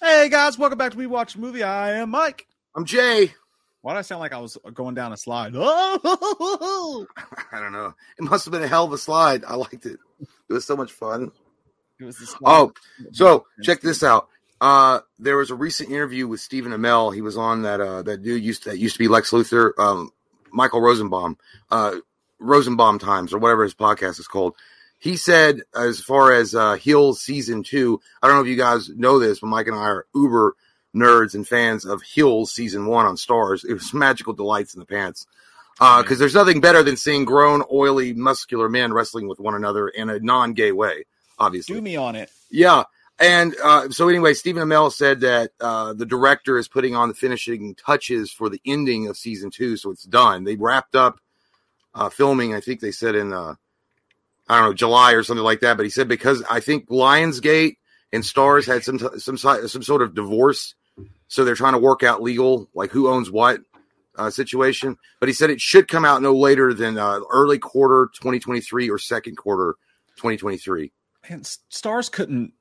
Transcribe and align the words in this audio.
Hey 0.00 0.28
guys, 0.28 0.56
welcome 0.56 0.78
back 0.78 0.92
to 0.92 0.98
We 0.98 1.06
Watch 1.06 1.36
Movie. 1.36 1.64
I 1.64 1.94
am 1.94 2.10
Mike. 2.10 2.46
I'm 2.74 2.84
Jay. 2.84 3.32
Why 3.82 3.94
did 3.94 3.98
I 3.98 4.02
sound 4.02 4.20
like 4.20 4.32
I 4.32 4.38
was 4.38 4.56
going 4.72 4.94
down 4.94 5.12
a 5.12 5.16
slide? 5.16 5.54
Oh, 5.56 7.06
I 7.52 7.58
don't 7.60 7.72
know. 7.72 7.94
It 8.18 8.22
must 8.22 8.44
have 8.44 8.52
been 8.52 8.62
a 8.62 8.68
hell 8.68 8.84
of 8.84 8.92
a 8.92 8.98
slide. 8.98 9.44
I 9.44 9.56
liked 9.56 9.86
it. 9.86 9.98
It 10.20 10.52
was 10.52 10.64
so 10.64 10.76
much 10.76 10.92
fun. 10.92 11.32
it 12.00 12.04
was. 12.04 12.36
Oh, 12.44 12.72
so 13.12 13.46
check 13.62 13.80
this 13.80 14.04
out. 14.04 14.28
Uh, 14.60 15.00
there 15.18 15.36
was 15.36 15.50
a 15.50 15.56
recent 15.56 15.90
interview 15.90 16.28
with 16.28 16.40
Stephen 16.40 16.72
Amell. 16.72 17.12
He 17.12 17.20
was 17.20 17.36
on 17.36 17.62
that 17.62 17.80
uh 17.80 18.02
that 18.02 18.22
dude 18.22 18.42
used 18.42 18.64
to, 18.64 18.70
that 18.70 18.78
used 18.78 18.94
to 18.94 19.00
be 19.00 19.08
Lex 19.08 19.30
Luthor, 19.32 19.72
um, 19.78 20.10
Michael 20.52 20.80
Rosenbaum, 20.80 21.38
uh, 21.70 21.96
Rosenbaum 22.38 23.00
Times 23.00 23.32
or 23.32 23.38
whatever 23.38 23.64
his 23.64 23.74
podcast 23.74 24.20
is 24.20 24.28
called. 24.28 24.54
He 24.98 25.16
said, 25.16 25.62
as 25.74 26.00
far 26.00 26.32
as 26.32 26.54
uh, 26.54 26.74
Heels 26.74 27.20
season 27.20 27.62
two, 27.62 28.00
I 28.22 28.26
don't 28.26 28.36
know 28.36 28.42
if 28.42 28.48
you 28.48 28.56
guys 28.56 28.88
know 28.88 29.18
this, 29.18 29.40
but 29.40 29.46
Mike 29.46 29.68
and 29.68 29.76
I 29.76 29.82
are 29.82 30.06
uber 30.14 30.54
nerds 30.94 31.34
and 31.34 31.46
fans 31.46 31.84
of 31.84 32.02
Heels 32.02 32.52
season 32.52 32.86
one 32.86 33.06
on 33.06 33.16
Starz. 33.16 33.64
It 33.64 33.74
was 33.74 33.94
magical 33.94 34.32
delights 34.32 34.74
in 34.74 34.80
the 34.80 34.86
pants. 34.86 35.26
Because 35.78 36.18
there's 36.18 36.34
nothing 36.34 36.60
better 36.60 36.82
than 36.82 36.96
seeing 36.96 37.24
grown, 37.24 37.62
oily, 37.72 38.12
muscular 38.12 38.68
men 38.68 38.92
wrestling 38.92 39.28
with 39.28 39.38
one 39.38 39.54
another 39.54 39.86
in 39.86 40.10
a 40.10 40.18
non-gay 40.18 40.72
way. 40.72 41.04
Obviously, 41.38 41.76
do 41.76 41.80
me 41.80 41.94
on 41.94 42.16
it. 42.16 42.32
yeah. 42.50 42.82
And 43.20 43.54
uh, 43.62 43.88
so, 43.90 44.08
anyway, 44.08 44.34
Stephen 44.34 44.68
Amell 44.68 44.92
said 44.92 45.20
that 45.20 45.52
uh, 45.60 45.92
the 45.92 46.06
director 46.06 46.58
is 46.58 46.68
putting 46.68 46.96
on 46.96 47.08
the 47.08 47.14
finishing 47.14 47.74
touches 47.74 48.32
for 48.32 48.48
the 48.48 48.60
ending 48.64 49.08
of 49.08 49.16
season 49.16 49.50
two, 49.50 49.76
so 49.76 49.90
it's 49.90 50.04
done. 50.04 50.44
They 50.44 50.56
wrapped 50.56 50.96
up 50.96 51.20
uh, 51.94 52.08
filming. 52.10 52.54
I 52.54 52.60
think 52.60 52.80
they 52.80 52.92
said 52.92 53.14
in 53.14 53.32
uh, 53.32 53.54
I 54.48 54.58
don't 54.58 54.68
know 54.68 54.74
July 54.74 55.12
or 55.12 55.22
something 55.22 55.44
like 55.44 55.60
that. 55.60 55.76
But 55.76 55.84
he 55.84 55.90
said 55.90 56.08
because 56.08 56.42
I 56.50 56.60
think 56.60 56.88
Lionsgate 56.88 57.76
and 58.12 58.22
Starz 58.22 58.66
had 58.66 58.84
some 58.84 58.98
t- 58.98 59.18
some 59.18 59.36
some 59.36 59.82
sort 59.82 60.02
of 60.02 60.14
divorce, 60.14 60.74
so 61.28 61.44
they're 61.44 61.54
trying 61.54 61.74
to 61.74 61.78
work 61.78 62.02
out 62.02 62.22
legal 62.22 62.68
like 62.74 62.90
who 62.90 63.08
owns 63.08 63.30
what 63.30 63.60
uh, 64.16 64.30
situation. 64.30 64.96
But 65.20 65.28
he 65.28 65.32
said 65.32 65.50
it 65.50 65.60
should 65.60 65.88
come 65.88 66.04
out 66.04 66.22
no 66.22 66.34
later 66.34 66.74
than 66.74 66.98
uh, 66.98 67.20
early 67.30 67.58
quarter 67.58 68.08
2023 68.14 68.90
or 68.90 68.98
second 68.98 69.36
quarter 69.36 69.76
2023. 70.16 70.92
And 71.28 71.42
Starz 71.70 72.10
couldn't 72.10 72.52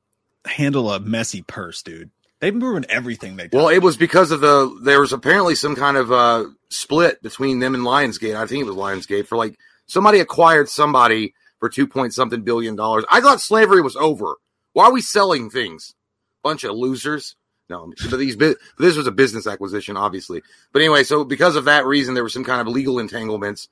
handle 0.45 0.91
a 0.91 0.99
messy 0.99 1.41
purse, 1.41 1.81
dude. 1.81 2.11
They've 2.39 2.55
ruined 2.55 2.85
everything 2.89 3.35
they 3.35 3.47
did. 3.47 3.53
Well, 3.53 3.69
it 3.69 3.79
was 3.79 3.97
because 3.97 4.31
of 4.31 4.41
the 4.41 4.77
there 4.83 4.99
was 4.99 5.11
apparently 5.11 5.55
some 5.55 5.75
kind 5.75 5.97
of 5.97 6.11
uh 6.11 6.45
split 6.69 7.21
between 7.23 7.59
them 7.59 7.73
and 7.73 7.83
Lionsgate. 7.83 8.35
I 8.35 8.45
think 8.45 8.61
it 8.61 8.67
was 8.67 8.75
Lionsgate 8.75 9.27
for 9.27 9.37
like 9.37 9.57
somebody 9.87 10.19
acquired 10.19 10.69
somebody 10.69 11.33
for 11.59 11.69
two 11.69 11.87
point 11.87 12.13
something 12.13 12.41
billion 12.43 12.75
dollars. 12.75 13.05
I 13.09 13.21
thought 13.21 13.41
slavery 13.41 13.81
was 13.81 13.95
over. 13.95 14.35
Why 14.73 14.85
are 14.85 14.93
we 14.93 15.01
selling 15.01 15.49
things? 15.49 15.95
Bunch 16.43 16.63
of 16.63 16.75
losers. 16.75 17.35
No, 17.69 17.91
but 18.09 18.17
these 18.17 18.35
bu- 18.37 18.55
this 18.79 18.95
was 18.95 19.07
a 19.07 19.11
business 19.11 19.45
acquisition, 19.45 19.97
obviously. 19.97 20.41
But 20.71 20.81
anyway, 20.81 21.03
so 21.03 21.25
because 21.25 21.55
of 21.57 21.65
that 21.65 21.85
reason, 21.85 22.13
there 22.13 22.23
were 22.23 22.29
some 22.29 22.45
kind 22.45 22.61
of 22.61 22.67
legal 22.67 22.97
entanglements, 22.97 23.67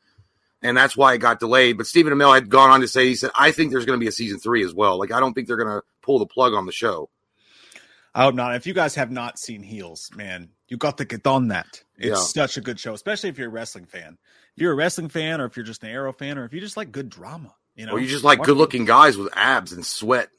and 0.62 0.76
that's 0.76 0.98
why 0.98 1.14
it 1.14 1.20
got 1.20 1.40
delayed. 1.40 1.78
But 1.78 1.88
Stephen 1.88 2.12
Amell 2.12 2.34
had 2.34 2.50
gone 2.50 2.72
on 2.72 2.82
to 2.82 2.88
say 2.90 3.06
he 3.08 3.16
said, 3.16 3.32
"I 3.40 3.52
think 3.52 3.72
there's 3.72 3.86
going 3.86 3.98
to 3.98 4.04
be 4.04 4.10
a 4.10 4.12
season 4.12 4.40
three 4.40 4.66
as 4.66 4.74
well. 4.74 5.00
Like 5.00 5.14
I 5.14 5.22
don't 5.22 5.34
think 5.34 5.48
they're 5.48 5.56
going 5.56 5.70
to 5.80 5.82
pull 6.02 6.20
the 6.20 6.26
plug 6.26 6.54
on 6.54 6.66
the 6.66 6.74
show." 6.74 7.10
I 8.14 8.24
hope 8.24 8.36
not. 8.36 8.56
If 8.56 8.66
you 8.66 8.74
guys 8.74 8.96
have 8.96 9.12
not 9.12 9.38
seen 9.38 9.62
Heels, 9.62 10.10
man, 10.16 10.50
you 10.70 10.78
got 10.78 10.98
to 11.00 11.06
get 11.06 11.28
on 11.28 11.50
that. 11.50 11.84
It's 11.98 12.08
Yeah. 12.08 12.44
such 12.44 12.56
a 12.58 12.62
good 12.62 12.80
show, 12.80 12.94
especially 12.94 13.30
if 13.30 13.38
you're 13.38 13.48
a 13.50 13.52
wrestling 13.52 13.86
fan. 13.86 14.18
If 14.56 14.62
you're 14.62 14.72
a 14.72 14.76
wrestling 14.76 15.10
fan, 15.10 15.42
or 15.42 15.46
if 15.46 15.56
you're 15.58 15.66
just 15.66 15.84
an 15.84 15.90
Arrow 15.90 16.14
fan, 16.14 16.38
or 16.38 16.46
if 16.46 16.54
you 16.54 16.62
just 16.62 16.78
like 16.78 16.92
good 16.94 17.10
drama, 17.10 17.54
you 17.76 17.86
know, 17.86 17.94
or 17.94 18.00
you 18.00 18.08
just 18.08 18.24
like 18.24 18.44
good 18.44 18.58
looking 18.58 18.86
guys 18.86 19.18
with 19.18 19.30
abs 19.36 19.72
and 19.72 19.86
sweat. 19.86 20.30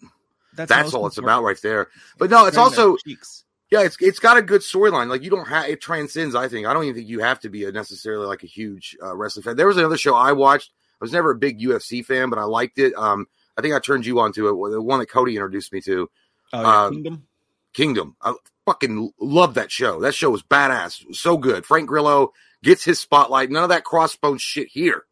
That's, 0.54 0.68
That's 0.68 0.94
all 0.94 1.06
it's 1.06 1.18
important. 1.18 1.38
about 1.40 1.44
right 1.44 1.62
there. 1.62 1.88
But 2.18 2.30
no, 2.30 2.46
it's 2.46 2.56
also 2.56 2.96
cheeks. 2.96 3.44
yeah, 3.70 3.82
it's 3.82 3.96
it's 4.00 4.18
got 4.18 4.38
a 4.38 4.42
good 4.42 4.62
storyline. 4.62 5.08
Like 5.08 5.22
you 5.22 5.30
don't 5.30 5.46
have 5.48 5.68
it 5.68 5.80
transcends. 5.80 6.34
I 6.34 6.48
think 6.48 6.66
I 6.66 6.72
don't 6.72 6.84
even 6.84 6.96
think 6.96 7.08
you 7.08 7.20
have 7.20 7.40
to 7.40 7.50
be 7.50 7.64
a 7.64 7.72
necessarily 7.72 8.26
like 8.26 8.42
a 8.42 8.46
huge 8.46 8.96
uh, 9.02 9.14
wrestling 9.14 9.42
fan. 9.42 9.56
There 9.56 9.66
was 9.66 9.76
another 9.76 9.98
show 9.98 10.14
I 10.14 10.32
watched. 10.32 10.70
I 11.00 11.04
was 11.04 11.12
never 11.12 11.32
a 11.32 11.34
big 11.34 11.60
UFC 11.60 12.02
fan, 12.04 12.30
but 12.30 12.38
I 12.38 12.44
liked 12.44 12.78
it. 12.78 12.94
Um, 12.96 13.26
I 13.58 13.60
think 13.60 13.74
I 13.74 13.80
turned 13.80 14.06
you 14.06 14.18
on 14.20 14.32
to 14.32 14.48
it. 14.48 14.70
The 14.70 14.80
one 14.80 15.00
that 15.00 15.10
Cody 15.10 15.34
introduced 15.36 15.72
me 15.72 15.82
to, 15.82 16.08
Oh, 16.52 16.60
yeah, 16.62 16.84
um, 16.84 16.92
Kingdom. 16.94 17.26
Kingdom. 17.74 18.16
I 18.22 18.34
fucking 18.64 19.12
love 19.20 19.54
that 19.54 19.70
show. 19.70 20.00
That 20.00 20.14
show 20.14 20.30
was 20.30 20.42
badass. 20.42 21.06
Was 21.06 21.20
so 21.20 21.36
good. 21.36 21.66
Frank 21.66 21.88
Grillo 21.88 22.32
gets 22.62 22.82
his 22.84 22.98
spotlight. 22.98 23.50
None 23.50 23.62
of 23.62 23.68
that 23.68 23.84
crossbone 23.84 24.40
shit 24.40 24.68
here. 24.68 25.04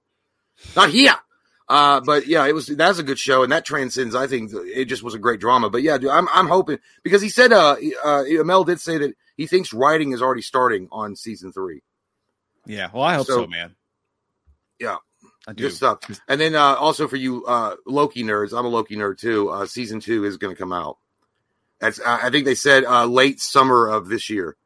Not 0.75 0.89
here. 0.91 1.15
Uh, 1.69 2.01
but 2.01 2.27
yeah, 2.27 2.47
it 2.47 2.55
was 2.55 2.67
that's 2.67 2.99
a 2.99 3.03
good 3.03 3.19
show, 3.19 3.43
and 3.43 3.53
that 3.53 3.65
transcends. 3.65 4.15
I 4.15 4.27
think 4.27 4.51
it 4.53 4.85
just 4.85 5.03
was 5.03 5.15
a 5.15 5.19
great 5.19 5.41
drama. 5.41 5.71
But 5.71 5.83
yeah, 5.83 5.97
dude, 5.97 6.11
I'm 6.11 6.29
I'm 6.33 6.47
hoping 6.47 6.79
because 7.03 7.23
he 7.23 7.31
said 7.31 7.53
uh, 7.53 7.77
uh 8.05 8.25
Mel 8.45 8.65
did 8.65 8.81
say 8.81 8.99
that 8.99 9.15
he 9.37 9.47
thinks 9.47 9.73
writing 9.73 10.13
is 10.13 10.21
already 10.21 10.43
starting 10.43 10.89
on 10.93 11.17
season 11.17 11.53
three. 11.53 11.83
Yeah, 12.67 12.91
well, 12.93 13.03
I 13.03 13.15
hope 13.15 13.27
so, 13.27 13.37
so- 13.43 13.47
man. 13.47 13.75
Yeah. 14.79 14.97
I 15.47 15.53
do. 15.53 15.65
Good 15.65 15.75
stuff. 15.75 15.99
And 16.27 16.41
then 16.41 16.55
uh, 16.55 16.75
also 16.75 17.07
for 17.07 17.17
you 17.17 17.45
uh, 17.45 17.77
Loki 17.87 18.25
nerds, 18.25 18.57
I'm 18.59 18.65
a 18.65 18.69
Loki 18.69 18.97
nerd 18.97 19.19
too. 19.19 19.51
Uh, 19.51 19.67
season 19.67 20.01
two 20.01 20.25
is 20.25 20.39
going 20.39 20.55
to 20.55 20.59
come 20.59 20.73
out. 20.73 20.97
That's 21.81 22.01
I 22.01 22.27
I 22.27 22.31
think 22.31 22.47
they 22.47 22.55
said 22.55 22.85
uh, 22.85 23.05
late 23.05 23.41
summer 23.41 23.87
of 23.87 24.09
this 24.09 24.31
year. 24.31 24.57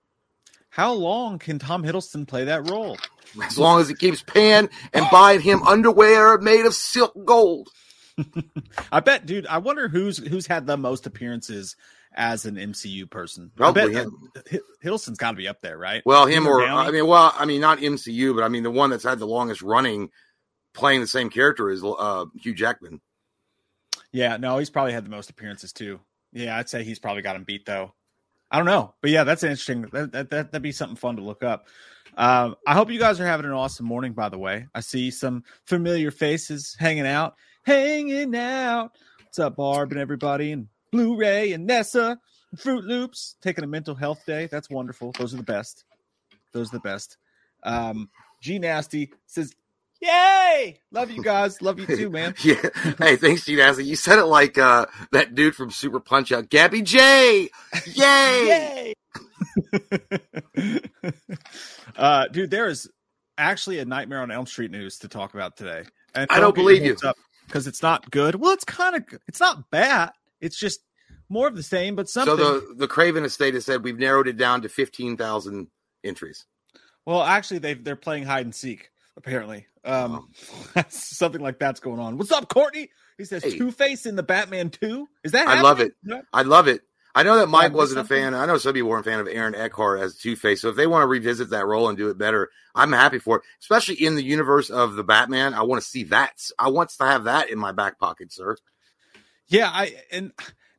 How 0.78 0.93
long 0.93 1.41
can 1.41 1.59
Tom 1.59 1.83
Hiddleston 1.83 2.28
play 2.28 2.44
that 2.44 2.71
role? 2.71 2.97
As 3.43 3.59
long 3.59 3.81
as 3.81 3.89
he 3.89 3.97
keeps 3.97 4.22
paying 4.22 4.71
and 4.93 5.06
buying 5.11 5.41
him 5.41 5.61
underwear 5.65 6.39
made 6.39 6.66
of 6.66 6.72
silk 6.72 7.12
gold. 7.25 7.69
I 8.93 9.00
bet, 9.00 9.27
dude. 9.27 9.49
I 9.49 9.59
wonder 9.59 9.88
who's 9.88 10.19
who's 10.19 10.47
had 10.47 10.69
the 10.69 10.77
most 10.77 11.05
appearances 11.05 11.75
as 12.15 12.47
an 12.47 12.55
MCU 12.55 13.11
person. 13.11 13.50
Probably 13.56 13.83
I 13.83 13.87
bet 13.87 13.94
him. 14.05 14.62
Hiddleston's 14.81 15.19
got 15.19 15.33
to 15.33 15.37
be 15.37 15.49
up 15.49 15.62
there, 15.62 15.77
right? 15.77 16.00
Well, 16.06 16.27
him 16.27 16.47
or 16.47 16.61
Downey? 16.61 16.88
I 16.88 16.93
mean, 16.93 17.09
well, 17.09 17.34
I 17.37 17.44
mean, 17.44 17.61
not 17.61 17.78
MCU, 17.78 18.33
but 18.37 18.44
I 18.44 18.49
mean 18.49 18.62
the 18.62 18.71
one 18.71 18.91
that's 18.91 19.03
had 19.03 19.19
the 19.19 19.27
longest 19.27 19.62
running 19.62 20.11
playing 20.75 21.00
the 21.00 21.09
same 21.09 21.28
character 21.28 21.71
is 21.71 21.83
uh, 21.83 22.27
Hugh 22.41 22.55
Jackman. 22.55 23.00
Yeah, 24.12 24.37
no, 24.37 24.59
he's 24.59 24.71
probably 24.71 24.93
had 24.93 25.05
the 25.05 25.11
most 25.11 25.28
appearances 25.28 25.72
too. 25.72 25.99
Yeah, 26.33 26.56
I'd 26.56 26.69
say 26.69 26.84
he's 26.84 27.00
probably 27.00 27.22
got 27.22 27.34
him 27.34 27.43
beat 27.43 27.67
though. 27.67 27.94
I 28.50 28.56
don't 28.56 28.66
know, 28.66 28.94
but 29.03 29.10
yeah, 29.10 29.25
that's 29.25 29.42
interesting. 29.42 29.82
That, 29.92 30.12
that, 30.12 30.31
that 30.31 30.53
would 30.53 30.62
be 30.62 30.72
something 30.72 30.97
fun 30.97 31.16
to 31.16 31.22
look 31.22 31.42
up. 31.42 31.69
Um, 32.16 32.56
I 32.66 32.75
hope 32.75 32.91
you 32.91 32.98
guys 32.98 33.20
are 33.20 33.26
having 33.26 33.47
an 33.47 33.53
awesome 33.53 33.86
morning. 33.86 34.12
By 34.12 34.28
the 34.28 34.38
way, 34.38 34.66
I 34.75 34.81
see 34.81 35.10
some 35.10 35.44
familiar 35.66 36.10
faces 36.10 36.75
hanging 36.78 37.06
out, 37.06 37.34
hanging 37.64 38.34
out. 38.34 38.92
What's 39.22 39.38
up, 39.38 39.56
Barb 39.56 39.92
and 39.92 40.00
everybody, 40.00 40.53
and 40.53 40.69
Blu-ray 40.91 41.53
and 41.53 41.66
Nessa, 41.66 42.19
and 42.50 42.60
Fruit 42.60 42.84
Loops, 42.84 43.37
taking 43.42 43.64
a 43.64 43.69
mental 43.69 43.94
health 43.94 44.25
day. 44.26 44.48
That's 44.50 44.70
wonderful. 44.70 45.12
Those 45.12 45.34
are 45.34 45.37
the 45.37 45.42
best. 45.42 45.84
Those 46.53 46.70
are 46.70 46.78
the 46.78 46.81
best. 46.81 47.19
Um, 47.62 48.08
G 48.41 48.58
Nasty 48.58 49.12
says, 49.26 49.54
"Yay! 50.00 50.81
Love 50.92 51.10
you 51.10 51.22
guys. 51.25 51.60
Love 51.62 51.78
you 51.78 51.86
too, 51.86 52.10
man." 52.10 52.34
Yeah. 52.42 52.54
hey, 52.98 53.16
thanks, 53.16 53.44
G 53.44 53.56
Nasty. 53.56 53.84
You 53.84 53.97
said 53.97 54.19
it 54.19 54.25
like 54.25 54.59
uh, 54.59 54.86
that 55.12 55.34
dude 55.34 55.54
from 55.54 55.70
Super 55.70 56.00
Punch 56.00 56.32
Out, 56.32 56.48
Gabby 56.48 56.82
Jay. 56.82 57.48
Yay! 57.86 58.94
Yay! 58.94 58.94
uh, 61.96 62.28
dude, 62.28 62.50
there 62.50 62.67
is 62.69 62.88
actually 63.37 63.78
a 63.78 63.84
Nightmare 63.84 64.20
on 64.23 64.31
Elm 64.31 64.46
Street 64.46 64.70
news 64.70 64.99
to 64.99 65.08
talk 65.08 65.34
about 65.34 65.56
today. 65.56 65.84
And 66.14 66.26
I 66.31 66.40
don't 66.40 66.55
believe 66.55 66.84
you. 66.84 66.96
because 67.46 67.67
it's 67.67 67.82
not 67.82 68.11
good. 68.11 68.34
Well, 68.37 68.52
it's 68.52 68.64
kind 68.64 68.96
of 68.96 69.05
it's 69.26 69.40
not 69.40 69.70
bad. 69.70 70.11
It's 70.40 70.58
just 70.58 70.81
more 71.28 71.46
of 71.46 71.56
the 71.56 71.62
same, 71.62 71.94
but 71.94 72.08
something. 72.08 72.37
So 72.37 72.61
the 72.61 72.75
the 72.75 72.88
Craven 72.88 73.25
estate 73.25 73.55
has 73.55 73.64
said 73.64 73.84
we've 73.84 73.99
narrowed 73.99 74.28
it 74.28 74.37
down 74.37 74.62
to 74.62 74.69
fifteen 74.69 75.17
thousand 75.17 75.69
entries. 76.05 76.46
well, 77.06 77.23
actually, 77.23 77.58
they 77.58 77.75
they're 77.75 77.96
playing 77.96 78.25
hide 78.25 78.46
and 78.46 78.55
seek. 78.55 78.90
Apparently, 79.19 79.67
um, 79.85 80.29
something 80.88 81.41
like 81.41 81.59
that's 81.59 81.81
going 81.81 81.99
on. 81.99 82.17
What's 82.19 82.32
up, 82.32 82.49
Courtney? 82.49 82.88
He 83.19 83.25
says 83.25 83.43
Hey. 83.43 83.59
Two 83.59 83.73
Face 83.73 84.06
in 84.06 84.15
the 84.17 84.23
Batman 84.23 84.70
Two. 84.70 85.09
Is 85.25 85.32
that? 85.32 85.49
I 85.49 85.61
love 85.61 85.79
happening? 85.79 85.94
it. 86.06 86.25
I 86.32 86.43
love 86.43 86.69
it. 86.69 86.82
I 87.15 87.25
know 87.25 87.37
that 87.38 87.49
Mike 87.49 87.73
Yeah, 87.73 87.76
wasn't 87.79 88.00
a 88.00 88.05
fan. 88.05 88.32
I 88.32 88.47
know 88.47 88.59
some 88.59 88.75
people 88.75 88.91
weren't 88.91 89.05
a 89.05 89.11
fan 89.11 89.19
of 89.19 89.26
Aaron 89.26 89.56
Eckhart 89.56 90.00
as 90.00 90.17
Two 90.17 90.37
Face. 90.37 90.61
So 90.62 90.69
if 90.69 90.76
they 90.76 90.87
want 90.87 91.03
to 91.03 91.09
revisit 91.09 91.50
that 91.50 91.67
role 91.67 91.88
and 91.88 91.99
do 91.99 92.11
it 92.11 92.17
better, 92.19 92.49
I'm 92.76 92.93
happy 92.93 93.19
for 93.19 93.38
it. 93.38 93.43
Especially 93.61 93.97
in 93.97 94.15
the 94.15 94.23
universe 94.23 94.70
of 94.70 94.94
the 94.94 95.03
Batman, 95.03 95.53
I 95.53 95.62
want 95.62 95.82
to 95.82 95.88
see 95.88 96.05
that. 96.05 96.35
I 96.59 96.69
want 96.69 96.91
to 96.91 97.05
have 97.05 97.25
that 97.25 97.50
in 97.50 97.59
my 97.59 97.73
back 97.73 97.99
pocket, 97.99 98.32
sir. 98.32 98.56
Yeah, 99.49 99.69
I 99.73 99.97
and 100.12 100.32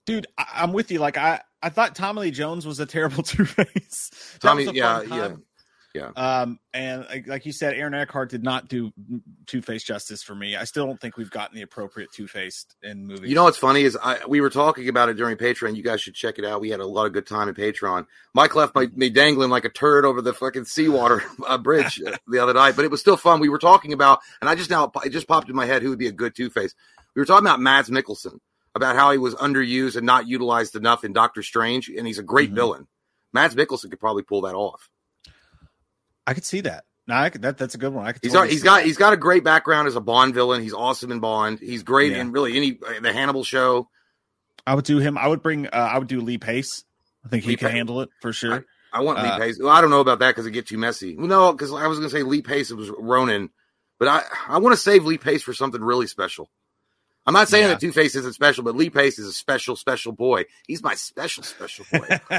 dude, 0.06 0.28
I, 0.38 0.46
I'm 0.56 0.72
with 0.72 0.92
you. 0.92 1.00
Like 1.00 1.18
I, 1.18 1.42
I 1.62 1.70
thought 1.70 1.94
Tommy 1.96 2.22
Lee 2.22 2.32
Jones 2.32 2.66
was 2.66 2.80
a 2.80 2.86
terrible 2.86 3.24
Two 3.24 3.44
Face. 3.44 4.38
Tommy, 4.40 4.64
yeah, 4.72 5.02
yeah. 5.02 5.36
Yeah. 5.94 6.12
Um, 6.16 6.60
and 6.72 7.06
like, 7.10 7.28
like 7.28 7.46
you 7.46 7.52
said, 7.52 7.74
Aaron 7.74 7.96
Eckhart 7.96 8.30
did 8.30 8.44
not 8.44 8.68
do 8.68 8.92
Two 9.48 9.62
Face 9.62 9.84
justice 9.84 10.22
for 10.22 10.36
me. 10.36 10.56
I 10.56 10.66
still 10.66 10.86
don't 10.86 11.02
think 11.02 11.18
we've 11.18 11.32
gotten 11.32 11.56
the 11.56 11.64
appropriate 11.64 12.12
Two 12.14 12.28
Faced 12.28 12.76
in 12.84 13.08
movies. 13.08 13.28
You 13.28 13.36
know 13.36 13.46
what's 13.46 13.58
funny 13.58 13.82
is 13.82 13.98
I 14.02 14.20
we 14.28 14.40
were 14.40 14.52
talking 14.52 14.88
about 14.88 15.10
it 15.10 15.16
during 15.16 15.38
Patreon. 15.38 15.76
You 15.76 15.82
guys 15.82 16.02
should 16.02 16.14
check 16.14 16.38
it 16.38 16.46
out. 16.46 16.62
We 16.62 16.70
had 16.70 16.80
a 16.80 16.86
lot 16.86 17.08
of 17.08 17.14
good 17.14 17.26
time 17.26 17.50
in 17.50 17.56
Patreon. 17.56 18.06
Mike 18.34 18.56
left 18.56 18.76
my, 18.76 18.88
me 18.96 19.10
dangling 19.10 19.50
like 19.50 19.66
a 19.66 19.70
turd 19.70 20.06
over 20.06 20.22
the 20.22 20.34
fucking 20.34 20.66
seawater 20.66 21.24
uh, 21.48 21.58
bridge 21.58 22.02
the 22.28 22.40
other 22.40 22.54
night, 22.54 22.76
but 22.76 22.86
it 22.86 22.92
was 22.92 23.00
still 23.00 23.18
fun. 23.18 23.40
We 23.40 23.50
were 23.50 23.58
talking 23.58 23.92
about, 23.92 24.20
and 24.42 24.50
I 24.50 24.56
just 24.56 24.70
now 24.70 24.92
it 25.04 25.10
just 25.10 25.28
popped 25.28 25.50
in 25.50 25.56
my 25.56 25.66
head 25.66 25.82
who 25.82 25.90
would 25.90 26.00
be 26.00 26.08
a 26.08 26.12
good 26.12 26.36
Two 26.36 26.52
Face. 26.52 26.76
We 27.16 27.22
were 27.22 27.26
talking 27.26 27.48
about 27.48 27.60
Mads 27.60 27.90
Mikkelsen 27.90 28.40
about 28.76 28.96
how 28.96 29.12
he 29.12 29.18
was 29.18 29.34
underused 29.36 29.96
and 29.96 30.06
not 30.06 30.28
utilized 30.28 30.76
enough 30.76 31.04
in 31.04 31.14
Doctor 31.14 31.42
Strange, 31.42 31.90
and 31.90 32.06
he's 32.06 32.20
a 32.20 32.24
great 32.24 32.50
mm-hmm. 32.50 32.56
villain. 32.56 32.88
Mads 33.34 33.56
Mikkelsen 33.56 33.90
could 33.90 34.00
probably 34.00 34.24
pull 34.24 34.42
that 34.42 34.56
off. 34.56 34.90
I 36.30 36.34
could 36.36 36.46
see 36.46 36.62
that. 36.62 36.86
No, 37.08 37.16
I 37.16 37.32
could, 37.32 37.42
that 37.42 37.58
that's 37.58 37.74
a 37.74 37.80
good 37.80 37.92
one. 37.92 38.06
I 38.06 38.12
could. 38.12 38.24
He's 38.24 38.34
totally 38.34 38.52
he's 38.52 38.62
got 38.62 38.78
that. 38.78 38.86
he's 38.86 38.98
got 38.98 39.14
a 39.14 39.18
great 39.18 39.44
background 39.44 39.88
as 39.88 39.96
a 39.96 40.00
Bond 40.00 40.36
villain. 40.36 40.62
He's 40.62 40.76
awesome 40.76 41.12
in 41.12 41.20
Bond. 41.20 41.58
He's 41.60 41.82
great 41.82 42.12
yeah. 42.12 42.22
in 42.22 42.32
really 42.32 42.56
any 42.56 42.78
the 43.02 43.12
Hannibal 43.12 43.44
show. 43.44 43.90
I 44.68 44.76
would 44.76 44.86
do 44.86 45.00
him. 45.00 45.18
I 45.18 45.28
would 45.28 45.42
bring. 45.42 45.66
Uh, 45.66 45.70
I 45.72 45.98
would 45.98 46.08
do 46.08 46.22
Lee 46.22 46.38
Pace. 46.38 46.84
I 47.26 47.30
think 47.30 47.44
he 47.44 47.50
Lee 47.50 47.56
can 47.56 47.70
Pace. 47.70 47.76
handle 47.76 48.02
it 48.02 48.10
for 48.22 48.32
sure. 48.32 48.64
I, 48.94 49.00
I 49.00 49.02
want 49.02 49.18
uh, 49.18 49.24
Lee 49.24 49.40
Pace. 49.40 49.60
Well, 49.60 49.70
I 49.70 49.82
don't 49.82 49.90
know 49.90 50.02
about 50.02 50.20
that 50.20 50.30
because 50.30 50.46
it 50.46 50.52
get 50.52 50.68
too 50.68 50.78
messy. 50.78 51.16
Well, 51.18 51.26
no, 51.26 51.52
because 51.52 51.74
I 51.74 51.88
was 51.88 51.98
going 51.98 52.12
to 52.12 52.16
say 52.16 52.22
Lee 52.22 52.44
Pace. 52.44 52.70
Was 52.72 52.92
Ronin, 52.96 53.50
but 53.98 54.08
I 54.08 54.22
I 54.48 54.60
want 54.60 54.74
to 54.74 54.80
save 54.80 55.04
Lee 55.06 55.18
Pace 55.18 55.42
for 55.42 55.54
something 55.54 55.82
really 55.82 56.06
special. 56.06 56.48
I'm 57.30 57.34
not 57.34 57.48
saying 57.48 57.66
yeah. 57.66 57.68
that 57.68 57.80
Two 57.80 57.92
Face 57.92 58.16
isn't 58.16 58.34
special, 58.34 58.64
but 58.64 58.76
Lee 58.76 58.90
Pace 58.90 59.20
is 59.20 59.28
a 59.28 59.34
special, 59.34 59.76
special 59.76 60.12
boy. 60.12 60.46
He's 60.66 60.82
my 60.82 60.96
special, 60.96 61.44
special 61.44 61.86
boy. 61.92 62.20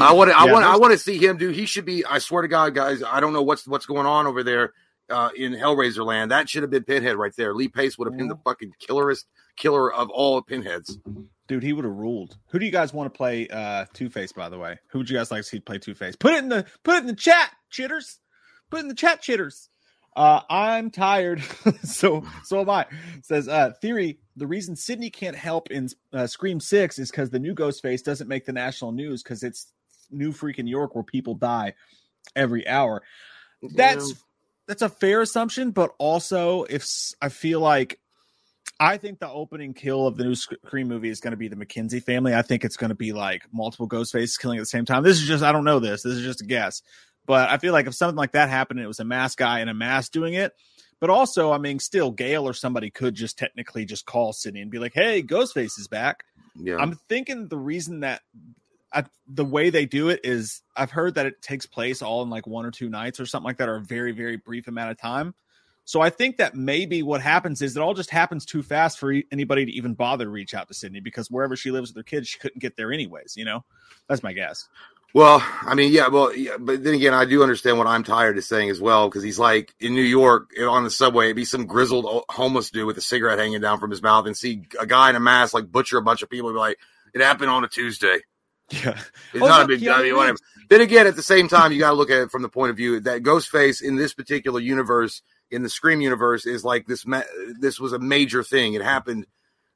I 0.00 0.12
want 0.12 0.30
to, 0.30 0.38
I 0.38 0.44
want, 0.44 0.64
I 0.64 0.76
want 0.76 0.92
to 0.92 0.98
see 0.98 1.18
him 1.18 1.36
do. 1.36 1.48
He 1.48 1.66
should 1.66 1.84
be. 1.84 2.04
I 2.04 2.20
swear 2.20 2.42
to 2.42 2.48
God, 2.48 2.76
guys, 2.76 3.02
I 3.02 3.18
don't 3.18 3.32
know 3.32 3.42
what's 3.42 3.66
what's 3.66 3.86
going 3.86 4.06
on 4.06 4.28
over 4.28 4.44
there 4.44 4.72
uh, 5.10 5.30
in 5.36 5.52
Hellraiser 5.52 6.06
land. 6.06 6.30
That 6.30 6.48
should 6.48 6.62
have 6.62 6.70
been 6.70 6.84
Pinhead 6.84 7.16
right 7.16 7.34
there. 7.36 7.54
Lee 7.54 7.66
Pace 7.66 7.98
would 7.98 8.06
have 8.06 8.16
been 8.16 8.28
the 8.28 8.38
fucking 8.44 8.70
killerest 8.80 9.24
killer 9.56 9.92
of 9.92 10.10
all 10.10 10.40
Pinheads. 10.42 10.96
Dude, 11.48 11.64
he 11.64 11.72
would 11.72 11.84
have 11.84 11.92
ruled. 11.92 12.36
Who 12.50 12.60
do 12.60 12.64
you 12.64 12.70
guys 12.70 12.94
want 12.94 13.12
to 13.12 13.16
play 13.16 13.48
uh, 13.48 13.86
Two 13.94 14.10
Face? 14.10 14.30
By 14.30 14.48
the 14.48 14.60
way, 14.60 14.78
who 14.90 14.98
would 15.00 15.10
you 15.10 15.16
guys 15.16 15.32
like 15.32 15.40
to 15.40 15.48
see 15.48 15.58
play 15.58 15.78
Two 15.78 15.96
Face? 15.96 16.14
Put 16.14 16.34
it 16.34 16.38
in 16.38 16.50
the 16.50 16.66
put 16.84 16.98
it 16.98 17.00
in 17.00 17.06
the 17.08 17.16
chat, 17.16 17.50
chitters. 17.68 18.20
Put 18.70 18.76
it 18.76 18.82
in 18.82 18.88
the 18.88 18.94
chat, 18.94 19.22
chitters. 19.22 19.68
Uh, 20.14 20.40
I'm 20.50 20.90
tired. 20.90 21.42
so 21.82 22.24
so 22.44 22.60
am 22.60 22.70
I. 22.70 22.86
Says 23.22 23.48
uh, 23.48 23.72
theory. 23.80 24.18
The 24.36 24.46
reason 24.46 24.76
Sidney 24.76 25.10
can't 25.10 25.36
help 25.36 25.70
in 25.70 25.88
uh, 26.12 26.26
Scream 26.26 26.60
Six 26.60 26.98
is 26.98 27.10
because 27.10 27.30
the 27.30 27.38
new 27.38 27.54
Ghostface 27.54 28.02
doesn't 28.02 28.28
make 28.28 28.46
the 28.46 28.52
national 28.52 28.92
news 28.92 29.22
because 29.22 29.42
it's 29.42 29.72
New 30.10 30.32
freaking 30.32 30.68
York 30.68 30.94
where 30.94 31.04
people 31.04 31.34
die 31.34 31.74
every 32.36 32.66
hour. 32.66 33.02
That's 33.62 34.08
yeah. 34.08 34.14
that's 34.68 34.82
a 34.82 34.88
fair 34.88 35.20
assumption, 35.20 35.70
but 35.70 35.94
also 35.98 36.64
if 36.64 36.86
I 37.20 37.28
feel 37.28 37.60
like 37.60 37.98
I 38.80 38.96
think 38.96 39.20
the 39.20 39.30
opening 39.30 39.74
kill 39.74 40.06
of 40.06 40.16
the 40.16 40.24
new 40.24 40.34
Scream 40.34 40.88
movie 40.88 41.08
is 41.08 41.20
going 41.20 41.32
to 41.32 41.36
be 41.36 41.48
the 41.48 41.56
McKenzie 41.56 42.02
family. 42.02 42.34
I 42.34 42.42
think 42.42 42.64
it's 42.64 42.76
going 42.76 42.88
to 42.88 42.96
be 42.96 43.12
like 43.12 43.42
multiple 43.52 43.88
Ghostfaces 43.88 44.38
killing 44.40 44.58
at 44.58 44.62
the 44.62 44.66
same 44.66 44.84
time. 44.84 45.02
This 45.02 45.20
is 45.20 45.26
just 45.26 45.44
I 45.44 45.52
don't 45.52 45.64
know 45.64 45.78
this. 45.78 46.02
This 46.02 46.14
is 46.14 46.24
just 46.24 46.42
a 46.42 46.46
guess. 46.46 46.82
But 47.26 47.50
I 47.50 47.58
feel 47.58 47.72
like 47.72 47.86
if 47.86 47.94
something 47.94 48.16
like 48.16 48.32
that 48.32 48.48
happened, 48.48 48.80
it 48.80 48.86
was 48.86 49.00
a 49.00 49.04
mask 49.04 49.38
guy 49.38 49.60
and 49.60 49.70
a 49.70 49.74
mask 49.74 50.12
doing 50.12 50.34
it. 50.34 50.52
But 51.00 51.10
also, 51.10 51.50
I 51.50 51.58
mean, 51.58 51.78
still, 51.78 52.12
Gale 52.12 52.46
or 52.46 52.52
somebody 52.52 52.90
could 52.90 53.14
just 53.14 53.36
technically 53.36 53.84
just 53.84 54.06
call 54.06 54.32
Sidney 54.32 54.60
and 54.60 54.70
be 54.70 54.78
like, 54.78 54.92
"Hey, 54.94 55.22
Ghostface 55.22 55.78
is 55.78 55.88
back." 55.88 56.24
Yeah. 56.54 56.76
I'm 56.76 56.94
thinking 57.08 57.48
the 57.48 57.58
reason 57.58 58.00
that 58.00 58.22
I, 58.92 59.04
the 59.26 59.44
way 59.44 59.70
they 59.70 59.86
do 59.86 60.10
it 60.10 60.20
is 60.22 60.62
I've 60.76 60.90
heard 60.90 61.14
that 61.14 61.26
it 61.26 61.42
takes 61.42 61.66
place 61.66 62.02
all 62.02 62.22
in 62.22 62.30
like 62.30 62.46
one 62.46 62.66
or 62.66 62.70
two 62.70 62.88
nights 62.88 63.18
or 63.18 63.26
something 63.26 63.46
like 63.46 63.56
that, 63.56 63.68
or 63.68 63.76
a 63.76 63.80
very 63.80 64.12
very 64.12 64.36
brief 64.36 64.68
amount 64.68 64.90
of 64.90 64.98
time. 64.98 65.34
So 65.84 66.00
I 66.00 66.10
think 66.10 66.36
that 66.36 66.54
maybe 66.54 67.02
what 67.02 67.20
happens 67.20 67.60
is 67.60 67.76
it 67.76 67.80
all 67.80 67.94
just 67.94 68.10
happens 68.10 68.46
too 68.46 68.62
fast 68.62 68.98
for 68.98 69.12
anybody 69.32 69.66
to 69.66 69.72
even 69.72 69.94
bother 69.94 70.24
to 70.24 70.30
reach 70.30 70.54
out 70.54 70.68
to 70.68 70.74
Sidney 70.74 71.00
because 71.00 71.30
wherever 71.30 71.56
she 71.56 71.72
lives 71.72 71.90
with 71.90 71.96
her 71.96 72.02
kids, 72.04 72.28
she 72.28 72.38
couldn't 72.38 72.60
get 72.60 72.76
there 72.76 72.92
anyways. 72.92 73.36
You 73.36 73.44
know, 73.44 73.64
that's 74.08 74.22
my 74.22 74.32
guess. 74.32 74.68
Well, 75.14 75.44
I 75.62 75.74
mean, 75.74 75.92
yeah, 75.92 76.08
well, 76.08 76.34
yeah, 76.34 76.56
but 76.58 76.82
then 76.82 76.94
again, 76.94 77.12
I 77.12 77.26
do 77.26 77.42
understand 77.42 77.76
what 77.76 77.86
I'm 77.86 78.02
tired 78.02 78.38
of 78.38 78.44
saying 78.44 78.70
as 78.70 78.80
well 78.80 79.08
because 79.08 79.22
he's 79.22 79.38
like 79.38 79.74
in 79.78 79.94
New 79.94 80.02
York 80.02 80.50
on 80.58 80.84
the 80.84 80.90
subway, 80.90 81.26
it'd 81.26 81.36
be 81.36 81.44
some 81.44 81.66
grizzled 81.66 82.24
homeless 82.30 82.70
dude 82.70 82.86
with 82.86 82.96
a 82.96 83.02
cigarette 83.02 83.38
hanging 83.38 83.60
down 83.60 83.78
from 83.78 83.90
his 83.90 84.02
mouth, 84.02 84.26
and 84.26 84.36
see 84.36 84.62
a 84.80 84.86
guy 84.86 85.10
in 85.10 85.16
a 85.16 85.20
mask 85.20 85.52
like 85.52 85.70
butcher 85.70 85.98
a 85.98 86.02
bunch 86.02 86.22
of 86.22 86.30
people, 86.30 86.48
and 86.48 86.56
be 86.56 86.60
like, 86.60 86.78
"It 87.14 87.20
happened 87.20 87.50
on 87.50 87.62
a 87.62 87.68
Tuesday." 87.68 88.20
Yeah, 88.70 88.98
it's 89.34 89.42
oh, 89.42 89.46
not 89.46 89.64
a 89.64 89.68
big 89.68 89.80
deal. 89.80 89.92
Whatever. 90.16 90.38
Then 90.70 90.80
again, 90.80 91.06
at 91.06 91.14
the 91.14 91.22
same 91.22 91.46
time, 91.46 91.72
you 91.72 91.78
got 91.78 91.90
to 91.90 91.96
look 91.96 92.10
at 92.10 92.22
it 92.22 92.30
from 92.30 92.40
the 92.40 92.48
point 92.48 92.70
of 92.70 92.76
view 92.78 93.00
that 93.00 93.22
Ghostface 93.22 93.82
in 93.82 93.96
this 93.96 94.14
particular 94.14 94.60
universe, 94.60 95.20
in 95.50 95.62
the 95.62 95.68
Scream 95.68 96.00
universe, 96.00 96.46
is 96.46 96.64
like 96.64 96.86
this. 96.86 97.04
Ma- 97.04 97.20
this 97.60 97.78
was 97.78 97.92
a 97.92 97.98
major 97.98 98.42
thing. 98.42 98.72
It 98.72 98.80
happened 98.80 99.26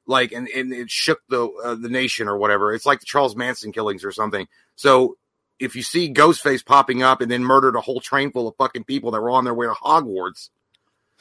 like 0.07 0.31
and, 0.31 0.47
and 0.47 0.73
it 0.73 0.89
shook 0.89 1.19
the 1.29 1.47
uh, 1.63 1.75
the 1.75 1.89
nation 1.89 2.27
or 2.27 2.37
whatever. 2.37 2.73
It's 2.73 2.87
like 2.87 3.01
the 3.01 3.05
Charles 3.05 3.35
Manson 3.35 3.71
killings 3.71 4.03
or 4.03 4.11
something. 4.11 4.47
So 4.75 5.17
if 5.59 5.75
you 5.75 5.83
see 5.83 6.13
Ghostface 6.13 6.65
popping 6.65 7.03
up 7.03 7.21
and 7.21 7.31
then 7.31 7.43
murdered 7.43 7.75
a 7.75 7.81
whole 7.81 7.99
train 7.99 8.31
full 8.31 8.47
of 8.47 8.55
fucking 8.57 8.83
people 8.83 9.11
that 9.11 9.21
were 9.21 9.31
on 9.31 9.43
their 9.43 9.53
way 9.53 9.67
to 9.67 9.73
Hogwarts, 9.73 10.49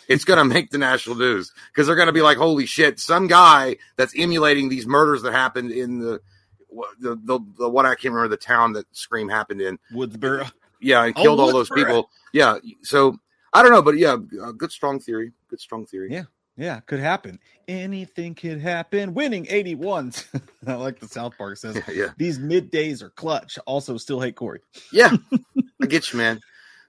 it's 0.09 0.25
going 0.25 0.39
to 0.39 0.45
make 0.45 0.71
the 0.71 0.79
national 0.79 1.17
news 1.17 1.53
because 1.69 1.87
they're 1.87 1.97
going 1.97 2.07
to 2.07 2.13
be 2.13 2.23
like, 2.23 2.39
holy 2.39 2.67
shit, 2.67 3.01
some 3.01 3.27
guy 3.27 3.77
that's 3.97 4.15
emulating 4.17 4.69
these 4.69 4.87
murders 4.87 5.23
that 5.23 5.33
happened 5.33 5.71
in 5.71 5.99
the, 5.99 6.21
the, 7.01 7.17
the, 7.17 7.41
the 7.59 7.69
what 7.69 7.87
I 7.87 7.95
can't 7.95 8.15
remember 8.15 8.29
the 8.29 8.37
town 8.37 8.75
that 8.75 8.87
Scream 8.93 9.29
happened 9.29 9.61
in. 9.61 9.79
Woodsboro. 9.93 10.51
Yeah, 10.81 11.05
and 11.05 11.17
oh, 11.17 11.23
killed 11.23 11.41
oh, 11.41 11.45
all 11.45 11.53
those 11.53 11.71
people. 11.71 12.11
Yeah. 12.33 12.59
So 12.83 13.19
I 13.53 13.63
don't 13.63 13.73
know, 13.73 13.83
but 13.83 13.97
yeah, 13.97 14.17
uh, 14.43 14.53
good 14.53 14.71
strong 14.71 15.01
theory. 15.01 15.33
Good 15.49 15.61
strong 15.61 15.87
theory. 15.87 16.13
Yeah. 16.13 16.25
Yeah, 16.57 16.81
could 16.81 17.01
happen. 17.01 17.39
Anything 17.69 18.35
could 18.35 18.61
happen. 18.61 19.13
Winning 19.13 19.45
81s. 19.47 20.25
I 20.67 20.75
like 20.75 21.01
the 21.01 21.09
South 21.09 21.37
Park 21.37 21.59
says. 21.59 21.77
Yeah, 21.89 21.95
yeah. 21.95 22.11
These 22.17 22.39
middays 22.39 23.03
are 23.03 23.11
clutch. 23.11 23.59
Also, 23.67 23.97
still 23.99 24.21
hate 24.21 24.37
Corey. 24.37 24.61
Yeah, 24.91 25.17
I 25.83 25.87
get 25.87 26.13
you, 26.13 26.19
man. 26.19 26.41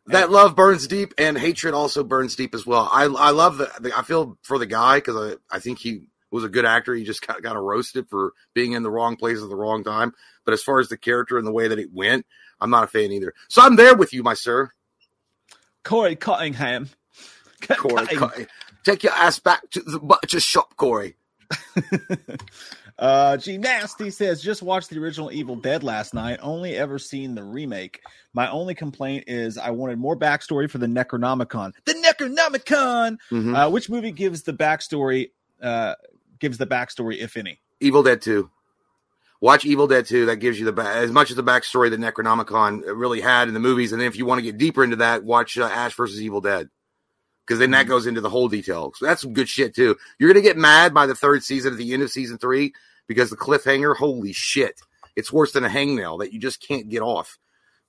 That 0.05 0.31
love 0.31 0.55
burns 0.55 0.87
deep, 0.87 1.13
and 1.17 1.37
hatred 1.37 1.73
also 1.73 2.01
burns 2.01 2.37
deep 2.37 2.55
as 2.55 2.65
well. 2.65 2.87
I 2.89 3.03
I 3.03 3.31
love 3.31 3.57
the. 3.57 3.69
the 3.81 3.97
I 3.97 4.03
feel 4.03 4.37
for 4.41 4.57
the 4.57 4.65
guy 4.65 4.97
because 4.99 5.35
I 5.51 5.55
I 5.55 5.59
think 5.59 5.79
he 5.79 6.07
was 6.31 6.45
a 6.45 6.49
good 6.49 6.63
actor. 6.63 6.93
He 6.93 7.03
just 7.03 7.25
got 7.25 7.41
got 7.41 7.61
roasted 7.61 8.07
for 8.09 8.31
being 8.53 8.71
in 8.71 8.83
the 8.83 8.89
wrong 8.89 9.17
place 9.17 9.41
at 9.41 9.49
the 9.49 9.55
wrong 9.55 9.83
time. 9.83 10.13
But 10.45 10.53
as 10.53 10.63
far 10.63 10.79
as 10.79 10.87
the 10.87 10.97
character 10.97 11.37
and 11.37 11.45
the 11.45 11.51
way 11.51 11.67
that 11.67 11.79
it 11.79 11.91
went, 11.93 12.25
I'm 12.61 12.69
not 12.69 12.86
a 12.86 12.88
fan 12.88 13.12
either. 13.12 13.33
So 13.50 13.62
I'm 13.62 13.75
there 13.75 13.95
with 13.95 14.13
you, 14.13 14.24
my 14.24 14.33
sir. 14.33 14.71
Corey 15.83 16.15
Cunningham. 16.15 16.89
Corey, 17.77 18.07
Cunningham. 18.07 18.47
Take 18.88 19.03
your 19.03 19.12
ass 19.12 19.38
back 19.38 19.70
to 19.72 19.82
the 19.82 20.00
butcher 20.00 20.39
shop, 20.39 20.77
Corey. 20.77 21.17
uh, 22.98 23.36
G 23.36 23.58
Nasty 23.58 24.10
says, 24.10 24.41
just 24.41 24.63
watched 24.63 24.89
the 24.89 24.98
original 24.98 25.29
Evil 25.29 25.58
Dead 25.58 25.84
last 25.84 26.13
night. 26.13 26.39
Only 26.41 26.77
ever 26.77 26.98
seen 26.98 27.36
the 27.36 27.44
remake. 27.44 28.00
My 28.32 28.50
only 28.50 28.75
complaint 28.75 29.25
is 29.27 29.58
I 29.58 29.72
wanted 29.72 30.00
more 30.00 30.15
backstory 30.15 30.70
for 30.70 30.77
the 30.77 30.86
Necronomicon. 30.86 31.74
The 31.84 31.96
Necronomicon. 31.96 33.17
Mm-hmm. 33.29 33.56
Uh, 33.56 33.70
which 33.72 33.89
movie 33.89 34.13
gives 34.13 34.44
the 34.44 34.53
backstory? 34.53 35.32
Uh, 35.62 35.96
gives 36.39 36.58
the 36.58 36.65
backstory, 36.65 37.17
if 37.17 37.36
any. 37.36 37.60
Evil 37.82 38.03
Dead 38.03 38.22
Two. 38.22 38.50
Watch 39.41 39.65
Evil 39.65 39.88
Dead 39.88 40.06
2. 40.06 40.27
That 40.27 40.38
gives 40.38 40.58
you 40.58 40.65
the 40.65 40.72
ba- 40.72 40.96
as 40.96 41.12
much 41.12 41.29
as 41.29 41.36
the 41.36 41.44
backstory 41.44 41.89
that 41.89 42.00
Necronomicon 42.00 42.84
really 42.86 43.20
had 43.20 43.50
in 43.50 43.53
the 43.53 43.60
movies. 43.60 43.91
And 43.91 44.00
then 44.00 44.08
if 44.08 44.15
you 44.15 44.25
want 44.25 44.39
to 44.39 44.44
get 44.44 44.58
deeper 44.58 44.82
into 44.82 44.96
that, 44.96 45.25
watch 45.25 45.58
uh, 45.58 45.65
Ash 45.65 45.94
versus 45.94 46.22
Evil 46.22 46.39
Dead 46.39 46.70
because 47.48 47.60
then 47.60 47.72
that 47.72 47.84
mm-hmm. 47.84 47.89
goes 47.89 48.08
into 48.08 48.22
the 48.22 48.30
whole 48.30 48.50
detail. 48.50 48.92
So 48.96 49.06
that's 49.06 49.22
some 49.22 49.34
good 49.34 49.48
shit 49.48 49.74
too. 49.74 49.96
You're 50.20 50.32
gonna 50.32 50.44
get 50.44 50.58
mad 50.58 50.94
by 50.94 51.06
the 51.06 51.16
third 51.16 51.44
season 51.44 51.74
at 51.74 51.77
the 51.77 51.94
end 51.94 52.04
of 52.04 52.12
season 52.12 52.38
three 52.38 52.74
because 53.08 53.30
the 53.30 53.38
cliffhanger, 53.38 53.96
holy 53.96 54.34
shit, 54.34 54.80
it's 55.16 55.32
worse 55.32 55.54
than 55.54 55.63
a 55.63 55.70
hangnail 55.70 56.20
that 56.20 56.34
you 56.34 56.39
just 56.39 56.66
can't 56.66 56.89
get 56.89 57.01
off. 57.01 57.38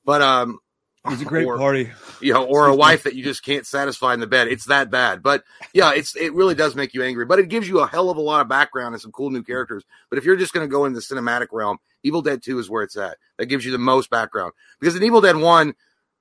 But 0.05 0.23
um, 0.23 0.61
it's 1.07 1.23
a 1.23 1.25
great 1.27 1.47
or, 1.47 1.59
party, 1.59 1.91
you 2.21 2.33
know, 2.33 2.45
or 2.45 2.67
a 2.67 2.75
wife 2.77 3.03
that 3.03 3.17
you 3.17 3.25
just 3.25 3.45
can't 3.45 3.67
satisfy 3.67 4.15
in 4.15 4.21
the 4.21 4.27
bed. 4.27 4.49
It's 4.49 4.67
that 4.67 4.91
bad. 4.91 5.23
But 5.23 5.43
yeah, 5.73 5.93
it's 5.93 6.15
it 6.17 6.33
really 6.35 6.55
does 6.55 6.77
make 6.77 6.95
you 6.95 7.03
angry. 7.03 7.27
But 7.27 7.41
it 7.41 7.49
gives 7.49 7.69
you 7.69 7.81
a 7.81 7.87
hell 7.87 8.11
of 8.11 8.17
a 8.17 8.23
lot 8.23 8.41
of 8.41 8.49
background 8.49 8.95
and 8.95 9.03
some 9.03 9.13
cool 9.13 9.31
new 9.31 9.43
characters. 9.43 9.85
But 10.09 10.19
if 10.19 10.25
you're 10.25 10.37
just 10.37 10.53
gonna 10.53 10.69
go 10.69 10.85
in 10.85 10.93
the 10.93 11.01
cinematic 11.01 11.49
realm, 11.51 11.79
Evil 12.05 12.23
Dead 12.23 12.43
Two 12.43 12.61
is 12.61 12.71
where 12.71 12.85
it's 12.85 12.97
at. 12.97 13.19
That 13.39 13.47
gives 13.47 13.65
you 13.65 13.73
the 13.73 13.79
most 13.79 14.09
background 14.09 14.53
because 14.79 14.95
in 14.95 15.03
Evil 15.03 15.21
Dead 15.21 15.37
One. 15.37 15.75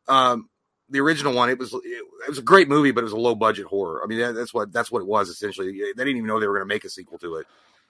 Um, 0.09 0.49
the 0.89 0.99
original 0.99 1.33
one, 1.33 1.49
it 1.49 1.59
was 1.59 1.73
it, 1.73 2.05
was 2.27 2.37
a 2.37 2.43
great 2.43 2.69
movie, 2.69 2.91
but 2.91 3.01
it 3.01 3.05
was 3.05 3.13
a 3.13 3.17
low 3.17 3.35
budget 3.35 3.65
horror. 3.65 4.01
I 4.03 4.07
mean, 4.07 4.19
that, 4.19 4.33
that's 4.33 4.53
what 4.53 4.71
that's 4.71 4.91
what 4.91 5.01
it 5.01 5.07
was 5.07 5.29
essentially. 5.29 5.71
They 5.71 5.93
didn't 5.93 6.17
even 6.17 6.27
know 6.27 6.39
they 6.39 6.47
were 6.47 6.55
going 6.55 6.67
to 6.67 6.73
make 6.73 6.85
a 6.85 6.89
sequel 6.89 7.17
to 7.19 7.35
it. 7.35 7.47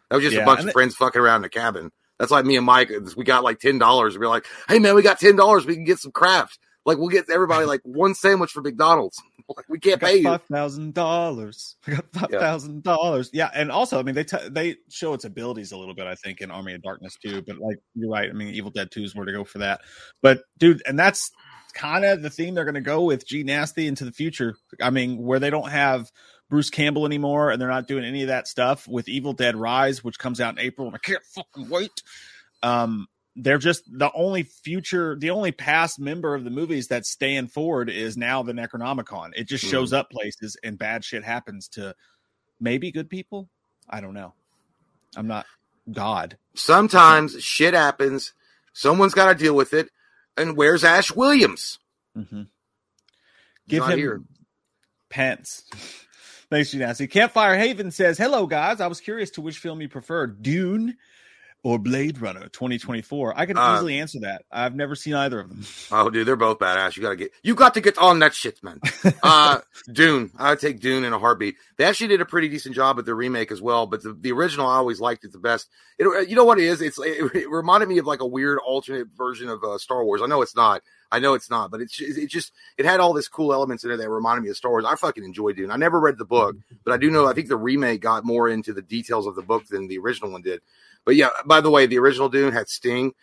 That 0.09 0.17
was 0.17 0.23
just 0.23 0.35
yeah, 0.35 0.43
a 0.43 0.45
bunch 0.45 0.63
of 0.63 0.71
friends 0.71 0.95
fucking 0.95 1.19
around 1.19 1.41
in 1.41 1.45
a 1.45 1.49
cabin. 1.49 1.91
That's 2.19 2.31
like 2.31 2.45
me 2.45 2.57
and 2.57 2.65
Mike. 2.65 2.91
We 3.15 3.23
got 3.23 3.43
like 3.43 3.59
ten 3.59 3.77
dollars. 3.77 4.17
We're 4.17 4.27
like, 4.27 4.45
hey 4.67 4.79
man, 4.79 4.95
we 4.95 5.01
got 5.01 5.19
ten 5.19 5.35
dollars. 5.35 5.65
We 5.65 5.75
can 5.75 5.83
get 5.83 5.99
some 5.99 6.11
craft. 6.11 6.59
Like 6.85 6.97
we'll 6.97 7.09
get 7.09 7.29
everybody 7.29 7.65
like 7.65 7.81
one 7.83 8.15
sandwich 8.15 8.51
for 8.51 8.61
McDonald's. 8.61 9.21
we 9.69 9.79
can't 9.79 10.01
pay 10.01 10.17
you. 10.17 10.23
five 10.23 10.43
thousand 10.43 10.93
dollars. 10.93 11.75
I 11.85 11.91
got 11.91 12.05
five 12.13 12.29
thousand 12.29 12.83
dollars. 12.83 13.29
Yeah, 13.33 13.49
and 13.53 13.71
also, 13.71 13.99
I 13.99 14.03
mean, 14.03 14.15
they 14.15 14.23
t- 14.23 14.49
they 14.49 14.77
show 14.89 15.13
its 15.13 15.25
abilities 15.25 15.71
a 15.71 15.77
little 15.77 15.93
bit. 15.93 16.07
I 16.07 16.15
think 16.15 16.41
in 16.41 16.49
Army 16.49 16.73
of 16.73 16.81
Darkness 16.81 17.17
too. 17.21 17.43
But 17.45 17.59
like, 17.59 17.77
you're 17.93 18.09
right. 18.09 18.29
I 18.29 18.33
mean, 18.33 18.53
Evil 18.53 18.71
Dead 18.71 18.89
Two 18.89 19.03
is 19.03 19.15
where 19.15 19.25
to 19.25 19.31
go 19.31 19.43
for 19.43 19.59
that. 19.59 19.81
But 20.21 20.41
dude, 20.57 20.81
and 20.87 20.97
that's 20.97 21.31
kind 21.73 22.05
of 22.05 22.21
the 22.21 22.29
theme 22.29 22.55
they're 22.55 22.65
going 22.65 22.75
to 22.75 22.81
go 22.81 23.03
with 23.03 23.27
G 23.27 23.43
Nasty 23.43 23.87
into 23.87 24.05
the 24.05 24.11
future. 24.11 24.55
I 24.81 24.89
mean, 24.89 25.17
where 25.17 25.39
they 25.39 25.49
don't 25.49 25.69
have 25.69 26.11
Bruce 26.49 26.69
Campbell 26.69 27.05
anymore, 27.05 27.51
and 27.51 27.61
they're 27.61 27.69
not 27.69 27.87
doing 27.87 28.05
any 28.05 28.21
of 28.21 28.29
that 28.29 28.47
stuff 28.47 28.87
with 28.87 29.09
Evil 29.09 29.33
Dead 29.33 29.55
Rise, 29.55 30.03
which 30.03 30.19
comes 30.19 30.39
out 30.39 30.53
in 30.53 30.59
April, 30.59 30.87
and 30.87 30.95
I 30.95 30.99
can't 30.99 31.23
fucking 31.23 31.69
wait. 31.69 32.03
Um, 32.63 33.07
they're 33.35 33.59
just 33.59 33.83
the 33.87 34.11
only 34.13 34.43
future, 34.43 35.15
the 35.15 35.29
only 35.29 35.51
past 35.51 35.99
member 35.99 36.33
of 36.33 36.43
the 36.43 36.49
movies 36.49 36.87
that's 36.87 37.09
staying 37.09 37.47
forward 37.47 37.89
is 37.89 38.17
now 38.17 38.41
the 38.41 38.53
Necronomicon. 38.53 39.31
It 39.35 39.47
just 39.47 39.63
shows 39.63 39.93
up 39.93 40.09
places 40.09 40.57
and 40.63 40.77
bad 40.77 41.05
shit 41.05 41.23
happens 41.23 41.67
to 41.69 41.93
maybe 42.59 42.91
good 42.91 43.09
people. 43.09 43.47
I 43.87 44.01
don't 44.01 44.15
know. 44.15 44.33
I'm 45.15 45.27
not 45.27 45.45
God. 45.91 46.37
Sometimes 46.55 47.39
shit 47.41 47.75
happens. 47.75 48.33
Someone's 48.73 49.13
got 49.13 49.31
to 49.31 49.43
deal 49.43 49.55
with 49.55 49.73
it. 49.73 49.89
And 50.37 50.55
where's 50.55 50.83
Ash 50.83 51.11
Williams? 51.11 51.79
Mm-hmm. 52.17 52.43
Give 53.67 53.85
him 53.85 53.97
here. 53.97 54.21
pence. 55.09 55.63
Thanks, 56.49 56.71
G 56.71 56.77
Nasty. 56.77 57.07
Campfire 57.07 57.57
Haven 57.57 57.91
says, 57.91 58.17
Hello, 58.17 58.47
guys. 58.47 58.79
I 58.79 58.87
was 58.87 59.01
curious 59.01 59.31
to 59.31 59.41
which 59.41 59.57
film 59.57 59.81
you 59.81 59.89
prefer, 59.89 60.27
Dune 60.27 60.95
or 61.67 61.77
Blade 61.77 62.21
Runner 62.21 62.47
2024. 62.47 63.33
I 63.35 63.45
can 63.45 63.57
Uh, 63.57 63.75
easily 63.75 63.99
answer 63.99 64.19
that. 64.21 64.45
I've 64.49 64.73
never 64.73 64.95
seen 64.95 65.15
either 65.15 65.41
of 65.41 65.49
them. 65.49 65.65
Oh, 65.91 66.09
dude, 66.09 66.25
they're 66.25 66.35
both 66.37 66.59
badass. 66.59 66.95
You 66.95 67.01
got 67.03 67.09
to 67.09 67.15
get 67.17 67.31
you 67.43 67.55
got 67.55 67.73
to 67.73 67.81
get 67.81 67.97
on 67.97 68.19
that 68.19 68.33
shit, 68.33 68.61
man. 68.63 68.79
Uh, 69.21 69.59
Dune. 69.91 70.31
I 70.37 70.55
take 70.55 70.79
Dune 70.79 71.03
in 71.03 71.11
a 71.11 71.19
heartbeat. 71.19 71.55
They 71.77 71.83
actually 71.83 72.07
did 72.07 72.21
a 72.21 72.25
pretty 72.25 72.47
decent 72.47 72.73
job 72.75 72.95
with 72.95 73.05
the 73.05 73.13
remake 73.15 73.51
as 73.51 73.61
well, 73.61 73.85
but 73.85 74.01
the, 74.03 74.13
the 74.13 74.31
original 74.31 74.67
I 74.67 74.75
always 74.77 74.99
liked 75.01 75.25
it 75.25 75.31
the 75.33 75.39
best. 75.39 75.67
It, 75.99 76.29
you 76.29 76.35
know 76.35 76.45
what 76.45 76.59
it 76.59 76.65
is? 76.65 76.81
It's 76.81 76.99
it, 76.99 77.35
it 77.35 77.49
reminded 77.49 77.89
me 77.89 77.97
of 77.97 78.05
like 78.05 78.21
a 78.21 78.25
weird 78.27 78.59
alternate 78.65 79.07
version 79.17 79.49
of 79.49 79.63
uh, 79.63 79.77
Star 79.77 80.03
Wars. 80.05 80.21
I 80.21 80.27
know 80.27 80.41
it's 80.41 80.55
not. 80.55 80.81
I 81.11 81.19
know 81.19 81.33
it's 81.33 81.49
not, 81.49 81.71
but 81.71 81.81
it's 81.81 81.99
it 82.01 82.27
just 82.27 82.51
it 82.77 82.85
had 82.85 82.99
all 82.99 83.13
this 83.13 83.27
cool 83.27 83.53
elements 83.53 83.83
in 83.83 83.91
it 83.91 83.97
that 83.97 84.09
reminded 84.09 84.43
me 84.43 84.49
of 84.49 84.57
Star 84.57 84.71
Wars. 84.71 84.85
I 84.85 84.95
fucking 84.95 85.23
enjoyed 85.23 85.55
Dune. 85.55 85.71
I 85.71 85.77
never 85.77 85.99
read 85.99 86.17
the 86.17 86.25
book, 86.25 86.57
but 86.83 86.93
I 86.93 86.97
do 86.97 87.09
know 87.09 87.27
I 87.27 87.33
think 87.33 87.47
the 87.47 87.57
remake 87.57 88.01
got 88.01 88.25
more 88.25 88.49
into 88.49 88.73
the 88.73 88.81
details 88.81 89.25
of 89.25 89.35
the 89.35 89.41
book 89.41 89.67
than 89.67 89.87
the 89.87 89.99
original 89.99 90.31
one 90.31 90.41
did. 90.41 90.61
But 91.05 91.15
yeah, 91.15 91.29
by 91.45 91.61
the 91.61 91.69
way, 91.69 91.85
the 91.85 91.99
original 91.99 92.27
Dune 92.27 92.51
had 92.51 92.67
Sting, 92.67 93.13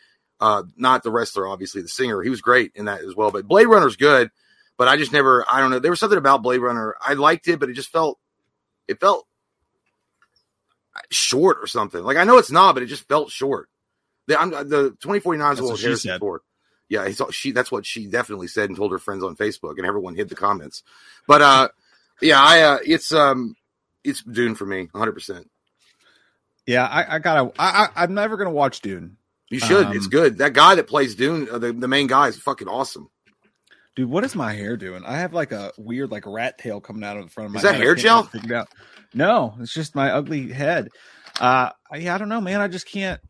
uh, 0.40 0.62
not 0.76 1.02
the 1.02 1.10
wrestler, 1.10 1.46
obviously 1.46 1.82
the 1.82 1.88
singer. 1.88 2.22
He 2.22 2.30
was 2.30 2.40
great 2.40 2.72
in 2.74 2.86
that 2.86 3.02
as 3.02 3.14
well. 3.14 3.30
But 3.30 3.46
Blade 3.46 3.66
Runner's 3.66 3.96
good, 3.96 4.30
but 4.78 4.88
I 4.88 4.96
just 4.96 5.12
never. 5.12 5.44
I 5.50 5.60
don't 5.60 5.70
know. 5.70 5.78
There 5.78 5.90
was 5.90 6.00
something 6.00 6.18
about 6.18 6.42
Blade 6.42 6.60
Runner. 6.60 6.94
I 7.00 7.14
liked 7.14 7.48
it, 7.48 7.60
but 7.60 7.68
it 7.68 7.74
just 7.74 7.90
felt 7.90 8.18
it 8.88 9.00
felt 9.00 9.26
short 11.10 11.58
or 11.60 11.66
something. 11.66 12.02
Like 12.02 12.16
I 12.16 12.24
know 12.24 12.38
it's 12.38 12.50
not, 12.50 12.74
but 12.74 12.82
it 12.82 12.86
just 12.86 13.06
felt 13.08 13.30
short. 13.30 13.68
The, 14.26 14.40
I'm, 14.40 14.50
the 14.50 14.96
2049 15.00 15.52
is 15.52 15.58
That's 15.58 15.62
what 15.62 15.72
what 15.72 16.42
she 16.88 16.96
Harrison 16.96 17.14
said. 17.14 17.28
Ford. 17.28 17.28
Yeah, 17.28 17.28
he 17.28 17.32
she. 17.32 17.52
That's 17.52 17.72
what 17.72 17.86
she 17.86 18.06
definitely 18.06 18.48
said 18.48 18.68
and 18.68 18.76
told 18.76 18.92
her 18.92 18.98
friends 18.98 19.24
on 19.24 19.36
Facebook, 19.36 19.78
and 19.78 19.86
everyone 19.86 20.14
hid 20.14 20.28
the 20.28 20.34
comments. 20.34 20.82
But 21.26 21.42
uh, 21.42 21.68
yeah, 22.20 22.40
I 22.40 22.60
uh, 22.62 22.78
it's 22.84 23.12
um, 23.12 23.56
it's 24.04 24.22
Dune 24.22 24.54
for 24.54 24.66
me, 24.66 24.88
100. 24.92 25.12
percent 25.12 25.50
Yeah, 26.66 26.84
I, 26.86 27.16
I 27.16 27.18
gotta. 27.18 27.52
I, 27.58 27.84
I, 27.84 28.04
I'm 28.04 28.14
never 28.14 28.36
gonna 28.36 28.50
watch 28.50 28.80
Dune, 28.80 29.16
You 29.50 29.60
should. 29.60 29.86
Um, 29.86 29.96
it's 29.96 30.06
good. 30.06 30.38
That 30.38 30.52
guy 30.52 30.74
that 30.76 30.86
plays 30.86 31.14
Dune, 31.14 31.48
uh, 31.50 31.58
the 31.58 31.72
the 31.72 31.88
main 31.88 32.06
guy, 32.06 32.28
is 32.28 32.38
fucking 32.38 32.68
awesome. 32.68 33.10
dude. 33.96 34.08
What 34.08 34.24
is 34.24 34.34
my 34.34 34.52
hair 34.52 34.76
doing? 34.76 35.04
I 35.04 35.18
have 35.18 35.32
like 35.32 35.52
a 35.52 35.72
weird 35.78 36.10
like 36.10 36.26
rat 36.26 36.58
tail 36.58 36.80
coming 36.80 37.04
out 37.04 37.16
of 37.16 37.24
the 37.24 37.30
front 37.30 37.46
of 37.46 37.52
my. 37.52 37.58
Is 37.58 37.62
that 37.64 37.74
head. 37.74 37.82
Hair 37.82 37.94
gel? 37.96 38.24
quite 38.24 38.44
it 38.44 38.52
out. 38.52 38.68
No, 39.14 39.54
it's 39.60 39.72
just 39.72 39.94
my 39.94 40.10
ugly 40.10 40.50
head. 40.52 40.88
Uh, 41.40 41.70
yeah, 41.96 42.14
I 42.14 42.18
don't 42.18 42.28
know, 42.28 42.40
man. 42.40 42.60
I 42.60 42.68
just 42.68 42.88
can't. 42.88 43.20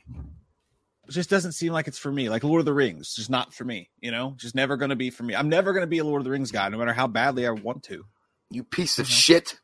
Just 1.11 1.31
doesn't 1.31 1.53
seem 1.53 1.73
like 1.73 1.87
it's 1.89 1.99
for 1.99 2.11
me. 2.11 2.29
Like 2.31 2.45
Lord 2.45 2.61
of 2.61 2.65
the 2.67 2.73
Rings, 2.75 3.15
just 3.15 3.29
not 3.31 3.53
for 3.53 3.65
me. 3.65 3.91
You 4.01 4.11
know, 4.11 4.35
just 4.37 4.55
never 4.55 4.77
going 4.77 4.91
to 4.91 4.97
be 4.97 5.11
for 5.11 5.23
me. 5.23 5.35
I'm 5.35 5.49
never 5.49 5.73
going 5.73 5.83
to 5.83 5.87
be 5.89 5.99
a 5.99 6.05
Lord 6.05 6.21
of 6.21 6.25
the 6.25 6.31
Rings 6.31 6.51
guy, 6.51 6.69
no 6.69 6.79
matter 6.79 6.93
how 6.93 7.07
badly 7.07 7.47
I 7.47 7.51
want 7.51 7.83
to. 7.85 8.05
You 8.51 8.65
piece 8.65 8.99
of 8.99 9.07
Mhm. 9.07 9.11
shit. 9.11 9.61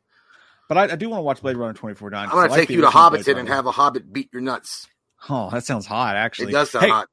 But 0.69 0.77
I, 0.77 0.83
I 0.93 0.95
do 0.95 1.09
want 1.09 1.19
to 1.19 1.23
watch 1.23 1.41
Blade 1.41 1.57
Runner 1.57 1.73
2049. 1.73 2.29
I'm 2.29 2.35
gonna 2.35 2.55
take 2.55 2.69
you 2.69 2.81
to 2.81 2.87
Hobbiton 2.87 3.37
and 3.37 3.47
have 3.49 3.65
a 3.65 3.71
Hobbit 3.71 4.11
beat 4.13 4.29
your 4.31 4.41
nuts. 4.41 4.87
Oh, 5.29 5.49
that 5.49 5.65
sounds 5.65 5.85
hot. 5.85 6.15
Actually, 6.15 6.49
It 6.49 6.53
does 6.53 6.71
sound 6.71 6.85
Hey, 6.85 6.91
hot. 6.91 7.09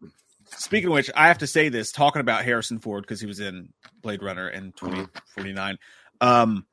Speaking 0.51 0.89
of 0.89 0.95
which, 0.95 1.11
I 1.15 1.29
have 1.29 1.39
to 1.39 1.47
say 1.47 1.69
this 1.69 1.91
talking 1.93 2.21
about 2.21 2.45
Harrison 2.45 2.79
Ford 2.79 3.03
because 3.03 3.21
he 3.21 3.27
was 3.27 3.41
in 3.41 3.71
Blade 4.01 4.23
Runner 4.23 4.49
in 4.49 4.73
Mm-hmm. 4.73 5.05
2049. 5.37 5.79
Um, 6.21 6.67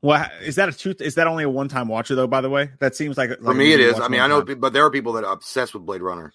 well, 0.00 0.24
is 0.42 0.54
that 0.56 0.68
a 0.68 0.72
two? 0.72 0.94
Is 1.00 1.16
that 1.16 1.26
only 1.26 1.42
a 1.44 1.50
one 1.50 1.68
time 1.68 1.88
watcher 1.88 2.14
though? 2.14 2.28
By 2.28 2.40
the 2.40 2.50
way, 2.50 2.70
that 2.78 2.94
seems 2.94 3.18
like 3.18 3.30
For 3.42 3.52
me, 3.52 3.72
it 3.72 3.80
is. 3.80 3.98
I 3.98 4.06
mean, 4.08 4.20
I 4.20 4.28
know, 4.28 4.42
but 4.42 4.72
there 4.72 4.84
are 4.84 4.90
people 4.90 5.14
that 5.14 5.24
are 5.24 5.32
obsessed 5.32 5.74
with 5.74 5.84
Blade 5.84 6.02
Runner. 6.02 6.32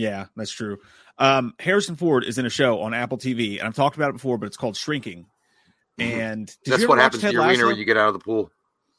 Yeah, 0.00 0.26
that's 0.34 0.50
true. 0.50 0.78
Um, 1.18 1.52
Harrison 1.58 1.94
Ford 1.96 2.24
is 2.24 2.38
in 2.38 2.46
a 2.46 2.50
show 2.50 2.80
on 2.80 2.94
Apple 2.94 3.18
TV, 3.18 3.58
and 3.58 3.68
I've 3.68 3.74
talked 3.74 3.96
about 3.96 4.08
it 4.10 4.14
before, 4.14 4.38
but 4.38 4.46
it's 4.46 4.56
called 4.56 4.76
Shrinking. 4.76 5.26
Mhm. 5.98 6.04
And 6.04 6.46
did 6.64 6.72
That's 6.72 6.86
what 6.86 6.98
happens 6.98 7.20
Ted 7.20 7.32
to 7.32 7.34
your 7.34 7.46
wiener 7.46 7.66
when 7.66 7.76
you 7.76 7.84
get 7.84 7.98
out 7.98 8.08
of 8.08 8.14
the 8.14 8.20
pool 8.20 8.50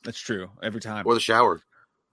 That's 0.04 0.20
true. 0.20 0.52
Every 0.62 0.80
time. 0.80 1.06
or 1.08 1.16
the 1.16 1.20
shower. 1.20 1.62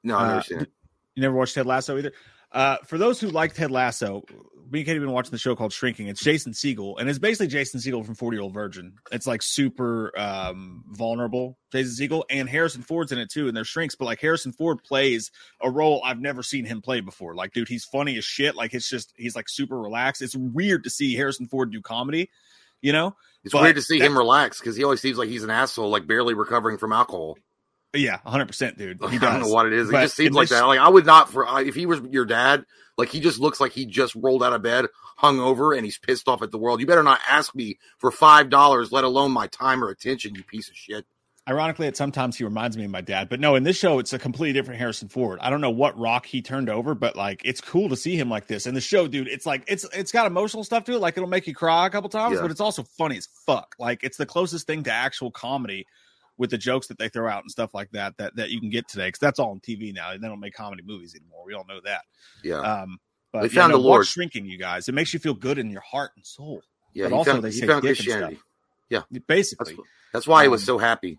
No, 0.02 0.16
I 0.16 0.24
Uh, 0.24 0.28
never 0.28 0.42
seen 0.42 0.60
it. 0.60 0.72
You 1.14 1.20
never 1.22 1.34
watched 1.34 1.54
Ted 1.54 1.66
Lasso 1.66 1.98
either. 1.98 2.12
Uh, 2.52 2.76
for 2.86 2.98
those 2.98 3.20
who 3.20 3.28
liked 3.28 3.56
Ted 3.56 3.70
Lasso, 3.70 4.22
me 4.70 4.80
and 4.80 4.86
Katie 4.86 4.94
have 4.98 5.02
been 5.02 5.12
watching 5.12 5.30
the 5.30 5.38
show 5.38 5.54
called 5.56 5.72
Shrinking. 5.72 6.08
It's 6.08 6.22
Jason 6.22 6.52
Segel, 6.52 6.98
and 6.98 7.08
it's 7.08 7.18
basically 7.18 7.46
Jason 7.46 7.80
Segel 7.80 8.04
from 8.04 8.14
Forty 8.14 8.36
Year 8.36 8.42
Old 8.42 8.54
Virgin. 8.54 8.94
It's 9.12 9.26
like 9.26 9.42
super 9.42 10.18
um, 10.18 10.84
vulnerable, 10.88 11.58
Jason 11.72 12.08
Segel, 12.08 12.22
and 12.30 12.48
Harrison 12.48 12.82
Ford's 12.82 13.12
in 13.12 13.18
it 13.18 13.30
too. 13.30 13.48
And 13.48 13.56
they're 13.56 13.64
shrinks, 13.64 13.94
but 13.94 14.04
like 14.06 14.20
Harrison 14.20 14.52
Ford 14.52 14.82
plays 14.84 15.30
a 15.62 15.70
role 15.70 16.02
I've 16.04 16.20
never 16.20 16.42
seen 16.42 16.64
him 16.64 16.82
play 16.82 17.00
before. 17.00 17.34
Like, 17.34 17.52
dude, 17.52 17.68
he's 17.68 17.84
funny 17.84 18.16
as 18.18 18.24
shit. 18.24 18.56
Like, 18.56 18.74
it's 18.74 18.88
just 18.88 19.12
he's 19.16 19.36
like 19.36 19.48
super 19.48 19.78
relaxed. 19.78 20.22
It's 20.22 20.36
weird 20.36 20.84
to 20.84 20.90
see 20.90 21.14
Harrison 21.14 21.48
Ford 21.48 21.70
do 21.72 21.80
comedy, 21.80 22.30
you 22.82 22.92
know. 22.92 23.14
It's 23.44 23.52
but 23.52 23.62
weird 23.62 23.76
to 23.76 23.82
see 23.82 23.98
that- 23.98 24.06
him 24.06 24.18
relax 24.18 24.58
because 24.58 24.76
he 24.76 24.84
always 24.84 25.00
seems 25.00 25.16
like 25.16 25.28
he's 25.28 25.44
an 25.44 25.50
asshole, 25.50 25.88
like 25.90 26.06
barely 26.06 26.34
recovering 26.34 26.76
from 26.76 26.92
alcohol. 26.92 27.36
Yeah, 27.94 28.18
hundred 28.24 28.46
percent, 28.46 28.76
dude. 28.76 28.98
He 29.10 29.16
I 29.16 29.18
don't 29.18 29.40
know 29.40 29.48
what 29.48 29.66
it 29.66 29.72
is. 29.72 29.88
It 29.88 29.92
But 29.92 30.02
just 30.02 30.16
seems 30.16 30.34
like 30.36 30.48
that. 30.50 30.66
Like 30.66 30.78
I 30.78 30.88
would 30.88 31.06
not 31.06 31.30
for 31.30 31.46
if 31.60 31.74
he 31.74 31.86
was 31.86 32.00
your 32.10 32.26
dad. 32.26 32.64
Like 32.98 33.08
he 33.08 33.20
just 33.20 33.38
looks 33.38 33.60
like 33.60 33.72
he 33.72 33.86
just 33.86 34.14
rolled 34.16 34.42
out 34.42 34.52
of 34.52 34.62
bed, 34.62 34.86
hung 35.16 35.38
over, 35.40 35.72
and 35.72 35.84
he's 35.84 35.98
pissed 35.98 36.28
off 36.28 36.42
at 36.42 36.50
the 36.50 36.58
world. 36.58 36.80
You 36.80 36.86
better 36.86 37.02
not 37.02 37.20
ask 37.28 37.54
me 37.54 37.78
for 37.98 38.10
five 38.10 38.50
dollars, 38.50 38.92
let 38.92 39.04
alone 39.04 39.30
my 39.32 39.46
time 39.46 39.82
or 39.82 39.88
attention. 39.88 40.34
You 40.34 40.42
piece 40.44 40.68
of 40.68 40.76
shit. 40.76 41.06
Ironically, 41.48 41.86
at 41.86 41.96
sometimes 41.96 42.36
he 42.36 42.44
reminds 42.44 42.76
me 42.76 42.84
of 42.84 42.90
my 42.90 43.00
dad, 43.00 43.30
but 43.30 43.40
no, 43.40 43.54
in 43.54 43.62
this 43.62 43.78
show, 43.78 43.98
it's 44.00 44.12
a 44.12 44.18
completely 44.18 44.52
different 44.52 44.78
Harrison 44.80 45.08
Ford. 45.08 45.38
I 45.40 45.48
don't 45.48 45.62
know 45.62 45.70
what 45.70 45.98
rock 45.98 46.26
he 46.26 46.42
turned 46.42 46.68
over, 46.68 46.94
but 46.94 47.16
like 47.16 47.40
it's 47.42 47.62
cool 47.62 47.88
to 47.88 47.96
see 47.96 48.16
him 48.16 48.28
like 48.28 48.48
this. 48.48 48.66
And 48.66 48.76
the 48.76 48.82
show, 48.82 49.08
dude, 49.08 49.28
it's 49.28 49.46
like 49.46 49.64
it's 49.66 49.86
it's 49.94 50.12
got 50.12 50.26
emotional 50.26 50.62
stuff 50.62 50.84
to 50.84 50.92
it, 50.92 50.98
like 50.98 51.16
it'll 51.16 51.26
make 51.28 51.46
you 51.46 51.54
cry 51.54 51.86
a 51.86 51.90
couple 51.90 52.10
times, 52.10 52.34
Yeah. 52.34 52.42
but 52.42 52.50
it's 52.50 52.60
also 52.60 52.82
funny 52.82 53.16
as 53.16 53.28
fuck. 53.46 53.76
Like 53.78 54.04
it's 54.04 54.18
the 54.18 54.26
closest 54.26 54.66
thing 54.66 54.82
to 54.82 54.92
actual 54.92 55.30
comedy 55.30 55.86
with 56.38 56.50
the 56.50 56.58
jokes 56.58 56.86
that 56.86 56.98
they 56.98 57.08
throw 57.08 57.28
out 57.28 57.42
and 57.42 57.50
stuff 57.50 57.74
like 57.74 57.90
that 57.90 58.16
that 58.18 58.36
that 58.36 58.50
you 58.50 58.60
can 58.60 58.70
get 58.70 58.88
today. 58.88 59.08
Because 59.08 59.18
that's 59.20 59.38
all 59.38 59.50
on 59.50 59.60
TV 59.60 59.92
now. 59.92 60.12
And 60.12 60.22
they 60.22 60.28
don't 60.28 60.40
make 60.40 60.54
comedy 60.54 60.82
movies 60.86 61.14
anymore. 61.14 61.42
We 61.44 61.52
all 61.54 61.66
know 61.68 61.80
that. 61.84 62.02
Yeah, 62.42 62.60
Um, 62.60 62.98
but 63.32 63.42
They 63.42 63.48
yeah, 63.48 63.60
found 63.62 63.72
no, 63.72 63.78
the 63.78 63.82
Lord. 63.84 64.06
Shrinking, 64.06 64.46
you 64.46 64.56
guys. 64.58 64.88
It 64.88 64.92
makes 64.94 65.12
you 65.12 65.18
feel 65.20 65.34
good 65.34 65.58
in 65.58 65.70
your 65.70 65.82
heart 65.82 66.12
and 66.16 66.24
soul. 66.24 66.62
yeah. 66.94 67.08
but 67.08 67.16
also 67.16 67.32
found, 67.32 67.44
they 67.44 67.50
say 67.50 67.66
found 67.66 67.82
dick 67.82 67.90
and 67.90 67.96
Christianity. 67.98 68.38
That's 68.90 69.24
Basically, 69.26 69.76
that's 70.12 70.26
why 70.26 70.44
he 70.44 70.48
was 70.48 70.62
Um, 70.62 70.66
so 70.66 70.78
happy. 70.78 71.18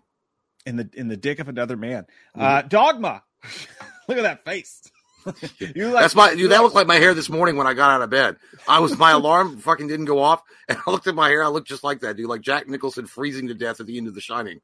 in 0.66 0.76
the 0.76 0.90
in 0.94 1.08
the 1.08 1.16
dick 1.16 1.38
of 1.38 1.48
another 1.48 1.76
man. 1.76 2.06
Mhm. 2.36 2.42
Uh 2.42 2.62
Dogma. 2.62 3.22
Look 4.08 4.18
at 4.18 4.22
that 4.22 4.44
face. 4.44 4.82
you 5.58 5.88
like, 5.90 6.02
That's 6.02 6.14
my 6.14 6.34
dude. 6.34 6.50
That 6.50 6.62
looked 6.62 6.74
like 6.74 6.86
my 6.86 6.96
hair 6.96 7.12
this 7.14 7.28
morning 7.28 7.56
when 7.56 7.66
I 7.66 7.74
got 7.74 7.90
out 7.90 8.02
of 8.02 8.08
bed. 8.10 8.36
I 8.66 8.80
was 8.80 8.96
my 8.96 9.10
alarm 9.12 9.58
fucking 9.58 9.86
didn't 9.86 10.06
go 10.06 10.18
off, 10.20 10.42
and 10.68 10.78
I 10.86 10.90
looked 10.90 11.06
at 11.06 11.14
my 11.14 11.28
hair. 11.28 11.44
I 11.44 11.48
looked 11.48 11.68
just 11.68 11.84
like 11.84 12.00
that 12.00 12.16
dude, 12.16 12.26
like 12.28 12.40
Jack 12.40 12.66
Nicholson 12.68 13.06
freezing 13.06 13.48
to 13.48 13.54
death 13.54 13.80
at 13.80 13.86
the 13.86 13.98
end 13.98 14.08
of 14.08 14.14
The 14.14 14.20
Shining. 14.22 14.60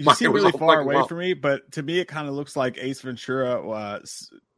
You 0.00 0.14
seem 0.14 0.32
really 0.32 0.52
far 0.52 0.80
away 0.80 0.96
well. 0.96 1.06
from 1.06 1.18
me, 1.18 1.34
but 1.34 1.70
to 1.72 1.82
me 1.82 1.98
it 1.98 2.08
kind 2.08 2.28
of 2.28 2.34
looks 2.34 2.56
like 2.56 2.78
Ace 2.78 3.00
Ventura 3.00 3.70
uh, 3.70 4.00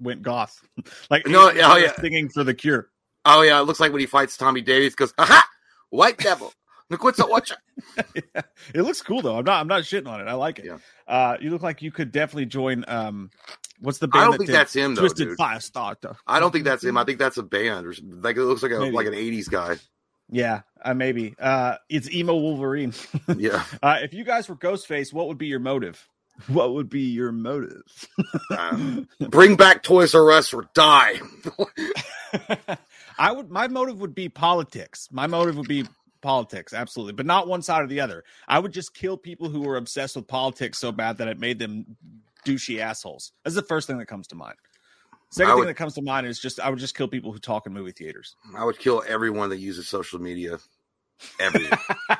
went 0.00 0.22
goth. 0.22 0.60
like 1.10 1.26
No, 1.26 1.50
Ace 1.50 1.60
oh, 1.62 1.76
yeah. 1.76 1.92
singing 2.00 2.28
for 2.28 2.44
the 2.44 2.54
cure. 2.54 2.88
Oh 3.24 3.42
yeah, 3.42 3.60
it 3.60 3.64
looks 3.64 3.80
like 3.80 3.92
when 3.92 4.00
he 4.00 4.06
fights 4.06 4.36
Tommy 4.36 4.60
Davis, 4.60 4.94
goes, 4.94 5.14
"Aha, 5.18 5.46
white 5.90 6.18
devil." 6.18 6.52
look 6.92 7.00
Nikwitsa, 7.00 7.28
watch 7.28 7.52
Yeah. 8.14 8.42
It 8.74 8.82
looks 8.82 9.02
cool 9.02 9.22
though. 9.22 9.38
I'm 9.38 9.44
not 9.44 9.60
I'm 9.60 9.66
not 9.68 9.82
shitting 9.82 10.08
on 10.08 10.20
it. 10.20 10.28
I 10.28 10.34
like 10.34 10.58
it. 10.58 10.66
Yeah. 10.66 10.78
Uh 11.06 11.36
you 11.40 11.50
look 11.50 11.62
like 11.62 11.82
you 11.82 11.90
could 11.90 12.12
definitely 12.12 12.46
join 12.46 12.84
um 12.86 13.30
what's 13.80 13.98
the 13.98 14.08
band? 14.08 14.22
I 14.22 14.24
don't 14.26 14.32
that 14.32 14.38
think 14.38 14.50
that's 14.50 14.74
him 14.74 14.94
though, 14.94 15.02
Twisted 15.02 15.28
dude. 15.28 15.38
Fire 15.38 15.60
Starter? 15.60 16.16
I 16.26 16.38
don't 16.38 16.50
think 16.52 16.64
that's 16.64 16.84
him. 16.84 16.96
I 16.96 17.04
think 17.04 17.18
that's 17.18 17.38
a 17.38 17.42
band 17.42 17.86
or 17.86 17.94
like 18.02 18.36
it 18.36 18.42
looks 18.42 18.62
like 18.62 18.72
a 18.72 18.78
Maybe. 18.78 18.94
like 18.94 19.06
an 19.06 19.14
'80s 19.14 19.50
guy. 19.50 19.76
Yeah, 20.32 20.62
uh, 20.84 20.94
maybe. 20.94 21.34
Uh 21.38 21.76
it's 21.88 22.10
emo 22.10 22.34
Wolverine. 22.34 22.94
Yeah, 23.36 23.62
Uh, 23.82 23.98
if 24.02 24.12
you 24.14 24.24
guys 24.24 24.48
were 24.48 24.56
Ghostface, 24.56 25.12
what 25.12 25.28
would 25.28 25.38
be 25.38 25.46
your 25.46 25.60
motive? 25.60 26.08
What 26.48 26.72
would 26.74 26.88
be 26.88 27.02
your 27.02 27.30
motive? 27.30 27.82
Uh, 28.50 29.02
bring 29.20 29.54
back 29.54 29.82
Toys 29.82 30.14
R 30.14 30.32
Us 30.32 30.52
or 30.54 30.64
die. 30.74 31.20
I 33.18 33.30
would. 33.32 33.50
My 33.50 33.68
motive 33.68 34.00
would 34.00 34.14
be 34.14 34.28
politics. 34.30 35.08
My 35.12 35.26
motive 35.26 35.56
would 35.58 35.68
be 35.68 35.84
politics, 36.22 36.72
absolutely, 36.72 37.12
but 37.12 37.26
not 37.26 37.48
one 37.48 37.62
side 37.62 37.82
or 37.82 37.86
the 37.86 38.00
other. 38.00 38.24
I 38.48 38.58
would 38.58 38.72
just 38.72 38.94
kill 38.94 39.16
people 39.18 39.50
who 39.50 39.60
were 39.60 39.76
obsessed 39.76 40.16
with 40.16 40.26
politics 40.26 40.78
so 40.78 40.90
bad 40.90 41.18
that 41.18 41.28
it 41.28 41.38
made 41.38 41.58
them 41.58 41.96
douchey 42.46 42.78
assholes. 42.80 43.32
That's 43.44 43.54
the 43.54 43.62
first 43.62 43.86
thing 43.86 43.98
that 43.98 44.06
comes 44.06 44.26
to 44.28 44.34
mind. 44.34 44.56
Second 45.32 45.54
would- 45.54 45.60
thing 45.62 45.68
that 45.68 45.74
comes 45.74 45.94
to 45.94 46.02
mind 46.02 46.26
is 46.26 46.38
just 46.38 46.60
I 46.60 46.70
would 46.70 46.78
just 46.78 46.94
kill 46.96 47.08
people 47.08 47.32
who 47.32 47.38
talk 47.38 47.66
in 47.66 47.72
movie 47.72 47.92
theaters. 47.92 48.36
I 48.56 48.64
would 48.64 48.78
kill 48.78 49.02
everyone 49.06 49.48
that 49.50 49.58
uses 49.58 49.88
social 49.88 50.20
media. 50.20 50.58
Everyone. 51.40 51.78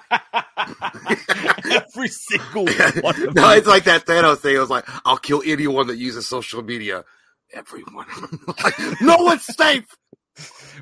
Every 1.71 2.09
single 2.09 2.65
one. 2.65 3.23
Of 3.23 3.35
no, 3.35 3.49
them. 3.49 3.59
it's 3.59 3.67
like 3.67 3.85
that 3.85 4.07
Thanos 4.07 4.39
thing. 4.39 4.57
It 4.57 4.59
was 4.59 4.71
like, 4.71 4.85
I'll 5.05 5.17
kill 5.19 5.43
anyone 5.45 5.89
that 5.89 5.97
uses 5.97 6.27
social 6.27 6.63
media. 6.63 7.05
Everyone. 7.53 8.07
like, 8.65 9.01
no 9.01 9.17
one's 9.19 9.45
safe. 9.45 9.85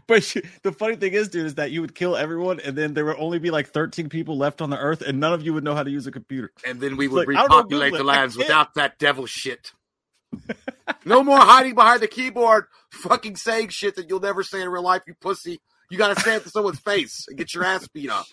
But 0.07 0.23
the 0.63 0.73
funny 0.73 0.97
thing 0.97 1.13
is, 1.13 1.29
dude, 1.29 1.47
is 1.47 1.55
that 1.57 1.73
you 1.73 1.81
would 1.81 1.95
kill 1.95 2.17
everyone, 2.17 2.61
and 2.61 2.79
then 2.79 2.95
there 2.95 3.05
would 3.05 3.17
only 3.19 3.41
be 3.41 3.51
like 3.51 3.69
13 3.69 4.09
people 4.09 4.39
left 4.39 4.63
on 4.63 4.71
the 4.71 4.79
earth, 4.79 5.03
and 5.03 5.19
none 5.19 5.33
of 5.33 5.43
you 5.43 5.53
would 5.55 5.65
know 5.65 5.75
how 5.75 5.83
to 5.83 5.91
use 5.91 6.07
a 6.07 6.13
computer. 6.13 6.53
And 6.65 6.81
then 6.81 6.97
we 6.97 7.09
would 7.09 7.27
like, 7.27 7.37
I 7.37 7.41
don't 7.41 7.51
know 7.51 7.57
repopulate 7.57 7.95
the 7.95 8.05
lands 8.05 8.37
without 8.37 8.75
that 8.75 8.99
devil 8.99 9.27
shit. 9.27 9.73
No 11.05 11.23
more 11.23 11.39
hiding 11.39 11.75
behind 11.75 12.01
the 12.01 12.09
keyboard, 12.09 12.65
fucking 12.91 13.37
saying 13.37 13.69
shit 13.69 13.97
that 13.97 14.09
you'll 14.09 14.21
never 14.21 14.43
say 14.43 14.63
in 14.63 14.69
real 14.69 14.83
life, 14.83 15.03
you 15.07 15.15
pussy. 15.21 15.61
You 15.91 15.99
gotta 15.99 16.21
say 16.21 16.37
it 16.37 16.45
to 16.45 16.51
someone's 16.51 16.79
face 16.79 17.27
and 17.29 17.37
get 17.37 17.53
your 17.55 17.65
ass 17.65 17.89
beat 17.89 18.11
up. 18.11 18.27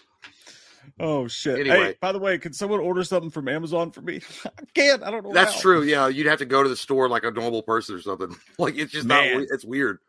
Oh 0.99 1.27
shit! 1.27 1.59
Anyway. 1.59 1.85
Hey, 1.87 1.95
by 1.99 2.11
the 2.11 2.19
way, 2.19 2.37
can 2.37 2.53
someone 2.53 2.79
order 2.79 3.03
something 3.03 3.29
from 3.29 3.47
Amazon 3.49 3.91
for 3.91 4.01
me? 4.01 4.21
I 4.45 4.63
can't. 4.73 5.03
I 5.03 5.11
don't 5.11 5.23
know. 5.23 5.33
That's 5.33 5.55
how. 5.55 5.61
true. 5.61 5.83
Yeah, 5.83 6.07
you'd 6.07 6.27
have 6.27 6.39
to 6.39 6.45
go 6.45 6.63
to 6.63 6.69
the 6.69 6.77
store 6.77 7.09
like 7.09 7.23
a 7.23 7.31
normal 7.31 7.61
person 7.61 7.95
or 7.95 8.01
something. 8.01 8.35
Like 8.57 8.77
it's 8.77 8.91
just 8.91 9.05
Man. 9.05 9.39
not. 9.39 9.47
It's 9.51 9.65
weird. 9.65 9.99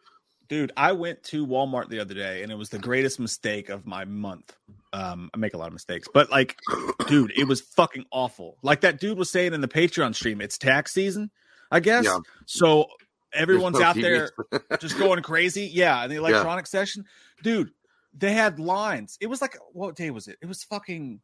dude. 0.49 0.73
I 0.77 0.93
went 0.93 1.23
to 1.25 1.47
Walmart 1.47 1.89
the 1.89 2.01
other 2.01 2.15
day, 2.15 2.43
and 2.43 2.53
it 2.53 2.55
was 2.55 2.69
the 2.69 2.79
greatest 2.79 3.19
mistake 3.19 3.69
of 3.71 3.87
my 3.87 4.05
month. 4.05 4.57
Um, 4.93 5.31
I 5.35 5.39
make 5.39 5.53
a 5.55 5.59
lot 5.59 5.67
of 5.67 5.75
mistakes, 5.75 6.09
but 6.15 6.31
like, 6.31 6.57
dude, 7.09 7.33
it 7.37 7.45
was 7.49 7.61
fucking 7.61 8.07
awful. 8.11 8.57
Like 8.63 8.83
that 8.83 9.01
dude 9.01 9.19
was 9.19 9.31
saying 9.31 9.53
in 9.53 9.61
the 9.61 9.69
Patreon 9.69 10.15
stream, 10.15 10.41
it's 10.41 10.57
tax 10.57 10.95
season, 10.95 11.31
I 11.71 11.81
guess. 11.81 12.05
Yeah. 12.05 12.19
So 12.47 12.87
everyone's 13.33 13.79
no 13.79 13.85
out 13.85 13.97
TVs. 13.97 14.31
there 14.51 14.63
just 14.81 14.99
going 14.99 15.23
crazy. 15.23 15.71
Yeah, 15.73 16.03
in 16.05 16.11
the 16.11 16.17
electronic 16.17 16.67
session, 16.67 17.05
dude. 17.43 17.71
They 18.15 18.33
had 18.33 18.59
lines. 18.59 19.17
It 19.21 19.27
was 19.27 19.41
like 19.41 19.57
what 19.73 19.95
day 19.95 20.11
was 20.11 20.29
it? 20.29 20.39
It 20.41 20.47
was 20.47 20.65
fucking 20.65 21.21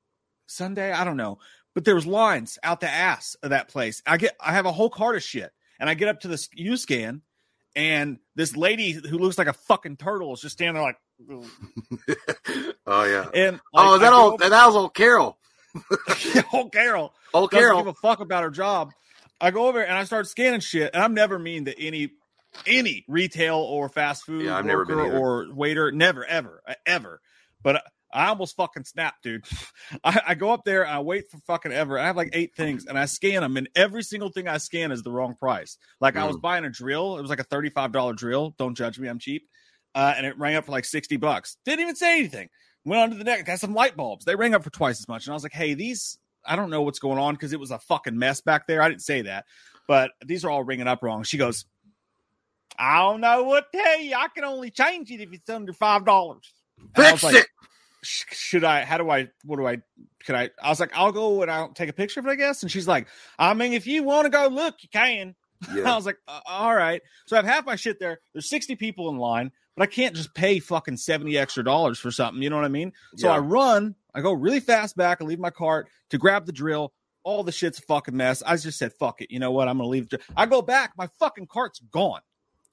Sunday. 0.46 0.92
I 0.92 1.04
don't 1.04 1.16
know, 1.16 1.38
but 1.74 1.84
there 1.84 1.94
was 1.94 2.06
lines 2.06 2.58
out 2.62 2.80
the 2.80 2.88
ass 2.88 3.36
of 3.42 3.50
that 3.50 3.68
place. 3.68 4.02
I 4.06 4.16
get, 4.16 4.36
I 4.40 4.52
have 4.52 4.66
a 4.66 4.72
whole 4.72 4.90
cart 4.90 5.16
of 5.16 5.22
shit, 5.22 5.50
and 5.80 5.90
I 5.90 5.94
get 5.94 6.08
up 6.08 6.20
to 6.20 6.28
the 6.28 6.48
U 6.54 6.76
scan, 6.76 7.22
and 7.74 8.18
this 8.36 8.56
lady 8.56 8.92
who 8.92 9.18
looks 9.18 9.38
like 9.38 9.48
a 9.48 9.52
fucking 9.54 9.96
turtle 9.96 10.34
is 10.34 10.40
just 10.40 10.52
standing 10.52 10.74
there 10.74 10.82
like, 10.82 10.98
oh 12.86 13.04
yeah. 13.04 13.28
and 13.34 13.60
oh, 13.72 13.82
like, 13.82 13.94
is 13.94 14.00
that 14.00 14.12
I 14.12 14.16
all? 14.16 14.36
That 14.36 14.66
was 14.66 14.76
old 14.76 14.94
Carol. 14.94 15.38
whole 16.48 16.70
Carol 16.70 17.12
Old 17.32 17.50
doesn't 17.50 17.62
Carol. 17.62 17.78
give 17.80 17.86
a 17.88 17.94
fuck 17.94 18.20
about 18.20 18.44
her 18.44 18.50
job. 18.50 18.92
I 19.40 19.50
go 19.50 19.66
over 19.68 19.82
and 19.82 19.96
I 19.96 20.04
start 20.04 20.26
scanning 20.26 20.60
shit, 20.60 20.92
and 20.94 21.02
I'm 21.02 21.14
never 21.14 21.38
mean 21.38 21.66
to 21.66 21.78
any 21.80 22.10
any 22.66 23.04
retail 23.08 23.56
or 23.56 23.88
fast 23.88 24.24
food 24.24 24.44
Yeah, 24.44 24.62
worker 24.62 25.00
or 25.00 25.52
waiter, 25.52 25.90
never, 25.92 26.24
ever, 26.24 26.62
ever. 26.86 27.20
But 27.62 27.82
I 28.12 28.28
almost 28.28 28.54
fucking 28.56 28.84
snap, 28.84 29.14
dude. 29.22 29.44
I, 30.04 30.20
I 30.28 30.34
go 30.34 30.52
up 30.52 30.64
there 30.64 30.86
I 30.86 31.00
wait 31.00 31.24
for 31.30 31.38
fucking 31.46 31.72
ever. 31.72 31.98
I 31.98 32.06
have 32.06 32.16
like 32.16 32.30
eight 32.32 32.54
things, 32.54 32.86
and 32.86 32.96
I 32.98 33.06
scan 33.06 33.42
them, 33.42 33.56
and 33.56 33.68
every 33.74 34.02
single 34.02 34.30
thing 34.30 34.46
I 34.48 34.58
scan 34.58 34.92
is 34.92 35.02
the 35.02 35.10
wrong 35.10 35.34
price. 35.34 35.76
Like 36.00 36.16
I 36.16 36.24
was 36.26 36.36
Mm. 36.36 36.42
buying 36.42 36.64
a 36.64 36.70
drill, 36.70 37.18
it 37.18 37.22
was 37.22 37.30
like 37.30 37.40
a 37.40 37.44
thirty-five 37.44 37.90
dollar 37.92 38.12
drill. 38.14 38.54
Don't 38.58 38.76
judge 38.76 38.98
me, 38.98 39.08
I'm 39.08 39.18
cheap. 39.18 39.48
Uh, 39.96 40.14
and 40.16 40.26
it 40.26 40.38
rang 40.38 40.54
up 40.56 40.64
for 40.64 40.72
like 40.72 40.84
sixty 40.84 41.16
bucks. 41.16 41.56
Didn't 41.64 41.80
even 41.80 41.96
say 41.96 42.18
anything. 42.18 42.48
Went 42.84 43.02
on 43.02 43.10
to 43.10 43.16
the 43.16 43.24
next. 43.24 43.44
Got 43.44 43.58
some 43.60 43.74
light 43.74 43.96
bulbs. 43.96 44.24
They 44.24 44.36
rang 44.36 44.54
up 44.54 44.62
for 44.62 44.70
twice 44.70 45.00
as 45.00 45.08
much, 45.08 45.26
and 45.26 45.32
I 45.32 45.34
was 45.34 45.42
like, 45.42 45.52
"Hey, 45.52 45.74
these 45.74 46.18
I 46.46 46.56
don't 46.56 46.70
know 46.70 46.82
what's 46.82 46.98
going 46.98 47.18
on 47.18 47.34
because 47.34 47.52
it 47.52 47.60
was 47.60 47.70
a 47.70 47.78
fucking 47.78 48.18
mess 48.18 48.40
back 48.40 48.66
there. 48.66 48.82
I 48.82 48.88
didn't 48.88 49.02
say 49.02 49.22
that, 49.22 49.44
but 49.88 50.12
these 50.24 50.44
are 50.44 50.50
all 50.50 50.62
ringing 50.62 50.86
up 50.86 51.02
wrong. 51.02 51.22
She 51.24 51.38
goes, 51.38 51.64
I 52.78 52.98
don't 53.00 53.20
know 53.20 53.44
what 53.44 53.70
to 53.72 53.78
tell 53.78 54.00
you. 54.00 54.14
I 54.16 54.28
can 54.28 54.44
only 54.44 54.70
change 54.70 55.10
it 55.10 55.20
if 55.20 55.32
it's 55.32 55.48
under 55.48 55.72
five 55.72 56.04
dollars. 56.04 56.52
Fix 56.96 57.24
it. 57.24 57.46
Should 58.02 58.64
I? 58.64 58.84
How 58.84 58.98
do 58.98 59.08
I? 59.10 59.28
What 59.44 59.56
do 59.56 59.66
I? 59.66 59.78
Can 60.24 60.34
I? 60.34 60.50
I 60.62 60.68
was 60.68 60.80
like, 60.80 60.90
I'll 60.94 61.12
go 61.12 61.40
and 61.42 61.50
I'll 61.50 61.72
take 61.72 61.88
a 61.88 61.92
picture 61.94 62.20
of 62.20 62.26
it, 62.26 62.30
I 62.30 62.34
guess. 62.34 62.62
And 62.62 62.70
she's 62.70 62.86
like, 62.88 63.06
I 63.38 63.54
mean, 63.54 63.72
if 63.72 63.86
you 63.86 64.02
want 64.02 64.26
to 64.26 64.30
go 64.30 64.48
look, 64.48 64.76
you 64.82 64.88
can. 64.92 65.34
I 65.70 65.94
was 65.96 66.04
like, 66.04 66.18
uh, 66.28 66.40
all 66.46 66.74
right. 66.74 67.00
So 67.26 67.36
I 67.36 67.38
have 67.38 67.46
half 67.46 67.64
my 67.64 67.76
shit 67.76 67.98
there. 67.98 68.20
There's 68.34 68.50
60 68.50 68.76
people 68.76 69.08
in 69.08 69.16
line, 69.16 69.50
but 69.76 69.84
I 69.84 69.86
can't 69.86 70.14
just 70.14 70.34
pay 70.34 70.58
fucking 70.58 70.98
70 70.98 71.38
extra 71.38 71.64
dollars 71.64 71.98
for 71.98 72.10
something. 72.10 72.42
You 72.42 72.50
know 72.50 72.56
what 72.56 72.66
I 72.66 72.68
mean? 72.68 72.92
So 73.16 73.28
Yeah. 73.28 73.36
I 73.36 73.38
run, 73.38 73.94
I 74.14 74.20
go 74.20 74.32
really 74.32 74.60
fast 74.60 74.96
back, 74.96 75.20
I 75.20 75.24
leave 75.24 75.38
my 75.40 75.50
cart 75.50 75.88
to 76.10 76.18
grab 76.18 76.46
the 76.46 76.52
drill. 76.52 76.92
All 77.24 77.42
the 77.42 77.52
shit's 77.52 77.78
a 77.78 77.82
fucking 77.82 78.14
mess. 78.16 78.42
I 78.42 78.56
just 78.56 78.78
said, 78.78 78.92
fuck 78.92 79.22
it. 79.22 79.30
You 79.30 79.38
know 79.38 79.50
what? 79.50 79.66
I'm 79.66 79.78
going 79.78 79.86
to 79.86 79.90
leave. 79.90 80.08
I 80.36 80.44
go 80.46 80.60
back. 80.60 80.92
My 80.98 81.08
fucking 81.18 81.46
cart's 81.46 81.80
gone. 81.90 82.20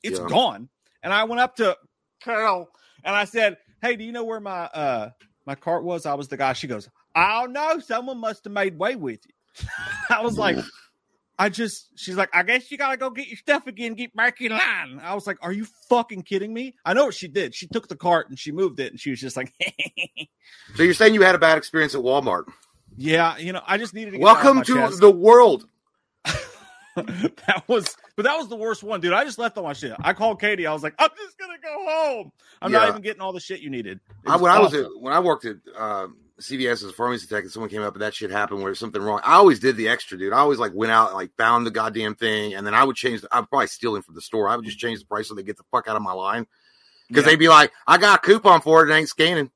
It's 0.04 0.20
Yeah. 0.20 0.28
gone. 0.28 0.68
And 1.04 1.14
I 1.14 1.24
went 1.24 1.40
up 1.40 1.56
to 1.56 1.78
Carol 2.22 2.68
and 3.04 3.16
I 3.16 3.24
said, 3.26 3.58
hey, 3.82 3.96
do 3.96 4.04
you 4.04 4.12
know 4.12 4.26
where 4.26 4.42
my, 4.42 4.66
uh, 4.66 5.10
my 5.46 5.56
cart 5.56 5.84
was? 5.86 6.06
I 6.06 6.14
was 6.16 6.28
the 6.28 6.36
guy. 6.38 6.52
She 6.54 6.68
goes, 6.68 6.90
I 7.16 7.42
don't 7.42 7.54
know. 7.54 7.80
Someone 7.80 8.18
must 8.20 8.44
have 8.44 8.54
made 8.54 8.78
way 8.78 8.96
with 8.96 9.22
you. 9.26 9.66
I 10.10 10.22
was 10.22 10.38
like, 10.38 10.58
I 11.42 11.50
just, 11.50 11.88
she's 11.96 12.16
like, 12.16 12.30
I 12.36 12.44
guess 12.44 12.70
you 12.70 12.78
gotta 12.78 12.98
go 12.98 13.10
get 13.10 13.28
your 13.28 13.36
stuff 13.36 13.66
again, 13.66 13.96
get 13.96 14.16
back 14.16 14.40
in 14.42 14.52
line. 14.52 15.02
I 15.02 15.16
was 15.16 15.26
like, 15.26 15.40
Are 15.42 15.52
you 15.52 15.66
fucking 15.90 16.22
kidding 16.22 16.54
me? 16.54 16.76
I 16.86 16.94
know 16.94 17.06
what 17.06 17.16
she 17.16 17.28
did. 17.28 17.56
She 17.56 17.66
took 17.66 17.88
the 17.88 17.96
cart 17.96 18.30
and 18.30 18.38
she 18.38 18.52
moved 18.52 18.80
it, 18.80 18.92
and 18.92 19.00
she 19.00 19.10
was 19.10 19.20
just 19.20 19.36
like, 19.36 19.52
So 20.76 20.84
you're 20.84 20.94
saying 20.94 21.16
you 21.16 21.24
had 21.24 21.34
a 21.34 21.40
bad 21.40 21.58
experience 21.58 21.96
at 21.96 22.02
Walmart? 22.02 22.44
Yeah, 22.96 23.40
you 23.40 23.54
know, 23.54 23.62
I 23.66 23.80
just 23.80 23.96
needed 23.96 24.12
to 24.12 24.20
Welcome 24.20 24.62
to 24.62 24.76
chest. 24.76 25.02
the 25.02 25.10
world. 25.10 25.66
that 26.96 27.64
was, 27.68 27.98
but 28.16 28.26
that 28.26 28.38
was 28.38 28.48
the 28.48 28.56
worst 28.56 28.84
one, 28.84 29.02
dude. 29.02 29.14
I 29.14 29.24
just 29.24 29.40
left 29.40 29.58
all 29.58 29.64
my 29.64 29.74
shit. 29.74 29.94
I 30.00 30.14
called 30.14 30.40
Katie. 30.40 30.68
I 30.68 30.74
was 30.74 30.84
like, 30.84 30.94
I'm 31.00 31.10
just 31.18 31.40
gonna 31.40 31.58
go 31.64 31.90
home. 31.90 32.32
I'm 32.62 32.72
not 32.72 32.88
even 32.90 33.02
getting 33.02 33.22
all 33.22 33.34
the 33.34 33.40
shit 33.40 33.62
you 33.62 33.72
needed. 33.72 34.00
I, 34.28 34.38
when 34.38 34.52
I 34.52 34.60
was 34.60 34.76
at, 34.76 34.86
when 35.00 35.12
I 35.12 35.20
worked 35.20 35.46
at 35.46 35.56
um, 35.76 36.18
CVS 36.42 36.72
as 36.72 36.84
a 36.86 36.94
pharmacy 36.94 37.28
tech, 37.28 37.44
and 37.44 37.52
someone 37.52 37.70
came 37.70 37.82
up 37.82 37.94
and 37.94 38.02
that 38.02 38.14
shit 38.14 38.32
happened 38.32 38.60
where 38.60 38.70
there's 38.70 38.80
something 38.80 39.02
wrong. 39.02 39.22
I 39.24 39.36
always 39.36 39.60
did 39.60 39.78
the 39.78 39.88
extra, 39.90 40.18
dude. 40.18 40.34
I 40.34 40.40
always 40.40 40.60
like 40.60 40.74
went 40.74 40.92
out 40.92 41.08
and 41.10 41.16
like 41.16 41.32
found 41.38 41.66
the 41.66 41.72
goddamn 41.72 42.16
thing, 42.16 42.54
and 42.54 42.66
then 42.66 42.74
I 42.74 42.84
would 42.84 42.96
change. 42.96 43.22
The, 43.22 43.28
I'd 43.32 43.50
probably 43.50 43.68
steal 43.68 43.94
them 43.94 44.04
from 44.04 44.16
the 44.16 44.22
store. 44.22 44.50
I 44.50 44.56
would 44.56 44.66
just 44.66 44.78
mm-hmm. 44.78 44.88
change 44.88 45.00
the 45.00 45.06
price 45.06 45.28
so 45.28 45.36
they 45.36 45.44
get 45.44 45.58
the 45.58 45.64
fuck 45.72 45.88
out 45.88 45.96
of 45.96 46.02
my 46.02 46.14
line 46.14 46.48
because 47.08 47.24
Yeah. 47.24 47.32
they'd 47.32 47.40
be 47.40 47.50
like, 47.50 47.72
"I 47.88 47.98
got 47.98 48.20
a 48.20 48.22
coupon 48.26 48.62
for 48.62 48.82
it, 48.82 48.90
and 48.90 48.98
ain't 48.98 49.10
scanning." 49.10 49.50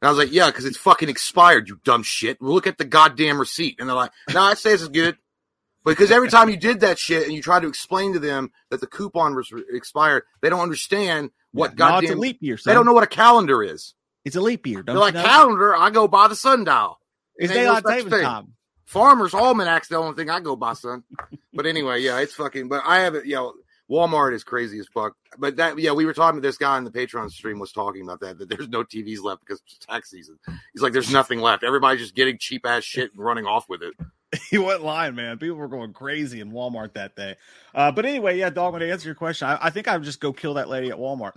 And 0.00 0.08
I 0.08 0.10
was 0.10 0.18
like, 0.18 0.32
"Yeah, 0.32 0.46
because 0.46 0.64
it's 0.64 0.76
fucking 0.78 1.08
expired, 1.08 1.68
you 1.68 1.80
dumb 1.84 2.02
shit. 2.02 2.42
Look 2.42 2.66
at 2.66 2.78
the 2.78 2.84
goddamn 2.84 3.38
receipt." 3.38 3.76
And 3.78 3.88
they're 3.88 3.96
like, 3.96 4.12
"No, 4.32 4.50
it 4.50 4.58
says 4.58 4.82
it's 4.82 4.90
good." 4.90 5.16
Because 5.84 6.12
every 6.12 6.28
time 6.28 6.48
you 6.48 6.56
did 6.56 6.80
that 6.80 6.98
shit 6.98 7.24
and 7.24 7.32
you 7.32 7.42
tried 7.42 7.62
to 7.62 7.68
explain 7.68 8.12
to 8.12 8.20
them 8.20 8.52
that 8.70 8.80
the 8.80 8.86
coupon 8.86 9.34
was 9.34 9.50
re- 9.50 9.64
expired, 9.72 10.22
they 10.40 10.48
don't 10.48 10.60
understand 10.60 11.30
what 11.50 11.72
Yeah, 11.76 11.88
no, 11.88 11.96
it's 11.96 12.04
a 12.04 12.06
goddamn. 12.06 12.20
leap 12.20 12.38
year. 12.40 12.56
They 12.64 12.72
don't 12.72 12.86
know 12.86 12.92
what 12.92 13.02
a 13.02 13.08
calendar 13.08 13.62
is. 13.64 13.94
It's 14.24 14.36
a 14.36 14.40
leap 14.40 14.66
year. 14.66 14.82
Don't 14.82 14.94
They're 14.94 15.00
like 15.00 15.14
you 15.14 15.20
know? 15.20 15.26
calendar. 15.26 15.76
I 15.76 15.90
go 15.90 16.08
by 16.08 16.28
the 16.28 16.36
sundial. 16.36 16.98
it's 17.36 17.52
daylight 17.52 17.84
savings 17.86 18.10
thing. 18.10 18.22
time. 18.22 18.54
Farmer's 18.84 19.34
Almanac's 19.34 19.88
the 19.88 19.96
only 19.96 20.14
thing 20.14 20.28
I 20.28 20.40
go 20.40 20.54
by, 20.54 20.74
son. 20.74 21.02
But 21.54 21.66
anyway, 21.66 22.00
yeah, 22.02 22.20
it's 22.20 22.34
fucking. 22.34 22.68
But 22.68 22.82
I 22.84 23.00
have 23.00 23.14
it. 23.14 23.24
You 23.24 23.34
know, 23.36 23.54
Walmart 23.90 24.34
is 24.34 24.44
crazy 24.44 24.78
as 24.78 24.86
fuck. 24.88 25.14
But 25.38 25.56
that, 25.56 25.78
yeah, 25.78 25.92
we 25.92 26.04
were 26.04 26.12
talking. 26.12 26.40
To 26.40 26.46
this 26.46 26.58
guy 26.58 26.76
in 26.78 26.84
the 26.84 26.90
Patreon 26.90 27.30
stream 27.30 27.58
was 27.58 27.72
talking 27.72 28.02
about 28.02 28.20
that. 28.20 28.38
That 28.38 28.48
there's 28.48 28.68
no 28.68 28.84
TVs 28.84 29.22
left 29.22 29.40
because 29.40 29.62
it's 29.66 29.78
tax 29.78 30.10
season. 30.10 30.38
He's 30.72 30.82
like, 30.82 30.92
there's 30.92 31.12
nothing 31.12 31.40
left. 31.40 31.64
Everybody's 31.64 32.00
just 32.00 32.14
getting 32.14 32.38
cheap 32.38 32.66
ass 32.66 32.84
shit 32.84 33.12
and 33.12 33.24
running 33.24 33.46
off 33.46 33.68
with 33.68 33.82
it. 33.82 33.94
he 34.50 34.58
wasn't 34.58 34.84
lying, 34.84 35.14
man. 35.14 35.38
People 35.38 35.56
were 35.56 35.68
going 35.68 35.92
crazy 35.92 36.40
in 36.40 36.52
Walmart 36.52 36.94
that 36.94 37.16
day. 37.16 37.36
Uh, 37.74 37.92
but 37.92 38.04
anyway, 38.04 38.38
yeah, 38.38 38.50
dog. 38.50 38.78
To 38.78 38.90
answer 38.90 39.08
your 39.08 39.14
question, 39.14 39.48
I, 39.48 39.58
I 39.66 39.70
think 39.70 39.88
I 39.88 39.96
would 39.96 40.04
just 40.04 40.20
go 40.20 40.32
kill 40.32 40.54
that 40.54 40.68
lady 40.68 40.90
at 40.90 40.96
Walmart. 40.96 41.32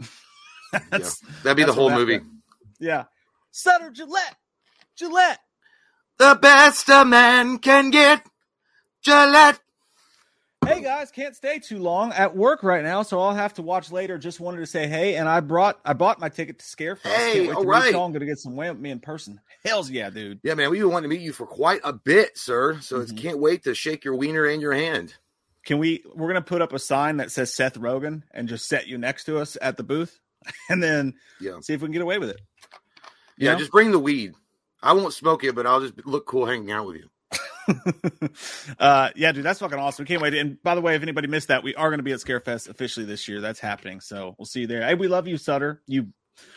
that's 0.89 1.19
That'd 1.43 1.57
be 1.57 1.63
the 1.63 1.73
whole 1.73 1.89
movie. 1.89 2.13
happened. 2.13 2.34
Yeah. 2.79 3.05
Sutter 3.51 3.89
Gillette, 3.91 4.35
Gillette. 4.95 5.39
The 6.17 6.37
best 6.41 6.89
a 6.89 7.03
man 7.05 7.57
can 7.59 7.89
get, 7.91 8.25
Gillette. 9.01 9.59
Hey 10.65 10.81
guys, 10.81 11.11
can't 11.11 11.35
stay 11.35 11.59
too 11.59 11.77
long 11.77 12.11
at 12.13 12.35
work 12.35 12.63
right 12.63 12.83
now, 12.83 13.03
so 13.03 13.19
I'll 13.21 13.35
have 13.35 13.53
to 13.55 13.61
watch 13.61 13.91
later. 13.91 14.17
Just 14.17 14.39
wanted 14.39 14.61
to 14.61 14.65
say 14.65 14.87
hey, 14.87 15.15
and 15.15 15.29
I 15.29 15.39
brought 15.41 15.79
I 15.85 15.93
bought 15.93 16.19
my 16.19 16.29
ticket 16.29 16.57
to 16.59 16.65
Scarefest. 16.65 17.01
Hey, 17.13 17.51
all 17.51 17.61
to 17.61 17.67
right. 17.67 17.93
I'm 17.93 18.11
gonna 18.11 18.25
get 18.25 18.39
some 18.39 18.55
wham 18.55 18.75
with 18.75 18.81
me 18.81 18.89
in 18.89 18.99
person. 18.99 19.39
Hell's 19.63 19.91
yeah, 19.91 20.09
dude. 20.09 20.39
Yeah, 20.43 20.55
man, 20.55 20.71
we've 20.71 20.83
wanting 20.87 21.09
to 21.09 21.15
meet 21.15 21.23
you 21.23 21.33
for 21.33 21.45
quite 21.45 21.81
a 21.83 21.93
bit, 21.93 22.35
sir. 22.37 22.79
So 22.81 22.99
it's 22.99 23.11
Mhm. 23.13 23.17
can't 23.21 23.39
wait 23.39 23.63
to 23.65 23.75
shake 23.75 24.03
your 24.05 24.15
wiener 24.15 24.45
and 24.45 24.59
your 24.61 24.73
hand. 24.73 25.13
Can 25.65 25.77
we? 25.77 26.03
We're 26.15 26.27
gonna 26.29 26.41
put 26.41 26.63
up 26.63 26.73
a 26.73 26.79
sign 26.79 27.17
that 27.17 27.31
says 27.31 27.53
Seth 27.53 27.75
Rogen 27.77 28.23
and 28.31 28.47
just 28.49 28.67
set 28.67 28.87
you 28.87 28.97
next 28.97 29.25
to 29.25 29.37
us 29.37 29.57
at 29.61 29.77
the 29.77 29.83
booth, 29.83 30.19
and 30.69 30.81
then 30.81 31.13
Yeah. 31.39 31.59
see 31.61 31.73
if 31.73 31.81
we 31.81 31.85
can 31.87 31.93
get 31.93 32.01
away 32.01 32.17
with 32.17 32.29
it. 32.31 32.41
Yeah, 33.37 33.53
know? 33.53 33.59
just 33.59 33.71
bring 33.71 33.91
the 33.91 33.99
weed. 33.99 34.33
I 34.81 34.93
won't 34.93 35.13
smoke 35.13 35.43
it, 35.43 35.55
but 35.55 35.65
I'll 35.65 35.81
just 35.81 36.05
look 36.05 36.25
cool 36.25 36.45
hanging 36.45 36.71
out 36.71 36.85
with 36.85 36.97
you. 36.97 37.09
uh, 38.79 39.09
yeah, 39.15 39.31
dude, 39.31 39.43
that's 39.43 39.59
fucking 39.59 39.79
awesome. 39.79 40.03
We 40.03 40.07
can't 40.07 40.21
wait. 40.21 40.33
And 40.35 40.61
by 40.61 40.75
the 40.75 40.81
way, 40.81 40.95
if 40.95 41.01
anybody 41.01 41.27
missed 41.27 41.47
that, 41.47 41.63
we 41.63 41.75
are 41.75 41.89
going 41.89 41.99
to 41.99 42.03
be 42.03 42.11
at 42.11 42.19
Scarefest 42.19 42.69
officially 42.69 43.05
this 43.05 43.27
year. 43.27 43.41
That's 43.41 43.59
happening. 43.59 43.99
So 43.99 44.35
we'll 44.37 44.45
see 44.45 44.61
you 44.61 44.67
there. 44.67 44.85
Hey, 44.85 44.93
we 44.93 45.07
love 45.07 45.27
you, 45.27 45.37
Sutter. 45.37 45.81
You 45.87 46.09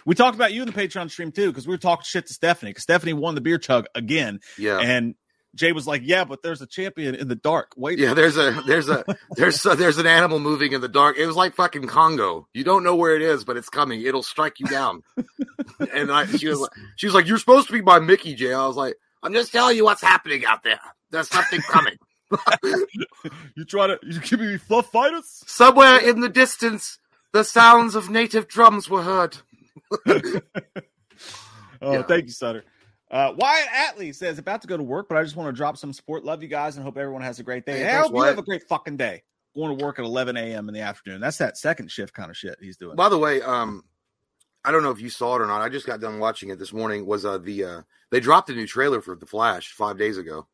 We 0.04 0.14
talked 0.14 0.34
about 0.34 0.52
you 0.52 0.62
in 0.62 0.66
the 0.66 0.74
Patreon 0.74 1.10
stream 1.10 1.32
too, 1.32 1.48
because 1.48 1.66
we 1.66 1.72
were 1.72 1.78
talking 1.78 2.04
shit 2.04 2.26
to 2.26 2.34
Stephanie, 2.34 2.70
because 2.70 2.82
Stephanie 2.82 3.14
won 3.14 3.34
the 3.34 3.40
beer 3.40 3.58
chug 3.58 3.86
again. 3.94 4.40
Yeah. 4.58 4.78
And 4.78 5.14
Jay 5.54 5.72
was 5.72 5.87
like, 5.87 6.02
"Yeah, 6.04 6.24
but 6.24 6.42
there's 6.42 6.61
a 6.61 6.66
champion 6.66 7.14
in 7.14 7.28
the 7.28 7.34
dark. 7.34 7.72
Wait, 7.76 7.98
Yeah, 7.98 8.14
there's 8.14 8.37
a 8.37 8.62
there's 8.66 8.88
a 8.88 9.04
there's 9.37 9.64
a, 9.66 9.74
there's 9.74 9.98
an 9.98 10.06
animal 10.06 10.38
moving 10.38 10.72
in 10.72 10.80
the 10.80 10.88
dark. 10.88 11.16
It 11.16 11.26
was 11.26 11.37
like 11.37 11.54
fucking 11.54 11.87
Congo. 11.87 12.46
You 12.54 12.64
don't 12.64 12.84
know 12.84 12.94
where 12.96 13.16
it 13.16 13.22
is, 13.22 13.44
but 13.44 13.56
it's 13.56 13.68
coming. 13.68 14.02
It'll 14.02 14.22
strike 14.22 14.61
you 14.61 14.66
down. 14.66 15.02
and 15.94 16.12
I, 16.12 16.26
she 16.26 16.48
was 16.48 16.61
like, 16.61 16.70
she 16.96 17.06
was 17.06 17.14
like, 17.14 17.26
"You're 17.26 17.38
supposed 17.38 17.66
to 17.68 17.72
be 17.72 17.82
my 17.82 17.98
Mickey 17.98 18.34
J." 18.34 18.52
I 18.52 18.66
was 18.66 18.76
like, 18.76 18.94
"I'm 19.22 19.32
just 19.32 19.50
telling 19.52 19.76
you 19.76 19.84
what's 19.84 20.02
happening 20.02 20.44
out 20.44 20.62
there. 20.62 20.80
There's 21.11 21.28
something 21.28 21.61
coming." 21.62 21.94
you 23.56 23.64
try 23.64 23.87
to 23.87 23.98
you 24.02 24.20
give 24.20 24.40
me 24.40 24.56
fluff 24.58 24.90
fighters." 24.92 25.42
Somewhere 25.46 25.98
in 25.98 26.20
the 26.20 26.28
distance, 26.28 26.98
the 27.32 27.42
sounds 27.42 27.94
of 27.94 28.11
native 28.11 28.48
drums 28.48 28.88
were 28.90 29.02
heard. 29.02 29.38
Oh, 31.80 31.92
Yeah. 31.92 32.02
thank 32.02 32.24
you, 32.26 32.32
Sutter. 32.32 32.64
Uh, 33.10 33.32
Wyatt 33.36 33.68
Atley 33.68 34.14
says 34.14 34.38
about 34.38 34.60
to 34.62 34.68
go 34.68 34.76
to 34.76 34.82
work, 34.82 35.08
but 35.08 35.16
I 35.16 35.22
just 35.22 35.34
want 35.36 35.48
to 35.48 35.56
drop 35.56 35.76
some 35.78 35.92
support. 35.92 36.24
Love 36.24 36.42
you 36.42 36.48
guys 36.48 36.76
and 36.76 36.84
hope 36.84 36.98
everyone 36.98 37.22
has 37.22 37.38
a 37.38 37.42
great 37.42 37.64
day. 37.64 37.78
Hey, 37.78 37.84
And 37.84 37.90
I 37.96 38.00
hope 38.02 38.12
you 38.14 38.22
have 38.22 38.38
a 38.38 38.42
great 38.42 38.64
fucking 38.68 38.98
day. 38.98 39.22
Going 39.56 39.76
to 39.76 39.82
work 39.84 39.98
at 39.98 40.04
11 40.04 40.36
a.m. 40.36 40.68
in 40.68 40.74
the 40.74 40.82
afternoon. 40.82 41.20
That's 41.20 41.38
that 41.38 41.56
second 41.56 41.90
shift 41.90 42.12
kind 42.12 42.30
of 42.30 42.36
shit 42.36 42.58
he's 42.60 42.76
doing. 42.76 42.96
By 42.96 43.08
the 43.08 43.18
way, 43.18 43.40
um, 43.40 43.82
I 44.64 44.70
don't 44.70 44.82
know 44.82 44.90
if 44.90 45.00
you 45.00 45.08
saw 45.08 45.36
it 45.36 45.42
or 45.42 45.46
not. 45.46 45.62
I 45.62 45.70
just 45.70 45.86
got 45.86 46.00
done 46.00 46.18
watching 46.18 46.50
it 46.50 46.58
this 46.58 46.72
morning. 46.72 47.06
Was 47.06 47.24
uh 47.24 47.38
the 47.38 47.64
uh 47.64 47.82
they 48.10 48.20
dropped 48.20 48.50
a 48.50 48.54
new 48.54 48.66
trailer 48.66 49.00
for 49.00 49.16
The 49.16 49.26
Flash 49.26 49.72
five 49.72 49.96
days 49.98 50.18
ago. 50.18 50.46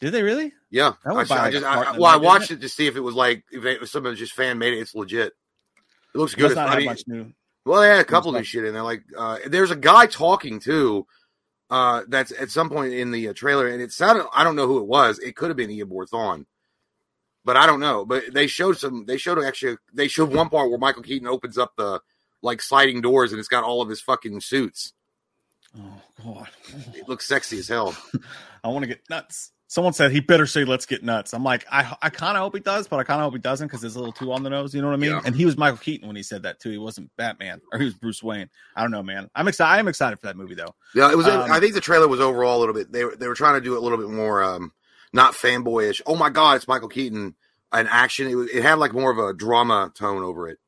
Did 0.00 0.12
they 0.12 0.22
really? 0.22 0.52
Yeah, 0.70 0.92
That 1.04 1.30
I, 1.30 1.46
I 1.46 1.50
just 1.50 1.64
I, 1.64 1.92
well, 1.96 2.06
I 2.06 2.16
watched 2.16 2.50
it? 2.50 2.54
it 2.54 2.60
to 2.62 2.68
see 2.68 2.86
if 2.86 2.96
it 2.96 3.00
was 3.00 3.14
like 3.14 3.44
if, 3.52 3.64
it, 3.64 3.82
if 3.82 3.88
someone 3.88 4.14
just 4.16 4.32
fan 4.32 4.58
made 4.58 4.74
it. 4.74 4.78
It's 4.78 4.94
legit. 4.94 5.32
It 6.14 6.18
looks 6.18 6.34
good. 6.34 6.54
not 6.54 6.68
I 6.68 6.84
much 6.84 7.02
new. 7.06 7.32
well, 7.64 7.80
they 7.80 7.88
had 7.88 8.00
a 8.00 8.04
couple 8.04 8.32
new 8.32 8.42
shit 8.44 8.64
in 8.64 8.72
there. 8.72 8.82
Like 8.82 9.02
uh, 9.16 9.38
there's 9.46 9.70
a 9.70 9.76
guy 9.76 10.06
talking 10.06 10.60
too. 10.60 11.06
Uh, 11.72 12.02
that's 12.06 12.32
at 12.38 12.50
some 12.50 12.68
point 12.68 12.92
in 12.92 13.10
the 13.12 13.28
uh, 13.28 13.32
trailer, 13.32 13.66
and 13.66 13.80
it 13.80 13.90
sounded. 13.92 14.26
I 14.34 14.44
don't 14.44 14.56
know 14.56 14.66
who 14.66 14.76
it 14.76 14.86
was. 14.86 15.18
It 15.20 15.36
could 15.36 15.48
have 15.48 15.56
been 15.56 15.70
Eobard 15.70 16.10
Thawne, 16.10 16.44
but 17.46 17.56
I 17.56 17.64
don't 17.64 17.80
know. 17.80 18.04
But 18.04 18.24
they 18.34 18.46
showed 18.46 18.76
some. 18.76 19.06
They 19.06 19.16
showed 19.16 19.42
actually. 19.42 19.78
They 19.90 20.06
showed 20.06 20.34
one 20.34 20.50
part 20.50 20.68
where 20.68 20.78
Michael 20.78 21.02
Keaton 21.02 21.26
opens 21.26 21.56
up 21.56 21.72
the 21.78 22.02
like 22.42 22.60
sliding 22.60 23.00
doors, 23.00 23.32
and 23.32 23.38
it's 23.38 23.48
got 23.48 23.64
all 23.64 23.80
of 23.80 23.88
his 23.88 24.02
fucking 24.02 24.42
suits. 24.42 24.92
Oh 25.74 26.02
god, 26.22 26.50
It 26.94 27.08
looks 27.08 27.26
sexy 27.26 27.58
as 27.58 27.68
hell. 27.68 27.96
I 28.62 28.68
want 28.68 28.82
to 28.82 28.88
get 28.88 29.08
nuts. 29.08 29.52
Someone 29.72 29.94
said 29.94 30.12
he 30.12 30.20
better 30.20 30.44
say 30.44 30.66
"Let's 30.66 30.84
get 30.84 31.02
nuts." 31.02 31.32
I'm 31.32 31.44
like, 31.44 31.64
I 31.72 31.96
I 32.02 32.10
kind 32.10 32.36
of 32.36 32.42
hope 32.42 32.54
he 32.54 32.60
does, 32.60 32.86
but 32.86 33.00
I 33.00 33.04
kind 33.04 33.22
of 33.22 33.24
hope 33.24 33.32
he 33.32 33.38
doesn't 33.38 33.68
because 33.68 33.82
it's 33.82 33.94
a 33.94 33.98
little 33.98 34.12
too 34.12 34.30
on 34.30 34.42
the 34.42 34.50
nose. 34.50 34.74
You 34.74 34.82
know 34.82 34.88
what 34.88 34.92
I 34.92 34.98
mean? 34.98 35.12
Yeah. 35.12 35.22
And 35.24 35.34
he 35.34 35.46
was 35.46 35.56
Michael 35.56 35.78
Keaton 35.78 36.06
when 36.06 36.14
he 36.14 36.22
said 36.22 36.42
that 36.42 36.60
too. 36.60 36.68
He 36.68 36.76
wasn't 36.76 37.10
Batman 37.16 37.62
or 37.72 37.78
he 37.78 37.86
was 37.86 37.94
Bruce 37.94 38.22
Wayne. 38.22 38.50
I 38.76 38.82
don't 38.82 38.90
know, 38.90 39.02
man. 39.02 39.30
I'm 39.34 39.48
excited. 39.48 39.70
I 39.70 39.78
am 39.78 39.88
excited 39.88 40.20
for 40.20 40.26
that 40.26 40.36
movie 40.36 40.54
though. 40.54 40.74
Yeah, 40.94 41.10
it 41.10 41.16
was. 41.16 41.26
Um, 41.26 41.50
I 41.50 41.58
think 41.58 41.72
the 41.72 41.80
trailer 41.80 42.06
was 42.06 42.20
overall 42.20 42.58
a 42.58 42.60
little 42.60 42.74
bit. 42.74 42.92
They 42.92 43.02
were 43.02 43.16
they 43.16 43.26
were 43.26 43.34
trying 43.34 43.54
to 43.54 43.62
do 43.62 43.72
it 43.72 43.78
a 43.78 43.80
little 43.80 43.96
bit 43.96 44.10
more, 44.10 44.42
um, 44.42 44.72
not 45.14 45.32
fanboyish. 45.32 46.02
Oh 46.04 46.16
my 46.16 46.28
god, 46.28 46.56
it's 46.56 46.68
Michael 46.68 46.88
Keaton. 46.88 47.34
An 47.72 47.88
action. 47.88 48.28
It, 48.28 48.34
was, 48.34 48.50
it 48.50 48.62
had 48.62 48.78
like 48.78 48.92
more 48.92 49.10
of 49.10 49.16
a 49.16 49.32
drama 49.32 49.90
tone 49.94 50.22
over 50.22 50.50
it. 50.50 50.58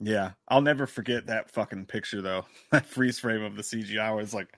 Yeah, 0.00 0.32
I'll 0.48 0.60
never 0.60 0.88
forget 0.88 1.26
that 1.26 1.52
fucking 1.52 1.86
picture 1.86 2.20
though. 2.20 2.46
That 2.72 2.86
freeze 2.86 3.20
frame 3.20 3.44
of 3.44 3.54
the 3.54 3.62
CGI 3.62 4.16
was 4.16 4.34
like, 4.34 4.48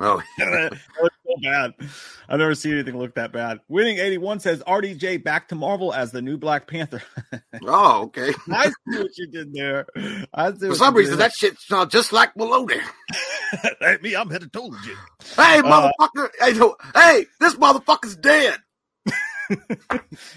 Oh, 0.00 0.20
so 0.38 1.36
bad. 1.42 1.72
I've 2.28 2.38
never 2.38 2.54
seen 2.54 2.72
anything 2.74 2.98
look 2.98 3.14
that 3.14 3.32
bad. 3.32 3.60
Winning 3.68 3.98
81 3.98 4.40
says 4.40 4.62
RDJ 4.66 5.22
back 5.22 5.48
to 5.48 5.54
Marvel 5.54 5.94
as 5.94 6.10
the 6.10 6.20
new 6.20 6.36
Black 6.36 6.66
Panther. 6.66 7.02
oh, 7.66 8.02
okay. 8.04 8.32
I 8.50 8.66
see 8.66 8.98
what 8.98 9.16
you 9.16 9.26
did 9.28 9.54
there. 9.54 9.86
I 10.34 10.52
see 10.52 10.66
For 10.68 10.74
some 10.74 10.94
reason, 10.94 11.12
did. 11.14 11.20
that 11.20 11.32
shit 11.32 11.58
sounds 11.60 11.92
just 11.92 12.12
like 12.12 12.36
Maloney. 12.36 12.76
Hey, 13.80 13.98
me, 14.02 14.16
I'm 14.16 14.28
headed 14.30 14.52
to 14.54 14.62
legit. 14.62 14.96
Hey, 15.36 15.60
Uh, 15.60 15.62
motherfucker! 16.00 16.28
hey, 16.40 16.52
no- 16.54 16.74
hey, 16.92 17.24
this 17.38 17.54
motherfucker's 17.54 18.16
dead. 18.16 18.58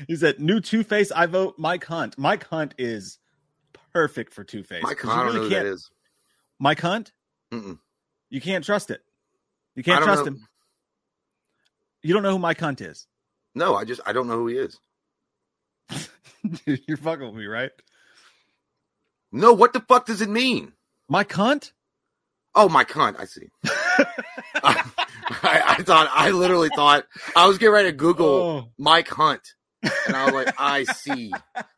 He 0.08 0.16
said, 0.18 0.40
"New 0.40 0.60
Two 0.60 0.84
Face. 0.84 1.12
I 1.12 1.26
vote 1.26 1.56
Mike 1.58 1.84
Hunt. 1.86 2.16
Mike 2.20 2.46
Hunt 2.46 2.76
is 2.78 3.18
perfect 3.92 4.34
for 4.36 4.44
Two 4.44 4.62
Face. 4.64 4.84
Mike, 4.84 5.04
I 5.04 5.24
don't 5.24 5.34
know 5.34 5.42
who 5.44 5.50
that 5.50 5.66
is. 5.66 5.90
Mike 6.60 6.80
Hunt. 6.82 7.12
Mm-mm. 7.52 7.80
You 8.30 8.42
can't 8.42 8.64
trust 8.64 8.92
it. 8.92 9.02
You 9.78 9.84
can't 9.84 10.04
trust 10.04 10.26
know. 10.26 10.32
him. 10.32 10.48
You 12.04 12.14
don't 12.14 12.24
know 12.24 12.32
who 12.32 12.40
Mike 12.40 12.60
Hunt 12.60 12.82
is. 12.82 13.08
No, 13.56 13.76
I 13.76 13.86
just 13.86 14.02
I 14.06 14.12
don't 14.12 14.28
know 14.28 14.38
who 14.38 14.48
he 14.48 14.58
is. 14.58 14.80
Dude, 16.66 16.82
You're 16.88 16.98
fucking 16.98 17.26
with 17.26 17.36
me, 17.36 17.46
right? 17.46 17.72
No, 19.32 19.54
what 19.54 19.74
the 19.74 19.80
fuck 19.82 20.06
does 20.08 20.22
it 20.22 20.30
mean? 20.30 20.74
Mike 21.08 21.32
Hunt. 21.32 21.74
Oh, 22.56 22.70
my 22.70 22.86
cunt. 22.86 23.20
I 23.20 23.26
see. 23.26 23.50
I, 23.66 24.06
I, 25.44 25.76
I 25.78 25.84
thought 25.84 26.10
I 26.12 26.32
literally 26.32 26.70
thought 26.76 27.06
I 27.36 27.48
was 27.48 27.58
getting 27.58 27.74
ready 27.74 27.90
to 27.92 27.96
Google 27.96 28.28
Oh. 28.28 28.70
Mike 28.80 29.10
Hunt, 29.10 29.54
and 29.84 30.16
I 30.16 30.26
was 30.26 30.34
like, 30.34 30.56
I 30.58 30.84
see. 30.86 31.32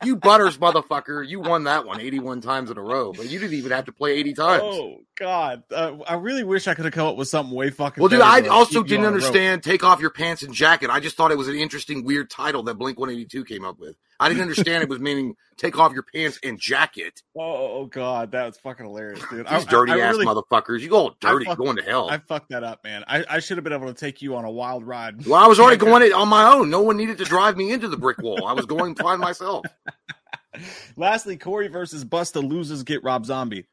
You 0.05 0.15
butters 0.15 0.57
motherfucker, 0.57 1.27
you 1.27 1.39
won 1.41 1.65
that 1.65 1.85
one 1.85 1.99
81 1.99 2.41
times 2.41 2.69
in 2.71 2.77
a 2.77 2.81
row, 2.81 3.12
but 3.12 3.29
you 3.29 3.39
didn't 3.39 3.57
even 3.57 3.71
have 3.71 3.85
to 3.85 3.91
play 3.91 4.13
80 4.13 4.33
times. 4.35 4.62
Oh 4.63 4.97
God! 5.19 5.63
Uh, 5.71 5.97
I 6.08 6.13
really 6.13 6.43
wish 6.43 6.67
I 6.67 6.73
could 6.73 6.86
have 6.86 6.93
come 6.93 7.05
up 7.08 7.17
with 7.17 7.27
something 7.27 7.53
way 7.53 7.69
fucking. 7.69 8.01
well, 8.01 8.08
dude, 8.10 8.21
I 8.21 8.47
also 8.47 8.84
didn't 8.84 9.05
understand 9.05 9.63
"Take 9.63 9.84
Off 9.84 9.99
Your 9.99 10.10
Pants 10.12 10.43
and 10.43 10.53
Jacket." 10.53 10.89
I 10.89 10.99
just 10.99 11.17
thought 11.17 11.32
it 11.32 11.38
was 11.38 11.49
an 11.49 11.55
interesting, 11.55 12.05
weird 12.05 12.29
title 12.29 12.63
that 12.63 12.75
Blink 12.75 12.97
One 12.97 13.10
Eighty 13.10 13.25
Two 13.25 13.43
came 13.43 13.65
up 13.65 13.77
with. 13.79 13.95
I 14.21 14.27
didn't 14.27 14.41
understand 14.41 14.84
it 14.84 14.89
was 14.89 14.99
meaning 14.99 15.36
"Take 15.58 15.77
Off 15.77 15.91
Your 15.93 16.03
Pants 16.03 16.39
and 16.43 16.60
Jacket." 16.60 17.21
Oh, 17.41 17.79
oh 17.82 17.86
God, 17.86 18.32
that 18.32 18.47
was 18.47 18.58
fucking 18.58 18.86
hilarious, 18.86 19.21
dude. 19.29 19.47
These 19.47 19.63
dirty 19.65 19.93
ass 19.93 20.17
motherfuckers, 20.17 20.82
you 20.82 20.89
go 20.89 20.97
all 20.97 21.15
dirty, 21.21 21.45
fuck- 21.45 21.58
going 21.58 21.77
to 21.77 21.82
hell. 21.84 22.10
I 22.10 22.17
fucked 22.17 22.49
that 22.49 22.65
up, 22.65 22.84
man. 22.84 23.05
I, 23.08 23.23
I 23.29 23.39
should 23.39 23.55
have 23.55 23.63
been 23.63 23.71
able 23.71 23.88
to 23.88 23.93
take 23.93 24.21
you 24.21 24.36
on 24.36 24.43
a 24.43 24.51
wild 24.51 24.86
ride. 24.86 25.25
well, 25.25 25.41
I 25.41 25.47
was 25.47 25.58
already 25.58 25.77
going 25.86 26.03
it 26.03 26.12
on 26.12 26.27
my 26.27 26.51
own. 26.51 26.69
No 26.69 26.82
one 26.82 26.97
needed 26.97 27.17
to 27.19 27.23
drive 27.23 27.55
me 27.55 27.71
into 27.71 27.88
the 27.88 27.95
brick 27.95 28.17
wall. 28.17 28.45
I 28.45 28.51
was 28.51 28.65
going 28.65 28.95
fine 28.95 29.19
myself. 29.19 29.65
Lastly, 30.95 31.38
Corey 31.38 31.67
versus 31.67 32.06
Busta 32.06 32.48
loses 32.48 32.84
get 32.84 33.04
Rob 33.04 33.26
Zombie. 33.26 33.65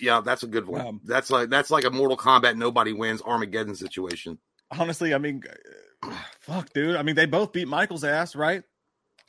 Yeah, 0.00 0.20
that's 0.24 0.42
a 0.42 0.46
good 0.46 0.66
one. 0.66 0.80
Um, 0.86 1.00
that's 1.04 1.30
like 1.30 1.50
that's 1.50 1.70
like 1.70 1.84
a 1.84 1.90
Mortal 1.90 2.16
Kombat 2.16 2.56
nobody 2.56 2.92
wins 2.92 3.22
Armageddon 3.22 3.74
situation. 3.74 4.38
Honestly, 4.70 5.14
I 5.14 5.18
mean, 5.18 5.42
uh, 6.02 6.12
fuck, 6.40 6.72
dude. 6.72 6.96
I 6.96 7.02
mean, 7.02 7.14
they 7.14 7.26
both 7.26 7.52
beat 7.52 7.68
Michael's 7.68 8.04
ass, 8.04 8.36
right? 8.36 8.62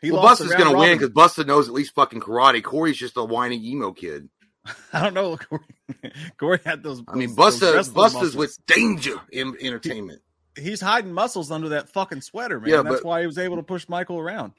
He 0.02 0.12
well, 0.12 0.24
Busta's 0.24 0.54
gonna 0.54 0.78
win 0.78 0.98
because 0.98 1.10
Busta 1.10 1.46
knows 1.46 1.68
at 1.68 1.74
least 1.74 1.94
fucking 1.94 2.22
karate. 2.22 2.64
Corey's 2.64 2.98
just 2.98 3.18
a 3.18 3.24
whiny 3.24 3.58
emo 3.72 3.92
kid. 3.92 4.30
I 4.94 5.02
don't 5.02 5.14
know. 5.14 5.38
Corey, 5.38 5.62
Corey 6.38 6.60
had 6.66 6.84
those. 6.84 7.02
I 7.08 7.16
mean, 7.16 7.36
Busta 7.36 7.74
Busta's 7.74 7.94
muscles. 7.94 8.36
with 8.36 8.58
danger 8.66 9.16
in 9.32 9.56
entertainment. 9.60 10.22
He's 10.58 10.82
hiding 10.82 11.14
muscles 11.14 11.52
under 11.52 11.70
that 11.70 11.90
fucking 11.90 12.22
sweater, 12.22 12.60
man. 12.60 12.70
Yeah, 12.70 12.82
That's 12.82 12.98
but- 12.98 13.06
why 13.06 13.22
he 13.22 13.28
was 13.28 13.38
able 13.38 13.58
to 13.58 13.64
push 13.64 13.88
Michael 13.88 14.20
around. 14.20 14.54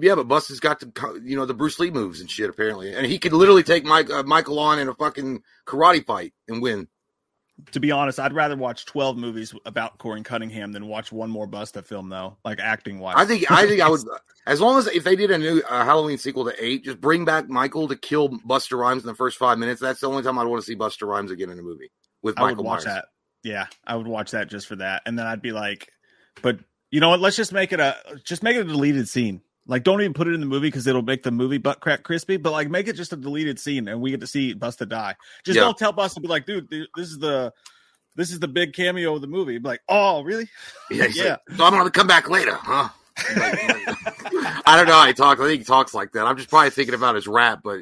Yeah, 0.00 0.14
but 0.14 0.28
Busta's 0.28 0.60
got 0.60 0.80
the 0.80 1.20
you 1.24 1.36
know 1.36 1.46
the 1.46 1.54
Bruce 1.54 1.78
Lee 1.78 1.90
moves 1.90 2.20
and 2.20 2.30
shit 2.30 2.50
apparently, 2.50 2.94
and 2.94 3.06
he 3.06 3.18
could 3.18 3.32
literally 3.32 3.62
take 3.62 3.84
Mike 3.84 4.10
uh, 4.10 4.22
Michael 4.22 4.58
on 4.58 4.78
in 4.78 4.88
a 4.88 4.94
fucking 4.94 5.42
karate 5.66 6.04
fight 6.04 6.32
and 6.48 6.62
win. 6.62 6.88
To 7.72 7.80
be 7.80 7.90
honest, 7.90 8.20
I'd 8.20 8.32
rather 8.32 8.56
watch 8.56 8.86
twelve 8.86 9.16
movies 9.16 9.52
about 9.66 9.98
Corey 9.98 10.22
Cunningham 10.22 10.72
than 10.72 10.86
watch 10.86 11.10
one 11.10 11.28
more 11.28 11.48
Busta 11.48 11.84
film, 11.84 12.08
though. 12.08 12.36
Like 12.44 12.60
acting 12.60 13.00
wise, 13.00 13.16
I 13.18 13.24
think 13.24 13.50
I 13.50 13.66
think 13.66 13.80
I 13.80 13.88
would 13.88 14.00
as 14.46 14.60
long 14.60 14.78
as 14.78 14.86
if 14.86 15.02
they 15.02 15.16
did 15.16 15.30
a 15.30 15.38
new 15.38 15.60
uh, 15.68 15.84
Halloween 15.84 16.18
sequel 16.18 16.44
to 16.44 16.64
eight, 16.64 16.84
just 16.84 17.00
bring 17.00 17.24
back 17.24 17.48
Michael 17.48 17.88
to 17.88 17.96
kill 17.96 18.28
Busta 18.28 18.78
Rhymes 18.78 19.02
in 19.02 19.08
the 19.08 19.14
first 19.14 19.38
five 19.38 19.58
minutes. 19.58 19.80
That's 19.80 20.00
the 20.00 20.08
only 20.08 20.22
time 20.22 20.38
I'd 20.38 20.46
want 20.46 20.62
to 20.62 20.66
see 20.66 20.76
Busta 20.76 21.06
Rhymes 21.06 21.30
again 21.32 21.50
in 21.50 21.58
a 21.58 21.62
movie 21.62 21.90
with 22.22 22.38
I 22.38 22.42
would 22.42 22.48
Michael 22.50 22.64
watch 22.64 22.84
Myers. 22.84 22.96
that. 22.96 23.04
Yeah, 23.42 23.66
I 23.84 23.96
would 23.96 24.06
watch 24.06 24.32
that 24.32 24.48
just 24.48 24.66
for 24.66 24.76
that, 24.76 25.02
and 25.04 25.18
then 25.18 25.26
I'd 25.26 25.42
be 25.42 25.52
like, 25.52 25.88
but 26.42 26.58
you 26.90 27.00
know 27.00 27.10
what? 27.10 27.20
Let's 27.20 27.36
just 27.36 27.52
make 27.52 27.72
it 27.72 27.80
a 27.80 27.96
just 28.24 28.42
make 28.42 28.56
it 28.56 28.60
a 28.60 28.64
deleted 28.64 29.08
scene. 29.08 29.40
Like, 29.68 29.84
don't 29.84 30.00
even 30.00 30.14
put 30.14 30.26
it 30.26 30.34
in 30.34 30.40
the 30.40 30.46
movie 30.46 30.68
because 30.68 30.86
it'll 30.86 31.02
make 31.02 31.22
the 31.22 31.30
movie 31.30 31.58
butt 31.58 31.80
crack 31.80 32.02
crispy. 32.02 32.38
But 32.38 32.52
like, 32.52 32.70
make 32.70 32.88
it 32.88 32.94
just 32.96 33.12
a 33.12 33.16
deleted 33.16 33.60
scene, 33.60 33.86
and 33.86 34.00
we 34.00 34.10
get 34.10 34.20
to 34.20 34.26
see 34.26 34.54
Busta 34.54 34.88
die. 34.88 35.14
Just 35.44 35.56
Yeah. 35.56 35.62
don't 35.64 35.76
tell 35.78 35.92
Busta, 35.92 36.20
be 36.22 36.26
like, 36.28 36.46
dude, 36.46 36.70
th- 36.70 36.88
this 36.96 37.08
is 37.10 37.18
the 37.18 37.52
this 38.16 38.32
is 38.32 38.40
the 38.40 38.48
big 38.48 38.72
cameo 38.72 39.14
of 39.14 39.20
the 39.20 39.26
movie. 39.28 39.58
Be 39.58 39.68
like, 39.68 39.82
oh, 39.88 40.22
really? 40.22 40.48
Yeah, 40.90 41.04
Yeah. 41.12 41.36
like, 41.48 41.56
so 41.58 41.64
I'm 41.64 41.72
gonna 41.72 41.90
come 41.90 42.06
back 42.08 42.28
later, 42.28 42.54
huh? 42.54 42.88
I 43.20 44.74
don't 44.76 44.86
know 44.86 44.94
how 44.94 45.06
he 45.06 45.12
talks. 45.12 45.40
I 45.40 45.44
think 45.46 45.60
he 45.60 45.64
talks 45.64 45.94
like 45.94 46.12
that. 46.12 46.26
I'm 46.26 46.36
just 46.36 46.48
probably 46.48 46.70
thinking 46.70 46.94
about 46.94 47.14
his 47.14 47.26
rap, 47.26 47.60
but 47.62 47.80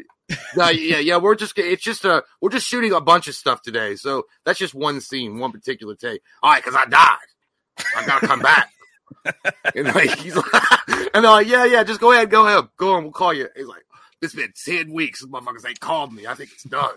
no, 0.57 0.68
yeah, 0.70 0.99
yeah. 0.99 1.16
We're 1.18 1.35
just 1.35 1.57
it's 1.59 1.83
just 1.83 2.05
a 2.05 2.25
we're 2.40 2.51
just 2.51 2.66
shooting 2.66 2.92
a 2.92 3.01
bunch 3.01 3.29
of 3.29 3.35
stuff 3.35 3.62
today, 3.62 3.96
so 3.96 4.25
that's 4.44 4.59
just 4.59 4.75
one 4.75 5.01
scene, 5.01 5.38
one 5.38 5.53
particular 5.53 5.94
take. 5.94 6.20
All 6.42 6.51
right, 6.51 6.62
because 6.64 6.75
I 6.75 6.87
died, 6.88 7.87
I 7.96 8.07
gotta 8.07 8.27
come 8.27 8.40
back. 8.40 8.70
and 9.74 9.86
like 9.94 10.10
he's 10.18 10.36
like, 10.36 10.46
and 11.14 11.24
they're 11.24 11.30
like, 11.30 11.46
yeah, 11.46 11.64
yeah, 11.64 11.82
just 11.84 12.00
go 12.00 12.12
ahead, 12.12 12.30
go 12.30 12.46
ahead, 12.46 12.68
go 12.76 12.94
on, 12.94 13.02
we'll 13.04 13.12
call 13.12 13.32
you. 13.32 13.48
He's 13.56 13.66
like, 13.66 13.84
it's 14.22 14.34
been 14.34 14.52
ten 14.64 14.92
weeks, 14.92 15.20
These 15.22 15.30
motherfuckers 15.30 15.66
ain't 15.68 15.80
called 15.80 16.12
me. 16.12 16.26
I 16.26 16.34
think 16.34 16.50
it's 16.52 16.64
done. 16.64 16.94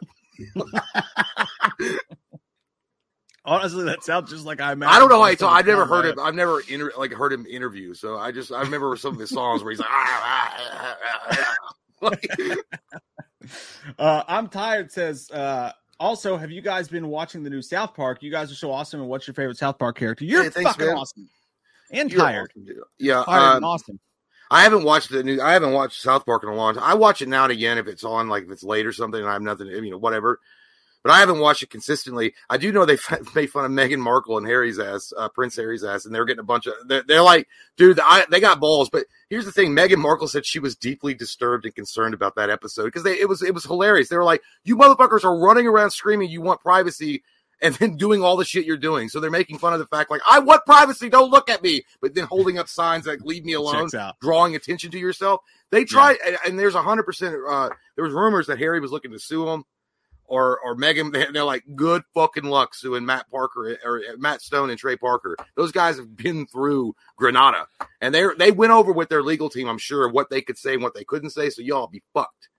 Honestly, 3.46 3.84
that 3.86 4.04
sounds 4.04 4.30
just 4.30 4.46
like 4.46 4.60
I. 4.62 4.72
I 4.72 5.00
don't 5.00 5.10
know 5.10 5.22
how 5.22 5.28
he 5.30 5.36
Busta 5.36 5.40
talk. 5.40 5.52
would 5.52 5.60
I've 5.60 5.66
never 5.66 5.86
heard 5.86 6.06
like 6.06 6.14
him. 6.14 6.20
I've 6.20 6.36
never 6.36 6.60
inter- 6.68 6.92
like 6.98 7.12
heard 7.14 7.34
him 7.34 7.46
interview. 7.46 7.94
So 7.94 8.18
I 8.18 8.32
just 8.32 8.52
I 8.52 8.62
remember 8.62 8.96
some 8.98 9.14
of 9.14 9.20
his 9.20 9.30
songs 9.30 9.64
where 9.64 9.72
he's 9.72 9.80
like, 9.80 9.90
ah, 9.90 10.22
ah, 10.24 10.58
ah, 10.72 10.98
ah, 11.06 11.28
ah. 11.32 11.56
Like, 12.02 12.28
Uh, 13.98 14.24
I'm 14.28 14.48
tired. 14.50 14.92
Says 14.92 15.32
uh, 15.32 15.72
also, 16.00 16.38
have 16.38 16.52
you 16.52 16.62
guys 16.62 16.88
been 16.90 17.08
watching 17.08 17.42
the 17.44 17.50
new 17.50 17.62
South 17.62 17.94
Park? 17.96 18.22
You 18.22 18.30
guys 18.30 18.52
are 18.52 18.56
so 18.56 18.72
awesome. 18.72 19.00
And 19.02 19.10
what's 19.10 19.26
your 19.26 19.34
favorite 19.34 19.58
South 19.58 19.80
Park 19.80 19.98
character? 19.98 20.26
You're 20.26 20.44
Hey, 20.44 20.50
thanks, 20.50 20.72
fucking 20.72 20.86
man. 20.88 20.98
awesome 20.98 21.28
and 21.92 22.12
You're 22.12 22.22
tired. 22.22 22.54
Yeah, 22.98 23.24
Tired 23.24 23.50
um, 23.52 23.56
and 23.58 23.66
awesome. 23.66 24.00
I 24.52 24.64
haven't 24.64 24.84
watched 24.84 25.12
the 25.12 25.24
new. 25.24 25.42
I 25.42 25.54
haven't 25.54 25.74
watched 25.74 26.02
South 26.02 26.26
Park 26.26 26.44
in 26.44 26.50
a 26.50 26.56
long 26.56 26.74
time. 26.74 26.84
I 26.84 26.96
watch 26.96 27.22
it 27.22 27.30
now 27.30 27.44
and 27.44 27.52
again 27.52 27.78
if 27.78 27.88
it's 27.88 28.04
on, 28.04 28.30
like 28.30 28.46
if 28.46 28.52
it's 28.52 28.64
late 28.64 28.86
or 28.86 28.92
something, 28.92 29.20
and 29.20 29.30
I 29.30 29.34
have 29.34 29.42
nothing, 29.42 29.68
you 29.68 29.92
know, 29.92 29.98
whatever. 29.98 30.40
But 31.04 31.14
I 31.14 31.20
haven't 31.20 31.40
watched 31.40 31.64
it 31.64 31.70
consistently. 31.70 32.34
I 32.50 32.58
do 32.58 32.72
know 32.72 32.84
they 32.84 32.94
f- 33.10 33.36
made 33.36 33.52
fun 33.52 33.66
of 33.66 33.72
Meghan 33.72 34.00
Markle 34.00 34.38
and 34.38 34.48
Harry's 34.48 34.80
ass, 34.80 35.14
uh, 35.16 35.30
Prince 35.30 35.56
Harry's 35.56 35.84
ass, 35.84 36.06
and 36.06 36.14
they're 36.14 36.26
getting 36.26 36.40
a 36.40 36.44
bunch 36.44 36.66
of. 36.66 36.74
They're, 36.88 37.04
they're 37.04 37.22
like, 37.22 37.48
dude, 37.78 38.00
I, 38.04 38.26
they 38.30 38.40
got 38.40 38.60
balls. 38.60 38.90
But 38.90 39.06
here's 39.30 39.46
the 39.46 39.52
thing: 39.52 39.70
Meghan 39.70 39.98
Markle 39.98 40.28
said 40.28 40.46
she 40.46 40.60
was 40.60 40.76
deeply 40.76 41.14
disturbed 41.14 41.66
and 41.66 41.76
concerned 41.76 42.16
about 42.16 42.36
that 42.36 42.50
episode 42.50 42.86
because 42.86 43.06
it 43.06 43.30
was 43.30 43.44
it 43.44 43.54
was 43.54 43.66
hilarious. 43.66 44.10
They 44.10 44.18
were 44.18 44.24
like, 44.24 44.42
"You 44.64 44.78
motherfuckers 44.78 45.24
are 45.24 45.40
running 45.40 45.68
around 45.68 45.92
screaming 45.92 46.30
you 46.30 46.42
want 46.42 46.62
privacy." 46.62 47.24
And 47.62 47.76
then 47.76 47.98
doing 47.98 48.24
all 48.24 48.38
the 48.38 48.46
shit 48.46 48.66
you're 48.66 48.78
doing. 48.78 49.10
So 49.10 49.20
they're 49.20 49.30
making 49.30 49.58
fun 49.58 49.74
of 49.74 49.80
the 49.80 49.88
fact, 49.88 50.10
like, 50.10 50.22
I 50.30 50.40
want 50.40 50.66
privacy, 50.66 51.10
don't 51.10 51.30
look 51.30 51.50
at 51.50 51.62
me. 51.62 51.84
But 52.02 52.16
then 52.16 52.24
holding 52.26 52.58
up 52.58 52.70
signs 52.70 53.06
like, 53.06 53.20
leave 53.22 53.44
me 53.44 53.54
alone 53.54 53.90
drawing 54.22 54.56
attention 54.56 54.92
to 54.92 55.00
yourself. 55.00 55.42
They 55.72 55.84
try, 55.84 56.16
and, 56.26 56.38
and 56.46 56.60
there's 56.60 56.76
a 56.76 56.82
hundred 56.82 57.04
percent. 57.04 57.36
Uh, 57.48 57.70
there 57.96 58.06
was 58.06 58.14
rumors 58.14 58.48
that 58.48 58.60
Harry 58.60 58.80
was 58.80 58.92
looking 58.92 59.12
to 59.12 59.20
sue 59.20 59.48
him, 59.50 59.66
or 60.26 60.60
or 60.64 60.76
Meghan. 60.76 61.12
They, 61.14 61.26
they're 61.32 61.44
like, 61.44 61.64
good 61.76 62.04
fucking 62.14 62.46
luck 62.46 62.74
suing 62.76 63.06
Matt 63.06 63.30
Parker 63.30 63.78
or 63.84 64.02
Matt 64.18 64.42
Stone 64.42 64.70
and 64.70 64.80
Trey 64.80 64.96
Parker. 64.96 65.36
Those 65.56 65.72
guys 65.72 65.98
have 65.98 66.16
been 66.16 66.48
through 66.48 66.96
Granada, 67.18 67.68
and 68.00 68.16
they 68.16 68.26
they 68.38 68.52
went 68.52 68.72
over 68.72 68.92
with 68.92 69.10
their 69.10 69.24
legal 69.24 69.50
team. 69.50 69.68
I'm 69.68 69.78
sure 69.78 70.08
what 70.10 70.30
they 70.30 70.42
could 70.42 70.58
say 70.58 70.76
and 70.76 70.84
what 70.84 70.94
they 70.94 71.04
couldn't 71.04 71.32
say. 71.32 71.50
So 71.50 71.62
y'all 71.62 71.88
be 71.88 72.04
fucked. 72.14 72.50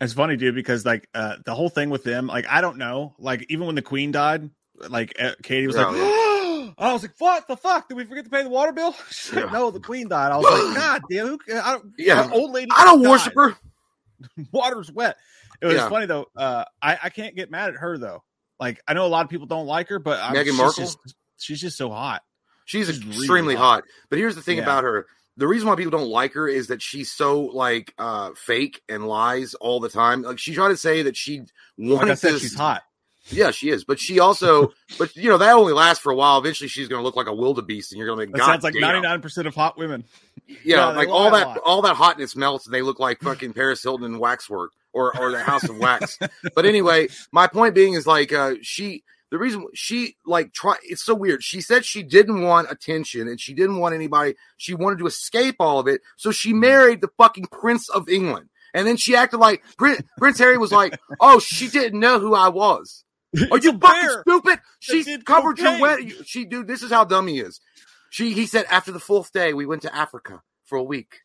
It's 0.00 0.12
funny, 0.12 0.36
dude, 0.36 0.54
because 0.54 0.84
like 0.84 1.08
uh, 1.14 1.36
the 1.44 1.54
whole 1.54 1.68
thing 1.68 1.90
with 1.90 2.04
them, 2.04 2.26
like 2.26 2.46
I 2.48 2.60
don't 2.60 2.78
know, 2.78 3.14
like 3.18 3.46
even 3.48 3.66
when 3.66 3.74
the 3.74 3.82
Queen 3.82 4.12
died, 4.12 4.50
like 4.88 5.14
uh, 5.20 5.32
Katie 5.42 5.66
was 5.66 5.76
like, 5.76 5.86
I 6.78 6.92
was 6.92 7.02
like, 7.02 7.12
"What 7.18 7.48
the 7.48 7.56
fuck? 7.56 7.88
Did 7.88 7.96
we 7.96 8.04
forget 8.04 8.24
to 8.24 8.30
pay 8.30 8.42
the 8.42 8.48
water 8.48 8.72
bill?" 8.72 8.94
She's 9.10 9.32
like. 9.34 9.52
"No, 9.52 9.70
the 9.70 9.80
Queen 9.80 10.08
died." 10.08 10.32
I 10.32 10.36
was 10.36 10.44
like, 10.44 10.76
"God 10.76 11.02
damn, 11.10 11.26
who? 11.26 11.38
I 11.54 11.72
don't, 11.72 11.92
Yeah. 11.98 12.30
old 12.32 12.52
lady. 12.52 12.70
I 12.76 12.84
don't 12.84 13.02
died. 13.02 13.10
worship 13.10 13.34
her. 13.34 13.56
Water's 14.52 14.90
wet." 14.92 15.16
It 15.60 15.66
was 15.66 15.74
Yeah. 15.76 15.88
funny 15.88 16.06
though. 16.06 16.26
Uh, 16.36 16.64
I 16.80 16.98
I 17.04 17.08
can't 17.10 17.34
get 17.36 17.50
mad 17.50 17.70
at 17.70 17.76
her 17.76 17.98
though. 17.98 18.22
Like 18.58 18.80
I 18.88 18.94
know 18.94 19.06
a 19.06 19.08
lot 19.08 19.24
of 19.24 19.30
people 19.30 19.46
don't 19.46 19.66
like 19.66 19.88
her, 19.88 19.98
but 19.98 20.18
I'm, 20.22 20.34
Meghan 20.34 20.44
she's 20.46 20.56
Markle? 20.58 20.84
just, 20.84 20.98
she's 21.38 21.60
just 21.60 21.76
so 21.76 21.90
hot. 21.90 22.22
She's, 22.64 22.86
She's 22.86 23.00
really 23.04 23.16
extremely 23.18 23.54
hot. 23.56 23.82
hot. 23.82 23.84
But 24.10 24.18
here's 24.20 24.36
the 24.36 24.42
thing 24.42 24.58
Yeah. 24.58 24.62
about 24.62 24.84
her. 24.84 25.06
The 25.36 25.46
reason 25.46 25.68
why 25.68 25.76
people 25.76 25.90
don't 25.92 26.08
like 26.08 26.34
her 26.34 26.48
is 26.48 26.68
that 26.68 26.82
she's 26.82 27.10
so 27.10 27.40
like 27.42 27.94
uh 27.98 28.30
fake 28.34 28.82
and 28.88 29.06
lies 29.06 29.54
all 29.54 29.80
the 29.80 29.88
time. 29.88 30.22
Like 30.22 30.38
she 30.38 30.54
tried 30.54 30.68
to 30.68 30.76
say 30.76 31.02
that 31.02 31.16
she 31.16 31.42
wanted 31.78 32.10
Like 32.10 32.18
said, 32.18 32.32
to 32.32 32.38
say 32.38 32.42
she's 32.42 32.54
hot. 32.54 32.82
Yeah, 33.30 33.50
she 33.50 33.70
is. 33.70 33.84
But 33.84 34.00
she 34.00 34.18
also 34.18 34.72
but 34.98 35.14
you 35.16 35.28
know, 35.28 35.38
that 35.38 35.52
only 35.52 35.72
lasts 35.72 36.02
for 36.02 36.12
a 36.12 36.16
while. 36.16 36.38
Eventually 36.38 36.68
she's 36.68 36.88
gonna 36.88 37.02
look 37.02 37.16
like 37.16 37.26
a 37.26 37.34
wildebeest 37.34 37.92
and 37.92 37.98
you're 37.98 38.08
gonna 38.08 38.26
be 38.26 38.32
That 38.32 38.38
God 38.38 38.46
sounds 38.46 38.64
like 38.64 38.74
ninety 38.74 39.00
nine 39.00 39.20
percent 39.20 39.46
of 39.46 39.54
hot 39.54 39.78
women. 39.78 40.04
Yeah, 40.46 40.56
Yeah, 40.64 40.86
like 40.88 41.08
all 41.08 41.30
that 41.30 41.58
all 41.64 41.82
that 41.82 41.96
hotness 41.96 42.36
melts 42.36 42.66
and 42.66 42.74
they 42.74 42.82
look 42.82 42.98
like 42.98 43.20
fucking 43.20 43.52
Paris 43.52 43.82
Hilton 43.82 44.06
in 44.06 44.18
waxwork 44.18 44.72
or 44.92 45.16
or 45.18 45.30
the 45.30 45.40
House 45.42 45.64
of 45.64 45.78
Wax. 45.78 46.18
but 46.54 46.66
anyway, 46.66 47.08
my 47.32 47.46
point 47.46 47.74
being 47.74 47.94
is 47.94 48.06
like 48.06 48.32
uh 48.32 48.54
she 48.62 49.04
the 49.30 49.38
reason 49.38 49.66
she 49.74 50.16
like 50.26 50.52
try 50.52 50.76
it's 50.82 51.04
so 51.04 51.14
weird. 51.14 51.42
She 51.42 51.60
said 51.60 51.84
she 51.84 52.02
didn't 52.02 52.42
want 52.42 52.70
attention 52.70 53.28
and 53.28 53.40
she 53.40 53.54
didn't 53.54 53.78
want 53.78 53.94
anybody. 53.94 54.34
She 54.56 54.74
wanted 54.74 54.98
to 54.98 55.06
escape 55.06 55.56
all 55.60 55.78
of 55.78 55.86
it. 55.86 56.02
So 56.16 56.32
she 56.32 56.50
mm-hmm. 56.50 56.60
married 56.60 57.00
the 57.00 57.10
fucking 57.16 57.46
Prince 57.46 57.88
of 57.88 58.08
England. 58.08 58.48
And 58.74 58.86
then 58.86 58.96
she 58.96 59.16
acted 59.16 59.38
like 59.38 59.62
Prince, 59.76 60.02
Prince 60.18 60.38
Harry 60.38 60.58
was 60.58 60.72
like, 60.72 60.98
"Oh, 61.20 61.38
she 61.38 61.68
didn't 61.68 62.00
know 62.00 62.18
who 62.18 62.34
I 62.34 62.48
was." 62.48 63.04
Are 63.50 63.58
you 63.58 63.78
fucking 63.78 63.78
bear. 63.78 64.22
stupid? 64.22 64.60
She 64.80 65.18
covered 65.18 65.58
your 65.58 65.68
cocaine. 65.68 65.80
wedding. 65.80 66.12
She, 66.24 66.44
dude, 66.44 66.66
this 66.66 66.82
is 66.82 66.90
how 66.90 67.04
dumb 67.04 67.28
he 67.28 67.38
is. 67.38 67.60
She, 68.10 68.32
he 68.32 68.46
said, 68.46 68.66
after 68.68 68.90
the 68.90 68.98
fourth 68.98 69.32
day, 69.32 69.54
we 69.54 69.66
went 69.66 69.82
to 69.82 69.94
Africa 69.94 70.42
for 70.64 70.76
a 70.76 70.82
week, 70.82 71.20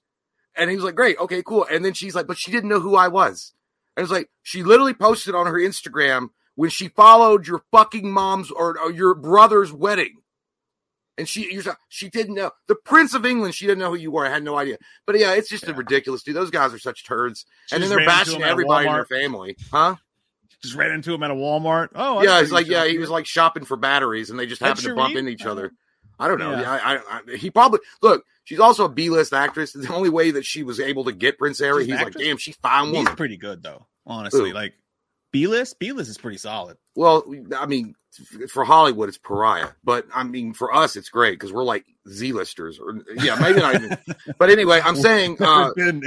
and 0.55 0.69
he 0.69 0.75
was 0.75 0.85
like, 0.85 0.95
"Great, 0.95 1.17
okay, 1.19 1.41
cool." 1.41 1.65
And 1.69 1.83
then 1.83 1.93
she's 1.93 2.15
like, 2.15 2.27
"But 2.27 2.37
she 2.37 2.51
didn't 2.51 2.69
know 2.69 2.79
who 2.79 2.95
I 2.95 3.07
was." 3.07 3.53
And 3.95 4.03
it's 4.03 4.11
like 4.11 4.29
she 4.43 4.63
literally 4.63 4.93
posted 4.93 5.35
on 5.35 5.47
her 5.47 5.53
Instagram 5.53 6.29
when 6.55 6.69
she 6.69 6.87
followed 6.87 7.47
your 7.47 7.63
fucking 7.71 8.09
mom's 8.11 8.51
or, 8.51 8.79
or 8.79 8.91
your 8.91 9.13
brother's 9.15 9.71
wedding. 9.71 10.15
And 11.17 11.29
she, 11.29 11.61
she 11.87 12.09
didn't 12.09 12.35
know 12.35 12.51
the 12.67 12.75
Prince 12.75 13.13
of 13.13 13.25
England. 13.25 13.55
She 13.55 13.65
didn't 13.65 13.79
know 13.79 13.89
who 13.91 13.95
you 13.95 14.11
were. 14.11 14.25
I 14.25 14.29
had 14.29 14.43
no 14.43 14.57
idea. 14.57 14.77
But 15.07 15.17
yeah, 15.17 15.33
it's 15.33 15.47
just 15.47 15.65
Yeah. 15.65 15.73
ridiculous, 15.75 16.23
dude. 16.23 16.35
Those 16.35 16.49
guys 16.51 16.73
are 16.73 16.79
such 16.79 17.05
turds. 17.05 17.45
She 17.67 17.75
and 17.75 17.81
then 17.83 17.89
they're 17.89 18.05
bashing 18.05 18.43
everybody 18.43 18.87
in 18.87 18.93
their 18.93 19.05
family, 19.05 19.55
huh? 19.71 19.95
Just 20.61 20.75
ran 20.75 20.91
into 20.91 21.13
him 21.13 21.23
at 21.23 21.31
a 21.31 21.35
Walmart. 21.35 21.89
Oh, 21.95 22.17
I 22.17 22.23
yeah, 22.23 22.43
who 22.43 22.51
like 22.51 22.67
yeah, 22.67 22.85
he 22.87 22.97
was 22.97 23.09
like 23.09 23.25
shopping 23.27 23.63
for 23.63 23.77
batteries, 23.77 24.29
and 24.29 24.37
they 24.39 24.45
just 24.45 24.61
Ed 24.61 24.67
happened 24.67 24.87
to 24.87 24.95
bump 24.95 25.15
into 25.15 25.31
each 25.31 25.45
other. 25.45 25.71
I 26.19 26.27
don't 26.27 26.39
know. 26.39 26.51
Yeah. 26.51 26.71
I, 26.71 26.95
I, 26.95 26.99
I, 27.33 27.35
he 27.37 27.49
probably 27.49 27.79
look. 28.01 28.25
She's 28.45 28.59
also 28.59 28.85
a 28.85 28.89
B-list 28.89 29.33
actress. 29.33 29.73
The 29.73 29.93
only 29.93 30.09
way 30.09 30.31
that 30.31 30.45
she 30.45 30.63
was 30.63 30.79
able 30.79 31.05
to 31.05 31.11
get 31.11 31.37
Prince 31.37 31.59
Harry, 31.59 31.85
he's 31.85 31.95
like, 31.95 32.13
damn, 32.13 32.37
she's 32.37 32.55
fine 32.57 32.93
He's 32.93 33.09
pretty 33.09 33.37
good 33.37 33.63
though. 33.63 33.85
Honestly, 34.05 34.49
Who? 34.49 34.55
like 34.55 34.73
B 35.35 35.47
list, 35.47 35.79
B 35.79 35.91
list 35.91 36.09
is 36.09 36.17
pretty 36.17 36.37
solid. 36.37 36.77
Well, 36.95 37.25
I 37.57 37.65
mean, 37.65 37.93
for 38.49 38.63
Hollywood, 38.63 39.09
it's 39.09 39.17
pariah, 39.17 39.67
but 39.83 40.05
I 40.13 40.23
mean, 40.23 40.53
for 40.53 40.73
us, 40.73 40.95
it's 40.95 41.09
great 41.09 41.37
because 41.37 41.51
we're 41.51 41.65
like 41.65 41.83
Z-listers, 42.07 42.79
or 42.79 43.01
yeah, 43.17 43.35
maybe 43.35 43.59
not 43.59 43.75
even. 43.75 43.97
But 44.39 44.49
anyway, 44.49 44.79
I'm 44.81 44.95
saying 44.95 45.35
uh, 45.41 45.71
Been, 45.75 46.03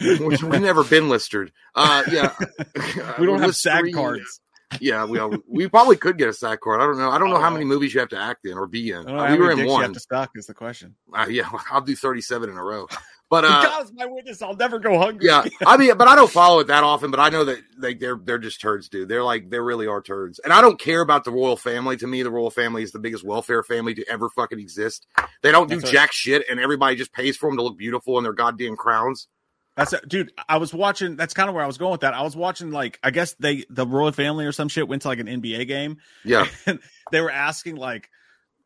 you 0.00 0.18
know, 0.18 0.26
we've 0.26 0.42
never 0.60 0.82
been 0.82 1.08
listed. 1.08 1.52
Uh, 1.76 2.02
yeah, 2.10 2.34
we 3.20 3.26
don't 3.26 3.38
have. 3.40 3.54
SAG 3.54 3.92
cards. 3.94 4.40
Yeah, 4.80 5.04
we 5.04 5.20
we 5.48 5.68
probably 5.68 5.94
could 5.96 6.18
get 6.18 6.28
a 6.28 6.32
SAG 6.32 6.58
card. 6.60 6.80
I 6.80 6.84
don't 6.86 6.98
know. 6.98 7.10
I 7.12 7.18
don't 7.18 7.30
know 7.30 7.36
Oh, 7.36 7.40
how 7.40 7.50
many 7.50 7.64
movies 7.64 7.94
you 7.94 8.00
have 8.00 8.08
to 8.08 8.18
act 8.18 8.44
in 8.44 8.58
or 8.58 8.66
be 8.66 8.90
in. 8.90 8.98
I 8.98 9.02
don't 9.04 9.16
know 9.16 9.22
Uh, 9.22 9.26
how 9.28 9.32
we 9.34 9.38
were 9.38 9.50
in 9.52 9.56
dicks 9.58 9.66
you 9.66 9.72
one. 9.72 9.82
have 9.84 9.92
to 9.92 10.00
stock 10.00 10.30
is 10.34 10.46
the 10.46 10.54
question. 10.54 10.96
Uh, 11.14 11.26
yeah, 11.30 11.48
I'll 11.70 11.80
do 11.80 11.94
37 11.94 12.50
in 12.50 12.56
a 12.56 12.64
row. 12.64 12.88
But 13.30 13.44
Uh, 13.48 13.62
God 13.62 13.84
is 13.84 13.92
my 13.92 14.06
witness. 14.06 14.40
I'll 14.40 14.56
never 14.56 14.78
go 14.78 14.98
hungry. 14.98 15.26
yeah, 15.26 15.44
I 15.66 15.76
mean, 15.76 15.96
but 15.98 16.08
I 16.08 16.14
don't 16.14 16.30
follow 16.30 16.60
it 16.60 16.68
that 16.68 16.82
often. 16.84 17.10
But 17.10 17.20
I 17.20 17.28
know 17.28 17.44
that 17.44 17.58
like 17.78 18.00
they're 18.00 18.16
they're 18.16 18.38
just 18.38 18.60
turds, 18.60 18.88
dude. 18.88 19.08
They're 19.08 19.22
like 19.22 19.50
they 19.50 19.58
really 19.58 19.86
are 19.86 20.00
turds. 20.00 20.38
And 20.42 20.52
I 20.52 20.60
don't 20.60 20.80
care 20.80 21.00
about 21.00 21.24
the 21.24 21.30
royal 21.30 21.56
family. 21.56 21.96
To 21.98 22.06
me, 22.06 22.22
the 22.22 22.30
royal 22.30 22.50
family 22.50 22.82
is 22.82 22.92
the 22.92 22.98
biggest 22.98 23.24
welfare 23.24 23.62
family 23.62 23.94
to 23.94 24.04
ever 24.08 24.28
fucking 24.30 24.58
exist. 24.58 25.06
They 25.42 25.52
don't 25.52 25.68
do 25.68 25.76
That's 25.76 25.84
right. 25.84 25.92
jack 25.92 26.12
shit, 26.12 26.44
and 26.50 26.58
everybody 26.58 26.96
just 26.96 27.12
pays 27.12 27.36
for 27.36 27.50
them 27.50 27.56
to 27.58 27.62
look 27.62 27.76
beautiful 27.78 28.16
in 28.18 28.24
their 28.24 28.32
goddamn 28.32 28.76
crowns. 28.76 29.28
That's 29.76 29.92
it, 29.92 30.08
dude. 30.08 30.32
I 30.48 30.56
was 30.56 30.74
watching. 30.74 31.14
That's 31.16 31.34
kind 31.34 31.48
of 31.48 31.54
where 31.54 31.62
I 31.62 31.68
was 31.68 31.78
going 31.78 31.92
with 31.92 32.00
that. 32.00 32.12
I 32.14 32.22
was 32.22 32.34
watching 32.34 32.70
like 32.72 32.98
I 33.02 33.10
guess 33.10 33.34
they 33.38 33.64
the 33.70 33.86
royal 33.86 34.10
family 34.10 34.44
or 34.46 34.52
some 34.52 34.68
shit 34.68 34.88
went 34.88 35.02
to 35.02 35.08
like 35.08 35.20
an 35.20 35.26
NBA 35.28 35.68
game. 35.68 35.98
Yeah, 36.24 36.48
and 36.66 36.80
they 37.12 37.20
were 37.20 37.30
asking 37.30 37.76
like 37.76 38.08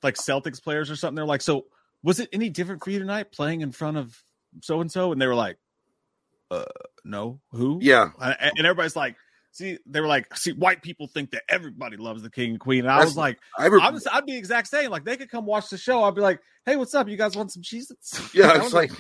like 0.03 0.14
Celtics 0.14 0.62
players 0.62 0.90
or 0.90 0.96
something. 0.96 1.16
They're 1.16 1.27
like, 1.27 1.42
so 1.42 1.66
was 2.03 2.18
it 2.18 2.29
any 2.33 2.48
different 2.48 2.83
for 2.83 2.90
you 2.90 2.98
tonight 2.98 3.31
playing 3.31 3.61
in 3.61 3.72
front 3.72 3.96
of 3.98 4.22
so 4.61 4.81
and 4.81 4.91
so? 4.93 5.12
And 5.12 5.21
they 5.23 5.27
were 5.27 5.35
like, 5.35 5.57
uh, 6.51 6.65
no, 7.05 7.41
who? 7.53 7.79
yeah. 7.81 8.11
And 8.21 8.37
and 8.59 8.67
everybody's 8.67 8.97
like, 8.97 9.17
see, 9.53 9.79
they 9.87 10.01
were 10.01 10.07
like, 10.07 10.35
see, 10.37 10.53
white 10.53 10.83
people 10.83 11.07
think 11.07 11.31
that 11.31 11.43
everybody 11.49 11.97
loves 11.97 12.23
the 12.23 12.31
king 12.31 12.51
and 12.51 12.61
queen. 12.61 12.81
And 12.81 12.91
I 12.91 12.97
That's- 12.97 13.11
was 13.11 13.17
like, 13.17 13.38
I 13.59 13.67
ever, 13.67 13.81
I 13.81 13.91
was, 13.91 14.07
I'd 14.07 14.27
be 14.27 14.33
the 14.33 14.38
exact 14.38 14.69
same. 14.69 14.91
Like 14.91 15.05
they 15.05 15.17
could 15.17 15.31
come 15.31 15.47
watch 15.47 15.71
the 15.71 15.79
show. 15.79 16.05
I'd 16.05 16.15
be 16.15 16.21
like, 16.21 16.41
hey, 16.67 16.77
what's 16.77 16.95
up? 16.95 17.09
You 17.09 17.17
guys 17.17 17.37
want 17.37 17.51
some 17.53 17.62
cheese? 17.62 17.91
Yeah, 18.35 18.53
it's 18.62 18.73
like- 18.73 18.93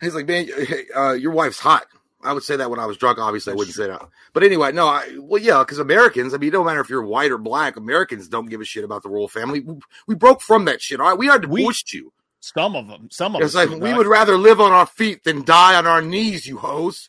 He's 0.00 0.14
like, 0.14 0.26
man, 0.26 0.46
hey, 0.46 0.84
uh, 0.96 1.12
your 1.12 1.32
wife's 1.32 1.58
hot. 1.58 1.86
I 2.22 2.32
would 2.32 2.42
say 2.42 2.56
that 2.56 2.70
when 2.70 2.78
I 2.80 2.86
was 2.86 2.96
drunk. 2.96 3.18
Obviously, 3.18 3.52
I 3.52 3.56
wouldn't 3.56 3.74
say 3.76 3.86
that. 3.86 4.00
But 4.32 4.42
anyway, 4.42 4.72
no, 4.72 4.86
I, 4.88 5.08
well, 5.18 5.40
yeah, 5.40 5.58
because 5.60 5.78
Americans, 5.78 6.32
I 6.34 6.38
mean, 6.38 6.48
it 6.48 6.52
don't 6.52 6.64
matter 6.66 6.80
if 6.80 6.88
you're 6.90 7.02
white 7.04 7.30
or 7.30 7.36
black. 7.38 7.76
Americans 7.76 8.26
don't 8.28 8.46
give 8.46 8.60
a 8.62 8.64
shit 8.64 8.82
about 8.84 9.02
the 9.02 9.08
royal 9.10 9.28
family. 9.28 9.60
We, 9.60 9.74
we 10.06 10.14
broke 10.14 10.40
from 10.42 10.64
that 10.66 10.80
shit. 10.82 11.00
All 11.00 11.08
right, 11.10 11.18
we 11.18 11.28
are 11.28 11.38
We- 11.38 11.60
divorced 11.60 11.92
you. 11.92 12.12
Some 12.40 12.74
of 12.74 12.88
them, 12.88 13.08
some 13.10 13.36
of 13.36 13.42
It's 13.42 13.52
them. 13.54 13.70
like 13.72 13.80
we 13.82 13.92
would 13.94 14.06
rather 14.06 14.36
live 14.36 14.60
on 14.60 14.72
our 14.72 14.86
feet 14.86 15.24
than 15.24 15.44
die 15.44 15.76
on 15.76 15.86
our 15.86 16.00
knees, 16.02 16.46
you 16.46 16.56
hoes. 16.58 17.08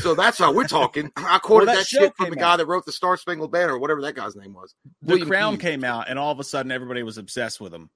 So 0.00 0.14
that's 0.14 0.38
how 0.38 0.52
we're 0.52 0.66
talking. 0.66 1.10
I 1.16 1.38
quoted 1.38 1.68
that 1.68 1.76
that, 1.76 1.86
shit 1.86 2.12
from 2.16 2.30
the 2.30 2.36
guy 2.36 2.52
out. 2.52 2.56
that 2.56 2.66
wrote 2.66 2.84
the 2.84 2.92
Star 2.92 3.16
Spangled 3.16 3.52
Banner 3.52 3.74
or 3.74 3.78
whatever 3.78 4.02
that 4.02 4.14
guy's 4.14 4.34
name 4.36 4.52
was. 4.54 4.74
the 5.00 5.08
William 5.08 5.28
crown 5.28 5.56
came 5.56 5.84
out 5.84 6.08
and 6.08 6.18
all 6.18 6.32
of 6.32 6.40
a 6.40 6.44
sudden 6.44 6.72
everybody 6.72 7.02
was 7.02 7.16
obsessed 7.18 7.60
with 7.60 7.72
him 7.72 7.90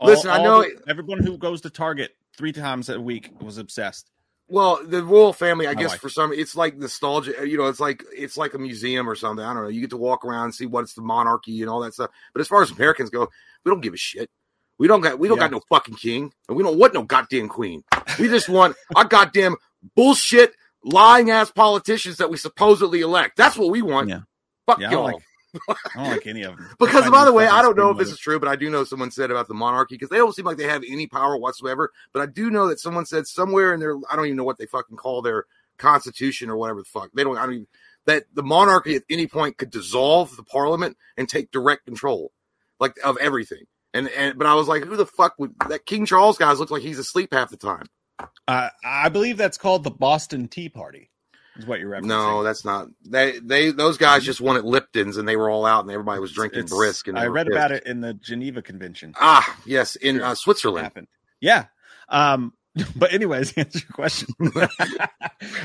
All- 0.00 0.08
Listen, 0.08 0.30
I 0.30 0.42
know 0.42 0.62
the- 0.62 0.82
everyone 0.88 1.24
who 1.24 1.38
goes 1.38 1.60
to 1.62 1.70
target 1.70 2.10
three 2.36 2.52
times 2.52 2.88
a 2.88 3.00
week 3.00 3.30
was 3.40 3.56
obsessed 3.58 4.10
Well, 4.48 4.80
the 4.84 5.02
royal 5.04 5.32
family, 5.32 5.66
I 5.68 5.74
guess 5.74 5.94
for 5.94 6.08
some, 6.08 6.32
it's 6.32 6.54
like 6.56 6.76
nostalgia. 6.76 7.40
Uh, 7.40 7.42
you 7.44 7.56
know, 7.58 7.66
it's 7.66 7.80
like 7.80 8.04
it's 8.12 8.36
like 8.36 8.54
a 8.54 8.58
museum 8.58 9.08
or 9.08 9.14
something. 9.14 9.44
I 9.44 9.52
don't 9.54 9.62
know. 9.64 9.68
You 9.68 9.80
get 9.80 9.90
to 9.90 9.96
walk 9.96 10.24
around 10.24 10.44
and 10.46 10.54
see 10.54 10.66
what's 10.66 10.94
the 10.94 11.02
monarchy 11.02 11.60
and 11.62 11.70
all 11.70 11.80
that 11.80 11.94
stuff. 11.94 12.10
But 12.32 12.40
as 12.40 12.48
far 12.48 12.62
as 12.62 12.70
Americans 12.70 13.10
go, 13.10 13.28
we 13.64 13.70
don't 13.70 13.80
give 13.80 13.94
a 13.94 13.96
shit. 13.96 14.28
We 14.78 14.88
don't 14.88 15.00
got 15.00 15.18
we 15.18 15.28
don't 15.28 15.38
Yeah. 15.38 15.44
got 15.44 15.50
no 15.52 15.60
fucking 15.68 15.94
king, 15.96 16.32
and 16.48 16.56
we 16.56 16.62
don't 16.62 16.78
want 16.78 16.94
no 16.94 17.02
goddamn 17.02 17.48
queen. 17.48 17.82
We 18.18 18.28
just 18.28 18.48
want 18.48 18.76
our 18.94 19.04
goddamn 19.04 19.56
bullshit, 19.94 20.54
lying 20.84 21.30
ass 21.30 21.50
politicians 21.50 22.18
that 22.18 22.30
we 22.30 22.36
supposedly 22.36 23.00
elect. 23.00 23.36
That's 23.36 23.56
what 23.56 23.70
we 23.70 23.82
want. 23.82 24.08
Yeah. 24.10 24.20
Fuck 24.66 24.80
Yeah, 24.80 24.88
I 24.88 24.90
don't 24.90 24.98
y'all. 25.04 25.12
like- 25.14 25.22
I 25.68 25.74
don't 25.94 26.10
like 26.10 26.26
any 26.26 26.42
of 26.42 26.54
them. 26.56 26.68
Because 26.78 27.06
I 27.06 27.08
by 27.10 27.24
the 27.24 27.32
way, 27.32 27.46
I 27.46 27.62
don't 27.62 27.78
know 27.78 27.90
if 27.90 27.96
this 27.96 28.10
is 28.10 28.18
true, 28.18 28.38
but 28.38 28.48
I 28.50 28.56
do 28.56 28.68
know 28.68 28.84
someone 28.84 29.10
said 29.10 29.30
about 29.30 29.48
the 29.48 29.54
monarchy 29.54 29.94
because 29.94 30.10
they 30.10 30.18
don't 30.18 30.34
seem 30.34 30.44
like 30.44 30.58
they 30.58 30.64
have 30.68 30.82
any 30.86 31.06
power 31.06 31.38
whatsoever. 31.38 31.92
But 32.12 32.20
I 32.20 32.26
do 32.26 32.50
know 32.50 32.68
that 32.68 32.78
someone 32.78 33.06
said 33.06 33.26
somewhere 33.26 33.72
in 33.72 33.80
their 33.80 33.96
I 34.10 34.16
don't 34.16 34.26
even 34.26 34.36
know 34.36 34.44
what 34.44 34.58
they 34.58 34.66
fucking 34.66 34.98
call 34.98 35.22
their 35.22 35.46
constitution 35.78 36.50
or 36.50 36.56
whatever 36.58 36.80
the 36.80 36.84
fuck 36.86 37.10
they 37.14 37.24
don't. 37.24 37.38
I 37.38 37.46
don't. 37.46 37.68
That 38.04 38.24
the 38.34 38.42
monarchy 38.42 38.96
at 38.96 39.04
any 39.08 39.26
point 39.26 39.56
could 39.56 39.70
dissolve 39.70 40.36
the 40.36 40.42
parliament 40.42 40.98
and 41.16 41.26
take 41.28 41.50
direct 41.50 41.86
control, 41.86 42.32
like 42.78 42.94
of 43.02 43.16
everything. 43.16 43.64
And 43.96 44.08
and 44.10 44.38
but 44.38 44.46
I 44.46 44.54
was 44.54 44.68
like, 44.68 44.84
who 44.84 44.96
the 44.96 45.06
fuck 45.06 45.34
would 45.38 45.54
that 45.68 45.86
King 45.86 46.06
Charles 46.06 46.38
guys 46.38 46.58
looks 46.58 46.70
like 46.70 46.82
he's 46.82 46.98
asleep 46.98 47.32
half 47.32 47.50
the 47.50 47.56
time. 47.56 47.86
Uh, 48.48 48.68
I 48.84 49.08
believe 49.08 49.36
that's 49.36 49.58
called 49.58 49.84
the 49.84 49.90
Boston 49.90 50.48
Tea 50.48 50.68
Party. 50.68 51.10
Is 51.56 51.66
what 51.66 51.80
you're 51.80 51.90
referencing. 51.90 52.04
No, 52.06 52.42
that's 52.42 52.64
not. 52.64 52.88
They 53.08 53.38
they 53.38 53.70
those 53.70 53.96
guys 53.96 54.24
just 54.24 54.40
wanted 54.42 54.64
Lipton's 54.64 55.16
and 55.16 55.26
they 55.26 55.36
were 55.36 55.48
all 55.48 55.64
out 55.64 55.84
and 55.84 55.90
everybody 55.90 56.20
was 56.20 56.32
drinking 56.32 56.60
It's- 56.64 56.70
brisk. 56.76 57.08
And 57.08 57.18
I 57.18 57.26
read 57.26 57.46
pissed. 57.46 57.56
about 57.56 57.72
it 57.72 57.84
in 57.86 58.00
the 58.02 58.12
Geneva 58.14 58.60
Convention. 58.60 59.14
Ah, 59.18 59.58
yes, 59.64 59.96
in 59.96 60.20
uh, 60.20 60.34
Switzerland. 60.34 60.84
happened. 60.84 61.08
Yeah. 61.40 61.66
Um, 62.08 62.52
but 62.96 63.12
anyways, 63.14 63.52
answer 63.56 63.78
your 63.78 63.92
question. 63.94 64.28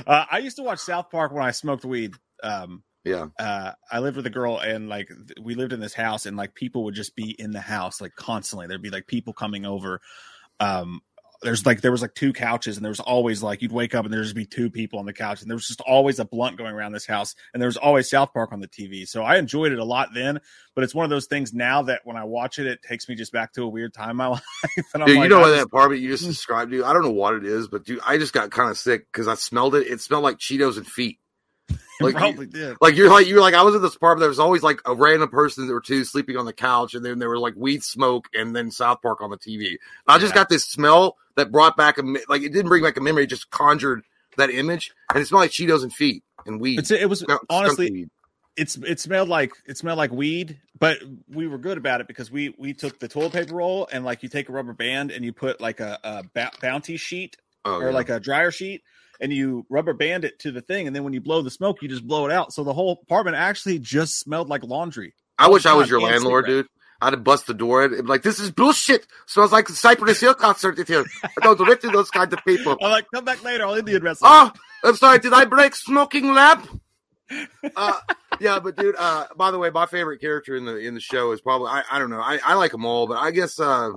uh, 0.08 0.26
I 0.32 0.40
used 0.40 0.56
to 0.58 0.64
watch 0.64 0.80
South 0.80 1.10
Park 1.10 1.34
when 1.34 1.44
I 1.44 1.52
smoked 1.52 1.84
weed. 1.86 2.14
Um, 2.42 2.84
Yeah, 3.04 3.28
uh, 3.40 3.72
I 3.92 4.00
lived 4.00 4.18
with 4.18 4.28
a 4.28 4.32
girl 4.32 4.60
and 4.60 4.88
like 4.88 5.08
th- 5.08 5.40
we 5.42 5.56
lived 5.56 5.74
in 5.74 5.80
this 5.80 5.94
house 5.94 6.26
and 6.26 6.38
like 6.38 6.54
people 6.54 6.84
would 6.84 6.94
just 6.96 7.16
be 7.16 7.32
in 7.32 7.52
the 7.52 7.62
house 7.62 8.00
like 8.00 8.16
constantly. 8.16 8.68
There'd 8.68 8.82
be 8.82 8.92
like 8.92 9.08
people 9.08 9.34
coming 9.34 9.66
over. 9.66 10.02
Um, 10.60 11.02
there's 11.42 11.66
like 11.66 11.82
there 11.82 11.92
was 11.92 12.04
like 12.04 12.14
two 12.14 12.34
couches 12.34 12.78
and 12.78 12.86
there 12.86 12.92
was 12.92 13.00
always 13.00 13.42
like 13.42 13.64
you'd 13.64 13.72
wake 13.72 13.96
up 13.96 14.06
and 14.06 14.14
there'd 14.14 14.24
just 14.24 14.36
be 14.36 14.46
two 14.46 14.70
people 14.70 15.00
on 15.00 15.06
the 15.06 15.14
couch 15.14 15.42
and 15.42 15.50
there 15.50 15.56
was 15.56 15.68
just 15.68 15.82
always 15.82 16.20
a 16.20 16.26
blunt 16.26 16.58
going 16.58 16.74
around 16.74 16.92
this 16.92 17.08
house 17.08 17.34
and 17.54 17.62
there 17.62 17.68
was 17.68 17.78
always 17.78 18.08
South 18.10 18.32
Park 18.34 18.52
on 18.54 18.60
the 18.60 18.68
TV. 18.68 19.08
So 19.08 19.24
I 19.24 19.38
enjoyed 19.38 19.72
it 19.72 19.80
a 19.80 19.84
lot 19.84 20.10
then, 20.14 20.40
but 20.76 20.84
it's 20.84 20.94
one 20.94 21.04
of 21.04 21.10
those 21.10 21.26
things 21.26 21.52
now 21.52 21.82
that 21.84 22.02
when 22.04 22.16
I 22.16 22.26
watch 22.26 22.60
it, 22.60 22.68
it 22.68 22.84
takes 22.84 23.10
me 23.10 23.16
just 23.16 23.32
back 23.32 23.54
to 23.54 23.64
a 23.64 23.68
weird 23.68 23.92
time 23.94 24.12
in 24.12 24.18
my 24.18 24.28
life. 24.28 24.44
And 24.94 25.02
I'm 25.02 25.08
dude, 25.08 25.18
you 25.18 25.30
know 25.30 25.42
just- 25.42 25.56
that 25.56 25.64
apartment 25.64 26.02
you 26.02 26.10
just 26.10 26.26
described, 26.26 26.70
dude? 26.70 26.84
I 26.84 26.94
don't 26.94 27.02
know 27.04 27.10
what 27.10 27.34
it 27.34 27.46
is, 27.46 27.68
but 27.68 27.86
dude, 27.86 28.02
I 28.06 28.20
just 28.20 28.34
got 28.34 28.52
kind 28.52 28.70
of 28.70 28.78
sick 28.78 29.12
because 29.12 29.28
I 29.28 29.34
smelled 29.34 29.74
it. 29.74 29.88
It 29.88 30.00
smelled 30.00 30.24
like 30.24 30.38
Cheetos 30.38 30.78
and 30.78 30.86
feet. 30.86 31.18
Like, 32.04 32.16
probably 32.16 32.46
did. 32.48 32.78
like 32.82 32.96
you're 32.96 33.10
like 33.10 33.28
you're 33.28 33.42
like 33.42 33.54
I 33.54 33.64
was 33.64 33.76
in 33.76 33.82
this 33.82 33.96
apartment. 33.96 34.22
There 34.22 34.30
was 34.30 34.40
always 34.40 34.64
like 34.64 34.82
a 34.86 34.96
random 34.96 35.30
person 35.30 35.70
or 35.70 35.82
two 35.82 36.04
sleeping 36.04 36.38
on 36.38 36.46
the 36.46 36.54
couch, 36.54 36.94
and 36.94 37.04
then 37.06 37.20
there 37.20 37.30
were 37.30 37.40
like 37.40 37.54
weed 37.56 37.84
smoke, 37.84 38.28
and 38.34 38.56
then 38.56 38.72
South 38.72 39.02
Park 39.02 39.22
on 39.22 39.30
the 39.30 39.38
TV. 39.38 39.78
I 40.08 40.18
just 40.18 40.32
Yeah. 40.32 40.42
got 40.42 40.50
this 40.50 40.66
smell 40.66 41.18
that 41.36 41.52
brought 41.52 41.78
back 41.78 41.98
a 41.98 42.02
like 42.28 42.42
it 42.42 42.52
didn't 42.54 42.70
bring 42.70 42.84
back 42.84 42.98
a 42.98 43.02
memory. 43.02 43.24
It 43.24 43.28
just 43.28 43.50
conjured 43.50 44.04
that 44.38 44.50
image, 44.50 44.92
and 45.14 45.22
it 45.22 45.26
smelled 45.28 45.42
like 45.44 45.52
Cheetos 45.52 45.84
and 45.84 45.94
feet 45.94 46.24
and 46.46 46.60
weed. 46.60 46.80
It's, 46.80 46.92
it 46.92 47.10
was 47.10 47.20
skunk 47.20 47.42
honestly 47.50 47.92
weed. 47.92 48.10
it's 48.56 48.78
it 48.78 49.00
smelled 49.00 49.30
like 49.30 49.52
it 49.66 49.78
smelled 49.78 49.98
like 49.98 50.12
weed, 50.12 50.60
but 50.80 51.00
we 51.30 51.48
were 51.48 51.58
good 51.58 51.78
about 51.78 52.02
it 52.02 52.08
because 52.08 52.32
we 52.32 52.54
we 52.58 52.74
took 52.74 53.00
the 53.00 53.08
toilet 53.08 53.34
paper 53.34 53.56
roll 53.56 53.88
and 53.92 54.04
like 54.06 54.24
you 54.24 54.30
take 54.30 54.50
a 54.50 54.52
rubber 54.52 54.74
band 54.74 55.12
and 55.12 55.24
you 55.26 55.34
put 55.34 55.62
like 55.62 55.80
a, 55.80 56.00
a 56.04 56.24
ba- 56.34 56.52
bounty 56.62 56.98
sheet 56.98 57.38
oh, 57.66 57.80
or 57.80 57.90
yeah. 57.90 57.94
like 57.94 58.10
a 58.10 58.20
dryer 58.20 58.52
sheet 58.52 58.82
and 59.22 59.32
you 59.32 59.66
rubber 59.70 59.94
band 59.94 60.26
it 60.26 60.38
to 60.40 60.52
the 60.52 60.62
thing 60.62 60.88
and 60.88 60.96
then 60.96 61.04
when 61.06 61.14
you 61.14 61.22
blow 61.22 61.42
the 61.42 61.52
smoke 61.52 61.82
you 61.82 61.88
just 61.88 62.06
blow 62.06 62.26
it 62.26 62.32
out 62.32 62.52
so 62.52 62.64
the 62.64 62.74
whole 62.74 63.00
apartment 63.04 63.38
actually 63.38 63.80
just 63.80 64.20
smelled 64.20 64.50
like 64.50 64.64
laundry. 64.64 65.14
I 65.38 65.48
wish 65.50 65.66
I 65.66 65.74
was 65.74 65.90
your 65.90 66.02
landlord, 66.02 66.46
cigarette. 66.46 66.66
dude. 66.66 66.72
I'd 67.04 67.14
have 67.14 67.24
bust 67.24 67.48
the 67.48 67.56
door 67.56 67.84
and 67.84 67.96
be 67.96 68.02
like, 68.04 68.22
"This 68.22 68.40
is 68.40 68.52
bullshit." 68.52 69.08
Smells 69.26 69.52
like 69.52 69.66
the 69.66 69.74
Cypress 69.74 70.20
Hill 70.20 70.36
concert 70.36 70.78
in 70.78 70.86
here. 70.86 71.04
I 71.24 71.30
don't 71.42 71.58
direct 71.58 71.82
to 71.82 71.90
those 71.90 72.12
kind 72.12 72.32
of 72.32 72.40
people. 72.46 72.78
I'm 72.82 72.92
like, 72.92 73.08
come 73.12 73.26
back 73.26 73.44
later, 73.44 73.66
I'll 73.66 73.74
Indian 73.74 74.04
wrestle. 74.04 74.28
Oh, 74.30 74.52
I'm 74.84 74.96
sorry. 74.96 75.18
Did 75.18 75.34
I 75.34 75.46
break 75.46 75.74
smoking 75.74 76.32
lamp? 76.36 76.70
Uh, 77.76 78.00
yeah, 78.40 78.60
but 78.60 78.76
dude. 78.76 78.96
Uh, 79.00 79.26
by 79.36 79.50
the 79.50 79.58
way, 79.58 79.72
my 79.72 79.88
favorite 79.88 80.22
character 80.22 80.56
in 80.56 80.66
the 80.66 80.76
in 80.78 80.94
the 80.94 81.00
show 81.00 81.32
is 81.32 81.42
probably 81.42 81.70
I, 81.70 81.84
I 81.92 81.98
don't 81.98 82.12
know. 82.12 82.22
I, 82.22 82.40
I 82.46 82.54
like 82.54 82.72
them 82.72 82.86
all, 82.86 83.08
but 83.08 83.18
I 83.18 83.32
guess 83.32 83.60
uh, 83.60 83.94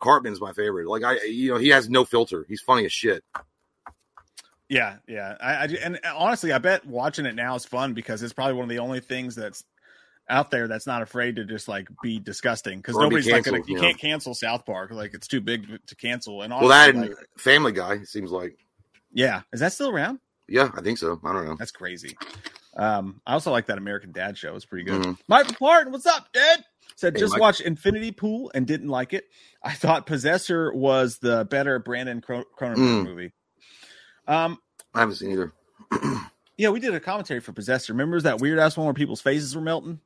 Cartman's 0.00 0.40
my 0.40 0.52
favorite. 0.52 0.88
Like 0.88 1.04
I, 1.04 1.22
you 1.26 1.52
know, 1.52 1.58
he 1.58 1.68
has 1.68 1.88
no 1.88 2.04
filter. 2.04 2.44
He's 2.48 2.60
funny 2.60 2.86
as 2.86 2.92
shit. 2.92 3.22
Yeah, 4.70 4.96
yeah. 5.08 5.36
I, 5.40 5.52
I 5.64 5.64
and 5.82 5.98
honestly, 6.14 6.52
I 6.52 6.58
bet 6.58 6.86
watching 6.86 7.26
it 7.26 7.34
now 7.34 7.56
is 7.56 7.64
fun 7.66 7.92
because 7.92 8.22
it's 8.22 8.32
probably 8.32 8.54
one 8.54 8.62
of 8.62 8.68
the 8.70 8.78
only 8.78 9.00
things 9.00 9.34
that's 9.34 9.64
out 10.28 10.52
there 10.52 10.68
that's 10.68 10.86
not 10.86 11.02
afraid 11.02 11.34
to 11.36 11.44
just 11.44 11.66
like 11.66 11.88
be 12.04 12.20
disgusting 12.20 12.78
because 12.78 12.94
Or 12.94 13.00
be 13.00 13.16
nobody's 13.16 13.28
like 13.32 13.42
gonna, 13.44 13.58
you 13.66 13.74
yeah. 13.76 13.80
can't 13.80 13.98
cancel 13.98 14.32
South 14.32 14.64
Park 14.64 14.92
like 14.92 15.12
it's 15.12 15.26
too 15.26 15.40
big 15.40 15.66
to 15.86 15.96
cancel. 15.96 16.42
And 16.42 16.52
Well, 16.52 16.68
that 16.68 16.94
like, 16.94 17.10
Family 17.36 17.72
Guy 17.72 17.94
it 17.94 18.06
seems 18.08 18.30
like. 18.30 18.56
yeah, 19.12 19.42
is 19.52 19.58
that 19.58 19.72
still 19.72 19.90
around? 19.90 20.20
Yeah, 20.48 20.70
I 20.76 20.80
think 20.82 20.98
so. 20.98 21.20
I 21.24 21.32
don't 21.32 21.46
know. 21.46 21.56
That's 21.58 21.72
crazy. 21.72 22.16
Um, 22.76 23.20
I 23.26 23.32
also 23.32 23.50
like 23.50 23.66
that 23.66 23.78
American 23.78 24.12
Dad 24.12 24.38
show; 24.38 24.54
it's 24.54 24.64
pretty 24.64 24.84
good. 24.84 25.02
Mhm. 25.02 25.18
Michael 25.26 25.54
Parton, 25.58 25.92
what's 25.92 26.06
up, 26.06 26.28
Dad? 26.32 26.64
Said 26.94 27.14
Hey, 27.16 27.20
just 27.20 27.32
Mike. 27.32 27.40
watched 27.40 27.60
Infinity 27.62 28.12
Pool 28.12 28.52
and 28.54 28.66
didn't 28.66 28.88
like 28.88 29.12
it. 29.14 29.24
I 29.64 29.72
thought 29.72 30.06
Possessor 30.06 30.72
was 30.72 31.18
the 31.18 31.44
better 31.50 31.80
Brandon 31.80 32.20
Cron- 32.20 32.44
Cronenberg 32.56 32.76
Mm. 32.76 33.04
movie. 33.04 33.32
Um, 34.30 34.58
I 34.94 35.00
haven't 35.00 35.16
seen 35.16 35.32
either. 35.32 35.52
yeah, 36.56 36.70
we 36.70 36.78
did 36.80 36.94
a 36.94 37.00
commentary 37.00 37.40
for 37.40 37.52
Possessor. 37.52 37.92
Remember 37.92 38.20
that 38.20 38.38
weird 38.40 38.58
ass 38.60 38.76
one 38.76 38.86
where 38.86 38.94
people's 38.94 39.20
faces 39.20 39.54
were 39.56 39.60
melting? 39.60 39.98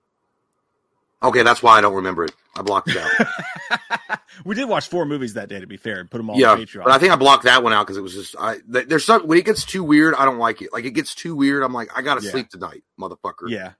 Okay, 1.22 1.42
that's 1.42 1.62
why 1.62 1.78
I 1.78 1.80
don't 1.80 1.94
remember 1.94 2.24
it. 2.24 2.32
I 2.56 2.62
blocked 2.62 2.88
it 2.90 2.96
out. 2.96 4.18
we 4.44 4.54
did 4.54 4.68
watch 4.68 4.88
four 4.88 5.04
movies 5.06 5.34
that 5.34 5.48
day. 5.48 5.60
To 5.60 5.66
be 5.66 5.76
fair, 5.76 6.00
and 6.00 6.10
put 6.10 6.18
them 6.18 6.30
all 6.30 6.38
yeah, 6.38 6.52
on 6.52 6.58
Patreon. 6.58 6.84
but 6.84 6.92
I 6.92 6.98
think 6.98 7.12
I 7.12 7.16
blocked 7.16 7.44
that 7.44 7.62
one 7.62 7.72
out 7.72 7.87
because 7.87 7.96
it 7.96 8.02
was 8.02 8.14
just 8.14 8.34
I. 8.38 8.58
There's 8.66 9.04
some 9.04 9.26
when 9.26 9.38
it 9.38 9.44
gets 9.44 9.64
too 9.64 9.82
weird, 9.84 10.14
I 10.14 10.24
don't 10.24 10.38
like 10.38 10.60
it. 10.62 10.72
Like 10.72 10.84
it 10.84 10.92
gets 10.92 11.14
too 11.14 11.34
weird, 11.34 11.62
I'm 11.62 11.72
like, 11.72 11.90
I 11.96 12.02
gotta 12.02 12.22
Yeah. 12.22 12.30
sleep 12.30 12.48
tonight, 12.50 12.82
motherfucker. 13.00 13.48
yeah, 13.48 13.72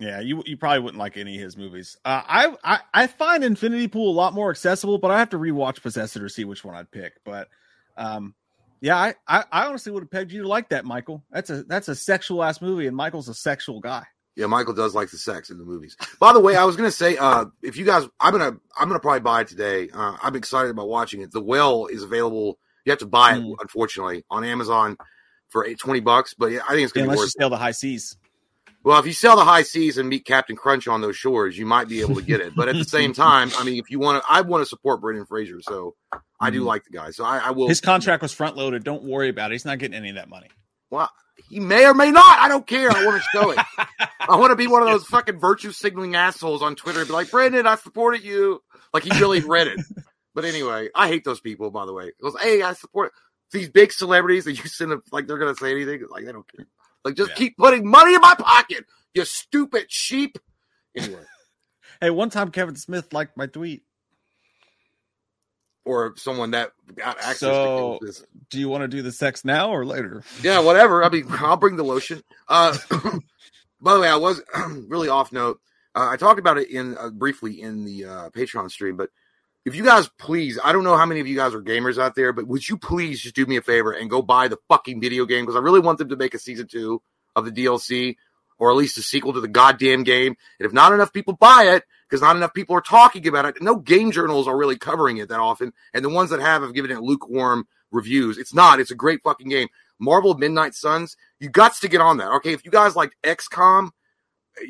yeah. 0.00 0.20
You 0.20 0.42
you 0.44 0.56
probably 0.56 0.80
wouldn't 0.80 0.98
like 0.98 1.16
any 1.16 1.36
of 1.36 1.42
his 1.42 1.56
movies. 1.56 1.96
Uh, 2.04 2.22
I, 2.26 2.56
I 2.64 2.80
I 2.94 3.06
find 3.06 3.44
Infinity 3.44 3.88
Pool 3.88 4.10
a 4.10 4.16
lot 4.16 4.34
more 4.34 4.50
accessible, 4.50 4.98
but 4.98 5.10
I 5.12 5.18
have 5.18 5.30
to 5.30 5.38
rewatch 5.38 5.82
Possessor 5.82 6.20
to 6.20 6.28
see 6.28 6.44
which 6.44 6.64
one 6.64 6.74
I'd 6.74 6.90
pick. 6.90 7.14
But 7.24 7.48
um, 7.96 8.34
yeah, 8.80 8.96
I, 8.96 9.14
I 9.26 9.44
I 9.50 9.66
honestly 9.66 9.92
would 9.92 10.02
have 10.02 10.10
pegged 10.10 10.32
you 10.32 10.42
to 10.42 10.48
like 10.48 10.68
that, 10.70 10.84
Michael. 10.84 11.24
That's 11.30 11.50
a 11.50 11.62
that's 11.64 11.88
a 11.88 11.94
sexual 11.94 12.42
ass 12.44 12.60
movie, 12.62 12.86
and 12.86 12.96
Michael's 12.96 13.28
a 13.28 13.34
sexual 13.34 13.80
guy. 13.80 14.04
Yeah, 14.36 14.46
Michael 14.46 14.74
does 14.74 14.94
like 14.94 15.10
the 15.10 15.16
sex 15.18 15.50
in 15.50 15.58
the 15.58 15.64
movies. 15.64 15.96
By 16.20 16.32
the 16.32 16.38
way, 16.40 16.54
I 16.54 16.64
was 16.64 16.76
gonna 16.76 16.90
say, 16.92 17.16
uh, 17.16 17.46
if 17.62 17.76
you 17.76 17.84
guys, 17.84 18.06
I'm 18.20 18.32
gonna, 18.32 18.56
I'm 18.78 18.86
gonna 18.88 19.00
probably 19.00 19.20
buy 19.20 19.40
it 19.40 19.48
today. 19.48 19.88
Uh, 19.92 20.16
I'm 20.22 20.36
excited 20.36 20.70
about 20.70 20.88
watching 20.88 21.22
it. 21.22 21.32
The 21.32 21.42
Well 21.42 21.86
is 21.86 22.04
available. 22.04 22.56
You 22.84 22.90
have 22.92 23.00
to 23.00 23.06
buy 23.06 23.34
it, 23.36 23.42
Mm. 23.42 23.56
unfortunately, 23.60 24.24
on 24.30 24.44
Amazon 24.44 24.96
for 25.50 25.66
eight, 25.66 25.78
20 25.80 26.00
bucks. 26.00 26.34
But 26.38 26.52
yeah, 26.52 26.60
I 26.68 26.72
think 26.74 26.84
it's 26.84 26.92
gonna 26.92 27.06
be 27.06 27.12
Unless 27.12 27.16
you 27.18 27.20
worth. 27.22 27.28
it. 27.28 27.38
sail 27.40 27.50
the 27.50 27.56
high 27.56 27.72
seas. 27.72 28.16
Well, 28.88 28.98
if 28.98 29.04
you 29.06 29.12
sell 29.12 29.36
the 29.36 29.44
high 29.44 29.64
seas 29.64 29.98
and 29.98 30.08
meet 30.08 30.24
Captain 30.24 30.56
Crunch 30.56 30.88
on 30.88 31.02
those 31.02 31.14
shores, 31.14 31.58
you 31.58 31.66
might 31.66 31.88
be 31.88 32.00
able 32.00 32.14
to 32.14 32.22
get 32.22 32.40
it. 32.40 32.54
But 32.56 32.68
at 32.70 32.74
the 32.76 32.84
same 32.84 33.12
time, 33.14 33.50
I 33.58 33.64
mean, 33.64 33.76
if 33.78 33.90
you 33.90 33.98
want 33.98 34.24
to, 34.24 34.32
I 34.32 34.40
want 34.40 34.62
to 34.62 34.66
support 34.66 35.02
Brendan 35.02 35.26
Fraser, 35.26 35.60
so 35.60 35.94
I 36.40 36.48
do 36.48 36.62
Mhm. 36.62 36.66
like 36.66 36.84
the 36.84 36.90
guy. 36.90 37.10
So 37.10 37.22
I, 37.22 37.36
I 37.38 37.50
will. 37.50 37.68
His 37.68 37.82
contract 37.82 38.22
was 38.22 38.32
front 38.32 38.56
loaded. 38.56 38.84
Don't 38.84 39.02
worry 39.04 39.28
about 39.28 39.50
it. 39.50 39.56
He's 39.56 39.66
not 39.66 39.78
getting 39.78 39.94
any 39.94 40.08
of 40.08 40.14
that 40.14 40.30
money. 40.30 40.48
Well, 40.90 41.10
he 41.50 41.60
may 41.60 41.84
or 41.86 41.92
may 41.92 42.10
not. 42.10 42.38
I 42.38 42.48
don't 42.48 42.66
care. 42.66 42.90
I 42.90 43.04
want 43.04 43.22
to 43.22 43.28
show 43.30 43.50
it. 43.50 43.58
I 44.20 44.36
want 44.36 44.52
to 44.52 44.56
be 44.56 44.66
one 44.68 44.80
of 44.82 44.88
those 44.88 45.04
fucking 45.08 45.38
virtue 45.38 45.70
signaling 45.72 46.16
assholes 46.16 46.62
on 46.62 46.74
Twitter 46.74 47.00
and 47.00 47.08
be 47.08 47.12
like, 47.12 47.30
Brandon, 47.30 47.66
I 47.66 47.74
supported 47.74 48.24
you. 48.24 48.62
Like 48.94 49.02
he 49.04 49.10
really 49.20 49.40
read 49.40 49.66
it. 49.66 49.80
But 50.34 50.44
anyway, 50.44 50.88
I 50.94 51.08
hate 51.08 51.24
those 51.24 51.40
people, 51.40 51.72
by 51.72 51.84
the 51.84 51.92
way. 51.92 52.04
It 52.04 52.14
goes, 52.22 52.36
hey, 52.40 52.62
I 52.62 52.74
support 52.74 53.10
these 53.50 53.68
big 53.68 53.90
celebrities 53.92 54.44
that 54.44 54.52
you 54.52 54.68
send 54.68 54.92
them 54.92 55.02
like 55.10 55.26
they're 55.26 55.38
gonna 55.38 55.56
say 55.56 55.72
anything. 55.72 56.04
Like 56.08 56.24
they 56.26 56.30
don't 56.32 56.46
care. 56.54 56.64
Like 57.04 57.14
just 57.14 57.30
Yeah. 57.30 57.36
keep 57.36 57.56
putting 57.56 57.88
money 57.88 58.14
in 58.14 58.20
my 58.20 58.34
pocket, 58.38 58.84
you 59.14 59.24
stupid 59.24 59.86
sheep. 59.88 60.38
Anyway. 60.96 61.22
Hey, 62.00 62.10
one 62.10 62.30
time 62.30 62.52
Kevin 62.52 62.76
Smith 62.76 63.12
liked 63.12 63.36
my 63.36 63.46
tweet. 63.46 63.82
or 65.84 66.14
someone 66.16 66.50
that 66.52 66.70
got 66.94 67.16
access 67.18 67.38
So- 67.38 67.98
to 68.00 68.06
this. 68.06 68.22
Do 68.50 68.58
you 68.60 68.68
want 68.68 68.82
to 68.82 68.88
do 68.88 69.02
the 69.02 69.10
sex 69.12 69.44
now 69.44 69.70
or 69.70 69.84
later? 69.84 70.22
Yeah, 70.42 70.60
whatever. 70.60 71.02
I 71.02 71.08
mean, 71.08 71.26
I'll 71.30 71.56
bring 71.56 71.76
the 71.76 71.82
lotion. 71.82 72.22
Uh, 72.46 72.76
by 73.80 73.94
the 73.94 74.00
way, 74.00 74.08
I 74.08 74.16
was 74.16 74.40
really 74.88 75.08
off 75.08 75.32
note. 75.32 75.60
Uh, 75.94 76.08
I 76.10 76.16
talked 76.16 76.38
about 76.38 76.58
it 76.58 76.70
in 76.70 76.96
uh, 76.96 77.10
briefly 77.10 77.60
in 77.60 77.84
the 77.84 78.04
uh, 78.04 78.30
Patreon 78.30 78.70
stream, 78.70 78.96
but 78.96 79.10
if 79.68 79.76
you 79.76 79.84
guys 79.84 80.08
please, 80.18 80.58
I 80.62 80.72
don't 80.72 80.82
know 80.82 80.96
how 80.96 81.06
many 81.06 81.20
of 81.20 81.26
you 81.26 81.36
guys 81.36 81.54
are 81.54 81.62
gamers 81.62 81.98
out 81.98 82.14
there, 82.14 82.32
but 82.32 82.46
would 82.46 82.66
you 82.68 82.78
please 82.78 83.20
just 83.20 83.34
do 83.34 83.46
me 83.46 83.56
a 83.56 83.62
favor 83.62 83.92
and 83.92 84.08
go 84.08 84.22
buy 84.22 84.48
the 84.48 84.58
fucking 84.68 85.00
video 85.00 85.26
game 85.26 85.44
because 85.44 85.56
I 85.56 85.60
really 85.60 85.80
want 85.80 85.98
them 85.98 86.08
to 86.08 86.16
make 86.16 86.34
a 86.34 86.38
season 86.38 86.66
two 86.66 87.02
of 87.36 87.44
the 87.44 87.52
DLC 87.52 88.16
or 88.58 88.70
at 88.70 88.76
least 88.76 88.98
a 88.98 89.02
sequel 89.02 89.34
to 89.34 89.40
the 89.40 89.46
goddamn 89.48 90.04
game. 90.04 90.36
And 90.58 90.66
if 90.66 90.72
not 90.72 90.92
enough 90.92 91.12
people 91.12 91.34
buy 91.34 91.74
it, 91.74 91.84
because 92.08 92.22
not 92.22 92.36
enough 92.36 92.54
people 92.54 92.74
are 92.74 92.80
talking 92.80 93.28
about 93.28 93.44
it, 93.44 93.62
no 93.62 93.76
game 93.76 94.10
journals 94.10 94.48
are 94.48 94.56
really 94.56 94.78
covering 94.78 95.18
it 95.18 95.28
that 95.28 95.38
often, 95.38 95.72
and 95.92 96.02
the 96.04 96.08
ones 96.08 96.30
that 96.30 96.40
have 96.40 96.62
have 96.62 96.74
given 96.74 96.90
it 96.90 97.00
lukewarm 97.00 97.68
reviews. 97.92 98.38
It's 98.38 98.54
not. 98.54 98.80
It's 98.80 98.90
a 98.90 98.96
great 98.96 99.22
fucking 99.22 99.48
game. 99.48 99.68
Marvel 100.00 100.34
Midnight 100.34 100.74
Suns, 100.74 101.16
you 101.40 101.50
got 101.50 101.74
to 101.76 101.88
get 101.88 102.00
on 102.00 102.16
that. 102.16 102.30
Okay, 102.36 102.52
if 102.52 102.64
you 102.64 102.70
guys 102.70 102.96
like 102.96 103.12
XCOM 103.22 103.90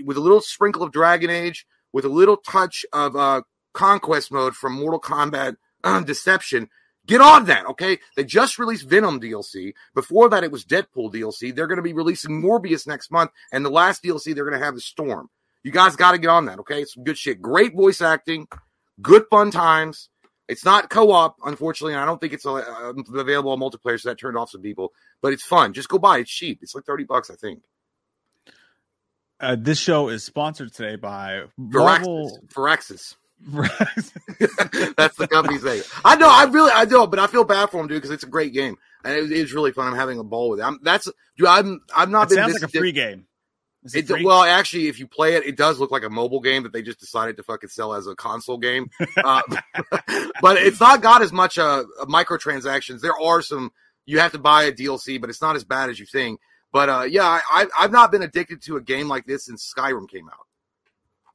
with 0.05 0.17
a 0.17 0.21
little 0.21 0.41
sprinkle 0.41 0.83
of 0.83 0.91
Dragon 0.91 1.31
Age, 1.31 1.67
with 1.93 2.05
a 2.05 2.09
little 2.09 2.37
touch 2.37 2.85
of 2.93 3.15
uh, 3.15 3.43
conquest 3.79 4.33
mode 4.33 4.57
from 4.57 4.73
Mortal 4.73 5.01
Kombat 5.01 5.57
uh, 5.85 6.01
Deception, 6.01 6.69
get 7.07 7.21
on 7.21 7.45
that. 7.47 7.65
Okay, 7.67 7.99
they 8.17 8.25
just 8.25 8.59
released 8.59 8.89
Venom 8.89 9.21
DLC. 9.21 9.73
Before 9.95 10.29
that, 10.31 10.43
it 10.43 10.51
was 10.51 10.65
Deadpool 10.65 11.15
DLC. 11.15 11.55
They're 11.55 11.69
going 11.69 11.77
to 11.77 11.83
be 11.83 11.93
releasing 11.93 12.43
Morbius 12.43 12.87
next 12.89 13.13
month, 13.13 13.31
and 13.53 13.65
the 13.65 13.71
last 13.71 14.03
DLC 14.03 14.35
they're 14.35 14.45
going 14.49 14.59
to 14.59 14.65
have 14.65 14.75
is 14.75 14.85
Storm. 14.85 15.31
You 15.63 15.71
guys 15.71 15.95
got 15.97 16.13
to 16.13 16.19
get 16.19 16.29
on 16.29 16.47
that. 16.47 16.59
Okay, 16.61 16.83
It's 16.83 16.95
some 16.95 17.05
good 17.05 17.17
shit. 17.19 17.41
Great 17.41 17.75
voice 17.75 18.01
acting, 18.01 18.49
good 19.01 19.27
fun 19.31 19.53
times. 19.53 20.09
It's 20.49 20.65
not 20.65 20.89
co-op, 20.89 21.37
unfortunately. 21.45 21.93
and 21.93 22.03
I 22.03 22.07
don't 22.07 22.21
think 22.21 22.33
it's 22.33 22.47
uh, 22.47 22.93
available 23.15 23.53
on 23.53 23.61
multiplayer, 23.61 24.01
so 24.01 24.09
that 24.09 24.19
turned 24.19 24.37
off 24.37 24.51
some 24.51 24.63
people. 24.63 24.93
But 25.23 25.33
it's 25.35 25.45
fun. 25.45 25.73
Just 25.73 25.89
go 25.89 25.99
buy 25.99 26.19
it. 26.19 26.23
It's 26.23 26.31
cheap. 26.31 26.61
It's 26.63 26.75
like 26.75 26.85
thirty 26.85 27.05
bucks, 27.05 27.31
I 27.31 27.35
think. 27.37 27.61
Uh, 29.41 29.57
this 29.57 29.79
show 29.79 30.09
is 30.09 30.25
sponsored 30.25 30.73
today 30.75 30.97
by 30.97 31.45
Marvel. 31.57 32.41
That's 34.97 35.17
the 35.17 35.29
company's 35.31 35.65
name. 35.65 35.83
I 36.05 36.17
know. 36.17 36.29
I 36.29 36.45
really, 36.45 36.73
I 36.73 36.85
know, 36.85 37.07
but 37.07 37.19
I 37.19 37.27
feel 37.27 37.45
bad 37.45 37.71
for 37.71 37.81
him, 37.81 37.89
dude, 37.89 37.97
because 37.99 38.11
it's 38.11 38.25
a 38.25 38.29
great 38.29 38.53
game 38.53 38.77
and 39.05 39.17
it, 39.17 39.33
it's 39.33 39.53
really 39.53 39.73
fun. 39.73 39.89
I'm 39.89 39.99
having 39.99 40.19
a 40.19 40.25
ball 40.25 40.51
with 40.51 40.61
it. 40.61 40.65
I'm, 40.65 40.79
that's, 40.83 41.09
dude, 41.37 41.47
I'm, 41.47 41.81
I'm 41.95 42.11
not. 42.11 42.31
It 42.31 42.35
sounds 42.35 42.55
like 42.55 42.63
a 42.63 42.69
free 42.69 42.93
game. 42.93 43.27
It, 43.95 44.11
it 44.11 44.25
well, 44.25 44.43
actually, 44.43 44.89
if 44.89 44.99
you 44.99 45.07
play 45.07 45.35
it, 45.35 45.47
it 45.47 45.57
does 45.57 45.79
look 45.79 45.91
like 45.91 46.03
a 46.03 46.11
mobile 46.11 46.41
game 46.41 46.65
that 46.65 46.73
they 46.73 46.83
just 46.83 46.99
decided 46.99 47.37
to 47.37 47.43
fucking 47.43 47.71
sell 47.71 47.95
as 47.95 48.07
a 48.07 48.15
console 48.15 48.59
game. 48.59 48.91
uh, 49.17 49.43
but 50.43 50.57
it's 50.57 50.81
not 50.81 51.01
got 51.01 51.23
as 51.23 51.33
much 51.33 51.59
uh, 51.59 51.85
microtransactions. 52.03 53.01
There 53.01 53.19
are 53.19 53.41
some. 53.41 53.73
You 54.05 54.19
have 54.21 54.33
to 54.33 54.39
buy 54.39 54.65
a 54.65 54.73
DLC, 54.73 55.21
but 55.21 55.31
it's 55.31 55.43
not 55.43 55.55
as 55.55 55.65
bad 55.65 55.91
as 55.91 56.01
you 56.01 56.07
think. 56.07 56.41
But 56.73 56.89
uh, 56.89 57.07
yeah, 57.09 57.41
I, 57.51 57.67
I've 57.79 57.93
not 57.93 58.11
been 58.11 58.23
addicted 58.23 58.63
to 58.63 58.77
a 58.77 58.81
game 58.81 59.09
like 59.09 59.27
this 59.27 59.47
since 59.47 59.73
Skyrim 59.73 60.09
came 60.09 60.29
out, 60.29 60.47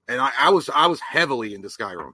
and 0.07 0.21
I, 0.21 0.31
I 0.39 0.49
was 0.49 0.69
I 0.69 0.87
was 0.87 0.99
heavily 0.99 1.53
into 1.53 1.67
Skyrim. 1.67 2.13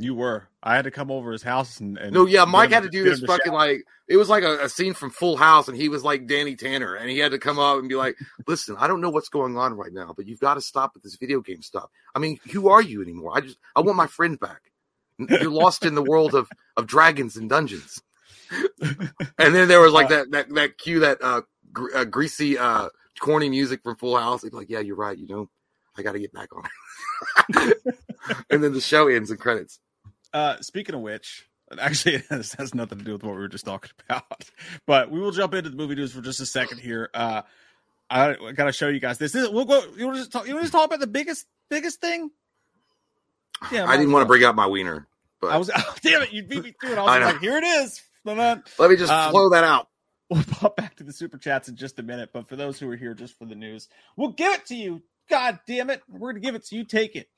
You 0.00 0.14
were. 0.14 0.48
I 0.62 0.76
had 0.76 0.84
to 0.84 0.92
come 0.92 1.10
over 1.10 1.32
his 1.32 1.42
house 1.42 1.80
and, 1.80 1.98
and 1.98 2.12
no, 2.12 2.24
yeah. 2.24 2.44
Mike 2.44 2.70
had 2.70 2.84
to 2.84 2.88
do 2.88 3.02
this 3.02 3.20
fucking 3.20 3.52
like 3.52 3.84
it 4.08 4.16
was 4.16 4.28
like 4.28 4.44
a, 4.44 4.64
a, 4.64 4.68
scene 4.68 4.94
from 4.94 5.10
Full 5.10 5.36
House, 5.36 5.66
and 5.68 5.76
he 5.76 5.88
was 5.88 6.04
like 6.04 6.26
Danny 6.26 6.54
Tanner, 6.54 6.94
and 6.94 7.10
he 7.10 7.18
had 7.18 7.32
to 7.32 7.38
come 7.38 7.58
up 7.58 7.78
and 7.78 7.88
be 7.88 7.96
like, 7.96 8.16
"Listen, 8.46 8.76
I 8.78 8.86
don't 8.86 9.00
know 9.00 9.10
what's 9.10 9.28
going 9.28 9.56
on 9.56 9.74
right 9.74 9.92
now, 9.92 10.14
but 10.16 10.26
you've 10.26 10.40
got 10.40 10.54
to 10.54 10.60
stop 10.60 10.94
with 10.94 11.02
this 11.02 11.16
video 11.16 11.40
game 11.40 11.62
stuff. 11.62 11.90
I 12.14 12.20
mean, 12.20 12.38
who 12.52 12.68
are 12.68 12.80
you 12.80 13.02
anymore? 13.02 13.32
I 13.34 13.40
just 13.40 13.58
I 13.74 13.80
want 13.80 13.96
my 13.96 14.06
friend 14.06 14.38
back. 14.38 14.70
You're 15.18 15.50
lost 15.50 15.84
in 15.84 15.96
the 15.96 16.02
world 16.02 16.34
of 16.34 16.48
of 16.76 16.86
dragons 16.86 17.36
and 17.36 17.50
dungeons." 17.50 18.00
and 18.80 19.54
then 19.54 19.68
there 19.68 19.80
was 19.80 19.92
like 19.92 20.08
that 20.08 20.30
that 20.30 20.48
that 20.54 20.78
cue 20.78 21.00
that 21.00 21.18
uh, 21.20 21.42
gr- 21.72 21.94
uh 21.94 22.04
greasy 22.04 22.56
uh 22.56 22.88
corny 23.20 23.50
music 23.50 23.82
from 23.82 23.96
Full 23.96 24.16
House. 24.16 24.42
He'd 24.42 24.52
be 24.52 24.56
like, 24.56 24.70
"Yeah, 24.70 24.80
you're 24.80 24.96
right. 24.96 25.18
You 25.18 25.26
know, 25.26 25.50
I 25.96 26.02
got 26.02 26.12
to 26.12 26.20
get 26.20 26.32
back 26.32 26.54
on." 26.54 26.62
and 28.50 28.62
then 28.62 28.72
the 28.72 28.80
show 28.80 29.08
ends 29.08 29.30
and 29.30 29.38
credits. 29.38 29.78
Uh, 30.32 30.56
speaking 30.60 30.94
of 30.94 31.00
which, 31.00 31.48
actually, 31.78 32.16
it 32.30 32.52
has, 32.56 32.74
nothing 32.74 32.98
to 32.98 33.04
do 33.04 33.12
with 33.12 33.22
what 33.22 33.34
we 33.34 33.40
were 33.40 33.48
just 33.48 33.64
talking 33.64 33.90
about. 34.08 34.44
But 34.86 35.10
we 35.10 35.20
will 35.20 35.32
jump 35.32 35.54
into 35.54 35.70
the 35.70 35.76
movie 35.76 35.94
news 35.94 36.12
for 36.12 36.20
just 36.20 36.40
a 36.40 36.46
second 36.46 36.78
here. 36.78 37.10
Uh, 37.14 37.42
I, 38.10 38.34
I 38.34 38.52
got 38.52 38.64
to 38.64 38.72
show 38.72 38.88
you 38.88 39.00
guys 39.00 39.18
this. 39.18 39.32
this 39.32 39.48
we'll 39.48 39.64
go. 39.64 39.82
You 39.96 40.06
want 40.06 40.18
to 40.18 40.30
talk? 40.30 40.48
You 40.48 40.54
want 40.54 40.66
to 40.66 40.72
talk 40.72 40.86
about 40.86 41.00
the 41.00 41.06
biggest 41.06 41.46
biggest 41.68 42.00
thing? 42.00 42.30
Yeah, 43.70 43.86
I 43.86 43.96
didn't 43.96 44.12
want 44.12 44.22
to 44.22 44.26
bring 44.26 44.44
out 44.44 44.54
my 44.54 44.66
wiener, 44.66 45.06
but 45.40 45.48
I 45.48 45.56
was. 45.58 45.70
Oh, 45.74 45.94
damn 46.02 46.22
it! 46.22 46.32
You 46.32 46.42
beat 46.42 46.64
me 46.64 46.74
to 46.80 46.92
it. 46.92 46.98
I 46.98 47.02
was 47.02 47.10
I 47.10 47.32
like, 47.32 47.40
here 47.40 47.58
it 47.58 47.64
is. 47.64 48.00
Let 48.24 48.90
me 48.90 48.96
just 48.96 49.12
um, 49.12 49.30
flow 49.30 49.50
that 49.50 49.64
out. 49.64 49.88
We'll 50.30 50.42
pop 50.42 50.76
back 50.76 50.96
to 50.96 51.04
the 51.04 51.12
super 51.12 51.38
chats 51.38 51.68
in 51.68 51.76
just 51.76 51.98
a 51.98 52.02
minute, 52.02 52.30
but 52.32 52.48
for 52.48 52.56
those 52.56 52.78
who 52.78 52.90
are 52.90 52.96
here 52.96 53.14
just 53.14 53.38
for 53.38 53.46
the 53.46 53.54
news, 53.54 53.88
we'll 54.16 54.32
give 54.32 54.52
it 54.52 54.66
to 54.66 54.74
you. 54.74 55.02
God 55.28 55.58
damn 55.66 55.90
it! 55.90 56.02
We're 56.08 56.32
gonna 56.32 56.40
give 56.40 56.54
it 56.54 56.64
to 56.66 56.76
you. 56.76 56.84
Take 56.84 57.16
it. 57.16 57.28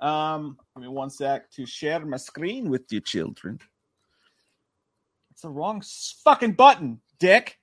Um, 0.00 0.56
give 0.74 0.82
me 0.82 0.88
one 0.88 1.10
sec 1.10 1.50
to 1.52 1.66
share 1.66 2.04
my 2.04 2.16
screen 2.16 2.70
with 2.70 2.90
you, 2.90 3.00
children. 3.00 3.60
It's 5.30 5.42
the 5.42 5.50
wrong 5.50 5.82
fucking 6.24 6.52
button, 6.52 7.00
dick. 7.18 7.58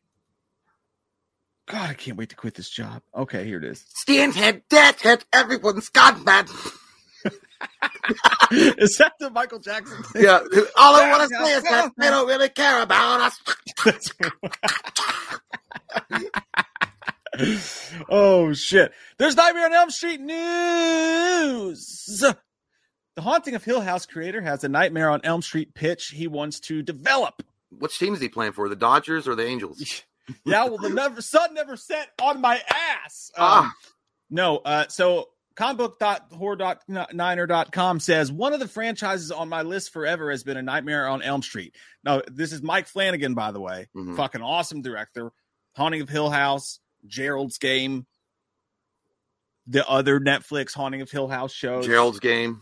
God, 1.68 1.90
I 1.90 1.94
can't 1.94 2.18
wait 2.18 2.30
to 2.30 2.36
quit 2.36 2.54
this 2.54 2.70
job. 2.70 3.02
Okay, 3.16 3.46
here 3.46 3.58
it 3.58 3.64
is. 3.64 3.84
Skinhead, 4.06 4.62
deadhead, 4.70 5.26
everyone's 5.34 5.90
gone 5.90 6.24
mad. 6.24 6.48
is 8.52 8.98
that 8.98 9.14
the 9.20 9.32
Michael 9.32 9.60
Jackson 9.60 10.04
thing? 10.04 10.24
Yeah. 10.24 10.40
All 10.78 10.96
I 10.96 11.10
want 11.10 11.30
to 11.30 11.36
say 11.36 11.54
is 11.54 11.64
that 11.64 11.92
they 11.98 12.10
don't 12.10 12.28
really 12.28 12.50
care 12.50 12.84
about 12.84 13.22
us. 13.22 13.40
oh 18.10 18.54
shit! 18.54 18.94
There's 19.18 19.36
Nightmare 19.36 19.66
on 19.66 19.74
Elm 19.74 19.90
Street 19.90 20.22
news. 20.22 22.24
The 23.16 23.22
Haunting 23.22 23.56
of 23.56 23.64
Hill 23.64 23.82
House 23.82 24.06
creator 24.06 24.42
has 24.42 24.66
a 24.66 24.70
Nightmare 24.70 25.10
on 25.10 25.22
Elm 25.24 25.42
Street 25.42 25.74
pitch 25.74 26.10
he 26.10 26.28
wants 26.28 26.60
to 26.62 26.82
develop. 26.82 27.44
Which 27.70 27.98
team 27.98 28.14
is 28.14 28.20
he 28.20 28.28
playing 28.28 28.52
for? 28.52 28.68
The 28.68 28.76
Dodgers 28.76 29.26
or 29.28 29.36
the 29.36 29.46
Angels? 29.46 30.04
yeah, 30.46 30.66
well, 30.66 30.78
the 30.78 30.90
never, 30.90 31.22
sun 31.22 31.54
never 31.54 31.78
set 31.78 32.10
on 32.22 32.42
my 32.42 32.62
ass. 32.70 33.32
Ah. 33.38 33.66
Um, 33.66 33.72
no, 34.30 34.58
uh, 34.58 34.88
so 34.90 35.30
comicbook.horror.niner.com 35.56 38.02
says 38.02 38.30
one 38.32 38.54
of 38.54 38.60
the 38.60 38.68
franchises 38.68 39.32
on 39.32 39.48
my 39.48 39.62
list 39.62 39.94
forever 39.94 40.32
has 40.32 40.44
been 40.44 40.58
a 40.58 40.62
Nightmare 40.62 41.08
on 41.08 41.22
Elm 41.22 41.42
Street. 41.42 41.74
Now, 42.04 42.22
this 42.28 42.52
is 42.52 42.62
Mike 42.62 42.88
Flanagan, 42.88 43.34
by 43.34 43.52
the 43.52 43.62
way, 43.62 43.88
mm-hmm. 43.96 44.18
fucking 44.18 44.42
awesome 44.42 44.82
director. 44.82 45.32
Haunting 45.76 46.02
of 46.02 46.10
Hill 46.10 46.30
House, 46.30 46.82
Gerald's 47.08 47.58
Game, 47.58 48.06
the 49.68 49.88
other 49.88 50.20
Netflix 50.20 50.74
Haunting 50.74 51.02
of 51.02 51.12
Hill 51.12 51.28
House 51.28 51.54
shows. 51.54 51.86
Gerald's 51.86 52.20
Game. 52.20 52.62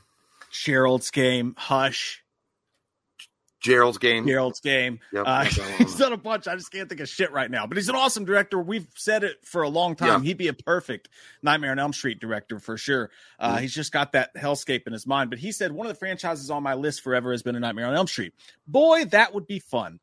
Gerald's 0.52 1.12
Game. 1.12 1.56
Hush. 1.58 2.24
Gerald's 3.64 3.98
Game. 3.98 4.28
Gerald's 4.28 4.60
Game. 4.60 5.00
Yep, 5.14 5.24
uh, 5.26 5.46
he's 5.78 5.96
done 5.96 6.12
a 6.12 6.18
bunch. 6.18 6.48
I 6.48 6.56
just 6.56 6.70
can't 6.70 6.90
think 6.90 7.00
of 7.00 7.08
shit 7.08 7.32
right 7.32 7.50
now. 7.50 7.66
But 7.66 7.78
he's 7.78 7.88
an 7.88 7.96
awesome 7.96 8.26
director. 8.26 8.60
We've 8.60 8.88
said 8.96 9.24
it 9.24 9.38
for 9.46 9.64
a 9.64 9.70
long 9.70 9.96
time. 9.96 10.22
He'd 10.22 10.38
be 10.38 10.50
a 10.50 10.54
perfect 10.54 11.08
Nightmare 11.42 11.72
on 11.72 11.80
Elm 11.80 11.94
Street 11.94 12.20
director 12.20 12.60
for 12.60 12.78
sure. 12.78 13.10
Uh, 13.40 13.56
mm 13.56 13.62
He's 13.64 13.74
just 13.74 13.94
got 13.94 14.12
that 14.12 14.36
hellscape 14.36 14.86
in 14.86 14.92
his 14.92 15.08
mind. 15.08 15.30
But 15.30 15.40
he 15.40 15.54
said 15.54 15.72
one 15.72 15.88
of 15.88 15.94
the 15.94 15.98
franchises 15.98 16.52
on 16.52 16.62
my 16.62 16.74
list 16.74 17.00
forever 17.02 17.32
has 17.32 17.42
been 17.42 17.56
a 17.56 17.60
Nightmare 17.62 17.88
on 17.88 17.96
Elm 17.96 18.08
Street. 18.08 18.34
Boy, 18.68 19.06
that 19.06 19.34
would 19.34 19.48
be 19.48 19.60
fun. 19.60 20.02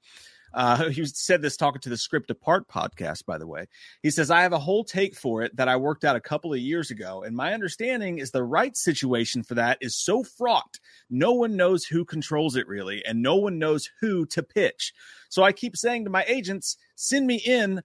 Uh, 0.53 0.89
he 0.91 1.05
said 1.07 1.43
this 1.43 1.57
talking 1.57 1.81
to 1.83 1.89
the 1.89 1.97
Script 1.97 2.31
Apart 2.31 2.69
podcast, 2.69 3.25
by 3.27 3.39
the 3.39 3.47
way. 3.47 3.67
He 4.03 4.11
says, 4.11 4.31
I 4.31 4.43
have 4.43 4.53
a 4.53 4.59
whole 4.59 4.85
take 4.85 5.17
for 5.17 5.43
it 5.43 5.57
that 5.57 5.69
I 5.69 5.77
worked 5.77 6.05
out 6.05 6.17
a 6.17 6.21
couple 6.21 6.53
of 6.53 6.59
years 6.59 6.91
ago. 6.91 7.23
And 7.23 7.37
my 7.37 7.53
understanding 7.53 8.19
is 8.19 8.31
the 8.31 8.45
right 8.45 8.77
situation 8.77 9.43
for 9.43 9.55
that 9.55 9.79
is 9.81 9.97
so 9.97 10.23
fraught. 10.23 10.79
No 11.09 11.33
one 11.33 11.57
knows 11.57 11.85
who 11.85 12.05
controls 12.05 12.57
it 12.57 12.67
really, 12.69 13.05
and 13.05 13.23
no 13.23 13.37
one 13.37 13.59
knows 13.59 13.89
who 14.01 14.27
to 14.27 14.43
pitch. 14.43 14.93
So 15.29 15.43
I 15.43 15.53
keep 15.53 15.77
saying 15.77 16.05
to 16.05 16.11
my 16.11 16.25
agents, 16.27 16.77
send 16.97 17.27
me 17.27 17.37
in 17.37 17.83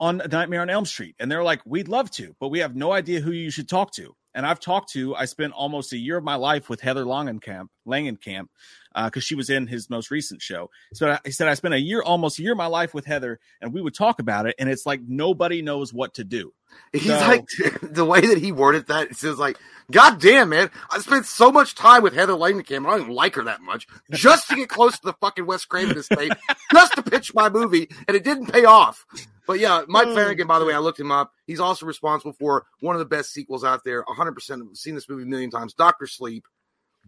on 0.00 0.20
a 0.20 0.28
Nightmare 0.28 0.62
on 0.62 0.70
Elm 0.70 0.86
Street. 0.86 1.16
And 1.18 1.30
they're 1.30 1.42
like, 1.42 1.60
we'd 1.64 1.88
love 1.88 2.10
to, 2.12 2.34
but 2.40 2.48
we 2.48 2.60
have 2.60 2.76
no 2.76 2.92
idea 2.92 3.20
who 3.20 3.32
you 3.32 3.50
should 3.50 3.68
talk 3.68 3.92
to. 3.94 4.14
And 4.34 4.46
I've 4.46 4.60
talked 4.60 4.92
to, 4.92 5.16
I 5.16 5.24
spent 5.24 5.52
almost 5.52 5.92
a 5.92 5.96
year 5.96 6.16
of 6.16 6.24
my 6.24 6.36
life 6.36 6.68
with 6.68 6.80
Heather 6.80 7.04
Langenkamp, 7.04 7.68
Langenkamp, 7.86 8.46
because 8.94 9.22
uh, 9.22 9.26
she 9.26 9.34
was 9.34 9.50
in 9.50 9.66
his 9.66 9.90
most 9.90 10.10
recent 10.10 10.42
show. 10.42 10.70
So 10.92 11.16
he 11.24 11.30
said, 11.30 11.48
I 11.48 11.54
spent 11.54 11.74
a 11.74 11.80
year, 11.80 12.02
almost 12.02 12.38
a 12.38 12.42
year 12.42 12.52
of 12.52 12.58
my 12.58 12.66
life 12.66 12.94
with 12.94 13.04
Heather, 13.04 13.40
and 13.60 13.72
we 13.72 13.80
would 13.80 13.94
talk 13.94 14.18
about 14.18 14.46
it. 14.46 14.54
And 14.58 14.68
it's 14.68 14.86
like 14.86 15.00
nobody 15.06 15.62
knows 15.62 15.92
what 15.92 16.14
to 16.14 16.24
do. 16.24 16.52
He's 16.92 17.06
so, 17.06 17.18
like, 17.18 17.46
the 17.82 18.04
way 18.04 18.20
that 18.20 18.38
he 18.38 18.52
worded 18.52 18.86
that, 18.88 19.10
it 19.10 19.16
says, 19.16 19.38
like, 19.38 19.58
God 19.90 20.20
damn, 20.20 20.50
man, 20.50 20.70
I 20.90 20.98
spent 20.98 21.26
so 21.26 21.50
much 21.50 21.74
time 21.74 22.02
with 22.02 22.14
Heather 22.14 22.34
Langenkamp. 22.34 22.86
I 22.86 22.90
don't 22.90 23.00
even 23.00 23.14
like 23.14 23.34
her 23.36 23.44
that 23.44 23.62
much 23.62 23.86
just 24.12 24.48
to 24.48 24.56
get 24.56 24.68
close 24.68 24.98
to 24.98 25.06
the 25.06 25.12
fucking 25.14 25.46
Wes 25.46 25.64
Craven 25.64 25.96
estate, 25.96 26.32
just 26.72 26.94
to 26.94 27.02
pitch 27.02 27.34
my 27.34 27.48
movie, 27.48 27.88
and 28.06 28.16
it 28.16 28.24
didn't 28.24 28.52
pay 28.52 28.64
off. 28.64 29.06
But 29.46 29.60
yeah, 29.60 29.82
Mike 29.88 30.08
oh, 30.08 30.12
Flanagan, 30.12 30.46
by 30.46 30.58
the 30.58 30.66
way, 30.66 30.74
I 30.74 30.78
looked 30.78 31.00
him 31.00 31.10
up. 31.10 31.32
He's 31.46 31.60
also 31.60 31.86
responsible 31.86 32.34
for 32.34 32.66
one 32.80 32.94
of 32.94 33.00
the 33.00 33.06
best 33.06 33.32
sequels 33.32 33.64
out 33.64 33.82
there. 33.82 34.04
100% 34.04 34.76
seen 34.76 34.94
this 34.94 35.08
movie 35.08 35.22
a 35.22 35.26
million 35.26 35.50
times. 35.50 35.72
Doctor 35.72 36.06
Sleep 36.06 36.44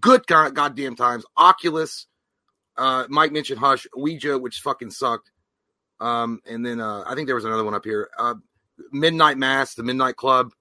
good 0.00 0.26
god, 0.26 0.54
goddamn 0.54 0.96
times. 0.96 1.24
Oculus, 1.36 2.06
uh, 2.76 3.06
Mike 3.08 3.32
mentioned 3.32 3.58
Hush, 3.58 3.86
Ouija, 3.94 4.38
which 4.38 4.60
fucking 4.60 4.90
sucked. 4.90 5.30
Um, 6.00 6.40
and 6.46 6.64
then 6.64 6.80
uh, 6.80 7.04
I 7.06 7.14
think 7.14 7.26
there 7.26 7.34
was 7.34 7.44
another 7.44 7.64
one 7.64 7.74
up 7.74 7.84
here. 7.84 8.08
Uh, 8.18 8.34
Midnight 8.92 9.38
Mass, 9.38 9.74
the 9.74 9.82
Midnight 9.82 10.16
Club. 10.16 10.52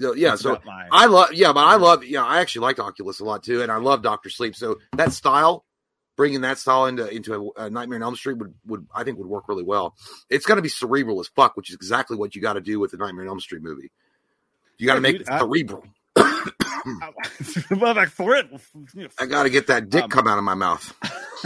So, 0.00 0.14
yeah, 0.14 0.30
That's 0.30 0.42
so 0.42 0.60
I 0.92 1.06
love, 1.06 1.32
yeah, 1.32 1.52
but 1.52 1.64
I 1.64 1.74
love, 1.74 2.04
yeah, 2.04 2.24
I 2.24 2.38
actually 2.38 2.62
liked 2.62 2.78
Oculus 2.78 3.18
a 3.18 3.24
lot 3.24 3.42
too, 3.42 3.62
and 3.62 3.72
I 3.72 3.78
love 3.78 4.00
Doctor 4.02 4.30
Sleep. 4.30 4.54
So 4.54 4.78
that 4.96 5.12
style, 5.12 5.64
bringing 6.16 6.42
that 6.42 6.58
style 6.58 6.86
into 6.86 7.08
into 7.08 7.52
a, 7.56 7.64
a 7.64 7.70
Nightmare 7.70 7.96
on 7.96 8.02
Elm 8.04 8.16
Street 8.16 8.38
would 8.38 8.54
would 8.66 8.86
I 8.94 9.02
think 9.02 9.18
would 9.18 9.26
work 9.26 9.48
really 9.48 9.64
well. 9.64 9.96
It's 10.30 10.46
going 10.46 10.56
to 10.56 10.62
be 10.62 10.68
cerebral 10.68 11.18
as 11.18 11.28
fuck, 11.28 11.56
which 11.56 11.70
is 11.70 11.74
exactly 11.74 12.16
what 12.16 12.36
you 12.36 12.42
got 12.42 12.52
to 12.52 12.60
do 12.60 12.78
with 12.78 12.92
the 12.92 12.96
Nightmare 12.96 13.24
on 13.24 13.30
Elm 13.30 13.40
Street 13.40 13.62
movie. 13.62 13.90
You 14.78 14.86
got 14.86 14.94
to 14.94 15.00
make 15.00 15.18
dude, 15.18 15.28
it 15.28 15.94
cerebral. 17.42 17.94
like 17.94 18.08
for 18.08 18.34
it. 18.34 18.48
I 19.18 19.26
got 19.26 19.44
to 19.44 19.50
get 19.50 19.66
that 19.68 19.90
dick 19.90 20.04
um, 20.04 20.10
come 20.10 20.28
out 20.28 20.38
of 20.38 20.44
my 20.44 20.54
mouth. 20.54 20.94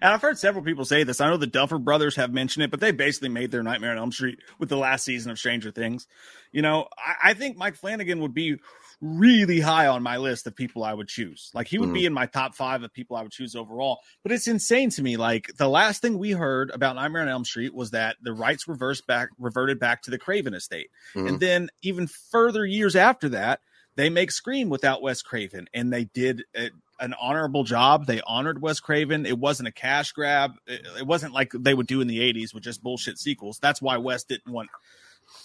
and 0.00 0.12
I've 0.12 0.22
heard 0.22 0.38
several 0.38 0.64
people 0.64 0.84
say 0.84 1.04
this. 1.04 1.20
I 1.20 1.28
know 1.28 1.36
the 1.36 1.46
Duffer 1.46 1.78
Brothers 1.78 2.16
have 2.16 2.32
mentioned 2.32 2.64
it, 2.64 2.70
but 2.70 2.80
they 2.80 2.92
basically 2.92 3.28
made 3.28 3.50
their 3.50 3.62
Nightmare 3.62 3.92
on 3.92 3.98
Elm 3.98 4.12
Street 4.12 4.38
with 4.58 4.68
the 4.68 4.76
last 4.76 5.04
season 5.04 5.30
of 5.30 5.38
Stranger 5.38 5.70
Things. 5.70 6.06
You 6.52 6.62
know, 6.62 6.88
I, 6.98 7.30
I 7.30 7.34
think 7.34 7.56
Mike 7.56 7.76
Flanagan 7.76 8.20
would 8.20 8.34
be 8.34 8.58
really 9.00 9.60
high 9.60 9.86
on 9.86 10.02
my 10.02 10.16
list 10.16 10.46
of 10.46 10.56
people 10.56 10.82
I 10.82 10.94
would 10.94 11.08
choose. 11.08 11.50
Like 11.54 11.66
he 11.68 11.78
would 11.78 11.90
mm. 11.90 11.94
be 11.94 12.06
in 12.06 12.12
my 12.12 12.26
top 12.26 12.54
five 12.54 12.82
of 12.82 12.92
people 12.92 13.16
I 13.16 13.22
would 13.22 13.32
choose 13.32 13.54
overall. 13.54 14.00
But 14.22 14.32
it's 14.32 14.48
insane 14.48 14.90
to 14.90 15.02
me. 15.02 15.16
Like 15.16 15.50
the 15.58 15.68
last 15.68 16.00
thing 16.00 16.18
we 16.18 16.30
heard 16.30 16.70
about 16.70 16.96
Nightmare 16.96 17.22
on 17.22 17.28
Elm 17.28 17.44
Street 17.44 17.74
was 17.74 17.90
that 17.90 18.16
the 18.22 18.32
rights 18.32 18.66
reversed 18.66 19.06
back, 19.06 19.28
reverted 19.38 19.78
back 19.78 20.02
to 20.02 20.10
the 20.10 20.18
Craven 20.18 20.54
estate, 20.54 20.88
mm. 21.14 21.28
and 21.28 21.40
then 21.40 21.68
even 21.82 22.06
further 22.06 22.64
years 22.64 22.96
after 22.96 23.28
that 23.30 23.60
they 23.96 24.10
make 24.10 24.30
Scream 24.30 24.68
without 24.68 25.02
Wes 25.02 25.22
Craven, 25.22 25.66
and 25.74 25.92
they 25.92 26.04
did 26.04 26.44
a, 26.54 26.70
an 27.00 27.14
honorable 27.20 27.64
job. 27.64 28.06
They 28.06 28.20
honored 28.26 28.60
Wes 28.62 28.78
Craven. 28.78 29.26
It 29.26 29.38
wasn't 29.38 29.68
a 29.68 29.72
cash 29.72 30.12
grab. 30.12 30.52
It, 30.66 30.86
it, 30.98 31.06
wasn't 31.06 31.32
like 31.32 31.50
they 31.52 31.74
would 31.74 31.86
do 31.86 32.00
in 32.00 32.06
the 32.08 32.20
'80s 32.20 32.54
with 32.54 32.62
just 32.62 32.82
bullshit 32.82 33.18
sequels. 33.18 33.58
That's 33.60 33.82
why 33.82 33.96
Wes 33.96 34.24
didn't 34.24 34.52
want 34.52 34.68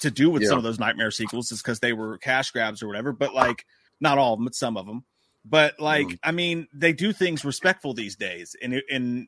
to 0.02 0.12
do 0.12 0.30
with 0.30 0.44
Yeah. 0.44 0.50
some 0.50 0.58
of 0.58 0.64
those 0.64 0.80
nightmare 0.80 1.12
sequels 1.12 1.52
is 1.52 1.62
because 1.62 1.80
they 1.80 1.94
were 1.94 2.18
cash 2.18 2.52
grabs 2.52 2.84
or 2.84 2.88
whatever. 2.88 3.12
But 3.14 3.34
like, 3.34 3.66
not 4.00 4.18
all 4.18 4.34
of 4.34 4.40
them, 4.40 4.46
but 4.46 4.56
some 4.56 4.78
of 4.78 4.86
them. 4.86 5.06
But 5.44 5.80
like, 5.80 6.08
Mhm. 6.08 6.20
I 6.24 6.32
mean, 6.32 6.68
they 6.74 6.94
do 6.94 7.12
things 7.14 7.44
respectful 7.44 7.94
these 7.94 8.16
days, 8.16 8.56
and 8.62 8.82
and 8.92 9.28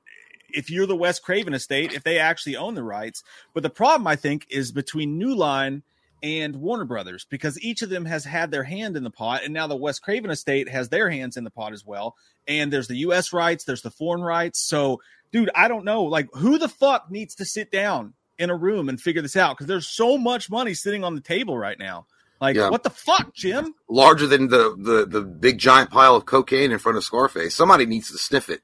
if 0.53 0.69
you're 0.69 0.86
the 0.86 0.95
Wes 0.95 1.17
Craven 1.19 1.53
estate, 1.53 1.93
if 1.93 2.03
they 2.03 2.19
actually 2.19 2.55
own 2.55 2.76
the 2.76 2.84
rights, 2.84 3.24
but 3.53 3.63
the 3.63 3.69
problem 3.71 4.05
I 4.05 4.15
think 4.15 4.45
is 4.49 4.71
between 4.71 5.17
New 5.17 5.34
Line 5.34 5.82
and 6.24 6.55
Warner 6.55 6.86
Brothers 6.86 7.28
because 7.30 7.61
each 7.61 7.82
of 7.84 7.89
them 7.89 8.05
has 8.05 8.24
had 8.26 8.49
their 8.49 8.63
hand 8.63 8.95
in 8.97 9.03
the 9.03 9.11
pot, 9.11 9.43
and 9.43 9.53
now 9.53 9.67
the 9.67 9.76
Wes 9.76 9.99
Craven 9.99 10.32
estate 10.32 10.69
has 10.69 10.89
their 10.89 11.09
hands 11.09 11.38
in 11.38 11.43
the 11.43 11.51
pot 11.51 11.74
as 11.74 11.86
well. 11.86 12.15
And 12.47 12.74
there's 12.74 12.88
the 12.88 12.95
U.S. 12.97 13.34
rights, 13.34 13.65
there's 13.65 13.82
the 13.84 13.91
foreign 13.91 14.21
rights. 14.24 14.59
So, 14.67 15.01
dude, 15.32 15.49
I 15.53 15.67
don't 15.67 15.86
know, 15.86 16.03
like, 16.03 16.30
who 16.34 16.57
the 16.57 16.69
fuck 16.69 17.11
needs 17.11 17.36
to 17.36 17.45
sit 17.45 17.71
down 17.71 18.13
in 18.39 18.49
a 18.49 18.55
room 18.55 18.89
and 18.89 18.99
figure 18.99 19.21
this 19.21 19.36
out? 19.36 19.55
Because 19.55 19.67
there's 19.67 19.88
so 19.88 20.17
much 20.17 20.49
money 20.49 20.74
sitting 20.74 21.03
on 21.03 21.13
the 21.15 21.21
table 21.21 21.57
right 21.57 21.78
now. 21.78 22.07
Like, 22.41 22.55
Yeah. 22.55 22.69
what 22.69 22.84
the 22.84 22.89
fuck, 22.89 23.34
Jim? 23.36 23.74
larger 23.89 24.26
than 24.28 24.47
the, 24.49 24.76
the 24.78 25.05
the 25.05 25.21
big 25.21 25.57
giant 25.59 25.91
pile 25.91 26.15
of 26.15 26.26
cocaine 26.26 26.71
in 26.71 26.80
front 26.80 26.97
of 26.97 27.03
Scarface. 27.03 27.53
Somebody 27.55 27.86
needs 27.86 28.11
to 28.11 28.17
sniff 28.17 28.49
it. 28.49 28.61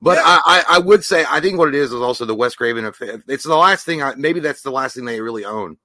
But 0.00 0.16
Yeah. 0.18 0.22
I, 0.24 0.40
I, 0.68 0.76
I 0.76 0.78
would 0.78 1.04
say 1.04 1.24
I 1.28 1.40
think 1.40 1.58
what 1.58 1.68
it 1.68 1.74
is 1.74 1.92
is 1.92 2.00
also 2.00 2.24
the 2.24 2.34
Wes 2.34 2.54
Craven. 2.54 2.90
It's 3.28 3.44
the 3.44 3.56
last 3.56 3.84
thing. 3.84 4.02
I, 4.02 4.14
maybe 4.14 4.40
that's 4.40 4.62
the 4.62 4.70
last 4.70 4.94
thing 4.94 5.04
they 5.04 5.20
really 5.20 5.44
own 5.44 5.76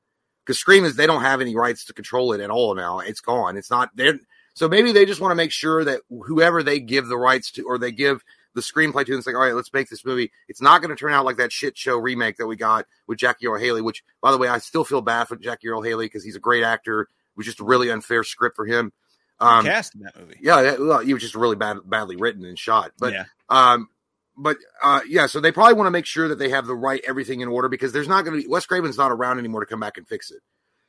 because 0.46 0.60
Scream 0.60 0.84
is 0.86 0.96
they 0.96 1.08
don't 1.08 1.22
have 1.22 1.42
any 1.42 1.56
rights 1.56 1.86
to 1.86 1.94
control 1.94 2.34
it 2.34 2.42
at 2.42 2.50
all 2.50 2.76
now. 2.76 3.00
It's 3.00 3.22
gone. 3.22 3.58
It's 3.58 3.72
not 3.72 3.96
there. 3.96 4.20
So 4.54 4.68
maybe 4.68 4.92
they 4.92 5.06
just 5.06 5.22
want 5.22 5.32
to 5.32 5.36
make 5.36 5.52
sure 5.52 5.84
that 5.84 6.02
whoever 6.10 6.62
they 6.62 6.80
give 6.80 7.08
the 7.08 7.18
rights 7.18 7.52
to 7.54 7.64
or 7.64 7.78
they 7.78 7.92
give 7.92 8.24
the 8.54 8.62
screenplay 8.62 9.06
to, 9.06 9.18
it's 9.18 9.26
like, 9.26 9.36
all 9.36 9.42
right, 9.42 9.56
let's 9.56 9.74
make 9.74 9.90
this 9.90 10.06
movie. 10.06 10.32
It's 10.48 10.62
not 10.62 10.82
going 10.82 10.90
to 10.90 10.96
turn 10.96 11.12
out 11.12 11.26
like 11.26 11.38
that 11.38 11.52
shit 11.52 11.76
show 11.78 11.98
remake 11.98 12.38
that 12.38 12.46
we 12.46 12.56
got 12.56 12.86
with 13.08 13.18
Jackie 13.18 13.48
Earle 13.48 13.60
Haley. 13.60 13.82
Which, 13.82 14.04
by 14.22 14.32
the 14.32 14.38
way, 14.38 14.48
I 14.48 14.60
still 14.60 14.84
feel 14.84 15.02
bad 15.02 15.28
for 15.28 15.36
Jackie 15.36 15.70
Earle 15.70 15.82
Haley 15.82 16.06
because 16.06 16.24
he's 16.24 16.36
a 16.36 16.40
great 16.40 16.64
actor. 16.64 17.02
It 17.02 17.08
was 17.36 17.48
just 17.48 17.62
a 17.62 17.64
really 17.64 17.90
unfair 17.90 18.24
script 18.24 18.56
for 18.56 18.66
him. 18.66 18.94
Um, 19.40 19.66
Cast 19.66 19.96
in 19.96 20.02
that 20.02 20.18
movie. 20.18 20.38
yeah, 20.40 20.62
that, 20.62 20.80
well, 20.80 21.00
he 21.00 21.14
was 21.14 21.24
just 21.24 21.36
really 21.36 21.56
bad, 21.56 21.78
badly 21.84 22.16
written 22.16 22.46
and 22.46 22.58
shot. 22.58 22.92
But 23.00 23.14
yeah. 23.14 23.26
um, 23.50 23.90
but 24.38 24.58
uh, 24.82 25.02
yeah, 25.08 25.28
so 25.28 25.40
they 25.40 25.52
probably 25.52 25.76
want 25.76 25.88
to 25.88 25.92
make 25.92 26.06
sure 26.06 26.28
that 26.28 26.40
they 26.40 26.50
have 26.50 26.66
the 26.66 26.76
right 26.76 27.02
everything 27.08 27.42
in 27.42 27.48
order 27.48 27.70
because 27.70 27.92
there's 27.94 28.08
not 28.08 28.24
going 28.26 28.38
to 28.38 28.44
be 28.44 28.48
Wes 28.50 28.66
Craven's 28.66 28.98
not 28.98 29.12
around 29.12 29.40
anymore 29.40 29.62
to 29.62 29.66
come 29.68 29.80
back 29.80 29.98
and 29.98 30.08
fix 30.08 30.32
it. 30.32 30.42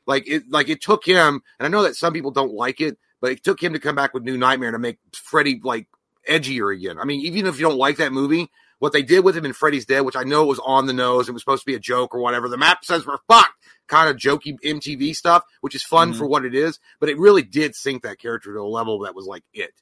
Like 0.07 0.28
it, 0.28 0.45
like 0.51 0.68
it 0.68 0.82
took 0.82 1.05
him, 1.05 1.40
and 1.59 1.66
I 1.66 1.68
know 1.68 1.82
that 1.82 1.97
some 1.97 2.12
people 2.12 2.30
don't 2.30 2.53
like 2.53 2.80
it, 2.80 2.99
but 3.20 3.32
it 3.32 3.42
took 3.45 3.62
him 3.62 3.72
to 3.72 3.78
come 3.78 3.95
back 3.95 4.12
with 4.14 4.22
New 4.22 4.36
Nightmare 4.36 4.70
to 4.72 4.78
make 4.78 4.99
Freddy 5.14 5.61
like 5.62 5.86
edgier 6.28 6.74
again. 6.74 6.99
I 6.99 7.05
mean, 7.05 7.20
even 7.20 7.47
if 7.47 7.59
you 7.59 7.66
don't 7.66 7.78
like 7.78 7.97
that 7.99 8.12
movie, 8.12 8.51
what 8.80 8.92
they 8.92 9.03
did 9.03 9.24
with 9.24 9.36
him 9.36 9.47
in 9.47 9.53
Freddy's 9.55 9.86
Dead, 9.86 10.01
which 10.01 10.16
I 10.16 10.24
know 10.24 10.42
it 10.42 10.49
was 10.49 10.59
on 10.59 10.86
the 10.86 10.92
nose, 10.92 11.28
it 11.28 11.32
was 11.32 11.40
supposed 11.42 11.62
to 11.62 11.66
be 11.66 11.74
a 11.74 11.80
joke 11.80 12.14
or 12.14 12.20
whatever. 12.20 12.49
The 12.49 12.59
map 12.59 12.84
says 12.84 13.07
we're 13.07 13.16
fucked, 13.28 13.53
kind 13.88 14.11
of 14.11 14.16
jokey 14.16 14.57
MTV 14.62 15.14
stuff, 15.14 15.42
which 15.62 15.74
is 15.74 15.82
fun 15.82 16.12
Mhm. 16.12 16.16
for 16.18 16.26
what 16.26 16.45
it 16.45 16.55
is, 16.55 16.78
but 17.01 17.09
it 17.09 17.18
really 17.18 17.42
did 17.42 17.74
sink 17.74 18.03
that 18.03 18.18
character 18.18 18.53
to 18.53 18.61
a 18.61 18.68
level 18.68 19.01
that 19.01 19.14
was 19.14 19.26
like 19.26 19.45
it. 19.55 19.72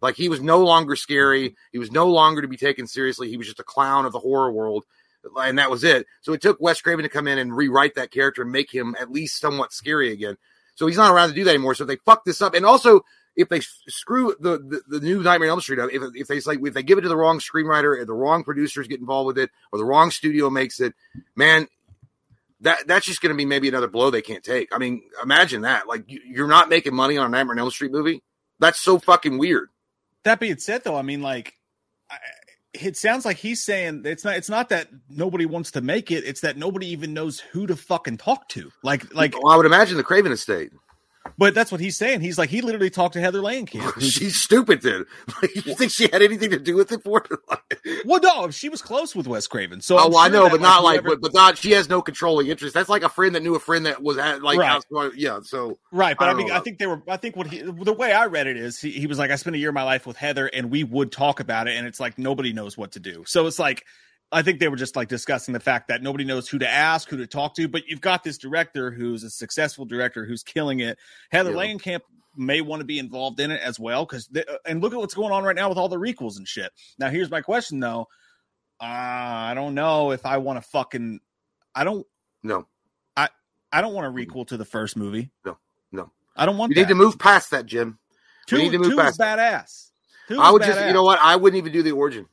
Like 0.00 0.16
he 0.16 0.28
was 0.28 0.40
no 0.40 0.58
longer 0.64 0.96
scary. 0.96 1.56
He 1.72 1.78
was 1.78 1.92
no 1.92 2.08
longer 2.08 2.42
to 2.42 2.48
be 2.48 2.56
taken 2.56 2.86
seriously. 2.86 3.28
He 3.28 3.36
was 3.36 3.46
just 3.46 3.60
a 3.60 3.64
clown 3.64 4.06
of 4.06 4.12
the 4.12 4.18
horror 4.18 4.50
world. 4.50 4.84
And 5.36 5.58
that 5.58 5.70
was 5.70 5.84
it. 5.84 6.06
So 6.22 6.32
it 6.32 6.40
took 6.40 6.60
Wes 6.60 6.80
Craven 6.80 7.02
to 7.02 7.10
come 7.10 7.28
in 7.28 7.38
and 7.38 7.54
rewrite 7.54 7.96
that 7.96 8.10
character 8.10 8.42
and 8.42 8.50
make 8.50 8.72
him 8.72 8.96
at 8.98 9.12
least 9.12 9.38
somewhat 9.38 9.72
scary 9.72 10.12
again. 10.12 10.36
So 10.76 10.86
he's 10.86 10.96
not 10.96 11.12
around 11.12 11.28
to 11.28 11.34
do 11.34 11.44
that 11.44 11.50
anymore. 11.50 11.74
So 11.74 11.84
if 11.84 11.88
they 11.88 11.96
fuck 11.96 12.24
this 12.24 12.40
up, 12.40 12.54
and 12.54 12.64
also 12.64 13.02
if 13.36 13.48
they 13.48 13.60
screw 13.60 14.34
the, 14.40 14.58
the, 14.58 14.98
the 14.98 15.00
new 15.04 15.22
Nightmare 15.22 15.48
on 15.48 15.54
Elm 15.54 15.60
Street 15.60 15.78
up, 15.78 15.90
if, 15.92 16.02
if 16.14 16.26
they 16.26 16.40
like 16.40 16.58
if 16.62 16.74
they 16.74 16.82
give 16.82 16.96
it 16.96 17.02
to 17.02 17.08
the 17.08 17.16
wrong 17.16 17.38
screenwriter, 17.38 17.98
or 17.98 18.04
the 18.04 18.14
wrong 18.14 18.44
producers 18.44 18.88
get 18.88 19.00
involved 19.00 19.26
with 19.26 19.38
it, 19.38 19.50
or 19.72 19.78
the 19.78 19.84
wrong 19.84 20.10
studio 20.10 20.48
makes 20.48 20.80
it, 20.80 20.94
man, 21.36 21.68
that 22.62 22.86
that's 22.86 23.06
just 23.06 23.20
going 23.20 23.34
to 23.34 23.36
be 23.36 23.44
maybe 23.44 23.68
another 23.68 23.88
blow 23.88 24.10
they 24.10 24.22
can't 24.22 24.44
take. 24.44 24.74
I 24.74 24.78
mean, 24.78 25.02
imagine 25.22 25.62
that. 25.62 25.86
Like 25.86 26.04
you, 26.10 26.20
you're 26.24 26.48
not 26.48 26.68
making 26.68 26.94
money 26.94 27.18
on 27.18 27.26
a 27.26 27.28
Nightmare 27.28 27.54
on 27.54 27.58
Elm 27.58 27.70
Street 27.70 27.92
movie. 27.92 28.22
That's 28.58 28.80
so 28.80 28.98
fucking 28.98 29.38
weird. 29.38 29.68
That 30.24 30.40
being 30.40 30.58
said, 30.58 30.84
though, 30.84 30.96
I 30.96 31.02
mean, 31.02 31.22
like, 31.22 31.56
I, 32.10 32.16
it 32.72 32.96
sounds 32.96 33.24
like 33.24 33.36
he's 33.36 33.64
saying 33.64 34.02
it's 34.04 34.24
not. 34.24 34.36
It's 34.36 34.48
not 34.48 34.68
that 34.68 34.88
nobody 35.08 35.46
wants 35.46 35.72
to 35.72 35.80
make 35.80 36.10
it. 36.10 36.24
It's 36.24 36.40
that 36.42 36.56
nobody 36.56 36.86
even 36.88 37.12
knows 37.12 37.40
who 37.40 37.66
to 37.66 37.76
fucking 37.76 38.18
talk 38.18 38.48
to. 38.50 38.70
Like, 38.82 39.12
like, 39.14 39.34
Well, 39.42 39.52
I 39.52 39.56
would 39.56 39.66
imagine 39.66 39.96
the 39.96 40.04
Craven 40.04 40.32
estate. 40.32 40.70
But 41.36 41.54
that's 41.54 41.70
what 41.70 41.80
he's 41.80 41.96
saying. 41.96 42.20
He's 42.20 42.38
like, 42.38 42.50
he 42.50 42.60
literally 42.62 42.90
talked 42.90 43.14
to 43.14 43.20
Heather 43.20 43.40
Langenkamp. 43.40 44.00
She's 44.00 44.36
stupid, 44.40 44.82
then. 44.82 45.04
Like, 45.42 45.54
you 45.54 45.74
think 45.74 45.90
she 45.90 46.04
had 46.10 46.22
anything 46.22 46.50
to 46.50 46.58
do 46.58 46.76
with 46.76 46.92
it 46.92 47.02
for? 47.02 47.24
Like, 47.48 47.80
well, 48.04 48.20
no, 48.20 48.50
she 48.50 48.68
was 48.68 48.82
close 48.82 49.14
with 49.14 49.26
Wes 49.26 49.46
Craven. 49.46 49.80
So 49.80 49.98
oh, 49.98 50.06
I'm 50.06 50.14
I 50.16 50.28
know, 50.28 50.44
that, 50.44 50.52
but 50.52 50.60
not 50.60 50.82
like, 50.82 51.00
whoever- 51.02 51.16
but, 51.16 51.32
but 51.32 51.34
not. 51.34 51.58
She 51.58 51.72
has 51.72 51.88
no 51.88 52.02
controlling 52.02 52.48
interest. 52.48 52.74
That's 52.74 52.88
like 52.88 53.02
a 53.02 53.08
friend 53.08 53.34
that 53.34 53.42
knew 53.42 53.54
a 53.54 53.60
friend 53.60 53.86
that 53.86 54.02
was 54.02 54.18
at 54.18 54.42
like, 54.42 54.58
Right. 54.58 54.82
yeah. 55.16 55.40
So 55.42 55.78
Right, 55.92 56.16
but 56.18 56.28
I 56.28 56.32
I, 56.32 56.34
mean, 56.34 56.48
know. 56.48 56.54
I 56.54 56.60
think 56.60 56.78
they 56.78 56.86
were. 56.86 57.02
I 57.08 57.16
think 57.16 57.36
what 57.36 57.46
he, 57.46 57.62
the 57.62 57.92
way 57.92 58.12
I 58.12 58.26
read 58.26 58.46
it 58.46 58.56
is, 58.56 58.78
he, 58.80 58.90
he 58.90 59.06
was 59.06 59.18
like, 59.18 59.30
I 59.30 59.36
spent 59.36 59.56
a 59.56 59.58
year 59.58 59.70
of 59.70 59.74
my 59.74 59.82
life 59.84 60.06
with 60.06 60.16
Heather, 60.16 60.46
and 60.46 60.70
we 60.70 60.84
would 60.84 61.12
talk 61.12 61.40
about 61.40 61.68
it, 61.68 61.76
and 61.76 61.86
it's 61.86 62.00
like 62.00 62.18
nobody 62.18 62.52
knows 62.52 62.76
what 62.76 62.92
to 62.92 63.00
do. 63.00 63.24
So 63.26 63.46
it's 63.46 63.58
like, 63.58 63.84
I 64.32 64.42
think 64.42 64.60
they 64.60 64.68
were 64.68 64.76
just 64.76 64.94
like 64.94 65.08
discussing 65.08 65.54
the 65.54 65.60
fact 65.60 65.88
that 65.88 66.02
nobody 66.02 66.24
knows 66.24 66.48
who 66.48 66.58
to 66.60 66.68
ask, 66.68 67.08
who 67.08 67.16
to 67.16 67.26
talk 67.26 67.54
to. 67.56 67.66
But 67.66 67.88
you've 67.88 68.00
got 68.00 68.22
this 68.22 68.38
director 68.38 68.90
who's 68.90 69.24
a 69.24 69.30
successful 69.30 69.84
director 69.84 70.24
who's 70.24 70.42
killing 70.42 70.80
it. 70.80 70.98
Heather 71.30 71.50
Yeah. 71.50 71.56
Langenkamp 71.56 72.02
may 72.36 72.60
want 72.60 72.80
to 72.80 72.84
be 72.84 72.98
involved 72.98 73.40
in 73.40 73.50
it 73.50 73.60
as 73.60 73.80
well, 73.80 74.06
because 74.06 74.28
and 74.64 74.80
look 74.80 74.92
at 74.92 74.98
what's 74.98 75.14
going 75.14 75.32
on 75.32 75.42
right 75.42 75.56
now 75.56 75.68
with 75.68 75.78
all 75.78 75.88
the 75.88 75.98
requels 75.98 76.36
and 76.36 76.46
shit. 76.46 76.70
Now, 76.98 77.10
here's 77.10 77.30
my 77.30 77.40
question 77.40 77.80
though. 77.80 78.08
Uh, 78.80 78.84
I 78.84 79.52
don't 79.54 79.74
know 79.74 80.12
if 80.12 80.24
I 80.24 80.38
want 80.38 80.62
to 80.62 80.68
fucking. 80.70 81.20
I 81.74 81.84
don't. 81.84 82.06
no, 82.42 82.66
I 83.16 83.28
I 83.72 83.80
don't 83.80 83.94
want 83.94 84.06
a 84.06 84.10
requel 84.10 84.46
to 84.48 84.56
the 84.56 84.64
first 84.64 84.96
movie. 84.96 85.30
No, 85.44 85.58
no. 85.90 86.12
I 86.36 86.46
don't 86.46 86.56
want 86.56 86.70
you 86.70 86.76
that. 86.76 86.82
need 86.82 86.88
to 86.88 86.94
move 86.94 87.18
past 87.18 87.50
that, 87.50 87.66
Jim. 87.66 87.98
Two, 88.46 88.56
we 88.56 88.62
need 88.62 88.72
to 88.72 88.78
move 88.78 88.96
past 88.96 89.18
badass. 89.18 89.90
Two 90.28 90.40
I 90.40 90.50
would 90.50 90.62
just, 90.62 90.86
you 90.86 90.92
know 90.92 91.02
what? 91.02 91.18
I 91.20 91.36
wouldn't 91.36 91.58
even 91.58 91.72
do 91.72 91.82
the 91.82 91.92
origin. 91.92 92.26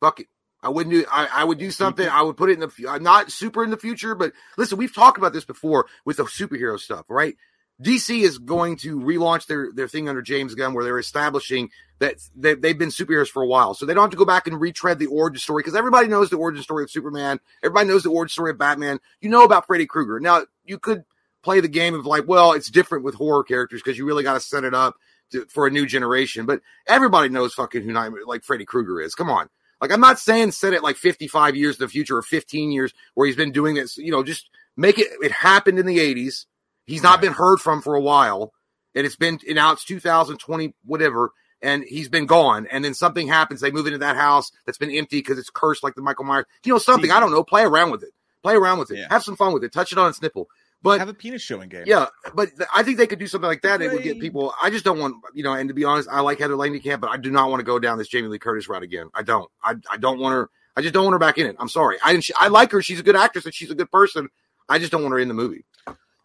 Fuck 0.00 0.20
it. 0.20 0.28
I 0.64 0.70
wouldn't 0.70 0.94
do. 0.94 1.04
I, 1.10 1.28
I 1.32 1.44
would 1.44 1.58
do 1.58 1.70
something. 1.70 2.08
I 2.08 2.22
would 2.22 2.36
put 2.36 2.50
it 2.50 2.54
in 2.54 2.60
the. 2.60 2.88
I'm 2.88 2.94
uh, 2.94 2.98
not 2.98 3.30
super 3.30 3.62
in 3.62 3.70
the 3.70 3.76
future, 3.76 4.14
but 4.14 4.32
listen, 4.56 4.78
we've 4.78 4.94
talked 4.94 5.18
about 5.18 5.32
this 5.32 5.44
before 5.44 5.86
with 6.04 6.16
the 6.16 6.24
superhero 6.24 6.78
stuff, 6.78 7.04
right? 7.08 7.36
DC 7.82 8.22
is 8.22 8.38
going 8.38 8.76
to 8.78 8.98
relaunch 8.98 9.46
their 9.46 9.70
their 9.72 9.88
thing 9.88 10.08
under 10.08 10.22
James 10.22 10.54
Gunn, 10.54 10.72
where 10.72 10.84
they're 10.84 10.98
establishing 10.98 11.70
that 11.98 12.16
they, 12.34 12.54
they've 12.54 12.78
been 12.78 12.88
superheroes 12.88 13.28
for 13.28 13.42
a 13.42 13.46
while, 13.46 13.74
so 13.74 13.84
they 13.84 13.92
don't 13.92 14.04
have 14.04 14.10
to 14.12 14.16
go 14.16 14.24
back 14.24 14.46
and 14.46 14.60
retread 14.60 14.98
the 14.98 15.06
origin 15.06 15.38
story 15.38 15.60
because 15.60 15.76
everybody 15.76 16.08
knows 16.08 16.30
the 16.30 16.36
origin 16.36 16.62
story 16.62 16.84
of 16.84 16.90
Superman. 16.90 17.40
Everybody 17.62 17.88
knows 17.88 18.02
the 18.02 18.10
origin 18.10 18.32
story 18.32 18.50
of 18.52 18.58
Batman. 18.58 19.00
You 19.20 19.28
know 19.28 19.44
about 19.44 19.66
Freddy 19.66 19.86
Krueger. 19.86 20.18
Now 20.18 20.44
you 20.64 20.78
could 20.78 21.04
play 21.42 21.60
the 21.60 21.68
game 21.68 21.94
of 21.94 22.06
like, 22.06 22.26
well, 22.26 22.52
it's 22.52 22.70
different 22.70 23.04
with 23.04 23.14
horror 23.16 23.44
characters 23.44 23.82
because 23.82 23.98
you 23.98 24.06
really 24.06 24.22
got 24.22 24.34
to 24.34 24.40
set 24.40 24.64
it 24.64 24.72
up 24.72 24.96
to, 25.32 25.44
for 25.46 25.66
a 25.66 25.70
new 25.70 25.84
generation. 25.84 26.46
But 26.46 26.60
everybody 26.86 27.28
knows 27.28 27.54
fucking 27.54 27.82
who 27.82 27.92
Nightmare, 27.92 28.22
like 28.24 28.44
Freddy 28.44 28.64
Krueger 28.64 29.00
is. 29.00 29.14
Come 29.14 29.30
on. 29.30 29.50
Like 29.80 29.92
I'm 29.92 30.00
not 30.00 30.18
saying 30.18 30.52
set 30.52 30.72
it 30.72 30.82
like 30.82 30.96
55 30.96 31.56
years 31.56 31.76
in 31.78 31.84
the 31.84 31.88
future 31.88 32.16
or 32.16 32.22
15 32.22 32.70
years 32.70 32.92
where 33.14 33.26
he's 33.26 33.36
been 33.36 33.52
doing 33.52 33.74
this. 33.74 33.96
You 33.98 34.10
know, 34.12 34.22
just 34.22 34.48
make 34.76 34.98
it. 34.98 35.08
It 35.22 35.32
happened 35.32 35.78
in 35.78 35.86
the 35.86 35.98
80s. 35.98 36.46
He's 36.86 37.02
not 37.02 37.14
Right. 37.16 37.22
been 37.22 37.32
heard 37.32 37.58
from 37.60 37.80
for 37.82 37.94
a 37.94 38.00
while, 38.00 38.52
and 38.94 39.06
it's 39.06 39.16
been 39.16 39.38
now 39.48 39.72
it's 39.72 39.84
2020 39.84 40.74
whatever, 40.84 41.32
and 41.62 41.82
he's 41.84 42.08
been 42.08 42.26
gone. 42.26 42.66
And 42.70 42.84
then 42.84 42.94
something 42.94 43.26
happens. 43.28 43.60
They 43.60 43.70
move 43.70 43.86
into 43.86 43.98
that 43.98 44.16
house 44.16 44.50
that's 44.66 44.78
been 44.78 44.90
empty 44.90 45.18
because 45.18 45.38
it's 45.38 45.50
cursed, 45.50 45.82
like 45.82 45.94
the 45.94 46.02
Michael 46.02 46.24
Myers. 46.24 46.44
You 46.64 46.72
know, 46.72 46.78
something. 46.78 47.10
I 47.10 47.20
don't 47.20 47.30
know. 47.32 47.42
Play 47.44 47.62
around 47.64 47.90
with 47.90 48.02
it. 48.02 48.10
Play 48.42 48.54
around 48.54 48.78
with 48.78 48.90
it. 48.90 48.98
Yeah. 48.98 49.06
Have 49.10 49.24
some 49.24 49.36
fun 49.36 49.54
with 49.54 49.64
it. 49.64 49.72
Touch 49.72 49.92
it 49.92 49.98
on 49.98 50.10
its 50.10 50.20
nipple. 50.20 50.48
But 50.84 50.98
have 50.98 51.08
a 51.08 51.14
penis 51.14 51.40
showing 51.40 51.70
game. 51.70 51.84
yeah, 51.86 52.08
but 52.34 52.50
I 52.74 52.82
think 52.82 52.98
they 52.98 53.06
could 53.06 53.18
do 53.18 53.26
something 53.26 53.48
like 53.48 53.62
that. 53.62 53.80
It 53.80 53.90
would 53.90 54.02
get 54.02 54.20
people. 54.20 54.52
I 54.62 54.68
just 54.68 54.84
don't 54.84 54.98
want, 54.98 55.16
you 55.32 55.42
know. 55.42 55.54
And 55.54 55.68
to 55.68 55.74
be 55.74 55.82
honest, 55.82 56.10
I 56.12 56.20
like 56.20 56.38
Heather 56.38 56.54
Langenkamp, 56.56 57.00
but 57.00 57.08
I 57.08 57.16
do 57.16 57.30
not 57.30 57.48
want 57.48 57.60
to 57.60 57.64
go 57.64 57.78
down 57.78 57.96
this 57.96 58.06
Jamie 58.06 58.28
Lee 58.28 58.38
Curtis 58.38 58.68
route 58.68 58.82
again. 58.82 59.08
I 59.14 59.22
don't. 59.22 59.50
I, 59.62 59.76
I 59.90 59.96
don't 59.96 60.18
want 60.18 60.34
her. 60.34 60.50
I 60.76 60.82
just 60.82 60.92
don't 60.92 61.04
want 61.04 61.14
her 61.14 61.18
back 61.18 61.38
in 61.38 61.46
it. 61.46 61.56
I'm 61.58 61.70
sorry. 61.70 61.96
I 62.04 62.12
didn't. 62.12 62.30
I 62.38 62.48
like 62.48 62.70
her. 62.72 62.82
She's 62.82 63.00
a 63.00 63.02
good 63.02 63.16
actress 63.16 63.46
and 63.46 63.54
she's 63.54 63.70
a 63.70 63.74
good 63.74 63.90
person. 63.90 64.28
I 64.68 64.78
just 64.78 64.92
don't 64.92 65.00
want 65.00 65.12
her 65.12 65.18
in 65.18 65.28
the 65.28 65.34
movie. 65.34 65.64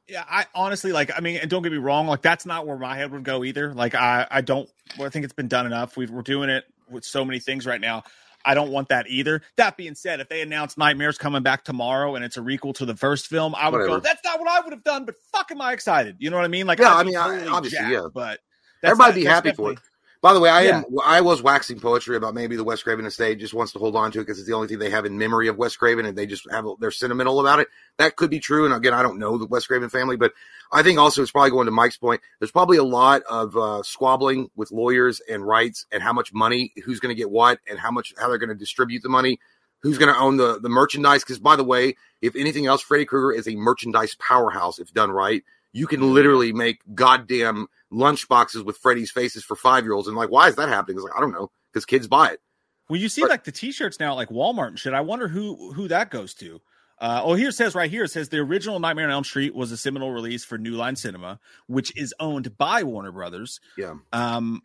Yeah, 0.09 0.25
I 0.29 0.45
honestly 0.53 0.91
like. 0.91 1.11
I 1.15 1.21
mean, 1.21 1.37
and 1.37 1.49
don't 1.49 1.63
get 1.63 1.71
me 1.71 1.77
wrong. 1.77 2.07
Like, 2.07 2.21
that's 2.21 2.45
not 2.45 2.67
where 2.67 2.77
my 2.77 2.97
head 2.97 3.13
would 3.13 3.23
go 3.23 3.45
either. 3.45 3.73
Like, 3.73 3.95
I, 3.95 4.27
I 4.29 4.41
don't. 4.41 4.69
Well, 4.97 5.07
I 5.07 5.09
think 5.09 5.23
it's 5.23 5.33
been 5.33 5.47
done 5.47 5.67
enough. 5.67 5.95
We've, 5.95 6.11
we're 6.11 6.21
doing 6.21 6.49
it 6.49 6.65
with 6.89 7.05
so 7.05 7.23
many 7.23 7.39
things 7.39 7.65
right 7.65 7.79
now. 7.79 8.03
I 8.45 8.53
don't 8.53 8.71
want 8.71 8.89
that 8.89 9.07
either. 9.09 9.41
That 9.57 9.75
being 9.77 9.95
said, 9.95 10.19
if 10.19 10.29
they 10.29 10.41
announce 10.41 10.77
Nightmares 10.77 11.17
coming 11.17 11.43
back 11.43 11.63
tomorrow 11.65 12.15
and 12.15 12.23
it's 12.23 12.37
a 12.37 12.41
requel 12.41 12.73
to 12.75 12.85
the 12.85 12.95
first 12.95 13.27
film, 13.27 13.53
I 13.55 13.69
would 13.69 13.79
Whatever. 13.81 13.97
go. 13.97 13.99
That's 13.99 14.23
not 14.23 14.39
what 14.39 14.47
I 14.49 14.61
would 14.61 14.71
have 14.73 14.83
done. 14.83 15.05
But 15.05 15.15
fuck, 15.33 15.51
am 15.51 15.61
I 15.61 15.73
excited? 15.73 16.15
You 16.19 16.29
know 16.29 16.37
what 16.37 16.45
I 16.45 16.49
mean? 16.49 16.65
Like, 16.67 16.79
Yeah, 16.79 16.95
I 16.95 17.03
mean, 17.03 17.17
I- 17.17 17.47
obviously, 17.47 17.79
jacked, 17.79 17.91
yeah. 17.91 18.07
But 18.13 18.39
that's 18.81 18.91
Everybody 18.91 19.23
not- 19.25 19.43
be 19.43 19.49
happy 19.49 19.55
for 19.55 19.71
it. 19.73 19.79
By 20.21 20.33
the 20.33 20.41
way, 20.41 20.49
I 20.49 20.63
am. 20.63 20.83
I 21.05 21.21
was 21.21 21.41
waxing 21.41 21.79
poetry 21.79 22.17
about 22.17 22.33
maybe 22.33 22.57
the 22.57 22.63
Wes 22.65 22.83
Craven 22.83 23.05
estate 23.05 23.39
just 23.39 23.53
wants 23.53 23.71
to 23.71 23.79
hold 23.79 23.95
on 23.95 24.11
to 24.11 24.19
it 24.19 24.23
because 24.23 24.37
it's 24.37 24.49
the 24.49 24.53
only 24.53 24.67
thing 24.67 24.77
they 24.77 24.89
have 24.89 25.05
in 25.05 25.17
memory 25.17 25.47
of 25.47 25.57
Wes 25.57 25.77
Craven, 25.77 26.05
and 26.05 26.17
they 26.17 26.25
just 26.25 26.45
have 26.51 26.65
they're 26.81 26.91
sentimental 26.91 27.39
about 27.39 27.59
it. 27.59 27.69
That 27.97 28.17
could 28.17 28.29
be 28.29 28.39
true. 28.39 28.65
And 28.65 28.73
again, 28.73 28.93
I 28.93 29.01
don't 29.01 29.17
know 29.17 29.37
the 29.37 29.45
Wes 29.45 29.65
Craven 29.65 29.89
family, 29.89 30.17
but 30.17 30.33
I 30.73 30.83
think 30.83 30.99
also 30.99 31.21
it's 31.21 31.31
probably 31.31 31.51
going 31.51 31.67
to 31.67 31.71
Mike's 31.71 31.95
point. 31.95 32.19
There's 32.39 32.51
probably 32.51 32.75
a 32.75 32.83
lot 32.83 33.21
of 33.29 33.55
uh, 33.55 33.81
squabbling 33.83 34.49
with 34.57 34.71
lawyers 34.71 35.21
and 35.29 35.47
rights 35.47 35.85
and 35.89 36.03
how 36.03 36.11
much 36.11 36.33
money, 36.33 36.73
who's 36.83 36.99
going 36.99 37.15
to 37.15 37.17
get 37.17 37.31
what, 37.31 37.59
and 37.69 37.79
how 37.79 37.91
much 37.91 38.13
how 38.19 38.27
they're 38.27 38.37
going 38.37 38.49
to 38.49 38.55
distribute 38.55 39.03
the 39.03 39.09
money. 39.09 39.39
who's 39.81 39.97
going 39.97 40.13
to 40.13 40.19
own 40.19 40.37
the 40.37 40.59
the 40.59 40.69
merchandise? 40.69 41.23
Because 41.23 41.39
by 41.39 41.55
the 41.55 41.63
way, 41.63 41.95
if 42.21 42.35
anything 42.35 42.65
else, 42.65 42.81
Freddy 42.81 43.05
Krueger 43.05 43.31
is 43.31 43.47
a 43.47 43.55
merchandise 43.55 44.15
powerhouse 44.15 44.79
if 44.79 44.93
done 44.93 45.11
right. 45.11 45.43
You 45.71 45.87
can 45.87 46.13
literally 46.13 46.51
make 46.51 46.81
goddamn 46.95 47.67
lunch 47.91 48.27
boxes 48.27 48.63
with 48.63 48.77
Freddy's 48.77 49.11
faces 49.11 49.43
for 49.43 49.55
five 49.55 49.83
year 49.83 49.93
olds, 49.93 50.07
and 50.07 50.17
like, 50.17 50.29
why 50.29 50.47
is 50.47 50.55
that 50.55 50.69
happening? 50.69 50.97
It's 50.97 51.03
like 51.03 51.15
I 51.15 51.19
don't 51.19 51.31
know, 51.31 51.51
because 51.71 51.85
kids 51.85 52.07
buy 52.07 52.31
it. 52.31 52.41
Well, 52.89 52.99
you 52.99 53.07
see 53.07 53.21
but, 53.21 53.29
like 53.29 53.43
the 53.43 53.51
T-shirts 53.51 53.99
now, 53.99 54.13
at, 54.13 54.15
like 54.15 54.29
Walmart 54.29 54.69
and 54.69 54.79
shit. 54.79 54.93
I 54.93 55.01
wonder 55.01 55.27
who 55.27 55.73
who 55.73 55.87
that 55.87 56.09
goes 56.09 56.33
to. 56.35 56.59
Uh, 56.99 57.21
oh, 57.23 57.33
here 57.33 57.49
it 57.49 57.53
says 57.53 57.75
right 57.75 57.89
here 57.89 58.03
it 58.03 58.11
says 58.11 58.27
the 58.27 58.39
original 58.39 58.79
Nightmare 58.79 59.05
on 59.05 59.11
Elm 59.11 59.23
Street 59.23 59.55
was 59.55 59.71
a 59.71 59.77
seminal 59.77 60.11
release 60.11 60.43
for 60.43 60.57
New 60.57 60.73
Line 60.73 60.95
Cinema, 60.95 61.39
which 61.67 61.95
is 61.95 62.13
owned 62.19 62.57
by 62.57 62.83
Warner 62.83 63.11
Brothers. 63.11 63.61
Yeah. 63.77 63.95
Um, 64.11 64.61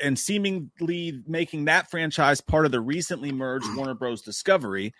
and 0.00 0.18
seemingly 0.18 1.22
making 1.26 1.66
that 1.66 1.90
franchise 1.90 2.40
part 2.40 2.66
of 2.66 2.72
the 2.72 2.80
recently 2.80 3.32
merged 3.32 3.66
Warner 3.76 3.94
Bros. 3.94 4.22
Discovery. 4.22 4.92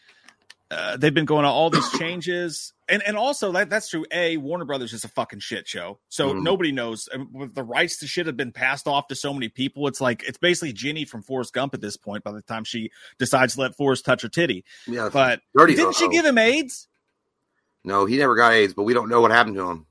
Uh, 0.71 0.99
they've 0.99 1.15
been 1.15 1.25
going 1.25 1.47
on 1.47 1.51
all 1.51 1.71
these 1.71 1.91
changes, 1.99 2.75
and 2.91 3.03
and 3.07 3.17
also 3.17 3.53
that 3.53 3.71
that's 3.71 3.89
true. 3.89 4.05
A 4.13 4.37
Warner 4.37 4.67
Brothers 4.67 4.93
is 4.93 5.03
a 5.03 5.09
fucking 5.09 5.39
shit 5.39 5.67
show, 5.67 5.99
so 6.11 6.35
mm. 6.35 6.43
nobody 6.43 6.73
knows. 6.73 7.09
The 7.55 7.63
rights 7.63 7.99
to 8.01 8.07
shit 8.07 8.27
have 8.27 8.37
been 8.37 8.53
passed 8.53 8.87
off 8.87 9.09
to 9.09 9.15
so 9.15 9.33
many 9.33 9.49
people. 9.49 9.89
It's 9.89 10.01
like 10.01 10.25
it's 10.25 10.37
basically 10.37 10.75
Jenny 10.75 11.07
from 11.07 11.23
Forrest 11.23 11.55
Gump 11.55 11.73
at 11.73 11.81
this 11.81 11.97
point. 11.97 12.23
By 12.23 12.33
the 12.33 12.43
time 12.43 12.65
she 12.65 12.91
decides 13.19 13.55
to 13.55 13.63
let 13.63 13.77
Forrest 13.77 14.05
touch 14.05 14.21
her 14.21 14.29
titty, 14.29 14.65
yeah. 14.87 15.09
But 15.11 15.41
didn't 15.57 15.97
she 15.97 16.09
give 16.11 16.27
him 16.27 16.37
AIDS? 16.37 16.87
No, 17.83 18.05
he 18.05 18.19
never 18.19 18.37
got 18.37 18.53
AIDS, 18.53 18.75
but 18.75 18.83
we 18.83 18.93
don't 18.93 19.09
know 19.09 19.23
what 19.23 19.31
happened 19.31 19.57
to 19.57 19.71
him. 19.71 19.87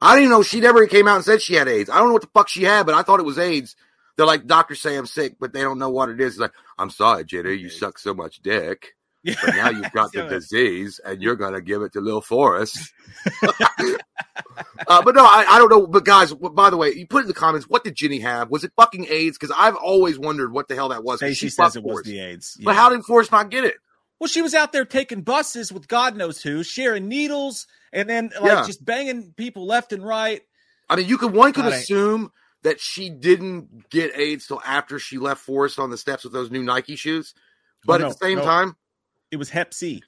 I 0.00 0.14
didn't 0.14 0.24
even 0.24 0.38
know 0.38 0.42
she 0.42 0.60
never 0.60 0.86
came 0.86 1.08
out 1.08 1.16
and 1.16 1.24
said 1.24 1.42
she 1.42 1.54
had 1.54 1.68
AIDS. 1.68 1.90
I 1.90 1.98
don't 1.98 2.08
know 2.08 2.14
what 2.14 2.22
the 2.22 2.28
fuck 2.32 2.48
she 2.48 2.62
had, 2.64 2.86
but 2.86 2.94
I 2.94 3.02
thought 3.02 3.20
it 3.20 3.26
was 3.26 3.38
AIDS. 3.38 3.76
They're 4.16 4.24
like, 4.26 4.46
doctors 4.46 4.80
say 4.80 4.96
I'm 4.96 5.06
sick, 5.06 5.36
but 5.38 5.52
they 5.52 5.60
don't 5.60 5.78
know 5.78 5.90
what 5.90 6.08
it 6.08 6.20
is. 6.20 6.34
It's 6.34 6.40
like, 6.40 6.52
I'm 6.78 6.90
sorry, 6.90 7.24
Jenny, 7.24 7.54
you 7.54 7.68
suck 7.68 7.98
so 7.98 8.14
much 8.14 8.40
dick. 8.40 8.94
But 9.24 9.56
now 9.56 9.70
you've 9.70 9.92
got 9.92 10.12
the 10.12 10.26
disease 10.28 11.00
and 11.04 11.22
you're 11.22 11.36
going 11.36 11.54
to 11.54 11.62
give 11.62 11.82
it 11.82 11.92
to 11.94 12.00
Lil 12.00 12.20
Forrest. 12.20 12.92
uh, 13.42 15.02
but 15.02 15.14
no, 15.14 15.24
I, 15.24 15.46
I, 15.48 15.58
don't 15.58 15.70
know. 15.70 15.86
But 15.86 16.04
guys, 16.04 16.32
by 16.34 16.70
the 16.70 16.76
way, 16.76 16.92
you 16.92 17.06
put 17.06 17.22
in 17.22 17.28
the 17.28 17.34
comments, 17.34 17.68
what 17.68 17.84
did 17.84 17.94
Jenny 17.94 18.20
have? 18.20 18.50
Was 18.50 18.64
it 18.64 18.72
fucking 18.76 19.06
AIDS? 19.08 19.38
Because 19.38 19.54
I've 19.56 19.76
always 19.76 20.18
wondered 20.18 20.52
what 20.52 20.68
the 20.68 20.74
hell 20.74 20.90
that 20.90 21.02
was. 21.04 21.20
She 21.34 21.48
says 21.48 21.76
it 21.76 21.82
was 21.82 22.02
the 22.02 22.20
AIDS. 22.20 22.56
Yeah. 22.58 22.66
But 22.66 22.76
how 22.76 22.90
did 22.90 23.04
Forrest 23.04 23.32
not 23.32 23.50
get 23.50 23.64
it? 23.64 23.76
Well, 24.20 24.28
she 24.28 24.42
was 24.42 24.54
out 24.54 24.72
there 24.72 24.84
taking 24.84 25.22
buses 25.22 25.72
with 25.72 25.88
God 25.88 26.16
knows 26.16 26.40
who, 26.40 26.62
sharing 26.62 27.08
needles, 27.08 27.66
and 27.92 28.08
then 28.08 28.30
like 28.40 28.52
yeah. 28.52 28.66
just 28.66 28.84
banging 28.84 29.34
people 29.36 29.66
left 29.66 29.92
and 29.92 30.04
right. 30.04 30.42
I 30.88 30.96
mean, 30.96 31.08
you 31.08 31.18
could 31.18 31.32
one 31.32 31.52
could 31.52 31.66
assume 31.66 32.30
that 32.62 32.80
she 32.80 33.10
didn't 33.10 33.90
get 33.90 34.16
AIDS 34.18 34.46
till 34.46 34.62
after 34.64 34.98
she 34.98 35.18
left 35.18 35.40
Forrest 35.40 35.78
on 35.78 35.90
the 35.90 35.98
steps 35.98 36.24
with 36.24 36.32
those 36.32 36.50
new 36.50 36.62
Nike 36.62 36.96
shoes. 36.96 37.34
But 37.84 38.00
no, 38.00 38.06
at 38.06 38.18
the 38.18 38.26
same 38.26 38.38
no. 38.38 38.44
time, 38.44 38.76
it 39.34 39.36
was 39.36 39.50
Hep 39.50 39.74
C. 39.74 40.02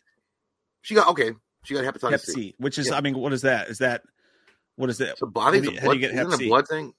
She 0.83 0.95
got 0.95 1.09
okay. 1.09 1.33
She 1.65 1.75
got 1.75 1.83
hepatitis 1.85 2.11
Hep 2.11 2.21
C, 2.21 2.33
C 2.33 2.55
which 2.59 2.79
is 2.79 2.89
yeah. 2.89 2.97
I 2.97 3.01
mean, 3.01 3.19
what 3.19 3.33
is 3.33 3.43
that? 3.43 3.69
Is 3.69 3.79
that 3.79 4.03
what 4.77 4.89
is 4.89 4.99
that? 4.99 5.19
So, 5.19 5.27
think 5.27 5.37
how, 5.37 5.51
do 5.51 5.59
you, 5.59 5.81
blood, 5.81 5.99
get 5.99 6.13
Hep 6.13 6.31
C? 6.33 6.49
blood 6.49 6.69
thing. 6.69 6.95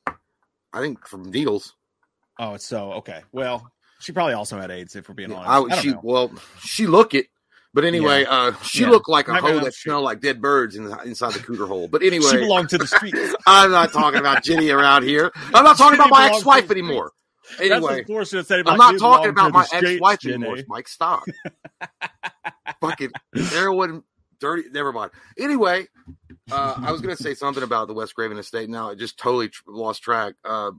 I 0.74 0.82
think 0.82 1.08
from 1.08 1.24
needles. 1.32 1.74
Oh, 2.38 2.56
it's 2.56 2.66
so 2.66 2.92
okay. 2.94 3.22
Well, 3.32 3.72
she 4.00 4.12
probably 4.12 4.34
also 4.34 4.60
had 4.60 4.70
AIDS, 4.72 4.96
if 4.98 5.08
we're 5.08 5.16
being 5.16 5.32
honest. 5.32 5.50
I, 5.50 5.78
I 5.78 5.82
she 5.82 5.92
know. 5.92 6.02
well, 6.04 6.32
she 6.62 6.86
look 6.86 7.14
it. 7.14 7.28
But 7.74 7.86
anyway, 7.86 8.24
yeah. 8.24 8.30
uh, 8.30 8.54
she 8.64 8.82
yeah. 8.82 8.90
looked 8.90 9.08
like 9.08 9.28
a 9.28 9.36
hoe 9.36 9.60
that 9.60 9.74
smelled 9.74 10.04
like 10.04 10.20
dead 10.20 10.42
birds 10.42 10.76
in 10.76 10.86
the, 10.86 10.98
inside 11.04 11.34
the 11.34 11.40
cooter 11.40 11.68
hole. 11.68 11.88
But 11.88 12.02
anyway, 12.04 12.26
she 12.30 12.38
belonged 12.38 12.70
to 12.70 12.78
the 12.78 12.88
street. 12.88 13.16
I'm 13.48 13.72
not 13.72 13.94
talking 13.94 14.20
about 14.20 14.44
Jenny 14.44 14.70
around 14.70 15.04
here. 15.04 15.32
I'm 15.54 15.64
not 15.64 15.78
talking 15.78 16.00
about 16.00 16.10
my 16.10 16.28
ex-wife 16.34 16.72
anymore. 16.72 17.14
Anyway, 17.60 18.06
I'm 18.08 18.78
not 18.78 19.00
talking 19.00 19.30
about 19.30 19.52
my 19.54 19.66
ex-wife 19.72 20.26
anymore. 20.26 20.58
Mike, 20.68 20.88
stop. 20.88 21.24
Fucking 22.82 23.12
heroin, 23.52 24.04
dirty. 24.40 24.70
Never 24.72 24.92
mind. 24.92 25.12
Anyway, 25.38 25.88
uh, 26.52 26.76
I 26.78 26.92
was 26.92 27.02
going 27.02 27.16
to 27.16 27.22
say 27.22 27.34
something 27.34 27.64
about 27.64 27.88
the 27.88 27.94
Wes 27.94 28.12
Craven 28.14 28.38
estate. 28.38 28.70
Now 28.70 28.92
I 28.92 28.96
just 28.96 29.18
totally 29.18 29.50
tr- 29.50 29.64
lost 29.68 30.04
track. 30.04 30.36
Uh, 30.44 30.72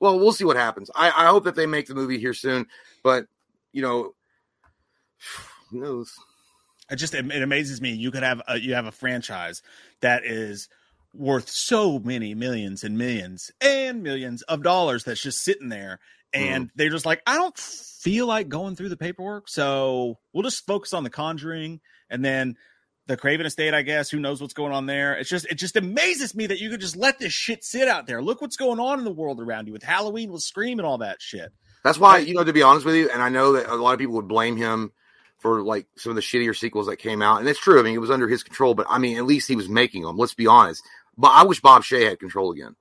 well, 0.00 0.18
we'll 0.18 0.32
see 0.32 0.44
what 0.44 0.56
happens. 0.56 0.90
I, 0.94 1.08
I 1.08 1.26
hope 1.26 1.44
that 1.44 1.54
they 1.54 1.66
make 1.66 1.86
the 1.86 1.94
movie 1.94 2.18
here 2.18 2.34
soon. 2.34 2.66
But 3.02 3.26
you 3.72 3.82
know 3.82 4.14
who 5.70 5.80
knows? 5.80 6.12
It 6.90 6.96
just 6.96 7.14
it, 7.14 7.24
it 7.26 7.42
amazes 7.42 7.80
me. 7.80 7.92
You 7.92 8.10
could 8.10 8.22
have 8.22 8.42
a, 8.46 8.58
you 8.58 8.74
have 8.74 8.86
a 8.86 8.92
franchise 8.92 9.62
that 10.00 10.24
is 10.24 10.68
worth 11.18 11.48
so 11.48 11.98
many 11.98 12.34
millions 12.34 12.84
and 12.84 12.98
millions 12.98 13.50
and 13.60 14.02
millions 14.02 14.42
of 14.42 14.62
dollars 14.62 15.04
that's 15.04 15.22
just 15.22 15.42
sitting 15.42 15.68
there 15.68 15.98
and 16.32 16.66
mm. 16.66 16.70
they're 16.74 16.90
just 16.90 17.06
like 17.06 17.22
i 17.26 17.36
don't 17.36 17.56
feel 17.56 18.26
like 18.26 18.48
going 18.48 18.76
through 18.76 18.88
the 18.88 18.96
paperwork 18.96 19.48
so 19.48 20.18
we'll 20.32 20.42
just 20.42 20.66
focus 20.66 20.92
on 20.92 21.04
the 21.04 21.10
conjuring 21.10 21.80
and 22.10 22.24
then 22.24 22.54
the 23.06 23.16
craven 23.16 23.46
estate 23.46 23.74
i 23.74 23.82
guess 23.82 24.10
who 24.10 24.20
knows 24.20 24.40
what's 24.40 24.54
going 24.54 24.72
on 24.72 24.86
there 24.86 25.14
it's 25.14 25.30
just 25.30 25.46
it 25.46 25.56
just 25.56 25.76
amazes 25.76 26.34
me 26.34 26.46
that 26.46 26.60
you 26.60 26.70
could 26.70 26.80
just 26.80 26.96
let 26.96 27.18
this 27.18 27.32
shit 27.32 27.64
sit 27.64 27.88
out 27.88 28.06
there 28.06 28.22
look 28.22 28.40
what's 28.40 28.56
going 28.56 28.80
on 28.80 28.98
in 28.98 29.04
the 29.04 29.12
world 29.12 29.40
around 29.40 29.66
you 29.66 29.72
with 29.72 29.82
halloween 29.82 30.30
with 30.30 30.42
scream 30.42 30.78
and 30.78 30.86
all 30.86 30.98
that 30.98 31.20
shit 31.20 31.52
that's 31.82 31.98
why 31.98 32.18
you 32.18 32.34
know 32.34 32.44
to 32.44 32.52
be 32.52 32.62
honest 32.62 32.84
with 32.84 32.94
you 32.94 33.08
and 33.10 33.22
i 33.22 33.28
know 33.28 33.52
that 33.52 33.68
a 33.68 33.76
lot 33.76 33.92
of 33.92 33.98
people 33.98 34.14
would 34.14 34.28
blame 34.28 34.56
him 34.56 34.92
for 35.38 35.62
like 35.62 35.86
some 35.96 36.10
of 36.10 36.16
the 36.16 36.22
shittier 36.22 36.56
sequels 36.56 36.86
that 36.86 36.96
came 36.96 37.22
out. 37.22 37.40
And 37.40 37.48
it's 37.48 37.60
true. 37.60 37.78
I 37.78 37.82
mean, 37.82 37.94
it 37.94 38.00
was 38.00 38.10
under 38.10 38.28
his 38.28 38.42
control, 38.42 38.74
but 38.74 38.86
I 38.88 38.98
mean, 38.98 39.16
at 39.16 39.24
least 39.24 39.48
he 39.48 39.56
was 39.56 39.68
making 39.68 40.02
them. 40.02 40.16
Let's 40.16 40.34
be 40.34 40.46
honest. 40.46 40.82
But 41.18 41.28
I 41.28 41.44
wish 41.44 41.60
Bob 41.60 41.82
Shaye 41.82 42.08
had 42.08 42.20
control 42.20 42.52
again. 42.52 42.76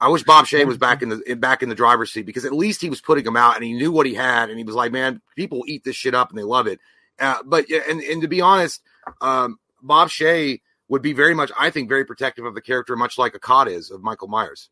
I 0.00 0.08
wish 0.08 0.22
Bob 0.22 0.44
Shaye 0.44 0.66
was 0.66 0.76
back 0.76 1.02
in 1.02 1.08
the 1.08 1.34
back 1.34 1.62
in 1.62 1.68
the 1.68 1.74
driver's 1.74 2.12
seat 2.12 2.26
because 2.26 2.44
at 2.44 2.52
least 2.52 2.80
he 2.80 2.90
was 2.90 3.00
putting 3.00 3.24
them 3.24 3.36
out 3.36 3.54
and 3.56 3.64
he 3.64 3.72
knew 3.72 3.90
what 3.90 4.06
he 4.06 4.14
had 4.14 4.50
and 4.50 4.58
he 4.58 4.64
was 4.64 4.74
like, 4.74 4.92
man, 4.92 5.22
people 5.34 5.64
eat 5.66 5.84
this 5.84 5.96
shit 5.96 6.14
up 6.14 6.30
and 6.30 6.38
they 6.38 6.42
love 6.42 6.66
it. 6.66 6.78
Uh, 7.18 7.42
but 7.44 7.70
and 7.70 8.00
and 8.00 8.22
to 8.22 8.28
be 8.28 8.40
honest, 8.40 8.82
um, 9.20 9.58
Bob 9.82 10.08
Shaye 10.08 10.60
would 10.88 11.02
be 11.02 11.12
very 11.12 11.34
much, 11.34 11.50
I 11.58 11.70
think, 11.70 11.88
very 11.88 12.04
protective 12.04 12.44
of 12.44 12.54
the 12.54 12.60
character, 12.60 12.96
much 12.96 13.18
like 13.18 13.32
Akkad 13.32 13.68
is 13.68 13.90
of 13.90 14.02
Michael 14.02 14.28
Myers. 14.28 14.68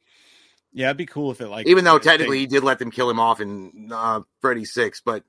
Yeah, 0.73 0.89
it'd 0.89 0.97
be 0.97 1.07
cool 1.07 1.31
if 1.31 1.41
it 1.41 1.49
like 1.49 1.67
even 1.67 1.85
though 1.85 1.99
technically 1.99 2.39
they, 2.39 2.41
he 2.41 2.47
did 2.47 2.65
let 2.65 2.79
them 2.79 2.91
kill 2.91 3.09
him 3.09 3.21
off 3.21 3.41
in 3.41 3.91
uh, 3.93 4.21
Freddy 4.41 4.65
Six, 4.65 5.03
but 5.05 5.25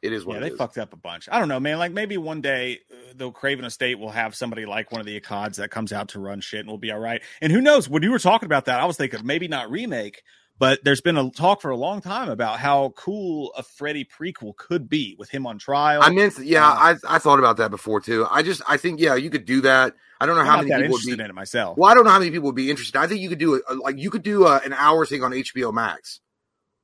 it 0.00 0.12
is 0.12 0.24
what 0.24 0.34
yeah, 0.34 0.40
they 0.40 0.50
is. 0.50 0.58
fucked 0.58 0.78
up 0.78 0.92
a 0.92 0.96
bunch. 0.96 1.28
I 1.30 1.38
don't 1.38 1.48
know, 1.48 1.60
man. 1.60 1.78
Like 1.78 1.92
maybe 1.92 2.16
one 2.16 2.40
day 2.40 2.80
uh, 2.90 3.12
the 3.14 3.30
Craven 3.30 3.64
Estate 3.64 3.98
will 3.98 4.10
have 4.10 4.34
somebody 4.34 4.66
like 4.66 4.92
one 4.92 5.00
of 5.00 5.06
the 5.06 5.20
Akkads 5.20 5.56
that 5.56 5.70
comes 5.70 5.92
out 5.92 6.08
to 6.10 6.20
run 6.20 6.40
shit 6.40 6.60
and 6.60 6.68
we'll 6.68 6.78
be 6.78 6.90
all 6.92 6.98
right. 6.98 7.22
And 7.40 7.52
who 7.52 7.60
knows? 7.60 7.88
When 7.88 8.02
you 8.02 8.10
were 8.10 8.18
talking 8.18 8.46
about 8.46 8.66
that, 8.66 8.80
I 8.80 8.84
was 8.84 8.96
thinking 8.96 9.20
maybe 9.24 9.48
not 9.48 9.70
remake, 9.70 10.22
but 10.58 10.84
there's 10.84 11.00
been 11.00 11.16
a 11.16 11.30
talk 11.30 11.60
for 11.60 11.70
a 11.70 11.76
long 11.76 12.00
time 12.00 12.28
about 12.28 12.58
how 12.58 12.90
cool 12.90 13.52
a 13.56 13.62
Freddy 13.62 14.04
prequel 14.04 14.56
could 14.56 14.88
be 14.88 15.16
with 15.18 15.28
him 15.28 15.46
on 15.46 15.58
trial. 15.58 16.02
I 16.02 16.10
mean, 16.10 16.30
yeah, 16.42 16.68
uh, 16.68 16.74
I 16.74 17.16
I 17.16 17.18
thought 17.18 17.38
about 17.38 17.56
that 17.56 17.70
before 17.70 18.00
too. 18.00 18.26
I 18.30 18.42
just 18.42 18.62
I 18.68 18.76
think 18.76 19.00
yeah, 19.00 19.14
you 19.16 19.30
could 19.30 19.44
do 19.44 19.62
that. 19.62 19.94
I 20.20 20.26
don't 20.26 20.36
know 20.36 20.42
I'm 20.42 20.46
how 20.46 20.62
many 20.62 20.82
people 20.82 20.92
would 20.92 21.04
be 21.04 21.12
in 21.12 21.20
it 21.20 21.34
myself. 21.34 21.76
Well, 21.76 21.90
I 21.90 21.94
don't 21.94 22.04
know 22.04 22.10
how 22.10 22.20
many 22.20 22.30
people 22.30 22.46
would 22.46 22.54
be 22.54 22.70
interested. 22.70 22.96
I 22.96 23.08
think 23.08 23.20
you 23.20 23.28
could 23.28 23.38
do 23.38 23.60
a, 23.68 23.74
like 23.74 23.98
you 23.98 24.08
could 24.08 24.22
do 24.22 24.46
a, 24.46 24.58
an 24.58 24.72
hour 24.72 25.04
thing 25.04 25.24
on 25.24 25.32
HBO 25.32 25.74
Max 25.74 26.20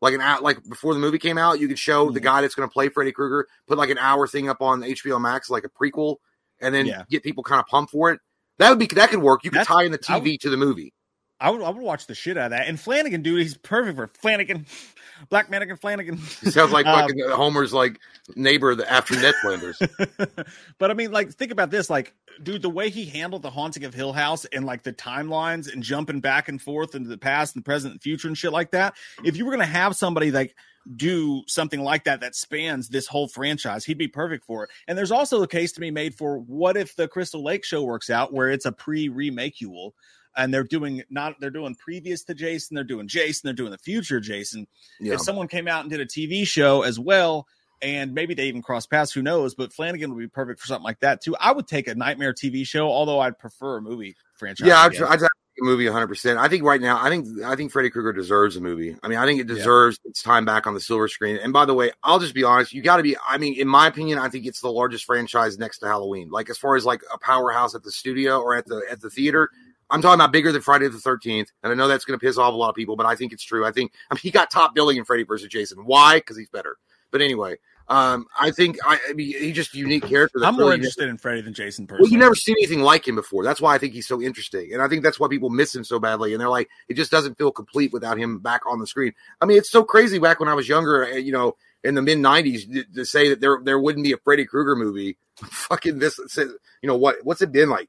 like 0.00 0.14
an 0.14 0.20
hour, 0.20 0.40
like 0.40 0.58
before 0.68 0.94
the 0.94 1.00
movie 1.00 1.18
came 1.18 1.38
out, 1.38 1.60
you 1.60 1.68
could 1.68 1.78
show 1.78 2.06
mm-hmm. 2.06 2.14
the 2.14 2.20
guy 2.20 2.40
that's 2.40 2.54
going 2.54 2.68
to 2.68 2.72
play 2.72 2.88
Freddy 2.88 3.12
Krueger, 3.12 3.46
put 3.66 3.78
like 3.78 3.90
an 3.90 3.98
hour 3.98 4.26
thing 4.26 4.48
up 4.48 4.62
on 4.62 4.82
HBO 4.82 5.20
Max, 5.20 5.50
like 5.50 5.64
a 5.64 5.68
prequel, 5.68 6.16
and 6.60 6.74
then 6.74 6.86
yeah. 6.86 7.02
get 7.08 7.22
people 7.22 7.42
kind 7.42 7.60
of 7.60 7.66
pumped 7.66 7.92
for 7.92 8.10
it. 8.10 8.20
That 8.58 8.70
would 8.70 8.78
be 8.78 8.86
that 8.86 9.10
could 9.10 9.20
work. 9.20 9.44
You 9.44 9.50
could 9.50 9.60
that's, 9.60 9.68
tie 9.68 9.84
in 9.84 9.92
the 9.92 9.98
TV 9.98 10.22
would, 10.22 10.40
to 10.40 10.50
the 10.50 10.56
movie. 10.56 10.92
I 11.40 11.50
would 11.50 11.62
I 11.62 11.70
would 11.70 11.82
watch 11.82 12.06
the 12.06 12.14
shit 12.14 12.36
out 12.36 12.46
of 12.46 12.50
that. 12.50 12.66
And 12.66 12.78
Flanagan, 12.80 13.22
dude, 13.22 13.40
he's 13.40 13.56
perfect 13.56 13.96
for 13.96 14.08
Flanagan, 14.08 14.66
Black 15.28 15.50
Mannequin 15.50 15.76
Flanagan. 15.76 16.16
He 16.16 16.50
sounds 16.50 16.72
like 16.72 16.86
um, 16.86 17.00
fucking 17.00 17.28
Homer's 17.30 17.72
like 17.72 18.00
neighbor 18.34 18.76
after 18.88 19.14
Ned 19.14 19.34
Flanders. 19.36 19.80
but 20.78 20.90
I 20.90 20.94
mean, 20.94 21.12
like, 21.12 21.30
think 21.32 21.52
about 21.52 21.70
this, 21.70 21.88
like, 21.88 22.14
dude, 22.42 22.62
the 22.62 22.70
way 22.70 22.90
he 22.90 23.04
handled 23.04 23.42
the 23.42 23.50
haunting 23.50 23.84
of 23.84 23.94
Hill 23.94 24.12
House 24.12 24.46
and 24.46 24.64
like 24.64 24.82
the 24.82 24.92
timelines 24.92 25.72
and 25.72 25.82
jumping 25.82 26.20
back 26.20 26.48
and 26.48 26.60
forth 26.60 26.94
into 26.94 27.08
the 27.08 27.18
past 27.18 27.54
and 27.54 27.64
present 27.64 27.92
and 27.92 28.02
future 28.02 28.28
and 28.28 28.36
shit 28.36 28.52
like 28.52 28.72
that. 28.72 28.96
If 29.24 29.36
you 29.36 29.44
were 29.44 29.52
gonna 29.52 29.66
have 29.66 29.94
somebody 29.94 30.32
like 30.32 30.56
do 30.96 31.42
something 31.46 31.80
like 31.80 32.04
that 32.04 32.20
that 32.20 32.34
spans 32.34 32.88
this 32.88 33.06
whole 33.06 33.28
franchise, 33.28 33.84
he'd 33.84 33.98
be 33.98 34.08
perfect 34.08 34.44
for 34.44 34.64
it. 34.64 34.70
And 34.88 34.98
there's 34.98 35.12
also 35.12 35.42
a 35.42 35.48
case 35.48 35.72
to 35.72 35.80
be 35.80 35.90
made 35.92 36.16
for 36.16 36.38
what 36.38 36.76
if 36.76 36.96
the 36.96 37.06
Crystal 37.06 37.44
Lake 37.44 37.64
show 37.64 37.84
works 37.84 38.10
out 38.10 38.32
where 38.32 38.50
it's 38.50 38.64
a 38.64 38.72
pre-remake 38.72 39.60
you 39.60 39.92
and 40.38 40.54
they're 40.54 40.64
doing 40.64 41.02
not 41.10 41.38
they're 41.40 41.50
doing 41.50 41.74
previous 41.74 42.22
to 42.24 42.34
Jason, 42.34 42.76
they're 42.76 42.84
doing 42.84 43.08
Jason, 43.08 43.48
they're 43.48 43.52
doing 43.54 43.72
the 43.72 43.78
future 43.78 44.20
Jason. 44.20 44.66
Yeah. 45.00 45.14
If 45.14 45.20
someone 45.20 45.48
came 45.48 45.68
out 45.68 45.82
and 45.82 45.90
did 45.90 46.00
a 46.00 46.06
TV 46.06 46.46
show 46.46 46.82
as 46.82 46.98
well, 46.98 47.46
and 47.82 48.14
maybe 48.14 48.34
they 48.34 48.46
even 48.46 48.62
cross 48.62 48.86
paths, 48.86 49.12
who 49.12 49.20
knows? 49.20 49.54
But 49.54 49.72
Flanagan 49.72 50.14
would 50.14 50.20
be 50.20 50.28
perfect 50.28 50.60
for 50.60 50.66
something 50.66 50.84
like 50.84 51.00
that 51.00 51.20
too. 51.22 51.36
I 51.38 51.52
would 51.52 51.66
take 51.66 51.88
a 51.88 51.94
nightmare 51.94 52.32
TV 52.32 52.66
show, 52.66 52.88
although 52.88 53.20
I'd 53.20 53.38
prefer 53.38 53.78
a 53.78 53.82
movie 53.82 54.16
franchise. 54.36 54.66
Yeah, 54.66 54.80
I'd, 54.80 55.02
I'd, 55.02 55.28
a 55.60 55.64
movie 55.64 55.86
100. 55.86 56.06
percent 56.06 56.38
I 56.38 56.48
think 56.48 56.62
right 56.62 56.80
now, 56.80 57.02
I 57.02 57.08
think 57.08 57.42
I 57.42 57.56
think 57.56 57.72
Freddy 57.72 57.90
Krueger 57.90 58.12
deserves 58.12 58.56
a 58.56 58.60
movie. 58.60 58.96
I 59.02 59.08
mean, 59.08 59.18
I 59.18 59.26
think 59.26 59.40
it 59.40 59.46
deserves 59.46 59.98
yeah. 60.04 60.10
its 60.10 60.22
time 60.22 60.44
back 60.44 60.66
on 60.66 60.74
the 60.74 60.80
silver 60.80 61.08
screen. 61.08 61.36
And 61.36 61.52
by 61.52 61.64
the 61.64 61.74
way, 61.74 61.90
I'll 62.02 62.18
just 62.18 62.34
be 62.34 62.44
honest, 62.44 62.72
you 62.72 62.82
got 62.82 62.98
to 62.98 63.02
be. 63.02 63.16
I 63.28 63.38
mean, 63.38 63.58
in 63.58 63.68
my 63.68 63.86
opinion, 63.86 64.18
I 64.18 64.28
think 64.28 64.46
it's 64.46 64.60
the 64.60 64.70
largest 64.70 65.04
franchise 65.04 65.58
next 65.58 65.78
to 65.78 65.86
Halloween. 65.86 66.30
Like 66.30 66.50
as 66.50 66.58
far 66.58 66.76
as 66.76 66.84
like 66.84 67.02
a 67.12 67.18
powerhouse 67.18 67.74
at 67.74 67.82
the 67.82 67.90
studio 67.90 68.40
or 68.40 68.54
at 68.56 68.66
the 68.66 68.82
at 68.90 69.00
the 69.00 69.10
theater. 69.10 69.50
I'm 69.90 70.02
talking 70.02 70.20
about 70.20 70.32
bigger 70.32 70.52
than 70.52 70.60
Friday 70.62 70.88
the 70.88 70.98
13th, 70.98 71.48
and 71.62 71.72
I 71.72 71.74
know 71.74 71.88
that's 71.88 72.04
going 72.04 72.18
to 72.18 72.24
piss 72.24 72.36
off 72.38 72.52
a 72.52 72.56
lot 72.56 72.68
of 72.68 72.74
people, 72.74 72.96
but 72.96 73.06
I 73.06 73.14
think 73.16 73.32
it's 73.32 73.42
true. 73.44 73.64
I 73.64 73.72
think 73.72 73.92
I 74.10 74.14
mean, 74.14 74.20
he 74.20 74.30
got 74.30 74.50
top 74.50 74.74
billing 74.74 74.96
in 74.98 75.04
Freddy 75.04 75.22
versus 75.24 75.48
Jason. 75.48 75.78
Why? 75.84 76.16
Because 76.18 76.36
he's 76.36 76.50
better. 76.50 76.76
But 77.10 77.22
anyway, 77.22 77.56
Um, 77.88 78.26
I 78.38 78.50
think 78.50 78.76
I, 78.84 78.98
I 79.08 79.12
mean 79.14 79.28
he's 79.28 79.56
just 79.56 79.72
a 79.74 79.78
unique 79.78 80.04
character. 80.06 80.44
I'm 80.44 80.56
more 80.56 80.74
interested 80.74 81.08
in 81.08 81.16
Freddy 81.16 81.40
than 81.40 81.54
Jason. 81.54 81.86
Personally. 81.86 82.06
Well, 82.06 82.12
you 82.12 82.18
never 82.18 82.34
seen 82.34 82.56
anything 82.58 82.82
like 82.82 83.08
him 83.08 83.14
before. 83.14 83.44
That's 83.44 83.62
why 83.62 83.74
I 83.74 83.78
think 83.78 83.94
he's 83.94 84.06
so 84.06 84.20
interesting, 84.20 84.74
and 84.74 84.82
I 84.82 84.88
think 84.88 85.02
that's 85.02 85.18
why 85.18 85.28
people 85.28 85.48
miss 85.48 85.74
him 85.74 85.84
so 85.84 85.98
badly. 85.98 86.34
And 86.34 86.40
they're 86.40 86.50
like, 86.50 86.68
it 86.88 86.94
just 86.94 87.10
doesn't 87.10 87.38
feel 87.38 87.50
complete 87.50 87.90
without 87.94 88.18
him 88.18 88.40
back 88.40 88.60
on 88.66 88.78
the 88.78 88.86
screen. 88.86 89.14
I 89.40 89.46
mean, 89.46 89.56
it's 89.56 89.70
so 89.70 89.84
crazy. 89.84 90.18
Back 90.18 90.38
when 90.38 90.50
I 90.50 90.54
was 90.54 90.68
younger, 90.68 91.04
eh, 91.04 91.16
you 91.16 91.32
know, 91.32 91.56
in 91.82 91.94
the 91.94 92.02
mid 92.02 92.18
'90s, 92.18 92.94
to 92.94 93.06
say 93.06 93.30
that 93.30 93.40
there 93.40 93.58
there 93.64 93.78
wouldn't 93.78 94.04
be 94.04 94.12
a 94.12 94.18
Freddy 94.18 94.44
Krueger 94.44 94.76
movie. 94.76 95.16
Fucking 95.36 95.98
this, 95.98 96.20
you 96.36 96.58
know 96.82 96.96
what? 96.96 97.16
What's 97.22 97.40
it 97.40 97.52
been 97.52 97.70
like? 97.70 97.88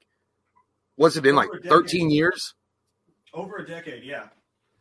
What's 1.00 1.16
it 1.16 1.22
been 1.22 1.38
Over 1.38 1.48
like? 1.54 1.64
Thirteen 1.64 2.10
years? 2.12 2.54
over 3.34 3.58
a 3.58 3.66
decade. 3.66 4.04
Yeah. 4.04 4.26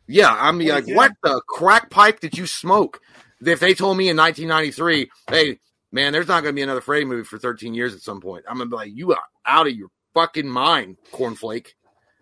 Yeah, 0.07 0.35
I 0.37 0.51
mean, 0.51 0.67
Well, 0.67 0.75
like, 0.77 0.87
yeah. 0.87 0.95
what 0.95 1.11
the 1.23 1.41
crack 1.47 1.89
pipe 1.91 2.19
did 2.19 2.37
you 2.37 2.45
smoke? 2.47 2.99
If 3.45 3.59
they 3.59 3.73
told 3.75 3.95
me 3.95 4.09
in 4.09 4.17
1993, 4.17 5.07
hey, 5.29 5.59
man, 5.91 6.11
there's 6.13 6.27
not 6.27 6.41
going 6.41 6.53
to 6.53 6.59
be 6.59 6.63
another 6.63 6.81
Freddy 6.81 7.05
movie 7.05 7.23
for 7.23 7.37
13 7.37 7.73
years 7.75 7.93
at 7.93 8.01
some 8.01 8.19
point, 8.21 8.43
I'm 8.49 8.57
going 8.57 8.67
to 8.69 8.73
be 8.73 8.75
like, 8.75 8.91
you 8.91 9.11
are 9.13 9.19
out 9.45 9.67
of 9.67 9.73
your 9.73 9.89
fucking 10.15 10.49
mind, 10.49 10.97
cornflake. 11.13 11.67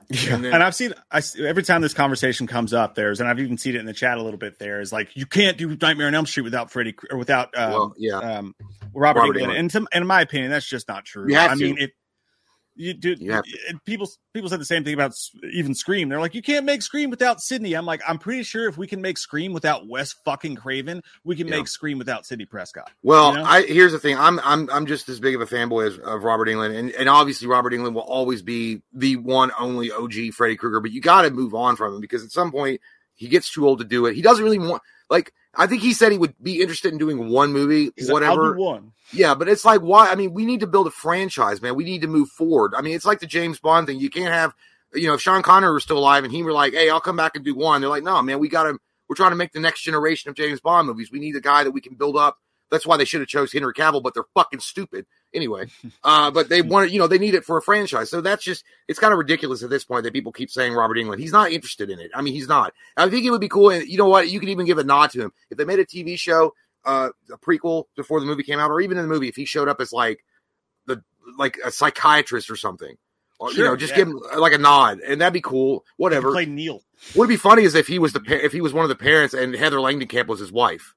Yeah, 0.09 0.35
And 0.35 0.45
and, 0.45 0.61
I've 0.63 0.75
seen 0.75 0.93
I, 1.11 1.21
every 1.39 1.63
time 1.63 1.81
this 1.81 1.93
conversation 1.93 2.45
comes 2.45 2.73
up. 2.73 2.93
There's 2.95 3.19
and 3.19 3.27
I've 3.27 3.39
even 3.39 3.57
seen 3.57 3.75
it 3.75 3.79
in 3.79 3.85
the 3.85 3.93
chat 3.93 4.17
a 4.17 4.23
little 4.23 4.37
bit. 4.37 4.59
There 4.59 4.79
is 4.79 4.91
like 4.93 5.15
you 5.15 5.25
can't 5.25 5.57
do 5.57 5.75
Nightmare 5.81 6.07
on 6.07 6.15
Elm 6.15 6.25
Street 6.25 6.43
without 6.43 6.71
Freddy 6.71 6.95
or 7.09 7.17
without 7.17 7.57
um, 7.57 7.71
well, 7.71 7.93
yeah. 7.97 8.17
um, 8.17 8.53
Robert, 8.93 9.19
Robert 9.21 9.37
Englund. 9.37 9.47
Englund. 9.47 9.59
And, 9.59 9.71
to, 9.71 9.77
and 9.91 10.01
in 10.03 10.07
my 10.07 10.21
opinion, 10.21 10.51
that's 10.51 10.65
just 10.67 10.87
not 10.87 11.03
true. 11.03 11.25
You 11.29 11.35
have 11.35 11.51
I 11.51 11.55
to. 11.55 11.59
mean, 11.61 11.77
it. 11.79 11.91
You 12.77 12.93
do. 12.93 13.15
You 13.19 13.41
people 13.85 14.09
people 14.33 14.49
said 14.49 14.59
the 14.61 14.65
same 14.65 14.83
thing 14.83 14.93
about 14.93 15.13
even 15.51 15.73
Scream. 15.73 16.09
They're 16.09 16.19
like, 16.19 16.35
you 16.35 16.41
can't 16.41 16.65
make 16.65 16.81
Scream 16.81 17.09
without 17.09 17.41
Sidney. 17.41 17.73
I'm 17.73 17.85
like, 17.85 18.01
I'm 18.07 18.19
pretty 18.19 18.43
sure 18.43 18.69
if 18.69 18.77
we 18.77 18.87
can 18.87 19.01
make 19.01 19.17
Scream 19.17 19.51
without 19.51 19.87
Wes 19.87 20.13
fucking 20.25 20.55
Craven, 20.55 21.01
we 21.23 21.35
can 21.35 21.47
Yeah. 21.47 21.57
make 21.57 21.67
Scream 21.67 21.97
without 21.97 22.25
Sidney 22.25 22.45
Prescott. 22.45 22.89
Well, 23.03 23.31
you 23.31 23.37
know? 23.39 23.43
I 23.45 23.63
here's 23.63 23.91
the 23.91 23.99
thing. 23.99 24.17
I'm 24.17 24.39
I'm 24.43 24.69
I'm 24.69 24.85
just 24.85 25.09
as 25.09 25.19
big 25.19 25.35
of 25.35 25.41
a 25.41 25.45
fanboy 25.47 25.87
as 25.87 25.97
of 25.97 26.23
Robert 26.23 26.47
Englund, 26.47 26.77
and 26.77 26.91
and 26.91 27.09
obviously 27.09 27.47
Robert 27.47 27.73
Englund 27.73 27.93
will 27.93 28.01
always 28.01 28.41
be 28.43 28.81
the 28.93 29.15
one 29.17 29.51
only 29.59 29.91
OG 29.91 30.33
Freddy 30.33 30.55
Krueger. 30.55 30.79
But 30.79 30.91
you 30.91 31.01
got 31.01 31.23
to 31.23 31.31
move 31.31 31.55
on 31.55 31.75
from 31.75 31.95
him 31.95 32.01
because 32.01 32.23
at 32.23 32.31
some 32.31 32.51
point 32.51 32.79
he 33.15 33.27
gets 33.27 33.51
too 33.51 33.67
old 33.67 33.79
to 33.79 33.85
do 33.85 34.05
it. 34.05 34.15
He 34.15 34.21
doesn't 34.21 34.43
really 34.43 34.59
want 34.59 34.83
like 35.09 35.33
I 35.55 35.67
think 35.67 35.81
he 35.81 35.93
said 35.93 36.11
he 36.11 36.17
would 36.17 36.35
be 36.41 36.61
interested 36.61 36.91
in 36.91 36.99
doing 36.99 37.29
one 37.29 37.51
movie, 37.51 37.91
He's 37.95 38.11
whatever. 38.11 38.55
I'll 38.55 38.63
one. 38.63 38.93
Yeah, 39.11 39.35
but 39.35 39.47
it's 39.47 39.65
like 39.65 39.81
why? 39.81 40.11
I 40.11 40.15
mean, 40.15 40.33
we 40.33 40.45
need 40.45 40.59
to 40.59 40.67
build 40.67 40.87
a 40.87 40.91
franchise, 40.91 41.61
man. 41.61 41.75
We 41.75 41.83
need 41.83 42.01
to 42.01 42.07
move 42.07 42.29
forward. 42.29 42.73
I 42.75 42.81
mean, 42.81 42.95
it's 42.95 43.05
like 43.05 43.19
the 43.19 43.27
James 43.27 43.59
Bond 43.59 43.87
thing. 43.87 43.99
You 43.99 44.09
can't 44.09 44.33
have, 44.33 44.53
you 44.93 45.07
know, 45.07 45.13
if 45.13 45.21
Sean 45.21 45.41
Connery 45.41 45.73
was 45.73 45.83
still 45.83 45.97
alive 45.97 46.23
and 46.23 46.33
he 46.33 46.43
were 46.43 46.53
like, 46.53 46.73
"Hey, 46.73 46.89
I'll 46.89 47.01
come 47.01 47.15
back 47.15 47.35
and 47.35 47.43
do 47.45 47.55
one," 47.55 47.81
they're 47.81 47.89
like, 47.89 48.03
"No, 48.03 48.21
man, 48.21 48.39
we 48.39 48.49
got 48.49 48.63
to. 48.63 48.77
We're 49.07 49.15
trying 49.15 49.31
to 49.31 49.37
make 49.37 49.53
the 49.53 49.59
next 49.61 49.83
generation 49.83 50.29
of 50.29 50.35
James 50.35 50.59
Bond 50.59 50.87
movies. 50.87 51.11
We 51.11 51.19
need 51.19 51.35
a 51.35 51.41
guy 51.41 51.63
that 51.63 51.71
we 51.71 51.81
can 51.81 51.95
build 51.95 52.17
up." 52.17 52.37
That's 52.69 52.85
why 52.85 52.97
they 52.97 53.05
should 53.05 53.21
have 53.21 53.29
chose 53.29 53.53
Henry 53.53 53.73
Cavill, 53.73 54.03
but 54.03 54.13
they're 54.13 54.25
fucking 54.33 54.59
stupid 54.59 55.05
anyway. 55.33 55.67
Uh, 56.03 56.31
but 56.31 56.47
they 56.47 56.61
want 56.61 56.71
wanted, 56.71 56.91
you 56.93 56.99
know, 56.99 57.07
they 57.07 57.17
need 57.17 57.33
it 57.33 57.43
for 57.43 57.57
a 57.57 57.61
franchise. 57.61 58.09
So 58.09 58.21
that's 58.21 58.41
just, 58.41 58.63
it's 58.87 58.97
kind 58.97 59.11
of 59.11 59.17
ridiculous 59.17 59.61
at 59.61 59.69
this 59.69 59.83
point 59.83 60.03
that 60.05 60.13
people 60.13 60.31
keep 60.31 60.49
saying 60.49 60.73
Robert 60.73 60.95
Englund. 60.95 61.19
He's 61.19 61.33
not 61.33 61.51
interested 61.51 61.89
in 61.89 61.99
it. 61.99 62.11
I 62.15 62.21
mean, 62.21 62.33
he's 62.33 62.47
not. 62.47 62.73
I 62.95 63.09
think 63.09 63.25
it 63.25 63.31
would 63.31 63.41
be 63.41 63.49
cool. 63.49 63.71
And 63.71 63.85
you 63.85 63.97
know 63.97 64.07
what? 64.07 64.29
You 64.29 64.39
could 64.39 64.47
even 64.47 64.65
give 64.65 64.77
a 64.77 64.85
nod 64.85 65.09
to 65.11 65.21
him 65.21 65.33
if 65.49 65.57
they 65.57 65.65
made 65.65 65.79
a 65.79 65.85
TV 65.85 66.17
show 66.17 66.53
uh, 66.87 67.09
a 67.31 67.37
prequel 67.37 67.85
before 67.95 68.19
the 68.19 68.25
movie 68.25 68.43
came 68.43 68.59
out, 68.59 68.71
or 68.71 68.81
even 68.81 68.97
in 68.97 69.03
the 69.03 69.13
movie, 69.13 69.27
if 69.27 69.35
he 69.35 69.45
showed 69.45 69.67
up 69.67 69.81
as 69.81 69.91
like 69.91 70.23
the 70.85 71.03
like 71.37 71.57
a 71.63 71.69
psychiatrist 71.69 72.49
or 72.49 72.55
something, 72.55 72.95
or 73.39 73.51
you 73.51 73.63
know, 73.63 73.75
just 73.75 73.91
yeah. 73.91 73.97
give 73.97 74.07
him 74.07 74.19
uh, 74.33 74.39
like 74.39 74.53
a 74.53 74.57
nod, 74.57 75.01
and 75.01 75.21
that'd 75.21 75.33
be 75.33 75.41
cool. 75.41 75.83
Whatever. 75.97 76.31
Play 76.31 76.45
Neil. 76.45 76.81
What'd 77.13 77.29
be 77.29 77.37
funny 77.37 77.63
is 77.63 77.75
if 77.75 77.87
he 77.87 77.99
was 77.99 78.13
the 78.13 78.21
pa- 78.21 78.33
if 78.33 78.53
he 78.53 78.61
was 78.61 78.73
one 78.73 78.83
of 78.83 78.89
the 78.89 78.95
parents 78.95 79.33
and 79.33 79.53
Heather 79.53 79.77
Langenkamp 79.77 80.27
was 80.27 80.39
his 80.39 80.51
wife. 80.51 80.95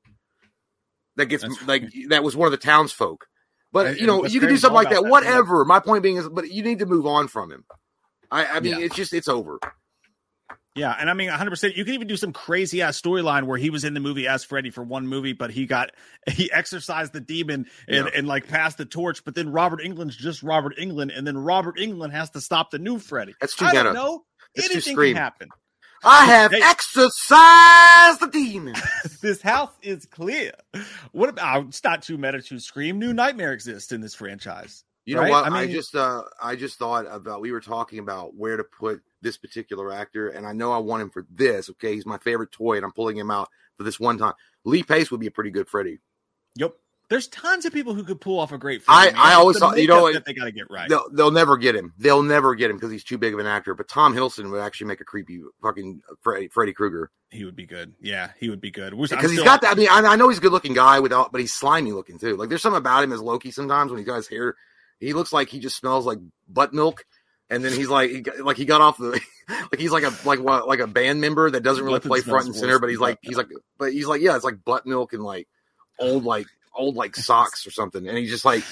That 1.16 1.26
gets 1.26 1.42
That's 1.42 1.66
like 1.66 1.92
that 2.08 2.22
was 2.22 2.36
one 2.36 2.46
of 2.46 2.52
the 2.52 2.56
townsfolk. 2.56 3.26
But 3.72 3.86
And- 3.86 3.98
you 4.00 4.06
know, 4.06 4.24
you 4.26 4.40
can 4.40 4.48
do 4.48 4.56
something 4.56 4.74
like 4.74 4.90
that. 4.90 5.02
that, 5.02 5.08
Whatever. 5.10 5.64
My 5.64 5.80
point 5.80 6.02
being 6.02 6.16
is, 6.16 6.28
but 6.28 6.50
you 6.50 6.62
need 6.62 6.80
to 6.80 6.86
move 6.86 7.06
on 7.06 7.28
from 7.28 7.50
him. 7.52 7.64
I, 8.30 8.44
I 8.46 8.60
mean, 8.60 8.78
Yeah. 8.78 8.84
it's 8.86 8.94
just 8.96 9.12
it's 9.12 9.28
over. 9.28 9.58
Yeah, 10.76 10.94
and 10.98 11.10
I 11.10 11.14
mean 11.14 11.28
100%. 11.30 11.76
You 11.76 11.84
can 11.84 11.94
even 11.94 12.06
do 12.06 12.16
some 12.16 12.32
crazy 12.32 12.80
ass 12.80 13.00
storyline 13.00 13.44
where 13.44 13.58
he 13.58 13.70
was 13.70 13.82
in 13.82 13.92
the 13.92 13.98
movie 14.00 14.28
as 14.28 14.44
Freddy 14.44 14.70
for 14.70 14.84
one 14.84 15.06
movie, 15.06 15.32
but 15.32 15.50
he 15.50 15.66
got 15.66 15.90
he 16.30 16.50
exorcised 16.52 17.12
the 17.12 17.20
demon 17.20 17.66
and, 17.88 18.06
Yeah. 18.06 18.10
and 18.14 18.28
like 18.28 18.46
passed 18.48 18.78
the 18.78 18.84
torch. 18.84 19.24
But 19.24 19.34
then 19.34 19.50
Robert 19.50 19.80
Englund's 19.80 20.16
just 20.16 20.42
Robert 20.44 20.76
Englund, 20.78 21.16
and 21.16 21.26
then 21.26 21.36
Robert 21.36 21.76
Englund 21.76 22.12
has 22.12 22.30
to 22.30 22.40
stop 22.40 22.70
the 22.70 22.78
new 22.78 22.98
Freddy. 23.00 23.34
That's 23.40 23.56
too 23.56 23.64
I 23.64 23.72
meta. 23.72 23.92
know. 23.92 24.24
It's 24.54 24.68
too 24.68 24.74
Anything 24.74 24.96
can 24.96 25.16
happen. 25.16 25.48
I 26.02 26.24
have 26.26 26.50
Hey. 26.52 26.60
exorcised 26.62 28.20
the 28.20 28.28
demon. 28.32 28.74
this 29.22 29.42
house 29.42 29.72
is 29.82 30.06
clear. 30.06 30.52
What 31.12 31.28
about? 31.28 31.66
It's 31.66 31.84
not 31.84 32.02
too 32.02 32.16
meta 32.18 32.40
to 32.42 32.58
scream. 32.58 32.98
New 32.98 33.12
nightmare 33.12 33.52
exists 33.52 33.92
in 33.92 34.00
this 34.00 34.14
franchise. 34.14 34.84
You 35.06 35.16
know 35.16 35.28
what? 35.28 35.44
I 35.46 35.48
mean, 35.50 35.58
I, 35.58 35.72
just 35.72 35.94
uh 35.96 36.22
I 36.40 36.56
just 36.56 36.78
thought 36.78 37.06
about 37.10 37.40
we 37.40 37.52
were 37.52 37.60
talking 37.60 37.98
about 37.98 38.34
where 38.36 38.56
to 38.56 38.64
put 38.64 39.02
this 39.22 39.36
particular 39.36 39.92
actor, 39.92 40.28
and 40.28 40.46
I 40.46 40.52
know 40.52 40.72
I 40.72 40.78
want 40.78 41.02
him 41.02 41.10
for 41.10 41.26
this. 41.30 41.68
Okay, 41.70 41.94
he's 41.94 42.06
my 42.06 42.18
favorite 42.18 42.52
toy, 42.52 42.76
and 42.76 42.84
I'm 42.84 42.92
pulling 42.92 43.16
him 43.16 43.30
out 43.30 43.48
for 43.76 43.82
this 43.82 43.98
one 43.98 44.18
time. 44.18 44.34
Lee 44.64 44.82
Pace 44.82 45.10
would 45.10 45.20
be 45.20 45.26
a 45.26 45.30
pretty 45.30 45.50
good 45.50 45.68
Freddy. 45.68 45.98
Yep. 46.56 46.74
There's 47.10 47.26
tons 47.28 47.66
of 47.66 47.72
people 47.72 47.92
who 47.92 48.04
could 48.04 48.20
pull 48.20 48.38
off 48.38 48.52
a 48.52 48.56
great. 48.58 48.82
I- 48.88 49.02
Freddy, 49.10 49.16
man. 49.16 49.26
I 49.26 49.34
always 49.34 49.58
thought- 49.58 49.76
you 49.78 49.88
know 49.88 50.02
what? 50.02 50.24
they 50.24 50.32
got 50.32 50.44
to 50.44 50.52
get 50.52 50.70
right. 50.70 50.88
They'll 50.88 51.10
they'll 51.12 51.30
never 51.32 51.56
get 51.58 51.74
him. 51.74 51.92
They'll 51.98 52.22
never 52.22 52.54
get 52.54 52.70
him 52.70 52.76
because 52.76 52.90
he's 52.92 53.04
too 53.04 53.18
big 53.18 53.34
of 53.34 53.40
an 53.40 53.46
actor. 53.46 53.74
But 53.74 53.88
Tom 53.88 54.14
Hiddleston 54.14 54.50
would 54.50 54.60
actually 54.60 54.86
make 54.86 55.00
a 55.00 55.04
creepy 55.04 55.40
fucking 55.60 56.00
uh, 56.10 56.14
Freddy, 56.22 56.48
Freddy 56.48 56.72
Krueger 56.72 57.10
He 57.30 57.44
would 57.44 57.56
be 57.56 57.66
good. 57.66 57.92
Yeah, 58.00 58.30
he 58.38 58.48
would 58.48 58.60
be 58.60 58.70
good. 58.70 58.96
Because 58.96 59.30
he's 59.32 59.42
got 59.42 59.60
that. 59.62 59.72
I 59.72 59.74
mean, 59.74 59.88
I, 59.90 59.98
I 60.00 60.16
know 60.16 60.28
he's 60.28 60.38
a 60.38 60.40
good 60.40 60.52
looking 60.52 60.72
guy 60.72 61.00
without, 61.00 61.32
but 61.32 61.40
he's 61.40 61.52
slimy 61.52 61.92
looking 61.92 62.18
too. 62.18 62.36
Like 62.36 62.48
there's 62.48 62.62
something 62.62 62.78
about 62.78 63.04
him 63.04 63.12
as 63.12 63.20
Loki 63.20 63.50
sometimes 63.50 63.90
when 63.90 63.98
he's 63.98 64.06
got 64.06 64.16
his 64.16 64.28
hair. 64.28 64.54
He 65.00 65.12
looks 65.12 65.32
like 65.32 65.48
he 65.48 65.58
just 65.58 65.76
smells 65.76 66.06
like 66.06 66.18
butt 66.48 66.72
milk. 66.72 67.04
And 67.52 67.64
then 67.64 67.72
he's 67.72 67.88
like, 67.88 68.10
he, 68.10 68.20
got- 68.20 68.38
like 68.38 68.56
he 68.56 68.64
got 68.64 68.80
off 68.80 68.98
the, 68.98 69.20
like 69.48 69.78
he's 69.80 69.90
like 69.90 70.04
a 70.04 70.12
like 70.24 70.38
what 70.38 70.68
like 70.68 70.78
a 70.78 70.86
band 70.86 71.20
member 71.20 71.50
that 71.50 71.64
doesn't 71.64 71.82
really 71.82 71.96
Nothing 71.96 72.08
play 72.10 72.20
front 72.20 72.46
and 72.46 72.54
center, 72.54 72.78
but 72.78 72.88
he's 72.90 73.00
like 73.00 73.18
he's 73.22 73.36
like, 73.36 73.48
but 73.78 73.92
he's 73.92 74.06
like 74.06 74.20
yeah, 74.20 74.36
it's 74.36 74.44
like 74.44 74.64
butt 74.64 74.86
milk 74.86 75.12
and 75.12 75.24
like 75.24 75.48
old 75.98 76.22
like 76.22 76.46
old 76.74 76.94
like 76.96 77.16
socks 77.16 77.66
or 77.66 77.70
something, 77.70 78.06
and 78.08 78.16
he's 78.18 78.30
just 78.30 78.44
like, 78.44 78.64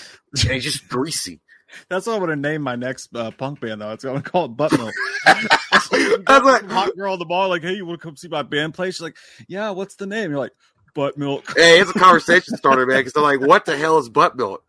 and 0.43 0.53
he's 0.53 0.65
just 0.65 0.89
greasy. 0.89 1.41
That's 1.91 2.07
what 2.07 2.15
I'm 2.15 2.21
to 2.31 2.37
name 2.37 2.63
my 2.63 2.77
next 2.77 3.15
uh, 3.15 3.31
punk 3.31 3.61
band, 3.61 3.81
though. 3.83 3.93
It's 3.93 4.03
to 4.03 4.31
call 4.31 4.47
it 4.47 4.57
Butt 4.57 4.73
Milk. 4.73 4.95
That's 5.27 5.91
what- 5.91 6.65
hot 6.71 6.97
girl 6.97 7.13
at 7.13 7.19
the 7.19 7.27
bar, 7.27 7.47
like, 7.49 7.61
hey, 7.63 7.75
you 7.75 7.85
want 7.85 8.01
to 8.01 8.07
come 8.07 8.17
see 8.17 8.29
my 8.29 8.43
band 8.43 8.73
play? 8.73 8.91
She's 8.91 9.03
like, 9.03 9.17
yeah, 9.49 9.71
what's 9.71 9.97
the 9.97 10.07
name? 10.07 10.31
You're 10.31 10.39
like, 10.39 10.53
Butt 10.95 11.19
Milk. 11.19 11.45
Hey, 11.55 11.79
it's 11.81 11.91
a 11.91 11.99
conversation 11.99 12.57
starter, 12.57 12.87
man. 12.87 12.99
Because 12.99 13.13
they're 13.13 13.23
like, 13.23 13.41
"What 13.41 13.67
the 13.67 13.77
hell 13.77 13.99
is 13.99 14.09
butt 14.09 14.37
milk?" 14.37 14.65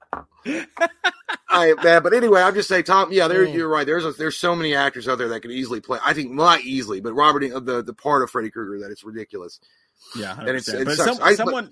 I 1.49 1.73
man, 1.84 2.03
but 2.03 2.13
anyway, 2.13 2.41
I'm 2.41 2.53
just 2.53 2.67
saying, 2.67 2.84
Tom. 2.84 3.11
Yeah, 3.11 3.27
there 3.27 3.41
Oh. 3.47 3.51
you're 3.51 3.67
right. 3.69 3.86
There's 3.86 4.05
a, 4.05 4.11
there's 4.11 4.38
so 4.38 4.55
many 4.55 4.75
actors 4.75 5.07
out 5.07 5.17
there 5.17 5.30
that 5.30 5.41
could 5.41 5.51
easily 5.51 5.80
play. 5.80 5.97
I 6.05 6.13
think 6.13 6.30
well, 6.30 6.47
not 6.49 6.61
easily, 6.61 6.99
but 7.01 7.13
Robert 7.13 7.41
the 7.65 7.82
the 7.84 7.93
part 7.93 8.21
of 8.23 8.30
Freddy 8.30 8.49
Krueger 8.51 8.80
that 8.84 8.91
it's 8.91 9.03
ridiculous. 9.03 9.59
Yeah, 10.15 10.36
And 10.38 10.49
it's- 10.49 10.67
it 10.67 10.86
but 10.86 10.95
some, 10.97 11.17
I- 11.21 11.30
but- 11.32 11.38
someone 11.38 11.71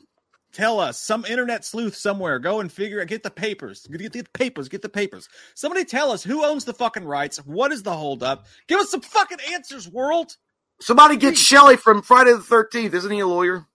tell 0.58 0.80
us, 0.80 1.00
some 1.00 1.24
internet 1.26 1.64
sleuth 1.64 1.96
somewhere, 1.96 2.40
go 2.40 2.60
and 2.60 2.72
figure 2.72 3.00
out, 3.00 3.08
get 3.08 3.22
the 3.22 3.30
papers, 3.30 3.86
get, 3.86 4.12
the 4.12 4.24
papers, 4.34 4.68
get 4.68 4.82
the 4.82 4.90
papers. 4.90 5.30
Somebody 5.54 5.86
tell 5.86 6.12
us 6.12 6.24
who 6.24 6.44
owns 6.44 6.66
the 6.66 6.74
fucking 6.74 7.06
rights. 7.06 7.38
What 7.46 7.72
is 7.72 7.84
the 7.84 7.94
holdup? 7.94 8.48
Give 8.68 8.80
us 8.80 8.90
some 8.90 9.02
fucking 9.02 9.38
answers, 9.54 9.88
world. 9.88 10.36
Somebody 10.82 11.16
get. 11.16 11.38
Shelley 11.38 11.78
from 11.78 12.02
Friday 12.02 12.34
the 12.34 12.40
Thirteenth. 12.40 12.96
Isn't 12.96 13.12
he 13.12 13.20
a 13.20 13.28
lawyer? 13.28 13.68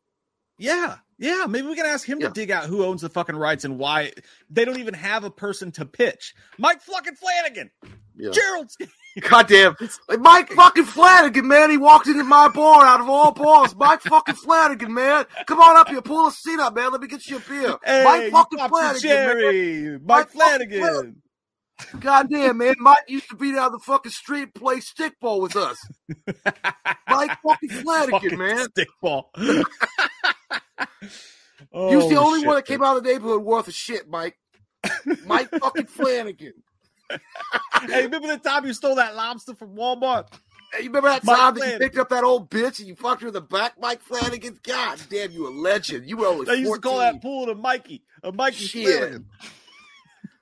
Yeah, 0.59 0.97
yeah. 1.23 1.47
Maybe 1.49 1.67
we 1.67 1.75
can 1.77 1.87
ask 1.87 2.07
him 2.07 2.21
Yeah. 2.21 2.29
to 2.29 2.35
dig 2.35 2.51
out 2.51 2.65
who 2.67 2.85
owns 2.85 3.01
the 3.01 3.09
fucking 3.09 3.37
rights 3.37 3.65
and 3.65 3.79
why 3.79 4.13
they 4.51 4.65
don't 4.67 4.79
even 4.79 4.93
have 4.95 5.25
a 5.25 5.31
person 5.31 5.73
to 5.73 5.87
pitch. 5.87 6.35
Mike 6.59 6.83
fucking 6.83 7.15
Flanagan, 7.15 7.71
Yeah. 8.17 8.31
Gerald. 8.33 8.71
Goddamn, 9.21 9.77
like 10.09 10.21
Mike 10.21 10.49
fucking 10.53 10.85
Flanagan, 10.87 11.47
man. 11.47 11.71
He 11.71 11.77
walked 11.77 12.07
into 12.09 12.25
my 12.25 12.49
bar 12.49 12.85
out 12.87 13.01
of 13.01 13.09
all 13.11 13.33
bars. 13.33 13.75
Mike 13.77 14.01
fucking 14.01 14.37
Flanagan, 14.37 14.93
man. 14.95 15.27
Come 15.47 15.61
on 15.61 15.77
up 15.77 15.89
here, 15.89 16.01
pull 16.03 16.27
a 16.29 16.33
seat 16.33 16.59
up, 16.59 16.75
man. 16.75 16.93
Let 16.93 17.01
me 17.03 17.09
get 17.09 17.27
you 17.27 17.37
a 17.37 17.41
beer. 17.41 17.77
Hey, 17.85 18.05
Mike 18.05 18.31
fucking 18.33 18.69
Flanagan, 18.69 19.11
man. 19.11 19.93
Mike 19.93 20.03
Mike 20.05 20.31
Flanagan. 20.31 21.17
Goddamn, 21.99 22.59
man. 22.59 22.75
Mike 22.79 23.05
used 23.09 23.29
to 23.31 23.37
be 23.37 23.53
down 23.53 23.73
the 23.73 23.81
fucking 23.81 24.13
street 24.13 24.43
and 24.43 24.55
play 24.55 24.77
stickball 24.77 25.43
with 25.43 25.57
us. 25.57 25.77
Mike 27.09 27.37
fucking 27.47 27.69
Flanagan, 27.69 28.11
Fucking 28.21 28.39
man. 28.39 28.67
Stickball. 28.69 29.25
He 31.71 31.97
was 31.97 32.09
the 32.09 32.17
Oh, 32.17 32.27
only 32.27 32.41
shit, 32.41 32.47
one 32.47 32.57
that 32.57 32.67
came 32.67 32.83
out 32.83 32.97
of 32.97 33.05
the 33.05 33.13
neighborhood 33.13 33.43
worth 33.43 33.69
a 33.69 33.73
shit, 33.73 34.09
Mike. 34.09 34.37
Mike 35.27 35.49
fucking 35.61 35.87
Flanagan. 35.87 36.55
Hey, 37.89 38.03
remember 38.05 38.29
the 38.29 38.39
time 38.39 38.67
you 38.67 38.73
stole 38.73 38.97
that 38.97 39.15
lobster 39.15 39.55
from 39.55 39.77
Walmart? 39.77 40.27
Hey, 40.73 40.85
you 40.85 40.89
remember 40.89 41.09
that 41.11 41.25
Mike 41.25 41.37
time 41.37 41.55
that 41.57 41.73
you 41.73 41.79
picked 41.79 41.99
up 41.99 42.09
that 42.09 42.25
old 42.25 42.51
bitch 42.51 42.79
and 42.79 42.89
you 42.89 42.95
fucked 42.95 43.23
her 43.23 43.29
in 43.29 43.35
the 43.35 43.41
back, 43.41 43.75
Mike 43.81 44.01
Flanagan? 44.03 44.59
God 44.63 45.01
damn, 45.11 45.31
you 45.31 45.47
a 45.47 45.51
legend. 45.51 46.09
You 46.09 46.17
were 46.17 46.27
only 46.27 46.47
They 46.47 46.57
used 46.57 46.67
14. 46.69 46.81
to 46.83 46.89
call 46.89 46.99
that 46.99 47.23
pool 47.23 47.51
a 47.51 47.55
Mikey, 47.55 48.03
a 48.23 48.33
Mikey 48.33 48.65
Shit. 48.65 48.99
Flanagan. 48.99 49.27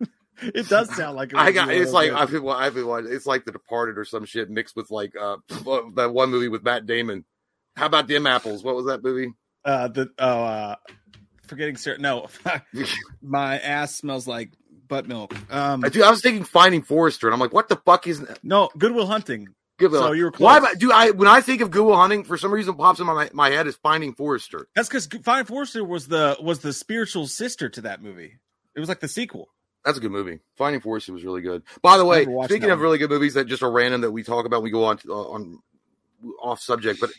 it 0.55 0.69
does 0.69 0.95
sound 0.95 1.17
like 1.17 1.35
I 1.35 1.53
got 1.53 1.71
it's 1.71 1.93
like. 1.93 2.13
I've 2.13 2.31
been 2.31 2.47
I've 2.49 2.75
been 2.75 2.87
watching 2.87 3.13
it's 3.13 3.27
like 3.27 3.45
The 3.45 3.53
Departed 3.53 3.99
or 3.99 4.05
some 4.05 4.25
shit 4.25 4.49
mixed 4.49 4.75
with 4.77 4.91
like 4.91 5.15
uh 5.21 5.37
that 5.97 6.11
one 6.15 6.31
movie 6.31 6.49
with 6.49 6.63
Matt 6.63 6.87
Damon. 6.87 7.25
How 7.77 7.87
about 7.87 8.09
them 8.09 8.27
apples? 8.27 8.63
What 8.65 8.75
was 8.77 8.87
that 8.87 9.03
movie? 9.03 9.33
Uh, 9.65 9.89
the 9.89 10.11
oh, 10.19 10.43
uh, 10.45 10.77
forgetting 11.47 11.77
certain. 11.77 12.03
No, 12.03 12.29
my 13.23 13.59
ass 13.59 13.97
smells 13.97 14.27
like 14.27 14.53
butt 14.89 15.07
milk. 15.07 15.35
Um, 15.53 15.81
Dude, 15.83 16.03
I 16.03 16.11
was 16.11 16.21
thinking 16.23 16.45
Finding 16.45 16.83
Forrester, 16.83 17.27
and 17.27 17.35
I'm 17.35 17.41
like, 17.41 17.53
what 17.53 17.69
the 17.69 17.77
fuck 17.77 18.07
is 18.07 18.25
no 18.43 18.71
Goodwill 18.77 19.07
Hunting. 19.07 19.49
Good 19.79 19.93
So 19.93 20.13
you 20.13 20.25
were 20.25 20.31
Why? 20.37 20.59
close. 20.59 20.71
am 20.71 20.77
I- 20.77 20.79
Do 20.79 20.93
I 20.93 21.11
when 21.11 21.29
I 21.29 21.41
think 21.41 21.63
of 21.63 21.71
Goodwill 21.71 21.97
Hunting, 21.97 22.25
for 22.25 22.37
some 22.37 22.53
reason, 22.53 22.75
pops 22.75 23.01
in 23.01 23.07
my 23.07 23.31
my 23.33 23.51
head 23.51 23.67
is 23.67 23.77
Finding 23.77 24.13
Forrester. 24.13 24.69
That's 24.75 24.89
because 24.89 25.07
Finding 25.25 25.47
Forrester 25.47 25.83
was 25.85 26.07
the 26.07 26.37
was 26.43 26.59
the 26.59 26.73
spiritual 26.75 27.27
sister 27.27 27.71
to 27.71 27.81
that 27.83 28.03
movie. 28.03 28.39
It 28.77 28.81
was 28.81 28.89
like 28.89 29.01
the 29.01 29.09
sequel. 29.09 29.49
That's 29.85 29.97
a 29.97 30.01
good 30.03 30.11
movie. 30.13 30.41
Finding 30.57 30.83
Forrester 30.83 31.15
was 31.15 31.25
really 31.25 31.41
good. 31.41 31.63
By 31.81 31.97
the 31.97 32.05
way, 32.05 32.25
speaking 32.45 32.65
of 32.65 32.79
one. 32.79 32.81
really 32.81 32.99
good 32.99 33.09
movies 33.09 33.33
that 33.35 33.47
just 33.47 33.63
are 33.63 33.71
random 33.71 34.03
that 34.03 34.11
we 34.11 34.23
talk 34.23 34.45
about, 34.45 34.63
we 34.63 34.71
go 34.71 34.85
on 34.85 34.99
to, 34.99 35.13
uh, 35.15 35.17
on 35.17 35.59
off 36.43 36.61
subject. 36.61 37.01
But 37.01 37.11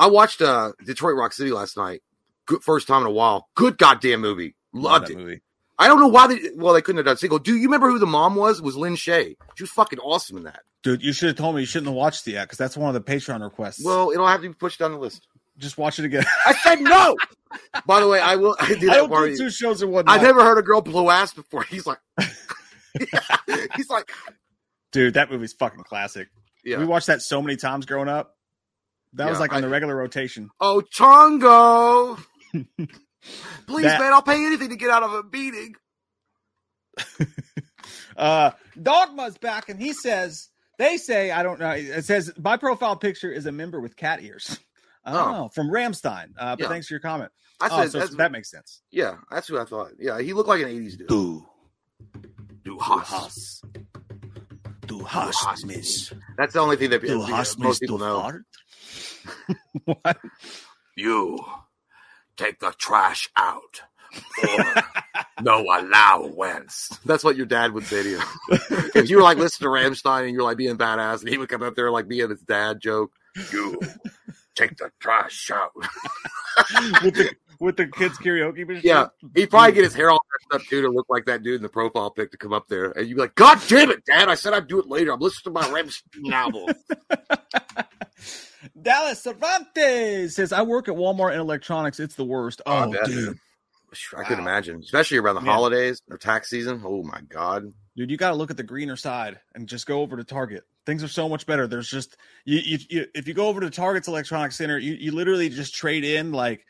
I 0.00 0.06
watched 0.06 0.40
uh, 0.40 0.72
Detroit 0.84 1.14
Rock 1.16 1.34
City 1.34 1.52
last 1.52 1.76
night. 1.76 2.02
Good 2.46 2.62
first 2.62 2.88
time 2.88 3.02
in 3.02 3.06
a 3.06 3.10
while. 3.12 3.48
Good 3.54 3.76
goddamn 3.76 4.22
movie. 4.22 4.56
Loved 4.72 5.08
that 5.08 5.12
it. 5.12 5.18
movie. 5.18 5.42
I 5.78 5.88
don't 5.88 6.00
know 6.00 6.08
why 6.08 6.26
they 6.26 6.40
well 6.56 6.72
they 6.72 6.80
couldn't 6.80 6.96
have 6.98 7.06
done 7.06 7.18
sequel. 7.18 7.38
Do 7.38 7.54
you 7.54 7.64
remember 7.64 7.90
who 7.90 7.98
the 7.98 8.06
mom 8.06 8.34
was? 8.34 8.58
It 8.58 8.64
was 8.64 8.76
Lin 8.76 8.94
Shaye. 8.94 9.36
She 9.56 9.62
was 9.62 9.70
fucking 9.70 9.98
awesome 9.98 10.38
in 10.38 10.44
that. 10.44 10.60
Dude, 10.82 11.02
you 11.02 11.12
should 11.12 11.28
have 11.28 11.36
told 11.36 11.54
me 11.54 11.60
you 11.60 11.66
shouldn't 11.66 11.88
have 11.88 11.94
watched 11.96 12.26
it 12.26 12.32
yet 12.32 12.44
because 12.44 12.56
that's 12.56 12.76
one 12.76 12.94
of 12.94 13.04
the 13.04 13.12
Patreon 13.12 13.42
requests. 13.42 13.84
Well, 13.84 14.10
it'll 14.10 14.26
have 14.26 14.40
to 14.40 14.48
be 14.48 14.54
pushed 14.54 14.78
down 14.78 14.92
the 14.92 14.98
list. 14.98 15.26
just 15.58 15.76
watch 15.76 15.98
it 15.98 16.06
again. 16.06 16.24
I 16.46 16.54
said 16.54 16.80
no. 16.80 17.16
By 17.86 18.00
the 18.00 18.08
way, 18.08 18.20
I 18.20 18.36
will. 18.36 18.56
I 18.58 18.68
did 18.68 18.84
I 18.84 19.00
that 19.00 19.08
don't 19.10 19.26
do 19.28 19.36
two 19.36 19.50
shows 19.50 19.82
in 19.82 19.90
one 19.90 20.06
night. 20.06 20.22
never 20.22 20.42
heard 20.42 20.58
a 20.58 20.62
girl 20.62 20.80
blow 20.80 21.10
ass 21.10 21.34
before. 21.34 21.64
He's 21.64 21.86
like, 21.86 21.98
he's 23.76 23.90
like, 23.90 24.10
Dude, 24.92 25.14
that 25.14 25.30
movie's 25.30 25.52
fucking 25.52 25.84
classic. 25.84 26.28
yeah. 26.64 26.78
We 26.78 26.86
watched 26.86 27.08
that 27.08 27.20
so 27.22 27.42
many 27.42 27.56
times 27.56 27.86
growing 27.86 28.08
up. 28.08 28.36
That 29.14 29.28
was 29.30 29.40
like 29.40 29.52
on 29.52 29.58
I- 29.58 29.60
the 29.62 29.68
regular 29.68 29.96
rotation. 29.96 30.50
Oh, 30.60 30.82
Chongo. 30.94 32.18
Please, 33.66 33.84
That- 33.84 34.00
man, 34.00 34.12
I'll 34.12 34.22
pay 34.22 34.44
anything 34.46 34.70
to 34.70 34.76
get 34.76 34.90
out 34.90 35.02
of 35.02 35.12
a 35.12 35.22
beating. 35.22 35.74
Uh 38.16 38.50
Dogma's 38.80 39.38
back 39.38 39.68
and 39.70 39.80
he 39.80 39.92
says 39.94 40.48
they 40.78 40.96
say 40.98 41.30
I 41.30 41.42
don't 41.42 41.58
know. 41.58 41.70
It 41.70 42.04
says 42.04 42.30
my 42.38 42.56
profile 42.56 42.96
picture 42.96 43.32
is 43.32 43.46
a 43.46 43.52
member 43.52 43.80
with 43.80 43.96
cat 43.96 44.22
ears. 44.22 44.58
Oh, 45.06 45.44
Oh. 45.44 45.48
from 45.54 45.70
Rammstein. 45.70 46.32
Uh, 46.38 46.56
but 46.56 46.60
Yeah. 46.64 46.68
thanks 46.68 46.86
for 46.86 46.92
your 46.92 47.00
comment. 47.00 47.32
I 47.58 47.68
oh, 47.72 47.76
said, 47.80 47.90
so 47.92 47.98
that's, 48.00 48.14
that 48.16 48.32
makes 48.32 48.50
sense. 48.50 48.82
yeah, 48.90 49.14
that's 49.30 49.48
who 49.48 49.58
I 49.58 49.64
thought. 49.64 49.92
Yeah, 49.98 50.20
he 50.20 50.34
looked 50.34 50.50
like 50.50 50.60
an 50.60 50.68
80s 50.68 50.98
dude. 50.98 51.08
Du, 51.08 51.46
Du 52.20 52.28
du 52.64 52.78
hast. 52.78 53.10
hast, 53.10 53.64
du 54.86 54.98
hast 55.02 55.42
hast 55.46 55.64
mich, 55.64 56.12
That's 56.36 56.52
the 56.52 56.60
only 56.60 56.76
thing 56.76 56.90
that 56.90 57.00
du 57.00 57.22
hast 57.22 57.58
most 57.58 57.80
people 57.80 57.96
know. 57.96 58.20
fart. 58.20 58.42
What? 59.84 60.18
You 60.96 61.38
take 62.36 62.58
the 62.58 62.74
trash 62.76 63.28
out. 63.36 63.82
Or 64.42 64.82
no 65.42 65.62
allowance. 65.62 66.98
That's 67.04 67.22
what 67.22 67.36
your 67.36 67.46
dad 67.46 67.72
would 67.72 67.84
say 67.84 68.02
to 68.02 68.08
you. 68.08 68.20
if 68.94 69.08
you 69.08 69.16
were 69.16 69.22
like 69.22 69.38
listening 69.38 69.72
to 69.72 69.78
Rammstein 69.78 70.24
and 70.24 70.32
you're 70.32 70.42
like 70.42 70.56
being 70.56 70.76
badass, 70.76 71.20
and 71.20 71.28
he 71.28 71.38
would 71.38 71.48
come 71.48 71.62
up 71.62 71.76
there 71.76 71.90
like 71.90 72.08
being 72.08 72.30
his 72.30 72.40
dad 72.40 72.80
joke. 72.80 73.12
You 73.52 73.80
take 74.56 74.76
the 74.76 74.90
trash 74.98 75.50
out. 75.52 75.72
with 77.04 77.14
the 77.14 77.30
with 77.60 77.76
the 77.76 77.86
kids 77.86 78.18
karaoke 78.18 78.66
machine? 78.66 78.82
Yeah, 78.82 79.08
he'd 79.34 79.50
probably 79.50 79.72
get 79.72 79.84
his 79.84 79.94
hair 79.94 80.10
all 80.10 80.20
messed 80.32 80.62
up 80.62 80.68
too 80.68 80.82
to 80.82 80.88
look 80.88 81.06
like 81.08 81.26
that 81.26 81.42
dude 81.42 81.56
in 81.56 81.62
the 81.62 81.68
profile 81.68 82.10
pic 82.10 82.30
to 82.32 82.36
come 82.36 82.52
up 82.52 82.68
there, 82.68 82.90
and 82.92 83.06
you'd 83.08 83.14
be 83.14 83.20
like, 83.20 83.34
"God 83.34 83.60
damn 83.68 83.90
it, 83.90 84.04
Dad! 84.04 84.28
I 84.28 84.34
said 84.34 84.52
I'd 84.52 84.66
do 84.66 84.80
it 84.80 84.88
later. 84.88 85.12
I'm 85.12 85.20
listening 85.20 85.54
to 85.54 85.60
my 85.60 85.68
Rammstein 85.68 86.32
album." 86.32 86.74
Dallas 88.80 89.22
Cervantes 89.22 90.34
says 90.36 90.52
I 90.52 90.62
work 90.62 90.88
at 90.88 90.94
Walmart 90.94 91.34
in 91.34 91.40
electronics. 91.40 92.00
It's 92.00 92.14
the 92.14 92.24
worst. 92.24 92.60
I 92.66 92.84
Oh, 92.84 92.92
dude, 93.04 93.38
I 94.16 94.22
can 94.24 94.38
Wow. 94.38 94.44
imagine, 94.44 94.80
especially 94.80 95.18
around 95.18 95.36
the 95.36 95.42
Yeah. 95.42 95.52
holidays 95.52 96.00
or 96.10 96.16
tax 96.18 96.50
season. 96.50 96.82
Oh 96.84 97.02
my 97.02 97.20
god! 97.22 97.72
dude, 97.96 98.10
you 98.10 98.16
got 98.16 98.30
to 98.30 98.36
look 98.36 98.50
at 98.50 98.56
the 98.56 98.62
greener 98.62 98.96
side 98.96 99.40
and 99.54 99.68
just 99.68 99.84
go 99.86 100.00
over 100.00 100.16
to 100.16 100.24
Target. 100.24 100.62
Things 100.86 101.02
are 101.02 101.08
so 101.08 101.28
much 101.28 101.44
better. 101.46 101.66
There's 101.66 101.88
just 101.90 102.16
you, 102.44 102.58
you, 102.64 102.78
you 102.88 103.06
if 103.14 103.26
you 103.28 103.34
go 103.34 103.48
over 103.48 103.60
to 103.60 103.68
Target's 103.70 104.08
electronics 104.08 104.56
center, 104.56 104.78
you, 104.78 104.94
you 104.94 105.12
literally 105.12 105.48
just 105.48 105.74
trade 105.74 106.04
in 106.04 106.32
like 106.32 106.64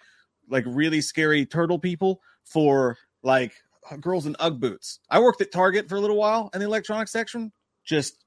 like 0.48 0.64
really 0.66 1.00
scary 1.00 1.46
turtle 1.46 1.78
people 1.78 2.20
for 2.44 2.96
like 3.22 3.52
girls 4.00 4.26
in 4.26 4.34
UGG 4.40 4.60
boots. 4.60 4.98
I 5.10 5.20
worked 5.20 5.40
at 5.40 5.52
Target 5.52 5.88
for 5.88 5.96
a 5.96 6.00
little 6.00 6.16
while 6.16 6.50
in 6.54 6.60
the 6.60 6.66
electronics 6.66 7.12
section. 7.12 7.52
Just 7.84 8.24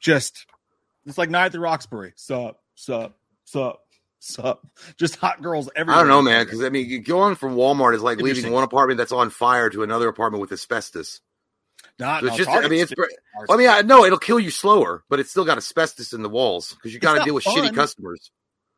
just 0.00 0.46
it's 1.06 1.18
like 1.18 1.30
Night 1.30 1.46
at 1.46 1.52
the 1.52 1.60
Roxbury. 1.60 2.12
Sup, 2.16 2.58
sup, 2.74 3.16
sup, 3.44 3.80
sup. 4.18 4.66
Just 4.96 5.16
hot 5.16 5.42
girls 5.42 5.68
everywhere. 5.76 5.96
I 5.96 6.06
don't 6.06 6.08
know, 6.08 6.22
man, 6.22 6.44
because 6.44 6.62
I 6.62 6.68
mean, 6.68 7.02
going 7.02 7.34
from 7.34 7.56
Walmart 7.56 7.94
is 7.94 8.02
like 8.02 8.18
leaving 8.18 8.52
one 8.52 8.64
apartment 8.64 8.98
that's 8.98 9.12
on 9.12 9.30
fire 9.30 9.70
to 9.70 9.82
another 9.82 10.08
apartment 10.08 10.40
with 10.40 10.52
asbestos. 10.52 11.20
Not, 11.98 12.20
So 12.22 12.26
it's 12.26 12.38
no, 12.38 12.44
just, 12.44 12.50
I 12.50 12.68
mean, 12.68 12.80
it's. 12.80 12.92
I 13.48 13.56
mean, 13.56 13.68
I 13.68 13.82
know 13.82 14.04
it'll 14.04 14.18
kill 14.18 14.40
you 14.40 14.50
slower, 14.50 15.04
but 15.08 15.20
it's 15.20 15.30
still 15.30 15.44
got 15.44 15.58
asbestos 15.58 16.12
in 16.12 16.22
the 16.22 16.28
walls 16.28 16.72
because 16.74 16.92
you 16.92 16.98
got 16.98 17.18
to 17.18 17.24
deal 17.24 17.34
with 17.34 17.44
fun. 17.44 17.56
shitty 17.56 17.74
customers. 17.74 18.30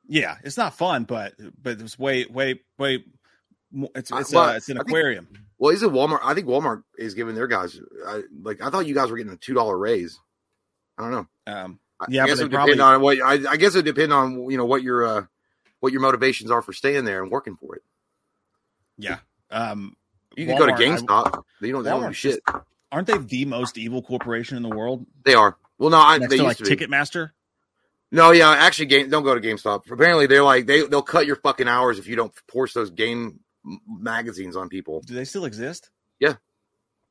Yeah, 0.06 0.36
it's 0.44 0.56
not 0.56 0.74
fun, 0.74 1.04
but 1.04 1.34
but 1.62 1.80
it's 1.80 1.98
way 1.98 2.26
way 2.26 2.60
way. 2.78 3.04
It's 3.94 4.10
it's, 4.12 4.34
uh, 4.34 4.54
it's 4.56 4.68
an 4.68 4.76
I 4.78 4.80
think- 4.80 4.88
aquarium. 4.90 5.28
Well, 5.58 5.72
is 5.72 5.82
it 5.82 5.90
Walmart? 5.90 6.20
I 6.22 6.34
think 6.34 6.46
Walmart 6.46 6.82
is 6.98 7.14
giving 7.14 7.34
their 7.34 7.46
guys 7.46 7.80
I, 8.06 8.22
like 8.42 8.60
I 8.60 8.68
thought 8.68 8.86
you 8.86 8.94
guys 8.94 9.10
were 9.10 9.16
getting 9.16 9.32
a 9.32 9.36
two 9.38 9.54
dollar 9.54 9.76
raise. 9.78 10.20
I 10.98 11.02
don't 11.02 11.10
know. 11.10 11.26
Um, 11.52 11.80
Yeah, 12.08 12.24
I 12.24 12.26
guess 12.26 12.40
it 12.40 12.50
depend 12.50 12.78
probably- 12.78 12.80
on 12.80 13.00
what 13.00 13.20
I, 13.22 13.52
I 13.52 13.56
guess 13.56 13.74
it 13.74 13.82
depend 13.84 14.12
on 14.12 14.50
you 14.50 14.56
know 14.58 14.66
what 14.66 14.82
your 14.82 15.04
uh, 15.06 15.22
what 15.80 15.92
your 15.92 16.00
motivations 16.02 16.50
are 16.50 16.62
for 16.62 16.72
staying 16.72 17.04
there 17.04 17.22
and 17.22 17.30
working 17.30 17.56
for 17.56 17.76
it. 17.76 17.82
yeah. 18.98 19.18
Um, 19.50 19.96
You 20.36 20.46
can 20.46 20.58
go 20.58 20.66
to 20.66 20.72
Walmart, 20.72 20.76
I- 20.76 20.96
GameStop. 21.00 21.42
they 21.60 21.70
don't, 21.70 21.82
they 21.84 21.90
don't 21.90 22.06
do 22.08 22.12
shit. 22.12 22.40
aren't 22.90 23.06
they 23.06 23.18
the 23.18 23.44
most 23.44 23.78
evil 23.78 24.02
corporation 24.02 24.56
in 24.56 24.62
the 24.62 24.68
world? 24.68 25.06
They 25.24 25.34
are. 25.34 25.56
Well, 25.78 25.90
no, 25.90 25.98
I, 26.00 26.18
Next 26.18 26.30
they 26.30 26.36
to 26.38 26.42
used 26.44 26.60
like 26.60 26.68
to 26.68 26.76
be. 26.76 26.86
Ticketmaster. 26.86 27.30
No, 28.12 28.30
yeah, 28.30 28.50
actually, 28.50 28.86
game. 28.86 29.10
Don't 29.10 29.24
go 29.24 29.34
to 29.34 29.40
GameStop. 29.40 29.90
Apparently, 29.90 30.26
they're 30.26 30.42
like 30.44 30.66
they 30.66 30.86
they'll 30.86 31.02
cut 31.02 31.26
your 31.26 31.36
fucking 31.36 31.68
hours 31.68 31.98
if 31.98 32.06
you 32.08 32.16
don't 32.16 32.32
force 32.50 32.72
those 32.72 32.90
game 32.90 33.40
magazines 33.88 34.56
on 34.56 34.68
people. 34.68 35.00
Do 35.00 35.14
they 35.14 35.24
still 35.24 35.44
exist? 35.44 35.90
Yeah. 36.20 36.34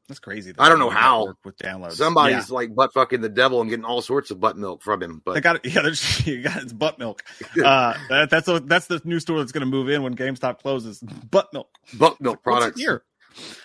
That's 0.07 0.19
crazy. 0.19 0.53
I 0.59 0.69
don't 0.69 0.79
know 0.79 0.89
They 0.89 0.95
how. 0.95 1.25
work 1.25 1.37
with 1.43 1.57
downloads. 1.57 1.93
Somebody's 1.93 2.49
Yeah. 2.49 2.55
like 2.55 2.75
butt 2.75 2.93
fucking 2.93 3.21
the 3.21 3.29
devil 3.29 3.61
and 3.61 3.69
getting 3.69 3.85
all 3.85 4.01
sorts 4.01 4.31
of 4.31 4.39
butt 4.39 4.57
milk 4.57 4.81
from 4.83 5.01
him. 5.01 5.21
They 5.25 5.33
But 5.33 5.43
got 5.43 5.55
it. 5.57 5.65
Yeah, 5.65 5.81
there's, 5.81 6.25
you 6.27 6.41
got 6.43 6.61
it's 6.61 6.73
butt 6.73 6.99
milk. 6.99 7.23
Uh, 7.63 7.97
that, 8.09 8.29
that's 8.29 8.47
a, 8.47 8.59
that's 8.59 8.87
the 8.87 9.01
new 9.05 9.19
store 9.19 9.39
that's 9.39 9.51
going 9.51 9.61
to 9.61 9.65
move 9.65 9.89
in 9.89 10.03
when 10.03 10.15
GameStop 10.15 10.59
closes. 10.59 10.99
Butt 10.99 11.51
milk 11.53 11.69
butt 11.97 12.19
milk 12.21 12.39
What's 12.43 12.57
products. 12.59 12.79
here. 12.79 13.03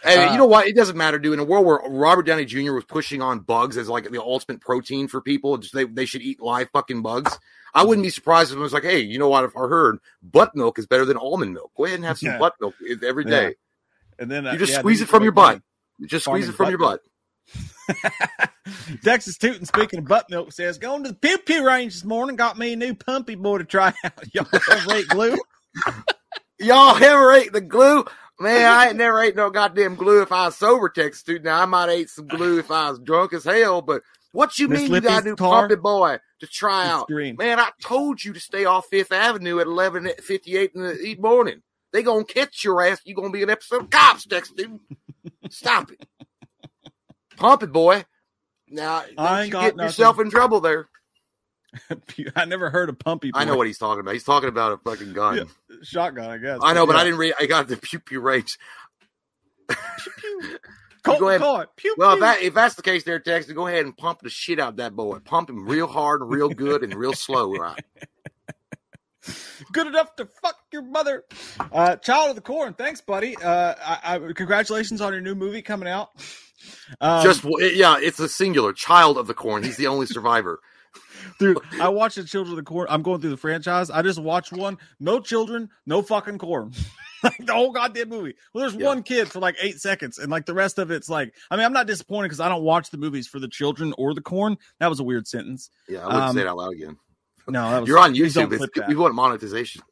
Hey, 0.03 0.25
Uh, 0.27 0.33
you 0.33 0.39
know 0.39 0.47
what? 0.47 0.67
It 0.67 0.75
doesn't 0.75 0.97
matter, 0.97 1.19
dude. 1.19 1.35
In 1.35 1.39
a 1.39 1.45
world 1.45 1.65
where 1.67 1.79
Robert 1.89 2.25
Downey 2.25 2.45
Jr. 2.45 2.73
was 2.73 2.85
pushing 2.85 3.23
on 3.23 3.41
bugs 3.41 3.77
as 3.77 3.89
like 3.89 4.11
the 4.11 4.21
ultimate 4.21 4.61
protein 4.61 5.07
for 5.09 5.21
people, 5.21 5.59
just 5.59 5.75
they, 5.75 5.85
they 5.85 6.07
should 6.07 6.23
eat 6.23 6.41
live 6.41 6.71
fucking 6.71 7.03
bugs. 7.03 7.39
I 7.73 7.85
wouldn't 7.85 8.03
be 8.05 8.11
surprised 8.11 8.51
if 8.51 8.57
it 8.59 8.61
was 8.61 8.73
like, 8.73 8.83
hey, 8.83 8.99
you 8.99 9.19
know 9.21 9.29
what? 9.29 9.45
If 9.45 9.57
I 9.57 9.61
heard 9.61 9.99
butt 10.25 10.57
milk 10.57 10.79
is 10.81 10.87
better 10.87 11.05
than 11.05 11.17
almond 11.17 11.55
milk, 11.55 11.71
go 11.77 11.85
ahead 11.85 11.97
and 11.97 12.05
have 12.05 12.19
some 12.19 12.29
Yeah. 12.33 12.39
butt 12.39 12.55
milk 12.61 12.75
every 13.07 13.25
day. 13.25 13.43
Yeah. 13.49 13.51
And 14.19 14.31
then 14.31 14.47
uh, 14.47 14.53
You 14.53 14.59
just 14.59 14.73
yeah, 14.73 14.79
squeeze 14.81 15.01
it 15.03 15.09
from 15.09 15.23
your 15.23 15.31
butt. 15.33 15.63
You 16.01 16.07
just 16.09 16.25
squeeze 16.25 16.49
it 16.49 16.53
from 16.55 16.71
your 16.71 16.79
butt 16.79 17.01
butt. 17.03 17.97
Texas 19.05 19.37
Tootin, 19.37 19.67
speaking 19.67 19.99
of 20.01 20.05
butt 20.07 20.31
milk, 20.31 20.53
says 20.53 20.79
going 20.79 21.03
to 21.05 21.11
the 21.11 21.15
pew 21.17 21.39
pew 21.39 21.67
range 21.67 21.95
this 21.95 22.05
morning. 22.05 22.37
Got 22.37 22.59
me 22.59 22.73
a 22.73 22.77
new 22.77 22.95
pumpy 22.95 23.35
boy 23.41 23.59
to 23.59 23.65
try 23.65 23.93
out. 24.05 24.35
Y'all 24.35 24.47
ever 24.71 24.95
ate 24.95 25.09
glue? 25.09 25.37
Y'all 26.59 26.97
ever 27.03 27.33
ate 27.33 27.53
the 27.53 27.61
glue? 27.61 28.05
Man, 28.39 28.71
I 28.71 28.89
ain't 28.89 28.97
never 28.97 29.21
ate 29.21 29.37
no 29.37 29.51
goddamn 29.51 29.97
glue 29.97 30.23
if 30.23 30.33
I 30.33 30.47
was 30.47 30.57
sober, 30.57 30.89
Texas 30.89 31.23
dude. 31.23 31.45
Now 31.45 31.61
I 31.63 31.67
might 31.67 31.91
ate 31.91 32.09
some 32.09 32.27
glue 32.27 32.59
if 32.59 32.71
I 32.71 32.91
was 32.91 32.99
drunk 32.99 33.33
as 33.35 33.45
hell, 33.45 33.83
but 33.83 34.03
what 34.33 34.59
you 34.59 34.69
Miss 34.69 34.83
mean 34.83 34.93
you 34.95 35.01
got 35.01 35.23
a 35.23 35.27
new 35.27 35.37
car? 35.37 35.69
puppy 35.69 35.79
boy 35.81 36.19
to 36.41 36.47
try 36.47 36.85
It's 36.85 36.91
out? 36.93 37.07
green. 37.09 37.37
Man, 37.37 37.59
I 37.59 37.71
told 37.83 38.23
you 38.25 38.33
to 38.33 38.41
stay 38.41 38.65
off 38.65 38.87
Fifth 38.87 39.13
Avenue 39.13 39.59
at 39.59 39.67
eleven 39.67 40.09
fifty 40.23 40.57
eight 40.57 40.73
in 40.75 40.83
the 40.83 41.17
morning. 41.19 41.63
They 41.93 42.03
gonna 42.03 42.25
catch 42.25 42.63
your 42.65 42.83
ass. 42.87 43.01
You 43.05 43.15
gonna 43.15 43.31
be 43.31 43.43
an 43.43 43.51
episode 43.51 43.83
of 43.83 43.91
cops, 43.91 44.25
Texas 44.27 44.55
dude. 44.57 44.79
Stop 45.51 45.91
it, 45.91 46.07
pump 47.37 47.63
it, 47.63 47.73
boy. 47.73 48.05
Now 48.69 49.05
I 49.19 49.43
ain't 49.43 49.47
you 49.49 49.53
get 49.53 49.77
nothing. 49.77 49.79
yourself 49.81 50.21
in 50.21 50.31
trouble 50.31 50.61
there. 50.61 50.89
I 52.37 52.45
never 52.47 52.71
heard 52.71 52.89
of 52.89 52.99
pumpy. 52.99 53.31
Boy. 53.33 53.39
I 53.39 53.45
know 53.45 53.57
what 53.57 53.67
he's 53.67 53.79
talking 53.79 54.01
about. 54.01 54.15
He's 54.15 54.25
talking 54.25 54.49
about 54.49 54.73
a 54.73 54.79
fucking 54.79 55.13
gun. 55.13 55.37
Yeah, 55.37 55.45
shotgun. 55.83 56.31
I 56.31 56.39
guess. 56.39 56.59
I 56.63 56.75
know, 56.75 56.87
but 56.87 56.95
yeah. 56.95 57.01
I 57.01 57.05
didn't 57.05 57.19
read. 57.19 57.35
I 57.39 57.47
got 57.47 57.69
the 57.69 57.77
pew 57.77 58.01
pew 58.01 58.21
range. 58.21 58.59
Colt 61.05 61.19
Go 61.21 61.29
ahead. 61.29 61.41
McCoy. 61.41 61.67
Pew, 61.77 61.95
Well, 61.97 62.15
if, 62.15 62.21
that, 62.21 62.43
if 62.43 62.55
that's 62.55 62.75
the 62.75 62.83
case, 62.83 63.05
there, 63.05 63.21
Texas, 63.21 63.53
go 63.53 63.67
ahead 63.67 63.85
and 63.85 63.97
pump 63.97 64.21
the 64.21 64.31
shit 64.31 64.59
out 64.59 64.71
of 64.71 64.77
that 64.77 64.95
boy. 64.97 65.19
Pump 65.21 65.49
him 65.49 65.67
real 65.67 65.87
hard 65.87 66.23
and 66.23 66.31
real 66.31 66.49
good 66.49 66.83
and 66.83 66.95
real 66.95 67.13
slow, 67.13 67.53
right? 67.53 67.81
good 69.73 69.87
enough 69.87 70.15
to 70.17 70.27
fuck 70.27 70.57
your 70.73 70.83
mother. 70.83 71.25
Uh, 71.73 71.97
Child 71.97 72.31
of 72.31 72.35
the 72.37 72.43
Corn. 72.43 72.75
Thanks, 72.75 73.01
buddy. 73.01 73.37
Uh, 73.37 73.75
I, 73.85 74.17
I, 74.17 74.19
congratulations 74.35 75.01
on 75.01 75.13
your 75.13 75.23
new 75.23 75.35
movie 75.35 75.63
coming 75.63 75.89
out. 75.89 76.11
Um, 77.01 77.23
Just 77.25 77.43
yeah, 77.75 77.97
it's 77.99 78.21
a 78.21 78.29
singular 78.29 78.75
child 78.75 79.17
of 79.17 79.27
the 79.27 79.33
corn. 79.33 79.63
He's 79.63 79.79
the 79.79 79.87
only 79.87 80.05
survivor. 80.05 80.61
Dude, 81.39 81.59
I 81.81 81.89
watched 81.89 82.17
the 82.17 82.25
Children 82.25 82.53
of 82.53 82.57
the 82.63 82.69
Corn. 82.69 82.87
I'm 82.91 83.01
going 83.03 83.23
through 83.23 83.31
the 83.31 83.39
franchise. 83.39 83.89
I 83.89 84.03
just 84.03 84.19
watched 84.19 84.53
one. 84.53 84.77
No 85.01 85.21
children, 85.21 85.71
no 85.87 86.03
fucking 86.03 86.37
corn. 86.37 86.73
like 87.23 87.39
the 87.47 87.55
whole 87.55 87.73
goddamn 87.73 88.11
movie. 88.11 88.35
Well, 88.53 88.61
there's 88.61 88.75
Yeah. 88.79 88.89
one 88.89 89.03
kid 89.05 89.31
for 89.31 89.41
like 89.41 89.57
eight 89.63 89.81
seconds, 89.81 90.19
and 90.19 90.31
like 90.31 90.45
the 90.45 90.53
rest 90.53 90.79
of 90.79 90.91
it's 90.91 91.09
like. 91.09 91.35
I 91.51 91.57
mean, 91.57 91.65
I'm 91.65 91.73
not 91.73 91.87
disappointed 91.87 92.29
because 92.29 92.41
I 92.41 92.49
don't 92.51 92.63
watch 92.63 92.91
the 92.91 92.99
movies 92.99 93.27
for 93.27 93.39
the 93.39 93.49
children 93.49 93.95
or 93.97 94.13
the 94.13 94.21
corn. 94.21 94.59
That 94.81 94.89
was 94.89 95.01
a 95.01 95.05
weird 95.05 95.27
sentence. 95.27 95.71
Yeah, 95.89 96.01
I 96.01 96.07
wouldn't 96.07 96.23
Um, 96.25 96.35
say 96.35 96.43
it 96.43 96.47
out 96.47 96.59
loud 96.59 96.75
again. 96.75 96.99
No, 97.49 97.71
that 97.71 97.81
was, 97.81 97.89
You're 97.89 97.99
on 97.99 98.15
YouTube. 98.15 98.89
We 98.89 98.95
want 98.95 99.15
monetization, 99.15 99.83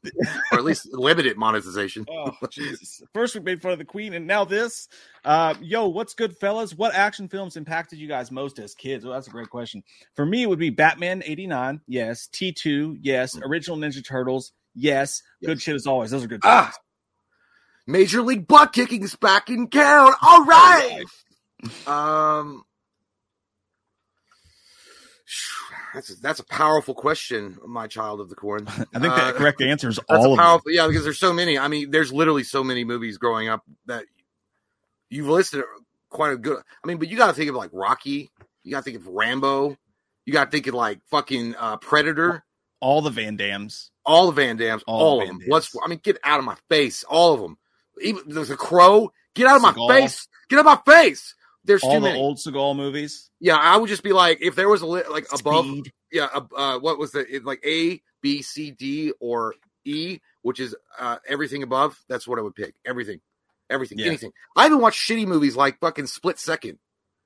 or 0.53 0.59
at 0.59 0.64
least 0.64 0.92
limited 0.92 1.36
monetization. 1.36 2.07
Oh, 2.18 2.32
Jesus. 2.51 3.03
First, 3.12 3.34
we 3.34 3.40
made 3.40 3.62
fun 3.62 3.72
of 3.72 3.78
the 3.78 3.84
Queen, 3.84 4.14
and 4.14 4.26
now 4.26 4.44
this. 4.44 4.88
Uh, 5.24 5.55
yo, 5.61 5.88
what's 5.88 6.14
good, 6.14 6.36
fellas? 6.36 6.74
What 6.74 6.94
action 6.94 7.28
films 7.28 7.57
impacted 7.57 7.99
you 7.99 8.09
guys 8.09 8.30
most 8.30 8.59
as 8.59 8.74
kids? 8.74 9.05
Well, 9.05 9.14
that's 9.14 9.28
a 9.28 9.30
great 9.30 9.51
question. 9.51 9.82
For 10.14 10.26
me, 10.26 10.42
it 10.42 10.49
would 10.49 10.59
be 10.59 10.70
Batman 10.70 11.22
89. 11.24 11.80
Yes. 11.86 12.28
T2. 12.32 12.99
Yes. 13.03 13.38
Original 13.42 13.76
Ninja 13.76 14.05
Turtles. 14.05 14.53
Yes. 14.74 15.22
Good 15.44 15.61
shit 15.61 15.74
as 15.74 15.86
always. 15.86 16.11
Those 16.11 16.24
are 16.24 16.28
good. 16.28 16.40
Ah. 16.44 16.72
Major 17.86 18.22
League 18.22 18.46
butt 18.46 18.72
kicking 18.72 19.03
is 19.03 19.16
back 19.16 19.49
in 19.49 19.68
town. 19.68 20.12
All 20.22 20.44
right. 20.44 21.05
Um, 21.86 22.64
that's 25.99 26.11
a, 26.11 26.20
that's 26.20 26.40
a 26.40 26.44
powerful 26.44 26.94
question, 26.94 27.59
my 27.66 27.86
child 27.88 28.20
of 28.20 28.28
the 28.28 28.34
corn. 28.36 28.64
I 28.68 28.72
think 28.72 28.90
the 29.03 29.11
Uh, 29.12 29.32
correct 29.32 29.61
answer 29.61 29.88
is 29.88 29.99
all 30.09 30.16
a 30.16 30.18
of 30.18 30.30
them. 30.30 30.38
powerful, 30.38 30.70
yeah, 30.70 30.86
because 30.86 31.03
there's 31.05 31.18
so 31.18 31.32
many. 31.32 31.59
I 31.59 31.66
mean, 31.68 31.90
there's 31.90 32.12
literally 32.12 32.44
so 32.44 32.62
many 32.62 32.84
movies 32.84 33.18
growing 33.18 33.49
up 33.49 33.62
that 33.86 34.05
you've 35.11 35.28
listed 35.28 35.64
quite 36.09 36.32
a 36.32 36.36
good. 36.36 36.59
I 36.84 36.86
mean, 36.86 36.99
but 36.99 37.09
you 37.09 37.16
got 37.16 37.26
to 37.28 37.32
think 37.32 37.51
of 37.51 37.57
like 37.57 37.70
Rocky. 37.72 38.30
You 38.62 38.70
got 38.72 38.84
to 38.84 38.90
think 38.90 38.96
of 38.96 39.07
Rambo. 39.09 39.76
You 40.24 40.32
got 40.32 40.44
to 40.46 40.51
think 40.51 40.66
of 40.68 40.74
like 40.74 41.01
fucking 41.11 41.55
uh, 41.57 41.78
Predator. 41.78 42.44
All 42.80 43.03
the 43.03 43.11
Van 43.11 43.36
Dammes. 43.36 43.90
All 44.07 44.26
the 44.26 44.32
Van 44.32 44.57
Dammes, 44.57 44.82
All 44.86 45.01
all, 45.01 45.22
of 45.22 45.26
them. 45.28 45.38
Dams. 45.38 45.51
Let's. 45.51 45.76
I 45.84 45.88
mean, 45.88 46.01
get 46.03 46.18
out 46.22 46.38
of 46.38 46.44
my 46.44 46.57
face, 46.70 47.03
all 47.05 47.34
of 47.34 47.40
them. 47.40 47.59
Even 48.01 48.22
there's 48.28 48.51
a 48.51 48.57
crow. 48.57 49.11
Get 49.34 49.46
out 49.49 49.57
of 49.57 49.62
my 49.62 49.72
Seagal. 49.72 49.88
face. 49.88 50.28
Get 50.49 50.59
out 50.61 50.66
of 50.66 50.80
my 50.86 50.92
face. 50.94 51.34
There's 51.64 51.82
All 51.82 51.94
too 51.94 52.00
the 52.00 52.06
many. 52.06 52.18
old 52.18 52.38
Seagal 52.38 52.76
movies. 52.76 53.30
yeah, 53.40 53.56
I 53.56 53.76
would 53.76 53.88
just 53.88 54.02
be 54.02 54.12
like, 54.12 54.38
if 54.40 54.54
there 54.54 54.68
was 54.68 54.80
a 54.82 54.86
li- 54.86 55.02
like 55.11 55.26
above, 55.38 55.66
yeah, 56.11 56.28
uh, 56.56 56.78
what 56.78 56.98
was 56.98 57.12
the 57.12 57.26
it, 57.36 57.44
like 57.44 57.61
A, 57.66 58.00
B, 58.22 58.42
C, 58.42 58.70
D, 58.70 59.12
or 59.20 59.54
E, 59.84 60.18
which 60.42 60.61
is 60.61 60.74
uh, 60.98 61.16
everything 61.26 61.62
above. 61.62 61.98
That's 62.09 62.26
what 62.26 62.38
I 62.38 62.42
would 62.42 62.54
pick. 62.54 62.74
Everything, 62.86 63.20
everything, 63.68 63.98
Yeah. 63.98 64.06
anything. 64.06 64.32
I 64.56 64.66
even 64.66 64.80
watched 64.80 65.00
shitty 65.06 65.26
movies 65.26 65.56
like 65.56 65.78
fucking 65.80 66.06
Split 66.06 66.38
Second, 66.38 66.78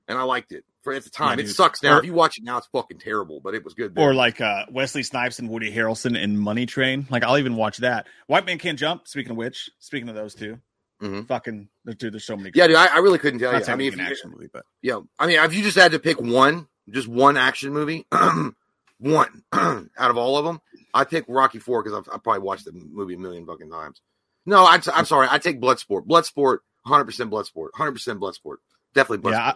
and 0.09 0.19
I 0.19 0.23
liked 0.23 0.51
it 0.53 0.65
for 0.83 0.93
at 0.93 1.05
the 1.05 1.11
time. 1.11 1.39
Yeah, 1.39 1.45
it 1.45 1.49
sucks 1.51 1.83
now. 1.83 1.95
Or- 1.97 1.99
if 2.01 2.05
you 2.07 2.15
watch 2.15 2.39
it 2.39 2.45
now, 2.45 2.59
it's 2.59 2.67
fucking 2.73 2.99
terrible, 2.99 3.41
but 3.41 3.55
it 3.55 3.63
was 3.65 3.75
good. 3.75 3.95
then. 3.95 4.03
Or 4.03 4.13
like 4.15 4.41
uh, 4.41 4.65
Wesley 4.71 5.03
Snipes 5.05 5.39
and 5.39 5.49
Woody 5.51 5.73
Harrelson 5.73 6.21
in 6.21 6.37
Money 6.37 6.67
Train. 6.67 7.07
Like 7.11 7.23
I'll 7.23 7.39
even 7.39 7.55
watch 7.55 7.77
that. 7.79 8.09
White 8.27 8.47
Man 8.47 8.59
Can't 8.59 8.79
Jump. 8.79 9.07
Speaking 9.07 9.31
of 9.33 9.37
which, 9.37 9.71
speaking 9.79 10.09
of 10.09 10.15
those 10.17 10.35
2 10.35 10.59
Mhm. 11.03 11.27
fucking 11.27 11.69
dude, 11.97 12.13
there's 12.13 12.25
so 12.25 12.37
many. 12.37 12.53
yeah, 12.55 12.67
dude, 12.69 12.77
I, 12.77 12.87
I 12.87 12.99
really 12.99 13.19
couldn't 13.19 13.41
tell 13.41 13.53
Not 13.53 13.67
you. 13.67 13.73
I 13.73 13.77
mean, 13.77 13.89
if 13.89 13.95
an 13.95 14.01
you, 14.01 14.07
action 14.07 14.31
movie, 14.31 14.49
but 14.53 14.65
Yeah, 14.83 15.01
I 15.19 15.27
mean, 15.27 15.39
if 15.41 15.53
you 15.55 15.63
just 15.63 15.77
had 15.77 15.93
to 15.93 15.99
pick 15.99 16.21
one, 16.21 16.69
just 16.89 17.09
one 17.09 17.37
action 17.37 17.73
movie, 17.73 18.07
one 18.99 19.43
out 19.53 20.11
of 20.11 20.17
all 20.17 20.37
of 20.37 20.45
them, 20.45 20.61
I'd 20.95 21.11
pick 21.11 21.25
Rocky 21.29 21.59
Four 21.59 21.83
because 21.83 21.99
I've, 21.99 22.09
I've 22.15 22.23
probably 22.23 22.43
watched 22.43 22.65
the 22.67 22.73
movie 22.73 23.15
a 23.15 23.19
million 23.19 23.45
fucking 23.47 23.71
times. 23.71 24.01
No, 24.47 24.65
I'm, 24.67 24.81
I'm 24.95 25.05
sorry, 25.05 25.29
I 25.31 25.39
take 25.39 25.61
Bloodsport. 25.61 26.07
Bloodsport, 26.07 26.59
hundred 26.87 27.05
percent 27.07 27.31
Bloodsport, 27.31 27.69
hundred 27.75 27.93
percent 27.93 28.21
Bloodsport, 28.21 28.57
definitely 28.95 29.29
Bloodsport. 29.29 29.33
yeah, 29.33 29.53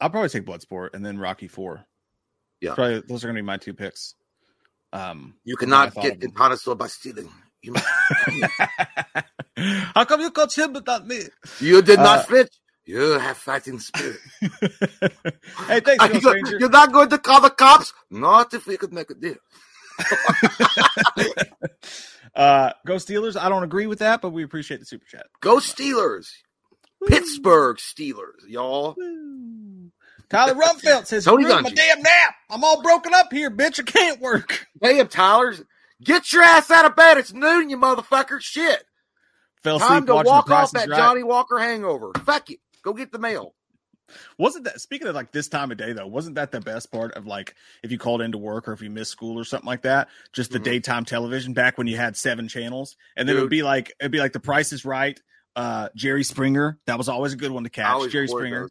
I, 0.00 0.04
I'll 0.04 0.10
probably 0.10 0.28
take 0.28 0.44
Bloodsport 0.44 0.90
and 0.94 1.04
then 1.04 1.18
Rocky 1.18 1.48
Four. 1.48 1.84
Yeah. 2.60 2.74
probably 2.74 3.00
those 3.06 3.22
are 3.22 3.28
gonna 3.28 3.38
be 3.38 3.42
my 3.42 3.56
two 3.56 3.74
picks. 3.74 4.14
Um, 4.92 5.34
you 5.44 5.56
cannot 5.56 5.94
get 5.94 6.20
them. 6.20 6.32
By 6.32 6.86
stealing. 6.86 7.30
You, 7.62 7.74
how 9.94 10.04
come 10.04 10.20
you 10.20 10.30
coach 10.30 10.56
him 10.56 10.72
but 10.72 10.86
not 10.86 11.06
me? 11.06 11.22
you 11.60 11.82
did 11.82 11.98
not 11.98 12.20
Uh, 12.20 12.22
fit. 12.24 12.50
You 12.84 13.18
have 13.18 13.36
fighting 13.36 13.78
spirit. 13.80 14.16
hey, 14.40 15.80
thanks, 15.80 16.02
Are 16.02 16.10
you 16.10 16.20
you're 16.58 16.70
not 16.70 16.90
going 16.92 17.10
to 17.10 17.18
call 17.18 17.42
the 17.42 17.50
cops? 17.50 17.92
Not 18.10 18.54
if 18.54 18.66
we 18.66 18.78
could 18.78 18.92
make 18.94 19.10
a 19.10 19.14
deal. 19.14 19.36
Uh, 22.34 22.72
go 22.86 22.94
Steelers. 22.96 23.36
I 23.36 23.48
don't 23.48 23.64
agree 23.64 23.88
with 23.88 23.98
that, 23.98 24.20
but 24.20 24.30
we 24.30 24.44
appreciate 24.44 24.78
the 24.78 24.86
super 24.86 25.04
chat. 25.06 25.26
Go 25.40 25.56
Steelers. 25.56 26.28
Pittsburgh 27.08 27.78
Steelers, 27.78 28.46
y'all. 28.46 28.94
Woo. 28.96 29.90
Tyler 30.28 30.54
Rumfeld 30.54 31.06
says, 31.06 31.26
"Ruined 31.26 31.62
my 31.62 31.70
damn 31.70 32.02
nap. 32.02 32.34
I'm 32.50 32.62
all 32.62 32.82
broken 32.82 33.12
up 33.14 33.32
here, 33.32 33.50
bitch. 33.50 33.80
I 33.80 33.82
can't 33.82 34.20
work." 34.20 34.66
Hey, 34.80 34.98
him, 34.98 35.08
Tyler. 35.08 35.54
Get 36.02 36.32
your 36.32 36.42
ass 36.42 36.70
out 36.70 36.84
of 36.84 36.94
bed. 36.96 37.18
It's 37.18 37.32
noon, 37.32 37.70
you 37.70 37.76
motherfucker. 37.76 38.40
Shit. 38.40 38.84
Fell 39.64 39.78
Time 39.80 40.06
to 40.06 40.14
walk 40.14 40.50
off 40.50 40.70
that 40.72 40.88
Right. 40.88 40.96
Johnnie 40.96 41.24
Walker 41.24 41.58
hangover. 41.58 42.12
Fuck 42.24 42.50
it. 42.50 42.60
Go 42.82 42.92
get 42.92 43.10
the 43.10 43.18
mail. 43.18 43.54
Wasn't 44.38 44.64
that 44.64 44.80
speaking 44.80 45.06
of 45.08 45.14
like 45.14 45.32
this 45.32 45.48
time 45.48 45.70
of 45.70 45.76
day 45.76 45.92
though? 45.92 46.06
Wasn't 46.06 46.36
that 46.36 46.50
the 46.50 46.60
best 46.60 46.90
part 46.90 47.12
of 47.12 47.26
like 47.26 47.54
if 47.82 47.90
you 47.92 47.98
called 47.98 48.22
into 48.22 48.38
work 48.38 48.66
or 48.66 48.72
if 48.72 48.80
you 48.80 48.88
missed 48.88 49.10
school 49.10 49.38
or 49.38 49.44
something 49.44 49.66
like 49.66 49.82
that? 49.82 50.08
Just 50.32 50.50
the 50.50 50.58
Mhm. 50.60 50.64
daytime 50.64 51.04
television 51.04 51.52
back 51.52 51.76
when 51.76 51.86
you 51.86 51.96
had 51.96 52.16
seven 52.16 52.48
channels, 52.48 52.96
and 53.16 53.28
then 53.28 53.36
it 53.36 53.40
would 53.40 53.50
be 53.50 53.62
like 53.62 53.92
it'd 54.00 54.12
be 54.12 54.18
like 54.20 54.32
The 54.32 54.40
Price 54.40 54.72
is 54.72 54.86
Right, 54.86 55.20
uh, 55.56 55.90
Jerry 55.94 56.24
Springer. 56.24 56.78
That 56.86 56.96
was 56.96 57.10
always 57.10 57.34
a 57.34 57.36
good 57.36 57.50
one 57.50 57.64
to 57.64 57.70
catch. 57.70 58.10
Jerry 58.10 58.28
Springer. 58.28 58.60
those. 58.62 58.70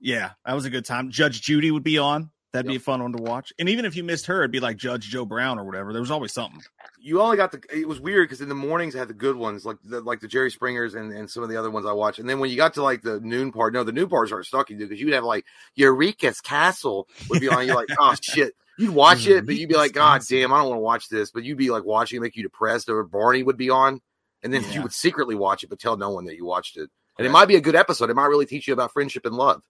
Yeah, 0.00 0.30
that 0.44 0.54
was 0.54 0.64
a 0.64 0.70
good 0.70 0.84
time. 0.84 1.10
Judge 1.10 1.40
Judy 1.40 1.70
would 1.70 1.84
be 1.84 1.98
on. 1.98 2.30
That'd 2.52 2.66
be 2.68 2.76
a 2.76 2.80
fun 2.80 3.02
one 3.02 3.12
to 3.12 3.22
watch. 3.22 3.52
And 3.58 3.68
even 3.68 3.84
if 3.84 3.94
you 3.94 4.02
missed 4.02 4.24
her, 4.26 4.40
it'd 4.40 4.50
be 4.50 4.58
like 4.60 4.78
Judge 4.78 5.06
Joe 5.08 5.26
Brown 5.26 5.58
or 5.58 5.64
whatever. 5.64 5.92
There 5.92 6.00
was 6.00 6.10
always 6.10 6.32
something. 6.32 6.62
You 6.98 7.20
only 7.20 7.36
got 7.36 7.52
the. 7.52 7.60
It 7.70 7.86
was 7.86 8.00
weird 8.00 8.26
because 8.26 8.40
in 8.40 8.48
the 8.48 8.54
mornings 8.54 8.96
I 8.96 9.00
had 9.00 9.08
the 9.08 9.14
good 9.14 9.36
ones, 9.36 9.66
like 9.66 9.76
the 9.84 10.00
like 10.00 10.20
the 10.20 10.28
Jerry 10.28 10.50
Springers 10.50 10.94
and, 10.94 11.12
and 11.12 11.30
some 11.30 11.42
of 11.42 11.50
the 11.50 11.58
other 11.58 11.70
ones 11.70 11.84
I 11.84 11.92
watched. 11.92 12.18
And 12.20 12.28
then 12.28 12.38
when 12.40 12.48
you 12.48 12.56
got 12.56 12.74
to 12.74 12.82
like 12.82 13.02
the 13.02 13.20
noon 13.20 13.52
part, 13.52 13.74
no, 13.74 13.84
the 13.84 13.92
noon 13.92 14.08
parts 14.08 14.32
aren't 14.32 14.46
stuck 14.46 14.70
you 14.70 14.76
because 14.78 14.98
you'd 14.98 15.12
have 15.12 15.24
like 15.24 15.44
Eureka's 15.76 16.40
Castle 16.40 17.06
would 17.28 17.40
be 17.40 17.48
on. 17.48 17.66
You're 17.66 17.76
like, 17.76 17.88
oh 17.98 18.14
shit. 18.20 18.54
You'd 18.78 18.94
watch 18.94 19.26
it, 19.26 19.44
but 19.44 19.56
you'd 19.56 19.68
be 19.68 19.74
like, 19.76 19.92
God 19.92 20.22
damn, 20.28 20.52
I 20.52 20.58
don't 20.58 20.68
want 20.68 20.78
to 20.78 20.82
watch 20.82 21.08
this. 21.08 21.30
But 21.32 21.44
you'd 21.44 21.58
be 21.58 21.70
like 21.70 21.84
watching 21.84 22.16
it, 22.16 22.20
make 22.20 22.36
you 22.36 22.44
depressed. 22.44 22.88
Or 22.88 23.02
Barney 23.04 23.42
would 23.42 23.56
be 23.58 23.70
on, 23.70 24.00
and 24.42 24.54
then 24.54 24.62
Yeah. 24.62 24.72
you 24.74 24.82
would 24.82 24.92
secretly 24.92 25.34
watch 25.34 25.64
it, 25.64 25.68
but 25.70 25.78
tell 25.80 25.96
no 25.96 26.10
one 26.10 26.24
that 26.26 26.36
you 26.36 26.46
watched 26.46 26.76
it. 26.76 26.88
And 27.18 27.26
it 27.26 27.30
might 27.30 27.46
be 27.48 27.56
a 27.56 27.60
good 27.60 27.74
episode. 27.74 28.08
It 28.08 28.14
might 28.14 28.26
really 28.26 28.46
teach 28.46 28.68
you 28.68 28.72
about 28.74 28.92
friendship 28.92 29.26
and 29.26 29.34
love, 29.34 29.62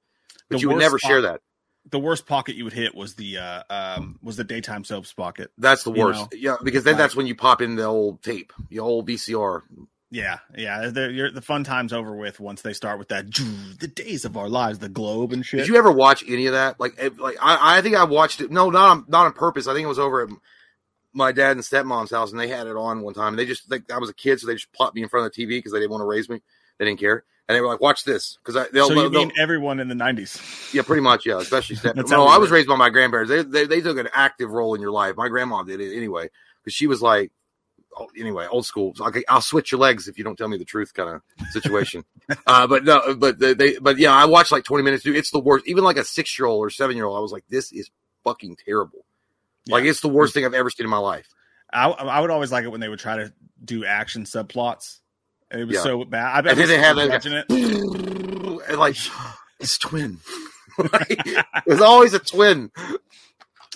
but 0.50 0.56
The 0.56 0.60
you 0.60 0.68
would 0.68 0.76
never 0.78 0.98
part- 0.98 1.10
share 1.10 1.22
that. 1.22 1.40
The 1.90 1.98
worst 1.98 2.26
pocket 2.26 2.56
you 2.56 2.64
would 2.64 2.72
hit 2.72 2.94
was 2.94 3.14
the 3.14 3.38
uh, 3.38 3.62
um, 3.70 4.18
was 4.22 4.36
the 4.36 4.44
daytime 4.44 4.84
soaps 4.84 5.12
pocket. 5.12 5.50
That's 5.58 5.84
the 5.84 5.90
worst. 5.90 6.20
know, 6.20 6.28
yeah, 6.38 6.56
because 6.62 6.84
then 6.84 6.94
like- 6.94 6.98
that's 6.98 7.16
when 7.16 7.26
you 7.26 7.34
pop 7.34 7.62
in 7.62 7.76
the 7.76 7.84
old 7.84 8.22
tape, 8.22 8.52
the 8.70 8.80
old 8.80 9.06
VCR. 9.08 9.62
Yeah, 10.10 10.38
yeah. 10.56 10.88
The, 10.88 11.42
fun 11.42 11.64
time's 11.64 11.92
over 11.92 12.14
with 12.14 12.40
once 12.40 12.62
they 12.62 12.72
start 12.72 12.98
with 12.98 13.08
that 13.08 13.26
the 13.78 13.88
days 13.88 14.24
of 14.24 14.38
our 14.38 14.48
lives, 14.48 14.78
the 14.78 14.88
globe 14.88 15.32
and 15.32 15.44
shit. 15.44 15.60
Did 15.60 15.68
you 15.68 15.76
ever 15.76 15.92
watch 15.92 16.24
any 16.26 16.46
of 16.46 16.54
that? 16.54 16.80
Like, 16.80 16.98
like 17.18 17.36
I, 17.42 17.78
I 17.78 17.82
think 17.82 17.94
I 17.94 18.04
watched 18.04 18.40
it. 18.40 18.50
No, 18.50 18.70
not 18.70 18.88
on, 18.88 19.04
not 19.08 19.26
on 19.26 19.32
purpose. 19.34 19.66
I 19.66 19.74
think 19.74 19.84
it 19.84 19.88
was 19.88 19.98
over 19.98 20.22
at 20.22 20.30
my 21.12 21.32
dad 21.32 21.52
and 21.52 21.60
stepmom's 21.60 22.10
house, 22.10 22.30
and 22.30 22.40
they 22.40 22.48
had 22.48 22.66
it 22.66 22.76
on 22.76 23.02
one 23.02 23.12
time. 23.12 23.34
And 23.34 23.38
they 23.38 23.44
just 23.44 23.70
like 23.70 23.90
I 23.92 23.98
was 23.98 24.08
a 24.08 24.14
kid, 24.14 24.40
so 24.40 24.46
they 24.46 24.54
just 24.54 24.72
plopped 24.72 24.94
me 24.94 25.02
in 25.02 25.10
front 25.10 25.26
of 25.26 25.34
the 25.34 25.44
TV 25.44 25.58
because 25.58 25.72
they 25.72 25.78
didn't 25.78 25.90
want 25.90 26.00
to 26.00 26.06
raise 26.06 26.28
me. 26.28 26.40
They 26.78 26.86
didn't 26.86 27.00
care, 27.00 27.24
and 27.48 27.56
they 27.56 27.60
were 27.60 27.66
like, 27.68 27.80
"Watch 27.80 28.04
this," 28.04 28.38
because 28.44 28.68
they'll, 28.72 28.88
so 28.88 28.94
they'll, 28.94 29.04
you 29.04 29.10
mean 29.10 29.28
they'll- 29.28 29.42
everyone 29.42 29.80
in 29.80 29.88
the 29.88 29.94
'90s? 29.94 30.72
yeah, 30.74 30.82
pretty 30.82 31.02
much, 31.02 31.26
yeah, 31.26 31.38
especially 31.38 31.76
step. 31.76 31.96
No, 31.96 32.26
I 32.26 32.38
was 32.38 32.50
raised 32.50 32.68
by 32.68 32.76
my 32.76 32.90
grandparents. 32.90 33.30
They, 33.30 33.42
they 33.42 33.66
they 33.66 33.80
took 33.80 33.98
an 33.98 34.08
active 34.12 34.50
role 34.50 34.74
in 34.74 34.80
your 34.80 34.90
life. 34.92 35.16
My 35.16 35.28
grandma 35.28 35.62
did 35.62 35.80
it 35.80 35.96
anyway 35.96 36.28
because 36.62 36.74
she 36.74 36.86
was 36.86 37.00
like. 37.02 37.32
oh, 37.96 38.06
Anyway, 38.16 38.46
old 38.48 38.64
school. 38.66 38.94
So, 38.94 39.06
okay, 39.06 39.24
I'll 39.28 39.40
switch 39.40 39.72
your 39.72 39.80
legs 39.80 40.06
if 40.08 40.18
you 40.18 40.24
don't 40.24 40.36
tell 40.36 40.46
me 40.48 40.56
the 40.58 40.64
truth, 40.64 40.92
kind 40.94 41.08
of 41.16 41.22
situation. 41.50 42.04
uh, 42.46 42.66
but 42.66 42.84
no, 42.84 43.14
but 43.16 43.38
they, 43.38 43.54
they, 43.54 43.78
but 43.78 43.98
yeah, 43.98 44.12
I 44.12 44.26
watched 44.26 44.52
like 44.52 44.64
twenty 44.64 44.84
minutes. 44.84 45.02
Dude, 45.02 45.16
it's 45.16 45.30
the 45.30 45.40
worst. 45.40 45.66
Even 45.66 45.82
like 45.84 45.96
a 45.96 46.04
six 46.04 46.38
year 46.38 46.46
old 46.46 46.64
or 46.64 46.70
seven 46.70 46.96
year 46.96 47.06
old, 47.06 47.16
I 47.16 47.20
was 47.20 47.32
like, 47.32 47.44
this 47.48 47.72
is 47.72 47.90
fucking 48.24 48.56
terrible. 48.64 49.04
Like 49.68 49.84
it's 49.84 50.00
the 50.00 50.08
worst 50.08 50.32
thing 50.34 50.44
I've 50.44 50.54
ever 50.54 50.70
seen 50.70 50.84
in 50.84 50.90
my 50.90 50.98
life. 50.98 51.28
I, 51.72 51.88
I 51.88 52.20
would 52.20 52.30
always 52.30 52.50
like 52.50 52.64
it 52.64 52.68
when 52.68 52.80
they 52.80 52.88
would 52.88 52.98
try 52.98 53.16
to 53.16 53.32
do 53.62 53.84
action 53.84 54.24
subplots. 54.24 55.00
It 55.50 55.64
was 55.66 55.76
Yeah. 55.76 55.82
so 55.82 56.04
bad. 56.04 56.46
I 56.46 56.54
then 56.54 56.68
they 56.68 56.78
have 56.78 56.96
that- 56.96 57.08
watching 57.08 57.32
it. 57.32 57.46
and 58.68 58.78
like 58.78 58.96
it's 59.60 59.78
twin. 59.78 60.18
it 60.78 61.44
was 61.66 61.80
always 61.80 62.14
a 62.14 62.18
twin. 62.18 62.70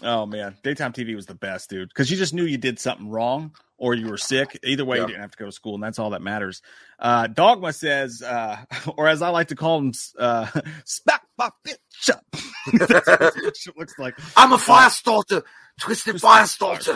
Oh 0.02 0.26
man, 0.26 0.56
daytime 0.62 0.92
TV 0.92 1.14
was 1.14 1.26
the 1.26 1.34
best, 1.34 1.70
dude. 1.70 1.88
Because 1.88 2.10
you 2.10 2.16
just 2.16 2.34
knew 2.34 2.44
you 2.44 2.58
did 2.58 2.78
something 2.78 3.08
wrong 3.08 3.52
or 3.78 3.94
you 3.94 4.08
were 4.08 4.16
sick. 4.18 4.58
Either 4.64 4.84
way, 4.84 4.96
Yeah. 4.96 5.02
you 5.02 5.06
didn't 5.08 5.22
have 5.22 5.30
to 5.32 5.38
go 5.38 5.46
to 5.46 5.52
school, 5.52 5.74
and 5.74 5.82
that's 5.82 5.98
all 5.98 6.10
that 6.10 6.22
matters. 6.22 6.60
Uh, 6.98 7.26
Dogma 7.26 7.72
says, 7.72 8.22
uh, 8.22 8.56
or 8.96 9.08
as 9.08 9.22
I 9.22 9.28
like 9.30 9.48
to 9.48 9.56
call 9.56 9.78
him, 9.78 9.92
uh, 10.18 10.46
"Smack 10.84 11.22
my 11.38 11.50
bitch 11.66 12.10
up." 12.10 12.24
That's 12.72 13.66
what 13.66 13.76
looks 13.78 13.98
like. 13.98 14.14
I'm 14.36 14.52
a 14.52 14.58
fire 14.58 14.90
starter 14.90 15.42
Twisted 15.82 16.14
Firestarter. 16.16 16.94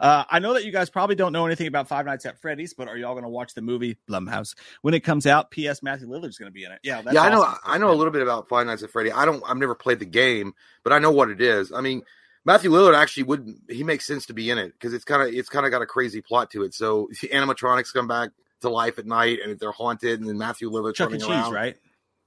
Uh, 0.00 0.24
I 0.30 0.38
know 0.38 0.54
that 0.54 0.64
you 0.64 0.72
guys 0.72 0.88
probably 0.88 1.14
don't 1.14 1.32
know 1.32 1.44
anything 1.44 1.66
about 1.66 1.88
Five 1.88 2.06
Nights 2.06 2.24
at 2.24 2.40
Freddy's, 2.40 2.72
but 2.72 2.88
are 2.88 2.96
y'all 2.96 3.12
going 3.12 3.24
to 3.24 3.28
watch 3.28 3.52
the 3.52 3.60
movie 3.60 3.98
Blumhouse 4.08 4.54
when 4.80 4.94
it 4.94 5.00
comes 5.00 5.26
out? 5.26 5.50
P.S. 5.50 5.82
Matthew 5.82 6.08
Lillard's 6.08 6.38
going 6.38 6.50
to 6.50 6.54
be 6.54 6.64
in 6.64 6.72
it. 6.72 6.78
Yeah, 6.82 7.02
yeah, 7.12 7.20
I 7.20 7.28
know. 7.28 7.42
Awesome. 7.42 7.58
I 7.64 7.76
know 7.76 7.90
a 7.90 7.94
little 7.94 8.12
bit 8.14 8.22
about 8.22 8.48
Five 8.48 8.66
Nights 8.66 8.82
at 8.82 8.90
Freddy. 8.90 9.12
I 9.12 9.26
don't. 9.26 9.42
I've 9.46 9.58
never 9.58 9.74
played 9.74 9.98
the 9.98 10.06
game, 10.06 10.54
but 10.84 10.94
I 10.94 10.98
know 10.98 11.10
what 11.10 11.28
it 11.28 11.42
is. 11.42 11.70
I 11.70 11.82
mean, 11.82 12.00
Matthew 12.46 12.70
Lillard 12.70 12.96
actually 12.96 13.24
would. 13.24 13.46
He 13.68 13.84
makes 13.84 14.06
sense 14.06 14.24
to 14.26 14.32
be 14.32 14.48
in 14.48 14.56
it 14.56 14.72
because 14.72 14.94
it's 14.94 15.04
kind 15.04 15.20
of 15.22 15.34
it's 15.34 15.50
kind 15.50 15.66
of 15.66 15.70
got 15.70 15.82
a 15.82 15.86
crazy 15.86 16.22
plot 16.22 16.50
to 16.52 16.62
it. 16.62 16.72
So 16.72 17.10
animatronics 17.24 17.92
come 17.92 18.08
back 18.08 18.30
to 18.62 18.70
life 18.70 18.98
at 18.98 19.04
night 19.04 19.40
and 19.44 19.58
they're 19.58 19.70
haunted, 19.70 20.18
and 20.18 20.26
then 20.26 20.38
Matthew 20.38 20.70
Lillard 20.70 20.94
Chuck 20.94 21.12
E. 21.12 21.18
Cheese, 21.18 21.28
around. 21.28 21.52
right? 21.52 21.76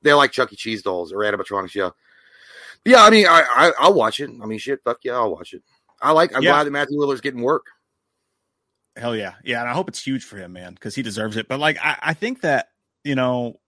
They're 0.03 0.15
like 0.15 0.31
Chuck 0.31 0.53
E. 0.53 0.55
Cheese 0.55 0.83
dolls 0.83 1.11
or 1.11 1.17
animatronics. 1.21 1.73
Yeah. 1.73 1.89
Yeah, 2.87 3.03
I 3.03 3.09
mean, 3.09 3.25
I, 3.27 3.71
I 3.79 3.89
will 3.89 3.95
watch 3.95 4.21
it. 4.21 4.29
I 4.41 4.45
mean, 4.45 4.59
shit, 4.59 4.79
fuck 4.83 4.99
yeah, 5.03 5.13
I'll 5.13 5.31
watch 5.31 5.53
it. 5.53 5.61
I 6.01 6.11
like. 6.11 6.33
I'm 6.33 6.41
yeah. 6.41 6.51
glad 6.51 6.63
that 6.63 6.71
Matthew 6.71 6.97
Lillard's 6.97 7.21
getting 7.21 7.41
work. 7.41 7.65
Hell 8.95 9.15
yeah, 9.15 9.33
yeah, 9.43 9.59
and 9.59 9.69
I 9.69 9.73
hope 9.73 9.89
it's 9.89 10.01
huge 10.01 10.23
for 10.23 10.37
him, 10.37 10.53
man, 10.53 10.73
because 10.73 10.95
he 10.95 11.03
deserves 11.03 11.35
it. 11.35 11.47
But 11.49 11.59
like, 11.59 11.77
I, 11.83 11.97
I 12.01 12.13
think 12.13 12.41
that 12.41 12.69
you 13.03 13.15
know, 13.15 13.59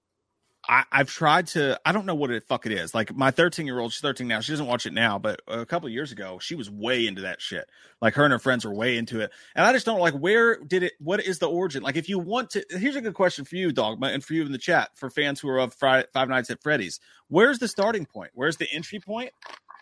I, 0.69 0.85
have 0.91 1.09
tried 1.09 1.47
to. 1.47 1.79
I 1.83 1.91
don't 1.91 2.05
know 2.05 2.13
what 2.13 2.29
the 2.29 2.41
fuck 2.41 2.67
it 2.67 2.71
is. 2.71 2.93
Like 2.93 3.15
my 3.15 3.31
13 3.31 3.65
year 3.65 3.79
old, 3.79 3.91
she's 3.91 4.01
13 4.01 4.27
now. 4.27 4.39
She 4.39 4.51
doesn't 4.51 4.67
watch 4.67 4.85
it 4.85 4.93
now, 4.93 5.17
but 5.17 5.41
a 5.47 5.65
couple 5.65 5.89
years 5.89 6.11
ago, 6.11 6.37
she 6.39 6.53
was 6.53 6.69
way 6.69 7.07
into 7.07 7.21
that 7.21 7.41
shit. 7.41 7.67
Like 8.01 8.13
her 8.13 8.23
and 8.23 8.31
her 8.31 8.37
friends 8.37 8.63
were 8.63 8.73
way 8.73 8.95
into 8.95 9.19
it, 9.19 9.31
and 9.55 9.65
I 9.65 9.73
just 9.73 9.87
don't 9.87 9.99
like 9.99 10.13
where 10.13 10.59
did 10.59 10.83
it? 10.83 10.93
What 10.99 11.25
is 11.25 11.39
the 11.39 11.49
origin? 11.49 11.81
Like 11.81 11.95
if 11.95 12.07
you 12.07 12.19
want 12.19 12.51
to, 12.51 12.63
here's 12.69 12.95
a 12.95 13.01
good 13.01 13.15
question 13.15 13.45
for 13.45 13.55
you, 13.55 13.71
Dogma, 13.71 14.07
and 14.07 14.23
for 14.23 14.35
you 14.35 14.45
in 14.45 14.51
the 14.51 14.59
chat 14.59 14.91
for 14.93 15.09
fans 15.09 15.39
who 15.39 15.49
are 15.49 15.59
of 15.59 15.73
Friday, 15.73 16.07
Five 16.13 16.29
Nights 16.29 16.51
at 16.51 16.61
Freddy's. 16.61 16.99
Where's 17.29 17.57
the 17.57 17.67
starting 17.67 18.05
point? 18.05 18.31
Where's 18.35 18.57
the 18.57 18.71
entry 18.71 18.99
point? 18.99 19.31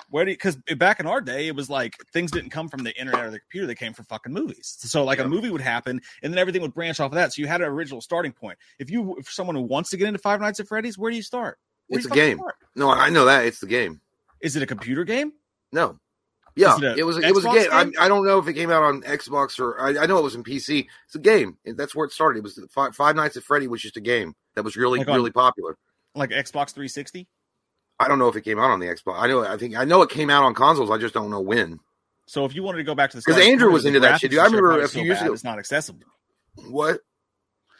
Where 0.10 0.26
do 0.26 0.32
because 0.32 0.58
back 0.78 0.99
in 0.99 1.05
our 1.05 1.22
day 1.22 1.47
it 1.47 1.55
was 1.55 1.70
like 1.70 1.97
things 2.14 2.32
didn't 2.32 2.49
come 2.49 2.70
from 2.70 2.84
the 2.84 2.97
internet 2.99 3.26
or 3.26 3.32
the 3.32 3.39
computer 3.39 3.68
they 3.68 3.76
came 3.76 3.93
from 3.93 4.05
fucking 4.05 4.34
movies 4.34 4.76
so 4.80 5.03
like 5.03 5.20
yeah. 5.20 5.26
a 5.26 5.28
movie 5.28 5.49
would 5.49 5.62
happen 5.62 6.01
and 6.24 6.34
then 6.34 6.39
everything 6.39 6.62
would 6.62 6.74
branch 6.74 6.99
off 6.99 7.12
of 7.12 7.16
that 7.16 7.34
so 7.34 7.41
you 7.41 7.47
had 7.47 7.62
an 7.62 7.68
original 7.68 8.01
starting 8.01 8.32
point 8.32 8.58
if 8.80 8.89
you 8.89 9.16
if 9.18 9.30
someone 9.30 9.55
who 9.55 9.62
wants 9.62 9.89
to 9.89 9.97
get 9.97 10.08
into 10.08 10.20
five 10.20 10.39
nights 10.39 10.60
at 10.60 10.68
freddy's 10.68 10.97
where 10.97 11.12
do 11.12 11.18
you 11.18 11.24
start 11.24 11.58
where 11.88 11.99
it's 11.99 12.08
a 12.08 12.12
game 12.12 12.38
start? 12.38 12.55
no 12.76 12.89
i 12.89 13.10
know 13.10 13.26
that 13.26 13.45
it's 13.45 13.60
the 13.60 13.68
game 13.68 13.99
is 14.41 14.55
it 14.55 14.64
a 14.64 14.68
computer 14.68 15.03
game 15.03 15.32
no 15.72 15.99
yeah, 16.58 16.76
it, 16.78 16.99
it, 16.99 17.03
was 17.03 17.18
it 17.18 17.36
was 17.36 17.45
a 17.45 17.49
game. 17.49 17.70
game? 17.70 17.93
I, 17.99 18.05
I, 18.05 18.08
don't 18.08 18.26
know 18.26 18.39
if 18.39 18.47
it 18.47 18.53
came 18.53 18.72
out 18.72 18.82
on 18.82 19.03
Xbox 19.03 19.60
or 19.60 19.80
I, 19.80 20.03
I, 20.03 20.05
know 20.08 20.18
it 20.18 20.24
was 20.24 20.34
in 20.34 20.43
PC. 20.43 20.88
It's 21.05 21.14
a 21.14 21.20
game. 21.20 21.55
That's 21.64 21.93
where 21.93 22.03
it 22.05 22.12
started. 22.12 22.39
It 22.39 22.43
was 22.43 22.60
five, 22.72 22.95
five 22.95 23.16
Nights 23.16 23.38
at 23.38 23.43
Freddy 23.43 23.68
was 23.68 23.80
just 23.80 23.95
a 23.95 24.01
game 24.01 24.34
that 24.55 24.64
was 24.64 24.76
really 24.76 24.97
like 24.97 25.08
on, 25.08 25.14
really 25.14 25.32
popular. 25.32 25.78
Like 26.16 26.32
Xbox 26.32 26.74
360. 26.74 27.28
I 28.00 28.08
don't 28.08 28.20
know 28.20 28.28
if 28.28 28.36
it 28.36 28.41
came 28.41 28.60
out 28.60 28.70
on 28.70 28.80
the 28.80 28.88
Xbox. 28.88 29.20
I 29.20 29.28
know. 29.28 29.43
I 29.43 29.58
think 29.58 29.76
I 29.76 29.84
know 29.84 30.02
it 30.02 30.10
came 30.10 30.30
out 30.30 30.43
on 30.43 30.54
consoles. 30.54 30.91
I 30.91 30.98
just 30.98 31.14
don't 31.14 31.30
know 31.30 31.41
when. 31.41 31.80
So 32.28 32.45
if 32.45 32.54
you 32.54 32.62
wanted 32.62 32.80
to 32.80 32.84
go 32.84 32.93
back 32.93 33.12
to 33.12 33.18
the 33.18 33.24
because 33.26 33.41
Andrew 33.41 33.72
was 33.72 33.86
into 33.86 34.02
that 34.02 34.20
shit, 34.20 34.32
dude. 34.32 34.39
I 34.39 34.45
remember 34.45 34.82
a 34.82 34.88
few 34.88 35.02
so 35.02 35.06
years 35.06 35.22
ago. 35.22 35.34
It's 35.34 35.43
not 35.43 35.60
accessible. 35.60 36.06
What? 36.70 37.00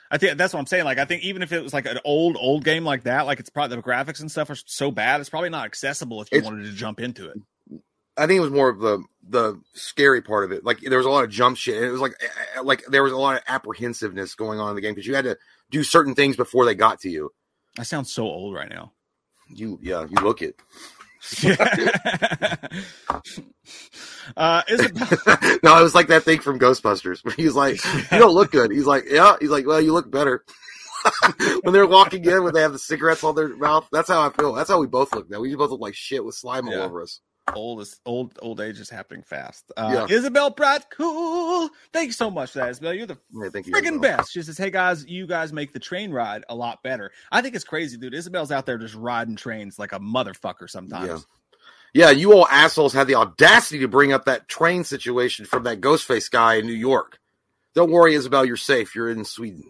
I 0.10 0.18
think 0.18 0.38
that's 0.38 0.54
what 0.54 0.60
I'm 0.60 0.66
saying. 0.68 0.86
Like, 0.86 1.00
I 1.00 1.06
think 1.06 1.24
even 1.24 1.42
if 1.42 1.52
it 1.52 1.62
was 1.62 1.74
like 1.74 1.86
an 1.86 2.00
old, 2.06 2.38
old 2.40 2.64
game 2.64 2.86
like 2.86 3.04
that, 3.04 3.26
like 3.26 3.40
it's 3.40 3.50
probably 3.50 3.76
the 3.76 3.84
graphics 3.84 4.22
and 4.22 4.32
stuff 4.32 4.50
are 4.50 4.56
so 4.56 4.90
bad, 4.90 5.20
it's 5.20 5.30
probably 5.30 5.50
not 5.50 5.66
accessible 5.66 6.22
if 6.22 6.32
you 6.32 6.38
it's, 6.38 6.46
wanted 6.46 6.64
to 6.66 6.72
jump 6.72 7.02
into 7.02 7.28
it. 7.30 7.38
I 8.18 8.26
think 8.26 8.38
it 8.38 8.42
was 8.42 8.52
more 8.52 8.70
of 8.70 8.80
the 8.80 9.04
the 9.28 9.62
scary 9.74 10.22
part 10.22 10.46
of 10.46 10.52
it. 10.52 10.64
Like 10.64 10.80
there 10.80 10.98
was 10.98 11.06
a 11.06 11.10
lot 11.10 11.26
of 11.26 11.30
jump 11.30 11.58
shit. 11.58 11.84
It 11.84 11.92
was 11.92 12.02
like 12.02 12.14
eh, 12.22 12.28
eh, 12.56 12.62
like 12.62 12.84
there 12.86 13.04
was 13.04 13.12
a 13.12 13.18
lot 13.18 13.36
of 13.36 13.44
apprehensiveness 13.48 14.34
going 14.36 14.60
on 14.60 14.70
in 14.70 14.76
the 14.76 14.82
game 14.82 14.94
because 14.94 15.06
you 15.06 15.14
had 15.14 15.26
to 15.26 15.38
do 15.70 15.84
certain 15.84 16.16
things 16.16 16.36
before 16.36 16.66
they 16.66 16.74
got 16.74 17.02
to 17.02 17.10
you. 17.10 17.32
I 17.78 17.84
sound 17.84 18.08
so 18.08 18.24
old 18.24 18.56
right 18.56 18.70
now. 18.70 18.94
You 19.50 19.80
yeah, 19.82 20.06
you 20.10 20.18
look 20.24 20.42
it. 20.42 20.60
uh, 24.38 24.62
it... 24.68 25.60
no, 25.64 25.80
it 25.80 25.84
was 25.84 25.96
like 25.96 26.08
that 26.08 26.24
thing 26.24 26.40
from 26.40 26.60
Ghostbusters 26.60 27.24
where 27.26 27.36
he's 27.36 27.56
like, 27.56 27.84
"You 28.12 28.20
don't 28.20 28.34
look 28.34 28.52
good." 28.52 28.72
He's 28.72 28.86
like, 28.86 29.06
"Yeah." 29.10 29.36
He's 29.40 29.50
like, 29.50 29.66
"Well, 29.66 29.82
you 29.82 29.94
look 29.94 30.10
better." 30.12 30.44
when 31.64 31.74
they're 31.74 31.88
walking 31.88 32.24
in, 32.26 32.44
when 32.44 32.54
they 32.54 32.62
have 32.62 32.74
the 32.74 32.80
cigarettes 32.80 33.24
on 33.24 33.36
their 33.36 33.56
mouth, 33.56 33.88
that's 33.92 34.10
how 34.10 34.22
I 34.22 34.32
feel. 34.32 34.54
That's 34.54 34.70
how 34.70 34.80
we 34.80 34.88
both 34.88 35.14
look 35.14 35.30
now. 35.30 35.40
We 35.40 35.56
both 35.56 35.72
look 35.72 35.82
like 35.82 35.96
shit 35.96 36.24
with 36.24 36.36
slime 36.36 36.68
yeah. 36.68 36.78
all 36.78 36.84
over 36.84 37.02
us 37.02 37.22
old 37.54 37.82
is 37.82 38.00
old 38.06 38.38
old 38.42 38.60
age 38.62 38.80
is 38.80 38.90
happening 38.90 39.24
fast. 39.24 39.72
Uh, 39.76 40.06
yeah. 40.10 40.16
Isabel 40.16 40.52
Pratt, 40.52 40.90
cool. 40.90 41.70
Thank 41.94 42.08
you 42.08 42.14
so 42.14 42.30
much 42.30 42.52
for 42.52 42.60
that, 42.60 42.70
Isabel. 42.70 42.94
You're 42.94 43.08
the 43.08 43.18
yeah, 43.34 43.50
freaking 43.50 44.02
best. 44.02 44.32
She 44.32 44.42
says, 44.42 44.58
"Hey 44.58 44.70
guys, 44.70 45.06
you 45.06 45.28
guys 45.28 45.54
make 45.54 45.74
the 45.74 45.80
train 45.80 46.12
ride 46.12 46.44
a 46.50 46.56
lot 46.56 46.84
better." 46.84 47.12
I 47.32 47.42
think 47.42 47.56
it's 47.56 47.64
crazy, 47.64 47.98
dude. 47.98 48.14
Isabel's 48.14 48.52
out 48.52 48.66
there 48.66 48.78
just 48.78 48.96
riding 48.96 49.36
trains 49.36 49.80
like 49.80 49.94
a 49.94 50.00
motherfucker 50.00 50.70
sometimes. 50.70 51.08
Yeah. 51.08 51.18
Yeah, 51.94 52.12
you 52.12 52.34
all 52.34 52.48
assholes 52.48 52.94
had 52.94 53.08
the 53.08 53.16
audacity 53.16 53.80
to 53.80 53.88
bring 53.88 54.14
up 54.14 54.26
that 54.26 54.48
train 54.48 54.84
situation 54.84 55.46
from 55.46 55.64
that 55.64 55.82
Ghostface 55.82 56.30
guy 56.30 56.56
in 56.56 56.68
New 56.68 56.74
York. 56.74 57.18
Don't 57.74 57.90
worry, 57.90 58.14
Isabel, 58.14 58.46
you're 58.46 58.58
safe. 58.58 58.94
You're 58.94 59.10
in 59.10 59.24
Sweden. 59.24 59.64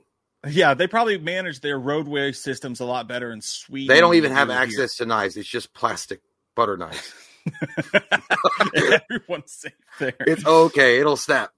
Yeah, 0.45 0.73
they 0.73 0.87
probably 0.87 1.17
manage 1.17 1.61
their 1.61 1.79
roadway 1.79 2.31
systems 2.31 2.79
a 2.79 2.85
lot 2.85 3.07
better 3.07 3.31
in 3.31 3.41
Sweden. 3.41 3.93
They 3.93 4.01
don't 4.01 4.15
even 4.15 4.31
have 4.31 4.49
access 4.49 4.97
here. 4.97 5.05
to 5.05 5.09
knives. 5.09 5.37
It's 5.37 5.47
just 5.47 5.73
plastic 5.73 6.21
butter 6.55 6.77
knives. 6.77 7.13
Everyone's 8.75 9.51
safe 9.51 9.73
there. 9.99 10.13
It's 10.21 10.45
okay. 10.45 10.99
It'll 10.99 11.17
snap. 11.17 11.51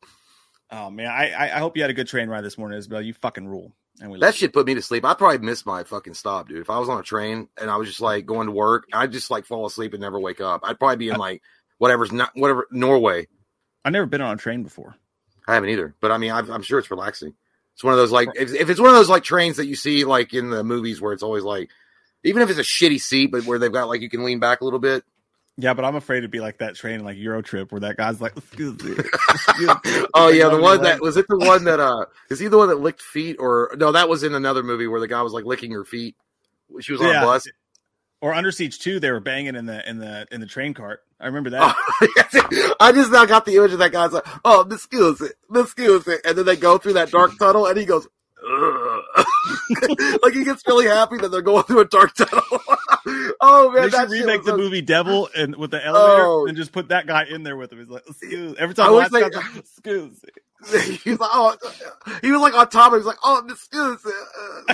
Oh 0.72 0.90
man, 0.90 1.08
I 1.08 1.56
I 1.56 1.60
hope 1.60 1.76
you 1.76 1.84
had 1.84 1.90
a 1.90 1.96
good 1.96 2.08
train 2.08 2.30
ride 2.30 2.44
this 2.44 2.58
morning, 2.58 2.78
Isabel. 2.78 3.02
You 3.02 3.14
fucking 3.14 3.48
rule. 3.48 3.72
And 4.02 4.12
we 4.12 4.20
that 4.20 4.36
shit 4.36 4.54
put 4.54 4.66
me 4.66 4.76
to 4.76 4.82
sleep. 4.82 5.04
I 5.04 5.14
probably 5.14 5.40
missed 5.40 5.66
my 5.66 5.84
fucking 5.84 6.14
stop, 6.14 6.48
dude. 6.48 6.62
If 6.62 6.70
I 6.70 6.80
was 6.80 6.90
on 6.90 7.00
a 7.00 7.04
train 7.04 7.50
and 7.60 7.70
I 7.70 7.78
was 7.78 7.88
just 7.88 8.02
like 8.02 8.26
going 8.26 8.48
to 8.48 8.54
work, 8.54 8.86
I'd 8.94 9.12
just 9.12 9.30
like 9.30 9.46
fall 9.46 9.66
asleep 9.66 9.94
and 9.94 10.02
never 10.02 10.20
wake 10.20 10.42
up. 10.42 10.62
I'd 10.64 10.80
probably 10.80 10.98
be 10.98 11.10
in 11.10 11.18
like 11.18 11.42
whatever's 11.80 12.12
not 12.12 12.32
whatever 12.34 12.68
Norway. 12.72 13.28
I've 13.84 13.94
never 13.94 14.06
been 14.06 14.22
on 14.22 14.36
a 14.36 14.38
train 14.38 14.64
before. 14.64 14.96
I 15.48 15.56
haven't 15.56 15.70
either, 15.70 15.96
but 16.00 16.12
I 16.12 16.18
mean, 16.18 16.32
i 16.32 16.40
am 16.40 16.62
sure 16.62 16.80
it's 16.80 16.92
relaxing. 16.92 17.34
It's 17.74 17.84
one 17.84 17.94
of 17.94 17.98
those 17.98 18.12
like 18.12 18.30
if, 18.36 18.54
if 18.54 18.70
it's 18.70 18.80
one 18.80 18.90
of 18.90 18.96
those 18.96 19.10
like 19.10 19.24
trains 19.24 19.58
that 19.58 19.66
you 19.66 19.76
see 19.76 20.06
like 20.06 20.34
in 20.34 20.50
the 20.50 20.64
movies 20.64 21.02
where 21.02 21.14
it's 21.14 21.24
always 21.24 21.44
like, 21.44 21.70
even 22.24 22.42
if 22.42 22.50
it's 22.50 22.60
a 22.60 22.62
shitty 22.62 23.00
seat, 23.00 23.32
but 23.32 23.46
where 23.46 23.58
they've 23.58 23.72
got 23.72 23.88
like 23.88 24.02
you 24.02 24.10
can 24.10 24.24
lean 24.24 24.40
back 24.40 24.62
a 24.62 24.66
little 24.66 24.80
bit. 24.80 25.04
Yeah, 25.62 25.74
but 25.74 25.84
I'm 25.84 25.96
afraid 25.96 26.22
to 26.22 26.30
be 26.30 26.40
like 26.40 26.60
that 26.60 26.76
train, 26.76 27.04
like 27.04 27.18
Euro 27.18 27.42
Trip, 27.42 27.70
where 27.70 27.82
that 27.82 27.98
guy's 27.98 28.22
like, 28.22 28.32
"Excuse 28.38 28.82
me." 28.82 28.96
oh 30.14 30.30
yeah, 30.30 30.48
the 30.48 30.60
one 30.62 30.82
that 30.84 31.02
was 31.02 31.18
it. 31.18 31.26
The 31.28 31.38
one 31.38 31.66
that 31.66 31.82
uh, 31.82 32.06
is 32.30 32.40
he 32.40 32.48
the 32.48 32.58
one 32.58 32.70
that 32.70 32.80
licked 32.80 33.02
feet, 33.02 33.36
or 33.40 33.76
no? 33.78 33.92
That 33.92 34.08
was 34.08 34.24
in 34.24 34.34
another 34.34 34.64
movie 34.64 34.88
where 34.88 35.02
the 35.02 35.08
guy 35.08 35.22
was 35.22 35.34
like 35.34 35.44
licking 35.44 35.72
her 35.72 35.84
feet. 35.84 36.16
She 36.80 36.94
was 36.94 37.02
on 37.02 37.08
yeah. 37.08 37.24
a 37.24 37.26
bus. 37.26 37.46
Or 38.22 38.34
Under 38.34 38.52
Siege 38.52 38.80
Two, 38.80 39.02
they 39.02 39.12
were 39.12 39.20
banging 39.20 39.56
in 39.56 39.66
the 39.66 39.88
in 39.90 40.00
the 40.00 40.28
in 40.32 40.40
the 40.40 40.48
train 40.48 40.74
cart. 40.74 41.02
I 41.20 41.26
remember 41.26 41.50
that. 41.50 41.76
Oh, 41.76 42.76
I 42.80 42.94
just 42.94 43.12
now 43.12 43.26
got 43.26 43.46
the 43.46 43.58
image 43.58 43.74
of 43.74 43.80
that 43.80 43.92
guy's 43.92 44.14
like, 44.14 44.28
"Oh, 44.46 44.62
excuse 44.62 45.20
it, 45.20 45.34
excuse 45.54 46.08
it," 46.08 46.22
and 46.24 46.38
then 46.38 46.46
they 46.46 46.56
go 46.56 46.78
through 46.78 46.94
that 46.94 47.12
dark 47.12 47.38
tunnel, 47.38 47.66
and 47.66 47.78
he 47.78 47.86
goes, 47.86 48.08
like 50.24 50.34
he 50.34 50.44
gets 50.44 50.64
really 50.68 50.86
happy 50.86 51.18
that 51.18 51.30
they're 51.30 51.42
going 51.42 51.64
through 51.64 51.80
a 51.80 51.86
dark 51.86 52.14
tunnel. 52.16 52.44
oh 53.42 53.72
man, 53.72 53.90
they 53.90 53.98
should 53.98 54.10
remake 54.10 54.44
the 54.44 54.58
movie 54.58 54.82
Devil 54.82 55.30
and 55.36 55.56
with 55.56 55.72
the 55.72 55.84
elevator 55.84 56.26
oh. 56.26 56.46
and 56.48 56.58
just 56.58 56.72
put 56.72 56.90
that 56.90 57.08
guy 57.08 57.26
in 57.26 57.44
there 57.44 57.58
with 57.58 57.72
him. 57.72 57.80
He's 57.80 57.90
like, 57.90 58.04
excuse. 58.08 58.56
Every 58.58 58.76
time 58.76 58.88
I 58.88 58.92
was 58.92 59.12
like, 59.12 59.34
excuse. 59.56 60.22
He's 61.04 61.20
like, 61.20 61.30
oh, 61.32 61.56
he 62.22 62.34
was 62.34 62.42
like 62.42 62.54
on 62.54 62.70
top. 62.70 62.92
He 62.92 62.98
was 62.98 63.06
like, 63.06 63.18
oh, 63.24 63.42
excuse. 63.48 64.06
Uh, 64.06 64.74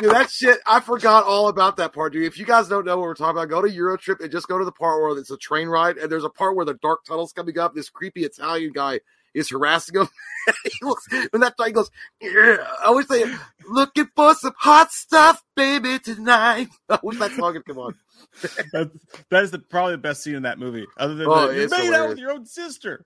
dude, 0.00 0.12
that 0.12 0.30
shit, 0.30 0.58
I 0.64 0.78
forgot 0.78 1.24
all 1.24 1.48
about 1.48 1.76
that 1.78 1.92
part, 1.92 2.12
dude. 2.12 2.24
If 2.24 2.38
you 2.38 2.46
guys 2.46 2.68
don't 2.68 2.86
know 2.86 2.96
what 2.98 3.02
we're 3.02 3.14
talking 3.14 3.36
about, 3.36 3.48
go 3.48 3.62
to 3.62 3.68
Eurotrip 3.68 4.20
and 4.20 4.30
just 4.30 4.46
go 4.46 4.56
to 4.56 4.64
the 4.64 4.70
part 4.70 5.02
where 5.02 5.18
it's 5.18 5.32
a 5.32 5.36
train 5.36 5.66
ride, 5.66 5.98
and 5.98 6.10
there's 6.10 6.22
a 6.22 6.30
part 6.30 6.54
where 6.54 6.64
the 6.64 6.74
dark 6.74 7.04
tunnel's 7.04 7.32
coming 7.32 7.58
up. 7.58 7.74
This 7.74 7.90
creepy 7.90 8.22
Italian 8.22 8.72
guy 8.72 9.00
is 9.38 9.50
harassing 9.50 10.00
him. 10.00 10.08
he 10.64 10.70
looks 10.82 11.06
when 11.30 11.40
that 11.40 11.56
guy 11.56 11.70
goes, 11.70 11.90
yeah. 12.20 12.56
I 12.84 12.90
wish 12.90 13.06
they 13.06 13.24
looking 13.68 14.08
for 14.14 14.34
some 14.34 14.54
hot 14.56 14.92
stuff, 14.92 15.42
baby, 15.54 15.98
tonight. 15.98 16.68
I 16.88 16.98
wish 17.02 17.18
that 17.18 17.32
song 17.32 17.54
had 17.54 17.64
come 17.64 17.78
on. 17.78 17.94
That's, 18.72 18.90
that 19.30 19.42
is 19.44 19.50
the, 19.50 19.58
probably 19.58 19.92
the 19.92 19.98
best 19.98 20.22
scene 20.22 20.34
in 20.34 20.42
that 20.42 20.58
movie. 20.58 20.86
Other 20.96 21.14
than 21.14 21.26
oh, 21.28 21.50
you 21.50 21.68
made 21.68 21.84
hilarious. 21.84 21.94
out 21.94 22.08
with 22.08 22.18
your 22.18 22.32
own 22.32 22.46
sister. 22.46 23.04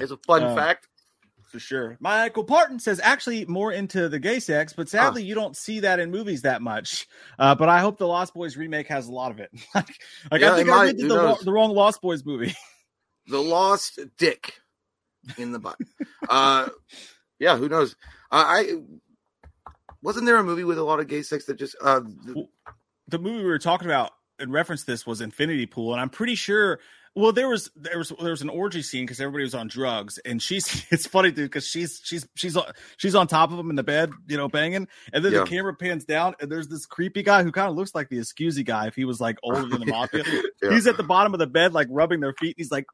It's 0.00 0.12
a 0.12 0.16
fun 0.18 0.42
uh, 0.42 0.54
fact. 0.54 0.88
For 1.44 1.58
sure. 1.58 1.98
Michael 2.00 2.44
Parton 2.44 2.78
says 2.78 2.98
actually 3.02 3.44
more 3.44 3.72
into 3.72 4.08
the 4.08 4.18
gay 4.18 4.40
sex, 4.40 4.72
but 4.72 4.88
sadly 4.88 5.22
you 5.22 5.34
don't 5.34 5.54
see 5.54 5.80
that 5.80 6.00
in 6.00 6.10
movies 6.10 6.42
that 6.42 6.62
much. 6.62 7.06
Uh, 7.38 7.54
but 7.54 7.68
I 7.68 7.80
hope 7.80 7.98
the 7.98 8.06
Lost 8.06 8.32
Boys 8.32 8.56
remake 8.56 8.88
has 8.88 9.06
a 9.06 9.12
lot 9.12 9.30
of 9.30 9.38
it. 9.38 9.50
like, 9.74 9.86
like 10.30 10.40
yeah, 10.40 10.54
I 10.54 10.56
think 10.56 10.70
I 10.70 10.76
might, 10.76 10.96
did 10.96 11.10
the, 11.10 11.38
the 11.44 11.52
wrong 11.52 11.74
Lost 11.74 12.00
Boys 12.00 12.24
movie. 12.24 12.54
the 13.26 13.42
Lost 13.42 14.00
Dick 14.16 14.54
in 15.38 15.52
the 15.52 15.58
butt. 15.58 15.76
uh, 16.28 16.68
yeah, 17.38 17.56
who 17.56 17.68
knows? 17.68 17.96
Uh, 18.30 18.44
I 18.46 18.76
wasn't 20.02 20.26
there 20.26 20.36
a 20.36 20.44
movie 20.44 20.64
with 20.64 20.78
a 20.78 20.82
lot 20.84 21.00
of 21.00 21.06
gay 21.08 21.22
sex 21.22 21.44
that 21.46 21.54
just 21.58 21.76
uh, 21.82 22.00
the 23.08 23.18
movie 23.18 23.38
we 23.38 23.44
were 23.44 23.58
talking 23.58 23.86
about 23.88 24.12
in 24.38 24.50
reference 24.50 24.84
to 24.84 24.90
this 24.90 25.06
was 25.06 25.20
Infinity 25.20 25.66
Pool, 25.66 25.92
and 25.92 26.00
I'm 26.00 26.08
pretty 26.10 26.34
sure 26.34 26.80
Well, 27.14 27.32
there 27.32 27.48
was 27.48 27.70
there 27.76 27.98
was 27.98 28.10
there 28.20 28.30
was 28.30 28.40
an 28.42 28.48
orgy 28.48 28.82
scene 28.82 29.04
because 29.04 29.20
everybody 29.20 29.44
was 29.44 29.54
on 29.54 29.68
drugs, 29.68 30.18
and 30.24 30.40
she's 30.42 30.86
it's 30.90 31.06
funny 31.06 31.30
dude 31.30 31.44
because 31.50 31.66
she's 31.66 32.00
she's 32.02 32.26
she's 32.34 32.56
she's 32.96 33.14
on 33.14 33.26
top 33.28 33.52
of 33.52 33.58
him 33.58 33.70
in 33.70 33.76
the 33.76 33.82
bed, 33.82 34.10
you 34.26 34.36
know, 34.36 34.48
banging, 34.48 34.88
and 35.12 35.24
then 35.24 35.32
Yeah. 35.32 35.40
the 35.40 35.44
camera 35.46 35.74
pans 35.74 36.04
down, 36.04 36.34
and 36.40 36.50
there's 36.50 36.68
this 36.68 36.86
creepy 36.86 37.22
guy 37.22 37.42
who 37.44 37.52
kind 37.52 37.68
of 37.68 37.76
looks 37.76 37.94
like 37.94 38.08
the 38.08 38.18
Excusey 38.18 38.64
guy 38.64 38.86
if 38.86 38.94
he 38.96 39.04
was 39.04 39.20
like 39.20 39.36
older 39.42 39.66
than 39.66 39.80
the 39.80 39.86
mafia. 39.86 40.24
Yeah. 40.62 40.70
He's 40.74 40.86
at 40.86 40.96
the 40.96 41.02
bottom 41.02 41.34
of 41.34 41.40
the 41.40 41.46
bed, 41.48 41.72
like 41.74 41.88
rubbing 41.90 42.20
their 42.20 42.34
feet. 42.34 42.56
And 42.56 42.64
he's 42.64 42.70
like 42.70 42.86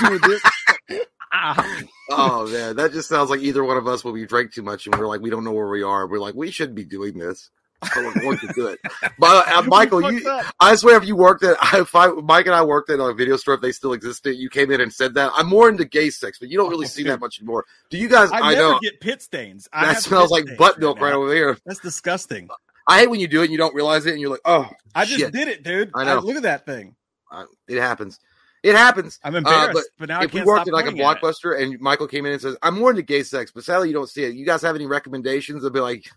doing 0.00 0.18
this. 0.26 0.42
Oh 2.10 2.46
man, 2.50 2.76
that 2.76 2.92
just 2.92 3.08
sounds 3.08 3.28
like 3.28 3.40
either 3.40 3.62
one 3.62 3.76
of 3.76 3.86
us 3.86 4.02
when 4.02 4.14
we 4.14 4.24
drank 4.24 4.52
too 4.52 4.62
much 4.62 4.86
and 4.86 4.94
we're 4.98 5.06
like 5.06 5.20
we 5.20 5.28
don't 5.28 5.44
know 5.44 5.52
where 5.52 5.68
we 5.68 5.82
are. 5.82 6.06
We're 6.06 6.18
like 6.20 6.34
we 6.34 6.50
should 6.50 6.74
be 6.74 6.84
doing 6.84 7.18
this, 7.18 7.50
but 7.82 7.96
we're 7.96 8.14
going 8.14 8.38
to 8.38 8.52
do 8.54 8.66
it. 8.68 8.78
But 9.18 9.48
uh, 9.48 9.62
Michael, 9.62 10.12
you, 10.12 10.26
up. 10.30 10.46
I 10.60 10.74
swear, 10.76 10.96
if 10.96 11.04
you 11.04 11.16
worked 11.16 11.42
at, 11.42 11.56
if 11.74 11.94
I, 11.94 12.06
Mike 12.08 12.46
and 12.46 12.54
I 12.54 12.62
worked 12.64 12.88
at 12.88 13.00
a 13.00 13.12
video 13.12 13.36
store, 13.36 13.54
if 13.54 13.60
they 13.60 13.72
still 13.72 13.92
existed, 13.92 14.36
you 14.36 14.48
came 14.48 14.70
in 14.70 14.80
and 14.80 14.92
said 14.92 15.14
that. 15.14 15.32
I'm 15.34 15.48
more 15.48 15.68
into 15.68 15.84
gay 15.84 16.10
sex, 16.10 16.38
but 16.38 16.48
you 16.48 16.56
don't 16.56 16.70
really 16.70 16.86
Oh, 16.86 16.88
see 16.88 17.02
dude. 17.02 17.12
that 17.12 17.20
much 17.20 17.40
anymore. 17.40 17.64
Do 17.90 17.98
you 17.98 18.08
guys? 18.08 18.30
I, 18.30 18.38
I, 18.38 18.54
never 18.54 18.72
know 18.74 18.78
get 18.80 19.00
pit 19.00 19.20
stains. 19.20 19.68
I 19.72 19.86
that 19.86 20.02
smells 20.02 20.30
like 20.30 20.46
butt 20.56 20.78
milk 20.78 21.00
right 21.00 21.10
now. 21.10 21.22
over 21.22 21.34
here. 21.34 21.58
That's 21.66 21.80
disgusting. 21.80 22.48
I 22.86 23.00
hate 23.00 23.10
when 23.10 23.20
you 23.20 23.28
do 23.28 23.40
it 23.40 23.44
and 23.44 23.52
you 23.52 23.58
don't 23.58 23.74
realize 23.74 24.06
it, 24.06 24.12
and 24.12 24.20
you're 24.20 24.30
like, 24.30 24.40
oh, 24.46 24.68
I 24.94 25.04
just 25.04 25.32
did 25.32 25.48
it, 25.48 25.62
dude. 25.62 25.90
I 25.94 26.04
know. 26.04 26.20
look 26.20 26.36
at 26.36 26.44
that 26.44 26.64
thing. 26.64 26.94
Uh, 27.30 27.44
it 27.68 27.78
happens. 27.80 28.18
It 28.68 28.76
happens. 28.76 29.18
I'm 29.24 29.34
Uh, 29.34 29.38
embarrassed, 29.38 29.72
but 29.74 29.84
but, 29.98 30.08
now 30.08 30.22
if 30.22 30.32
we 30.32 30.38
can't 30.40 30.46
worked 30.46 30.66
stop 30.66 30.68
at 30.68 30.84
like 30.86 30.86
a 30.86 30.96
it. 30.96 30.96
blockbuster 30.96 31.60
and 31.60 31.80
Michael 31.80 32.06
came 32.08 32.26
in 32.26 32.32
and 32.32 32.40
says, 32.40 32.56
"I'm 32.62 32.78
more 32.78 32.90
into 32.90 33.02
gay 33.02 33.22
sex," 33.22 33.50
but 33.54 33.64
sadly 33.64 33.88
you 33.88 33.94
don't 33.94 34.08
see 34.08 34.24
it. 34.24 34.34
You 34.34 34.44
guys 34.46 34.62
have 34.62 34.74
any 34.76 34.86
recommendations? 34.86 35.64
I'd 35.64 35.72
be 35.72 35.80
like, 35.80 36.10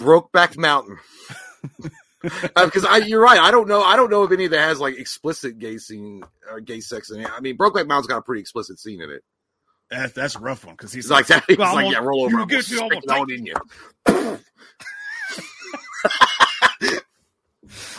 Brokeback 0.00 0.56
Mountain. 0.56 0.98
Because 2.20 2.84
I, 2.84 2.96
you're 2.96 3.20
right. 3.22 3.38
I 3.38 3.52
don't 3.52 3.68
know. 3.68 3.80
I 3.80 3.94
don't 3.94 4.10
know 4.10 4.24
if 4.24 4.32
any 4.32 4.46
of 4.46 4.50
that 4.50 4.58
has 4.58 4.80
like 4.80 4.98
explicit 4.98 5.56
gay 5.60 5.78
scene, 5.78 6.24
uh, 6.50 6.58
gay 6.58 6.80
sex 6.80 7.12
in 7.12 7.20
it. 7.20 7.30
I 7.30 7.38
mean, 7.38 7.56
Brokeback 7.56 7.86
Mountain's 7.86 8.08
got 8.08 8.16
a 8.18 8.22
pretty 8.22 8.40
explicit 8.40 8.80
scene 8.80 9.00
in 9.00 9.08
it. 9.08 9.22
That's, 9.88 10.12
that's 10.14 10.34
a 10.34 10.40
rough 10.40 10.64
one 10.64 10.74
because 10.74 10.92
he's 10.92 11.04
It's 11.04 11.12
like 11.12 11.28
that. 11.28 11.44
It's 11.48 11.56
Well, 11.60 11.76
like, 11.76 11.92
yeah, 11.92 12.00
roll 12.00 12.24
over. 12.24 12.32
you 12.32 12.42
I'm 12.42 12.48
get 12.48 12.68
me, 12.68 12.76
I'm 12.80 12.88
stick 12.88 12.98
it 13.04 13.06
gonna 13.06 13.20
out 13.20 13.30
in 13.30 13.46
you. 13.46 13.54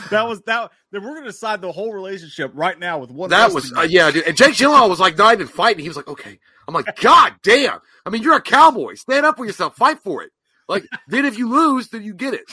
that 0.09 0.27
was 0.27 0.41
that. 0.41 0.71
Then 0.91 1.03
we're 1.03 1.15
gonna 1.15 1.27
decide 1.27 1.61
the 1.61 1.71
whole 1.71 1.93
relationship 1.93 2.51
right 2.53 2.77
now 2.77 2.99
with 2.99 3.11
one. 3.11 3.29
That 3.29 3.53
was 3.53 3.71
uh, 3.73 3.81
yeah, 3.81 4.11
dude. 4.11 4.25
And 4.25 4.35
Jake 4.37 4.53
Gyllenhaal 4.53 4.89
was 4.89 4.99
like 4.99 5.17
not 5.17 5.33
even 5.33 5.47
fighting. 5.47 5.81
He 5.81 5.87
was 5.87 5.97
like, 5.97 6.07
okay. 6.07 6.39
I'm 6.67 6.73
like, 6.73 6.99
God 6.99 7.33
damn. 7.41 7.79
I 8.05 8.09
mean, 8.11 8.21
you're 8.21 8.35
a 8.35 8.41
cowboy. 8.41 8.93
Stand 8.93 9.25
up 9.25 9.37
for 9.37 9.45
yourself. 9.45 9.75
Fight 9.75 9.99
for 10.03 10.21
it. 10.21 10.31
Like, 10.67 10.85
then 11.07 11.25
if 11.25 11.37
you 11.37 11.49
lose, 11.49 11.89
then 11.89 12.03
you 12.03 12.13
get 12.13 12.35
it. 12.35 12.43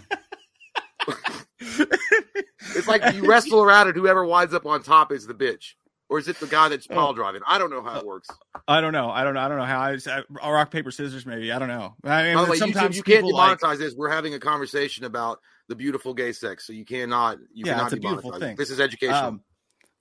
it's 1.60 2.88
like 2.88 3.14
you 3.14 3.24
wrestle 3.26 3.62
around 3.62 3.86
and 3.86 3.96
whoever 3.96 4.26
winds 4.26 4.54
up 4.54 4.66
on 4.66 4.82
top 4.82 5.12
is 5.12 5.26
the 5.26 5.34
bitch. 5.34 5.74
Or 6.08 6.18
is 6.18 6.28
it 6.28 6.38
the 6.40 6.46
guy 6.46 6.68
that's 6.68 6.86
pile 6.86 7.14
driving? 7.14 7.40
I 7.46 7.56
don't 7.56 7.70
know 7.70 7.82
how 7.82 7.98
it 7.98 8.04
works. 8.04 8.28
I 8.68 8.82
don't 8.82 8.92
know. 8.92 9.08
I 9.08 9.24
don't 9.24 9.32
know. 9.32 9.40
I 9.40 9.48
don't 9.48 9.56
know 9.56 9.64
how. 9.64 9.80
I, 9.80 9.96
I 10.42 10.50
rock 10.50 10.70
paper 10.70 10.90
scissors. 10.90 11.24
Maybe 11.24 11.50
I 11.50 11.58
don't 11.58 11.68
know. 11.68 11.94
I 12.04 12.34
mean, 12.34 12.50
way, 12.50 12.58
sometimes 12.58 12.96
YouTube, 12.96 12.96
you 12.96 13.02
can't 13.02 13.24
people 13.24 13.34
like, 13.34 13.58
demonetize 13.58 13.78
this. 13.78 13.94
We're 13.94 14.10
having 14.10 14.34
a 14.34 14.38
conversation 14.38 15.04
about 15.04 15.38
the 15.72 15.76
beautiful 15.76 16.12
gay 16.12 16.32
sex, 16.32 16.66
so 16.66 16.72
you 16.74 16.84
cannot. 16.84 17.38
You 17.54 17.64
Yeah, 17.64 17.74
cannot 17.74 17.84
it's 17.86 17.94
a 17.94 18.00
beautiful 18.00 18.38
thing. 18.38 18.56
This 18.56 18.70
is 18.70 18.78
educational. 18.78 19.28
Um, 19.28 19.42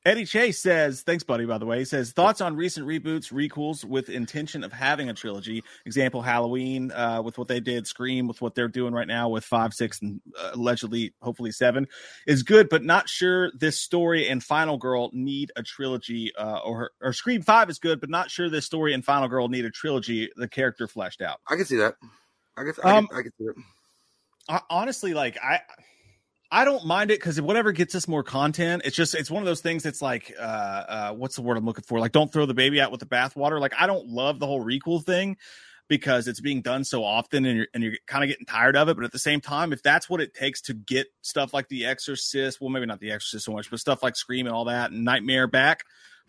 Eddie 0.03 0.25
Chase 0.25 0.59
says, 0.59 1.03
thanks, 1.03 1.23
buddy, 1.23 1.45
by 1.45 1.59
the 1.59 1.65
way. 1.67 1.77
He 1.77 1.85
says, 1.85 2.11
thoughts 2.11 2.41
on 2.41 2.55
recent 2.55 2.87
reboots, 2.87 3.31
requels 3.31 3.85
with 3.85 4.09
intention 4.09 4.63
of 4.63 4.73
having 4.73 5.09
a 5.09 5.13
trilogy. 5.13 5.63
Example, 5.85 6.23
Halloween 6.23 6.91
uh, 6.91 7.21
with 7.23 7.37
what 7.37 7.47
they 7.47 7.59
did, 7.59 7.85
Scream 7.85 8.27
with 8.27 8.41
what 8.41 8.55
they're 8.55 8.67
doing 8.67 8.93
right 8.95 9.07
now 9.07 9.29
with 9.29 9.45
five, 9.45 9.75
six, 9.75 10.01
and 10.01 10.19
uh, 10.37 10.51
allegedly, 10.55 11.13
hopefully, 11.21 11.51
seven 11.51 11.87
is 12.25 12.41
good, 12.41 12.67
but 12.67 12.83
not 12.83 13.07
sure 13.09 13.51
this 13.53 13.79
story 13.79 14.27
and 14.27 14.43
Final 14.43 14.77
Girl 14.77 15.11
need 15.13 15.51
a 15.55 15.61
trilogy. 15.61 16.33
Uh, 16.35 16.57
or, 16.65 16.89
or 16.99 17.13
Scream 17.13 17.43
5 17.43 17.69
is 17.69 17.77
good, 17.77 18.01
but 18.01 18.09
not 18.09 18.31
sure 18.31 18.49
this 18.49 18.65
story 18.65 18.93
and 18.95 19.05
Final 19.05 19.27
Girl 19.27 19.49
need 19.49 19.65
a 19.65 19.71
trilogy, 19.71 20.31
the 20.35 20.47
character 20.47 20.87
fleshed 20.87 21.21
out. 21.21 21.39
I 21.47 21.55
can 21.55 21.65
see 21.65 21.77
that. 21.77 21.93
I 22.57 22.63
can. 22.63 22.73
I 22.83 22.97
Um, 22.97 23.07
can, 23.07 23.17
I 23.19 23.21
can 23.21 23.31
see 23.37 23.43
it. 23.45 23.55
Honestly, 24.69 25.13
like 25.13 25.37
I, 25.41 25.61
I 26.51 26.65
don't 26.65 26.85
mind 26.85 27.11
it 27.11 27.19
because 27.19 27.39
whatever 27.39 27.71
gets 27.71 27.95
us 27.95 28.07
more 28.07 28.23
content, 28.23 28.81
it's 28.83 28.95
just 28.95 29.15
it's 29.15 29.31
one 29.31 29.41
of 29.41 29.47
those 29.47 29.61
things 29.61 29.83
that's 29.83 30.01
like, 30.01 30.33
uh, 30.37 30.43
uh, 30.43 31.13
what's 31.13 31.35
the 31.35 31.41
word 31.41 31.57
I'm 31.57 31.65
looking 31.65 31.85
for? 31.85 31.99
Like, 31.99 32.11
don't 32.11 32.31
throw 32.31 32.45
the 32.45 32.53
baby 32.53 32.81
out 32.81 32.91
with 32.91 32.99
the 32.99 33.05
bathwater. 33.05 33.59
Like, 33.59 33.73
I 33.79 33.87
don't 33.87 34.07
love 34.07 34.39
the 34.39 34.47
whole 34.47 34.63
requel 34.63 35.01
thing 35.03 35.37
because 35.87 36.27
it's 36.27 36.41
being 36.41 36.61
done 36.61 36.83
so 36.83 37.03
often 37.05 37.45
and 37.45 37.57
you're 37.57 37.67
and 37.73 37.83
you're 37.83 37.93
kind 38.05 38.23
of 38.23 38.29
getting 38.29 38.45
tired 38.45 38.75
of 38.75 38.89
it. 38.89 38.95
But 38.95 39.05
at 39.05 39.13
the 39.13 39.19
same 39.19 39.39
time, 39.39 39.71
if 39.71 39.81
that's 39.81 40.09
what 40.09 40.19
it 40.19 40.33
takes 40.33 40.61
to 40.63 40.73
get 40.73 41.07
stuff 41.21 41.53
like 41.53 41.69
The 41.69 41.85
Exorcist, 41.85 42.59
well, 42.59 42.69
maybe 42.69 42.85
not 42.85 42.99
The 42.99 43.11
Exorcist 43.11 43.45
so 43.45 43.53
much, 43.53 43.69
but 43.69 43.79
stuff 43.79 44.03
like 44.03 44.17
Scream 44.17 44.45
and 44.45 44.53
all 44.53 44.65
that 44.65 44.91
and 44.91 45.05
Nightmare 45.05 45.47
back, 45.47 45.85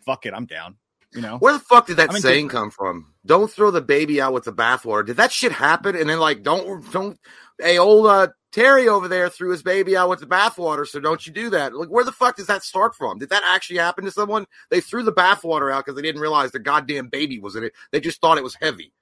fuck 0.06 0.24
it, 0.24 0.34
I'm 0.34 0.46
down. 0.46 0.76
You 1.14 1.20
know, 1.20 1.38
Where 1.38 1.52
the 1.52 1.58
fuck 1.58 1.86
did 1.86 1.98
that 1.98 2.10
I 2.10 2.14
mean, 2.14 2.22
saying 2.22 2.48
come 2.48 2.70
from? 2.70 3.12
Don't 3.26 3.50
throw 3.50 3.70
the 3.70 3.82
baby 3.82 4.20
out 4.20 4.32
with 4.32 4.44
the 4.44 4.52
bathwater. 4.52 5.04
Did 5.04 5.18
that 5.18 5.30
shit 5.30 5.52
happen? 5.52 5.94
And 5.94 6.08
then 6.08 6.18
like, 6.18 6.42
don't 6.42 6.90
don't. 6.90 7.18
Hey, 7.60 7.78
old 7.78 8.06
uh, 8.06 8.28
Terry 8.50 8.88
over 8.88 9.08
there 9.08 9.28
threw 9.28 9.50
his 9.50 9.62
baby 9.62 9.96
out 9.96 10.08
with 10.08 10.20
the 10.20 10.26
bathwater, 10.26 10.86
so 10.86 11.00
don't 11.00 11.26
you 11.26 11.32
do 11.32 11.50
that? 11.50 11.74
Like, 11.74 11.88
where 11.88 12.04
the 12.04 12.12
fuck 12.12 12.36
does 12.36 12.46
that 12.46 12.62
start 12.62 12.94
from? 12.94 13.18
Did 13.18 13.30
that 13.30 13.42
actually 13.46 13.78
happen 13.78 14.04
to 14.04 14.10
someone? 14.10 14.46
They 14.70 14.80
threw 14.80 15.02
the 15.02 15.12
bathwater 15.12 15.72
out 15.72 15.84
because 15.84 15.96
they 15.96 16.02
didn't 16.02 16.20
realize 16.20 16.50
the 16.50 16.58
goddamn 16.58 17.08
baby 17.08 17.38
was 17.38 17.56
in 17.56 17.64
it. 17.64 17.72
They 17.90 18.00
just 18.00 18.20
thought 18.20 18.38
it 18.38 18.44
was 18.44 18.56
heavy. 18.60 18.92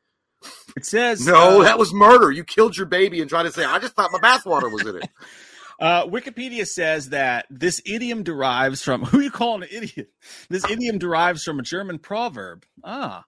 it 0.76 0.84
says 0.84 1.26
No, 1.26 1.60
uh, 1.60 1.64
that 1.64 1.78
was 1.78 1.92
murder. 1.92 2.30
You 2.30 2.44
killed 2.44 2.76
your 2.76 2.86
baby 2.86 3.20
and 3.20 3.28
tried 3.28 3.44
to 3.44 3.52
say, 3.52 3.64
I 3.64 3.78
just 3.78 3.94
thought 3.94 4.10
my 4.12 4.18
bathwater 4.18 4.72
was 4.72 4.86
in 4.86 4.96
it. 4.96 5.08
Uh, 5.80 6.06
Wikipedia 6.06 6.66
says 6.66 7.08
that 7.08 7.46
this 7.48 7.80
idiom 7.86 8.22
derives 8.22 8.82
from 8.82 9.02
who 9.06 9.20
you 9.20 9.30
calling 9.30 9.62
an 9.62 9.68
idiot? 9.72 10.12
This 10.50 10.68
idiom 10.68 10.98
derives 10.98 11.42
from 11.42 11.58
a 11.58 11.62
German 11.62 11.98
proverb. 11.98 12.64
Ah, 12.84 13.24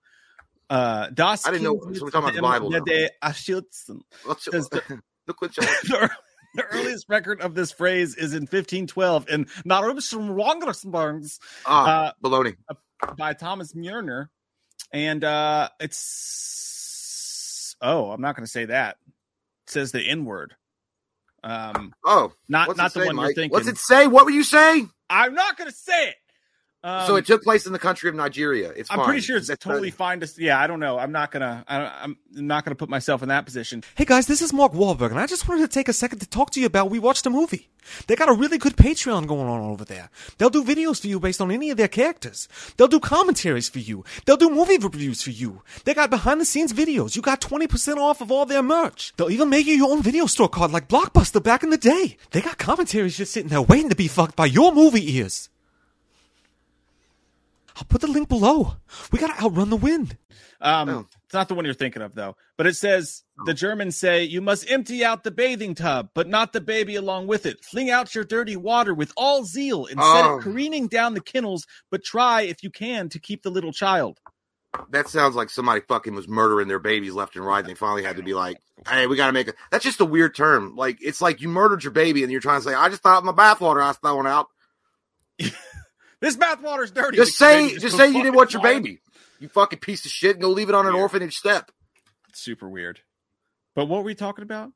uh, 0.68 1.08
das 1.12 1.46
I 1.46 1.52
didn't 1.52 1.64
know- 1.64 1.80
so 1.92 2.04
we're 2.04 2.10
talking 2.10 2.28
about 2.30 2.34
the 2.34 2.42
Bible 2.42 2.70
now. 2.70 2.80
Erschützen. 3.22 4.00
Look 5.26 5.40
what 5.40 5.54
the, 5.54 6.10
the 6.54 6.64
earliest 6.72 7.08
record 7.08 7.40
of 7.40 7.54
this 7.54 7.72
phrase 7.72 8.16
is 8.16 8.34
in 8.34 8.42
1512 8.42 9.28
in 9.30 9.44
Narumsrwangersburgs 9.66 11.38
ah, 11.64 12.08
uh, 12.08 12.12
baloney. 12.22 12.56
by 13.16 13.32
Thomas 13.32 13.72
Murner, 13.72 14.28
and 14.92 15.22
uh, 15.24 15.68
it's 15.80 17.76
oh, 17.80 18.10
I'm 18.10 18.20
not 18.20 18.36
going 18.36 18.44
to 18.44 18.50
say 18.50 18.66
that. 18.66 18.96
It 19.66 19.70
says 19.72 19.92
the 19.92 20.02
N 20.02 20.24
word. 20.24 20.56
Um, 21.44 21.92
Oh, 22.04 22.32
not 22.48 22.76
not 22.76 22.94
the 22.94 23.00
say, 23.00 23.06
one 23.06 23.16
you're 23.16 23.34
thinking. 23.34 23.50
What's 23.50 23.66
it 23.68 23.78
say? 23.78 24.06
What 24.06 24.24
were 24.24 24.30
you 24.30 24.44
saying? 24.44 24.90
I'm 25.10 25.34
not 25.34 25.56
going 25.56 25.68
to 25.70 25.76
say 25.76 26.08
it. 26.08 26.14
Um, 26.84 27.06
so 27.06 27.16
it 27.16 27.26
took 27.26 27.42
place 27.44 27.64
in 27.66 27.72
the 27.72 27.78
country 27.78 28.08
of 28.08 28.14
Nigeria. 28.16 28.70
It's 28.70 28.90
I'm 28.90 28.98
fine. 28.98 29.06
pretty 29.06 29.20
sure 29.20 29.36
it's 29.36 29.46
That's 29.48 29.62
totally 29.62 29.90
not- 29.90 29.96
fine 29.96 30.20
to. 30.20 30.28
Yeah, 30.38 30.60
I 30.60 30.66
don't 30.66 30.80
know. 30.80 30.98
I'm 30.98 31.12
not 31.12 31.30
gonna. 31.30 31.64
I, 31.68 31.76
I'm 32.02 32.16
not 32.32 32.64
gonna 32.64 32.74
put 32.74 32.88
myself 32.88 33.22
in 33.22 33.28
that 33.28 33.44
position. 33.44 33.84
Hey 33.94 34.04
guys, 34.04 34.26
this 34.26 34.42
is 34.42 34.52
Mark 34.52 34.72
Wahlberg, 34.72 35.10
and 35.10 35.20
I 35.20 35.26
just 35.26 35.48
wanted 35.48 35.62
to 35.62 35.68
take 35.68 35.88
a 35.88 35.92
second 35.92 36.18
to 36.20 36.26
talk 36.28 36.50
to 36.50 36.60
you 36.60 36.66
about 36.66 36.90
We 36.90 36.98
Watched 36.98 37.24
a 37.26 37.30
Movie. 37.30 37.68
They 38.06 38.14
got 38.16 38.28
a 38.28 38.32
really 38.32 38.58
good 38.58 38.76
Patreon 38.76 39.26
going 39.26 39.48
on 39.48 39.60
over 39.60 39.84
there. 39.84 40.08
They'll 40.38 40.50
do 40.50 40.62
videos 40.64 41.00
for 41.00 41.08
you 41.08 41.18
based 41.18 41.40
on 41.40 41.50
any 41.50 41.70
of 41.70 41.76
their 41.76 41.88
characters. 41.88 42.48
They'll 42.76 42.86
do 42.88 43.00
commentaries 43.00 43.68
for 43.68 43.80
you. 43.80 44.04
They'll 44.24 44.36
do 44.36 44.50
movie 44.50 44.78
reviews 44.78 45.22
for 45.22 45.30
you. 45.30 45.62
They 45.84 45.92
got 45.94 46.08
behind 46.10 46.40
the 46.40 46.44
scenes 46.44 46.72
videos. 46.72 47.16
You 47.16 47.22
got 47.22 47.40
20% 47.40 47.96
off 47.96 48.20
of 48.20 48.30
all 48.30 48.46
their 48.46 48.62
merch. 48.62 49.12
They'll 49.16 49.30
even 49.32 49.48
make 49.50 49.66
you 49.66 49.74
your 49.74 49.90
own 49.90 50.00
video 50.02 50.26
store 50.26 50.48
card 50.48 50.70
like 50.72 50.88
Blockbuster 50.88 51.42
back 51.42 51.62
in 51.64 51.70
the 51.70 51.76
day. 51.76 52.16
They 52.30 52.40
got 52.40 52.58
commentaries 52.58 53.16
just 53.16 53.32
sitting 53.32 53.48
there 53.50 53.62
waiting 53.62 53.88
to 53.90 53.96
be 53.96 54.06
fucked 54.08 54.36
by 54.36 54.46
your 54.46 54.72
movie 54.72 55.16
ears. 55.16 55.48
I'll 57.82 57.86
put 57.88 58.00
the 58.00 58.06
link 58.06 58.28
below. 58.28 58.76
We 59.10 59.18
gotta 59.18 59.42
outrun 59.42 59.68
the 59.68 59.76
wind. 59.76 60.16
Um, 60.60 60.88
Oh. 60.88 61.06
It's 61.24 61.34
not 61.34 61.48
the 61.48 61.54
one 61.56 61.64
you're 61.64 61.74
thinking 61.74 62.00
of 62.00 62.14
though. 62.14 62.36
But 62.56 62.68
it 62.68 62.76
says 62.76 63.24
the 63.44 63.54
Germans 63.54 63.96
say 63.96 64.22
you 64.22 64.40
must 64.40 64.70
empty 64.70 65.04
out 65.04 65.24
the 65.24 65.32
bathing 65.32 65.74
tub, 65.74 66.10
but 66.14 66.28
not 66.28 66.52
the 66.52 66.60
baby 66.60 66.94
along 66.94 67.26
with 67.26 67.44
it. 67.44 67.64
Fling 67.64 67.90
out 67.90 68.14
your 68.14 68.22
dirty 68.22 68.54
water 68.54 68.94
with 68.94 69.12
all 69.16 69.42
zeal 69.44 69.86
instead 69.86 69.98
Oh. 70.26 70.36
of 70.36 70.44
careening 70.44 70.86
down 70.86 71.14
the 71.14 71.20
kennels. 71.20 71.66
But 71.90 72.04
try 72.04 72.42
if 72.42 72.62
you 72.62 72.70
can 72.70 73.08
to 73.08 73.18
keep 73.18 73.42
the 73.42 73.50
little 73.50 73.72
child. 73.72 74.20
That 74.90 75.08
sounds 75.08 75.34
like 75.34 75.50
somebody 75.50 75.80
fucking 75.80 76.14
was 76.14 76.28
murdering 76.28 76.68
their 76.68 76.78
babies 76.78 77.14
left 77.14 77.34
and 77.34 77.44
right. 77.44 77.58
And 77.60 77.68
they 77.68 77.74
finally 77.74 78.04
had 78.04 78.16
to 78.18 78.22
be 78.22 78.32
like, 78.34 78.58
"Hey, 78.88 79.08
we 79.08 79.16
got 79.16 79.26
to 79.26 79.32
make 79.32 79.48
a." 79.48 79.54
That's 79.72 79.82
just 79.84 80.00
a 80.00 80.04
weird 80.04 80.36
term. 80.36 80.76
Like 80.76 80.98
it's 81.00 81.20
like 81.20 81.40
you 81.40 81.48
murdered 81.48 81.82
your 81.82 81.90
baby, 81.92 82.22
and 82.22 82.30
you're 82.30 82.40
trying 82.40 82.60
to 82.60 82.68
say, 82.68 82.74
"I 82.74 82.88
just 82.88 83.02
thought 83.02 83.24
my 83.24 83.32
bathwater 83.32 83.82
I 83.82 83.88
was 83.88 83.96
throwing 83.96 84.26
out." 84.28 84.46
This 86.22 86.36
bathwater's 86.36 86.90
dirty. 86.90 87.18
Just 87.18 87.38
The 87.38 87.44
say, 87.44 87.68
baby 87.68 87.80
just 87.80 87.96
say 87.98 88.06
you 88.06 88.12
didn't 88.14 88.24
fucking 88.28 88.36
want 88.36 88.52
your 88.54 88.62
baby. 88.62 89.00
You 89.40 89.48
fucking 89.48 89.80
piece 89.80 90.04
of 90.06 90.10
shit, 90.10 90.36
and 90.36 90.40
go 90.42 90.48
leave 90.48 90.68
it 90.70 90.74
on 90.74 90.86
an 90.86 90.92
Weird. 90.94 91.02
orphanage 91.02 91.34
step. 91.36 91.70
Super 92.32 92.68
weird. 92.68 93.00
But 93.74 93.86
what 93.86 93.98
were 93.98 94.04
we 94.04 94.14
talking 94.14 94.42
about? 94.44 94.70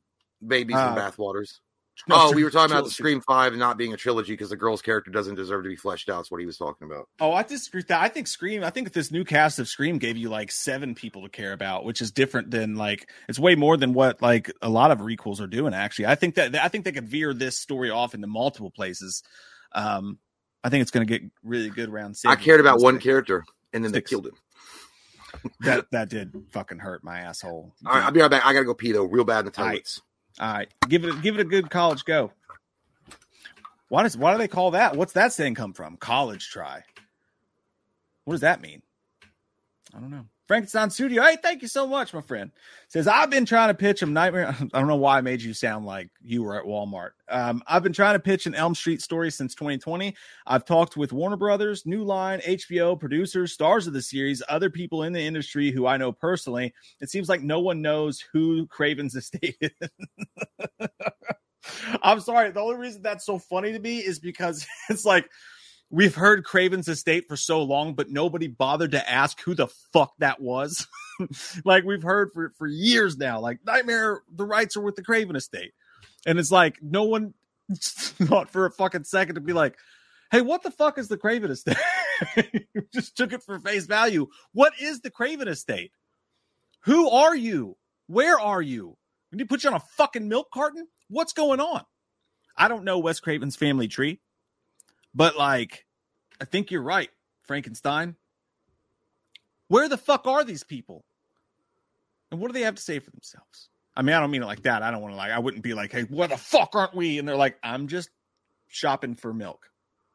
Babies 0.46 0.76
Uh, 0.76 0.88
and 0.88 0.96
bathwaters. 0.98 1.60
No, 2.08 2.16
oh, 2.16 2.28
tri- 2.28 2.36
we 2.36 2.44
were 2.44 2.50
talking 2.50 2.72
about 2.72 2.84
the. 2.84 2.90
Scream 2.90 3.22
Five 3.22 3.54
not 3.56 3.78
being 3.78 3.94
a 3.94 3.96
trilogy 3.96 4.34
because 4.34 4.50
the 4.50 4.56
girl's 4.56 4.82
character 4.82 5.10
doesn't 5.10 5.36
deserve 5.36 5.62
to 5.62 5.70
be 5.70 5.76
fleshed 5.76 6.10
out. 6.10 6.16
That's 6.18 6.30
what 6.30 6.40
he 6.40 6.46
was 6.46 6.58
talking 6.58 6.86
about. 6.86 7.08
Oh, 7.20 7.32
I 7.32 7.42
disagree 7.42 7.78
with 7.78 7.88
that. 7.88 8.02
I 8.02 8.08
think 8.08 8.26
Scream. 8.26 8.62
I 8.62 8.68
think 8.68 8.92
this 8.92 9.10
new 9.10 9.24
cast 9.24 9.58
of 9.58 9.66
Scream 9.66 9.96
gave 9.96 10.18
you 10.18 10.28
like 10.28 10.52
seven 10.52 10.94
people 10.94 11.22
to 11.22 11.30
care 11.30 11.54
about, 11.54 11.86
which 11.86 12.02
is 12.02 12.10
different 12.10 12.50
than 12.50 12.74
like 12.74 13.08
it's 13.30 13.38
way 13.38 13.54
more 13.54 13.78
than 13.78 13.94
what 13.94 14.20
like 14.20 14.52
a 14.60 14.68
lot 14.68 14.90
of 14.90 14.98
requels 14.98 15.40
are 15.40 15.46
doing. 15.46 15.72
Actually, 15.72 16.06
I 16.06 16.16
think 16.16 16.34
that 16.34 16.54
I 16.56 16.68
think 16.68 16.84
they 16.84 16.92
could 16.92 17.08
veer 17.08 17.32
this 17.32 17.56
story 17.56 17.88
off 17.88 18.14
into 18.14 18.26
multiple 18.26 18.70
places. 18.70 19.22
Um, 19.72 20.18
I 20.66 20.68
think 20.68 20.82
it's 20.82 20.90
going 20.90 21.06
to 21.06 21.18
get 21.18 21.30
really 21.44 21.70
good 21.70 21.88
around. 21.88 22.18
I 22.26 22.34
cared 22.34 22.58
about 22.58 22.80
one 22.80 22.98
character, 22.98 23.44
and 23.72 23.84
then 23.84 23.92
Six. 23.92 24.10
they 24.10 24.14
killed 24.16 24.26
him. 24.26 24.34
that 25.60 25.86
that 25.92 26.08
did 26.08 26.34
fucking 26.50 26.80
hurt 26.80 27.04
my 27.04 27.20
asshole. 27.20 27.72
All 27.86 27.94
right, 27.94 28.02
I'll 28.02 28.10
be 28.10 28.20
right 28.20 28.28
back. 28.28 28.44
I 28.44 28.52
gotta 28.52 28.64
go 28.64 28.74
pee 28.74 28.90
though, 28.90 29.04
real 29.04 29.22
bad 29.22 29.40
in 29.40 29.52
the 29.52 29.60
All 29.60 29.64
right. 29.64 29.74
toilets. 29.74 30.02
All 30.40 30.52
right, 30.52 30.68
give 30.88 31.04
it 31.04 31.22
give 31.22 31.36
it 31.38 31.40
a 31.40 31.44
good 31.44 31.70
college 31.70 32.04
go. 32.04 32.32
Why 33.90 34.02
does 34.02 34.16
why 34.16 34.32
do 34.32 34.38
they 34.38 34.48
call 34.48 34.72
that? 34.72 34.96
What's 34.96 35.12
that 35.12 35.32
saying 35.32 35.54
come 35.54 35.72
from? 35.72 35.98
College 35.98 36.50
try. 36.50 36.82
What 38.24 38.34
does 38.34 38.40
that 38.40 38.60
mean? 38.60 38.82
I 39.94 40.00
don't 40.00 40.10
know. 40.10 40.26
Frankenstein 40.46 40.90
Studio. 40.90 41.22
Hey, 41.22 41.36
thank 41.42 41.62
you 41.62 41.68
so 41.68 41.86
much, 41.86 42.14
my 42.14 42.20
friend. 42.20 42.52
Says 42.88 43.08
I've 43.08 43.30
been 43.30 43.46
trying 43.46 43.68
to 43.68 43.74
pitch 43.74 44.00
him 44.00 44.12
Nightmare. 44.12 44.54
I 44.72 44.78
don't 44.78 44.86
know 44.86 44.96
why 44.96 45.18
I 45.18 45.20
made 45.20 45.42
you 45.42 45.52
sound 45.52 45.86
like 45.86 46.08
you 46.22 46.42
were 46.42 46.56
at 46.56 46.64
Walmart. 46.64 47.10
Um, 47.28 47.62
I've 47.66 47.82
been 47.82 47.92
trying 47.92 48.14
to 48.14 48.20
pitch 48.20 48.46
an 48.46 48.54
Elm 48.54 48.74
Street 48.74 49.02
story 49.02 49.30
since 49.30 49.54
2020. 49.54 50.14
I've 50.46 50.64
talked 50.64 50.96
with 50.96 51.12
Warner 51.12 51.36
Brothers, 51.36 51.84
New 51.84 52.04
Line, 52.04 52.40
HBO, 52.40 52.98
producers, 52.98 53.52
stars 53.52 53.86
of 53.86 53.92
the 53.92 54.02
series, 54.02 54.42
other 54.48 54.70
people 54.70 55.02
in 55.02 55.12
the 55.12 55.20
industry 55.20 55.70
who 55.70 55.86
I 55.86 55.96
know 55.96 56.12
personally. 56.12 56.72
It 57.00 57.10
seems 57.10 57.28
like 57.28 57.42
no 57.42 57.60
one 57.60 57.82
knows 57.82 58.22
who 58.32 58.66
Craven's 58.68 59.16
estate 59.16 59.56
is. 59.60 59.90
I'm 62.02 62.20
sorry. 62.20 62.50
The 62.52 62.60
only 62.60 62.76
reason 62.76 63.02
that's 63.02 63.26
so 63.26 63.38
funny 63.38 63.72
to 63.72 63.78
me 63.78 63.98
is 63.98 64.20
because 64.20 64.66
it's 64.88 65.04
like 65.04 65.28
we've 65.90 66.14
heard 66.14 66.44
Craven's 66.44 66.88
estate 66.88 67.26
for 67.28 67.36
so 67.36 67.62
long, 67.62 67.94
but 67.94 68.10
nobody 68.10 68.48
bothered 68.48 68.92
to 68.92 69.10
ask 69.10 69.40
who 69.40 69.54
the 69.54 69.68
fuck 69.92 70.12
that 70.18 70.40
was. 70.40 70.86
like 71.64 71.84
we've 71.84 72.02
heard 72.02 72.32
for, 72.32 72.52
for 72.58 72.66
years 72.66 73.16
now, 73.16 73.40
like 73.40 73.58
Nightmare, 73.64 74.22
the 74.34 74.44
rights 74.44 74.76
are 74.76 74.82
with 74.82 74.96
the 74.96 75.02
Craven 75.02 75.36
estate. 75.36 75.72
And 76.26 76.38
it's 76.38 76.50
like 76.50 76.78
no 76.82 77.04
one 77.04 77.34
thought 77.74 78.50
for 78.50 78.66
a 78.66 78.70
fucking 78.70 79.04
second 79.04 79.36
to 79.36 79.40
be 79.40 79.52
like, 79.52 79.76
hey, 80.30 80.40
what 80.40 80.62
the 80.62 80.70
fuck 80.70 80.98
is 80.98 81.08
the 81.08 81.16
Craven 81.16 81.50
estate? 81.50 81.76
Just 82.92 83.16
took 83.16 83.32
it 83.32 83.42
for 83.42 83.58
face 83.60 83.86
value. 83.86 84.26
What 84.52 84.72
is 84.80 85.00
the 85.00 85.10
Craven 85.10 85.48
estate? 85.48 85.92
Who 86.84 87.10
are 87.10 87.34
you? 87.34 87.76
Where 88.06 88.38
are 88.38 88.62
you? 88.62 88.96
Need 89.32 89.40
to 89.40 89.46
put 89.46 89.64
you 89.64 89.70
on 89.70 89.76
a 89.76 89.84
fucking 89.96 90.28
milk 90.28 90.48
carton? 90.52 90.86
What's 91.08 91.32
going 91.32 91.60
on? 91.60 91.82
I 92.56 92.68
don't 92.68 92.84
know 92.84 92.98
Wes 92.98 93.20
Craven's 93.20 93.56
family 93.56 93.86
tree, 93.86 94.20
but 95.16 95.36
like, 95.36 95.86
I 96.40 96.44
think 96.44 96.70
you're 96.70 96.82
right, 96.82 97.10
Frankenstein. 97.44 98.16
Where 99.68 99.88
the 99.88 99.96
fuck 99.96 100.26
are 100.26 100.44
these 100.44 100.62
people? 100.62 101.04
And 102.30 102.38
what 102.38 102.48
do 102.48 102.52
they 102.52 102.64
have 102.64 102.74
to 102.74 102.82
say 102.82 102.98
for 102.98 103.10
themselves? 103.10 103.70
I 103.96 104.02
mean, 104.02 104.14
I 104.14 104.20
don't 104.20 104.30
mean 104.30 104.42
it 104.42 104.46
like 104.46 104.64
that. 104.64 104.82
I 104.82 104.90
don't 104.90 105.00
want 105.00 105.14
to 105.14 105.16
like, 105.16 105.30
I 105.30 105.38
wouldn't 105.38 105.62
be 105.62 105.72
like, 105.72 105.90
hey, 105.90 106.02
where 106.02 106.28
the 106.28 106.36
fuck 106.36 106.74
aren't 106.74 106.94
we? 106.94 107.18
And 107.18 107.26
they're 107.26 107.34
like, 107.34 107.56
I'm 107.62 107.88
just 107.88 108.10
shopping 108.68 109.14
for 109.14 109.32
milk, 109.32 109.70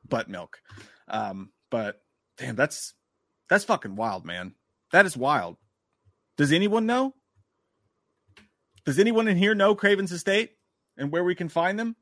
butt 0.07 0.29
milk. 0.29 0.61
Um, 1.07 1.51
but 1.71 2.01
damn, 2.37 2.55
that's 2.55 2.93
that's 3.49 3.63
fucking 3.63 3.95
wild, 3.95 4.23
man. 4.23 4.53
That 4.91 5.05
is 5.07 5.17
wild. 5.17 5.57
Does 6.37 6.51
anyone 6.51 6.85
know? 6.85 7.15
Does 8.85 8.99
anyone 8.99 9.27
in 9.27 9.37
here 9.37 9.55
know 9.55 9.73
Craven's 9.73 10.11
estate 10.11 10.51
and 10.95 11.11
where 11.11 11.23
we 11.23 11.35
can 11.35 11.49
find 11.49 11.79
them? 11.79 11.95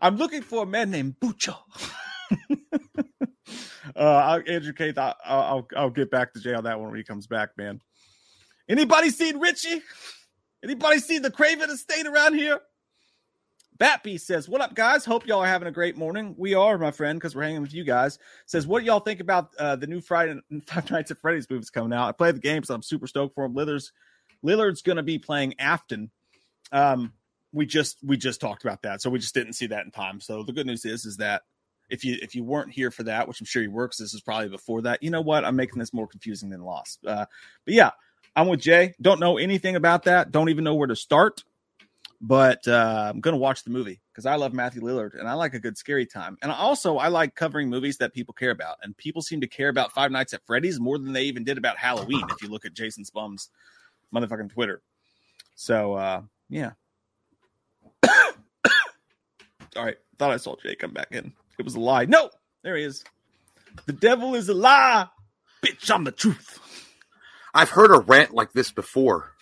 I'm 0.00 0.16
looking 0.16 0.42
for 0.42 0.62
a 0.62 0.66
man 0.66 0.90
named 0.90 1.16
Bucho. 1.20 1.56
uh, 3.96 4.00
I'll, 4.00 4.42
educate. 4.46 4.98
I'll, 4.98 5.16
I'll 5.24 5.68
I'll 5.76 5.90
get 5.90 6.10
back 6.10 6.32
to 6.34 6.54
on 6.54 6.64
that 6.64 6.78
one 6.78 6.90
when 6.90 6.98
he 6.98 7.04
comes 7.04 7.26
back, 7.26 7.50
man. 7.56 7.80
Anybody 8.68 9.10
seen 9.10 9.38
Richie? 9.38 9.82
Anybody 10.62 10.98
seen 10.98 11.22
the 11.22 11.30
Craven 11.30 11.70
estate 11.70 12.06
around 12.06 12.34
here? 12.34 12.60
Batbeast 13.78 14.22
says, 14.22 14.48
What 14.48 14.60
up, 14.60 14.74
guys? 14.74 15.04
Hope 15.04 15.26
y'all 15.26 15.40
are 15.40 15.46
having 15.46 15.68
a 15.68 15.72
great 15.72 15.96
morning. 15.96 16.34
We 16.38 16.54
are, 16.54 16.78
my 16.78 16.90
friend, 16.90 17.18
because 17.18 17.36
we're 17.36 17.42
hanging 17.42 17.62
with 17.62 17.74
you 17.74 17.84
guys. 17.84 18.18
Says, 18.46 18.66
What 18.66 18.80
do 18.80 18.86
y'all 18.86 19.00
think 19.00 19.20
about 19.20 19.54
uh, 19.58 19.76
the 19.76 19.86
new 19.86 20.00
Friday 20.00 20.40
Five 20.66 20.90
Nights 20.90 21.10
at 21.10 21.18
Freddy's 21.18 21.48
movies 21.48 21.70
coming 21.70 21.92
out? 21.92 22.08
I 22.08 22.12
played 22.12 22.36
the 22.36 22.40
game, 22.40 22.64
so 22.64 22.74
I'm 22.74 22.82
super 22.82 23.06
stoked 23.06 23.34
for 23.34 23.44
them. 23.44 23.54
Lillard's 23.54 23.92
Lillard's 24.44 24.82
gonna 24.82 25.02
be 25.02 25.18
playing 25.18 25.54
Afton. 25.58 26.10
Um, 26.72 27.12
we 27.56 27.64
just 27.64 27.96
we 28.04 28.18
just 28.18 28.40
talked 28.40 28.64
about 28.64 28.82
that, 28.82 29.00
so 29.00 29.08
we 29.08 29.18
just 29.18 29.34
didn't 29.34 29.54
see 29.54 29.66
that 29.68 29.84
in 29.86 29.90
time. 29.90 30.20
So 30.20 30.42
the 30.42 30.52
good 30.52 30.66
news 30.66 30.84
is 30.84 31.06
is 31.06 31.16
that 31.16 31.42
if 31.88 32.04
you 32.04 32.18
if 32.20 32.34
you 32.34 32.44
weren't 32.44 32.70
here 32.70 32.90
for 32.90 33.02
that, 33.04 33.26
which 33.26 33.40
I'm 33.40 33.46
sure 33.46 33.62
you 33.62 33.70
were, 33.70 33.86
because 33.86 33.98
this 33.98 34.12
is 34.12 34.20
probably 34.20 34.50
before 34.50 34.82
that, 34.82 35.02
you 35.02 35.10
know 35.10 35.22
what? 35.22 35.44
I'm 35.44 35.56
making 35.56 35.78
this 35.78 35.94
more 35.94 36.06
confusing 36.06 36.50
than 36.50 36.60
lost. 36.60 37.00
Uh, 37.04 37.24
but 37.64 37.74
yeah, 37.74 37.92
I'm 38.36 38.48
with 38.48 38.60
Jay. 38.60 38.94
Don't 39.00 39.20
know 39.20 39.38
anything 39.38 39.74
about 39.74 40.04
that. 40.04 40.30
Don't 40.30 40.50
even 40.50 40.64
know 40.64 40.74
where 40.74 40.86
to 40.86 40.96
start. 40.96 41.42
But 42.20 42.66
uh, 42.68 43.10
I'm 43.10 43.20
gonna 43.20 43.36
watch 43.38 43.64
the 43.64 43.70
movie 43.70 44.00
because 44.12 44.26
I 44.26 44.36
love 44.36 44.52
Matthew 44.52 44.82
Lillard 44.82 45.18
and 45.18 45.26
I 45.26 45.32
like 45.32 45.54
a 45.54 45.60
good 45.60 45.78
scary 45.78 46.06
time. 46.06 46.36
And 46.42 46.52
also 46.52 46.98
I 46.98 47.08
like 47.08 47.34
covering 47.34 47.70
movies 47.70 47.98
that 47.98 48.12
people 48.12 48.34
care 48.34 48.50
about. 48.50 48.76
And 48.82 48.94
people 48.96 49.22
seem 49.22 49.40
to 49.40 49.46
care 49.46 49.68
about 49.70 49.92
Five 49.92 50.10
Nights 50.10 50.34
at 50.34 50.44
Freddy's 50.46 50.78
more 50.78 50.98
than 50.98 51.14
they 51.14 51.24
even 51.24 51.44
did 51.44 51.56
about 51.56 51.78
Halloween. 51.78 52.24
If 52.30 52.42
you 52.42 52.48
look 52.48 52.66
at 52.66 52.74
Jason 52.74 53.04
Blum's 53.14 53.48
motherfucking 54.14 54.52
Twitter. 54.52 54.82
So 55.54 55.94
uh, 55.94 56.22
yeah. 56.50 56.72
All 59.76 59.84
right. 59.84 59.96
Thought 60.18 60.30
I 60.32 60.36
saw 60.38 60.56
Jay 60.56 60.74
come 60.74 60.92
back 60.92 61.08
in. 61.10 61.32
It 61.58 61.64
was 61.64 61.74
a 61.74 61.80
lie. 61.80 62.06
No, 62.06 62.30
there 62.62 62.76
he 62.76 62.84
is. 62.84 63.04
The 63.86 63.92
devil 63.92 64.34
is 64.34 64.48
a 64.48 64.54
lie. 64.54 65.08
Bitch, 65.62 65.90
I'm 65.90 66.04
the 66.04 66.12
truth. 66.12 66.58
I've 67.54 67.70
heard 67.70 67.90
a 67.90 68.00
rant 68.00 68.34
like 68.34 68.52
this 68.52 68.70
before. 68.70 69.32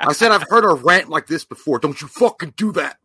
I 0.00 0.12
said 0.12 0.32
I've 0.32 0.48
heard 0.48 0.64
a 0.64 0.74
rant 0.74 1.08
like 1.08 1.26
this 1.26 1.44
before. 1.44 1.78
Don't 1.78 2.00
you 2.00 2.08
fucking 2.08 2.54
do 2.56 2.72
that. 2.72 2.98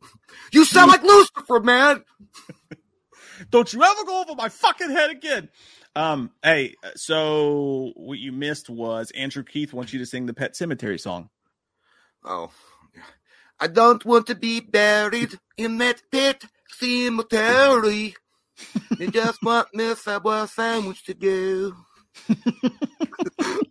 You 0.51 0.65
sound 0.65 0.91
like 0.91 1.03
Lucifer, 1.03 1.59
man. 1.59 2.03
Don't 3.49 3.71
you 3.73 3.83
ever 3.83 4.03
go 4.05 4.21
over 4.21 4.35
my 4.35 4.49
fucking 4.49 4.89
head 4.89 5.11
again. 5.11 5.49
Um, 5.95 6.31
hey, 6.43 6.75
so 6.95 7.91
what 7.95 8.19
you 8.19 8.31
missed 8.31 8.69
was 8.69 9.11
Andrew 9.11 9.43
Keith 9.43 9.73
wants 9.73 9.93
you 9.93 9.99
to 9.99 10.05
sing 10.05 10.25
the 10.25 10.33
Pet 10.33 10.53
Sematary 10.53 10.99
song. 10.99 11.29
Oh. 12.23 12.51
I 13.59 13.67
don't 13.67 14.03
want 14.05 14.27
to 14.27 14.35
be 14.35 14.59
buried 14.59 15.37
in 15.57 15.77
that 15.79 16.01
pet 16.11 16.43
cemetery. 16.69 18.15
They 18.97 19.07
just 19.07 19.43
want 19.43 19.67
me 19.73 19.87
a 19.89 19.95
Subway 19.95 20.45
sandwich 20.47 21.03
to 21.05 21.13
go. 21.13 21.73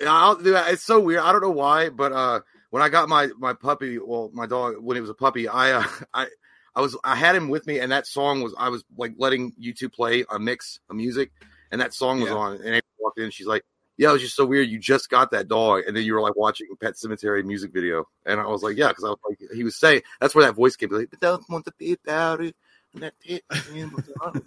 yeah, 0.00 0.12
I'll 0.12 0.36
do 0.36 0.52
that. 0.52 0.70
It's 0.72 0.82
so 0.82 1.00
weird. 1.00 1.20
I 1.22 1.32
don't 1.32 1.40
know 1.40 1.50
why, 1.50 1.88
but 1.88 2.12
uh, 2.12 2.40
when 2.70 2.82
I 2.82 2.90
got 2.90 3.08
my 3.08 3.28
my 3.38 3.54
puppy, 3.54 3.98
well, 3.98 4.30
my 4.34 4.46
dog, 4.46 4.74
when 4.80 4.96
he 4.96 5.00
was 5.00 5.08
a 5.08 5.14
puppy, 5.14 5.48
I 5.48 5.72
uh, 5.72 5.84
I 6.14 6.26
I 6.74 6.80
was 6.82 6.96
I 7.04 7.14
had 7.16 7.34
him 7.36 7.48
with 7.48 7.66
me, 7.66 7.78
and 7.78 7.90
that 7.92 8.06
song 8.06 8.42
was 8.42 8.54
I 8.58 8.68
was 8.68 8.84
like 8.98 9.14
letting 9.16 9.52
YouTube 9.52 9.94
play 9.94 10.24
a 10.28 10.38
mix 10.38 10.78
of 10.90 10.96
music, 10.96 11.32
and 11.70 11.80
that 11.80 11.94
song 11.94 12.20
was 12.20 12.30
Yeah. 12.30 12.36
on, 12.36 12.56
and 12.56 12.66
Amy 12.66 12.82
walked 12.98 13.18
in, 13.18 13.30
she's 13.30 13.46
like. 13.46 13.64
Yeah, 13.98 14.08
it 14.10 14.12
was 14.14 14.22
just 14.22 14.36
so 14.36 14.46
weird. 14.46 14.68
You 14.68 14.78
just 14.78 15.10
got 15.10 15.30
that 15.32 15.48
dog, 15.48 15.84
and 15.86 15.96
then 15.96 16.04
you 16.04 16.14
were 16.14 16.20
like 16.22 16.34
watching 16.36 16.66
Pet 16.80 16.94
Sematary 16.94 17.44
music 17.44 17.72
video, 17.72 18.08
and 18.26 18.40
I 18.40 18.46
was 18.46 18.62
like, 18.62 18.76
"Yeah," 18.76 18.88
because 18.88 19.04
I 19.04 19.08
was 19.08 19.18
like, 19.28 19.38
he 19.54 19.64
was 19.64 19.76
saying 19.76 20.02
that's 20.20 20.34
where 20.34 20.44
that 20.46 20.54
voice 20.54 20.76
came. 20.76 20.88
Like, 20.90 21.10
"But 21.10 21.20
don't 21.20 21.48
want 21.50 21.66
to 21.66 21.72
be 21.78 21.96
buried 22.04 22.54
in 22.94 23.00
that 23.00 23.14
pet 23.26 23.42
cemetery." 23.50 24.00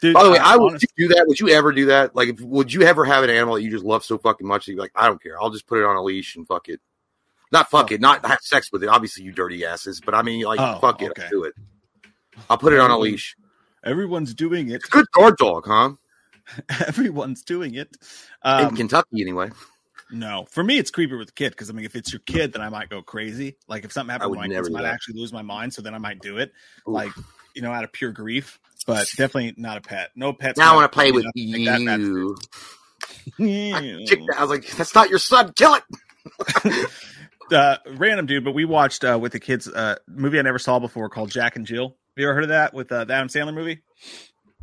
Dude, 0.00 0.14
By 0.14 0.24
the 0.24 0.30
way, 0.32 0.38
uh, 0.38 0.44
I 0.46 0.56
would 0.56 0.78
do 0.96 1.08
that. 1.08 1.24
Would 1.26 1.40
you 1.40 1.48
ever 1.48 1.72
do 1.72 1.86
that? 1.86 2.14
Like, 2.14 2.28
if, 2.28 2.40
would 2.40 2.72
you 2.72 2.82
ever 2.82 3.04
have 3.04 3.24
an 3.24 3.30
animal 3.30 3.54
that 3.54 3.62
you 3.62 3.70
just 3.70 3.84
love 3.84 4.04
so 4.04 4.18
fucking 4.18 4.46
much 4.46 4.66
that 4.66 4.72
you're 4.72 4.80
like, 4.82 4.92
I 4.94 5.06
don't 5.06 5.22
care. 5.22 5.40
I'll 5.40 5.50
just 5.50 5.66
put 5.66 5.78
it 5.78 5.84
on 5.84 5.96
a 5.96 6.02
leash 6.02 6.36
and 6.36 6.46
fuck 6.46 6.68
it. 6.68 6.80
Not 7.50 7.70
fuck 7.70 7.88
Oh. 7.90 7.94
it, 7.94 8.00
not 8.00 8.24
have 8.26 8.40
sex 8.42 8.70
with 8.72 8.82
it. 8.82 8.88
Obviously, 8.88 9.24
you 9.24 9.32
dirty 9.32 9.64
asses. 9.64 10.00
But 10.00 10.14
I 10.14 10.22
mean, 10.22 10.42
like, 10.44 10.60
Oh, 10.60 10.78
fuck 10.80 11.00
it. 11.02 11.12
I'll 11.18 11.30
do 11.30 11.44
it. 11.44 11.54
I'll 12.50 12.58
put 12.58 12.72
it 12.72 12.78
on 12.80 12.90
a 12.90 12.98
leash. 12.98 13.36
everyone's 13.84 14.34
doing 14.34 14.70
it. 14.70 14.76
It's 14.76 14.86
a 14.88 14.90
good 14.90 15.06
guard 15.12 15.36
dog, 15.36 15.64
huh? 15.66 15.92
Everyone's 16.86 17.42
doing 17.42 17.74
it. 17.74 17.96
In 18.44 18.50
Um, 18.66 18.76
Kentucky, 18.76 19.20
anyway. 19.22 19.50
no, 20.10 20.46
for 20.50 20.62
me, 20.62 20.78
it's 20.78 20.90
creepy 20.90 21.14
with 21.16 21.28
the 21.28 21.32
kid 21.32 21.50
because 21.50 21.70
I 21.70 21.72
mean, 21.72 21.84
if 21.84 21.94
it's 21.96 22.12
your 22.12 22.20
kid, 22.20 22.52
then 22.52 22.62
I 22.62 22.68
might 22.68 22.88
go 22.88 23.02
crazy. 23.02 23.56
Like 23.68 23.84
if 23.84 23.92
something 23.92 24.12
happened 24.12 24.30
with 24.32 24.40
my 24.40 24.48
kids, 24.48 24.68
I 24.68 24.72
might 24.72 24.84
actually 24.84 25.20
lose 25.20 25.32
my 25.32 25.42
mind. 25.42 25.72
So 25.74 25.82
then 25.82 25.94
I 25.94 25.98
might 25.98 26.20
do 26.20 26.38
it, 26.38 26.50
Oof. 26.88 26.94
like 26.94 27.12
you 27.54 27.62
know, 27.62 27.72
out 27.72 27.84
of 27.84 27.92
pure 27.92 28.12
grief. 28.12 28.58
But 28.86 29.06
definitely 29.16 29.54
not 29.56 29.76
a 29.76 29.80
pet. 29.80 30.10
No 30.16 30.32
pets. 30.32 30.58
now 30.58 30.72
I 30.72 30.74
want 30.76 30.90
to 30.90 30.94
play 30.96 31.12
with 31.12 31.24
nothing 31.24 31.64
like 31.64 31.84
that, 31.86 32.00
you. 32.00 32.36
I. 33.38 34.06
I 34.36 34.40
was 34.42 34.50
like, 34.50 34.66
that's 34.76 34.94
not 34.94 35.08
your 35.08 35.18
son. 35.20 35.52
Kill 35.54 35.76
it. 35.76 36.90
uh, 37.52 37.76
random 37.94 38.26
dude, 38.26 38.44
but 38.44 38.52
we 38.54 38.64
watched 38.64 39.04
uh, 39.04 39.18
with 39.20 39.32
the 39.32 39.40
kids 39.40 39.68
uh, 39.68 39.96
movie 40.08 40.38
I 40.38 40.42
never 40.42 40.58
saw 40.58 40.78
before 40.80 41.08
called 41.08 41.30
Jack 41.30 41.54
and 41.56 41.64
Jill. 41.66 41.88
Have 41.90 41.94
you 42.16 42.24
ever 42.26 42.34
heard 42.34 42.44
of 42.44 42.48
that 42.50 42.74
with 42.74 42.90
uh, 42.90 43.04
the 43.04 43.14
Adam 43.14 43.28
Sandler 43.28 43.54
movie? 43.54 43.82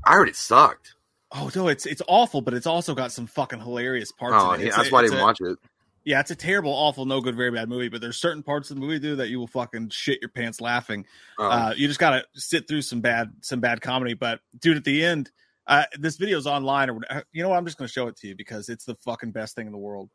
I 0.05 0.13
heard 0.13 0.29
it 0.29 0.35
sucked. 0.35 0.95
Oh 1.31 1.49
no, 1.55 1.67
it's 1.67 1.85
it's 1.85 2.01
awful, 2.07 2.41
but 2.41 2.53
it's 2.53 2.65
also 2.67 2.95
got 2.95 3.11
some 3.11 3.27
fucking 3.27 3.59
hilarious 3.59 4.11
parts. 4.11 4.35
Oh, 4.37 4.53
in 4.53 4.61
it. 4.61 4.65
yeah, 4.67 4.75
that's 4.77 4.89
a- 4.89 4.91
why 4.91 4.99
I 4.99 5.03
didn't 5.03 5.19
a- 5.19 5.23
watch 5.23 5.41
it. 5.41 5.57
Yeah, 6.05 6.21
it's 6.21 6.31
a 6.31 6.35
terrible, 6.35 6.71
awful, 6.71 7.05
no 7.05 7.21
good, 7.21 7.35
very 7.35 7.51
bad 7.51 7.69
movie. 7.69 7.89
But 7.89 8.01
there's 8.01 8.17
certain 8.17 8.41
parts 8.41 8.71
of 8.71 8.77
the 8.77 8.81
movie, 8.81 8.97
dude, 8.99 9.19
that 9.19 9.29
you 9.29 9.37
will 9.37 9.47
fucking 9.47 9.89
shit 9.89 10.19
your 10.21 10.29
pants 10.29 10.59
laughing. 10.61 11.05
Oh. 11.37 11.47
Uh, 11.49 11.73
you 11.75 11.87
just 11.87 11.99
gotta 11.99 12.25
sit 12.33 12.67
through 12.67 12.81
some 12.83 13.01
bad, 13.01 13.31
some 13.41 13.59
bad 13.59 13.81
comedy. 13.81 14.13
But 14.15 14.39
dude, 14.59 14.77
at 14.77 14.83
the 14.85 15.03
end, 15.05 15.29
uh, 15.67 15.83
this 15.99 16.15
video's 16.17 16.47
online, 16.47 16.89
or 16.89 16.93
whatever. 16.95 17.23
you 17.31 17.43
know 17.43 17.49
what? 17.49 17.57
I'm 17.57 17.65
just 17.65 17.77
gonna 17.77 17.89
show 17.89 18.07
it 18.07 18.15
to 18.17 18.27
you 18.27 18.35
because 18.35 18.69
it's 18.69 18.85
the 18.85 18.95
fucking 18.95 19.31
best 19.31 19.55
thing 19.55 19.67
in 19.67 19.71
the 19.71 19.77
world. 19.77 20.09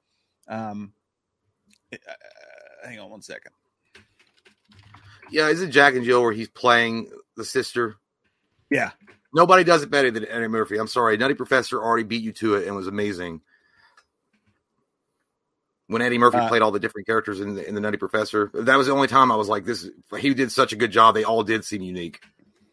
Um, 0.48 0.94
it- 1.92 2.02
uh, 2.08 2.88
hang 2.88 2.98
on 2.98 3.10
one 3.10 3.22
second. 3.22 3.52
yeah, 5.30 5.48
is 5.48 5.62
it 5.62 5.68
Jack 5.68 5.94
and 5.94 6.04
Jill 6.04 6.22
where 6.22 6.32
he's 6.32 6.48
playing 6.48 7.10
the 7.36 7.44
sister? 7.44 7.96
Yeah. 8.70 8.90
Nobody 9.34 9.64
does 9.64 9.82
it 9.82 9.90
better 9.90 10.10
than 10.10 10.26
Eddie 10.28 10.48
Murphy. 10.48 10.78
I'm 10.78 10.86
sorry. 10.86 11.16
Nutty 11.16 11.34
Professor 11.34 11.82
already 11.82 12.04
beat 12.04 12.22
you 12.22 12.32
to 12.34 12.54
it 12.54 12.66
and 12.66 12.76
was 12.76 12.86
amazing. 12.86 13.40
When 15.88 16.00
Eddie 16.00 16.18
Murphy 16.18 16.38
Uh, 16.38 16.48
played 16.48 16.62
all 16.62 16.70
the 16.70 16.78
different 16.80 17.06
characters 17.06 17.40
in 17.40 17.56
the, 17.56 17.68
in 17.68 17.74
the 17.74 17.80
Nutty 17.80 17.98
Professor, 17.98 18.50
that 18.54 18.76
was 18.78 18.86
the 18.86 18.92
only 18.94 19.08
time 19.08 19.30
I 19.30 19.36
was 19.36 19.48
like, 19.48 19.64
"This." 19.64 19.88
He 20.18 20.32
did 20.32 20.50
such 20.50 20.72
a 20.72 20.76
good 20.76 20.90
job. 20.92 21.14
They 21.14 21.24
all 21.24 21.42
did 21.42 21.64
seem 21.64 21.82
unique. 21.82 22.20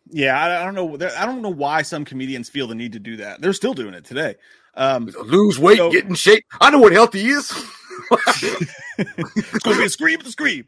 Yeah, 0.09 0.39
I, 0.39 0.61
I 0.61 0.65
don't 0.65 0.75
know. 0.75 0.93
I 1.17 1.25
don't 1.25 1.41
know 1.41 1.49
why 1.49 1.81
some 1.81 2.05
comedians 2.05 2.47
feel 2.49 2.67
the 2.67 2.75
need 2.75 2.93
to 2.93 2.99
do 2.99 3.17
that. 3.17 3.41
They're 3.41 3.53
still 3.53 3.73
doing 3.73 3.93
it 3.95 4.05
today. 4.05 4.35
Um, 4.75 5.07
Lose 5.25 5.59
weight, 5.59 5.77
So- 5.77 5.91
get 5.91 6.05
in 6.05 6.15
shape. 6.15 6.45
I 6.61 6.69
know 6.69 6.79
what 6.79 6.93
healthy 6.93 7.25
is. 7.27 7.51
it's 8.11 9.63
going 9.63 9.75
to 9.75 9.81
be 9.81 9.85
a 9.85 9.89
scream 9.89 10.19
to 10.19 10.29
scream. 10.29 10.67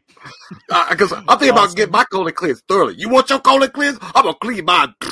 Because 0.90 1.12
I'm 1.12 1.26
thinking 1.26 1.50
about 1.50 1.74
getting 1.76 1.92
my 1.92 2.04
colon 2.04 2.34
cleansed 2.34 2.64
thoroughly. 2.68 2.94
You 2.96 3.08
want 3.08 3.30
your 3.30 3.40
colon 3.40 3.70
cleansed? 3.70 4.00
I'm 4.02 4.24
gonna 4.24 4.34
clean 4.34 4.64
mine. 4.64 4.94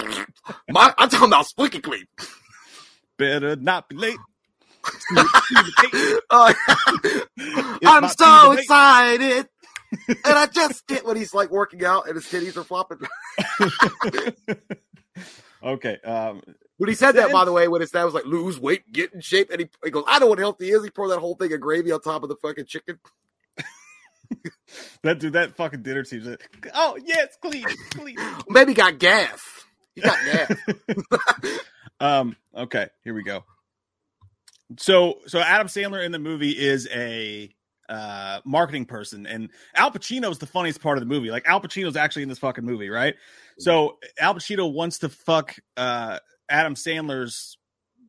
My, 0.68 0.92
I'm 0.98 1.08
talking 1.08 1.28
about 1.28 1.46
squeaky 1.46 1.80
clean. 1.80 2.06
Better 3.16 3.56
not 3.56 3.88
be 3.88 3.96
late. 3.96 4.18
Uh, 6.30 6.54
I'm 7.84 8.08
so 8.08 8.52
excited. 8.52 9.46
and 10.08 10.18
I 10.24 10.46
just 10.46 10.86
get 10.86 11.04
when 11.04 11.16
he's 11.16 11.34
like 11.34 11.50
working 11.50 11.84
out 11.84 12.06
and 12.06 12.14
his 12.16 12.24
titties 12.24 12.56
are 12.56 12.64
flopping. 12.64 12.98
okay. 15.62 15.98
Um, 16.04 16.42
When 16.78 16.88
he 16.88 16.94
said 16.94 17.12
that, 17.12 17.32
by 17.32 17.44
the 17.44 17.52
way, 17.52 17.68
when 17.68 17.80
his 17.80 17.90
dad 17.90 18.04
was 18.04 18.14
like, 18.14 18.26
lose 18.26 18.58
weight, 18.58 18.90
get 18.92 19.12
in 19.12 19.20
shape, 19.20 19.50
and 19.50 19.60
he, 19.60 19.68
he 19.84 19.90
goes, 19.90 20.04
I 20.06 20.18
don't 20.18 20.22
know 20.22 20.26
what 20.28 20.38
healthy 20.38 20.70
is. 20.70 20.82
He 20.84 20.90
poured 20.90 21.10
that 21.10 21.20
whole 21.20 21.34
thing 21.34 21.52
of 21.52 21.60
gravy 21.60 21.92
on 21.92 22.00
top 22.00 22.22
of 22.22 22.28
the 22.28 22.36
fucking 22.36 22.66
chicken. 22.66 22.98
that 25.02 25.18
dude, 25.18 25.34
that 25.34 25.56
fucking 25.56 25.82
dinner 25.82 26.02
team's 26.02 26.26
like, 26.26 26.48
oh 26.74 26.96
yeah, 27.04 27.16
it's 27.20 27.36
clean, 27.36 27.64
clean. 27.90 28.16
Maybe 28.48 28.74
got 28.74 28.98
gas. 28.98 29.40
He 29.94 30.00
got 30.00 30.18
gas. 30.24 30.56
Um, 32.02 32.34
okay, 32.52 32.88
here 33.04 33.14
we 33.14 33.22
go. 33.22 33.44
So, 34.76 35.20
so 35.28 35.38
Adam 35.38 35.68
Sandler 35.68 36.04
in 36.04 36.10
the 36.10 36.18
movie 36.18 36.50
is 36.50 36.88
a 36.92 37.48
uh 37.92 38.40
marketing 38.44 38.86
person, 38.86 39.26
and 39.26 39.50
Al 39.74 39.90
Pacino 39.90 40.30
is 40.30 40.38
the 40.38 40.46
funniest 40.46 40.80
part 40.80 40.96
of 40.96 41.02
the 41.02 41.06
movie. 41.06 41.30
Like 41.30 41.46
Al 41.46 41.60
Pacino's 41.60 41.96
actually 41.96 42.22
in 42.22 42.28
this 42.28 42.38
fucking 42.38 42.64
movie, 42.64 42.88
right? 42.88 43.14
So 43.58 43.98
Al 44.18 44.34
Pacino 44.34 44.72
wants 44.72 44.98
to 45.00 45.08
fuck 45.08 45.54
uh 45.76 46.18
Adam 46.48 46.74
Sandler's 46.74 47.58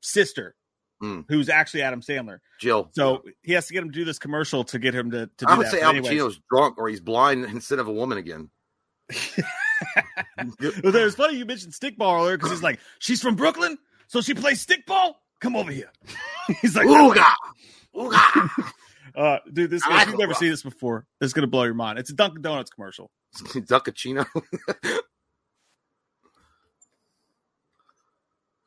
sister, 0.02 0.56
Hmm. 1.02 1.22
who's 1.28 1.50
actually 1.50 1.82
Adam 1.82 2.02
Sandler. 2.02 2.38
Jill. 2.62 2.90
So 2.94 3.24
he 3.42 3.52
has 3.54 3.68
to 3.68 3.74
get 3.74 3.84
him 3.84 3.90
to 3.92 3.98
do 4.00 4.06
this 4.06 4.20
commercial 4.20 4.64
to 4.66 4.80
get 4.80 4.96
him 4.96 5.12
to, 5.12 5.28
to 5.28 5.46
do 5.46 5.52
I 5.52 5.58
would 5.58 5.66
that. 5.68 5.72
say 5.72 5.82
Al 5.82 5.94
Pacino's 5.94 6.40
drunk 6.50 6.78
or 6.78 6.88
he's 6.88 7.02
blind 7.02 7.44
instead 7.46 7.80
of 7.80 7.88
a 7.88 7.94
woman 7.94 8.18
again. 8.18 8.50
Well, 10.38 10.96
it 10.96 11.04
was 11.04 11.16
funny 11.16 11.38
you 11.38 11.46
mentioned 11.46 11.74
stickball 11.74 12.18
earlier 12.18 12.38
because 12.38 12.52
he's 12.52 12.64
like, 12.64 12.80
she's 13.00 13.22
from 13.22 13.36
Brooklyn, 13.36 13.78
so 14.08 14.22
she 14.22 14.34
plays 14.34 14.66
stickball. 14.66 15.16
Come 15.42 15.56
over 15.56 15.72
here. 15.72 15.92
he's 16.62 16.76
like, 16.76 16.88
Ooga! 16.88 17.34
Ooga! 17.96 18.72
Uh, 19.16 19.40
dude, 19.52 19.70
this 19.70 19.84
if 19.86 20.08
you've 20.08 20.18
never 20.18 20.34
seen 20.34 20.50
this 20.50 20.64
before, 20.64 21.06
this 21.20 21.28
is 21.28 21.34
gonna 21.34 21.48
blow 21.48 21.64
your 21.64 21.74
mind. 21.74 22.00
It's 22.00 22.10
a 22.10 22.14
Dunkin' 22.14 22.42
Donuts 22.42 22.72
commercial. 22.72 23.12
Duckachino. 23.36 24.26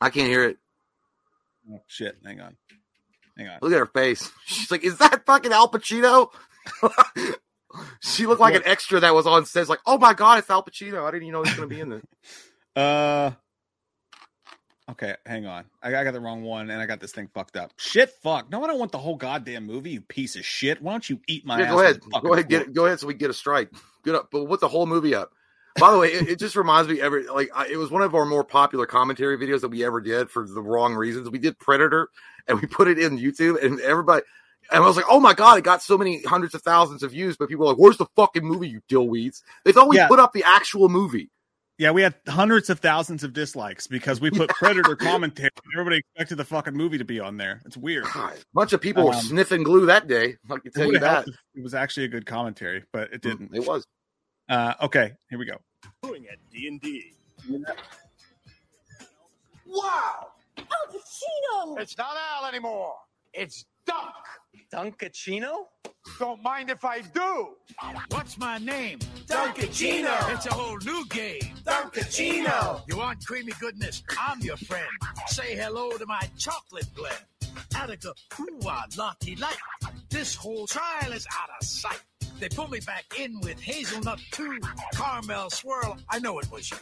I 0.00 0.10
can't 0.10 0.28
hear 0.28 0.44
it. 0.44 0.58
Oh, 1.72 1.80
shit, 1.86 2.16
hang 2.24 2.40
on, 2.40 2.56
hang 3.36 3.48
on. 3.48 3.58
Look 3.62 3.72
at 3.72 3.78
her 3.78 3.86
face. 3.86 4.30
She's 4.46 4.70
like, 4.70 4.84
"Is 4.84 4.98
that 4.98 5.26
fucking 5.26 5.52
Al 5.52 5.68
Pacino?" 5.68 6.28
she 8.02 8.26
looked 8.26 8.40
like 8.40 8.54
Look. 8.54 8.64
an 8.64 8.70
extra 8.70 9.00
that 9.00 9.14
was 9.14 9.26
on 9.26 9.46
set. 9.46 9.68
Like, 9.68 9.80
"Oh 9.86 9.98
my 9.98 10.14
god, 10.14 10.38
it's 10.38 10.50
Al 10.50 10.62
Pacino! 10.62 11.04
I 11.04 11.10
didn't 11.10 11.24
even 11.24 11.32
know 11.32 11.42
he 11.42 11.50
was 11.50 11.56
going 11.56 11.68
to 11.68 11.74
be 11.74 11.80
in 11.80 11.88
this." 11.90 12.04
Uh, 12.76 13.32
okay, 14.90 15.16
hang 15.24 15.46
on. 15.46 15.64
I, 15.82 15.88
I 15.96 16.04
got 16.04 16.12
the 16.12 16.20
wrong 16.20 16.42
one, 16.42 16.70
and 16.70 16.80
I 16.80 16.86
got 16.86 17.00
this 17.00 17.12
thing 17.12 17.28
fucked 17.34 17.56
up. 17.56 17.72
Shit, 17.76 18.10
fuck. 18.22 18.50
No, 18.50 18.62
I 18.64 18.66
don't 18.66 18.78
want 18.78 18.92
the 18.92 18.98
whole 18.98 19.16
goddamn 19.16 19.66
movie. 19.66 19.90
You 19.90 20.00
piece 20.00 20.36
of 20.36 20.44
shit. 20.44 20.80
Why 20.82 20.92
don't 20.92 21.08
you 21.08 21.20
eat 21.28 21.44
my? 21.46 21.58
Yeah, 21.58 21.64
ass 21.66 21.70
go 21.70 21.76
with 21.76 21.84
ahead, 21.84 22.00
go 22.22 22.32
ahead, 22.32 22.48
get 22.48 22.62
it, 22.62 22.74
go 22.74 22.86
ahead, 22.86 23.00
so 23.00 23.06
we 23.06 23.14
get 23.14 23.30
a 23.30 23.34
strike. 23.34 23.70
Get 24.04 24.14
up, 24.14 24.28
but 24.30 24.44
what's 24.44 24.60
the 24.60 24.68
whole 24.68 24.86
movie 24.86 25.14
up? 25.14 25.32
By 25.78 25.92
the 25.92 25.98
way, 25.98 26.08
it, 26.08 26.28
it 26.30 26.38
just 26.38 26.56
reminds 26.56 26.88
me 26.88 27.00
every 27.00 27.26
like 27.26 27.50
I, 27.54 27.66
it 27.68 27.76
was 27.76 27.90
one 27.90 28.02
of 28.02 28.14
our 28.14 28.24
more 28.24 28.44
popular 28.44 28.86
commentary 28.86 29.36
videos 29.36 29.60
that 29.60 29.68
we 29.68 29.84
ever 29.84 30.00
did 30.00 30.30
for 30.30 30.46
the 30.46 30.62
wrong 30.62 30.94
reasons. 30.94 31.28
We 31.28 31.38
did 31.38 31.58
Predator, 31.58 32.08
and 32.48 32.60
we 32.60 32.66
put 32.66 32.88
it 32.88 32.98
in 32.98 33.18
YouTube, 33.18 33.62
and 33.62 33.80
everybody. 33.80 34.22
And 34.72 34.82
I 34.82 34.86
was 34.86 34.96
like, 34.96 35.04
"Oh 35.08 35.20
my 35.20 35.34
god!" 35.34 35.58
It 35.58 35.64
got 35.64 35.82
so 35.82 35.98
many 35.98 36.22
hundreds 36.22 36.54
of 36.54 36.62
thousands 36.62 37.02
of 37.02 37.10
views, 37.10 37.36
but 37.36 37.48
people 37.48 37.66
were 37.66 37.72
like, 37.72 37.78
"Where's 37.78 37.98
the 37.98 38.06
fucking 38.16 38.42
movie, 38.44 38.68
you 38.68 38.80
dillweeds?" 38.88 39.42
They 39.64 39.72
thought 39.72 39.88
we 39.88 39.96
Yeah. 39.96 40.08
put 40.08 40.18
up 40.18 40.32
the 40.32 40.44
actual 40.44 40.88
movie. 40.88 41.30
Yeah, 41.78 41.90
we 41.90 42.00
had 42.00 42.14
hundreds 42.26 42.70
of 42.70 42.80
thousands 42.80 43.22
of 43.22 43.34
dislikes 43.34 43.86
because 43.86 44.18
we 44.20 44.30
put 44.30 44.48
Predator 44.48 44.96
commentary. 44.96 45.50
Everybody 45.74 45.98
expected 45.98 46.36
the 46.36 46.44
fucking 46.44 46.72
movie 46.74 46.96
to 46.98 47.04
be 47.04 47.20
on 47.20 47.36
there. 47.36 47.60
It's 47.66 47.76
weird. 47.76 48.04
God, 48.14 48.32
a 48.32 48.36
bunch 48.54 48.72
of 48.72 48.80
people 48.80 49.04
were 49.04 49.12
Um, 49.14 49.20
sniffing 49.20 49.62
glue 49.62 49.84
that 49.86 50.06
day. 50.08 50.36
I 50.50 50.56
can 50.56 50.60
It 50.64 50.74
tell 50.74 50.90
you 50.90 50.98
that. 51.00 51.28
It 51.54 51.62
was 51.62 51.74
actually 51.74 52.04
a 52.04 52.08
good 52.08 52.24
commentary, 52.24 52.84
but 52.92 53.12
it 53.12 53.20
didn't. 53.20 53.54
It 53.54 53.66
was. 53.66 53.86
Uh, 54.48 54.72
okay, 54.82 55.12
here 55.28 55.38
we 55.38 55.44
go. 55.44 55.56
doing 56.02 56.26
at 56.32 56.38
D&D. 56.50 57.12
Wow! 59.66 60.28
Al 60.58 60.64
Pacino! 60.88 61.80
It's 61.80 61.98
not 61.98 62.16
Al 62.36 62.46
anymore. 62.46 62.94
It's 63.34 63.66
Dunk. 63.86 64.14
Dunkaccino? 64.72 65.66
Don't 66.18 66.42
mind 66.42 66.70
if 66.70 66.84
I 66.84 67.00
do. 67.00 67.54
What's 68.10 68.38
my 68.38 68.58
name? 68.58 68.98
Dunkaccino. 69.26 70.34
It's 70.34 70.46
a 70.46 70.54
whole 70.54 70.78
new 70.84 71.06
game. 71.06 71.40
Dunkaccino. 71.64 72.82
You 72.88 72.96
want 72.96 73.24
creamy 73.26 73.52
goodness? 73.60 74.02
I'm 74.18 74.40
your 74.40 74.56
friend. 74.56 74.86
Say 75.28 75.56
hello 75.56 75.90
to 75.92 76.06
my 76.06 76.28
chocolate 76.38 76.88
blend. 76.94 77.16
Attica, 77.74 78.12
ooh, 78.40 78.58
ah, 78.66 78.84
lucky 78.96 79.36
light. 79.36 79.56
This 80.10 80.34
whole 80.34 80.66
trial 80.66 81.12
is 81.12 81.26
out 81.38 81.48
of 81.60 81.66
sight. 81.66 82.00
They 82.38 82.48
pull 82.48 82.68
me 82.68 82.80
back 82.80 83.04
in 83.18 83.40
with 83.40 83.60
hazelnut 83.60 84.20
too. 84.30 84.58
Caramel 84.94 85.50
swirl, 85.50 85.96
I 86.10 86.18
know 86.18 86.38
it 86.38 86.50
was 86.50 86.70
you. 86.70 86.76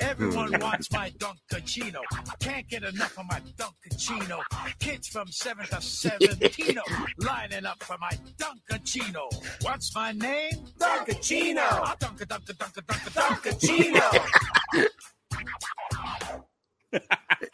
Everyone 0.00 0.58
wants 0.60 0.90
my 0.92 1.10
Dunkaccino. 1.10 2.00
Can't 2.40 2.68
get 2.68 2.82
enough 2.82 3.18
of 3.18 3.26
my 3.26 3.40
Dunkaccino. 3.56 4.40
Kids 4.78 5.08
from 5.08 5.28
7 5.28 5.66
to 5.66 5.80
17 5.80 6.78
lining 7.18 7.66
up 7.66 7.82
for 7.82 7.96
my 7.98 8.12
Dunkaccino. 8.38 9.28
What's 9.62 9.94
my 9.94 10.12
name? 10.12 10.52
Dunkaccino. 10.78 11.66
Dunka, 11.98 12.26
Dunka, 12.26 12.52
Dunka, 12.54 12.82
Dunka, 12.82 13.10
Dunka. 13.12 13.60
Dunkaccino. 14.72 14.90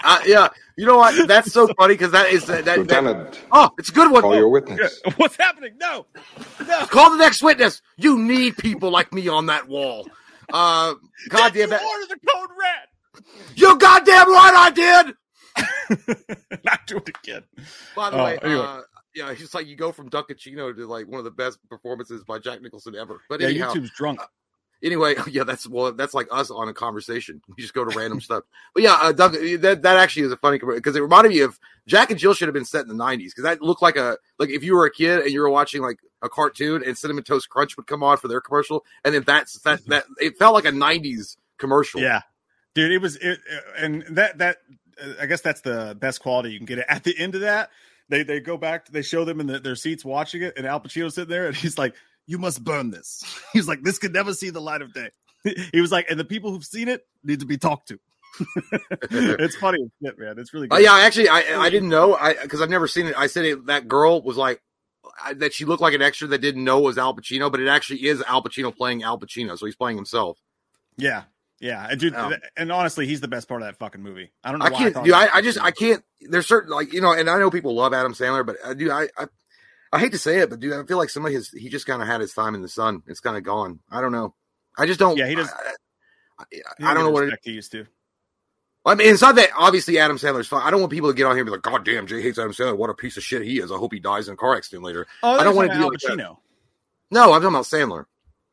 Uh, 0.03 0.19
yeah, 0.27 0.49
you 0.77 0.87
know 0.87 0.99
what? 0.99 1.29
That's 1.29 1.53
so 1.53 1.67
funny 1.79 1.95
because 1.95 2.13
that 2.13 2.31
is 2.31 2.47
that, 2.47 2.65
that, 2.65 2.89
that. 2.89 3.39
Oh, 3.53 3.71
it's 3.79 3.91
a 3.91 3.93
good 3.93 4.11
one. 4.11 4.23
call 4.23 4.35
your 4.35 4.49
witness. 4.49 5.01
What's 5.17 5.37
happening? 5.37 5.75
No, 5.79 6.07
no. 6.67 6.87
Call 6.87 7.11
the 7.11 7.17
next 7.17 7.43
witness. 7.43 7.83
You 7.97 8.19
need 8.19 8.57
people 8.57 8.91
like 8.91 9.13
me 9.13 9.29
on 9.29 9.47
that 9.47 9.69
wall. 9.69 10.07
Uh, 10.53 10.95
goddamn 11.29 11.71
you 11.71 11.77
it! 11.77 11.83
ordered 11.83 12.09
the 12.09 12.19
code 12.33 12.49
red. 12.59 13.25
You 13.57 13.77
goddamn 13.79 14.29
right 14.31 14.55
I 14.57 14.71
did. 14.71 15.15
Not 16.65 16.81
do 16.87 16.97
it 16.99 17.09
again. 17.09 17.43
By 17.97 18.11
the 18.11 18.19
Oh, 18.21 18.25
way, 18.25 18.39
anyway. 18.43 18.61
uh, 18.65 18.81
yeah, 19.15 19.31
it's 19.31 19.55
like 19.55 19.67
you 19.67 19.77
go 19.77 19.91
from 19.93 20.09
Dunkaccino 20.09 20.75
to 20.75 20.87
like 20.87 21.09
one 21.09 21.19
of 21.19 21.25
the 21.25 21.31
best 21.31 21.59
performances 21.69 22.23
by 22.25 22.39
Jack 22.39 22.63
Nicholson 22.63 22.95
ever. 22.95 23.21
But 23.29 23.41
Yeah, 23.41 23.49
anyhow, 23.49 23.73
YouTube's 23.75 23.91
drunk. 23.91 24.21
Anyway, 24.83 25.15
yeah, 25.31 25.45
that's 25.45 25.69
well, 25.69 25.93
that's 25.93 26.15
like 26.15 26.29
us 26.31 26.51
on 26.51 26.69
a 26.69 26.75
conversation. 26.75 27.43
We 27.57 27.63
just 27.63 27.75
go 27.75 27.85
to 27.85 27.99
random 27.99 28.21
stuff. 28.21 28.45
But 28.75 28.83
yeah, 28.83 28.99
uh, 29.01 29.13
Doug, 29.13 29.33
that 29.33 29.83
that 29.83 29.97
actually 29.97 30.27
is 30.27 30.33
a 30.33 30.37
funny 30.37 30.59
because 30.59 30.97
it 30.97 31.01
reminded 31.01 31.31
me 31.31 31.41
of 31.41 31.59
Jack 31.87 32.11
and 32.11 32.19
Jill 32.19 32.35
should 32.35 32.49
have 32.49 32.55
been 32.55 32.65
set 32.65 32.83
in 32.83 32.89
the 32.89 33.03
'90s 33.03 33.27
because 33.27 33.45
that 33.45 33.61
looked 33.61 33.83
like 33.83 33.97
a 33.97 34.19
like 34.39 34.51
if 34.51 34.63
you 34.63 34.75
were 34.75 34.87
a 34.87 34.91
kid 34.91 35.21
and 35.21 35.31
you 35.31 35.41
were 35.41 35.51
watching 35.51 35.83
like 35.83 35.99
a 36.23 36.29
cartoon 36.29 36.83
and 36.85 36.97
Cinnamon 36.97 37.25
Toast 37.25 37.49
Crunch 37.49 37.77
would 37.77 37.87
come 37.87 38.03
on 38.03 38.17
for 38.17 38.29
their 38.29 38.41
commercial, 38.41 38.85
and 39.05 39.15
then 39.15 39.23
that's 39.27 39.59
that 39.61 39.85
that 39.87 40.05
it 40.21 40.39
felt 40.39 40.55
like 40.55 40.65
a 40.65 40.73
'90s 40.73 41.37
commercial. 41.59 42.01
Yeah, 42.01 42.23
dude, 42.75 42.93
it 42.93 42.99
was, 42.99 43.17
it, 43.17 43.41
and 43.77 44.05
that 44.11 44.39
that 44.39 44.59
uh, 45.03 45.13
I 45.21 45.27
guess 45.27 45.41
that's 45.41 45.61
the 45.61 45.97
best 45.99 46.21
quality 46.21 46.53
you 46.53 46.59
can 46.59 46.67
get. 46.67 46.79
it 46.79 46.87
At 46.89 47.05
the 47.05 47.19
end 47.19 47.35
of 47.35 47.43
that, 47.43 47.71
they 48.09 48.23
they 48.23 48.41
go 48.41 48.57
back, 48.57 48.89
they 48.89 49.03
show 49.03 49.25
them 49.25 49.41
in 49.41 49.47
the, 49.47 49.59
their 49.59 49.77
seats 49.77 50.05
watching 50.05 50.43
it, 50.43 50.55
and 50.57 50.67
Al 50.67 50.81
Pacino's 50.81 51.15
sitting 51.15 51.31
there, 51.31 51.47
and 51.47 51.57
he's 51.57 51.79
like, 51.79 51.95
"You 52.31 52.39
must 52.39 52.63
burn 52.65 52.91
this." 52.91 53.23
He's 53.53 53.67
like, 53.69 53.83
"This 53.83 53.99
could 53.99 54.13
never 54.13 54.33
see 54.35 54.51
the 54.51 54.61
light 54.61 54.83
of 54.83 54.93
day." 54.95 55.11
He 55.73 55.81
was 55.81 55.91
like, 55.91 56.07
and 56.11 56.21
the 56.21 56.25
people 56.25 56.51
who've 56.53 56.65
seen 56.65 56.89
it 56.89 57.07
need 57.25 57.41
to 57.41 57.47
be 57.47 57.57
talked 57.59 57.89
to. 57.89 57.99
it's 59.11 59.57
funny 59.57 59.79
shit, 60.03 60.19
man. 60.19 60.39
It's 60.39 60.53
really 60.55 60.69
Uh, 60.71 60.77
good. 60.77 60.85
yeah, 60.85 60.95
actually, 60.99 61.29
I 61.29 61.61
I 61.61 61.71
didn't 61.71 61.89
know 61.89 62.15
I 62.15 62.35
because 62.35 62.61
I've 62.61 62.71
never 62.71 62.87
seen 62.87 63.07
it. 63.07 63.15
I 63.17 63.27
said 63.27 63.45
it, 63.45 63.67
that 63.67 63.89
girl 63.89 64.23
was 64.23 64.37
like 64.37 64.63
I, 65.25 65.35
that 65.35 65.53
she 65.53 65.65
looked 65.65 65.83
like 65.83 65.95
an 65.95 66.03
extra 66.03 66.29
that 66.29 66.41
didn't 66.41 66.65
know 66.65 66.79
it 66.79 66.85
was 66.85 66.99
Al 66.99 67.15
Pacino, 67.17 67.51
but 67.51 67.61
it 67.61 67.69
actually 67.69 68.07
is 68.07 68.23
Al 68.23 68.43
Pacino 68.43 68.75
playing 68.75 69.03
Al 69.03 69.19
Pacino, 69.19 69.59
so 69.59 69.67
he's 69.67 69.77
playing 69.77 69.97
himself. 69.97 70.39
yeah, 70.97 71.25
yeah. 71.59 71.87
And 71.91 71.99
dude, 72.01 72.15
Um, 72.15 72.35
and 72.57 72.71
honestly, 72.71 73.07
he's 73.07 73.21
the 73.21 73.29
best 73.29 73.49
part 73.49 73.63
of 73.63 73.67
that 73.69 73.77
fucking 73.77 74.03
movie. 74.03 74.31
I 74.45 74.51
don't 74.51 74.61
know. 74.61 74.67
I 74.67 74.71
why 74.71 74.79
can't, 74.79 74.95
thought 74.95 75.05
dude. 75.05 75.15
I, 75.15 75.29
I 75.37 75.41
just 75.43 75.61
I 75.61 75.71
can't. 75.71 76.05
There's 76.21 76.47
certain 76.47 76.71
like 76.71 76.93
you 76.93 77.01
know, 77.01 77.13
and 77.13 77.29
I 77.29 77.39
know 77.39 77.51
people 77.51 77.75
love 77.75 77.93
Adam 77.95 78.13
Sandler, 78.15 78.45
but 78.47 78.57
uh, 78.63 78.75
dude, 78.75 78.91
I, 78.91 79.09
I 79.19 79.27
I 79.93 79.99
hate 79.99 80.13
to 80.13 80.19
say 80.19 80.39
it, 80.39 80.51
but 80.51 80.61
dude, 80.61 80.73
I 80.73 80.85
feel 80.85 80.99
like 80.99 81.11
somebody 81.11 81.35
has 81.35 81.49
he 81.51 81.69
just 81.69 81.87
kind 81.87 82.01
of 82.01 82.09
had 82.09 82.21
his 82.21 82.33
time 82.33 82.55
in 82.55 82.63
the 82.63 82.69
sun. 82.69 83.03
It's 83.07 83.21
kind 83.21 83.37
of 83.37 83.43
gone. 83.43 83.81
I 83.91 84.01
don't 84.01 84.13
know. 84.13 84.35
I 84.79 84.87
just 84.87 85.01
don't. 85.01 85.17
Yeah, 85.17 85.27
he 85.27 85.35
does- 85.35 85.51
I, 85.51 85.73
I, 86.41 86.45
He 86.79 86.85
I 86.85 86.95
don't 86.95 87.05
know 87.05 87.11
what. 87.11 87.25
It, 87.25 87.39
he 87.43 87.53
used 87.53 87.73
to. 87.73 87.87
I 88.87 88.95
mean, 88.95 89.13
it's 89.13 89.21
not 89.21 89.35
that 89.35 89.51
obviously 89.59 89.99
Adam 89.99 90.17
Sandler's 90.17 90.47
fine. 90.49 90.63
I 90.63 90.71
don't 90.71 90.81
want 90.81 90.91
people 90.93 91.11
to 91.11 91.15
get 91.17 91.25
on 91.27 91.33
here 91.33 91.41
and 91.43 91.47
be 91.47 91.51
like, 91.53 91.61
God 91.63 91.85
damn, 91.85 92.07
Jay 92.07 92.23
hates 92.23 92.39
Adam 92.39 92.53
Sandler. 92.53 92.79
What 92.79 92.89
a 92.89 92.95
piece 92.95 93.19
of 93.19 93.23
shit 93.23 93.43
he 93.43 93.61
is. 93.61 93.71
I 93.71 93.77
hope 93.77 93.93
he 93.93 94.01
dies 94.01 94.27
in 94.29 94.35
a 94.35 94.37
car 94.39 94.57
accident 94.57 94.85
later. 94.85 95.07
Oh, 95.23 95.39
I 95.39 95.45
don't 95.45 95.55
want 95.55 95.69
to 95.71 95.75
Al 95.75 95.83
be 95.83 95.89
like 95.91 95.99
that. 96.01 96.13
Pacino. 96.19 96.37
No, 97.11 97.33
I'm 97.35 97.43
talking 97.43 97.49
about 97.55 97.65
Sandler. 97.65 98.05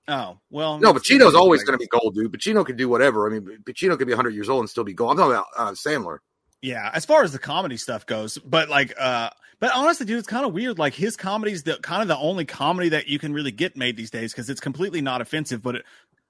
Oh 0.10 0.40
well, 0.50 0.80
No, 0.80 0.94
Pacino's 0.94 1.36
always 1.36 1.64
going 1.64 1.78
to 1.78 1.84
be 1.84 1.88
gold, 1.88 2.16
dude. 2.16 2.32
Pacino 2.32 2.66
can 2.66 2.76
do 2.78 2.90
whatever. 2.90 3.28
I 3.28 3.40
mean, 3.40 3.60
Pacino 3.64 3.98
could 3.98 4.08
be 4.08 4.14
100 4.14 4.34
years 4.34 4.50
old 4.50 4.62
and 4.62 4.70
still 4.70 4.84
be 4.86 4.94
gold. 4.94 5.12
I'm 5.12 5.18
talking 5.18 5.34
about 5.34 5.46
uh, 5.58 5.72
Sandler. 5.72 6.20
Yeah, 6.62 6.90
as 6.94 7.06
far 7.06 7.24
as 7.24 7.32
the 7.32 7.40
comedy 7.40 7.78
stuff 7.78 8.06
goes, 8.06 8.38
but 8.38 8.68
like, 8.68 8.94
uh, 9.00 9.30
but 9.60 9.72
honestly, 9.74 10.06
dude, 10.06 10.20
it's 10.20 10.28
kind 10.28 10.46
of 10.46 10.54
weird. 10.54 10.78
Like 10.80 10.94
his 10.94 11.16
comedy's 11.16 11.64
the 11.64 11.76
kind 11.78 12.02
of 12.02 12.08
the 12.08 12.18
only 12.18 12.46
comedy 12.46 12.90
that 12.90 13.08
you 13.08 13.20
can 13.20 13.34
really 13.34 13.52
get 13.52 13.76
made 13.76 13.98
these 13.98 14.12
days 14.12 14.32
because 14.32 14.50
it's 14.50 14.60
completely 14.60 15.02
not 15.02 15.22
offensive. 15.22 15.62
But 15.62 15.78
it, 15.78 15.86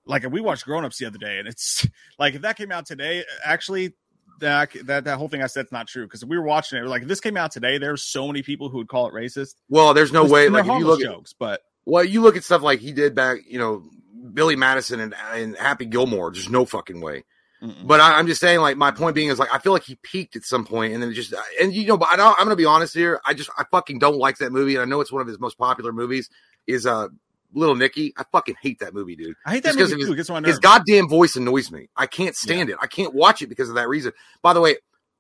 like 0.05 0.29
we 0.29 0.41
watched 0.41 0.65
Grown 0.65 0.85
Ups 0.85 0.97
the 0.97 1.05
other 1.05 1.17
day, 1.17 1.39
and 1.39 1.47
it's 1.47 1.85
like 2.19 2.35
if 2.35 2.41
that 2.41 2.57
came 2.57 2.71
out 2.71 2.85
today, 2.85 3.23
actually. 3.43 3.93
That, 4.39 4.69
that 4.85 5.05
that 5.05 5.17
whole 5.17 5.29
thing 5.29 5.41
I 5.41 5.47
said's 5.47 5.71
not 5.71 5.87
true 5.87 6.05
because 6.05 6.23
we 6.23 6.37
were 6.37 6.43
watching 6.43 6.77
it. 6.77 6.85
Like 6.85 7.01
if 7.01 7.07
this 7.07 7.19
came 7.19 7.37
out 7.37 7.51
today, 7.51 7.79
there's 7.79 8.03
so 8.03 8.27
many 8.27 8.43
people 8.43 8.69
who 8.69 8.77
would 8.77 8.87
call 8.87 9.07
it 9.07 9.13
racist. 9.15 9.55
Well, 9.67 9.95
there's 9.95 10.11
no 10.11 10.25
way. 10.25 10.47
Like, 10.47 10.65
if 10.65 10.67
you 10.67 10.85
look 10.85 11.01
at, 11.01 11.07
jokes, 11.07 11.33
but 11.33 11.61
well, 11.87 12.03
you 12.03 12.21
look 12.21 12.37
at 12.37 12.43
stuff 12.43 12.61
like 12.61 12.79
he 12.79 12.91
did 12.91 13.15
back, 13.15 13.39
you 13.47 13.57
know, 13.57 13.89
Billy 14.33 14.55
Madison 14.55 14.99
and, 14.99 15.15
and 15.33 15.57
Happy 15.57 15.85
Gilmore. 15.85 16.31
There's 16.31 16.49
no 16.49 16.65
fucking 16.65 17.01
way. 17.01 17.23
Mm-mm. 17.61 17.87
But 17.87 17.99
I, 17.99 18.17
I'm 18.17 18.27
just 18.27 18.41
saying, 18.41 18.59
like, 18.59 18.77
my 18.77 18.91
point 18.91 19.15
being 19.15 19.29
is, 19.29 19.39
like, 19.39 19.53
I 19.53 19.59
feel 19.59 19.73
like 19.73 19.83
he 19.83 19.95
peaked 19.95 20.35
at 20.35 20.43
some 20.43 20.65
point, 20.65 20.93
and 20.93 21.01
then 21.01 21.11
it 21.11 21.13
just, 21.13 21.33
and 21.61 21.73
you 21.73 21.85
know, 21.87 21.97
but 21.97 22.09
I 22.11 22.15
don't, 22.15 22.31
I'm 22.39 22.45
going 22.45 22.49
to 22.49 22.55
be 22.55 22.65
honest 22.65 22.93
here. 22.93 23.19
I 23.25 23.33
just, 23.33 23.49
I 23.57 23.63
fucking 23.71 23.99
don't 23.99 24.17
like 24.17 24.37
that 24.37 24.51
movie, 24.51 24.75
and 24.75 24.81
I 24.81 24.85
know 24.85 25.01
it's 25.01 25.11
one 25.11 25.21
of 25.21 25.27
his 25.27 25.39
most 25.39 25.57
popular 25.57 25.91
movies. 25.91 26.29
Is 26.67 26.85
uh, 26.85 27.07
Little 27.53 27.75
Nicky. 27.75 28.13
I 28.17 28.23
fucking 28.31 28.55
hate 28.61 28.79
that 28.79 28.93
movie, 28.93 29.15
dude. 29.15 29.35
I 29.45 29.51
hate 29.51 29.63
that 29.63 29.75
Just 29.75 29.91
movie 29.91 30.01
of 30.01 30.07
too. 30.07 30.13
It 30.13 30.17
gets 30.17 30.29
on 30.29 30.43
His 30.43 30.59
goddamn 30.59 31.07
voice 31.07 31.35
annoys 31.35 31.71
me. 31.71 31.89
I 31.95 32.05
can't 32.05 32.35
stand 32.35 32.69
it. 32.69 32.77
I 32.81 32.87
can't 32.87 33.13
watch 33.13 33.41
it 33.41 33.47
because 33.47 33.69
of 33.69 33.75
that 33.75 33.87
reason. 33.87 34.11
By 34.41 34.53
the 34.53 34.61
way, 34.61 34.77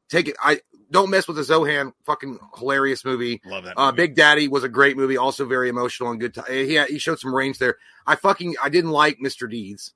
take 0.09 0.27
it. 0.27 0.35
I 0.43 0.59
don't 0.91 1.09
mess 1.09 1.27
with 1.27 1.37
the 1.37 1.43
Zohan. 1.43 1.93
Fucking 2.05 2.39
hilarious 2.57 3.05
movie. 3.05 3.41
Love 3.45 3.63
that. 3.63 3.77
Uh, 3.77 3.87
movie. 3.87 3.97
Big 3.97 4.15
Daddy 4.15 4.47
was 4.47 4.63
a 4.63 4.69
great 4.69 4.97
movie, 4.97 5.17
also 5.17 5.45
very 5.45 5.69
emotional 5.69 6.11
and 6.11 6.19
good. 6.19 6.33
T- 6.33 6.65
he 6.67 6.73
had, 6.75 6.89
he 6.89 6.99
showed 6.99 7.19
some 7.19 7.33
range 7.33 7.59
there. 7.59 7.77
I 8.05 8.15
fucking 8.15 8.55
I 8.61 8.69
didn't 8.69 8.91
like 8.91 9.17
Mr. 9.23 9.49
Deeds. 9.49 9.93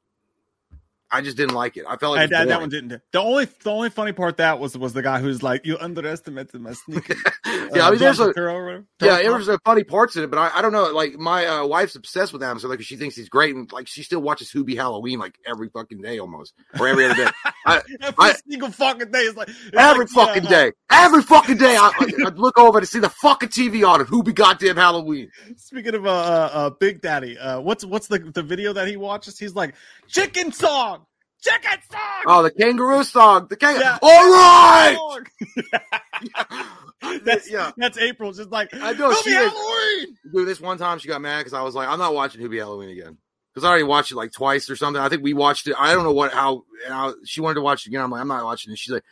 I 1.11 1.21
just 1.21 1.35
didn't 1.35 1.55
like 1.55 1.77
it. 1.77 1.85
I 1.88 1.97
felt 1.97 2.15
like 2.15 2.19
I, 2.19 2.23
it 2.23 2.25
was 2.25 2.29
that, 2.31 2.47
that 2.47 2.59
one 2.61 2.69
didn't. 2.69 3.01
The 3.11 3.19
only 3.19 3.45
the 3.45 3.71
only 3.71 3.89
funny 3.89 4.13
part 4.13 4.38
that 4.38 4.59
was 4.59 4.77
was 4.77 4.93
the 4.93 5.01
guy 5.01 5.19
who's 5.19 5.43
like, 5.43 5.65
"You 5.65 5.77
underestimated 5.77 6.61
my 6.61 6.73
sneaking." 6.73 7.17
yeah, 7.45 7.88
I 7.88 7.91
mean, 7.91 7.99
there's 7.99 8.19
a 8.19 8.27
whatever. 8.27 8.85
yeah, 9.01 9.17
there 9.17 9.35
was 9.35 9.49
funny 9.65 9.83
parts 9.83 10.15
in 10.15 10.23
it, 10.23 10.29
but 10.29 10.39
I, 10.39 10.59
I 10.59 10.61
don't 10.61 10.71
know. 10.71 10.91
Like 10.91 11.15
my 11.15 11.45
uh, 11.45 11.65
wife's 11.65 11.95
obsessed 11.95 12.31
with 12.31 12.41
Adam, 12.43 12.59
so 12.59 12.69
like 12.69 12.81
she 12.81 12.95
thinks 12.95 13.15
he's 13.15 13.29
great, 13.29 13.55
and 13.55 13.71
like 13.71 13.88
she 13.88 14.03
still 14.03 14.21
watches 14.21 14.51
Hubie 14.51 14.75
Halloween 14.75 15.19
like 15.19 15.38
every 15.45 15.69
fucking 15.69 16.01
day 16.01 16.19
almost, 16.19 16.53
or 16.79 16.88
every 16.88 17.05
other 17.05 17.25
day. 17.25 17.31
I, 17.65 17.81
Every 18.01 18.15
I- 18.17 18.33
single 18.49 18.71
fucking 18.71 19.11
day 19.11 19.19
is 19.19 19.35
like 19.35 19.49
every 19.73 20.05
like, 20.05 20.09
fucking 20.09 20.47
uh, 20.47 20.49
day, 20.49 20.71
every 20.89 21.21
fucking 21.21 21.57
day, 21.57 21.75
I, 21.77 21.91
I 22.25 22.29
look 22.29 22.57
over 22.57 22.79
to 22.79 22.88
see 22.88 22.99
the 22.99 23.09
fucking 23.09 23.49
TV 23.49 23.88
on 23.88 24.01
it. 24.01 24.07
Hubie 24.07 24.33
goddamn 24.33 24.77
Halloween? 24.77 25.29
Speaking 25.57 25.95
of 25.95 26.05
uh, 26.05 26.09
uh, 26.09 26.49
uh 26.53 26.69
Big 26.71 27.01
Daddy, 27.01 27.38
uh, 27.38 27.59
what's 27.61 27.85
what's 27.85 28.07
the 28.07 28.19
the 28.19 28.41
video 28.41 28.73
that 28.73 28.88
he 28.88 28.97
watches? 28.97 29.38
He's 29.38 29.53
like, 29.53 29.75
"Chicken 30.07 30.51
song, 30.51 31.01
chicken 31.41 31.80
song." 31.91 32.23
Oh, 32.27 32.43
the 32.43 32.51
kangaroo 32.51 33.03
song. 33.03 33.47
The 33.49 33.57
kangaroo. 33.57 33.84
Yeah. 33.84 33.99
All 34.01 34.31
right. 34.31 34.95
song." 34.97 36.65
that's 37.23 37.49
yeah. 37.49 37.72
that's 37.77 37.97
April. 37.97 38.31
Just 38.31 38.51
like 38.51 38.69
I 38.73 38.93
know, 38.93 39.09
"Happy 39.09 39.30
she 39.30 39.31
Halloween!" 39.31 40.18
Dude, 40.34 40.47
this 40.47 40.61
one 40.61 40.77
time 40.77 40.99
she 40.99 41.07
got 41.07 41.22
mad 41.22 41.39
because 41.39 41.53
I 41.53 41.61
was 41.61 41.76
like, 41.76 41.88
I'm 41.88 41.99
not 41.99 42.13
watching 42.13 42.41
Hubie 42.41 42.57
Halloween 42.57 42.89
again. 42.89 43.18
Because 43.53 43.65
I 43.65 43.69
already 43.69 43.84
watched 43.84 44.11
it 44.11 44.15
like 44.15 44.31
twice 44.31 44.69
or 44.69 44.76
something. 44.76 45.01
I 45.01 45.09
think 45.09 45.23
we 45.23 45.34
watched 45.34 45.68
it. 45.68 45.76
I 45.77 45.93
don't 45.93 46.03
know 46.03 46.13
what, 46.13 46.31
how, 46.31 46.63
how 46.88 47.15
she 47.26 47.41
wanted 47.41 47.55
to 47.55 47.61
watch 47.61 47.85
it 47.85 47.89
again. 47.89 48.01
I'm 48.01 48.09
like, 48.09 48.22
I'm 48.22 48.27
not 48.27 48.45
watching 48.45 48.72
it. 48.72 48.80
She's 48.80 48.93
like, 48.93 49.03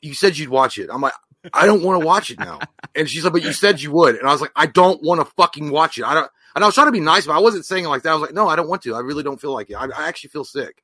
You 0.00 0.14
said 0.14 0.38
you'd 0.38 0.48
watch 0.48 0.78
it. 0.78 0.90
I'm 0.92 1.00
like, 1.00 1.14
I 1.52 1.66
don't 1.66 1.82
want 1.82 2.00
to 2.00 2.06
watch 2.06 2.30
it 2.30 2.38
now. 2.38 2.60
And 2.94 3.10
she's 3.10 3.24
like, 3.24 3.32
But 3.32 3.42
you 3.42 3.52
said 3.52 3.82
you 3.82 3.92
would. 3.92 4.14
And 4.14 4.26
I 4.26 4.32
was 4.32 4.40
like, 4.40 4.52
I 4.56 4.66
don't 4.66 5.02
want 5.02 5.20
to 5.20 5.30
fucking 5.36 5.70
watch 5.70 5.98
it. 5.98 6.04
I 6.04 6.14
don't, 6.14 6.30
and 6.54 6.64
I 6.64 6.66
was 6.66 6.74
trying 6.74 6.86
to 6.86 6.92
be 6.92 7.00
nice, 7.00 7.26
but 7.26 7.36
I 7.36 7.40
wasn't 7.40 7.66
saying 7.66 7.84
it 7.84 7.88
like 7.88 8.02
that. 8.04 8.10
I 8.10 8.14
was 8.14 8.22
like, 8.22 8.32
No, 8.32 8.48
I 8.48 8.56
don't 8.56 8.68
want 8.68 8.82
to. 8.82 8.94
I 8.94 9.00
really 9.00 9.22
don't 9.22 9.40
feel 9.40 9.52
like 9.52 9.68
it. 9.68 9.74
I, 9.74 9.86
I 9.86 10.08
actually 10.08 10.30
feel 10.30 10.44
sick. 10.44 10.82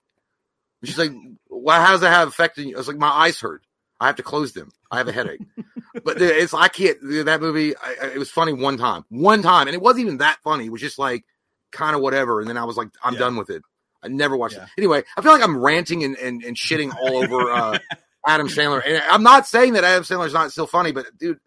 She's 0.84 0.98
like, 0.98 1.12
Well, 1.48 1.80
how 1.80 1.92
does 1.92 2.00
that 2.00 2.10
have 2.12 2.28
affected 2.28 2.66
you? 2.66 2.74
I 2.74 2.78
was 2.78 2.88
like, 2.88 2.96
My 2.98 3.08
eyes 3.10 3.38
hurt. 3.40 3.62
I 4.00 4.06
have 4.06 4.16
to 4.16 4.22
close 4.22 4.52
them. 4.52 4.70
I 4.90 4.98
have 4.98 5.08
a 5.08 5.12
headache. 5.12 5.40
but 6.04 6.20
it's 6.20 6.52
I 6.54 6.68
can't. 6.68 6.98
That 7.26 7.40
movie, 7.40 7.76
I, 7.76 7.96
I- 8.02 8.06
it 8.08 8.18
was 8.18 8.30
funny 8.30 8.52
one 8.52 8.76
time, 8.78 9.04
one 9.08 9.42
time, 9.42 9.68
and 9.68 9.74
it 9.74 9.80
wasn't 9.80 10.06
even 10.06 10.18
that 10.18 10.38
funny. 10.42 10.66
It 10.66 10.72
was 10.72 10.80
just 10.80 10.98
like 10.98 11.24
kind 11.70 11.94
of 11.96 12.02
whatever. 12.02 12.40
And 12.40 12.48
then 12.48 12.56
I 12.58 12.64
was 12.64 12.76
like, 12.76 12.88
I'm 13.02 13.14
Yeah. 13.14 13.20
done 13.20 13.36
with 13.36 13.50
it. 13.50 13.62
I 14.02 14.08
never 14.08 14.36
watched 14.36 14.56
Yeah. 14.56 14.64
it. 14.64 14.68
Anyway, 14.76 15.04
I 15.16 15.22
feel 15.22 15.32
like 15.32 15.42
I'm 15.44 15.56
ranting 15.56 16.02
and, 16.04 16.16
and, 16.18 16.42
and 16.42 16.56
shitting 16.56 16.92
all 16.94 17.16
over 17.22 17.50
uh, 17.52 17.78
Adam 18.26 18.48
Sandler. 18.48 18.82
And 18.84 19.02
I'm 19.10 19.22
not 19.22 19.46
saying 19.46 19.74
that 19.74 19.84
Adam 19.84 20.02
Sandler's 20.02 20.32
not 20.34 20.50
still 20.50 20.66
funny, 20.66 20.90
but 20.92 21.06
dude, 21.18 21.38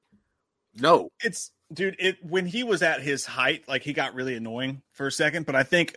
no. 0.76 1.12
it's 1.24 1.52
dude 1.74 1.96
it 2.00 2.18
when 2.24 2.46
he 2.46 2.64
was 2.64 2.82
at 2.84 3.02
his 3.02 3.26
height 3.26 3.68
like 3.68 3.82
he 3.82 3.92
got 3.92 4.14
really 4.14 4.36
annoying 4.36 4.82
for 4.92 5.08
a 5.08 5.12
second 5.12 5.48
but 5.48 5.56
i 5.56 5.64
think 5.64 5.96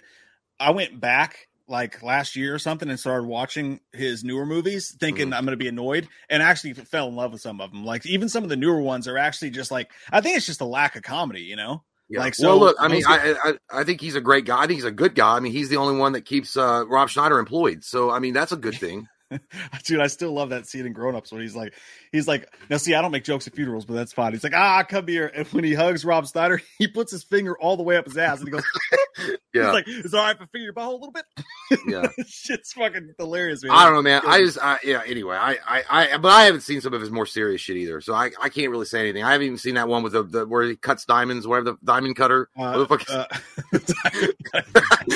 i 0.59 0.71
went 0.71 0.99
back 0.99 1.48
like 1.69 2.03
last 2.03 2.35
year 2.37 2.55
or 2.55 2.59
something 2.59 2.89
and 2.89 2.99
started 2.99 3.27
watching 3.27 3.81
his 3.93 4.25
newer 4.25 4.47
movies 4.47 4.97
thinking 4.99 5.27
Mm-hmm. 5.27 5.35
i'm 5.35 5.45
going 5.45 5.59
to 5.59 5.63
be 5.63 5.69
annoyed 5.69 6.09
and 6.31 6.43
actually 6.43 6.73
fell 6.75 7.09
in 7.09 7.17
love 7.17 7.33
with 7.33 7.41
some 7.43 7.61
of 7.61 7.71
them 7.71 7.85
like 7.85 8.07
even 8.07 8.29
some 8.29 8.43
of 8.43 8.49
the 8.49 8.57
newer 8.57 8.81
ones 8.81 9.07
are 9.07 9.19
actually 9.19 9.51
just 9.51 9.71
like 9.71 9.91
i 10.11 10.21
think 10.21 10.37
it's 10.37 10.47
just 10.47 10.61
a 10.61 10.65
lack 10.67 10.97
of 10.97 11.03
comedy 11.03 11.43
you 11.43 11.57
know 11.57 11.83
Yeah. 12.09 12.21
Like, 12.21 12.35
so 12.35 12.49
well, 12.57 12.59
look, 12.61 12.77
I 12.81 12.89
mean, 12.89 13.03
I, 13.07 13.35
I 13.45 13.81
I 13.81 13.85
think 13.85 14.01
he's 14.01 14.15
a 14.17 14.21
great 14.23 14.47
guy. 14.47 14.63
I 14.63 14.67
think 14.67 14.79
he's 14.79 14.85
a 14.85 14.91
good 14.91 15.15
guy. 15.15 15.37
I 15.37 15.41
mean, 15.41 15.53
he's 15.53 15.69
the 15.69 15.77
only 15.77 15.99
one 16.01 16.13
that 16.13 16.25
keeps 16.25 16.57
uh, 16.57 16.85
Rob 16.89 17.11
Schneider 17.11 17.39
employed. 17.39 17.85
So, 17.85 18.11
I 18.11 18.19
mean, 18.19 18.33
that's 18.33 18.51
a 18.53 18.57
good 18.57 18.77
thing. 18.77 19.07
dude 19.85 20.01
i 20.01 20.07
still 20.07 20.33
love 20.33 20.51
that 20.51 20.67
scene 20.67 20.87
in 20.87 20.93
grown 20.93 21.15
ups 21.15 21.33
where 21.33 21.41
he's 21.41 21.57
like 21.57 21.75
he's 22.13 22.27
like 22.29 22.49
now 22.71 22.77
see 22.77 22.95
i 22.95 23.03
don't 23.03 23.13
make 23.13 23.25
jokes 23.25 23.47
at 23.47 23.55
funerals 23.55 23.85
but 23.85 23.95
that's 23.95 24.13
fine 24.13 24.33
he's 24.33 24.45
like 24.45 24.55
ah 24.55 24.83
come 24.83 25.07
here 25.07 25.31
and 25.35 25.47
when 25.49 25.65
he 25.65 25.75
hugs 25.75 26.05
rob 26.05 26.27
schneider 26.27 26.61
he 26.79 26.87
puts 26.89 27.13
his 27.13 27.25
finger 27.25 27.57
all 27.59 27.77
the 27.77 27.83
way 27.83 27.97
up 27.97 28.05
his 28.07 28.17
ass 28.17 28.39
and 28.39 28.49
he 28.49 28.53
goes 28.53 28.65
Yeah, 29.55 29.65
he's 29.65 29.73
like 29.73 29.89
is 29.89 30.13
it 30.13 30.15
all 30.15 30.25
right 30.25 30.37
if 30.37 30.43
i 30.43 30.47
finger 30.47 30.65
your 30.65 30.73
butthole 30.73 30.91
a 30.91 30.93
little 30.93 31.11
bit 31.11 31.25
yeah. 31.89 32.07
shit's 32.27 32.73
fucking 32.73 33.15
hilarious 33.19 33.63
man 33.65 33.73
I 33.73 33.85
don't 33.85 33.95
know, 33.95 34.03
man. 34.03 34.23
I 34.27 34.41
just, 34.41 34.59
I, 34.61 34.79
yeah. 34.83 35.03
Anyway, 35.07 35.37
I, 35.37 35.57
I, 35.67 35.85
I, 35.89 36.17
but 36.19 36.31
I 36.31 36.45
haven't 36.45 36.63
seen 36.63 36.81
some 36.81 36.95
of 36.95 37.01
his 37.01 37.11
more 37.11 37.27
serious 37.27 37.61
shit 37.61 37.77
either, 37.77 38.01
so 38.01 38.13
I, 38.13 38.31
I 38.41 38.49
can't 38.49 38.71
really 38.71 38.87
say 38.87 39.01
anything. 39.01 39.23
I 39.23 39.33
haven't 39.33 39.47
even 39.47 39.59
seen 39.59 39.75
that 39.75 39.87
one 39.89 40.03
with 40.03 40.13
the, 40.15 40.25
the 40.25 40.47
where 40.47 40.65
he 40.65 40.77
cuts 40.77 41.05
diamonds, 41.05 41.47
whatever 41.47 41.73
the 41.73 41.77
diamond 41.85 42.17
cutter. 42.17 42.49
Uh, 42.59 42.85
What 42.85 42.89
the 42.89 42.99
fuck 42.99 43.31
is- 43.73 43.95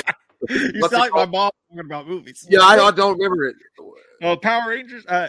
uh, 0.07 0.13
you 0.49 0.73
What's 0.79 0.93
sound 0.93 1.11
like 1.11 1.11
my 1.11 1.25
mom 1.25 1.51
talking 1.69 1.79
about 1.79 2.07
movies. 2.07 2.45
yeah, 2.49 2.59
I, 2.61 2.75
I 2.75 2.91
don't 2.91 3.17
remember 3.17 3.45
it. 3.45 3.55
Oh, 4.21 4.37
Power 4.37 4.69
Rangers. 4.69 5.05
Uh, 5.05 5.27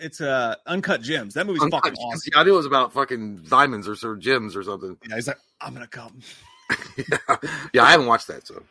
it's 0.00 0.20
uh, 0.20 0.54
Uncut 0.66 1.02
Gems. 1.02 1.34
That 1.34 1.46
movie's 1.46 1.62
Uncut 1.62 1.84
fucking 1.84 1.98
awesome. 1.98 2.30
Yeah, 2.32 2.40
I 2.40 2.44
knew 2.44 2.54
it 2.54 2.56
was 2.56 2.66
about 2.66 2.92
fucking 2.92 3.44
diamonds 3.48 3.88
or 3.88 4.12
of 4.12 4.20
gems 4.20 4.56
or 4.56 4.62
something. 4.62 4.96
Yeah, 5.08 5.16
he's 5.16 5.26
like, 5.26 5.38
I'm 5.60 5.74
gonna 5.74 5.86
come. 5.86 6.20
yeah, 7.72 7.82
I 7.82 7.90
haven't 7.90 8.06
watched 8.06 8.28
that. 8.28 8.46
So 8.46 8.62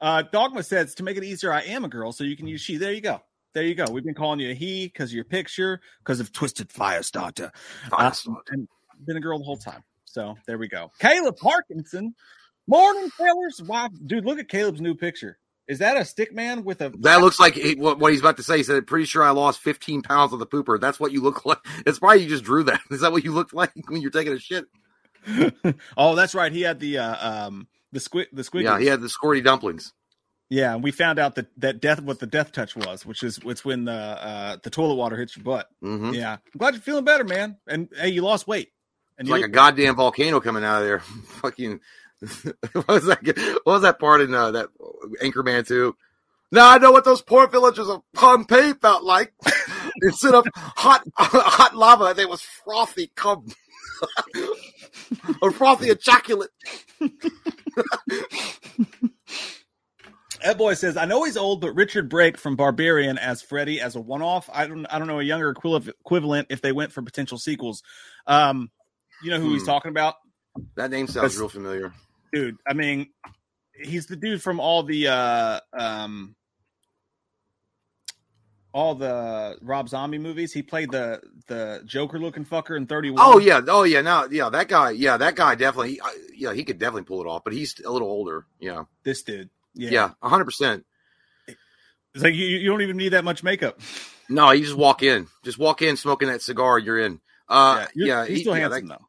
Uh, 0.00 0.22
Dogma 0.22 0.62
says 0.62 0.94
to 0.96 1.02
make 1.02 1.16
it 1.16 1.24
easier, 1.24 1.52
I 1.52 1.60
am 1.62 1.84
a 1.84 1.88
girl, 1.88 2.12
so 2.12 2.24
you 2.24 2.36
can 2.36 2.46
use 2.46 2.60
she. 2.60 2.76
There 2.76 2.92
you 2.92 3.00
go. 3.00 3.22
There 3.54 3.64
you 3.64 3.74
go. 3.74 3.84
We've 3.90 4.04
been 4.04 4.14
calling 4.14 4.40
you 4.40 4.50
a 4.50 4.54
he 4.54 4.86
because 4.86 5.10
of 5.10 5.14
your 5.14 5.24
picture, 5.24 5.80
because 5.98 6.20
of 6.20 6.32
Twisted 6.32 6.68
Firestarter. 6.70 7.50
Uh, 7.92 8.12
and 8.50 8.66
been 9.04 9.18
a 9.18 9.20
girl 9.20 9.38
the 9.38 9.44
whole 9.44 9.58
time. 9.58 9.84
So 10.04 10.36
there 10.46 10.58
we 10.58 10.68
go. 10.68 10.90
Caleb 10.98 11.36
Parkinson. 11.36 12.14
Morning, 12.72 13.10
Taylor's 13.18 13.62
wife. 13.62 13.90
Dude, 14.06 14.24
look 14.24 14.38
at 14.38 14.48
Caleb's 14.48 14.80
new 14.80 14.94
picture. 14.94 15.38
Is 15.68 15.80
that 15.80 15.98
a 15.98 16.06
stick 16.06 16.34
man 16.34 16.64
with 16.64 16.80
a 16.80 16.90
that 17.00 17.20
looks 17.20 17.38
like 17.38 17.52
he, 17.54 17.74
what, 17.74 17.98
what 17.98 18.12
he's 18.12 18.20
about 18.20 18.38
to 18.38 18.42
say. 18.42 18.56
He 18.56 18.62
said, 18.62 18.86
"Pretty 18.86 19.04
sure 19.04 19.22
I 19.22 19.30
lost 19.30 19.60
15 19.60 20.00
pounds 20.00 20.32
of 20.32 20.38
the 20.38 20.46
pooper." 20.46 20.80
That's 20.80 20.98
what 20.98 21.12
you 21.12 21.20
look 21.20 21.44
like. 21.44 21.58
It's 21.86 21.98
probably 21.98 22.22
you 22.22 22.30
just 22.30 22.44
drew 22.44 22.62
that. 22.64 22.80
Is 22.90 23.00
that 23.02 23.12
what 23.12 23.24
you 23.24 23.32
looked 23.32 23.52
like 23.52 23.72
when 23.88 24.00
you're 24.00 24.10
taking 24.10 24.32
a 24.32 24.38
shit? 24.38 24.64
oh, 25.98 26.14
that's 26.16 26.34
right. 26.34 26.50
He 26.50 26.62
had 26.62 26.80
the 26.80 26.96
uh, 26.98 27.46
um 27.46 27.68
the 27.92 28.00
squid 28.00 28.28
the 28.32 28.42
squid. 28.42 28.64
Yeah, 28.64 28.78
he 28.78 28.86
had 28.86 29.02
the 29.02 29.08
squirty 29.08 29.44
dumplings. 29.44 29.92
Yeah, 30.48 30.74
and 30.74 30.82
we 30.82 30.92
found 30.92 31.18
out 31.18 31.34
that 31.34 31.48
that 31.58 31.80
death 31.82 32.00
what 32.00 32.20
the 32.20 32.26
death 32.26 32.52
touch 32.52 32.74
was, 32.74 33.04
which 33.04 33.22
is 33.22 33.38
it's 33.44 33.66
when 33.66 33.84
the 33.84 33.92
uh 33.92 34.56
the 34.62 34.70
toilet 34.70 34.94
water 34.94 35.16
hits 35.16 35.36
your 35.36 35.44
butt. 35.44 35.68
hmm 35.82 36.12
Yeah, 36.14 36.32
I'm 36.32 36.58
glad 36.58 36.72
you're 36.72 36.82
feeling 36.82 37.04
better, 37.04 37.24
man. 37.24 37.58
And 37.66 37.90
hey, 37.94 38.08
you 38.08 38.22
lost 38.22 38.48
weight. 38.48 38.70
And 39.18 39.28
It's 39.28 39.34
you 39.36 39.40
like 39.40 39.48
a 39.48 39.52
goddamn 39.52 39.94
volcano 39.96 40.40
coming 40.40 40.64
out 40.64 40.80
of 40.80 40.88
there. 40.88 41.00
Fucking 41.00 41.80
what 42.72 42.88
was 42.88 43.04
that? 43.06 43.20
What 43.64 43.72
was 43.72 43.82
that 43.82 43.98
part 43.98 44.20
in 44.20 44.32
uh, 44.34 44.50
that 44.52 44.68
Anchorman 45.22 45.66
too? 45.66 45.96
Now 46.50 46.68
I 46.70 46.78
know 46.78 46.92
what 46.92 47.04
those 47.04 47.22
poor 47.22 47.46
villagers 47.48 47.88
of 47.88 48.02
Pompeii 48.14 48.74
felt 48.74 49.02
like. 49.04 49.32
Instead 50.02 50.34
of 50.34 50.46
hot 50.54 51.02
hot 51.16 51.74
lava, 51.76 52.14
they 52.16 52.26
was 52.26 52.40
frothy 52.42 53.10
cum 53.14 53.46
or 55.40 55.50
frothy 55.50 55.88
ejaculate. 55.90 56.50
that 60.42 60.58
boy 60.58 60.74
says, 60.74 60.96
I 60.96 61.04
know 61.04 61.24
he's 61.24 61.36
old, 61.36 61.60
but 61.60 61.72
Richard 61.74 62.08
Brake 62.08 62.36
from 62.36 62.56
Barbarian 62.56 63.18
as 63.18 63.42
Freddy 63.42 63.80
as 63.80 63.94
a 63.96 64.00
one 64.00 64.22
off. 64.22 64.50
I 64.52 64.66
don't 64.66 64.86
I 64.86 64.98
don't 64.98 65.08
know 65.08 65.20
a 65.20 65.24
younger 65.24 65.50
equivalent 65.50 66.46
if 66.50 66.60
they 66.62 66.72
went 66.72 66.92
for 66.92 67.02
potential 67.02 67.38
sequels. 67.38 67.82
Um, 68.26 68.70
you 69.22 69.30
know 69.30 69.38
who 69.40 69.52
he's 69.52 69.62
Hmm. 69.62 69.66
talking 69.66 69.90
about, 69.90 70.14
That 70.76 70.90
name 70.90 71.06
sounds 71.06 71.14
That's- 71.14 71.36
real 71.38 71.48
familiar. 71.48 71.92
Dude. 72.32 72.56
I 72.66 72.72
mean, 72.74 73.08
he's 73.74 74.06
the 74.06 74.16
dude 74.16 74.42
from 74.42 74.60
all 74.60 74.82
the 74.82 75.08
uh 75.08 75.60
um 75.72 76.34
all 78.74 78.94
the 78.94 79.58
Rob 79.60 79.88
Zombie 79.88 80.18
movies. 80.18 80.52
He 80.52 80.62
played 80.62 80.90
the 80.90 81.20
the 81.46 81.82
Joker 81.84 82.18
looking 82.18 82.44
fucker 82.44 82.76
in 82.76 82.86
Thirty 82.86 83.10
One. 83.10 83.20
Oh 83.22 83.38
yeah, 83.38 83.60
oh 83.68 83.82
yeah. 83.84 84.00
Now, 84.00 84.24
yeah, 84.30 84.48
that 84.48 84.68
guy, 84.68 84.90
yeah, 84.90 85.16
that 85.18 85.36
guy 85.36 85.54
definitely, 85.54 86.00
uh, 86.00 86.08
yeah, 86.34 86.52
he 86.54 86.64
could 86.64 86.78
definitely 86.78 87.02
pull 87.04 87.20
it 87.20 87.26
off. 87.26 87.44
But 87.44 87.52
he's 87.52 87.78
a 87.84 87.90
little 87.90 88.08
older. 88.08 88.46
Yeah, 88.60 88.84
this 89.04 89.22
dude. 89.22 89.50
Yeah, 89.74 89.90
yeah, 89.90 90.10
hundred 90.22 90.46
percent. 90.46 90.84
It's 92.14 92.22
like 92.22 92.34
you, 92.34 92.44
you 92.46 92.68
don't 92.70 92.82
even 92.82 92.96
need 92.96 93.10
that 93.10 93.24
much 93.24 93.42
makeup. 93.42 93.80
No, 94.28 94.50
you 94.52 94.64
just 94.64 94.76
walk 94.76 95.02
in, 95.02 95.26
just 95.44 95.58
walk 95.58 95.82
in, 95.82 95.98
smoking 95.98 96.28
that 96.28 96.40
cigar. 96.40 96.78
You're 96.78 96.98
in. 97.00 97.20
Uh, 97.50 97.84
you're- 97.92 98.08
yeah, 98.08 98.24
he's 98.24 98.36
he- 98.38 98.42
still 98.44 98.54
yeah, 98.56 98.60
handsome 98.70 98.88
that- 98.88 98.98
though. 99.00 99.06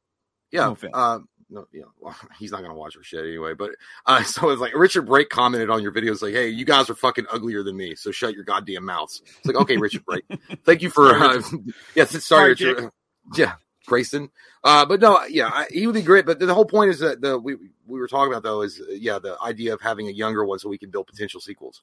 Yeah. 0.52 0.76
No 0.82 0.90
uh, 0.94 1.20
no, 1.54 1.68
yeah. 1.72 1.84
Well, 2.00 2.16
he's 2.40 2.52
not 2.52 2.62
gonna 2.62 2.74
watch 2.74 2.98
our 2.98 3.04
shit 3.04 3.24
anyway. 3.24 3.54
But 3.54 3.72
uh, 4.06 4.24
so 4.24 4.50
it's 4.50 4.60
like 4.60 4.76
Richard 4.76 5.04
Brake 5.04 5.30
commented 5.30 5.70
on 5.70 5.82
your 5.82 5.92
videos 5.92 6.22
like, 6.22 6.34
"Hey, 6.34 6.50
you 6.50 6.66
guys 6.66 6.90
are 6.90 6.96
fucking 6.96 7.28
uglier 7.32 7.64
than 7.64 7.78
me, 7.78 7.96
so 7.96 8.12
shut 8.12 8.34
your 8.34 8.44
goddamn 8.44 8.86
mouths." 8.86 9.22
It's 9.38 9.46
like, 9.46 9.56
okay, 9.56 9.78
Richard 9.78 10.04
Brake, 10.06 10.26
thank 10.66 10.82
you 10.82 10.90
for. 10.90 11.16
Uh, 11.16 11.42
yes, 11.96 12.12
sorry, 12.12 12.22
Sorry, 12.22 12.50
Richard. 12.50 12.92
Yeah, 13.36 13.54
Grayson. 13.86 14.30
Uh, 14.64 14.86
but 14.86 15.00
no, 15.00 15.24
yeah, 15.26 15.48
I, 15.48 15.68
he 15.70 15.86
would 15.86 15.94
be 15.94 16.02
great. 16.02 16.26
But 16.26 16.40
the 16.40 16.54
whole 16.54 16.66
point 16.66 16.90
is 16.90 17.00
that 17.00 17.22
the 17.22 17.38
we 17.38 17.56
we 17.86 18.00
were 18.00 18.08
talking 18.08 18.34
about 18.34 18.44
though 18.44 18.62
is 18.62 18.82
uh, 18.82 18.92
yeah 18.92 19.20
the 19.20 19.38
idea 19.42 19.74
of 19.74 19.82
having 19.82 20.08
a 20.08 20.12
younger 20.12 20.44
one 20.44 20.60
so 20.60 20.70
we 20.70 20.78
can 20.78 20.90
build 20.90 21.08
potential 21.08 21.40
sequels. 21.40 21.82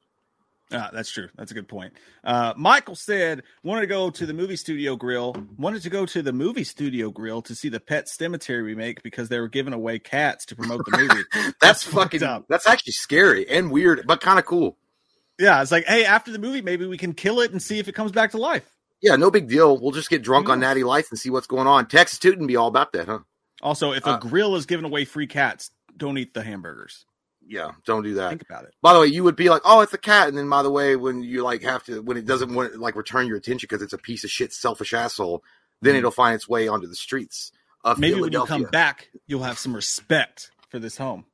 Ah, 0.72 0.90
that's 0.92 1.10
true. 1.10 1.28
That's 1.36 1.51
a 1.51 1.55
good 1.55 1.66
point. 1.68 1.94
Uh, 2.22 2.55
Michael 2.56 2.94
said 2.94 3.42
wanted 3.64 3.80
to 3.82 3.86
go 3.88 4.09
to 4.10 4.24
the 4.26 4.32
movie 4.32 4.55
studio 4.56 4.94
grill. 4.94 5.34
Wanted 5.59 5.82
to 5.82 5.90
go 5.90 6.06
to 6.06 6.22
the 6.22 6.32
movie 6.32 6.62
studio 6.64 7.10
grill 7.10 7.42
to 7.42 7.55
see 7.56 7.68
the 7.68 7.80
Pet 7.80 8.06
Sematary 8.06 8.62
remake 8.62 9.02
because 9.02 9.28
they 9.28 9.40
were 9.40 9.48
giving 9.48 9.72
away 9.72 9.98
cats 9.98 10.44
to 10.47 10.56
promote 10.56 10.84
the 10.86 10.97
movie. 10.97 11.52
That's 11.60 11.82
fucked 11.82 12.12
fucking. 12.12 12.22
up. 12.22 12.44
That's 12.48 12.68
actually 12.68 12.92
scary 12.92 13.48
and 13.48 13.70
weird, 13.72 14.02
but 14.06 14.20
kind 14.20 14.38
of 14.38 14.44
cool. 14.47 14.76
yeah, 15.40 15.60
it's 15.60 15.72
like, 15.72 15.86
hey, 15.86 16.05
after 16.05 16.30
the 16.30 16.38
movie, 16.38 16.62
maybe 16.62 16.86
we 16.86 16.98
can 16.98 17.14
kill 17.14 17.40
it 17.40 17.51
and 17.51 17.60
see 17.60 17.78
if 17.80 17.88
it 17.88 17.94
comes 17.97 18.12
back 18.12 18.30
to 18.32 18.36
life. 18.38 18.70
Yeah, 19.02 19.16
no 19.16 19.30
big 19.30 19.48
deal. 19.48 19.76
We'll 19.80 19.90
just 19.92 20.10
get 20.10 20.22
drunk 20.22 20.48
on 20.48 20.60
Yeah. 20.60 20.68
Natty 20.68 20.84
Lights 20.84 21.10
and 21.10 21.18
see 21.18 21.30
what's 21.30 21.47
going 21.47 21.66
on. 21.66 21.86
Texas 21.88 22.18
Tootin' 22.18 22.47
be 22.47 22.56
all 22.56 22.68
about 22.68 22.92
that, 22.92 23.06
huh? 23.09 23.20
Also, 23.62 23.92
if 23.92 24.06
a 24.06 24.10
Uh, 24.10 24.18
grill 24.18 24.55
is 24.56 24.66
giving 24.66 24.84
away 24.84 25.05
free 25.05 25.26
cats, 25.26 25.70
don't 25.97 26.16
eat 26.18 26.32
the 26.34 26.42
hamburgers. 26.42 27.06
Yeah, 27.51 27.72
don't 27.85 28.05
do 28.05 28.14
that. 28.14 28.28
Think 28.31 28.43
about 28.43 28.64
it. 28.64 28.74
By 28.81 28.93
the 28.94 29.01
way, 29.01 29.06
you 29.09 29.24
would 29.24 29.35
be 29.36 29.51
like, 29.51 29.62
"Oh, 29.64 29.81
it's 29.81 29.93
a 29.93 29.98
cat," 29.98 30.28
and 30.28 30.39
then 30.39 30.48
by 30.48 30.62
the 30.62 30.70
way, 30.70 30.94
when 30.94 31.22
you 31.22 31.43
like 31.43 31.62
have 31.62 31.82
to, 31.86 32.01
when 32.01 32.16
it 32.16 32.24
doesn't 32.24 32.55
want 32.55 32.77
like 32.78 32.94
return 32.94 33.27
your 33.27 33.36
attention 33.36 33.66
because 33.68 33.82
it's 33.82 33.93
a 33.93 33.98
piece 33.98 34.22
of 34.22 34.31
shit, 34.31 34.52
selfish 34.52 34.94
asshole, 34.94 35.43
then 35.82 35.97
it'll 35.97 36.12
find 36.12 36.36
its 36.36 36.48
way 36.48 36.68
onto 36.68 36.86
the 36.86 36.94
streets 36.94 37.51
of 37.85 37.94
Mm-hmm. 37.94 38.01
Maybe 38.02 38.20
when 38.20 38.32
you 38.32 38.44
come 38.44 38.62
back, 38.64 39.09
you'll 39.27 39.43
have 39.43 39.59
some 39.59 39.74
respect 39.74 40.51
for 40.68 40.78
this 40.78 40.97
home. 40.97 41.24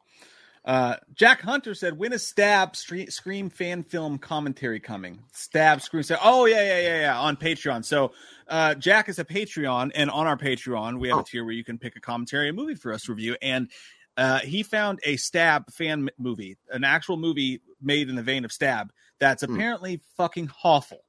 Uh, 0.64 0.96
Jack 1.14 1.42
Hunter 1.42 1.74
said, 1.74 1.96
"When 1.98 2.12
is 2.12 2.26
Stab 2.26 2.72
Stre- 2.72 3.12
Scream 3.12 3.50
fan 3.50 3.84
film 3.84 4.18
commentary 4.18 4.80
coming?" 4.80 5.22
Stab 5.32 5.80
Scream. 5.82 6.02
Said, 6.02 6.18
"Oh 6.22 6.46
yeah, 6.46 6.62
yeah, 6.62 6.80
yeah, 6.80 7.00
yeah." 7.02 7.18
On 7.20 7.36
Patreon. 7.36 7.84
So 7.84 8.12
uh, 8.48 8.74
Jack 8.74 9.08
is 9.08 9.18
a 9.20 9.24
Patreon, 9.24 9.92
and 9.94 10.10
on 10.10 10.26
our 10.26 10.36
Patreon, 10.36 10.98
we 10.98 11.08
have 11.08 11.18
Oh. 11.18 11.20
a 11.20 11.24
tier 11.24 11.44
where 11.44 11.52
you 11.54 11.62
can 11.62 11.78
pick 11.78 11.94
a 11.94 12.00
commentary, 12.00 12.48
a 12.48 12.52
movie 12.52 12.74
for 12.74 12.92
us 12.92 13.02
to 13.04 13.12
review. 13.12 13.36
And 13.42 13.70
uh, 14.16 14.38
he 14.40 14.62
found 14.62 15.00
a 15.04 15.16
Stab 15.16 15.70
fan 15.72 16.08
movie, 16.18 16.56
an 16.70 16.84
actual 16.84 17.16
movie 17.16 17.60
made 17.80 18.08
in 18.08 18.16
the 18.16 18.22
vein 18.22 18.44
of 18.44 18.52
Stab 18.52 18.92
that's 19.18 19.42
Hmm. 19.44 19.54
apparently 19.54 20.00
fucking 20.16 20.50
awful. 20.64 21.02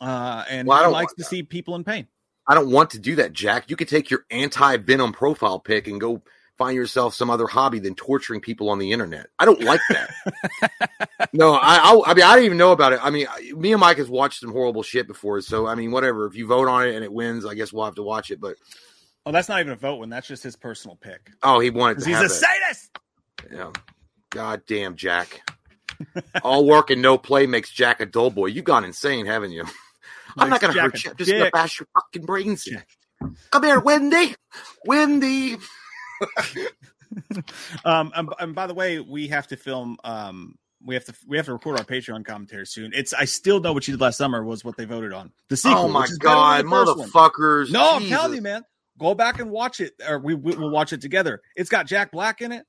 Uh, 0.00 0.44
and 0.50 0.66
Well, 0.68 0.76
I 0.78 0.80
he 0.80 0.84
don't 0.84 0.92
likes 0.92 1.12
to 1.14 1.22
that. 1.22 1.28
see 1.28 1.42
people 1.42 1.74
in 1.76 1.84
pain. 1.84 2.06
I 2.46 2.54
don't 2.54 2.70
want 2.70 2.90
to 2.90 2.98
do 2.98 3.16
that, 3.16 3.32
Jack. 3.32 3.70
You 3.70 3.76
could 3.76 3.88
take 3.88 4.10
your 4.10 4.24
anti 4.30 4.76
Venom 4.78 5.12
profile 5.12 5.60
pic 5.60 5.86
and 5.86 6.00
go 6.00 6.22
find 6.58 6.74
yourself 6.76 7.14
some 7.14 7.30
other 7.30 7.46
hobby 7.46 7.78
than 7.78 7.94
torturing 7.94 8.40
people 8.40 8.68
on 8.68 8.78
the 8.78 8.92
internet. 8.92 9.26
I 9.38 9.44
don't 9.44 9.60
like 9.62 9.80
that. 9.90 11.30
no, 11.32 11.54
I, 11.54 11.76
I, 11.76 12.02
I 12.06 12.14
mean, 12.14 12.24
I 12.24 12.34
didn't 12.34 12.46
even 12.46 12.58
know 12.58 12.72
about 12.72 12.92
it. 12.92 13.00
I 13.02 13.10
mean, 13.10 13.26
me 13.56 13.72
and 13.72 13.80
Mike 13.80 13.96
has 13.98 14.08
watched 14.08 14.40
some 14.40 14.52
horrible 14.52 14.82
shit 14.82 15.06
before, 15.06 15.40
so 15.40 15.66
I 15.66 15.74
mean, 15.74 15.90
whatever. 15.92 16.26
If 16.26 16.34
you 16.34 16.46
vote 16.46 16.68
on 16.68 16.86
it 16.86 16.94
and 16.94 17.04
it 17.04 17.12
wins, 17.12 17.46
I 17.46 17.54
guess 17.54 17.72
we'll 17.72 17.84
have 17.84 17.94
to 17.96 18.02
watch 18.02 18.30
it. 18.30 18.40
But 18.40 18.56
Oh, 19.24 19.32
that's 19.32 19.48
not 19.48 19.60
even 19.60 19.72
a 19.72 19.76
vote 19.76 19.96
one. 19.96 20.08
That's 20.08 20.26
just 20.26 20.42
his 20.42 20.56
personal 20.56 20.96
pick. 20.96 21.30
oh, 21.42 21.60
he 21.60 21.70
wanted 21.70 22.00
to 22.00 22.06
he's 22.06 22.18
a 22.18 22.22
that. 22.22 22.28
sadist. 22.28 22.98
Yeah. 23.52 23.70
God 24.30 24.62
damn, 24.66 24.96
Jack. 24.96 25.42
All 26.42 26.66
work 26.66 26.90
and 26.90 27.02
no 27.02 27.18
play 27.18 27.46
makes 27.46 27.70
Jack 27.70 28.00
a 28.00 28.06
dull 28.06 28.30
boy. 28.30 28.46
You've 28.46 28.64
gone 28.64 28.84
insane, 28.84 29.26
haven't 29.26 29.52
you? 29.52 29.64
I'm 30.36 30.48
not 30.48 30.60
going 30.60 30.72
to 30.72 30.80
hurt 30.80 31.04
you. 31.04 31.10
I'm 31.10 31.16
just 31.16 31.30
to 31.30 31.50
bash 31.52 31.78
your 31.78 31.86
fucking 31.94 32.24
brains 32.24 32.66
in. 32.66 32.82
Come 33.50 33.62
here, 33.62 33.80
Wendy. 33.80 34.34
Wendy. 34.86 35.56
Um, 37.84 38.10
and, 38.14 38.30
and 38.38 38.54
by 38.54 38.66
the 38.66 38.72
way, 38.72 38.98
we 38.98 39.28
have 39.28 39.46
to 39.48 39.56
film. 39.58 39.98
Um, 40.02 40.56
we 40.82 40.94
have 40.94 41.04
to 41.04 41.14
we 41.26 41.36
have 41.36 41.46
to 41.46 41.52
record 41.52 41.78
our 41.78 41.84
Patreon 41.84 42.24
commentary 42.24 42.66
soon. 42.66 42.92
It's 42.94 43.12
I 43.12 43.26
still 43.26 43.60
know 43.60 43.72
what 43.72 43.86
you 43.86 43.92
did 43.92 44.00
last 44.00 44.16
summer 44.16 44.42
was 44.42 44.64
what 44.64 44.76
they 44.76 44.84
voted 44.84 45.12
on 45.12 45.30
the 45.48 45.56
sequel. 45.56 45.78
oh 45.78 45.88
my 45.88 46.00
which 46.00 46.10
is 46.12 46.18
better 46.18 46.34
God, 46.34 46.64
motherfuckers. 46.64 47.70
No, 47.70 47.96
I'm 47.96 48.06
telling 48.06 48.36
you, 48.36 48.40
man. 48.40 48.64
Go 48.98 49.14
back 49.14 49.40
and 49.40 49.50
watch 49.50 49.80
it, 49.80 49.94
or 50.06 50.18
we 50.18 50.34
we- 50.34 50.54
we'll 50.54 50.70
watch 50.70 50.92
it 50.92 51.00
together. 51.00 51.40
It's 51.56 51.70
got 51.70 51.86
Jack 51.86 52.12
Black 52.12 52.40
in 52.42 52.52
it. 52.52 52.66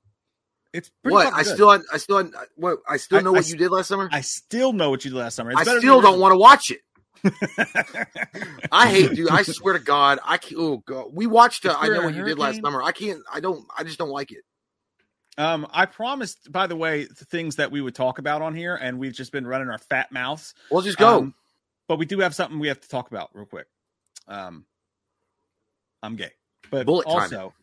It's 0.74 0.90
pretty 1.04 1.14
What? 1.14 1.32
I 1.34 1.44
good. 1.44 1.54
still, 1.54 1.70
I 1.70 1.98
still, 1.98 2.32
what? 2.56 2.80
I 2.90 2.98
still 2.98 3.22
know 3.22 3.30
I 3.32 3.34
what 3.40 3.48
you 3.50 3.58
did 3.58 3.70
last 3.70 3.88
summer. 3.90 4.10
I 4.12 4.22
still 4.22 4.74
know 4.74 4.90
what 4.90 5.06
you 5.06 5.12
did 5.12 5.18
last 5.18 5.36
summer. 5.36 5.52
It's 5.52 5.60
I 5.68 5.78
still 5.78 6.02
don't 6.02 6.20
want 6.20 6.32
to 6.32 6.38
watch 6.38 6.72
it. 6.72 6.80
I 8.72 8.90
hate, 8.90 9.12
dude. 9.16 9.30
I 9.30 9.44
swear 9.44 9.74
to 9.74 9.80
God, 9.80 10.20
I 10.24 10.38
can't. 10.38 10.60
Oh 10.60 10.78
God, 10.86 11.08
we 11.14 11.28
watched. 11.28 11.66
Uh, 11.66 11.76
I 11.80 11.88
know 11.90 12.02
what 12.04 12.16
you 12.16 12.24
did 12.26 12.40
last 12.40 12.62
summer. 12.62 12.82
I 12.82 12.92
can't. 12.92 13.22
I 13.32 13.40
don't. 13.40 13.66
I 13.78 13.84
just 13.84 13.98
don't 14.00 14.10
like 14.10 14.32
it. 14.32 14.40
Um, 15.38 15.66
I 15.72 15.86
promised, 15.88 16.52
by 16.52 16.68
the 16.68 16.76
way, 16.76 17.06
the 17.06 17.26
things 17.26 17.56
that 17.56 17.72
we 17.72 17.82
would 17.82 17.96
talk 17.96 18.20
about 18.20 18.42
on 18.42 18.56
here, 18.56 18.76
and 18.76 19.00
we've 19.00 19.14
just 19.14 19.32
been 19.32 19.48
running 19.48 19.70
our 19.70 19.80
fat 19.80 20.12
mouths. 20.12 20.54
Well, 20.70 20.82
just 20.82 20.98
go. 20.98 21.20
Um, 21.20 21.34
but 21.88 21.98
we 21.98 22.06
do 22.06 22.20
have 22.20 22.36
something 22.36 22.60
we 22.60 22.68
have 22.68 22.82
to 22.82 22.90
talk 22.90 23.10
about 23.10 23.30
real 23.34 23.46
quick. 23.46 23.68
Um, 24.28 24.66
I'm 26.04 26.16
gay, 26.18 26.32
but 26.70 26.86
Bullet 26.86 27.08
also, 27.08 27.54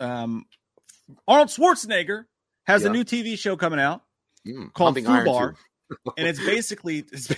um, 0.00 0.46
Arnold 1.28 1.48
Schwarzenegger 1.50 2.24
has 2.66 2.84
a 2.84 2.90
new 2.90 3.04
TV 3.04 3.38
show 3.38 3.56
coming 3.56 3.78
out 3.78 4.02
Mm, 4.46 4.72
called 4.72 4.96
Fubar, 4.96 5.54
and 6.16 6.26
it's 6.28 6.38
basically. 6.44 7.04
It's, 7.12 7.28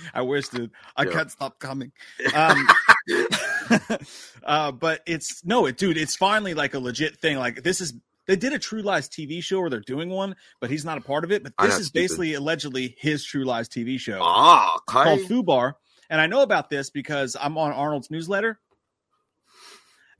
I 0.14 0.22
wish, 0.22 0.48
dude. 0.48 0.70
I 0.96 1.04
Yeah. 1.04 1.10
can't 1.12 1.30
stop 1.30 1.58
coming. 1.58 1.92
Um, 2.34 2.66
uh, 4.44 4.72
but 4.72 5.00
it's 5.06 5.44
no, 5.44 5.66
it, 5.66 5.76
dude. 5.78 5.96
It's 5.96 6.16
finally 6.16 6.54
like 6.54 6.74
a 6.74 6.78
legit 6.78 7.18
thing. 7.20 7.38
Like 7.38 7.62
this 7.62 7.80
is. 7.80 7.94
They 8.26 8.36
did 8.36 8.52
a 8.52 8.58
True 8.58 8.82
Lies 8.82 9.08
TV 9.08 9.42
show, 9.42 9.58
or 9.58 9.70
they're 9.70 9.80
doing 9.80 10.10
one, 10.10 10.36
but 10.60 10.68
he's 10.68 10.84
not 10.84 10.98
a 10.98 11.00
part 11.00 11.24
of 11.24 11.32
it. 11.32 11.42
But 11.42 11.54
this 11.62 11.78
is 11.78 11.86
stupid. 11.86 11.94
basically 12.02 12.34
allegedly 12.34 12.94
his 12.98 13.24
True 13.24 13.44
Lies 13.44 13.68
TV 13.70 13.98
show 13.98 14.20
Ah, 14.22 14.78
called 14.86 15.20
okay. 15.20 15.28
Fubar, 15.28 15.72
and 16.10 16.20
I 16.20 16.26
know 16.26 16.42
about 16.42 16.68
this 16.68 16.90
because 16.90 17.36
I'm 17.40 17.56
on 17.56 17.72
Arnold's 17.72 18.10
newsletter. 18.10 18.58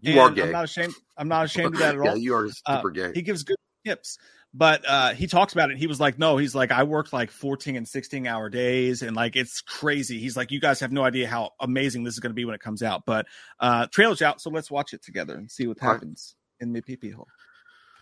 You 0.00 0.12
and 0.12 0.20
are 0.20 0.30
gay. 0.30 0.42
I'm 0.42 0.52
not 0.52 0.64
ashamed. 0.64 0.94
I'm 1.16 1.28
not 1.28 1.44
ashamed 1.46 1.74
of 1.74 1.80
that 1.80 1.94
at 1.94 2.00
all. 2.00 2.06
yeah, 2.06 2.14
you 2.14 2.34
are 2.34 2.46
Uh, 2.66 2.76
super 2.76 2.90
gay. 2.90 3.12
He 3.14 3.22
gives 3.22 3.42
good 3.42 3.56
tips, 3.84 4.18
but 4.54 4.84
uh, 4.88 5.12
he 5.14 5.26
talks 5.26 5.52
about 5.52 5.70
it. 5.70 5.76
He 5.78 5.86
was 5.88 5.98
like, 5.98 6.18
"No, 6.18 6.36
he's 6.36 6.54
like, 6.54 6.70
I 6.70 6.84
worked 6.84 7.12
like 7.12 7.30
14 7.30 7.74
and 7.76 7.86
16 7.88 8.26
hour 8.26 8.48
days, 8.48 9.02
and 9.02 9.16
like 9.16 9.34
it's 9.36 9.60
crazy." 9.60 10.18
He's 10.20 10.36
like, 10.36 10.50
"You 10.52 10.60
guys 10.60 10.80
have 10.80 10.92
no 10.92 11.02
idea 11.04 11.26
how 11.28 11.50
amazing 11.60 12.04
this 12.04 12.14
is 12.14 12.20
going 12.20 12.30
to 12.30 12.34
be 12.34 12.44
when 12.44 12.54
it 12.54 12.60
comes 12.60 12.82
out." 12.82 13.02
But 13.06 13.26
uh, 13.58 13.86
trailer's 13.92 14.22
out, 14.22 14.40
so 14.40 14.50
let's 14.50 14.70
watch 14.70 14.92
it 14.92 15.02
together 15.02 15.34
and 15.34 15.50
see 15.50 15.66
what 15.66 15.78
happens 15.80 16.36
in 16.60 16.72
the 16.72 16.80
pee 16.80 16.96
pee 16.96 17.10
hole. 17.10 17.26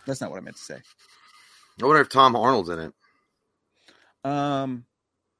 That's 0.05 0.21
not 0.21 0.29
what 0.31 0.37
I 0.37 0.41
meant 0.41 0.57
to 0.57 0.61
say. 0.63 0.77
I 1.81 1.85
wonder 1.85 2.01
if 2.01 2.09
Tom 2.09 2.35
Arnold's 2.35 2.69
in 2.69 2.79
it. 2.79 2.93
Um, 4.23 4.85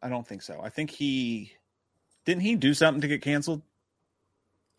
I 0.02 0.10
don't 0.10 0.28
think 0.28 0.42
so. 0.42 0.60
I 0.64 0.70
think 0.70 0.92
he 0.92 1.52
didn't 2.26 2.42
he 2.42 2.56
do 2.56 2.74
something 2.74 3.02
to 3.02 3.08
get 3.08 3.22
canceled. 3.22 3.62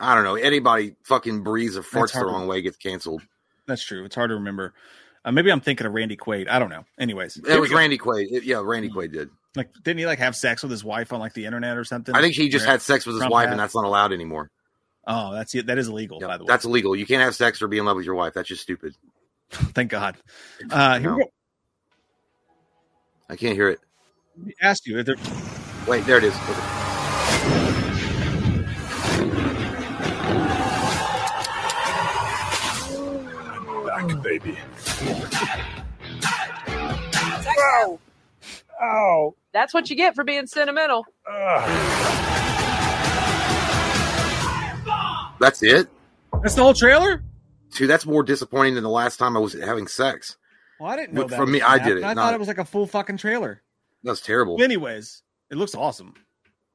I 0.01 0.15
don't 0.15 0.25
know. 0.25 0.37
Anybody 0.37 0.95
fucking 1.05 1.43
breathes 1.43 1.77
or 1.77 1.83
farts 1.83 2.13
the 2.13 2.25
wrong 2.25 2.47
way 2.47 2.63
gets 2.63 2.77
canceled. 2.77 3.23
That's 3.67 3.83
true. 3.83 4.05
It's 4.05 4.15
hard 4.15 4.31
to 4.31 4.35
remember. 4.37 4.73
Uh, 5.25 5.33
maybe 5.33 5.51
I'm 5.51 5.61
thinking 5.61 5.87
of 5.87 5.93
Randy 5.93 6.17
Quaid. 6.17 6.49
I 6.49 6.59
don't 6.59 6.71
know. 6.71 6.85
Anyways, 6.99 7.37
It 7.37 7.59
was. 7.61 7.71
Randy 7.73 7.99
Quaid. 7.99 8.29
It- 8.31 8.45
yeah, 8.45 8.61
Randy 8.65 8.89
Quaid 8.91 9.13
did. 9.13 9.29
like 9.57 9.71
didn't 9.83 9.99
he 9.99 10.07
like 10.07 10.21
have 10.21 10.37
sex 10.37 10.63
with 10.63 10.71
his 10.71 10.85
wife 10.85 11.13
on 11.13 11.19
like 11.21 11.35
the 11.35 11.45
internet 11.47 11.77
or 11.77 11.85
something? 11.85 12.15
I 12.15 12.21
think 12.21 12.35
he 12.35 12.49
just 12.49 12.65
had 12.65 12.81
sex 12.81 13.05
with 13.07 13.15
his 13.17 13.21
Trump 13.23 13.33
wife, 13.33 13.47
had- 13.47 13.53
and 13.53 13.61
that's 13.61 13.75
not 13.75 13.85
allowed 13.85 14.13
anymore. 14.13 14.51
Oh, 15.07 15.33
that's 15.33 15.55
it. 15.55 15.67
That 15.67 15.79
is 15.79 15.89
illegal, 15.89 16.21
by 16.21 16.37
the 16.37 16.45
way. 16.45 16.49
that's 16.49 16.65
illegal. 16.65 16.95
You 16.95 17.07
can't 17.07 17.23
have 17.23 17.35
sex 17.35 17.61
or 17.63 17.67
be 17.69 17.79
in 17.79 17.85
love 17.87 17.97
with 17.97 18.05
your 18.07 18.15
wife. 18.15 18.35
That's 18.35 18.49
just 18.49 18.63
stupid. 18.63 18.95
Thank 19.51 19.91
God. 19.91 20.17
Uh, 20.71 20.99
here 21.01 21.13
we 21.15 21.19
No. 21.19 21.25
go. 21.25 21.31
I 23.31 23.37
can't 23.37 23.55
hear 23.55 23.69
it. 23.71 23.81
He 24.47 24.55
asked 24.63 24.87
you. 24.87 24.99
If 24.99 25.07
there, 25.07 25.17
Wait, 25.87 26.05
there 26.07 26.19
it 26.19 26.25
is. 26.25 26.78
Baby. 34.29 34.57
Ow! 37.47 37.99
Ow! 38.83 39.35
That's 39.53 39.73
what 39.75 39.89
you 39.91 39.97
get 39.97 40.15
for 40.15 40.25
being 40.25 40.47
sentimental. 40.47 41.05
Ah. 41.29 42.15
That's 45.41 45.63
it, 45.63 45.89
that's 46.43 46.55
the 46.57 46.63
whole 46.63 46.75
trailer. 46.75 47.23
dude. 47.73 47.89
That's 47.89 48.05
more 48.05 48.25
disappointing 48.25 48.75
than 48.75 48.83
the 48.83 48.91
last 48.91 49.19
time 49.19 49.37
I 49.37 49.41
was 49.41 49.53
having 49.53 49.87
sex. 49.87 50.37
Well, 50.81 50.91
I 50.91 50.97
didn't 50.97 51.15
know 51.15 51.23
But 51.23 51.31
that. 51.31 51.37
for 51.37 51.47
me, 51.47 51.61
gonna 51.61 51.75
I 51.75 51.79
did 51.79 51.99
it, 51.99 52.05
I 52.05 52.15
thought 52.15 52.35
it 52.35 52.41
was 52.41 52.49
like 52.49 52.59
a 52.59 52.65
full 52.65 52.87
fucking 52.89 53.19
trailer. 53.19 53.63
That's 54.03 54.21
terrible. 54.21 54.61
Anyways, 54.61 55.23
it 55.51 55.57
looks 55.57 55.75
awesome. 55.77 56.15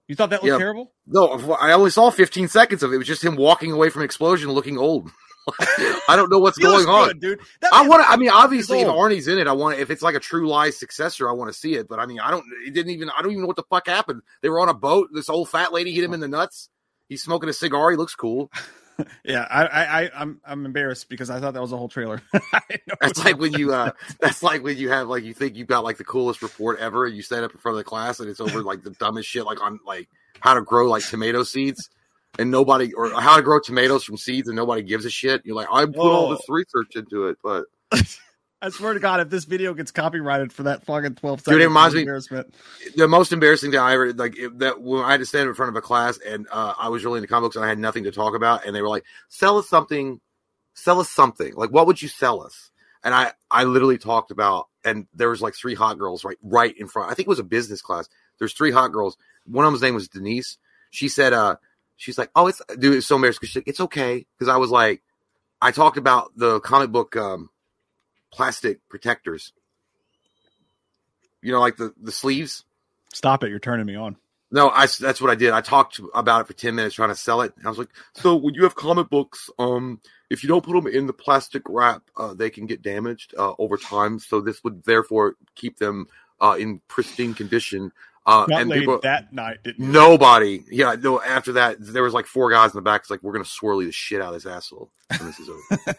You 0.07 0.15
thought 0.15 0.29
that 0.31 0.43
looked 0.43 0.53
Yeah. 0.53 0.57
terrible? 0.57 0.93
No, 1.07 1.55
I 1.59 1.73
only 1.73 1.89
saw 1.89 2.09
15 2.09 2.47
seconds 2.47 2.83
of 2.83 2.91
it. 2.91 2.95
It 2.95 2.99
was 2.99 3.07
just 3.07 3.23
him 3.23 3.35
walking 3.35 3.71
away 3.73 3.89
from 3.89 4.01
an 4.01 4.05
explosion, 4.05 4.49
looking 4.51 4.77
old. 4.77 5.09
I 6.07 6.15
don't 6.15 6.29
know 6.31 6.39
what's 6.39 6.57
going 6.57 6.87
on. 6.87 7.07
good, 7.09 7.19
dude. 7.19 7.39
That 7.61 7.73
I 7.73 7.87
want 7.87 8.03
to. 8.03 8.09
I 8.09 8.17
mean, 8.17 8.29
obviously, 8.29 8.81
if. 8.81 8.87
Arnie's 8.87 9.27
in 9.27 9.37
it, 9.37 9.47
I 9.47 9.53
want. 9.53 9.79
If 9.79 9.89
it's 9.89 10.01
like 10.01 10.15
a 10.15 10.19
True 10.19 10.47
Lies 10.47 10.77
successor, 10.77 11.29
I 11.29 11.33
want 11.33 11.51
to 11.51 11.57
see 11.57 11.75
it. 11.75 11.87
But 11.87 11.99
I 11.99 12.05
mean, 12.05 12.19
I 12.19 12.31
don't. 12.31 12.45
It 12.65 12.73
didn't 12.73 12.91
even. 12.91 13.09
I 13.09 13.21
don't 13.21 13.31
even 13.31 13.41
know 13.41 13.47
what 13.47 13.57
the 13.57 13.63
fuck 13.69 13.87
happened. 13.87 14.21
They 14.41 14.49
were 14.49 14.59
on 14.59 14.69
a 14.69 14.73
boat. 14.73 15.09
This 15.13 15.29
old 15.29 15.49
fat 15.49 15.73
lady 15.73 15.91
hit 15.93 16.03
him 16.03 16.13
in 16.13 16.19
the 16.19 16.27
nuts. 16.27 16.69
He's 17.09 17.21
smoking 17.21 17.49
a 17.49 17.53
cigar. 17.53 17.91
He 17.91 17.97
looks 17.97 18.15
cool. 18.15 18.51
Yeah, 19.25 19.47
I, 19.49 19.65
I, 19.65 20.01
I, 20.03 20.11
I'm, 20.15 20.39
I'm 20.45 20.65
embarrassed 20.67 21.09
because 21.09 21.31
I 21.31 21.39
thought 21.39 21.55
that 21.55 21.61
was 21.61 21.71
a 21.71 21.77
whole 21.77 21.89
trailer. 21.89 22.21
That's 23.01 23.23
like 23.25 23.39
when 23.39 23.53
you. 23.53 23.73
uh 23.73 23.91
That's 24.19 24.43
like 24.43 24.63
when 24.63 24.77
you 24.77 24.89
have 24.89 25.07
like 25.07 25.23
you 25.23 25.33
think 25.33 25.55
you've 25.55 25.67
got 25.67 25.83
like 25.83 25.97
the 25.97 26.03
coolest 26.03 26.43
report 26.43 26.79
ever, 26.79 27.07
and 27.07 27.15
you 27.15 27.23
stand 27.23 27.43
up 27.43 27.51
in 27.51 27.57
front 27.57 27.73
of 27.73 27.79
the 27.79 27.83
class, 27.89 28.19
and 28.19 28.29
it's 28.29 28.39
over 28.39 28.61
like 28.61 28.83
the 28.83 28.91
dumbest 28.91 29.27
shit, 29.27 29.45
like 29.45 29.61
on 29.63 29.79
like 29.85 30.09
how 30.39 30.53
to 30.53 30.61
grow 30.61 30.87
like 30.89 31.03
tomato 31.07 31.43
seeds. 31.43 31.89
And 32.39 32.49
nobody, 32.49 32.93
or 32.93 33.11
how 33.11 33.37
to 33.37 33.43
grow 33.43 33.59
tomatoes 33.59 34.03
from 34.03 34.17
seeds, 34.17 34.47
and 34.47 34.55
nobody 34.55 34.81
gives 34.81 35.05
a 35.05 35.09
shit. 35.09 35.43
You're 35.45 35.55
like, 35.55 35.67
I 35.71 35.85
put 35.85 35.97
all 35.97 36.27
Oh. 36.27 36.35
this 36.35 36.49
research 36.49 36.95
into 36.95 37.27
it, 37.27 37.37
but 37.43 37.65
I 38.61 38.69
swear 38.69 38.93
to 38.93 38.99
God, 38.99 39.19
if 39.19 39.29
this 39.29 39.43
video 39.45 39.73
gets 39.75 39.91
copyrighted 39.91 40.51
for 40.51 40.63
that 40.63 40.83
fucking 40.85 41.15
12 41.15 41.41
seconds, 41.41 41.53
Dude, 41.53 41.61
it 41.61 41.67
reminds 41.67 41.95
me- 41.95 42.05
the 42.95 43.07
most 43.07 43.33
embarrassing 43.33 43.69
thing 43.71 43.79
I 43.79 43.93
ever 43.93 44.13
like 44.13 44.35
it, 44.37 44.57
that 44.59 44.81
when 44.81 45.03
I 45.03 45.11
had 45.11 45.19
to 45.19 45.25
stand 45.27 45.47
in 45.47 45.53
front 45.53 45.69
of 45.69 45.75
a 45.75 45.81
class 45.81 46.17
and 46.25 46.47
uh, 46.51 46.73
I 46.79 46.89
was 46.89 47.03
really 47.05 47.17
into 47.17 47.27
comic 47.27 47.43
books 47.47 47.55
and 47.55 47.63
I 47.65 47.67
had 47.67 47.77
nothing 47.77 48.05
to 48.05 48.11
talk 48.11 48.35
about 48.35 48.65
and 48.65 48.75
they 48.75 48.81
were 48.81 48.89
like, 48.89 49.03
"Sell 49.29 49.57
us 49.59 49.67
something, 49.69 50.19
sell 50.73 50.99
us 51.01 51.09
something. 51.11 51.53
Like, 51.55 51.69
what 51.71 51.85
would 51.87 52.01
you 52.01 52.07
sell 52.07 52.41
us?" 52.41 52.71
And 53.03 53.13
I 53.13 53.33
I 53.51 53.65
literally 53.65 53.97
talked 53.99 54.31
about 54.31 54.69
and 54.85 55.05
there 55.13 55.29
was 55.29 55.41
like 55.41 55.53
three 55.55 55.75
hot 55.75 55.99
girls 55.99 56.23
right 56.23 56.37
right 56.41 56.73
in 56.77 56.87
front. 56.87 57.11
I 57.11 57.15
think 57.15 57.27
it 57.27 57.29
was 57.29 57.39
a 57.39 57.43
business 57.43 57.81
class. 57.81 58.07
There's 58.39 58.53
three 58.53 58.71
hot 58.71 58.91
girls. 58.93 59.17
One 59.45 59.65
of 59.65 59.71
them's 59.73 59.83
name 59.83 59.93
was 59.93 60.07
Denise. 60.07 60.57
She 60.89 61.09
said, 61.09 61.33
"Uh, 61.33 61.57
she's 61.97 62.17
like, 62.17 62.31
oh, 62.35 62.47
it's 62.47 62.61
dude, 62.77 62.95
it's 62.95 63.07
so 63.07 63.15
embarrassing. 63.15 63.39
She's 63.43 63.55
like, 63.55 63.67
it's 63.67 63.79
okay 63.81 64.25
because 64.37 64.53
I 64.53 64.57
was 64.57 64.71
like, 64.71 65.01
I 65.61 65.71
talked 65.71 65.97
about 65.97 66.31
the 66.35 66.59
comic 66.59 66.91
book 66.91 67.15
um 67.15 67.49
plastic 68.31 68.79
protectors. 68.89 69.53
You 71.41 71.51
know, 71.51 71.59
like 71.59 71.77
the 71.77 71.93
the 72.01 72.11
sleeves." 72.11 72.63
Stop 73.13 73.43
it. 73.43 73.49
You're 73.49 73.59
turning 73.59 73.85
me 73.85 73.95
on. 73.95 74.17
No, 74.53 74.69
I, 74.69 74.85
that's 74.85 75.19
what 75.19 75.31
I 75.31 75.35
did. 75.35 75.51
I 75.51 75.61
talked 75.61 75.99
about 76.13 76.41
it 76.41 76.47
for 76.47 76.53
10 76.53 76.75
minutes 76.75 76.93
trying 76.93 77.09
to 77.09 77.15
sell 77.15 77.41
it. 77.41 77.53
I 77.65 77.69
was 77.69 77.79
like, 77.79 77.89
so 78.13 78.35
when 78.35 78.53
you 78.53 78.61
have 78.63 78.75
comic 78.75 79.09
books, 79.09 79.49
um, 79.57 79.99
if 80.29 80.43
you 80.43 80.47
don't 80.47 80.63
put 80.63 80.73
them 80.73 80.85
in 80.85 81.07
the 81.07 81.13
plastic 81.13 81.63
wrap, 81.67 82.03
uh, 82.15 82.35
they 82.35 82.51
can 82.51 82.67
get 82.67 82.83
damaged 82.83 83.33
uh, 83.35 83.53
over 83.57 83.77
time. 83.77 84.19
So 84.19 84.41
this 84.41 84.63
would 84.63 84.83
therefore 84.83 85.37
keep 85.55 85.79
them 85.79 86.05
uh, 86.39 86.55
in 86.59 86.81
pristine 86.87 87.33
condition. 87.33 87.91
Uh, 88.25 88.45
Not 88.47 88.61
and 88.61 88.69
late 88.69 88.79
people, 88.79 88.99
that 89.03 89.33
night, 89.33 89.57
nobody, 89.77 90.63
yeah, 90.71 90.95
no, 90.97 91.21
after 91.21 91.53
that, 91.53 91.75
there 91.79 92.03
was 92.03 92.13
like 92.13 92.25
four 92.25 92.49
guys 92.49 92.71
in 92.71 92.77
the 92.77 92.81
back. 92.81 93.01
It's 93.01 93.09
like, 93.09 93.21
we're 93.21 93.33
going 93.33 93.43
to 93.43 93.49
swirly 93.49 93.85
the 93.85 93.91
shit 93.91 94.21
out 94.21 94.33
of 94.33 94.41
this 94.41 94.45
asshole 94.45 94.91
when 95.09 95.27
this 95.27 95.39
is 95.39 95.49
over. 95.49 95.95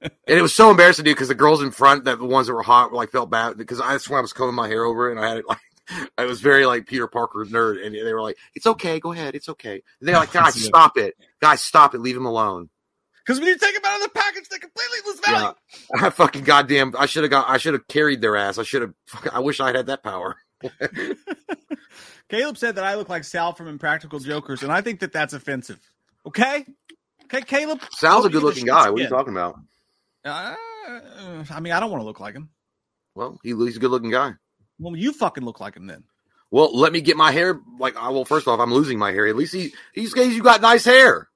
and 0.00 0.38
it 0.38 0.40
was 0.40 0.54
so 0.54 0.70
embarrassing, 0.70 1.04
dude, 1.04 1.14
because 1.14 1.28
the 1.28 1.34
girls 1.34 1.62
in 1.62 1.72
front, 1.72 2.04
that 2.04 2.18
the 2.18 2.24
ones 2.24 2.46
that 2.46 2.54
were 2.54 2.62
hot, 2.62 2.90
were 2.90 2.96
like 2.96 3.10
felt 3.10 3.28
bad 3.28 3.58
because 3.58 3.82
I 3.82 3.98
swear 3.98 4.18
I 4.18 4.22
was 4.22 4.32
combing 4.32 4.54
my 4.54 4.66
hair 4.66 4.84
over 4.84 5.10
and 5.10 5.20
I 5.20 5.28
had 5.28 5.36
it 5.38 5.46
like, 5.48 5.58
I 6.18 6.24
was 6.24 6.40
very 6.40 6.66
like 6.66 6.86
Peter 6.86 7.06
Parker 7.06 7.44
nerd, 7.44 7.84
and 7.84 7.94
they 7.94 8.12
were 8.12 8.22
like, 8.22 8.36
"It's 8.54 8.66
okay, 8.66 8.98
go 8.98 9.12
ahead, 9.12 9.34
it's 9.36 9.48
okay." 9.50 9.82
And 10.00 10.08
they're 10.08 10.16
like, 10.16 10.32
"Guys, 10.32 10.60
stop 10.60 10.98
it, 10.98 11.14
guys, 11.40 11.60
stop 11.60 11.94
it, 11.94 12.00
leave 12.00 12.16
him 12.16 12.26
alone." 12.26 12.70
Because 13.24 13.40
when 13.40 13.48
you 13.48 13.58
take 13.58 13.74
them 13.74 13.82
out 13.84 13.96
of 13.96 14.02
the 14.02 14.08
package, 14.08 14.48
they 14.48 14.58
completely 14.58 14.98
lose 15.04 15.20
value. 15.20 15.54
Yeah, 15.94 16.06
I 16.06 16.10
fucking 16.10 16.44
goddamn, 16.44 16.94
I 16.96 17.06
should 17.06 17.24
have 17.24 17.30
got, 17.30 17.48
I 17.48 17.58
should 17.58 17.74
have 17.74 17.86
carried 17.88 18.20
their 18.20 18.36
ass. 18.36 18.58
I 18.58 18.62
should 18.62 18.82
have. 18.82 18.94
I 19.32 19.40
wish 19.40 19.60
I 19.60 19.76
had 19.76 19.86
that 19.86 20.02
power. 20.02 20.36
Caleb 22.28 22.58
said 22.58 22.76
that 22.76 22.84
I 22.84 22.94
look 22.94 23.08
like 23.08 23.24
Sal 23.24 23.52
from 23.52 23.68
Impractical 23.68 24.18
Jokers, 24.18 24.62
and 24.62 24.72
I 24.72 24.80
think 24.80 25.00
that 25.00 25.12
that's 25.12 25.32
offensive. 25.32 25.78
Okay? 26.26 26.64
Okay, 27.24 27.42
Caleb? 27.42 27.80
Sal's 27.92 28.26
a 28.26 28.30
good 28.30 28.42
looking 28.42 28.64
guy. 28.64 28.86
the 28.86 28.92
What 28.92 29.00
are 29.00 29.04
you 29.04 29.08
talking 29.08 29.32
about? 29.32 29.58
Uh, 30.24 30.54
I 31.50 31.60
mean, 31.60 31.72
I 31.72 31.80
don't 31.80 31.90
want 31.90 32.00
to 32.00 32.06
look 32.06 32.20
like 32.20 32.34
him. 32.34 32.50
Well, 33.14 33.38
he, 33.42 33.50
he's 33.50 33.76
a 33.76 33.80
good 33.80 33.90
looking 33.90 34.10
guy. 34.10 34.32
Well, 34.78 34.96
you 34.96 35.12
fucking 35.12 35.44
look 35.44 35.60
like 35.60 35.76
him 35.76 35.86
then. 35.86 36.04
Well, 36.50 36.76
let 36.76 36.92
me 36.92 37.00
get 37.00 37.16
my 37.16 37.32
hair. 37.32 37.60
Like, 37.78 37.96
I 37.96 38.08
well, 38.10 38.24
first 38.24 38.46
off, 38.46 38.60
I'm 38.60 38.72
losing 38.72 38.98
my 38.98 39.10
hair. 39.10 39.26
At 39.26 39.36
least 39.36 39.54
he, 39.54 39.72
he's, 39.92 40.14
you 40.14 40.42
got 40.42 40.60
nice 40.60 40.84
hair. 40.84 41.28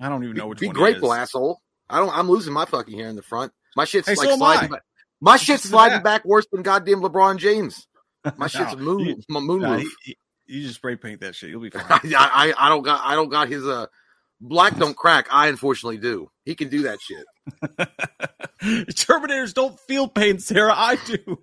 I 0.00 0.08
don't 0.08 0.24
even 0.24 0.36
know 0.36 0.48
which 0.48 0.60
Be 0.60 0.66
one 0.66 0.74
grateful, 0.74 1.12
asshole. 1.12 1.60
I 1.88 1.98
don't. 1.98 2.16
I'm 2.16 2.28
losing 2.28 2.52
my 2.52 2.64
fucking 2.64 2.98
hair 2.98 3.08
in 3.08 3.16
the 3.16 3.22
front. 3.22 3.52
My 3.76 3.84
shit's 3.84 4.08
Hey, 4.08 4.14
like 4.14 4.28
so 4.28 4.36
sliding 4.36 4.70
back. 4.70 4.82
My 5.20 5.36
shit's 5.36 5.46
just 5.46 5.64
in 5.66 5.70
the 5.70 5.76
sliding 5.76 6.02
back 6.02 6.24
worse 6.24 6.46
than 6.50 6.62
goddamn 6.62 7.00
LeBron 7.00 7.38
James. 7.38 7.85
My 8.36 8.46
shit's 8.46 8.72
No, 8.76 8.78
moon, 8.82 9.00
you- 9.06 9.22
my 9.28 9.40
moon 9.40 9.62
roof. 9.62 9.82
he- 10.04 10.12
he- 10.12 10.18
you 10.48 10.62
just 10.62 10.76
spray 10.76 10.94
paint 10.94 11.20
that 11.22 11.34
shit. 11.34 11.50
You'll 11.50 11.60
be 11.60 11.70
fine. 11.70 11.82
I, 11.90 12.00
I 12.14 12.54
I 12.66 12.68
don't 12.68 12.82
got 12.82 13.00
I 13.04 13.14
don't 13.16 13.28
got 13.30 13.48
his 13.48 13.66
uh 13.66 13.86
black 14.40 14.76
don't 14.78 14.96
crack. 14.96 15.26
I 15.30 15.48
unfortunately 15.48 15.98
do. 15.98 16.30
He 16.44 16.54
can 16.54 16.68
do 16.68 16.82
that 16.82 17.00
shit. 17.00 17.24
Terminators 18.94 19.54
don't 19.54 19.78
feel 19.80 20.06
pain, 20.08 20.38
Sarah. 20.38 20.72
I 20.76 20.96
do. 21.04 21.38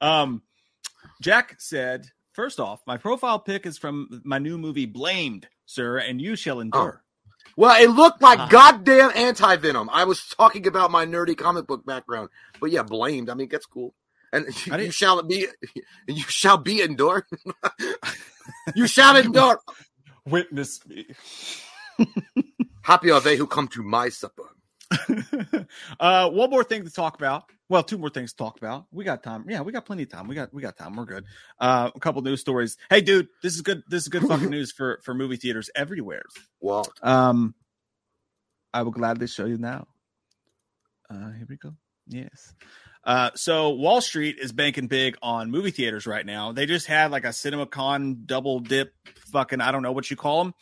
um, 0.00 0.42
Jack 1.20 1.56
said, 1.60 2.06
first 2.32 2.60
off, 2.60 2.80
my 2.86 2.96
profile 2.96 3.38
pic 3.38 3.66
is 3.66 3.78
from 3.78 4.20
my 4.24 4.38
new 4.38 4.58
movie 4.58 4.86
Blamed, 4.86 5.48
sir, 5.66 5.98
and 5.98 6.20
you 6.20 6.36
shall 6.36 6.60
endure. 6.60 7.02
Well, 7.56 7.80
it 7.82 7.88
looked 7.90 8.22
like 8.22 8.38
Uh. 8.38 8.48
goddamn 8.48 9.10
anti 9.14 9.56
venom. 9.56 9.90
I 9.92 10.04
was 10.04 10.22
talking 10.26 10.66
about 10.66 10.90
my 10.90 11.04
nerdy 11.06 11.36
comic 11.36 11.66
book 11.66 11.84
background, 11.84 12.30
but 12.60 12.70
yeah, 12.70 12.82
blamed. 12.82 13.28
I 13.30 13.34
mean, 13.34 13.48
that's 13.50 13.66
cool. 13.66 13.94
And 14.32 14.46
you, 14.66 14.72
didn't- 14.72 14.94
shall 14.94 15.22
be, 15.22 15.46
you 16.08 16.22
shall 16.22 16.56
be 16.58 16.80
endure. 16.82 17.26
you 18.74 18.86
shall 18.86 19.16
endure. 19.16 19.60
Witness 20.26 20.80
me. 20.86 21.06
Happy 22.82 23.10
are 23.10 23.20
they 23.20 23.36
who 23.36 23.46
come 23.46 23.68
to 23.68 23.82
my 23.82 24.08
supper. 24.08 24.44
uh, 26.00 26.28
one 26.30 26.50
more 26.50 26.64
thing 26.64 26.84
to 26.84 26.90
talk 26.90 27.16
about. 27.16 27.44
Well, 27.68 27.82
two 27.82 27.96
more 27.96 28.10
things 28.10 28.32
to 28.32 28.36
talk 28.36 28.58
about. 28.58 28.86
We 28.92 29.04
got 29.04 29.22
time. 29.22 29.46
Yeah, 29.48 29.62
we 29.62 29.72
got 29.72 29.86
plenty 29.86 30.02
of 30.02 30.10
time. 30.10 30.28
We 30.28 30.34
got 30.34 30.52
we 30.52 30.60
got 30.60 30.76
time. 30.76 30.94
We're 30.96 31.06
good. 31.06 31.24
Uh, 31.58 31.90
a 31.94 32.00
couple 32.00 32.20
news 32.22 32.40
stories. 32.40 32.76
Hey, 32.90 33.00
dude, 33.00 33.28
this 33.42 33.54
is 33.54 33.62
good. 33.62 33.82
This 33.88 34.02
is 34.02 34.08
good 34.08 34.22
fucking 34.24 34.50
news 34.50 34.70
for 34.72 35.00
for 35.02 35.14
movie 35.14 35.36
theaters 35.36 35.70
everywhere. 35.74 36.22
Well, 36.60 36.86
Um, 37.02 37.54
I 38.74 38.82
will 38.82 38.90
gladly 38.90 39.26
show 39.26 39.46
you 39.46 39.56
now. 39.58 39.86
Uh, 41.08 41.30
here 41.32 41.46
we 41.48 41.56
go. 41.56 41.74
Yes. 42.08 42.52
Uh, 43.04 43.30
so 43.34 43.70
Wall 43.70 44.00
Street 44.00 44.38
is 44.38 44.52
banking 44.52 44.86
big 44.86 45.16
on 45.22 45.50
movie 45.50 45.70
theaters 45.70 46.06
right 46.06 46.24
now. 46.24 46.52
They 46.52 46.66
just 46.66 46.86
had 46.86 47.10
like 47.10 47.24
a 47.24 47.28
CinemaCon 47.28 48.26
double 48.26 48.60
dip, 48.60 48.94
fucking 49.32 49.60
I 49.60 49.72
don't 49.72 49.82
know 49.82 49.92
what 49.92 50.10
you 50.10 50.16
call 50.16 50.44
them. 50.44 50.54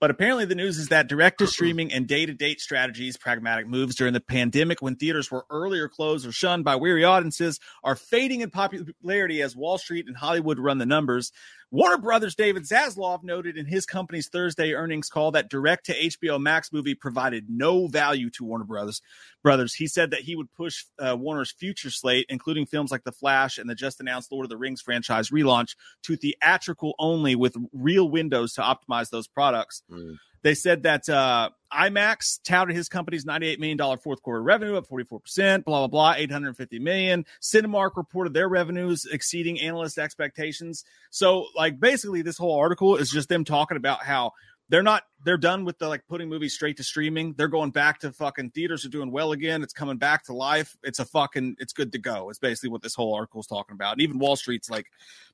But 0.00 0.10
apparently, 0.12 0.44
the 0.44 0.54
news 0.54 0.78
is 0.78 0.88
that 0.88 1.08
direct 1.08 1.38
to 1.38 1.46
streaming 1.48 1.92
and 1.92 2.06
day 2.06 2.24
to 2.24 2.32
date 2.32 2.60
strategies, 2.60 3.16
pragmatic 3.16 3.66
moves 3.66 3.96
during 3.96 4.12
the 4.12 4.20
pandemic 4.20 4.80
when 4.80 4.94
theaters 4.94 5.30
were 5.30 5.44
earlier 5.50 5.88
closed 5.88 6.26
or 6.26 6.32
shunned 6.32 6.64
by 6.64 6.76
weary 6.76 7.04
audiences, 7.04 7.58
are 7.82 7.96
fading 7.96 8.42
in 8.42 8.50
popularity 8.50 9.42
as 9.42 9.56
Wall 9.56 9.78
Street 9.78 10.06
and 10.06 10.16
Hollywood 10.16 10.58
run 10.60 10.78
the 10.78 10.86
numbers. 10.86 11.32
Warner 11.70 11.98
Brothers' 11.98 12.34
David 12.34 12.62
Zaslav 12.62 13.22
noted 13.22 13.58
in 13.58 13.66
his 13.66 13.84
company's 13.84 14.28
Thursday 14.28 14.72
earnings 14.72 15.10
call 15.10 15.32
that 15.32 15.50
direct 15.50 15.84
to 15.86 15.94
HBO 15.94 16.40
Max 16.40 16.72
movie 16.72 16.94
provided 16.94 17.46
no 17.50 17.88
value 17.88 18.30
to 18.30 18.44
Warner 18.44 18.64
Brothers. 18.64 19.02
Brothers. 19.42 19.74
He 19.74 19.86
said 19.86 20.10
that 20.12 20.20
he 20.20 20.34
would 20.34 20.52
push 20.54 20.84
uh, 20.98 21.14
Warner's 21.18 21.52
future 21.52 21.90
slate, 21.90 22.26
including 22.30 22.64
films 22.64 22.90
like 22.90 23.04
The 23.04 23.12
Flash 23.12 23.58
and 23.58 23.68
the 23.68 23.74
just 23.74 24.00
announced 24.00 24.32
Lord 24.32 24.46
of 24.46 24.50
the 24.50 24.56
Rings 24.56 24.80
franchise 24.80 25.30
relaunch, 25.30 25.76
to 26.04 26.16
theatrical 26.16 26.94
only 26.98 27.36
with 27.36 27.54
real 27.72 28.08
windows 28.08 28.54
to 28.54 28.62
optimize 28.62 29.10
those 29.10 29.28
products. 29.28 29.82
Mm. 29.90 30.16
They 30.42 30.54
said 30.54 30.84
that 30.84 31.08
uh, 31.08 31.50
IMAX 31.72 32.40
touted 32.44 32.76
his 32.76 32.88
company's 32.88 33.24
$98 33.24 33.58
million 33.58 33.98
fourth 33.98 34.22
quarter 34.22 34.42
revenue 34.42 34.76
up 34.76 34.88
44%, 34.88 35.64
blah, 35.64 35.80
blah, 35.80 35.86
blah, 35.86 36.14
850 36.16 36.78
million. 36.78 37.24
Cinemark 37.42 37.90
reported 37.96 38.34
their 38.34 38.48
revenues 38.48 39.04
exceeding 39.10 39.60
analyst 39.60 39.98
expectations. 39.98 40.84
So, 41.10 41.46
like, 41.56 41.80
basically, 41.80 42.22
this 42.22 42.38
whole 42.38 42.58
article 42.58 42.96
is 42.96 43.10
just 43.10 43.28
them 43.28 43.44
talking 43.44 43.76
about 43.76 44.02
how 44.04 44.32
they're 44.70 44.82
not, 44.82 45.04
they're 45.24 45.38
done 45.38 45.64
with 45.64 45.78
the 45.78 45.88
like 45.88 46.06
putting 46.08 46.28
movies 46.28 46.54
straight 46.54 46.76
to 46.76 46.84
streaming. 46.84 47.34
They're 47.36 47.48
going 47.48 47.70
back 47.70 48.00
to 48.00 48.12
fucking 48.12 48.50
theaters 48.50 48.84
are 48.84 48.90
doing 48.90 49.10
well 49.10 49.32
again. 49.32 49.62
It's 49.62 49.72
coming 49.72 49.96
back 49.96 50.24
to 50.24 50.34
life. 50.34 50.76
It's 50.82 50.98
a 50.98 51.06
fucking, 51.06 51.56
it's 51.58 51.72
good 51.72 51.92
to 51.92 51.98
go. 51.98 52.28
It's 52.28 52.38
basically 52.38 52.68
what 52.68 52.82
this 52.82 52.94
whole 52.94 53.14
article 53.14 53.40
is 53.40 53.46
talking 53.46 53.74
about. 53.74 53.92
And 53.92 54.02
even 54.02 54.18
Wall 54.18 54.36
Street's 54.36 54.68
like 54.68 54.86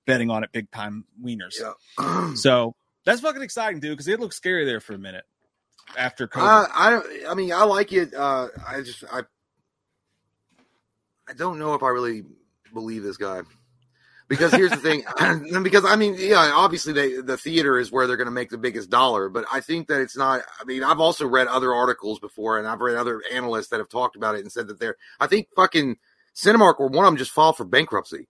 betting 0.06 0.30
on 0.30 0.44
it 0.44 0.52
big 0.52 0.70
time 0.70 1.04
wieners. 1.22 1.54
yeah. 1.60 2.34
So, 2.34 2.76
that's 3.04 3.20
fucking 3.20 3.42
exciting, 3.42 3.80
dude, 3.80 3.92
because 3.92 4.08
it 4.08 4.20
looked 4.20 4.34
scary 4.34 4.64
there 4.64 4.80
for 4.80 4.94
a 4.94 4.98
minute 4.98 5.24
after 5.96 6.26
COVID. 6.28 6.42
Uh, 6.42 6.66
I. 6.72 7.30
I 7.30 7.34
mean, 7.34 7.52
I 7.52 7.64
like 7.64 7.92
it. 7.92 8.14
Uh, 8.14 8.48
I 8.66 8.80
just 8.82 9.04
I 9.10 9.22
I 11.28 11.32
don't 11.34 11.58
know 11.58 11.74
if 11.74 11.82
I 11.82 11.88
really 11.88 12.24
believe 12.72 13.02
this 13.02 13.16
guy 13.16 13.42
because 14.28 14.52
here's 14.52 14.70
the 14.70 14.76
thing. 14.76 15.04
because 15.62 15.84
I 15.84 15.96
mean, 15.96 16.16
yeah, 16.18 16.52
obviously 16.54 16.92
they 16.92 17.20
the 17.20 17.36
theater 17.36 17.78
is 17.78 17.90
where 17.92 18.06
they're 18.06 18.16
going 18.16 18.26
to 18.26 18.32
make 18.32 18.50
the 18.50 18.58
biggest 18.58 18.90
dollar, 18.90 19.28
but 19.28 19.44
I 19.52 19.60
think 19.60 19.88
that 19.88 20.00
it's 20.00 20.16
not. 20.16 20.42
I 20.60 20.64
mean, 20.64 20.82
I've 20.82 21.00
also 21.00 21.26
read 21.26 21.46
other 21.46 21.74
articles 21.74 22.18
before, 22.18 22.58
and 22.58 22.66
I've 22.66 22.80
read 22.80 22.96
other 22.96 23.22
analysts 23.32 23.68
that 23.68 23.80
have 23.80 23.88
talked 23.88 24.16
about 24.16 24.34
it 24.34 24.40
and 24.40 24.52
said 24.52 24.68
that 24.68 24.80
they're. 24.80 24.96
I 25.20 25.26
think 25.26 25.48
fucking 25.54 25.96
Cinemark 26.34 26.74
or 26.78 26.88
one 26.88 27.04
of 27.04 27.10
them 27.10 27.18
just 27.18 27.32
filed 27.32 27.56
for 27.56 27.64
bankruptcy. 27.64 28.28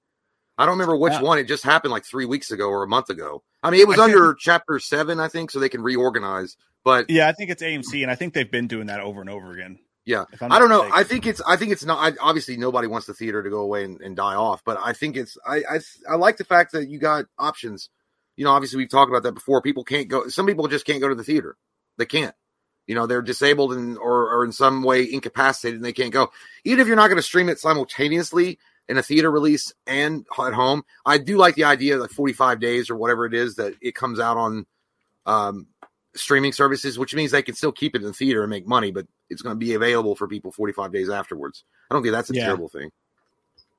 I 0.56 0.66
don't 0.66 0.74
remember 0.74 0.96
which 0.96 1.12
Yeah. 1.14 1.22
one. 1.22 1.38
It 1.38 1.44
just 1.48 1.64
happened 1.64 1.92
like 1.92 2.04
three 2.04 2.26
weeks 2.26 2.50
ago 2.50 2.68
or 2.68 2.82
a 2.82 2.88
month 2.88 3.10
ago. 3.10 3.42
I 3.62 3.70
mean, 3.70 3.80
it 3.80 3.88
was 3.88 3.98
I 3.98 4.04
under 4.04 4.34
chapter 4.34 4.78
seven, 4.78 5.18
I 5.20 5.28
think, 5.28 5.50
so 5.50 5.58
they 5.58 5.68
can 5.68 5.82
reorganize. 5.82 6.56
But 6.84 7.08
Yeah, 7.10 7.28
I 7.28 7.32
think 7.32 7.50
it's 7.50 7.62
AMC, 7.62 8.02
and 8.02 8.10
I 8.10 8.14
think 8.14 8.34
they've 8.34 8.50
been 8.50 8.66
doing 8.68 8.86
that 8.86 9.00
over 9.00 9.20
and 9.20 9.30
over 9.30 9.52
again. 9.52 9.78
yeah, 10.04 10.24
I 10.40 10.58
don't 10.58 10.68
know. 10.68 10.82
mistaken. 10.82 10.98
I 11.00 11.02
think 11.04 11.26
it's. 11.26 11.40
I 11.46 11.56
think 11.56 11.72
it's 11.72 11.84
not. 11.84 11.98
I, 11.98 12.16
obviously, 12.20 12.56
nobody 12.58 12.86
wants 12.88 13.06
the 13.06 13.14
theater 13.14 13.42
to 13.42 13.48
go 13.50 13.60
away 13.60 13.84
and, 13.84 14.00
and 14.02 14.14
die 14.14 14.34
off. 14.34 14.62
But 14.64 14.78
I 14.84 14.92
think 14.92 15.16
it's. 15.16 15.38
I, 15.46 15.62
I 15.68 15.80
I 16.10 16.16
like 16.16 16.36
the 16.36 16.44
fact 16.44 16.72
that 16.72 16.88
you 16.88 16.98
got 16.98 17.24
options. 17.38 17.88
You 18.36 18.44
know, 18.44 18.50
obviously 18.52 18.76
we've 18.78 18.90
talked 18.90 19.08
about 19.10 19.22
that 19.22 19.32
before. 19.32 19.62
People 19.62 19.82
can't 19.84 20.08
go. 20.08 20.28
Some 20.28 20.46
people 20.46 20.68
just 20.68 20.84
can't 20.84 21.00
go 21.00 21.08
to 21.08 21.14
the 21.14 21.24
theater. 21.24 21.56
They 21.96 22.04
can't. 22.06 22.34
You 22.86 22.94
know, 22.94 23.06
they're 23.06 23.22
disabled 23.22 23.72
and 23.72 23.96
or, 23.96 24.28
or 24.30 24.44
in 24.44 24.52
some 24.52 24.82
way 24.82 25.10
incapacitated 25.10 25.76
and 25.76 25.84
they 25.84 25.92
can't 25.94 26.12
go. 26.12 26.30
Even 26.64 26.80
if 26.80 26.86
you're 26.86 26.96
not 26.96 27.06
going 27.08 27.16
to 27.16 27.22
stream 27.22 27.48
it 27.48 27.58
simultaneously 27.58 28.58
in 28.88 28.98
a 28.98 29.02
theater 29.02 29.30
release 29.30 29.72
and 29.86 30.26
at 30.38 30.52
home, 30.52 30.82
I 31.06 31.18
do 31.18 31.36
like 31.36 31.54
the 31.54 31.64
idea 31.64 31.98
that 31.98 32.10
45 32.12 32.60
days 32.60 32.90
or 32.90 32.96
whatever 32.96 33.26
it 33.26 33.34
is 33.34 33.56
that 33.56 33.74
it 33.80 33.94
comes 33.94 34.20
out 34.20 34.36
on 34.36 34.66
um, 35.26 35.66
streaming 36.14 36.52
services, 36.52 36.98
which 36.98 37.14
means 37.14 37.30
they 37.30 37.42
can 37.42 37.54
still 37.54 37.72
keep 37.72 37.94
it 37.94 38.02
in 38.02 38.08
the 38.08 38.12
theater 38.12 38.42
and 38.42 38.50
make 38.50 38.66
money, 38.66 38.90
but 38.90 39.06
it's 39.30 39.42
going 39.42 39.54
to 39.54 39.58
be 39.58 39.74
available 39.74 40.14
for 40.14 40.28
people 40.28 40.52
45 40.52 40.92
days 40.92 41.08
afterwards. 41.08 41.64
I 41.90 41.94
don't 41.94 42.02
think 42.02 42.12
that's 42.12 42.30
a 42.30 42.34
Yeah. 42.34 42.44
terrible 42.44 42.68
thing. 42.68 42.90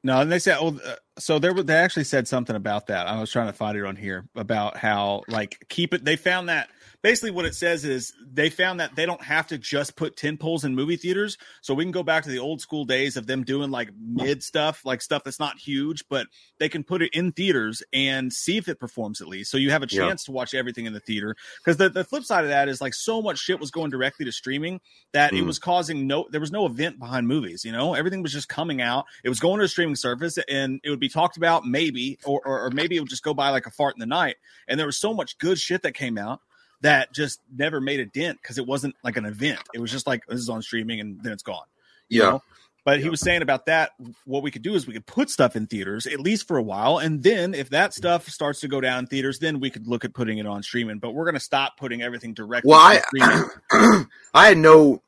No, 0.03 0.21
and 0.21 0.31
they 0.31 0.37
said, 0.37 0.57
oh, 0.59 0.79
uh, 0.85 0.95
so 1.17 1.39
there, 1.39 1.51
they 1.53 1.75
actually 1.75 2.03
said 2.03 2.27
something 2.27 2.55
about 2.55 2.87
that. 2.87 3.07
I 3.07 3.19
was 3.19 3.31
trying 3.31 3.47
to 3.47 3.53
find 3.53 3.75
it 3.75 3.85
on 3.85 3.95
here 3.95 4.27
about 4.35 4.77
how, 4.77 5.23
like, 5.27 5.65
keep 5.67 5.95
it. 5.95 6.05
They 6.05 6.15
found 6.15 6.49
that 6.49 6.69
basically 7.05 7.29
what 7.29 7.45
it 7.45 7.53
says 7.53 7.85
is 7.85 8.13
they 8.33 8.49
found 8.49 8.79
that 8.79 8.95
they 8.95 9.05
don't 9.05 9.21
have 9.21 9.45
to 9.45 9.59
just 9.59 9.95
put 9.95 10.15
tentpoles 10.15 10.65
in 10.65 10.73
movie 10.73 10.95
theaters. 10.95 11.37
So 11.61 11.75
we 11.75 11.83
can 11.83 11.91
go 11.91 12.01
back 12.01 12.23
to 12.23 12.31
the 12.31 12.39
old 12.39 12.61
school 12.61 12.83
days 12.83 13.15
of 13.15 13.27
them 13.27 13.43
doing 13.43 13.69
like 13.69 13.91
mid 13.95 14.41
stuff, 14.41 14.83
like 14.83 15.03
stuff 15.03 15.23
that's 15.23 15.39
not 15.39 15.59
huge, 15.59 16.03
but 16.09 16.25
they 16.57 16.67
can 16.67 16.83
put 16.83 17.03
it 17.03 17.11
in 17.13 17.31
theaters 17.31 17.83
and 17.93 18.33
see 18.33 18.57
if 18.57 18.67
it 18.67 18.79
performs 18.79 19.21
at 19.21 19.27
least. 19.27 19.51
So 19.51 19.57
you 19.57 19.69
have 19.69 19.83
a 19.83 19.87
Yeah. 19.87 20.07
chance 20.07 20.23
to 20.23 20.31
watch 20.31 20.55
everything 20.55 20.87
in 20.87 20.93
the 20.93 20.99
theater. 20.99 21.35
Because 21.59 21.77
the, 21.77 21.89
the 21.91 22.03
flip 22.03 22.23
side 22.23 22.43
of 22.43 22.49
that 22.49 22.69
is 22.69 22.81
like 22.81 22.95
so 22.95 23.21
much 23.21 23.37
shit 23.37 23.59
was 23.59 23.69
going 23.69 23.91
directly 23.91 24.25
to 24.25 24.31
streaming 24.31 24.81
that 25.13 25.31
it 25.35 25.43
Mm. 25.43 25.45
was 25.45 25.59
causing 25.59 26.07
no, 26.07 26.25
there 26.31 26.41
was 26.41 26.51
no 26.51 26.65
event 26.65 26.97
behind 26.97 27.27
movies, 27.27 27.63
you 27.63 27.71
know, 27.71 27.93
everything 27.93 28.23
was 28.23 28.33
just 28.33 28.49
coming 28.49 28.81
out. 28.81 29.05
It 29.23 29.29
was 29.29 29.39
going 29.39 29.59
to 29.59 29.65
a 29.65 29.67
streaming 29.67 29.95
service 29.95 30.39
and 30.49 30.79
it 30.83 30.89
would 30.89 30.99
be 30.99 31.09
talked 31.09 31.37
about 31.37 31.65
maybe, 31.67 32.17
or, 32.25 32.41
or, 32.43 32.65
or 32.65 32.71
maybe 32.71 32.95
it 32.95 33.01
would 33.01 33.09
just 33.09 33.21
go 33.21 33.35
by 33.35 33.49
like 33.49 33.67
a 33.67 33.71
fart 33.71 33.93
in 33.95 33.99
the 33.99 34.07
night. 34.07 34.37
And 34.67 34.79
there 34.79 34.87
was 34.87 34.97
so 34.97 35.13
much 35.13 35.37
good 35.37 35.59
shit 35.59 35.83
that 35.83 35.91
came 35.91 36.17
out 36.17 36.41
that 36.81 37.13
just 37.13 37.39
never 37.55 37.79
made 37.81 37.99
a 37.99 38.05
dent 38.05 38.39
because 38.41 38.57
it 38.57 38.65
wasn't 38.67 38.95
like 39.03 39.17
an 39.17 39.25
event. 39.25 39.59
It 39.73 39.79
was 39.79 39.91
just 39.91 40.07
like 40.07 40.25
this 40.27 40.39
is 40.39 40.49
on 40.49 40.61
streaming 40.61 40.99
and 40.99 41.21
then 41.23 41.31
it's 41.31 41.43
gone. 41.43 41.65
you 42.09 42.21
Yeah. 42.21 42.29
know? 42.31 42.43
But 42.83 42.99
he 42.99 43.09
was 43.09 43.19
saying 43.19 43.41
about 43.41 43.65
that, 43.65 43.93
what 44.25 44.43
we 44.43 44.51
could 44.51 44.61
do 44.61 44.75
is 44.75 44.85
we 44.85 44.93
could 44.93 45.07
put 45.07 45.31
stuff 45.31 45.55
in 45.55 45.65
theaters 45.65 46.05
at 46.05 46.19
least 46.19 46.47
for 46.47 46.57
a 46.57 46.61
while, 46.61 46.99
and 46.99 47.23
then 47.23 47.55
if 47.55 47.71
that 47.71 47.95
stuff 47.95 48.29
starts 48.29 48.59
to 48.59 48.67
go 48.67 48.79
down 48.79 48.99
in 48.99 49.07
theaters, 49.07 49.39
then 49.39 49.59
we 49.59 49.71
could 49.71 49.87
look 49.87 50.05
at 50.05 50.13
putting 50.13 50.37
it 50.37 50.45
on 50.45 50.61
streaming. 50.61 50.99
But 50.99 51.15
we're 51.15 51.23
going 51.25 51.33
to 51.33 51.39
stop 51.39 51.77
putting 51.77 52.03
everything 52.03 52.35
directly. 52.35 52.69
Well, 52.69 52.79
on 52.79 52.97
I 52.97 53.01
streaming. 53.01 54.07
I 54.35 54.47
had 54.49 54.59
no. 54.59 55.01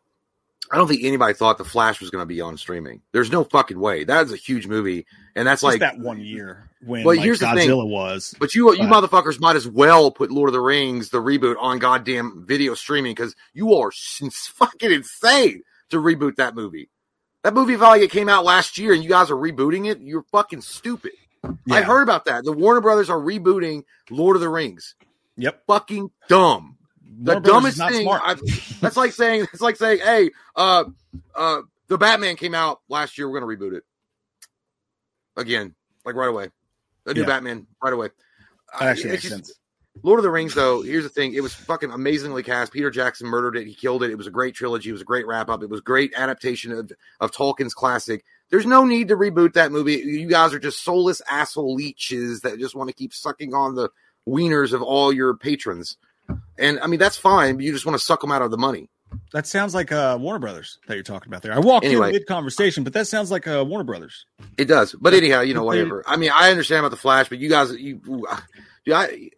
I 0.72 0.78
don't 0.78 0.88
think 0.88 1.04
anybody 1.04 1.34
thought 1.34 1.58
the 1.58 1.64
Flash 1.64 2.02
was 2.02 2.10
going 2.10 2.22
to 2.22 2.26
be 2.26 2.42
on 2.42 2.58
streaming. 2.58 3.02
There's 3.14 3.32
no 3.32 3.44
fucking 3.44 3.80
way. 3.80 4.04
That 4.04 4.26
is 4.26 4.34
a 4.34 4.38
huge 4.38 4.68
movie, 4.68 5.06
and 5.36 5.48
that's 5.48 5.62
Just 5.62 5.72
like. 5.72 5.80
that 5.80 6.00
one 6.00 6.20
year 6.20 6.70
when 6.86 7.04
Well, 7.04 7.16
like, 7.16 7.24
here's 7.24 7.40
the 7.40 7.46
Godzilla 7.46 7.84
thing. 7.84 7.92
was. 7.92 8.36
But 8.40 8.54
you, 8.54 8.74
you 8.74 8.84
motherfuckers, 8.84 9.40
might 9.40 9.56
as 9.56 9.68
well 9.68 10.12
put 10.12 10.32
Lord 10.32 10.50
of 10.50 10.54
the 10.54 10.62
Rings, 10.62 11.10
the 11.10 11.22
reboot, 11.22 11.56
on 11.60 11.80
goddamn 11.80 12.44
video 12.46 12.74
streaming 12.74 13.14
because 13.14 13.36
you 13.54 13.74
are 13.76 13.92
fucking 13.92 14.92
insane 14.92 15.64
to 15.90 15.98
reboot 15.98 16.36
that 16.36 16.56
movie. 16.56 16.90
That 17.44 17.54
movie 17.54 17.78
like 17.78 18.10
came 18.10 18.28
out 18.28 18.44
last 18.44 18.78
year, 18.78 18.94
and 18.94 19.04
you 19.04 19.10
guys 19.10 19.32
are 19.32 19.36
rebooting 19.36 19.90
it. 19.90 20.02
You're 20.02 20.24
fucking 20.32 20.62
stupid. 20.62 21.14
I 21.72 21.82
heard 21.82 22.02
about 22.02 22.26
that. 22.26 22.44
The 22.44 22.52
Warner 22.52 22.82
Brothers 22.82 23.10
are 23.10 23.20
rebooting 23.20 23.84
Lord 24.10 24.36
of 24.36 24.42
the 24.42 24.50
Rings. 24.50 24.96
Yep. 25.38 25.64
Fucking 25.68 26.12
dumb. 26.28 26.77
The 27.20 27.34
Warner 27.34 27.48
dumbest 27.48 27.78
thing. 27.78 28.06
that's 28.82 28.98
like 28.98 29.12
saying 29.14 29.48
it's 29.54 29.62
like 29.62 29.76
saying, 29.78 30.00
"Hey, 30.00 30.32
uh, 30.56 30.84
uh, 31.36 31.62
the 31.88 31.98
Batman 31.98 32.36
came 32.36 32.54
out 32.54 32.82
last 32.90 33.18
year. 33.18 33.30
We're 33.30 33.40
gonna 33.40 33.52
reboot 33.58 33.76
it 33.78 33.84
again, 35.36 35.76
like 36.06 36.16
right 36.16 36.30
away. 36.30 36.50
A 37.06 37.14
new 37.14 37.22
Yeah. 37.22 37.28
Batman 37.28 37.68
right 37.84 37.94
away." 37.94 38.10
That 38.80 38.90
actually 38.90 39.12
makes 39.12 39.24
just- 39.24 39.34
sense. 39.36 39.54
Lord 40.04 40.20
of 40.20 40.24
the 40.24 40.30
Rings, 40.30 40.54
though, 40.54 40.84
here's 40.84 41.04
the 41.06 41.10
thing: 41.10 41.34
it 41.34 41.42
was 41.42 41.56
fucking 41.56 41.90
amazingly 41.90 42.44
cast. 42.44 42.72
Peter 42.72 42.92
Jackson 42.92 43.28
murdered 43.28 43.58
it. 43.58 43.66
He 43.66 43.74
killed 43.74 44.04
it. 44.04 44.12
It 44.12 44.18
was 44.18 44.28
a 44.28 44.32
great 44.32 44.54
trilogy. 44.54 44.90
It 44.90 44.94
was 44.94 45.02
a 45.02 45.06
great 45.06 45.26
wrap 45.26 45.50
up. 45.50 45.64
It 45.64 45.70
was 45.72 45.82
great 45.82 46.14
adaptation 46.16 46.72
of 46.72 46.92
of 47.20 47.32
Tolkien's 47.32 47.74
classic. 47.74 48.24
There's 48.50 48.66
no 48.68 48.86
need 48.86 49.08
to 49.08 49.16
reboot 49.16 49.54
that 49.54 49.72
movie. 49.72 49.96
You 49.96 50.28
guys 50.28 50.54
are 50.54 50.60
just 50.60 50.84
soulless 50.84 51.22
asshole 51.30 51.74
leeches 51.74 52.42
that 52.42 52.60
just 52.60 52.76
want 52.76 52.90
to 52.90 52.94
keep 52.94 53.12
sucking 53.14 53.54
on 53.56 53.74
the 53.76 53.90
wieners 54.28 54.72
of 54.72 54.84
all 54.84 55.12
your 55.12 55.36
patrons. 55.36 55.98
And 56.58 56.80
I 56.80 56.88
mean, 56.88 57.00
that's 57.00 57.18
fine, 57.18 57.56
but 57.56 57.64
you 57.66 57.72
just 57.72 57.86
want 57.86 57.98
to 58.00 58.04
suck 58.04 58.22
them 58.22 58.32
out 58.32 58.42
of 58.42 58.52
the 58.52 58.58
money. 58.58 58.90
That 59.32 59.48
sounds 59.48 59.74
like 59.74 59.92
uh, 59.92 60.18
Warner 60.20 60.40
Brothers 60.40 60.80
that 60.88 60.96
you're 60.96 61.04
talking 61.04 61.30
about 61.30 61.42
there. 61.42 61.54
I 61.54 61.60
walked 61.60 61.86
Anyway. 61.86 62.08
in 62.10 62.14
mid 62.14 62.26
conversation, 62.28 62.84
but 62.84 62.94
that 62.94 63.08
sounds 63.08 63.32
like 63.32 63.48
uh, 63.48 63.64
Warner 63.66 63.86
Brothers. 63.86 64.26
It 64.58 64.66
does, 64.66 64.94
but 64.94 65.14
anyhow, 65.14 65.42
you 65.42 65.54
know, 65.54 65.64
whatever. 65.64 66.04
I 66.06 66.18
mean, 66.18 66.32
I 66.34 66.52
understand 66.52 66.80
about 66.80 66.92
the 66.92 66.98
Flash, 66.98 67.30
but 67.30 67.38
you 67.40 67.48
guys, 67.50 67.72
you, 67.72 68.02
dude, 68.86 68.94
I, 68.94 69.30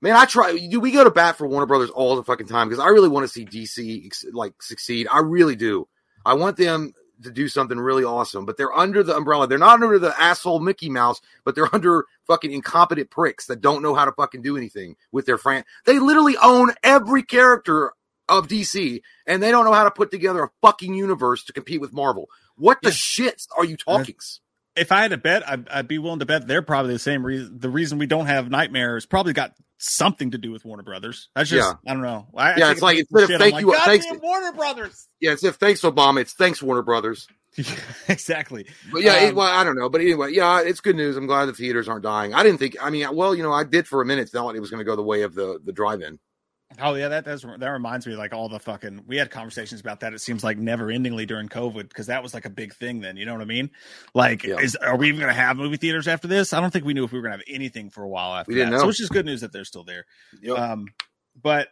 man, 0.00 0.16
I 0.16 0.24
try. 0.24 0.56
Do 0.56 0.80
we 0.80 0.90
go 0.90 1.04
to 1.04 1.10
bat 1.10 1.36
for 1.36 1.46
Warner 1.46 1.66
Brothers 1.66 1.90
all 1.90 2.16
the 2.16 2.24
fucking 2.24 2.48
time? 2.48 2.68
Because 2.68 2.82
I 2.84 2.88
really 2.88 3.08
want 3.08 3.24
to 3.24 3.28
see 3.28 3.44
DC 3.44 4.12
like 4.32 4.60
succeed. 4.60 5.06
I 5.10 5.20
really 5.20 5.54
do. 5.56 5.86
I 6.26 6.34
want 6.34 6.56
them 6.56 6.92
to 7.24 7.30
do 7.30 7.48
something 7.48 7.78
really 7.78 8.04
awesome, 8.04 8.44
but 8.46 8.56
they're 8.56 8.72
under 8.76 9.02
the 9.02 9.16
umbrella. 9.16 9.46
They're 9.46 9.58
not 9.58 9.82
under 9.82 9.98
the 9.98 10.14
asshole 10.20 10.60
Mickey 10.60 10.88
Mouse, 10.90 11.20
but 11.44 11.54
they're 11.54 11.68
under 11.74 12.04
fucking 12.26 12.52
incompetent 12.52 13.10
pricks 13.10 13.46
that 13.46 13.60
don't 13.60 13.82
know 13.82 13.94
how 13.94 14.04
to 14.04 14.12
fucking 14.12 14.42
do 14.42 14.56
anything 14.56 14.96
with 15.10 15.26
their 15.26 15.38
fran. 15.38 15.64
They 15.86 15.98
literally 15.98 16.36
own 16.42 16.72
every 16.82 17.22
character 17.22 17.92
of 18.28 18.48
DC, 18.48 19.02
and 19.26 19.42
they 19.42 19.50
don't 19.50 19.64
know 19.64 19.72
how 19.72 19.84
to 19.84 19.90
put 19.90 20.10
together 20.10 20.44
a 20.44 20.50
fucking 20.62 20.94
universe 20.94 21.44
to 21.44 21.52
compete 21.52 21.80
with 21.80 21.92
Marvel. 21.92 22.28
What 22.56 22.78
the 22.82 22.88
Yeah. 22.88 22.94
shit 22.94 23.42
are 23.56 23.64
you 23.64 23.76
talking? 23.76 24.14
If 24.74 24.90
I 24.90 25.02
had 25.02 25.12
a 25.12 25.18
bet, 25.18 25.46
I'd, 25.46 25.68
I'd 25.68 25.88
be 25.88 25.98
willing 25.98 26.20
to 26.20 26.26
bet 26.26 26.46
they're 26.46 26.62
probably 26.62 26.94
the 26.94 26.98
same 26.98 27.26
reason. 27.26 27.58
The 27.58 27.68
reason 27.68 27.98
we 27.98 28.06
don't 28.06 28.24
have 28.26 28.50
Nightmares 28.50 29.04
probably 29.04 29.34
got 29.34 29.52
something 29.82 30.30
to 30.32 30.38
do 30.38 30.50
with 30.52 30.64
Warner 30.64 30.82
Brothers. 30.82 31.28
That's 31.34 31.50
just 31.50 31.68
Yeah. 31.68 31.90
I 31.90 31.94
don't 31.94 32.02
know. 32.02 32.26
I, 32.36 32.52
I 32.52 32.56
Yeah, 32.56 32.64
take 32.66 32.72
it's 32.72 32.82
like, 32.82 32.98
instead 32.98 33.22
of 33.24 33.28
shit, 33.30 33.40
thank 33.40 33.54
I'm 33.54 33.60
you- 33.60 33.68
like, 33.68 33.82
thanks- 33.82 34.06
"Goddamn 34.06 34.22
Warner 34.22 34.52
Brothers. 34.52 35.08
Yeah, 35.20 35.32
it's 35.32 35.44
if 35.44 35.56
thanks 35.56 35.80
Obama, 35.82 36.20
it's 36.20 36.34
thanks 36.34 36.62
Warner 36.62 36.82
Brothers. 36.82 37.26
exactly. 38.08 38.66
But 38.92 39.02
yeah, 39.02 39.24
it, 39.24 39.28
Um, 39.30 39.34
well, 39.36 39.46
I 39.52 39.62
don't 39.64 39.76
know. 39.76 39.88
But 39.88 40.00
anyway, 40.00 40.32
yeah, 40.32 40.60
it's 40.62 40.80
good 40.80 40.96
news. 40.96 41.16
I'm 41.16 41.26
glad 41.26 41.46
the 41.46 41.52
theaters 41.52 41.88
aren't 41.88 42.02
dying. 42.02 42.32
I 42.34 42.42
didn't 42.42 42.58
think. 42.58 42.76
I 42.80 42.88
mean, 42.90 43.14
well, 43.14 43.34
you 43.34 43.42
know, 43.42 43.52
I 43.52 43.64
did 43.64 43.86
for 43.86 44.00
a 44.00 44.06
minute 44.06 44.28
thought 44.30 44.56
it 44.56 44.60
was 44.60 44.70
going 44.70 44.78
to 44.78 44.84
go 44.84 44.96
the 44.96 45.02
way 45.02 45.22
of 45.22 45.34
the 45.34 45.60
the 45.64 45.72
drive-in. 45.72 46.18
Oh 46.80 46.94
yeah, 46.94 47.08
that 47.08 47.24
does 47.24 47.42
that 47.58 47.68
reminds 47.68 48.06
me 48.06 48.14
like 48.16 48.32
all 48.32 48.48
the 48.48 48.58
fucking 48.58 49.04
we 49.06 49.16
had 49.16 49.30
conversations 49.30 49.80
about 49.80 50.00
that. 50.00 50.14
It 50.14 50.20
seems 50.20 50.42
like 50.42 50.58
never 50.58 50.86
endingly 50.86 51.26
during 51.26 51.48
COVID 51.48 51.88
because 51.88 52.06
that 52.06 52.22
was 52.22 52.34
like 52.34 52.44
a 52.44 52.50
big 52.50 52.74
thing 52.74 53.00
then. 53.00 53.16
You 53.16 53.26
know 53.26 53.32
what 53.32 53.42
I 53.42 53.46
mean? 53.46 53.70
Like, 54.14 54.42
Yeah. 54.44 54.58
is 54.58 54.76
are 54.76 54.96
we 54.96 55.08
even 55.08 55.20
gonna 55.20 55.32
have 55.32 55.56
movie 55.56 55.76
theaters 55.76 56.08
after 56.08 56.28
this? 56.28 56.52
I 56.52 56.60
don't 56.60 56.70
think 56.72 56.84
we 56.84 56.94
knew 56.94 57.04
if 57.04 57.12
we 57.12 57.18
were 57.18 57.22
gonna 57.24 57.36
have 57.36 57.44
anything 57.48 57.90
for 57.90 58.02
a 58.02 58.08
while 58.08 58.34
after 58.34 58.54
that. 58.54 58.70
know. 58.70 58.78
So 58.78 58.88
it's 58.88 58.98
just 58.98 59.12
good 59.12 59.26
news 59.26 59.40
that 59.42 59.52
they're 59.52 59.64
still 59.64 59.84
there. 59.84 60.06
Yep. 60.40 60.58
Um, 60.58 60.86
but 61.42 61.68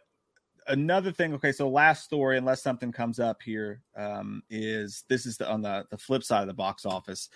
another 0.67 1.11
thing, 1.11 1.33
okay, 1.33 1.51
so 1.51 1.69
last 1.69 2.03
story, 2.03 2.37
unless 2.37 2.61
something 2.61 2.91
comes 2.91 3.19
up 3.19 3.41
here, 3.41 3.81
um, 3.97 4.43
is 4.49 5.03
this 5.09 5.25
is 5.25 5.37
the 5.37 5.49
on 5.49 5.61
the 5.61 5.85
the 5.89 5.97
flip 5.97 6.23
side 6.23 6.41
of 6.41 6.47
the 6.47 6.53
box 6.53 6.85
office. 6.85 7.29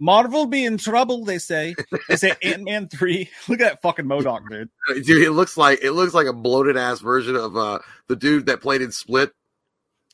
Marvel 0.00 0.46
be 0.46 0.64
in 0.64 0.78
trouble, 0.78 1.24
they 1.24 1.38
say. 1.38 1.74
They 2.08 2.16
say 2.16 2.34
Ant 2.42 2.64
Man 2.64 2.88
three. 2.88 3.28
Look 3.48 3.60
at 3.60 3.64
that 3.70 3.82
fucking 3.82 4.06
MODOK, 4.06 4.48
dude. 4.48 4.70
Dude, 5.04 5.22
it 5.22 5.30
looks 5.32 5.56
like 5.56 5.80
it 5.82 5.92
looks 5.92 6.14
like 6.14 6.26
a 6.26 6.32
bloated 6.32 6.76
ass 6.76 7.00
version 7.00 7.36
of 7.36 7.56
uh 7.56 7.78
the 8.08 8.16
dude 8.16 8.46
that 8.46 8.60
played 8.62 8.80
in 8.82 8.90
Split. 8.92 9.32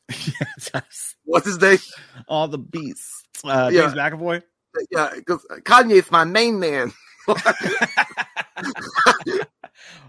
What's 1.25 1.47
his 1.47 1.61
name? 1.61 1.79
All 2.29 2.49
the 2.49 2.59
beasts. 2.59 3.23
Uh, 3.45 3.71
Yeah. 3.73 3.83
James 3.83 3.95
McAvoy. 3.95 4.43
Yeah, 4.91 5.11
because 5.15 5.45
Kanye's 5.63 6.11
my 6.11 6.25
main 6.25 6.61
man. 6.61 6.93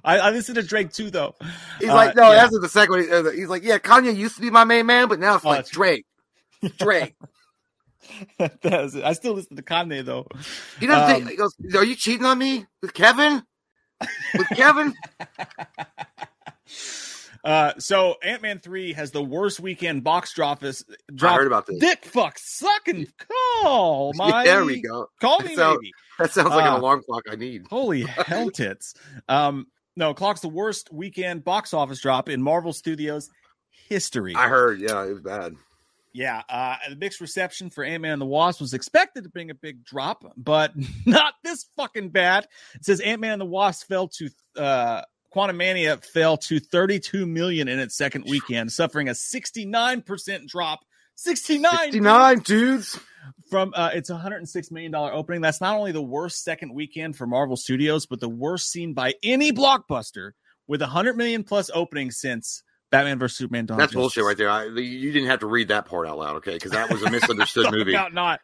I, 0.03 0.19
I 0.19 0.29
listened 0.31 0.55
to 0.55 0.63
Drake 0.63 0.91
too, 0.93 1.09
though. 1.09 1.35
He's 1.79 1.89
Uh, 1.89 1.95
like, 1.95 2.15
no, 2.15 2.31
yeah. 2.31 2.35
that's 2.47 2.59
the 2.59 2.69
second 2.69 3.09
one. 3.09 3.35
He's 3.35 3.47
like, 3.49 3.63
yeah, 3.63 3.77
Kanye 3.77 4.15
used 4.15 4.35
to 4.35 4.41
be 4.41 4.49
my 4.49 4.63
main 4.63 4.85
man, 4.85 5.07
but 5.07 5.19
now 5.19 5.35
it's 5.35 5.45
Oh, 5.45 5.49
like 5.49 5.67
Drake. 5.69 6.05
Drake. 6.79 7.15
That 8.39 8.63
was 8.63 8.95
it. 8.95 9.03
I 9.03 9.13
still 9.13 9.33
listen 9.33 9.55
to 9.57 9.63
Kanye 9.63 10.03
though. 10.05 10.27
He 10.79 10.87
doesn't 10.87 11.03
Um, 11.03 11.21
think, 11.25 11.29
he 11.31 11.35
goes, 11.37 11.53
Are 11.75 11.83
you 11.85 11.95
cheating 11.95 12.25
on 12.25 12.37
me 12.37 12.65
with 12.81 12.93
Kevin? 12.93 13.43
With 14.35 14.47
Kevin? 14.49 14.93
Uh, 17.43 17.71
so 17.77 18.15
Ant 18.23 18.41
Man 18.41 18.59
three 18.59 18.91
has 18.93 19.11
the 19.11 19.23
worst 19.23 19.59
weekend 19.61 20.03
box 20.03 20.37
office. 20.37 20.83
Drop. 21.15 21.33
I 21.33 21.37
heard 21.37 21.47
about 21.47 21.65
this. 21.65 21.77
Dick 21.79 22.03
fuck 22.03 22.37
sucking 22.37 23.07
call 23.61 24.11
my. 24.15 24.43
there 24.43 24.65
we 24.65 24.81
go. 24.81 25.07
Call 25.21 25.39
me 25.39 25.55
So- 25.55 25.75
maybe. 25.75 25.91
That 26.19 26.33
sounds 26.33 26.49
like 26.49 26.65
Uh, 26.65 26.69
an 26.73 26.79
alarm 26.81 27.03
clock 27.07 27.23
I 27.31 27.35
need. 27.35 27.67
Holy 27.69 28.01
hell 28.01 28.49
tits. 28.49 28.95
Um, 29.29 29.67
no, 29.95 30.13
clock's 30.15 30.41
the 30.41 30.49
worst 30.49 30.91
weekend 30.91 31.45
box 31.45 31.73
office 31.73 32.01
drop 32.01 32.27
in 32.27 32.41
Marvel 32.41 32.73
Studios 32.73 33.29
history. 33.87 34.33
I 34.35 34.47
heard, 34.49 34.79
yeah, 34.81 35.05
it 35.05 35.09
was 35.13 35.21
bad. 35.21 35.53
Yeah, 36.13 36.41
uh, 36.49 36.77
the 36.89 36.95
mixed 36.95 37.21
reception 37.21 37.69
for 37.69 37.83
Ant 37.83 38.01
Man 38.01 38.13
and 38.13 38.21
the 38.21 38.25
Wasp 38.25 38.59
was 38.59 38.73
expected 38.73 39.23
to 39.23 39.29
bring 39.29 39.51
a 39.51 39.55
big 39.55 39.83
drop, 39.83 40.23
but 40.35 40.73
not 41.05 41.33
this 41.43 41.65
fucking 41.75 42.09
bad. 42.09 42.47
It 42.75 42.85
says 42.85 42.99
Ant 42.99 43.21
Man 43.21 43.33
and 43.33 43.41
the 43.41 43.45
Wasp 43.45 43.87
fell 43.87 44.07
to 44.09 44.29
uh, 44.57 45.01
Quantumania 45.35 46.03
fell 46.03 46.37
to 46.37 46.59
32 46.59 47.25
million 47.25 47.67
in 47.67 47.79
its 47.79 47.95
second 47.95 48.25
weekend, 48.27 48.71
suffering 48.71 49.09
a 49.09 49.11
69% 49.11 50.47
drop. 50.47 50.79
69, 51.15 51.77
69 51.77 52.39
dudes. 52.39 52.99
From 53.49 53.73
uh, 53.75 53.91
its 53.93 54.09
106 54.09 54.71
million 54.71 54.91
dollar 54.91 55.13
opening. 55.13 55.41
That's 55.41 55.61
not 55.61 55.75
only 55.75 55.91
the 55.91 56.01
worst 56.01 56.43
second 56.43 56.73
weekend 56.73 57.15
for 57.15 57.27
Marvel 57.27 57.57
Studios, 57.57 58.05
but 58.05 58.19
the 58.19 58.29
worst 58.29 58.69
seen 58.69 58.93
by 58.93 59.15
any 59.21 59.51
blockbuster 59.51 60.31
with 60.67 60.81
100 60.81 61.17
million 61.17 61.43
plus 61.43 61.69
opening 61.73 62.11
since 62.11 62.63
Batman 62.89 63.19
vs 63.19 63.37
Superman. 63.37 63.65
Dawn 63.65 63.77
That's 63.77 63.93
bullshit 63.93 64.23
right 64.23 64.37
there. 64.37 64.49
I, 64.49 64.65
you 64.65 65.11
didn't 65.11 65.29
have 65.29 65.39
to 65.39 65.47
read 65.47 65.69
that 65.69 65.85
part 65.85 66.07
out 66.07 66.17
loud, 66.17 66.37
okay? 66.37 66.53
Because 66.53 66.71
that 66.71 66.91
was 66.91 67.01
a 67.03 67.11
misunderstood 67.11 67.71
movie. 67.71 67.93
About 67.93 68.13
not. 68.13 68.39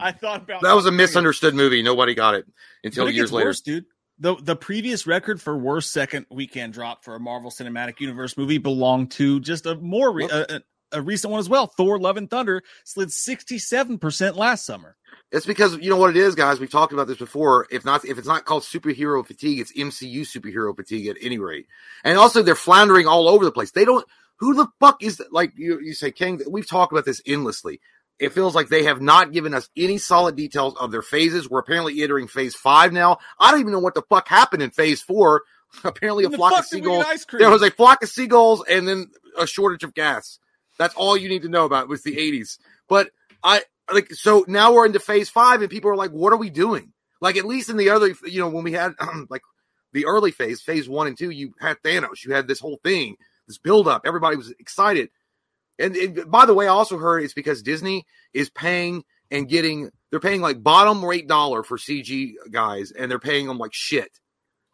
I 0.00 0.12
thought 0.12 0.42
about 0.42 0.62
that 0.62 0.74
was 0.74 0.86
a 0.86 0.92
misunderstood 0.92 1.54
movie. 1.54 1.82
Nobody 1.82 2.14
got 2.14 2.34
it 2.34 2.46
until 2.82 3.06
it 3.06 3.14
years 3.14 3.32
later, 3.32 3.48
worse, 3.50 3.60
dude. 3.60 3.84
The 4.18 4.36
the 4.36 4.56
previous 4.56 5.06
record 5.06 5.40
for 5.42 5.56
worst 5.56 5.92
second 5.92 6.26
weekend 6.30 6.72
drop 6.72 7.04
for 7.04 7.14
a 7.14 7.20
Marvel 7.20 7.50
Cinematic 7.50 8.00
Universe 8.00 8.36
movie 8.36 8.58
belonged 8.58 9.10
to 9.12 9.40
just 9.40 9.66
a 9.66 9.74
more 9.74 10.12
re- 10.12 10.28
a, 10.30 10.62
a 10.92 11.00
recent 11.00 11.30
one 11.30 11.40
as 11.40 11.48
well. 11.48 11.66
Thor: 11.66 11.98
Love 11.98 12.16
and 12.16 12.28
Thunder 12.28 12.62
slid 12.84 13.12
sixty 13.12 13.58
seven 13.58 13.98
percent 13.98 14.36
last 14.36 14.64
summer. 14.64 14.96
It's 15.30 15.46
because 15.46 15.76
you 15.78 15.88
know 15.88 15.96
what 15.96 16.10
it 16.10 16.16
is, 16.16 16.34
guys. 16.34 16.60
We've 16.60 16.70
talked 16.70 16.92
about 16.92 17.06
this 17.06 17.18
before. 17.18 17.66
If 17.70 17.84
not, 17.84 18.04
if 18.04 18.18
it's 18.18 18.28
not 18.28 18.44
called 18.44 18.64
superhero 18.64 19.26
fatigue, 19.26 19.60
it's 19.60 19.72
MCU 19.72 20.20
superhero 20.20 20.76
fatigue 20.76 21.06
at 21.06 21.16
any 21.22 21.38
rate. 21.38 21.66
And 22.04 22.18
also, 22.18 22.42
they're 22.42 22.54
floundering 22.54 23.06
all 23.06 23.28
over 23.28 23.44
the 23.44 23.52
place. 23.52 23.70
They 23.70 23.86
don't. 23.86 24.06
Who 24.36 24.54
the 24.54 24.66
fuck 24.80 25.02
is 25.02 25.22
like 25.30 25.52
you? 25.56 25.80
You 25.80 25.94
say 25.94 26.10
King. 26.10 26.40
We've 26.48 26.68
talked 26.68 26.92
about 26.92 27.06
this 27.06 27.22
endlessly. 27.26 27.80
It 28.18 28.32
feels 28.32 28.54
like 28.54 28.68
they 28.68 28.84
have 28.84 29.00
not 29.00 29.32
given 29.32 29.54
us 29.54 29.68
any 29.76 29.98
solid 29.98 30.36
details 30.36 30.76
of 30.76 30.92
their 30.92 31.02
phases. 31.02 31.48
We're 31.48 31.60
apparently 31.60 32.02
entering 32.02 32.28
phase 32.28 32.54
five 32.54 32.92
now. 32.92 33.18
I 33.38 33.50
don't 33.50 33.60
even 33.60 33.72
know 33.72 33.80
what 33.80 33.94
the 33.94 34.02
fuck 34.02 34.28
happened 34.28 34.62
in 34.62 34.70
phase 34.70 35.00
four. 35.00 35.42
Apparently, 35.84 36.24
a 36.24 36.30
flock 36.30 36.58
of 36.58 36.66
seagulls. 36.66 37.26
There 37.32 37.50
was 37.50 37.62
a 37.62 37.70
flock 37.70 38.02
of 38.02 38.10
seagulls, 38.10 38.62
and 38.68 38.86
then 38.86 39.10
a 39.38 39.46
shortage 39.46 39.84
of 39.84 39.94
gas. 39.94 40.38
That's 40.78 40.94
all 40.94 41.16
you 41.16 41.28
need 41.28 41.42
to 41.42 41.48
know 41.48 41.64
about 41.64 41.88
was 41.88 42.02
the 42.02 42.16
80s. 42.16 42.58
But 42.88 43.10
I 43.42 43.62
like 43.92 44.12
so 44.12 44.44
now 44.48 44.72
we're 44.72 44.86
into 44.86 45.00
phase 45.00 45.28
five, 45.28 45.60
and 45.60 45.70
people 45.70 45.90
are 45.90 45.96
like, 45.96 46.10
"What 46.10 46.32
are 46.32 46.38
we 46.38 46.50
doing?" 46.50 46.92
Like 47.20 47.36
at 47.36 47.44
least 47.44 47.70
in 47.70 47.76
the 47.76 47.90
other, 47.90 48.14
you 48.24 48.40
know, 48.40 48.48
when 48.48 48.64
we 48.64 48.72
had 48.72 48.94
like 49.28 49.42
the 49.92 50.06
early 50.06 50.30
phase, 50.30 50.60
phase 50.60 50.88
one 50.88 51.06
and 51.06 51.16
two, 51.16 51.30
you 51.30 51.54
had 51.60 51.78
Thanos, 51.82 52.24
you 52.24 52.32
had 52.32 52.48
this 52.48 52.60
whole 52.60 52.80
thing, 52.82 53.16
this 53.46 53.58
build 53.58 53.88
up, 53.88 54.02
everybody 54.04 54.36
was 54.36 54.50
excited. 54.58 55.10
And 55.78 56.24
by 56.30 56.46
the 56.46 56.54
way, 56.54 56.66
I 56.66 56.70
also 56.70 56.98
heard 56.98 57.24
it's 57.24 57.34
because 57.34 57.62
Disney 57.62 58.04
is 58.32 58.50
paying 58.50 59.04
and 59.30 59.48
getting 59.48 59.90
they're 60.10 60.20
paying 60.20 60.40
like 60.40 60.62
bottom 60.62 61.04
rate 61.04 61.26
dollar 61.26 61.62
for 61.62 61.78
CG 61.78 62.32
guys, 62.50 62.92
and 62.92 63.10
they're 63.10 63.18
paying 63.18 63.46
them 63.46 63.58
like 63.58 63.72
shit. 63.72 64.10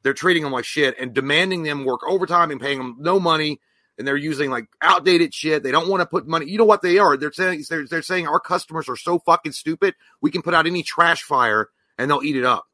They're 0.03 0.15
treating 0.15 0.43
them 0.43 0.53
like 0.53 0.65
shit 0.65 0.97
and 0.99 1.15
demanding 1.15 1.63
them 1.63 1.85
work 1.85 2.01
overtime 2.07 2.51
and 2.51 2.61
paying 2.61 2.79
them 2.79 2.97
no 2.99 3.19
money 3.19 3.61
and 3.99 4.07
they're 4.07 4.17
using 4.17 4.51
like 4.51 4.67
outdated 4.81 5.35
shit. 5.35 5.63
They 5.63 5.73
don't 5.73 5.89
want 5.89 6.01
to 6.01 6.07
put 6.07 6.27
money. 6.27 6.47
You 6.47 6.59
know 6.59 6.65
what 6.65 6.83
they 6.83 6.99
are? 6.99 7.17
They're 7.17 7.33
saying 7.33 7.65
they're, 7.69 7.87
they're 7.87 8.03
saying 8.03 8.27
our 8.27 8.41
customers 8.41 8.89
are 8.89 8.97
so 8.97 9.19
fucking 9.19 9.53
stupid. 9.53 9.95
We 10.21 10.31
can 10.31 10.43
put 10.43 10.55
out 10.55 10.67
any 10.67 10.83
trash 10.83 11.23
fire 11.23 11.69
and 11.99 12.11
they'll 12.11 12.23
eat 12.23 12.37
it 12.37 12.45
up. 12.45 12.67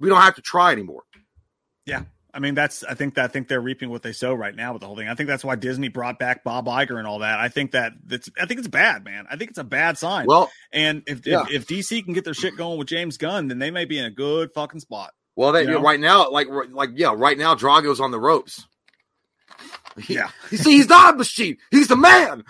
We 0.00 0.08
don't 0.08 0.20
have 0.20 0.36
to 0.36 0.42
try 0.42 0.72
anymore. 0.72 1.02
Yeah. 1.86 2.02
I 2.32 2.40
mean, 2.40 2.54
that's, 2.54 2.82
I 2.82 2.94
think 2.94 3.14
that, 3.14 3.24
I 3.24 3.28
think 3.28 3.46
they're 3.46 3.60
reaping 3.60 3.90
what 3.90 4.02
they 4.02 4.12
sow 4.12 4.34
right 4.34 4.54
now 4.54 4.72
with 4.72 4.80
the 4.80 4.86
whole 4.88 4.96
thing. 4.96 5.08
I 5.08 5.14
think 5.14 5.28
that's 5.28 5.44
why 5.44 5.54
Disney 5.54 5.86
brought 5.86 6.18
back 6.18 6.42
Bob 6.42 6.66
Iger 6.66 6.98
and 6.98 7.06
all 7.06 7.20
that. 7.20 7.38
I 7.38 7.48
think 7.48 7.72
that 7.72 7.92
that's, 8.04 8.28
I 8.40 8.46
think 8.46 8.58
it's 8.58 8.68
bad, 8.68 9.04
man. 9.04 9.26
I 9.30 9.36
think 9.36 9.50
it's 9.50 9.58
a 9.58 9.64
bad 9.64 9.98
sign. 9.98 10.26
Well, 10.26 10.50
and 10.72 11.04
if, 11.06 11.24
yeah. 11.24 11.44
if, 11.48 11.50
if 11.50 11.66
DC 11.68 12.04
can 12.04 12.12
get 12.12 12.24
their 12.24 12.34
shit 12.34 12.56
going 12.56 12.78
with 12.78 12.88
James 12.88 13.18
Gunn, 13.18 13.46
then 13.46 13.60
they 13.60 13.70
may 13.70 13.84
be 13.84 13.98
in 13.98 14.04
a 14.04 14.10
good 14.10 14.50
fucking 14.52 14.80
spot. 14.80 15.12
Well, 15.36 15.52
that, 15.52 15.64
you 15.64 15.72
know? 15.72 15.80
right 15.80 16.00
now, 16.00 16.28
like, 16.30 16.48
like, 16.70 16.90
yeah, 16.94 17.14
right 17.16 17.38
now, 17.38 17.54
Drago's 17.54 18.00
on 18.00 18.10
the 18.10 18.20
ropes. 18.20 18.66
Yeah. 20.08 20.28
you 20.50 20.58
see, 20.58 20.72
he's 20.72 20.88
not 20.88 21.14
a 21.14 21.16
machine. 21.16 21.56
He's 21.70 21.88
the 21.88 21.96
man. 21.96 22.42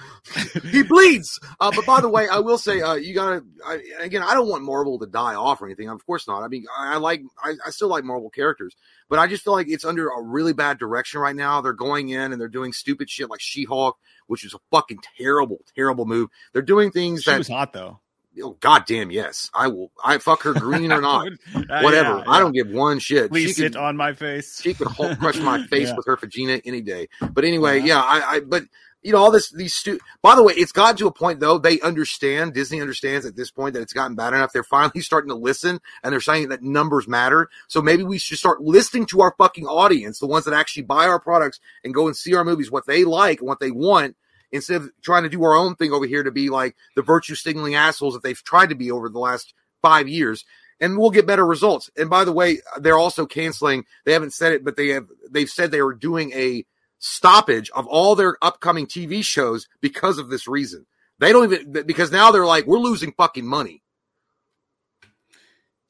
he 0.63 0.83
bleeds. 0.89 1.39
Uh, 1.61 1.71
but 1.75 1.85
by 1.85 2.01
the 2.01 2.09
way, 2.09 2.27
I 2.29 2.39
will 2.39 2.57
say, 2.59 2.81
uh, 2.81 2.95
you 2.95 3.15
gotta, 3.15 3.45
I, 3.67 3.81
again, 4.01 4.23
I 4.23 4.35
don't 4.35 4.49
want 4.49 4.65
Marvel 4.65 4.99
to 4.99 5.07
die 5.07 5.35
off 5.35 5.61
or 5.61 5.67
anything. 5.67 5.89
Of 5.89 6.05
course 6.07 6.27
not. 6.27 6.43
I 6.43 6.49
mean, 6.49 6.65
I, 6.77 6.95
I 6.95 6.97
like, 6.97 7.23
I, 7.43 7.55
I, 7.67 7.71
still 7.71 7.89
like 7.89 8.05
Marvel 8.05 8.31
characters, 8.31 8.75
but 9.09 9.19
I 9.19 9.27
just 9.27 9.45
feel 9.45 9.53
like 9.53 9.69
it's 9.69 9.85
under 9.85 10.09
a 10.09 10.23
really 10.23 10.55
bad 10.55 10.79
direction 10.79 11.21
right 11.21 11.37
now. 11.37 11.61
They're 11.61 11.75
going 11.75 12.09
in 12.09 12.33
and 12.33 12.41
they're 12.41 12.49
doing 12.49 12.73
stupid 12.73 13.11
shit 13.11 13.29
like 13.29 13.41
She 13.43 13.65
Hulk, 13.65 13.99
which 14.27 14.45
is 14.45 14.55
a 14.55 14.59
fucking 14.71 14.99
terrible, 15.19 15.59
terrible 15.75 16.07
move. 16.07 16.31
They're 16.53 16.63
doing 16.63 16.91
things 16.91 17.25
she 17.25 17.31
that. 17.31 17.39
was 17.39 17.49
hot 17.49 17.73
though. 17.73 18.01
Oh 18.43 18.57
goddamn 18.61 19.11
yes, 19.11 19.51
I 19.55 19.69
will. 19.69 19.93
I 20.03 20.19
fuck 20.19 20.43
her 20.43 20.53
green 20.53 20.93
or 20.93 21.01
not, 21.03 21.29
uh, 21.55 21.81
whatever. 21.83 22.09
Yeah, 22.11 22.19
yeah. 22.19 22.25
I 22.27 22.41
don't 22.41 22.53
give 22.53 22.69
one 22.69 22.99
shit. 22.99 23.31
Please 23.31 23.49
she 23.49 23.53
sit 23.55 23.73
could, 23.73 23.77
on 23.77 23.97
my 23.97 24.13
face. 24.13 24.61
She 24.61 24.75
could 24.75 24.89
Hulk 24.89 25.19
crush 25.19 25.39
my 25.39 25.65
face 25.69 25.89
yeah. 25.89 25.97
with 25.97 26.07
her 26.07 26.17
vagina 26.17 26.61
any 26.65 26.81
day. 26.81 27.09
But 27.33 27.45
anyway, 27.45 27.81
yeah, 27.81 28.01
I, 28.01 28.37
I. 28.37 28.41
But 28.41 28.65
you 29.03 29.13
know 29.13 29.19
all 29.19 29.31
this. 29.31 29.51
These 29.51 29.75
stu- 29.75 30.01
By 30.23 30.35
the 30.35 30.43
way, 30.43 30.55
it's 30.55 30.73
gotten 30.73 30.97
to 30.97 31.07
a 31.07 31.13
point 31.13 31.39
though. 31.39 31.59
They 31.59 31.81
understand. 31.81 32.55
Disney 32.55 32.81
understands 32.81 33.25
at 33.27 33.37
this 33.37 33.51
point 33.51 33.75
that 33.75 33.83
it's 33.83 33.93
gotten 33.93 34.17
bad 34.17 34.33
enough. 34.33 34.53
They're 34.53 34.65
finally 34.65 35.01
starting 35.01 35.29
to 35.29 35.37
listen, 35.37 35.81
and 36.03 36.13
they're 36.13 36.21
saying 36.21 36.49
that 36.49 36.63
numbers 36.63 37.07
matter. 37.07 37.49
So 37.69 37.83
maybe 37.83 38.03
we 38.03 38.19
should 38.19 38.39
start 38.39 38.63
listening 38.63 39.07
to 39.07 39.21
our 39.21 39.35
fucking 39.39 39.67
audience, 39.67 40.19
the 40.19 40.27
ones 40.27 40.47
that 40.47 40.55
actually 40.55 40.85
buy 40.85 41.07
our 41.07 41.21
products 41.21 41.61
and 41.85 41.95
go 41.95 42.07
and 42.07 42.17
see 42.17 42.35
our 42.35 42.45
movies, 42.45 42.71
what 42.71 42.87
they 42.87 43.05
like 43.05 43.41
and 43.41 43.49
what 43.49 43.61
they 43.61 43.71
want 43.71 44.17
instead 44.55 44.81
of 44.81 44.91
trying 45.03 45.25
to 45.25 45.29
do 45.29 45.43
our 45.43 45.57
own 45.57 45.75
thing 45.75 45.93
over 45.93 46.07
here 46.07 46.23
to 46.23 46.31
be 46.31 46.49
like 46.49 46.77
the 46.95 47.03
virtue 47.03 47.35
signaling 47.35 47.75
assholes 47.75 48.15
that 48.15 48.23
they've 48.23 48.43
tried 48.45 48.69
to 48.69 48.77
be 48.77 48.91
over 48.91 49.09
the 49.09 49.19
last 49.19 49.53
five 49.83 50.09
years. 50.09 50.45
And 50.81 50.97
we'll 50.97 51.11
get 51.11 51.27
better 51.27 51.45
results. 51.45 51.91
And 51.97 52.09
by 52.09 52.25
the 52.25 52.33
way, 52.33 52.61
they're 52.79 52.99
also 52.99 53.27
canceling. 53.27 53.85
They 54.05 54.13
haven't 54.13 54.33
said 54.33 54.53
it, 54.53 54.65
but 54.65 54.77
they 54.77 54.89
have. 54.89 55.07
They've 55.31 55.49
said 55.49 55.71
they 55.71 55.83
were 55.83 55.95
doing 55.95 56.33
a 56.33 56.65
stoppage 56.99 57.71
of 57.71 57.87
all 57.87 58.15
their 58.15 58.37
upcoming 58.43 58.87
TV 58.87 59.25
shows 59.25 59.69
because 59.81 60.19
of 60.19 60.31
this 60.31 60.49
reason. 60.49 60.87
They 61.19 61.33
don't 61.33 61.53
even 61.53 61.87
because 61.87 62.11
now 62.11 62.31
they're 62.33 62.47
like 62.47 62.67
we're 62.67 62.79
losing 62.79 63.13
fucking 63.13 63.47
money. 63.47 63.83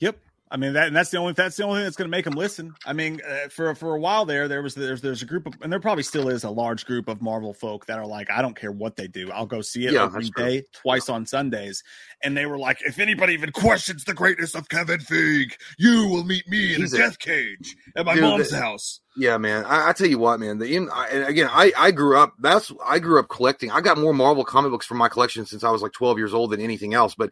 Yep. 0.01 0.19
I 0.55 0.57
mean 0.57 0.75
that, 0.75 0.87
and 0.87 0.95
that's 0.95 1.11
the 1.11 1.19
only 1.19 1.33
that's 1.33 1.57
the 1.57 1.65
only 1.65 1.79
thing 1.79 1.85
that's 1.85 1.97
going 1.97 2.09
to 2.09 2.17
make 2.17 2.27
them 2.27 2.35
listen. 2.35 2.77
I 2.87 2.93
mean, 2.93 3.21
uh, 3.29 3.49
for 3.49 3.75
for 3.75 3.97
a 3.97 3.99
while 3.99 4.25
there, 4.25 4.47
there 4.47 4.63
was 4.63 4.77
there's 4.77 5.01
there's 5.01 5.21
a 5.21 5.25
group 5.27 5.47
of, 5.47 5.55
and 5.63 5.73
there 5.73 5.81
probably 5.81 6.05
still 6.05 6.29
is 6.29 6.45
a 6.45 6.51
large 6.51 6.87
group 6.87 7.09
of 7.09 7.21
Marvel 7.21 7.53
folk 7.53 7.87
that 7.87 7.99
are 7.99 8.07
like, 8.07 8.31
I 8.31 8.41
don't 8.41 8.55
care 8.55 8.71
what 8.71 8.95
they 8.95 9.09
do, 9.09 9.33
I'll 9.33 9.47
go 9.47 9.63
see 9.63 9.87
it 9.87 9.95
yeah, 9.95 10.05
every 10.05 10.31
day, 10.31 10.61
true. 10.61 10.69
twice 10.73 11.09
on 11.09 11.27
Sundays. 11.27 11.83
And 12.25 12.37
they 12.37 12.47
were 12.47 12.59
like, 12.59 12.81
if 12.83 12.99
anybody 12.99 13.35
even 13.35 13.53
questions 13.53 14.05
the 14.05 14.15
greatness 14.15 14.55
of 14.55 14.69
Kevin 14.69 15.01
Feige, 15.01 15.53
you 15.79 16.09
will 16.09 16.25
meet 16.25 16.49
me 16.49 16.75
in 16.75 16.81
He's 16.81 16.95
a 16.95 16.99
death 16.99 17.19
cage 17.19 17.77
at 17.95 18.07
my 18.07 18.15
dude, 18.15 18.23
mom's 18.23 18.51
the, 18.51 18.59
house. 18.59 19.01
Yeah, 19.17 19.37
man. 19.37 19.65
I, 19.67 19.91
I, 19.91 19.93
tell 19.93 20.09
you 20.09 20.19
what, 20.19 20.41
man. 20.41 20.59
The 20.59 20.75
and 20.75 20.89
again, 21.25 21.49
I 21.51 21.73
I 21.77 21.91
grew 21.91 22.19
up. 22.19 22.33
That's 22.41 22.73
I 22.85 22.99
grew 22.99 23.21
up 23.21 23.29
collecting. 23.29 23.71
I 23.71 23.81
got 23.81 23.99
more 23.99 24.15
Marvel 24.15 24.45
comic 24.45 24.71
books 24.71 24.87
from 24.87 24.97
my 24.97 25.09
collection 25.09 25.45
since 25.45 25.63
I 25.63 25.71
was 25.71 25.83
like 25.83 25.93
12 25.93 26.19
years 26.19 26.35
old 26.35 26.51
than 26.51 26.61
anything 26.61 26.95
else. 26.95 27.15
But 27.15 27.31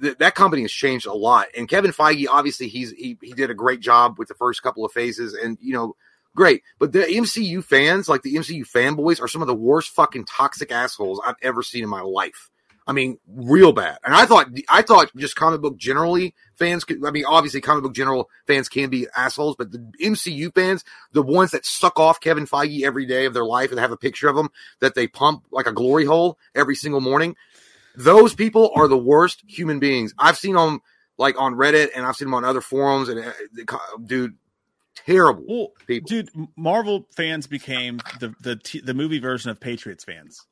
th- 0.00 0.18
that 0.18 0.34
company 0.34 0.62
has 0.62 0.72
changed 0.72 1.06
a 1.06 1.12
lot. 1.12 1.46
And 1.56 1.68
Kevin 1.68 1.92
Feige, 1.92 2.26
obviously, 2.28 2.68
he's 2.68 2.90
he 2.92 3.18
he 3.22 3.32
did 3.32 3.50
a 3.50 3.54
great 3.54 3.80
job 3.80 4.18
with 4.18 4.28
the 4.28 4.34
first 4.34 4.62
couple 4.62 4.84
of 4.84 4.92
phases, 4.92 5.34
and 5.34 5.58
you 5.60 5.74
know, 5.74 5.96
great. 6.34 6.62
But 6.78 6.92
the 6.92 7.00
MCU 7.00 7.62
fans, 7.62 8.08
like 8.08 8.22
the 8.22 8.36
MCU 8.36 8.62
fanboys, 8.62 9.20
are 9.20 9.28
some 9.28 9.42
of 9.42 9.48
the 9.48 9.54
worst 9.54 9.90
fucking 9.90 10.24
toxic 10.24 10.72
assholes 10.72 11.20
I've 11.24 11.36
ever 11.42 11.62
seen 11.62 11.84
in 11.84 11.90
my 11.90 12.00
life. 12.00 12.50
I 12.86 12.92
mean, 12.92 13.18
real 13.28 13.72
bad. 13.72 13.98
And 14.04 14.14
I 14.14 14.26
thought, 14.26 14.48
I 14.68 14.82
thought 14.82 15.14
just 15.16 15.36
comic 15.36 15.60
book 15.60 15.76
generally 15.76 16.34
fans 16.56 16.84
could, 16.84 17.04
I 17.04 17.10
mean, 17.10 17.24
obviously 17.26 17.60
comic 17.60 17.84
book 17.84 17.94
general 17.94 18.28
fans 18.46 18.68
can 18.68 18.90
be 18.90 19.06
assholes, 19.16 19.56
but 19.56 19.70
the 19.70 19.78
MCU 20.02 20.52
fans, 20.54 20.84
the 21.12 21.22
ones 21.22 21.52
that 21.52 21.64
suck 21.64 22.00
off 22.00 22.20
Kevin 22.20 22.46
Feige 22.46 22.82
every 22.82 23.06
day 23.06 23.26
of 23.26 23.34
their 23.34 23.44
life 23.44 23.70
and 23.70 23.78
have 23.78 23.92
a 23.92 23.96
picture 23.96 24.28
of 24.28 24.36
him 24.36 24.48
that 24.80 24.94
they 24.94 25.06
pump 25.06 25.44
like 25.50 25.66
a 25.66 25.72
glory 25.72 26.04
hole 26.04 26.38
every 26.54 26.74
single 26.74 27.00
morning, 27.00 27.36
those 27.96 28.34
people 28.34 28.70
are 28.74 28.88
the 28.88 28.98
worst 28.98 29.42
human 29.46 29.78
beings. 29.78 30.14
I've 30.18 30.38
seen 30.38 30.54
them 30.54 30.80
like 31.18 31.40
on 31.40 31.54
Reddit 31.54 31.90
and 31.94 32.06
I've 32.06 32.16
seen 32.16 32.26
them 32.26 32.34
on 32.34 32.44
other 32.44 32.60
forums 32.60 33.08
and 33.08 33.20
uh, 33.20 33.76
dude, 34.04 34.36
terrible 34.94 35.44
well, 35.46 35.68
people. 35.86 36.08
Dude, 36.08 36.30
Marvel 36.56 37.06
fans 37.14 37.46
became 37.46 38.00
the, 38.20 38.34
the, 38.40 38.80
the 38.82 38.94
movie 38.94 39.18
version 39.18 39.50
of 39.50 39.60
Patriots 39.60 40.04
fans. 40.04 40.46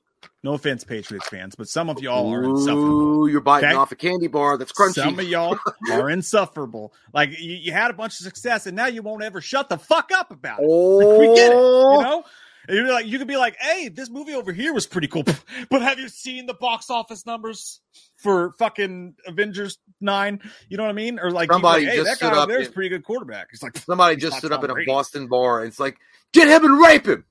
No 0.45 0.55
offense, 0.55 0.85
Patriots 0.85 1.29
fans, 1.29 1.55
but 1.57 1.69
some 1.69 1.89
of 1.89 2.01
y'all 2.01 2.33
are 2.33 2.45
insufferable. 2.45 3.25
Ooh, 3.25 3.29
you're 3.29 3.41
biting 3.41 3.71
okay? 3.71 3.77
off 3.77 3.93
a 3.93 3.97
candy 3.97 4.29
bar 4.29 4.57
that's 4.57 4.73
crunchy. 4.73 4.95
Some 4.95 5.19
of 5.19 5.29
y'all 5.29 5.59
are 5.93 6.11
insufferable. 6.11 6.93
Like 7.13 7.39
you, 7.39 7.55
you, 7.55 7.73
had 7.73 7.91
a 7.91 7.95
bunch 7.95 8.21
of 8.21 8.25
success, 8.25 8.67
and 8.67 8.77
now 8.77 8.87
you 8.87 9.03
won't 9.03 9.23
ever 9.23 9.41
shut 9.41 9.69
the 9.69 9.79
fuck 9.79 10.11
up 10.15 10.31
about 10.31 10.61
it. 10.61 10.67
Oh. 10.69 10.97
Like, 10.97 11.19
we 11.19 11.27
get 11.35 11.53
it, 11.53 11.55
you 11.55 11.61
oh. 11.61 12.01
know. 12.01 12.25
And 12.69 12.77
you're 12.77 12.93
like, 12.93 13.07
you 13.07 13.19
could 13.19 13.27
be 13.27 13.39
like, 13.39 13.57
"Hey, 13.59 13.89
this 13.89 14.11
movie 14.11 14.35
over 14.35 14.53
here 14.53 14.75
was 14.75 14.87
pretty 14.87 15.09
cool," 15.09 15.25
but 15.71 15.83
have 15.83 15.99
you 15.99 16.09
seen 16.09 16.45
the 16.45 16.55
box 16.55 16.91
office 16.91 17.25
numbers 17.25 17.81
for 18.17 18.53
fucking 18.59 19.15
Avengers 19.27 19.79
Nine? 20.03 20.41
You 20.69 20.77
know 20.77 20.83
what 20.83 20.91
I 20.91 20.93
mean? 20.93 21.19
Or 21.19 21.31
like, 21.31 21.51
somebody 21.51 21.87
like, 21.87 21.95
hey, 21.95 21.97
just 22.05 22.21
that 22.21 22.31
guy 22.31 22.39
up. 22.39 22.49
There's 22.49 22.69
pretty 22.69 22.91
good 22.91 23.05
quarterback. 23.05 23.49
It's 23.53 23.63
like 23.63 23.79
somebody 23.79 24.17
just 24.19 24.37
stood 24.37 24.53
up 24.53 24.63
in 24.65 24.71
a 24.71 24.85
Boston 24.87 25.29
bar, 25.29 25.61
and 25.61 25.69
it's 25.69 25.81
like, 25.81 25.97
get 26.33 26.47
him 26.47 26.65
and 26.65 26.79
rape 26.79 27.07
him. 27.07 27.25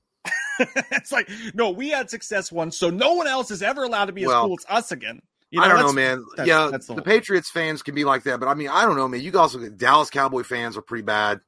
it's 0.92 1.12
like, 1.12 1.30
no, 1.54 1.70
we 1.70 1.88
had 1.90 2.10
success 2.10 2.50
once, 2.52 2.76
so 2.76 2.90
no 2.90 3.14
one 3.14 3.26
else 3.26 3.50
is 3.50 3.62
ever 3.62 3.84
allowed 3.84 4.06
to 4.06 4.12
be 4.12 4.24
as 4.24 4.30
cool 4.30 4.56
as 4.58 4.66
us 4.68 4.92
again. 4.92 5.20
You 5.50 5.62
I 5.62 5.68
don't 5.68 5.80
know, 5.80 5.92
man. 5.92 6.24
that's- 6.36 6.46
yeah, 6.46 6.68
that's 6.70 6.86
the 6.86 6.94
the, 6.96 7.02
Patriots 7.02 7.50
fans 7.50 7.82
can 7.82 7.94
be 7.94 8.04
like 8.04 8.24
that, 8.24 8.38
but 8.40 8.48
I 8.48 8.54
mean, 8.54 8.68
I 8.68 8.84
don't 8.84 8.96
know, 8.96 9.08
man. 9.08 9.20
You 9.22 9.30
guys 9.30 9.54
also 9.54 9.68
Dallas 9.70 10.10
Cowboy 10.10 10.42
fans 10.42 10.76
are 10.76 10.82
pretty 10.82 11.04
bad. 11.04 11.40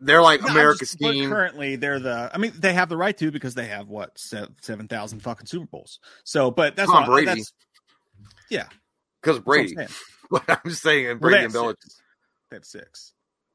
They're 0.00 0.20
like 0.22 0.42
No, 0.42 0.48
America's 0.48 0.88
just- 0.90 0.98
team. 0.98 1.30
Currently, 1.30 1.76
they're 1.76 2.00
the. 2.00 2.28
I 2.34 2.38
mean, 2.38 2.52
they 2.58 2.72
have 2.72 2.88
the 2.88 2.96
right 2.96 3.16
to 3.18 3.30
because 3.30 3.54
they 3.54 3.66
have 3.66 3.88
what 3.88 4.18
se- 4.18 4.48
seven 4.60 4.88
thousand 4.88 5.20
fucking 5.20 5.46
Super 5.46 5.66
Bowls. 5.66 6.00
So, 6.24 6.50
but 6.50 6.74
that's 6.74 6.90
Tom 6.90 7.02
not 7.02 7.08
Brady. 7.08 7.26
That's, 7.26 7.52
yeah, 8.50 8.66
because 9.20 9.36
that's 9.36 9.46
what 9.46 9.58
I'm 9.58 9.64
Brady. 9.66 9.74
saying. 9.76 9.88
But 10.32 10.60
I'm 10.64 10.70
saying 10.72 11.06
Well, 11.06 11.16
Brady 11.16 11.38
they 11.38 11.44
and 11.44 11.52
Belichick. 11.54 11.94
They 12.50 12.56
have 12.56 12.64
six. 12.64 13.12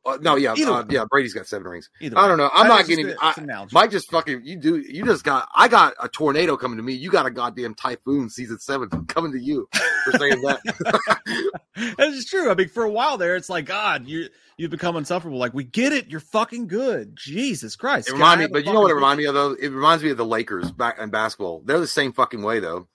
Uh, 0.07 0.17
no, 0.21 0.35
yeah, 0.37 0.53
uh, 0.53 0.85
yeah. 0.89 1.03
Brady's 1.09 1.33
got 1.33 1.47
seven 1.47 1.67
rings. 1.67 1.89
Either 1.99 2.17
I 2.17 2.27
don't 2.27 2.37
know. 2.37 2.49
I'm 2.53 2.67
not 2.67 2.87
getting. 2.87 3.09
a- 3.09 3.15
I, 3.21 3.33
it's. 3.37 3.73
Mike 3.73 3.91
just 3.91 4.09
fucking. 4.09 4.41
You 4.45 4.55
do. 4.55 4.77
You 4.77 5.03
just 5.03 5.25
got. 5.25 5.49
I 5.53 5.67
got 5.67 5.95
a 6.01 6.07
tornado 6.07 6.55
coming 6.55 6.77
to 6.77 6.83
me. 6.83 6.93
You 6.93 7.11
got 7.11 7.25
a 7.25 7.29
goddamn 7.29 7.75
typhoon 7.75 8.29
season 8.29 8.59
seven 8.59 8.89
coming 9.07 9.33
to 9.33 9.39
you 9.39 9.67
for 10.05 10.17
saying 10.17 10.41
that. 10.41 11.51
That 11.97 12.07
is 12.07 12.25
true. 12.25 12.49
I 12.49 12.55
mean, 12.55 12.69
for 12.69 12.83
a 12.83 12.89
while 12.89 13.19
there, 13.19 13.35
it's 13.35 13.49
like 13.49 13.65
God, 13.65 14.07
you 14.07 14.29
you 14.57 14.67
become 14.67 14.95
insufferable. 14.95 15.37
Like 15.37 15.53
we 15.53 15.63
get 15.63 15.93
it, 15.93 16.07
you're 16.09 16.19
fucking 16.19 16.65
good. 16.67 17.15
Jesus 17.15 17.75
Christ. 17.75 18.07
It 18.07 18.11
Can 18.11 18.19
remind 18.19 18.41
I 18.41 18.45
me, 18.45 18.49
but 18.51 18.65
you 18.65 18.73
know 18.73 18.81
what 18.81 18.89
it 18.89 18.95
reminds 18.95 19.19
me 19.19 19.25
of 19.25 19.35
though? 19.35 19.51
It 19.53 19.69
reminds 19.69 20.03
me 20.03 20.09
of 20.09 20.17
the 20.17 20.25
Lakers 20.25 20.71
back 20.71 20.97
in 20.99 21.11
basketball. 21.11 21.61
They're 21.63 21.79
the 21.79 21.85
same 21.85 22.13
fucking 22.13 22.41
way 22.41 22.59
though. 22.59 22.87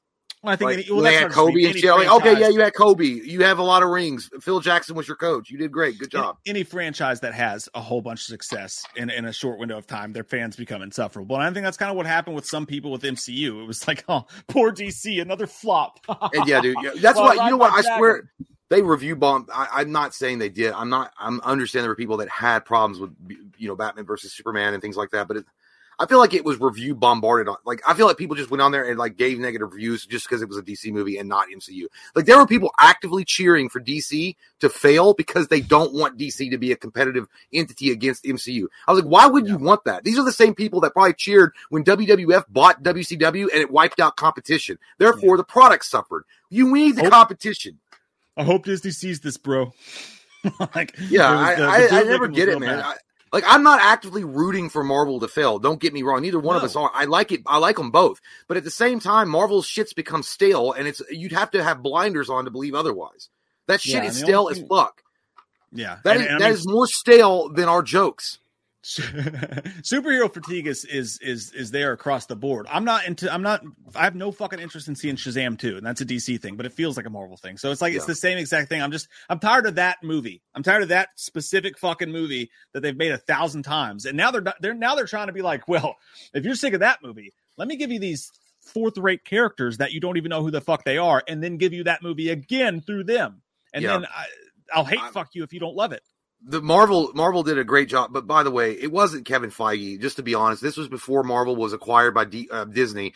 I 0.45 0.57
think 0.57 0.69
Like, 0.71 0.79
any, 0.79 0.87
well, 0.89 1.03
when 1.03 1.05
they 1.05 1.15
had 1.15 1.31
Kobe 1.31 1.65
and 1.65 1.77
shit. 1.77 1.91
Okay, 1.91 2.41
yeah, 2.41 2.49
you 2.49 2.61
had 2.61 2.75
Kobe. 2.75 3.05
You 3.05 3.45
have 3.45 3.59
a 3.59 3.63
lot 3.63 3.83
of 3.83 3.91
rings. 3.91 4.29
Phil 4.41 4.59
Jackson 4.61 4.97
was 4.97 5.07
your 5.07 5.17
coach. 5.17 5.51
You 5.51 5.59
did 5.59 5.71
great. 5.71 5.99
Good 5.99 6.11
job. 6.11 6.39
Any, 6.45 6.61
any 6.61 6.65
franchise 6.65 7.21
that 7.21 7.33
has 7.33 7.69
a 7.75 7.81
whole 7.81 8.01
bunch 8.03 8.21
of 8.23 8.27
success 8.27 8.85
in, 8.97 9.09
in 9.11 9.25
a 9.25 9.33
short 9.33 9.61
window 9.61 9.79
of 9.79 9.87
time, 9.87 10.13
their 10.13 10.25
fans 10.25 10.57
become 10.57 10.83
insufferable. 10.83 11.37
And 11.37 11.45
I 11.45 11.53
think 11.53 11.65
that's 11.65 11.77
kind 11.77 11.91
of 11.91 11.97
what 11.97 12.07
happened 12.07 12.35
with 12.35 12.47
some 12.47 12.67
people 12.67 12.91
with 12.91 13.03
MCU. 13.03 13.63
It 13.63 13.67
was 13.67 13.87
like, 13.87 14.05
oh, 14.09 14.27
poor 14.49 14.73
DC, 14.73 15.23
another 15.23 15.47
flop. 15.47 16.01
And 16.09 16.47
yeah, 16.47 16.61
dude. 16.61 16.77
yeah, 16.83 16.91
that's 16.97 17.17
Well, 17.17 17.37
what 17.37 17.45
you 17.45 17.51
know. 17.51 17.57
What 17.57 17.73
I 17.73 17.97
swear, 17.97 18.31
they 18.69 18.83
review 18.83 19.15
bomb. 19.15 19.47
I, 19.53 19.69
I'm 19.75 19.93
not 19.93 20.15
saying 20.15 20.39
they 20.39 20.49
did. 20.49 20.73
I'm 20.73 20.89
not. 20.89 21.13
I'm 21.19 21.41
understanding 21.43 21.85
there 21.85 21.91
were 21.91 21.97
people 21.97 22.17
that 22.17 22.29
had 22.29 22.65
problems 22.65 22.99
with 22.99 23.15
you 23.59 23.69
know 23.69 23.77
Batman 23.77 24.07
versus 24.07 24.33
Superman 24.33 24.73
and 24.75 24.83
things 24.83 24.97
like 24.97 25.11
that. 25.11 25.29
But 25.29 25.39
it, 25.39 25.45
I 26.03 26.07
feel 26.07 26.19
like 26.19 26.35
it 26.35 26.45
was 26.45 26.59
review 26.61 26.95
bombarded 26.97 27.49
on. 27.49 27.57
Like 27.65 27.81
I 27.87 27.95
feel 27.95 28.07
like 28.07 28.17
people 28.17 28.35
just 28.35 28.51
went 28.51 28.61
on 28.61 28.73
there 28.73 28.89
and 28.89 28.99
like 28.99 29.17
gave 29.17 29.39
negative 29.39 29.73
reviews 29.73 30.05
just 30.05 30.27
because 30.29 30.43
it 30.43 30.49
was 30.49 30.59
a 30.59 30.63
DC 30.63 30.91
movie 30.93 31.17
and 31.19 31.29
not 31.29 31.47
MCU. 31.55 31.85
Like 32.17 32.25
there 32.27 32.37
were 32.37 32.47
people 32.47 32.73
actively 32.81 33.25
cheering 33.25 33.69
for 33.69 33.81
DC 33.81 34.35
to 34.61 34.69
fail 34.69 35.15
because 35.15 35.47
they 35.47 35.61
don't 35.61 35.93
want 35.95 36.19
DC 36.19 36.51
to 36.51 36.59
be 36.59 36.73
a 36.73 36.77
competitive 36.77 37.27
entity 37.53 37.93
against 37.93 38.25
MCU. 38.25 38.67
I 38.89 38.93
was 38.93 39.03
like, 39.03 39.11
why 39.11 39.27
would 39.29 39.47
you 39.47 39.57
want 39.59 39.85
that? 39.85 40.03
These 40.03 40.19
are 40.19 40.25
the 40.25 40.33
same 40.33 40.55
people 40.57 40.81
that 40.81 40.93
probably 40.93 41.15
cheered 41.15 41.53
when 41.71 41.85
WWF 41.85 42.47
bought 42.49 42.83
WCW 42.83 43.43
and 43.43 43.61
it 43.61 43.71
wiped 43.71 44.01
out 44.01 44.17
competition. 44.17 44.79
Therefore, 44.99 45.37
the 45.37 45.45
product 45.45 45.85
suffered. 45.85 46.25
You 46.51 46.73
need 46.75 46.97
the 46.97 47.07
Oh. 47.07 47.11
competition. 47.11 47.79
I 48.37 48.43
hope 48.45 48.65
Disney 48.65 48.91
sees 48.91 49.21
this, 49.21 49.37
bro. 49.37 49.73
like, 50.75 50.97
Yeah, 51.09 51.31
I, 51.31 51.55
the- 51.55 51.63
the 51.63 51.69
I, 51.69 52.01
I 52.01 52.03
never 52.05 52.27
get 52.29 52.49
it, 52.49 52.59
man. 52.59 52.81
I, 52.81 52.95
like 53.33 53.45
I'm 53.47 53.63
not 53.63 53.81
actively 53.81 54.25
rooting 54.25 54.69
for 54.69 54.85
Marvel 54.85 55.21
to 55.21 55.29
fail. 55.29 55.59
Don't 55.59 55.81
get 55.81 55.93
me 55.93 56.03
wrong. 56.03 56.23
Neither 56.23 56.39
one 56.39 56.57
of 56.57 56.63
us 56.65 56.77
are. 56.77 56.91
I 56.93 57.05
like 57.07 57.33
it. 57.33 57.41
I 57.47 57.59
like 57.59 57.77
them 57.77 57.91
both. 57.91 58.21
But 58.49 58.57
at 58.57 58.65
the 58.65 58.71
same 58.71 59.01
time, 59.01 59.29
Marvel's 59.29 59.67
shit's 59.67 59.93
become 59.95 60.23
stale, 60.23 60.73
and 60.73 60.87
it's 60.87 61.01
you'd 61.11 61.33
have 61.33 61.51
to 61.53 61.63
have 61.65 61.83
blinders 61.83 62.29
on 62.31 62.45
to 62.45 62.51
believe 62.51 62.75
otherwise. 62.75 63.29
That 63.69 63.81
shit 63.81 63.95
Yeah, 64.03 64.05
is 64.05 64.19
stale 64.19 64.41
only 64.49 64.61
as 64.61 64.67
fuck. 64.69 65.03
yeah, 65.73 65.99
That 66.05 66.17
And- 66.17 66.25
is 66.27 66.31
and 66.33 66.41
that 66.41 66.45
mean, 66.49 66.55
is 66.55 66.69
more 66.69 66.87
stale 66.87 67.49
than 67.49 67.69
our 67.69 67.83
jokes. 67.83 68.39
superhero 68.83 70.33
fatigue 70.33 70.67
is 70.67 70.85
is 70.85 71.19
is 71.21 71.53
is 71.53 71.71
there 71.71 71.93
across 71.93 72.27
the 72.27 72.37
board. 72.37 72.67
I'm 72.71 72.85
not 72.85 73.07
into. 73.07 73.33
I'm 73.33 73.43
not. 73.43 73.63
I 73.95 74.05
have 74.05 74.15
no 74.15 74.33
fucking 74.33 74.59
interest 74.59 74.89
in 74.89 74.97
seeing 74.97 75.17
Shazam 75.17 75.59
too, 75.59 75.77
and 75.77 75.87
that's 75.87 76.01
a 76.01 76.07
DC 76.07 76.41
thing, 76.41 76.57
but 76.57 76.67
it 76.67 76.73
feels 76.73 76.97
like 76.97 77.07
a 77.07 77.11
Marvel 77.11 77.37
thing. 77.37 77.59
So 77.59 77.71
it's 77.71 77.81
like 77.81 77.95
it's 77.95 78.07
the 78.07 78.15
same 78.15 78.39
exact 78.39 78.69
thing. 78.69 78.83
I'm 78.83 78.91
just. 78.93 79.09
I'm 79.29 79.39
tired 79.39 79.67
of 79.67 79.77
that 79.77 79.99
movie. 80.03 80.43
I'm 80.55 80.63
tired 80.63 80.83
of 80.83 80.89
that 80.89 81.11
specific 81.17 81.79
fucking 81.79 82.11
movie 82.11 82.51
that 82.73 82.81
they've 82.81 82.97
made 82.97 83.13
a 83.13 83.19
thousand 83.19 83.63
times, 83.63 84.05
and 84.05 84.17
now 84.17 84.31
they're 84.31 84.45
they're 84.61 84.75
now 84.75 84.95
they're 84.95 85.07
trying 85.07 85.29
to 85.29 85.33
be 85.33 85.43
like, 85.43 85.69
well, 85.69 85.97
if 86.35 86.45
you're 86.45 86.55
sick 86.55 86.75
of 86.75 86.81
that 86.81 86.99
movie, 87.03 87.33
let 87.57 87.69
me 87.69 87.77
give 87.77 87.93
you 87.93 87.99
these 88.01 88.31
fourth 88.63 88.99
rate 88.99 89.25
characters 89.25 89.79
that 89.79 89.93
you 89.93 90.01
don't 90.01 90.17
even 90.17 90.31
know 90.31 90.43
who 90.43 90.51
the 90.51 90.61
fuck 90.61 90.85
they 90.85 90.99
are, 90.99 91.23
and 91.29 91.43
then 91.43 91.57
give 91.57 91.73
you 91.73 91.85
that 91.85 92.03
movie 92.03 92.31
again 92.31 92.81
through 92.81 93.05
them, 93.05 93.43
and 93.73 93.83
Yeah. 93.85 93.93
then 93.99 94.07
I, 94.07 94.27
I'll 94.75 94.85
hate 94.85 95.01
I'm- 95.01 95.13
fuck 95.13 95.35
you 95.35 95.43
if 95.45 95.53
you 95.53 95.61
don't 95.61 95.77
love 95.77 95.93
it. 95.93 96.03
The 96.45 96.61
Marvel 96.61 97.13
Marvel 97.15 97.43
did 97.43 97.59
a 97.59 97.65
great 97.65 97.89
job. 97.89 98.13
But 98.13 98.27
by 98.27 98.43
the 98.43 98.51
way, 98.51 98.73
it 98.73 98.91
wasn't 98.91 99.27
Kevin 99.27 99.51
Feige. 99.51 100.01
Just 100.01 100.17
to 100.17 100.23
be 100.23 100.35
honest, 100.35 100.63
this 100.63 100.77
was 100.77 100.89
before 100.89 101.23
Marvel 101.23 101.57
was 101.57 101.73
acquired 101.73 102.15
by 102.15 102.25
D, 102.25 102.49
uh, 102.51 102.65
Disney. 102.65 103.15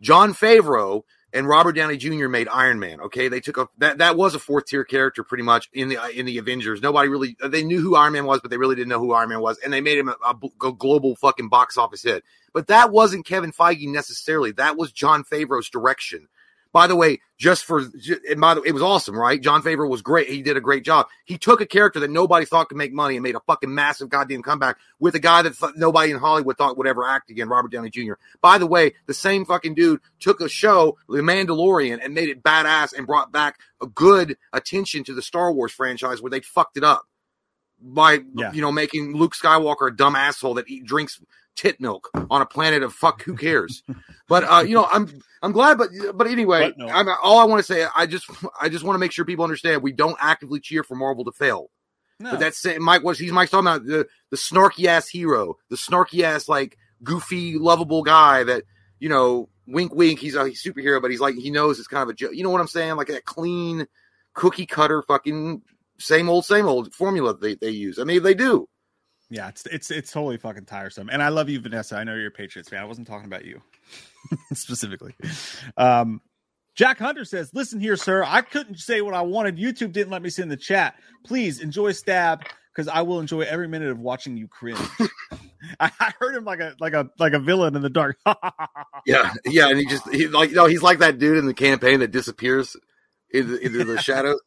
Jon 0.00 0.32
Favreau 0.32 1.02
and 1.32 1.48
Robert 1.48 1.72
Downey 1.72 1.96
Jr. 1.96 2.28
made 2.28 2.48
Iron 2.48 2.78
Man. 2.78 3.00
Okay, 3.00 3.28
they 3.28 3.40
took 3.40 3.56
a 3.56 3.68
that 3.78 3.98
that 3.98 4.16
was 4.16 4.34
a 4.34 4.38
fourth 4.38 4.66
tier 4.66 4.84
character 4.84 5.22
pretty 5.22 5.44
much 5.44 5.68
in 5.72 5.88
the 5.88 5.98
in 6.18 6.26
the 6.26 6.38
Avengers. 6.38 6.82
Nobody 6.82 7.08
really 7.08 7.36
they 7.44 7.62
knew 7.62 7.80
who 7.80 7.94
Iron 7.94 8.12
Man 8.12 8.24
was, 8.24 8.40
but 8.40 8.50
they 8.50 8.56
really 8.56 8.76
didn't 8.76 8.88
know 8.88 8.98
who 8.98 9.12
Iron 9.12 9.28
Man 9.28 9.40
was, 9.40 9.58
and 9.58 9.72
they 9.72 9.80
made 9.80 9.98
him 9.98 10.08
a 10.08 10.72
global 10.72 11.16
fucking 11.16 11.48
box 11.48 11.76
office 11.76 12.02
hit. 12.02 12.24
But 12.52 12.68
that 12.68 12.90
wasn't 12.90 13.26
Kevin 13.26 13.52
Feige 13.52 13.86
necessarily. 13.88 14.52
That 14.52 14.76
was 14.76 14.92
Jon 14.92 15.24
Favreau's 15.24 15.70
direction. 15.70 16.28
By 16.72 16.86
the 16.86 16.94
way, 16.94 17.20
just 17.36 17.64
for 17.64 17.80
and 18.28 18.40
by 18.40 18.54
the 18.54 18.62
it 18.62 18.72
was 18.72 18.82
awesome, 18.82 19.16
right? 19.16 19.40
Jon 19.40 19.60
Favreau 19.60 19.88
was 19.88 20.02
great. 20.02 20.28
He 20.28 20.40
did 20.40 20.56
a 20.56 20.60
great 20.60 20.84
job. 20.84 21.06
He 21.24 21.36
took 21.36 21.60
a 21.60 21.66
character 21.66 21.98
that 22.00 22.10
nobody 22.10 22.46
thought 22.46 22.68
could 22.68 22.78
make 22.78 22.92
money 22.92 23.16
and 23.16 23.22
made 23.24 23.34
a 23.34 23.40
fucking 23.40 23.74
massive 23.74 24.08
goddamn 24.08 24.42
comeback 24.42 24.76
with 25.00 25.16
a 25.16 25.18
guy 25.18 25.42
that 25.42 25.58
th- 25.58 25.72
nobody 25.76 26.12
in 26.12 26.18
Hollywood 26.18 26.56
thought 26.56 26.78
would 26.78 26.86
ever 26.86 27.04
act 27.04 27.28
again, 27.30 27.48
Robert 27.48 27.72
Downey 27.72 27.90
Jr. 27.90 28.12
By 28.40 28.58
the 28.58 28.66
way, 28.66 28.94
the 29.06 29.14
same 29.14 29.44
fucking 29.44 29.74
dude 29.74 30.00
took 30.20 30.40
a 30.40 30.48
show, 30.48 30.96
The 31.08 31.18
Mandalorian, 31.18 31.98
and 32.04 32.14
made 32.14 32.28
it 32.28 32.42
badass 32.42 32.96
and 32.96 33.04
brought 33.06 33.32
back 33.32 33.58
a 33.82 33.86
good 33.86 34.36
attention 34.52 35.02
to 35.04 35.14
the 35.14 35.22
Star 35.22 35.52
Wars 35.52 35.72
franchise 35.72 36.22
where 36.22 36.30
they 36.30 36.40
fucked 36.40 36.76
it 36.76 36.84
up 36.84 37.02
by 37.82 38.20
Yeah. 38.34 38.52
you 38.52 38.60
know 38.60 38.70
making 38.70 39.16
Luke 39.16 39.34
Skywalker 39.34 39.88
a 39.88 39.96
dumb 39.96 40.14
asshole 40.14 40.54
that 40.54 40.68
eat, 40.68 40.84
drinks 40.84 41.20
tit 41.56 41.80
milk 41.80 42.10
on 42.30 42.42
a 42.42 42.46
planet 42.46 42.82
of 42.82 42.92
fuck 42.92 43.22
who 43.22 43.36
cares? 43.36 43.82
But 44.28 44.44
uh 44.44 44.60
you 44.60 44.74
know 44.74 44.86
i'm 44.92 45.20
i'm 45.42 45.50
glad 45.52 45.76
but 45.76 45.88
but 46.14 46.28
anyway 46.28 46.72
no. 46.76 46.86
i'm 46.86 47.08
all 47.22 47.38
i 47.38 47.44
want 47.44 47.58
to 47.58 47.64
say 47.64 47.84
i 47.96 48.06
just 48.06 48.30
i 48.60 48.68
just 48.68 48.84
want 48.84 48.94
to 48.94 49.00
make 49.00 49.10
sure 49.10 49.24
people 49.24 49.44
understand 49.44 49.82
we 49.82 49.92
don't 49.92 50.16
actively 50.20 50.60
cheer 50.60 50.84
for 50.84 50.94
marvel 50.94 51.24
to 51.24 51.32
fail. 51.32 51.70
No. 52.20 52.32
but 52.32 52.40
that's 52.40 52.64
mike 52.78 53.02
was 53.02 53.18
he's 53.18 53.32
mike's 53.32 53.50
talking 53.50 53.66
about 53.66 53.84
the 53.84 54.06
the 54.30 54.36
snarky 54.36 54.84
ass 54.84 55.08
hero 55.08 55.56
the 55.68 55.76
snarky 55.76 56.22
ass 56.22 56.48
like 56.48 56.76
goofy 57.02 57.58
lovable 57.58 58.02
guy 58.02 58.44
that 58.44 58.64
you 58.98 59.08
know 59.08 59.48
wink 59.66 59.94
wink 59.94 60.18
he's 60.18 60.34
a 60.34 60.44
superhero 60.50 61.00
but 61.00 61.10
he's 61.10 61.20
like 61.20 61.34
he 61.34 61.50
knows 61.50 61.78
it's 61.78 61.88
kind 61.88 62.02
of 62.02 62.08
a 62.08 62.14
joke. 62.14 62.34
You 62.34 62.44
know 62.44 62.50
what 62.50 62.60
i'm 62.60 62.68
saying? 62.68 62.96
Like 62.96 63.08
that 63.08 63.24
clean 63.24 63.86
cookie 64.34 64.66
cutter 64.66 65.02
fucking 65.02 65.62
same 65.98 66.28
old 66.28 66.44
same 66.44 66.66
old 66.66 66.94
formula 66.94 67.36
they, 67.36 67.54
they 67.56 67.70
use. 67.70 67.98
I 67.98 68.04
mean 68.04 68.22
they 68.22 68.34
do 68.34 68.68
Yeah, 69.30 69.48
it's 69.48 69.64
it's 69.66 69.90
it's 69.90 70.10
totally 70.12 70.36
fucking 70.38 70.64
tiresome. 70.66 71.08
And 71.10 71.22
I 71.22 71.28
love 71.28 71.48
you, 71.48 71.60
Vanessa. 71.60 71.96
I 71.96 72.04
know 72.04 72.14
you're 72.14 72.28
a 72.28 72.32
Patriots 72.32 72.68
fan. 72.68 72.80
I 72.80 72.84
wasn't 72.84 73.06
talking 73.06 73.26
about 73.26 73.44
you 73.44 73.62
specifically. 74.54 75.14
Um, 75.76 76.20
Jack 76.74 76.98
Hunter 76.98 77.24
says, 77.24 77.52
"Listen 77.54 77.80
here, 77.80 77.96
sir. 77.96 78.24
I 78.26 78.40
couldn't 78.42 78.78
say 78.78 79.00
what 79.02 79.14
I 79.14 79.22
wanted. 79.22 79.56
YouTube 79.56 79.92
didn't 79.92 80.10
let 80.10 80.22
me 80.22 80.30
send 80.30 80.50
the 80.50 80.56
chat. 80.56 80.94
Please 81.24 81.60
enjoy 81.60 81.92
Stab 81.92 82.42
because 82.74 82.88
I 82.88 83.02
will 83.02 83.20
enjoy 83.20 83.42
every 83.42 83.68
minute 83.68 83.90
of 83.90 83.98
watching 84.00 84.36
you 84.36 84.48
cringe." 84.48 84.78
I, 85.78 85.90
I 86.00 86.12
heard 86.18 86.34
him 86.34 86.44
like 86.44 86.60
a 86.60 86.74
like 86.80 86.94
a 86.94 87.08
like 87.18 87.32
a 87.32 87.38
villain 87.38 87.76
in 87.76 87.82
the 87.82 87.90
dark. 87.90 88.18
Yeah, 89.06 89.32
yeah, 89.46 89.68
and 89.68 89.78
he 89.78 89.86
just 89.86 90.08
he 90.10 90.26
like 90.28 90.50
you 90.50 90.56
know 90.56 90.66
he's 90.66 90.82
like 90.82 90.98
that 90.98 91.18
dude 91.18 91.38
in 91.38 91.46
the 91.46 91.54
campaign 91.54 92.00
that 92.00 92.10
disappears 92.10 92.76
into, 93.30 93.56
into 93.56 93.84
the 93.84 93.98
shadows. 94.00 94.40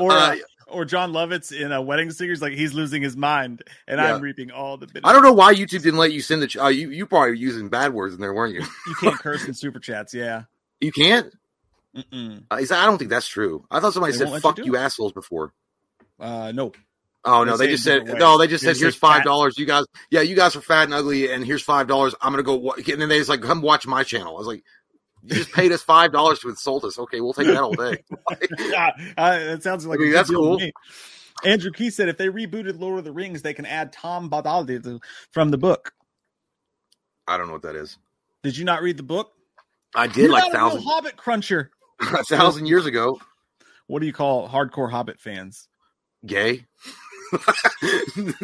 or 0.00 0.10
Uh, 0.10 0.14
uh, 0.14 0.36
or 0.74 0.84
Jon 0.84 1.12
Lovitz 1.12 1.52
in 1.52 1.72
a 1.72 1.80
wedding 1.80 2.10
singers, 2.10 2.42
like 2.42 2.52
he's 2.52 2.74
losing 2.74 3.00
his 3.02 3.16
mind, 3.16 3.62
and 3.88 3.98
Yeah. 4.00 4.14
I'm 4.14 4.20
reaping 4.20 4.50
all 4.50 4.76
the. 4.76 4.88
I 5.04 5.12
don't 5.12 5.22
know 5.22 5.32
why 5.32 5.54
YouTube 5.54 5.82
didn't 5.82 5.96
let 5.98 6.12
you 6.12 6.20
send 6.20 6.42
the. 6.42 6.46
Ch- 6.46 6.56
uh, 6.58 6.66
you 6.68 6.90
you 6.90 7.06
probably 7.06 7.30
were 7.30 7.34
using 7.34 7.68
bad 7.68 7.94
words 7.94 8.14
in 8.14 8.20
there, 8.20 8.34
weren't 8.34 8.54
you? 8.54 8.62
You 8.86 8.94
can't 8.96 9.18
curse 9.18 9.44
in 9.46 9.54
super 9.54 9.78
chats. 9.78 10.12
Yeah. 10.12 10.44
You 10.80 10.92
can't. 10.92 11.32
Mm-mm. 11.96 12.42
Uh, 12.50 12.54
I 12.54 12.86
don't 12.86 12.98
think 12.98 13.10
that's 13.10 13.28
true. 13.28 13.64
I 13.70 13.80
thought 13.80 13.92
somebody 13.94 14.12
They 14.12 14.18
said 14.18 14.28
you 14.30 14.40
"fuck 14.40 14.56
do 14.56 14.64
you, 14.64 14.76
assholes" 14.76 15.12
before. 15.12 15.52
Uh, 16.18 16.52
no. 16.52 16.72
Oh 17.24 17.44
no, 17.44 17.56
they 17.56 17.68
just 17.68 17.84
said 17.84 18.00
different 18.00 18.18
no. 18.18 18.36
They 18.36 18.48
just 18.48 18.62
said 18.64 18.76
here's 18.76 18.96
five 18.96 19.24
dollars. 19.24 19.58
You 19.58 19.64
guys, 19.64 19.84
yeah, 20.10 20.20
you 20.20 20.36
guys 20.36 20.56
are 20.56 20.60
fat 20.60 20.84
and 20.84 20.92
ugly, 20.92 21.30
and 21.32 21.44
here's 21.44 21.62
five 21.62 21.86
dollars. 21.86 22.14
I'm 22.20 22.32
gonna 22.32 22.42
go. 22.42 22.56
wa-" 22.56 22.74
And 22.74 23.00
then 23.00 23.08
they 23.08 23.16
just 23.18 23.30
like 23.30 23.40
come 23.40 23.62
watch 23.62 23.86
my 23.86 24.02
channel. 24.02 24.34
I 24.34 24.38
was 24.38 24.46
like, 24.46 24.62
you 25.24 25.36
just 25.36 25.52
paid 25.52 25.72
us 25.72 25.82
five 25.82 26.12
dollars 26.12 26.40
to 26.40 26.48
insult 26.48 26.84
us. 26.84 26.98
Okay, 26.98 27.20
we'll 27.20 27.32
take 27.32 27.46
that 27.46 27.62
all 27.62 27.72
day. 27.72 28.02
yeah, 28.58 28.90
uh, 29.16 29.38
that 29.38 29.62
sounds 29.62 29.86
like 29.86 29.98
I 29.98 30.02
mean, 30.02 30.10
a 30.10 30.14
that's 30.14 30.30
cool. 30.30 30.60
Andrew 31.44 31.70
Key 31.70 31.90
said 31.90 32.08
if 32.08 32.16
they 32.16 32.28
rebooted 32.28 32.78
Lord 32.78 32.98
of 32.98 33.04
the 33.04 33.12
Rings, 33.12 33.42
they 33.42 33.54
can 33.54 33.66
add 33.66 33.92
Tom 33.92 34.30
to- 34.30 35.00
from 35.30 35.50
the 35.50 35.58
book. 35.58 35.92
I 37.26 37.36
don't 37.36 37.46
know 37.46 37.54
what 37.54 37.62
that 37.62 37.74
is. 37.74 37.98
Did 38.42 38.56
you 38.56 38.64
not 38.64 38.82
read 38.82 38.96
the 38.96 39.02
book? 39.02 39.32
I 39.94 40.06
did 40.06 40.16
You're 40.24 40.32
like 40.32 40.52
thousand 40.52 40.82
Hobbit 40.82 41.16
cruncher. 41.16 41.70
a 42.00 42.24
thousand 42.24 42.66
years 42.66 42.86
ago. 42.86 43.18
What 43.86 44.00
do 44.00 44.06
you 44.06 44.12
call 44.12 44.48
hardcore 44.48 44.90
Hobbit 44.90 45.20
fans? 45.20 45.68
Gay. 46.26 46.66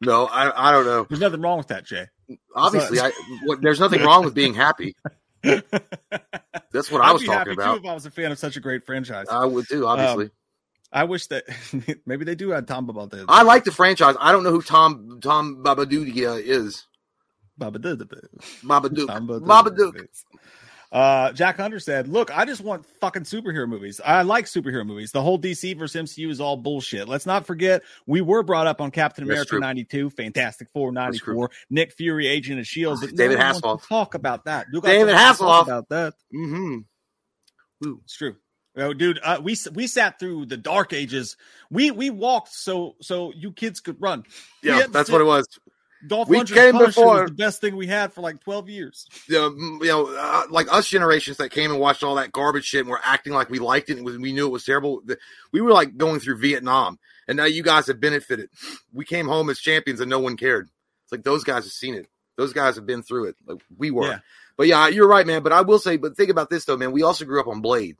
No, 0.00 0.26
I, 0.26 0.70
I 0.70 0.72
don't 0.72 0.86
know. 0.86 1.06
There's 1.08 1.20
nothing 1.20 1.42
wrong 1.42 1.58
with 1.58 1.68
that, 1.68 1.84
Jay. 1.84 2.06
Obviously, 2.54 3.00
I, 3.00 3.12
what, 3.44 3.60
there's 3.60 3.80
nothing 3.80 4.02
wrong 4.02 4.24
with 4.24 4.34
being 4.34 4.54
happy. 4.54 4.96
That's 5.42 6.90
what 6.90 7.00
I 7.02 7.08
I'd 7.08 7.12
was 7.12 7.22
be 7.22 7.28
talking 7.28 7.52
about. 7.54 7.78
if 7.78 7.84
I 7.84 7.94
was 7.94 8.06
a 8.06 8.10
fan 8.10 8.30
of 8.32 8.38
such 8.38 8.56
a 8.56 8.60
great 8.60 8.84
franchise. 8.84 9.26
I 9.30 9.44
would 9.46 9.68
too, 9.68 9.86
obviously. 9.86 10.26
Um, 10.26 10.30
I 10.92 11.04
wish 11.04 11.26
that 11.28 11.44
maybe 12.06 12.24
they 12.24 12.34
do 12.34 12.50
have 12.50 12.66
Tom 12.66 12.86
Babadook. 12.86 13.26
I 13.28 13.42
like 13.42 13.64
the 13.64 13.72
franchise. 13.72 14.16
I 14.20 14.32
don't 14.32 14.42
know 14.42 14.50
who 14.50 14.62
Tom 14.62 15.20
Tom 15.22 15.62
Babadook 15.64 16.12
is. 16.44 16.86
Babadook. 17.60 18.08
Babadook. 18.64 19.06
Babadook. 19.06 20.06
Uh, 20.92 21.30
Jack 21.32 21.56
Hunter 21.56 21.78
said, 21.78 22.08
"Look, 22.08 22.36
I 22.36 22.44
just 22.44 22.60
want 22.62 22.84
fucking 23.00 23.22
superhero 23.22 23.68
movies. 23.68 24.00
I 24.04 24.22
like 24.22 24.46
superhero 24.46 24.84
movies. 24.84 25.12
The 25.12 25.22
whole 25.22 25.38
DC 25.38 25.78
versus 25.78 26.02
MCU 26.10 26.28
is 26.30 26.40
all 26.40 26.56
bullshit. 26.56 27.08
Let's 27.08 27.26
not 27.26 27.46
forget 27.46 27.82
we 28.06 28.20
were 28.20 28.42
brought 28.42 28.66
up 28.66 28.80
on 28.80 28.90
Captain 28.90 29.24
That's 29.24 29.34
America 29.34 29.50
true. 29.50 29.60
'92, 29.60 30.10
Fantastic 30.10 30.68
Four 30.72 30.90
'94, 30.90 31.50
Nick 31.70 31.92
Fury, 31.92 32.26
Agent 32.26 32.58
of 32.58 32.66
Shield. 32.66 32.98
But 33.00 33.14
David 33.14 33.38
no 33.38 33.44
Hasselhoff. 33.44 33.86
talk 33.86 34.14
about 34.14 34.44
that. 34.46 34.66
You 34.72 34.80
David 34.80 35.14
Hasselhoff. 35.14 35.62
about 35.62 35.88
that. 35.90 36.14
Mm-hmm. 36.34 36.78
It's 38.04 38.16
true." 38.16 38.36
Oh, 38.76 38.92
dude, 38.92 39.18
uh, 39.22 39.40
we 39.42 39.56
we 39.74 39.86
sat 39.86 40.18
through 40.18 40.46
the 40.46 40.56
dark 40.56 40.92
ages. 40.92 41.36
We 41.70 41.90
we 41.90 42.10
walked 42.10 42.52
so 42.52 42.96
so 43.00 43.32
you 43.34 43.52
kids 43.52 43.80
could 43.80 44.00
run. 44.00 44.24
Yeah, 44.62 44.74
had 44.76 44.86
to 44.86 44.90
that's 44.92 45.10
what 45.10 45.20
it 45.20 45.24
was. 45.24 45.46
Dolph 46.06 46.28
We 46.28 46.38
Lundgren's 46.38 46.50
came 46.52 46.72
Punisher 46.72 46.86
before- 46.88 47.20
was 47.22 47.30
the 47.30 47.36
best 47.36 47.60
thing 47.60 47.76
we 47.76 47.86
had 47.86 48.12
for 48.12 48.20
like 48.20 48.40
twelve 48.42 48.68
years. 48.68 49.06
You 49.28 49.34
know, 49.34 49.48
you 49.82 49.88
know 49.88 50.16
uh, 50.16 50.44
like 50.50 50.72
us 50.72 50.88
generations 50.88 51.36
that 51.36 51.50
came 51.50 51.70
and 51.70 51.80
watched 51.80 52.02
all 52.02 52.14
that 52.14 52.32
garbage 52.32 52.64
shit 52.64 52.80
and 52.80 52.88
were 52.88 53.00
acting 53.04 53.32
like 53.32 53.50
we 53.50 53.58
liked 53.58 53.90
it 53.90 53.96
and 53.96 54.06
was, 54.06 54.16
we 54.16 54.32
knew 54.32 54.46
it 54.46 54.50
was 54.50 54.64
terrible. 54.64 55.02
We 55.52 55.60
were 55.60 55.72
like 55.72 55.96
going 55.96 56.20
through 56.20 56.38
Vietnam, 56.38 56.98
and 57.28 57.36
now 57.36 57.44
you 57.44 57.62
guys 57.62 57.86
have 57.88 58.00
benefited. 58.00 58.48
We 58.92 59.04
came 59.04 59.28
home 59.28 59.50
as 59.50 59.58
champions 59.58 60.00
and 60.00 60.08
no 60.08 60.20
one 60.20 60.36
cared. 60.36 60.68
It's 61.04 61.12
like 61.12 61.22
those 61.22 61.44
guys 61.44 61.64
have 61.64 61.72
seen 61.72 61.94
it. 61.94 62.06
Those 62.36 62.52
guys 62.52 62.76
have 62.76 62.86
been 62.86 63.02
through 63.02 63.26
it. 63.26 63.36
Like 63.46 63.62
we 63.76 63.90
were. 63.90 64.06
Yeah. 64.06 64.18
But 64.56 64.66
yeah, 64.68 64.88
you're 64.88 65.08
right, 65.08 65.26
man. 65.26 65.42
But 65.42 65.52
I 65.52 65.62
will 65.62 65.78
say, 65.78 65.96
but 65.96 66.16
think 66.16 66.30
about 66.30 66.50
this 66.50 66.64
though, 66.64 66.76
man. 66.76 66.92
We 66.92 67.02
also 67.02 67.24
grew 67.24 67.40
up 67.40 67.46
on 67.46 67.60
Blade. 67.60 67.96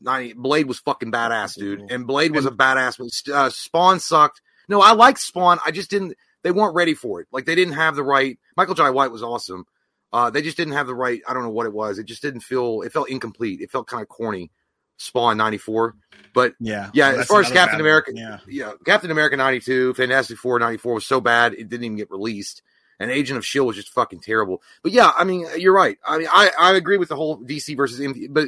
90, 0.00 0.34
Blade 0.34 0.66
was 0.66 0.78
fucking 0.80 1.10
badass, 1.12 1.56
dude. 1.56 1.90
And 1.90 2.06
Blade 2.06 2.34
was 2.34 2.46
a 2.46 2.50
badass. 2.50 2.98
But 2.98 3.32
uh, 3.32 3.50
Spawn 3.50 4.00
sucked. 4.00 4.40
No, 4.68 4.80
I 4.80 4.92
liked 4.92 5.20
Spawn. 5.20 5.58
I 5.64 5.70
just 5.70 5.90
didn't. 5.90 6.16
They 6.44 6.52
weren't 6.52 6.76
ready 6.76 6.94
for 6.94 7.20
it. 7.20 7.26
Like 7.32 7.46
they 7.46 7.56
didn't 7.56 7.74
have 7.74 7.96
the 7.96 8.04
right. 8.04 8.38
Michael 8.56 8.74
Jai 8.74 8.90
White 8.90 9.10
was 9.10 9.24
awesome. 9.24 9.64
Uh, 10.12 10.30
they 10.30 10.42
just 10.42 10.56
didn't 10.56 10.74
have 10.74 10.86
the 10.86 10.94
right. 10.94 11.20
I 11.26 11.34
don't 11.34 11.42
know 11.42 11.50
what 11.50 11.66
it 11.66 11.72
was. 11.72 11.98
It 11.98 12.06
just 12.06 12.22
didn't 12.22 12.42
feel. 12.42 12.82
It 12.82 12.92
felt 12.92 13.08
incomplete. 13.08 13.60
It 13.60 13.72
felt 13.72 13.88
kind 13.88 14.02
of 14.02 14.08
corny. 14.08 14.52
Spawn 14.96 15.36
'94, 15.36 15.96
but 16.32 16.54
Yeah, 16.60 16.90
yeah. 16.94 17.10
Well, 17.10 17.20
as 17.20 17.26
far 17.26 17.40
as 17.40 17.50
Captain 17.50 17.80
America, 17.80 18.12
one. 18.12 18.22
Yeah. 18.22 18.38
yeah, 18.46 18.72
Captain 18.86 19.10
America 19.10 19.36
'92, 19.36 19.94
Fantastic 19.94 20.38
Four 20.38 20.60
'94 20.60 20.94
was 20.94 21.06
so 21.06 21.20
bad 21.20 21.54
it 21.54 21.68
didn't 21.68 21.84
even 21.84 21.96
get 21.96 22.12
released. 22.12 22.62
And 23.00 23.10
Agent 23.10 23.36
of 23.36 23.44
Shield 23.44 23.66
was 23.66 23.74
just 23.74 23.88
fucking 23.88 24.20
terrible. 24.20 24.62
But 24.84 24.92
yeah, 24.92 25.10
I 25.16 25.24
mean, 25.24 25.48
you're 25.58 25.74
right. 25.74 25.98
I 26.06 26.18
mean, 26.18 26.28
I 26.32 26.52
I 26.56 26.74
agree 26.74 26.96
with 26.96 27.08
the 27.08 27.16
whole 27.16 27.38
DC 27.38 27.76
versus 27.76 27.98
MD, 27.98 28.28
but 28.30 28.46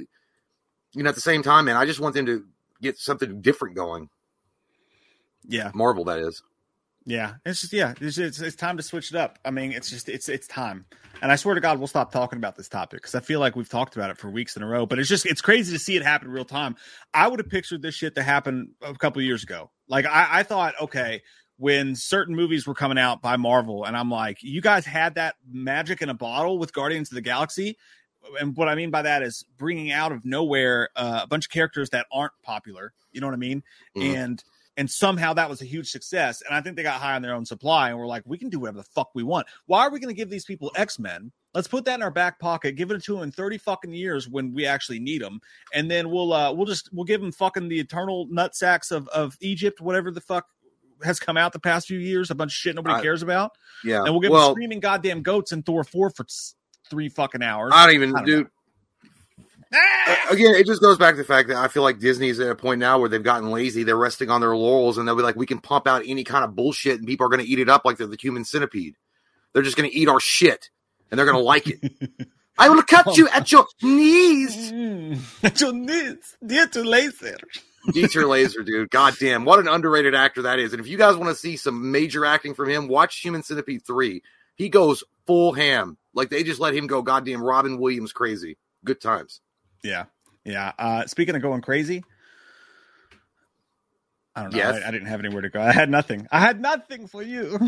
you 0.92 1.02
know, 1.02 1.08
at 1.08 1.16
the 1.16 1.20
same 1.20 1.42
time, 1.42 1.64
man, 1.64 1.76
I 1.76 1.84
just 1.84 1.98
want 1.98 2.14
them 2.14 2.26
to 2.26 2.44
get 2.80 2.96
something 2.96 3.40
different 3.40 3.74
going. 3.74 4.08
Yeah. 5.48 5.72
Marvel, 5.74 6.04
that 6.04 6.20
is. 6.20 6.42
Yeah, 7.08 7.34
it's 7.44 7.60
just 7.60 7.72
yeah, 7.72 7.94
it's, 8.00 8.18
it's 8.18 8.40
it's 8.40 8.56
time 8.56 8.76
to 8.78 8.82
switch 8.82 9.10
it 9.10 9.16
up. 9.16 9.38
I 9.44 9.52
mean, 9.52 9.70
it's 9.70 9.88
just 9.88 10.08
it's 10.08 10.28
it's 10.28 10.48
time. 10.48 10.86
And 11.22 11.30
I 11.30 11.36
swear 11.36 11.54
to 11.54 11.60
God, 11.60 11.78
we'll 11.78 11.86
stop 11.86 12.10
talking 12.12 12.36
about 12.36 12.56
this 12.56 12.68
topic 12.68 13.00
because 13.00 13.14
I 13.14 13.20
feel 13.20 13.38
like 13.38 13.54
we've 13.54 13.68
talked 13.68 13.94
about 13.96 14.10
it 14.10 14.18
for 14.18 14.28
weeks 14.28 14.56
in 14.56 14.62
a 14.62 14.66
row. 14.66 14.86
But 14.86 14.98
it's 14.98 15.08
just 15.08 15.24
it's 15.24 15.40
crazy 15.40 15.72
to 15.72 15.78
see 15.78 15.96
it 15.96 16.02
happen 16.02 16.28
in 16.28 16.34
real 16.34 16.44
time. 16.44 16.74
I 17.14 17.28
would 17.28 17.38
have 17.38 17.48
pictured 17.48 17.80
this 17.80 17.94
shit 17.94 18.16
to 18.16 18.24
happen 18.24 18.72
a 18.82 18.92
couple 18.94 19.22
years 19.22 19.44
ago. 19.44 19.70
Like 19.88 20.04
I, 20.04 20.40
I 20.40 20.42
thought, 20.42 20.74
okay, 20.80 21.22
when 21.58 21.94
certain 21.94 22.34
movies 22.34 22.66
were 22.66 22.74
coming 22.74 22.98
out 22.98 23.22
by 23.22 23.36
Marvel, 23.36 23.84
and 23.84 23.96
I'm 23.96 24.10
like, 24.10 24.42
you 24.42 24.60
guys 24.60 24.84
had 24.84 25.14
that 25.14 25.36
magic 25.48 26.02
in 26.02 26.08
a 26.08 26.14
bottle 26.14 26.58
with 26.58 26.72
Guardians 26.74 27.10
of 27.12 27.14
the 27.14 27.22
Galaxy. 27.22 27.78
And 28.40 28.56
what 28.56 28.68
I 28.68 28.74
mean 28.74 28.90
by 28.90 29.02
that 29.02 29.22
is 29.22 29.44
bringing 29.56 29.92
out 29.92 30.10
of 30.10 30.24
nowhere 30.24 30.88
uh, 30.96 31.20
a 31.22 31.26
bunch 31.28 31.46
of 31.46 31.52
characters 31.52 31.90
that 31.90 32.06
aren't 32.12 32.32
popular. 32.42 32.92
You 33.12 33.20
know 33.20 33.28
what 33.28 33.34
I 33.34 33.38
mean? 33.38 33.62
Mhm. 33.96 34.16
And 34.16 34.44
and 34.76 34.90
somehow 34.90 35.32
that 35.34 35.48
was 35.48 35.62
a 35.62 35.64
huge 35.64 35.90
success. 35.90 36.42
And 36.42 36.54
I 36.54 36.60
think 36.60 36.76
they 36.76 36.82
got 36.82 37.00
high 37.00 37.14
on 37.14 37.22
their 37.22 37.34
own 37.34 37.44
supply 37.44 37.88
and 37.88 37.98
we're 37.98 38.06
like, 38.06 38.22
we 38.26 38.38
can 38.38 38.48
do 38.48 38.60
whatever 38.60 38.78
the 38.78 38.84
fuck 38.84 39.10
we 39.14 39.22
want. 39.22 39.46
Why 39.66 39.82
are 39.82 39.90
we 39.90 39.98
going 39.98 40.14
to 40.14 40.16
give 40.16 40.30
these 40.30 40.44
people 40.44 40.70
X 40.76 40.98
Men? 40.98 41.32
Let's 41.54 41.68
put 41.68 41.86
that 41.86 41.94
in 41.94 42.02
our 42.02 42.10
back 42.10 42.38
pocket, 42.38 42.76
give 42.76 42.90
it 42.90 43.02
to 43.02 43.14
them 43.14 43.22
in 43.22 43.32
30 43.32 43.56
fucking 43.58 43.92
years 43.92 44.28
when 44.28 44.52
we 44.52 44.66
actually 44.66 44.98
need 44.98 45.22
them. 45.22 45.40
And 45.72 45.90
then 45.90 46.10
we'll, 46.10 46.32
uh, 46.32 46.52
we'll 46.52 46.66
just, 46.66 46.90
we'll 46.92 47.06
give 47.06 47.22
them 47.22 47.32
fucking 47.32 47.68
the 47.68 47.80
eternal 47.80 48.26
nut 48.30 48.54
sacks 48.54 48.90
of, 48.90 49.08
of 49.08 49.36
Egypt, 49.40 49.80
whatever 49.80 50.10
the 50.10 50.20
fuck 50.20 50.46
has 51.02 51.18
come 51.18 51.38
out 51.38 51.52
the 51.52 51.58
past 51.58 51.86
few 51.86 51.98
years, 51.98 52.30
a 52.30 52.34
bunch 52.34 52.52
of 52.52 52.56
shit 52.56 52.74
nobody 52.74 52.96
I- 52.96 53.02
cares 53.02 53.22
about. 53.22 53.52
Yeah. 53.82 54.02
And 54.02 54.10
we'll 54.10 54.20
give 54.20 54.30
well, 54.30 54.48
them 54.48 54.54
screaming 54.54 54.80
goddamn 54.80 55.22
goats 55.22 55.52
in 55.52 55.62
Thor 55.62 55.84
4 55.84 56.10
for 56.10 56.26
three 56.90 57.08
fucking 57.08 57.42
hours. 57.42 57.72
I 57.74 57.86
don't 57.86 57.94
even, 57.94 58.10
I 58.14 58.18
don't 58.18 58.26
dude. 58.26 58.46
Uh, 58.46 58.50
Ah! 59.74 60.26
Again, 60.30 60.54
it 60.54 60.66
just 60.66 60.80
goes 60.80 60.96
back 60.98 61.14
to 61.14 61.18
the 61.18 61.24
fact 61.24 61.48
that 61.48 61.56
I 61.56 61.68
feel 61.68 61.82
like 61.82 61.98
Disney's 61.98 62.38
at 62.40 62.50
a 62.50 62.54
point 62.54 62.78
now 62.78 62.98
where 62.98 63.08
they've 63.08 63.22
gotten 63.22 63.50
lazy. 63.50 63.82
They're 63.82 63.96
resting 63.96 64.30
on 64.30 64.40
their 64.40 64.56
laurels, 64.56 64.98
and 64.98 65.06
they'll 65.06 65.16
be 65.16 65.22
like, 65.22 65.36
"We 65.36 65.46
can 65.46 65.58
pump 65.58 65.86
out 65.86 66.02
any 66.06 66.24
kind 66.24 66.44
of 66.44 66.54
bullshit, 66.54 66.98
and 66.98 67.06
people 67.06 67.26
are 67.26 67.30
going 67.30 67.44
to 67.44 67.50
eat 67.50 67.58
it 67.58 67.68
up 67.68 67.84
like 67.84 67.96
they're 67.96 68.06
the 68.06 68.16
human 68.20 68.44
centipede. 68.44 68.96
They're 69.52 69.62
just 69.62 69.76
going 69.76 69.90
to 69.90 69.96
eat 69.96 70.08
our 70.08 70.20
shit, 70.20 70.70
and 71.10 71.18
they're 71.18 71.26
going 71.26 71.38
to 71.38 71.42
like 71.42 71.66
it. 71.66 71.80
I 72.58 72.68
will 72.70 72.82
cut 72.82 73.16
you 73.16 73.28
at 73.28 73.52
your 73.52 73.66
knees. 73.82 74.72
At 75.42 75.60
your 75.60 75.72
knees, 75.72 76.36
Dieter 76.42 76.84
Laser. 76.84 77.36
Dieter 77.88 78.28
Laser, 78.28 78.62
dude. 78.62 78.90
Goddamn, 78.90 79.44
what 79.44 79.58
an 79.58 79.68
underrated 79.68 80.14
actor 80.14 80.42
that 80.42 80.58
is. 80.58 80.72
And 80.72 80.80
if 80.80 80.86
you 80.86 80.96
guys 80.96 81.16
want 81.16 81.28
to 81.28 81.34
see 81.34 81.56
some 81.56 81.90
major 81.90 82.24
acting 82.24 82.54
from 82.54 82.70
him, 82.70 82.88
watch 82.88 83.20
Human 83.20 83.42
Centipede 83.42 83.86
three. 83.86 84.22
He 84.56 84.68
goes 84.68 85.04
full 85.26 85.52
ham. 85.52 85.98
Like 86.14 86.30
they 86.30 86.42
just 86.42 86.60
let 86.60 86.74
him 86.74 86.86
go. 86.86 87.02
Goddamn, 87.02 87.42
Robin 87.42 87.78
Williams 87.78 88.12
crazy. 88.12 88.56
Good 88.84 89.00
times. 89.00 89.40
Yeah. 89.86 90.04
Yeah. 90.44 90.72
Uh, 90.78 91.06
speaking 91.06 91.34
of 91.34 91.42
going 91.42 91.60
crazy, 91.62 92.04
I 94.34 94.42
don't 94.42 94.52
know. 94.52 94.58
Yes. 94.58 94.82
I, 94.84 94.88
I 94.88 94.90
didn't 94.90 95.06
have 95.08 95.20
anywhere 95.20 95.42
to 95.42 95.48
go. 95.48 95.60
I 95.60 95.72
had 95.72 95.88
nothing. 95.90 96.26
I 96.30 96.40
had 96.40 96.60
nothing 96.60 97.06
for 97.06 97.22
you. 97.22 97.58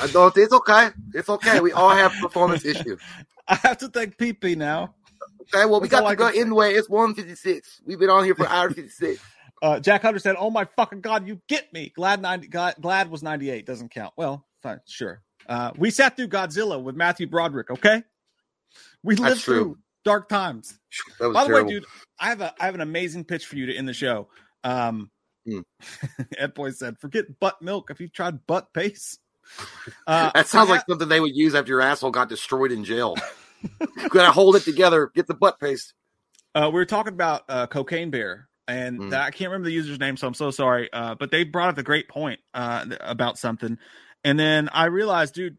I 0.00 0.06
don't. 0.08 0.36
It's 0.36 0.52
okay. 0.52 0.90
It's 1.14 1.28
okay. 1.28 1.60
We 1.60 1.72
all 1.72 1.90
have 1.90 2.12
performance 2.20 2.64
issues. 2.66 3.00
I 3.46 3.54
have 3.54 3.78
to 3.78 3.88
take 3.88 4.18
pee 4.18 4.34
pee 4.34 4.54
now. 4.54 4.94
Okay, 5.42 5.64
well, 5.64 5.80
we 5.80 5.88
That's 5.88 6.02
got 6.02 6.10
to 6.10 6.16
go 6.16 6.26
anyway. 6.26 6.74
It's 6.74 6.90
156. 6.90 7.80
We've 7.86 7.98
been 7.98 8.10
on 8.10 8.24
here 8.24 8.34
for 8.34 8.46
hour 8.46 8.68
56. 8.70 9.22
Uh, 9.60 9.80
Jack 9.80 10.02
Hunter 10.02 10.20
said, 10.20 10.36
"Oh 10.38 10.50
my 10.50 10.66
fucking 10.76 11.00
god, 11.00 11.26
you 11.26 11.40
get 11.48 11.72
me." 11.72 11.92
Glad 11.96 12.22
ninety. 12.22 12.46
Glad, 12.46 12.76
glad 12.80 13.10
was 13.10 13.24
ninety 13.24 13.50
eight. 13.50 13.66
Doesn't 13.66 13.90
count. 13.90 14.14
Well, 14.16 14.46
fine, 14.62 14.78
sure. 14.86 15.20
Uh, 15.48 15.72
we 15.76 15.90
sat 15.90 16.16
through 16.16 16.28
Godzilla 16.28 16.80
with 16.80 16.94
Matthew 16.94 17.26
Broderick. 17.26 17.68
Okay, 17.68 18.04
we 19.02 19.16
That's 19.16 19.30
lived 19.30 19.42
true. 19.42 19.54
through 19.54 19.78
dark 20.04 20.28
times. 20.28 20.77
That 21.20 21.28
was 21.28 21.34
By 21.34 21.42
the 21.44 21.48
terrible. 21.48 21.68
way, 21.68 21.74
dude, 21.74 21.84
I 22.18 22.28
have 22.28 22.40
a 22.40 22.54
I 22.60 22.64
have 22.66 22.74
an 22.74 22.80
amazing 22.80 23.24
pitch 23.24 23.46
for 23.46 23.56
you 23.56 23.66
to 23.66 23.74
end 23.76 23.88
the 23.88 23.94
show. 23.94 24.28
Um, 24.64 25.10
Hmm. 25.46 25.60
Ed 26.38 26.52
Boy 26.54 26.70
said, 26.72 26.98
"Forget 26.98 27.38
butt 27.40 27.62
milk. 27.62 27.90
If 27.90 28.00
you 28.00 28.08
tried 28.08 28.46
butt 28.46 28.72
paste." 28.72 29.20
Uh, 30.06 30.30
that 30.34 30.46
sounds 30.46 30.68
like 30.68 30.82
something 30.86 31.08
they 31.08 31.20
would 31.20 31.34
use 31.34 31.54
after 31.54 31.70
your 31.70 31.80
asshole 31.80 32.10
got 32.10 32.28
destroyed 32.28 32.70
in 32.70 32.84
jail. 32.84 33.16
Gotta 34.10 34.30
hold 34.30 34.56
it 34.56 34.62
together. 34.62 35.10
Get 35.14 35.26
the 35.26 35.32
butt 35.34 35.58
paste. 35.58 35.94
Uh, 36.54 36.66
we 36.66 36.74
were 36.78 36.84
talking 36.84 37.14
about 37.14 37.44
uh, 37.48 37.66
Cocaine 37.66 38.10
Bear, 38.10 38.46
and 38.66 39.00
Mm. 39.00 39.12
I 39.14 39.30
can't 39.30 39.50
remember 39.50 39.66
the 39.68 39.74
user's 39.74 39.98
name, 39.98 40.16
so 40.18 40.26
I'm 40.26 40.34
so 40.34 40.50
sorry. 40.50 40.92
Uh, 40.92 41.14
but 41.14 41.30
they 41.30 41.44
brought 41.44 41.70
up 41.70 41.78
a 41.78 41.82
great 41.82 42.08
point 42.08 42.40
uh, 42.52 42.84
about 43.00 43.38
something, 43.38 43.78
and 44.24 44.38
then 44.38 44.68
I 44.70 44.86
realized, 44.86 45.32
dude, 45.34 45.56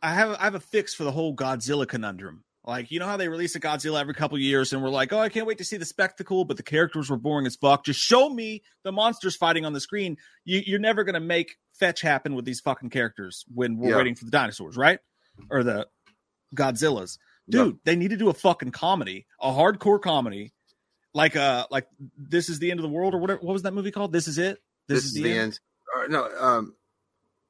I 0.00 0.14
have 0.14 0.36
I 0.38 0.44
have 0.44 0.54
a 0.54 0.60
fix 0.60 0.94
for 0.94 1.02
the 1.04 1.12
whole 1.12 1.34
Godzilla 1.34 1.88
conundrum. 1.88 2.44
Like, 2.64 2.92
you 2.92 3.00
know 3.00 3.06
how 3.06 3.16
they 3.16 3.28
release 3.28 3.56
a 3.56 3.60
Godzilla 3.60 4.00
every 4.00 4.14
couple 4.14 4.38
years, 4.38 4.72
and 4.72 4.82
we're 4.82 4.88
like, 4.88 5.12
oh, 5.12 5.18
I 5.18 5.28
can't 5.28 5.46
wait 5.46 5.58
to 5.58 5.64
see 5.64 5.76
the 5.78 5.84
spectacle, 5.84 6.44
but 6.44 6.56
the 6.56 6.62
characters 6.62 7.10
were 7.10 7.16
boring 7.16 7.44
as 7.44 7.56
fuck. 7.56 7.84
Just 7.84 7.98
show 7.98 8.30
me 8.30 8.62
the 8.84 8.92
monsters 8.92 9.34
fighting 9.34 9.64
on 9.64 9.72
the 9.72 9.80
screen. 9.80 10.16
You, 10.44 10.62
you're 10.64 10.78
never 10.78 11.02
gonna 11.02 11.18
make 11.20 11.56
fetch 11.74 12.00
happen 12.02 12.34
with 12.36 12.44
these 12.44 12.60
fucking 12.60 12.90
characters 12.90 13.44
when 13.52 13.78
we're 13.78 13.90
Yeah. 13.90 13.96
waiting 13.96 14.14
for 14.14 14.24
the 14.24 14.30
dinosaurs, 14.30 14.76
right? 14.76 15.00
Or 15.50 15.64
the 15.64 15.88
Godzillas 16.54 17.18
dude 17.48 17.78
they 17.84 17.96
need 17.96 18.10
to 18.10 18.16
do 18.16 18.28
a 18.28 18.32
fucking 18.34 18.70
comedy 18.70 19.26
a 19.40 19.50
hardcore 19.50 20.00
comedy 20.00 20.52
like 21.12 21.34
uh 21.34 21.66
like 21.72 21.88
this 22.16 22.48
is 22.48 22.60
the 22.60 22.70
end 22.70 22.78
of 22.78 22.82
the 22.82 22.88
world 22.88 23.14
or 23.14 23.18
whatever 23.18 23.40
what 23.42 23.52
was 23.52 23.62
that 23.62 23.74
movie 23.74 23.90
called 23.90 24.12
this 24.12 24.28
is 24.28 24.38
it 24.38 24.62
This, 24.86 25.04
is, 25.04 25.12
the 25.14 25.32
end. 25.32 25.58
Or, 25.96 26.06
no, 26.08 26.28
um, 26.38 26.74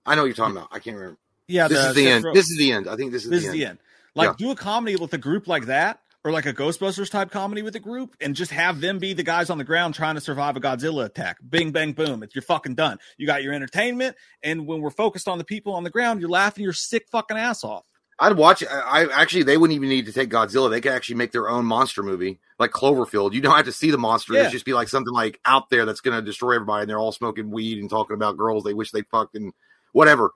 I 0.06 0.14
know 0.14 0.22
what 0.22 0.26
you're 0.28 0.34
talking 0.34 0.56
about. 0.56 0.68
I 0.72 0.78
can't 0.78 0.96
remember. 0.96 1.18
yeah 1.46 1.68
this 1.68 1.78
the- 1.82 1.88
is 1.90 1.94
the 1.94 2.08
end. 2.08 2.24
This 2.32 2.50
is 2.50 2.56
the 2.58 2.72
end. 2.72 2.88
I 2.88 2.96
think 2.96 3.12
this 3.12 3.24
is 3.24 3.30
this 3.30 3.42
the 3.42 3.48
is 3.48 3.52
end. 3.52 3.60
the 3.60 3.66
end 3.66 3.78
like 4.14 4.28
Yeah. 4.30 4.34
do 4.46 4.50
a 4.50 4.56
comedy 4.56 4.96
with 4.96 5.12
a 5.14 5.18
group 5.18 5.46
like 5.48 5.66
that 5.66 6.00
or 6.24 6.30
like 6.30 6.46
a 6.46 6.52
ghostbusters 6.54 7.10
type 7.10 7.30
comedy 7.30 7.62
with 7.62 7.74
a 7.76 7.80
group 7.80 8.14
and 8.20 8.36
just 8.36 8.50
have 8.52 8.80
them 8.80 8.98
be 8.98 9.12
the 9.12 9.22
guys 9.24 9.50
on 9.50 9.58
the 9.58 9.64
ground 9.64 9.94
trying 9.94 10.14
to 10.14 10.20
survive 10.20 10.56
a 10.56 10.60
godzilla 10.60 11.04
attack 11.04 11.38
bing 11.48 11.72
bang 11.72 11.92
boom 11.92 12.22
it's 12.22 12.34
you're 12.34 12.42
fucking 12.42 12.74
done 12.74 12.98
you 13.18 13.26
got 13.26 13.42
your 13.42 13.52
entertainment 13.52 14.16
and 14.42 14.66
when 14.66 14.80
we're 14.80 14.90
focused 14.90 15.26
on 15.28 15.38
the 15.38 15.44
people 15.44 15.74
on 15.74 15.82
the 15.84 15.90
ground 15.90 16.20
you're 16.20 16.30
laughing 16.30 16.62
your 16.64 16.72
sick 16.72 17.06
fucking 17.10 17.36
ass 17.36 17.64
off 17.64 17.84
I'd 18.18 18.36
watch. 18.36 18.62
I, 18.62 19.06
I 19.06 19.20
actually 19.20 19.42
they 19.44 19.56
wouldn't 19.56 19.74
even 19.74 19.88
need 19.88 20.06
to 20.06 20.12
take 20.12 20.30
Godzilla. 20.30 20.70
They 20.70 20.80
could 20.80 20.92
actually 20.92 21.16
make 21.16 21.32
their 21.32 21.48
own 21.48 21.64
monster 21.64 22.04
movie, 22.04 22.38
like 22.56 22.70
Cloverfield. 22.70 23.32
You 23.32 23.40
don't 23.40 23.56
have 23.56 23.64
to 23.64 23.72
see 23.72 23.90
the 23.90 23.98
monster. 23.98 24.34
Yeah. 24.34 24.42
It's 24.44 24.52
just 24.52 24.64
be 24.66 24.74
like 24.74 24.88
something 24.88 25.12
like 25.12 25.40
out 25.44 25.70
there 25.70 25.86
that's 25.86 26.02
going 26.02 26.16
to 26.16 26.22
destroy 26.22 26.54
everybody, 26.54 26.82
and 26.82 26.90
they're 26.90 27.00
all 27.00 27.10
smoking 27.10 27.50
weed 27.50 27.78
and 27.78 27.90
talking 27.90 28.14
about 28.14 28.36
girls 28.36 28.62
they 28.62 28.74
wish 28.74 28.92
they 28.92 29.02
fucked 29.02 29.34
and 29.34 29.52
whatever. 29.92 30.30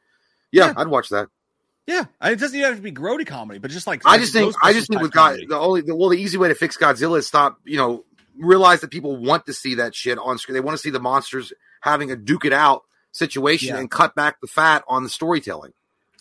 Yeah, 0.50 0.68
Yeah. 0.68 0.74
I'd 0.78 0.88
watch 0.88 1.10
that. 1.10 1.28
Yeah, 1.86 2.04
I- 2.20 2.32
it 2.32 2.36
doesn't 2.40 2.56
even 2.56 2.68
have 2.68 2.76
to 2.78 2.82
be 2.82 2.92
grody 2.92 3.26
comedy, 3.26 3.58
but 3.60 3.70
just 3.70 3.86
like 3.86 4.02
I 4.04 4.18
just 4.18 4.32
think 4.32 4.54
I 4.62 4.72
just 4.72 4.88
think 4.88 5.02
with 5.02 5.12
God 5.12 5.30
comedy. 5.30 5.46
the 5.46 5.58
only 5.58 5.80
the, 5.82 5.94
well 5.94 6.08
the 6.08 6.18
easy 6.20 6.36
way 6.38 6.48
to 6.48 6.54
fix 6.54 6.76
Godzilla 6.76 7.18
is 7.18 7.26
stop 7.26 7.60
you 7.64 7.76
know 7.76 8.04
realize 8.38 8.80
that 8.80 8.90
people 8.90 9.16
want 9.16 9.46
to 9.46 9.52
see 9.54 9.76
that 9.76 9.94
shit 9.94 10.18
on 10.18 10.36
screen. 10.38 10.54
They 10.54 10.60
want 10.60 10.76
to 10.76 10.82
see 10.82 10.90
the 10.90 11.00
monsters 11.00 11.52
having 11.80 12.10
a 12.10 12.16
duke 12.16 12.44
it 12.44 12.52
out 12.52 12.82
situation 13.12 13.68
Yeah. 13.74 13.78
and 13.80 13.90
cut 13.90 14.14
back 14.14 14.40
the 14.40 14.46
fat 14.46 14.84
on 14.88 15.04
the 15.04 15.08
storytelling. 15.08 15.72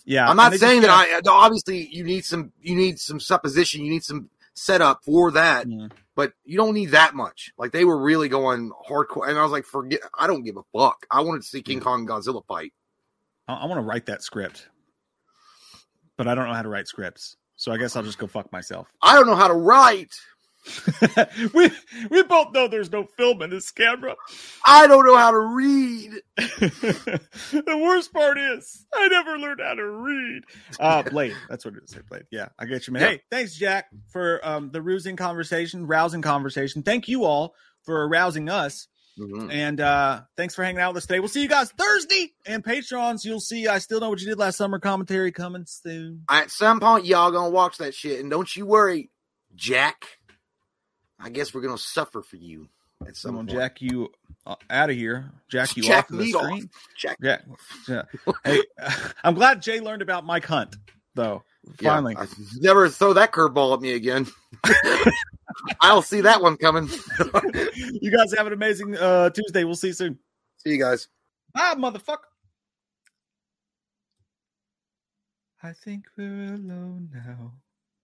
yeah, 0.04 0.28
I'm 0.30 0.36
not 0.36 0.54
saying 0.54 0.82
just- 0.82 0.96
that 1.22 1.22
I 1.26 1.30
obviously 1.30 1.86
you 1.88 2.04
need 2.04 2.24
some 2.24 2.52
you 2.62 2.76
need 2.76 2.98
some 3.00 3.18
supposition, 3.20 3.84
you 3.84 3.90
need 3.90 4.04
some 4.04 4.30
setup 4.54 5.04
for 5.04 5.32
that, 5.32 5.68
Yeah. 5.68 5.88
but 6.14 6.32
you 6.44 6.56
don't 6.56 6.72
need 6.74 6.92
that 6.92 7.14
much. 7.14 7.52
Like 7.58 7.72
they 7.72 7.84
were 7.84 7.98
really 7.98 8.28
going 8.28 8.70
hardcore, 8.88 9.28
and 9.28 9.36
I 9.36 9.42
was 9.42 9.52
like, 9.52 9.64
forget. 9.66 10.00
I 10.18 10.26
don't 10.28 10.44
give 10.44 10.56
a 10.56 10.62
fuck. 10.72 11.04
I 11.10 11.20
wanted 11.22 11.42
to 11.42 11.48
see 11.48 11.60
King 11.60 11.80
Kong 11.80 12.00
and 12.00 12.08
Godzilla 12.08 12.42
fight. 12.46 12.72
I, 13.48 13.54
I 13.54 13.66
want 13.66 13.78
to 13.80 13.84
write 13.84 14.06
that 14.06 14.22
script, 14.22 14.68
but 16.16 16.28
I 16.28 16.34
don't 16.34 16.46
know 16.48 16.54
how 16.54 16.62
to 16.62 16.68
write 16.68 16.88
scripts, 16.88 17.36
so 17.56 17.72
I 17.72 17.76
guess 17.76 17.96
I'll 17.96 18.02
just 18.02 18.18
go 18.18 18.26
fuck 18.26 18.50
myself. 18.52 18.88
I 19.02 19.14
don't 19.14 19.26
know 19.26 19.36
how 19.36 19.48
to 19.48 19.54
write. 19.54 20.12
we 21.54 21.70
we 22.10 22.22
both 22.24 22.52
know 22.52 22.66
there's 22.66 22.90
no 22.90 23.04
film 23.04 23.42
in 23.42 23.50
this 23.50 23.70
camera. 23.70 24.16
I 24.66 24.86
don't 24.86 25.06
know 25.06 25.16
how 25.16 25.30
to 25.30 25.38
read. 25.38 26.10
the 26.36 27.80
worst 27.82 28.12
part 28.12 28.38
is 28.38 28.84
I 28.92 29.08
never 29.08 29.38
learned 29.38 29.60
how 29.62 29.74
to 29.74 29.88
read. 29.88 30.42
Uh 30.80 31.02
Blade. 31.02 31.36
That's 31.48 31.64
what 31.64 31.74
it 31.74 31.84
is. 31.84 31.96
Blade. 32.08 32.24
Yeah, 32.30 32.48
I 32.58 32.66
get 32.66 32.86
you, 32.86 32.92
man. 32.92 33.02
Yeah. 33.02 33.08
Hey, 33.08 33.22
thanks, 33.30 33.54
Jack, 33.54 33.86
for 34.08 34.40
um 34.46 34.70
the 34.72 34.82
rousing 34.82 35.16
conversation, 35.16 35.86
rousing 35.86 36.22
conversation. 36.22 36.82
Thank 36.82 37.08
you 37.08 37.24
all 37.24 37.54
for 37.82 38.06
arousing 38.06 38.48
us. 38.48 38.88
Mhm. 39.18 39.50
And 39.50 39.80
uh 39.80 40.22
thanks 40.36 40.54
for 40.54 40.62
hanging 40.62 40.80
out 40.80 40.92
with 40.94 41.02
us 41.02 41.06
today. 41.06 41.20
We'll 41.20 41.28
see 41.28 41.42
you 41.42 41.48
guys 41.48 41.70
Thursday 41.72 42.32
and 42.44 42.62
Patrons. 42.64 43.24
You'll 43.24 43.40
see 43.40 43.66
I 43.66 43.78
still 43.78 43.98
know 44.00 44.10
what 44.10 44.20
you 44.20 44.26
did 44.26 44.38
last 44.38 44.56
summer 44.58 44.78
commentary 44.78 45.32
coming 45.32 45.64
soon. 45.66 46.24
At 46.30 46.50
some 46.50 46.80
point, 46.80 47.06
y'all 47.06 47.30
gonna 47.30 47.48
watch 47.50 47.78
that 47.78 47.94
shit, 47.94 48.20
and 48.20 48.30
don't 48.30 48.54
you 48.54 48.66
worry, 48.66 49.10
Jack. 49.54 50.18
I 51.18 51.30
guess 51.30 51.54
we're 51.54 51.62
gonna 51.62 51.78
suffer 51.78 52.20
for 52.22 52.36
you 52.36 52.68
at 53.06 53.16
some 53.16 53.30
I'm 53.30 53.46
gonna 53.46 53.48
point. 53.48 53.58
jack 53.58 53.80
you 53.80 54.12
uh, 54.46 54.56
out 54.68 54.90
of 54.90 54.96
here. 54.96 55.30
Jack 55.48 55.76
you 55.76 55.82
Jack 55.84 56.04
off 56.04 56.10
of 56.10 56.18
the 56.18 56.24
me 56.24 56.34
off. 56.34 56.42
screen. 56.44 56.70
Jack. 56.98 57.16
Yeah. 57.22 57.38
yeah. 57.88 58.02
Hey, 58.44 58.62
I'm 59.24 59.34
glad 59.34 59.62
Jay 59.62 59.80
learned 59.80 60.02
about 60.02 60.26
Mike 60.26 60.44
Hunt, 60.44 60.76
though. 61.14 61.42
Yeah, 61.80 61.94
Finally. 61.94 62.16
I 62.16 62.26
never 62.58 62.88
throw 62.88 63.12
that 63.14 63.32
curveball 63.32 63.74
at 63.74 63.80
me 63.80 63.92
again. 63.94 64.26
I'll 65.80 66.02
see 66.02 66.20
that 66.20 66.40
one 66.40 66.56
coming. 66.56 66.88
you 67.74 68.10
guys 68.10 68.32
have 68.36 68.46
an 68.46 68.52
amazing 68.52 68.96
uh, 68.96 69.30
Tuesday. 69.30 69.64
We'll 69.64 69.74
see 69.74 69.88
you 69.88 69.92
soon. 69.92 70.18
see 70.58 70.70
you 70.70 70.78
guys. 70.78 71.08
Bye, 71.54 71.74
motherfucker. 71.76 72.18
I 75.62 75.72
think 75.72 76.04
we're 76.16 76.54
alone 76.54 77.10
now. 77.12 77.54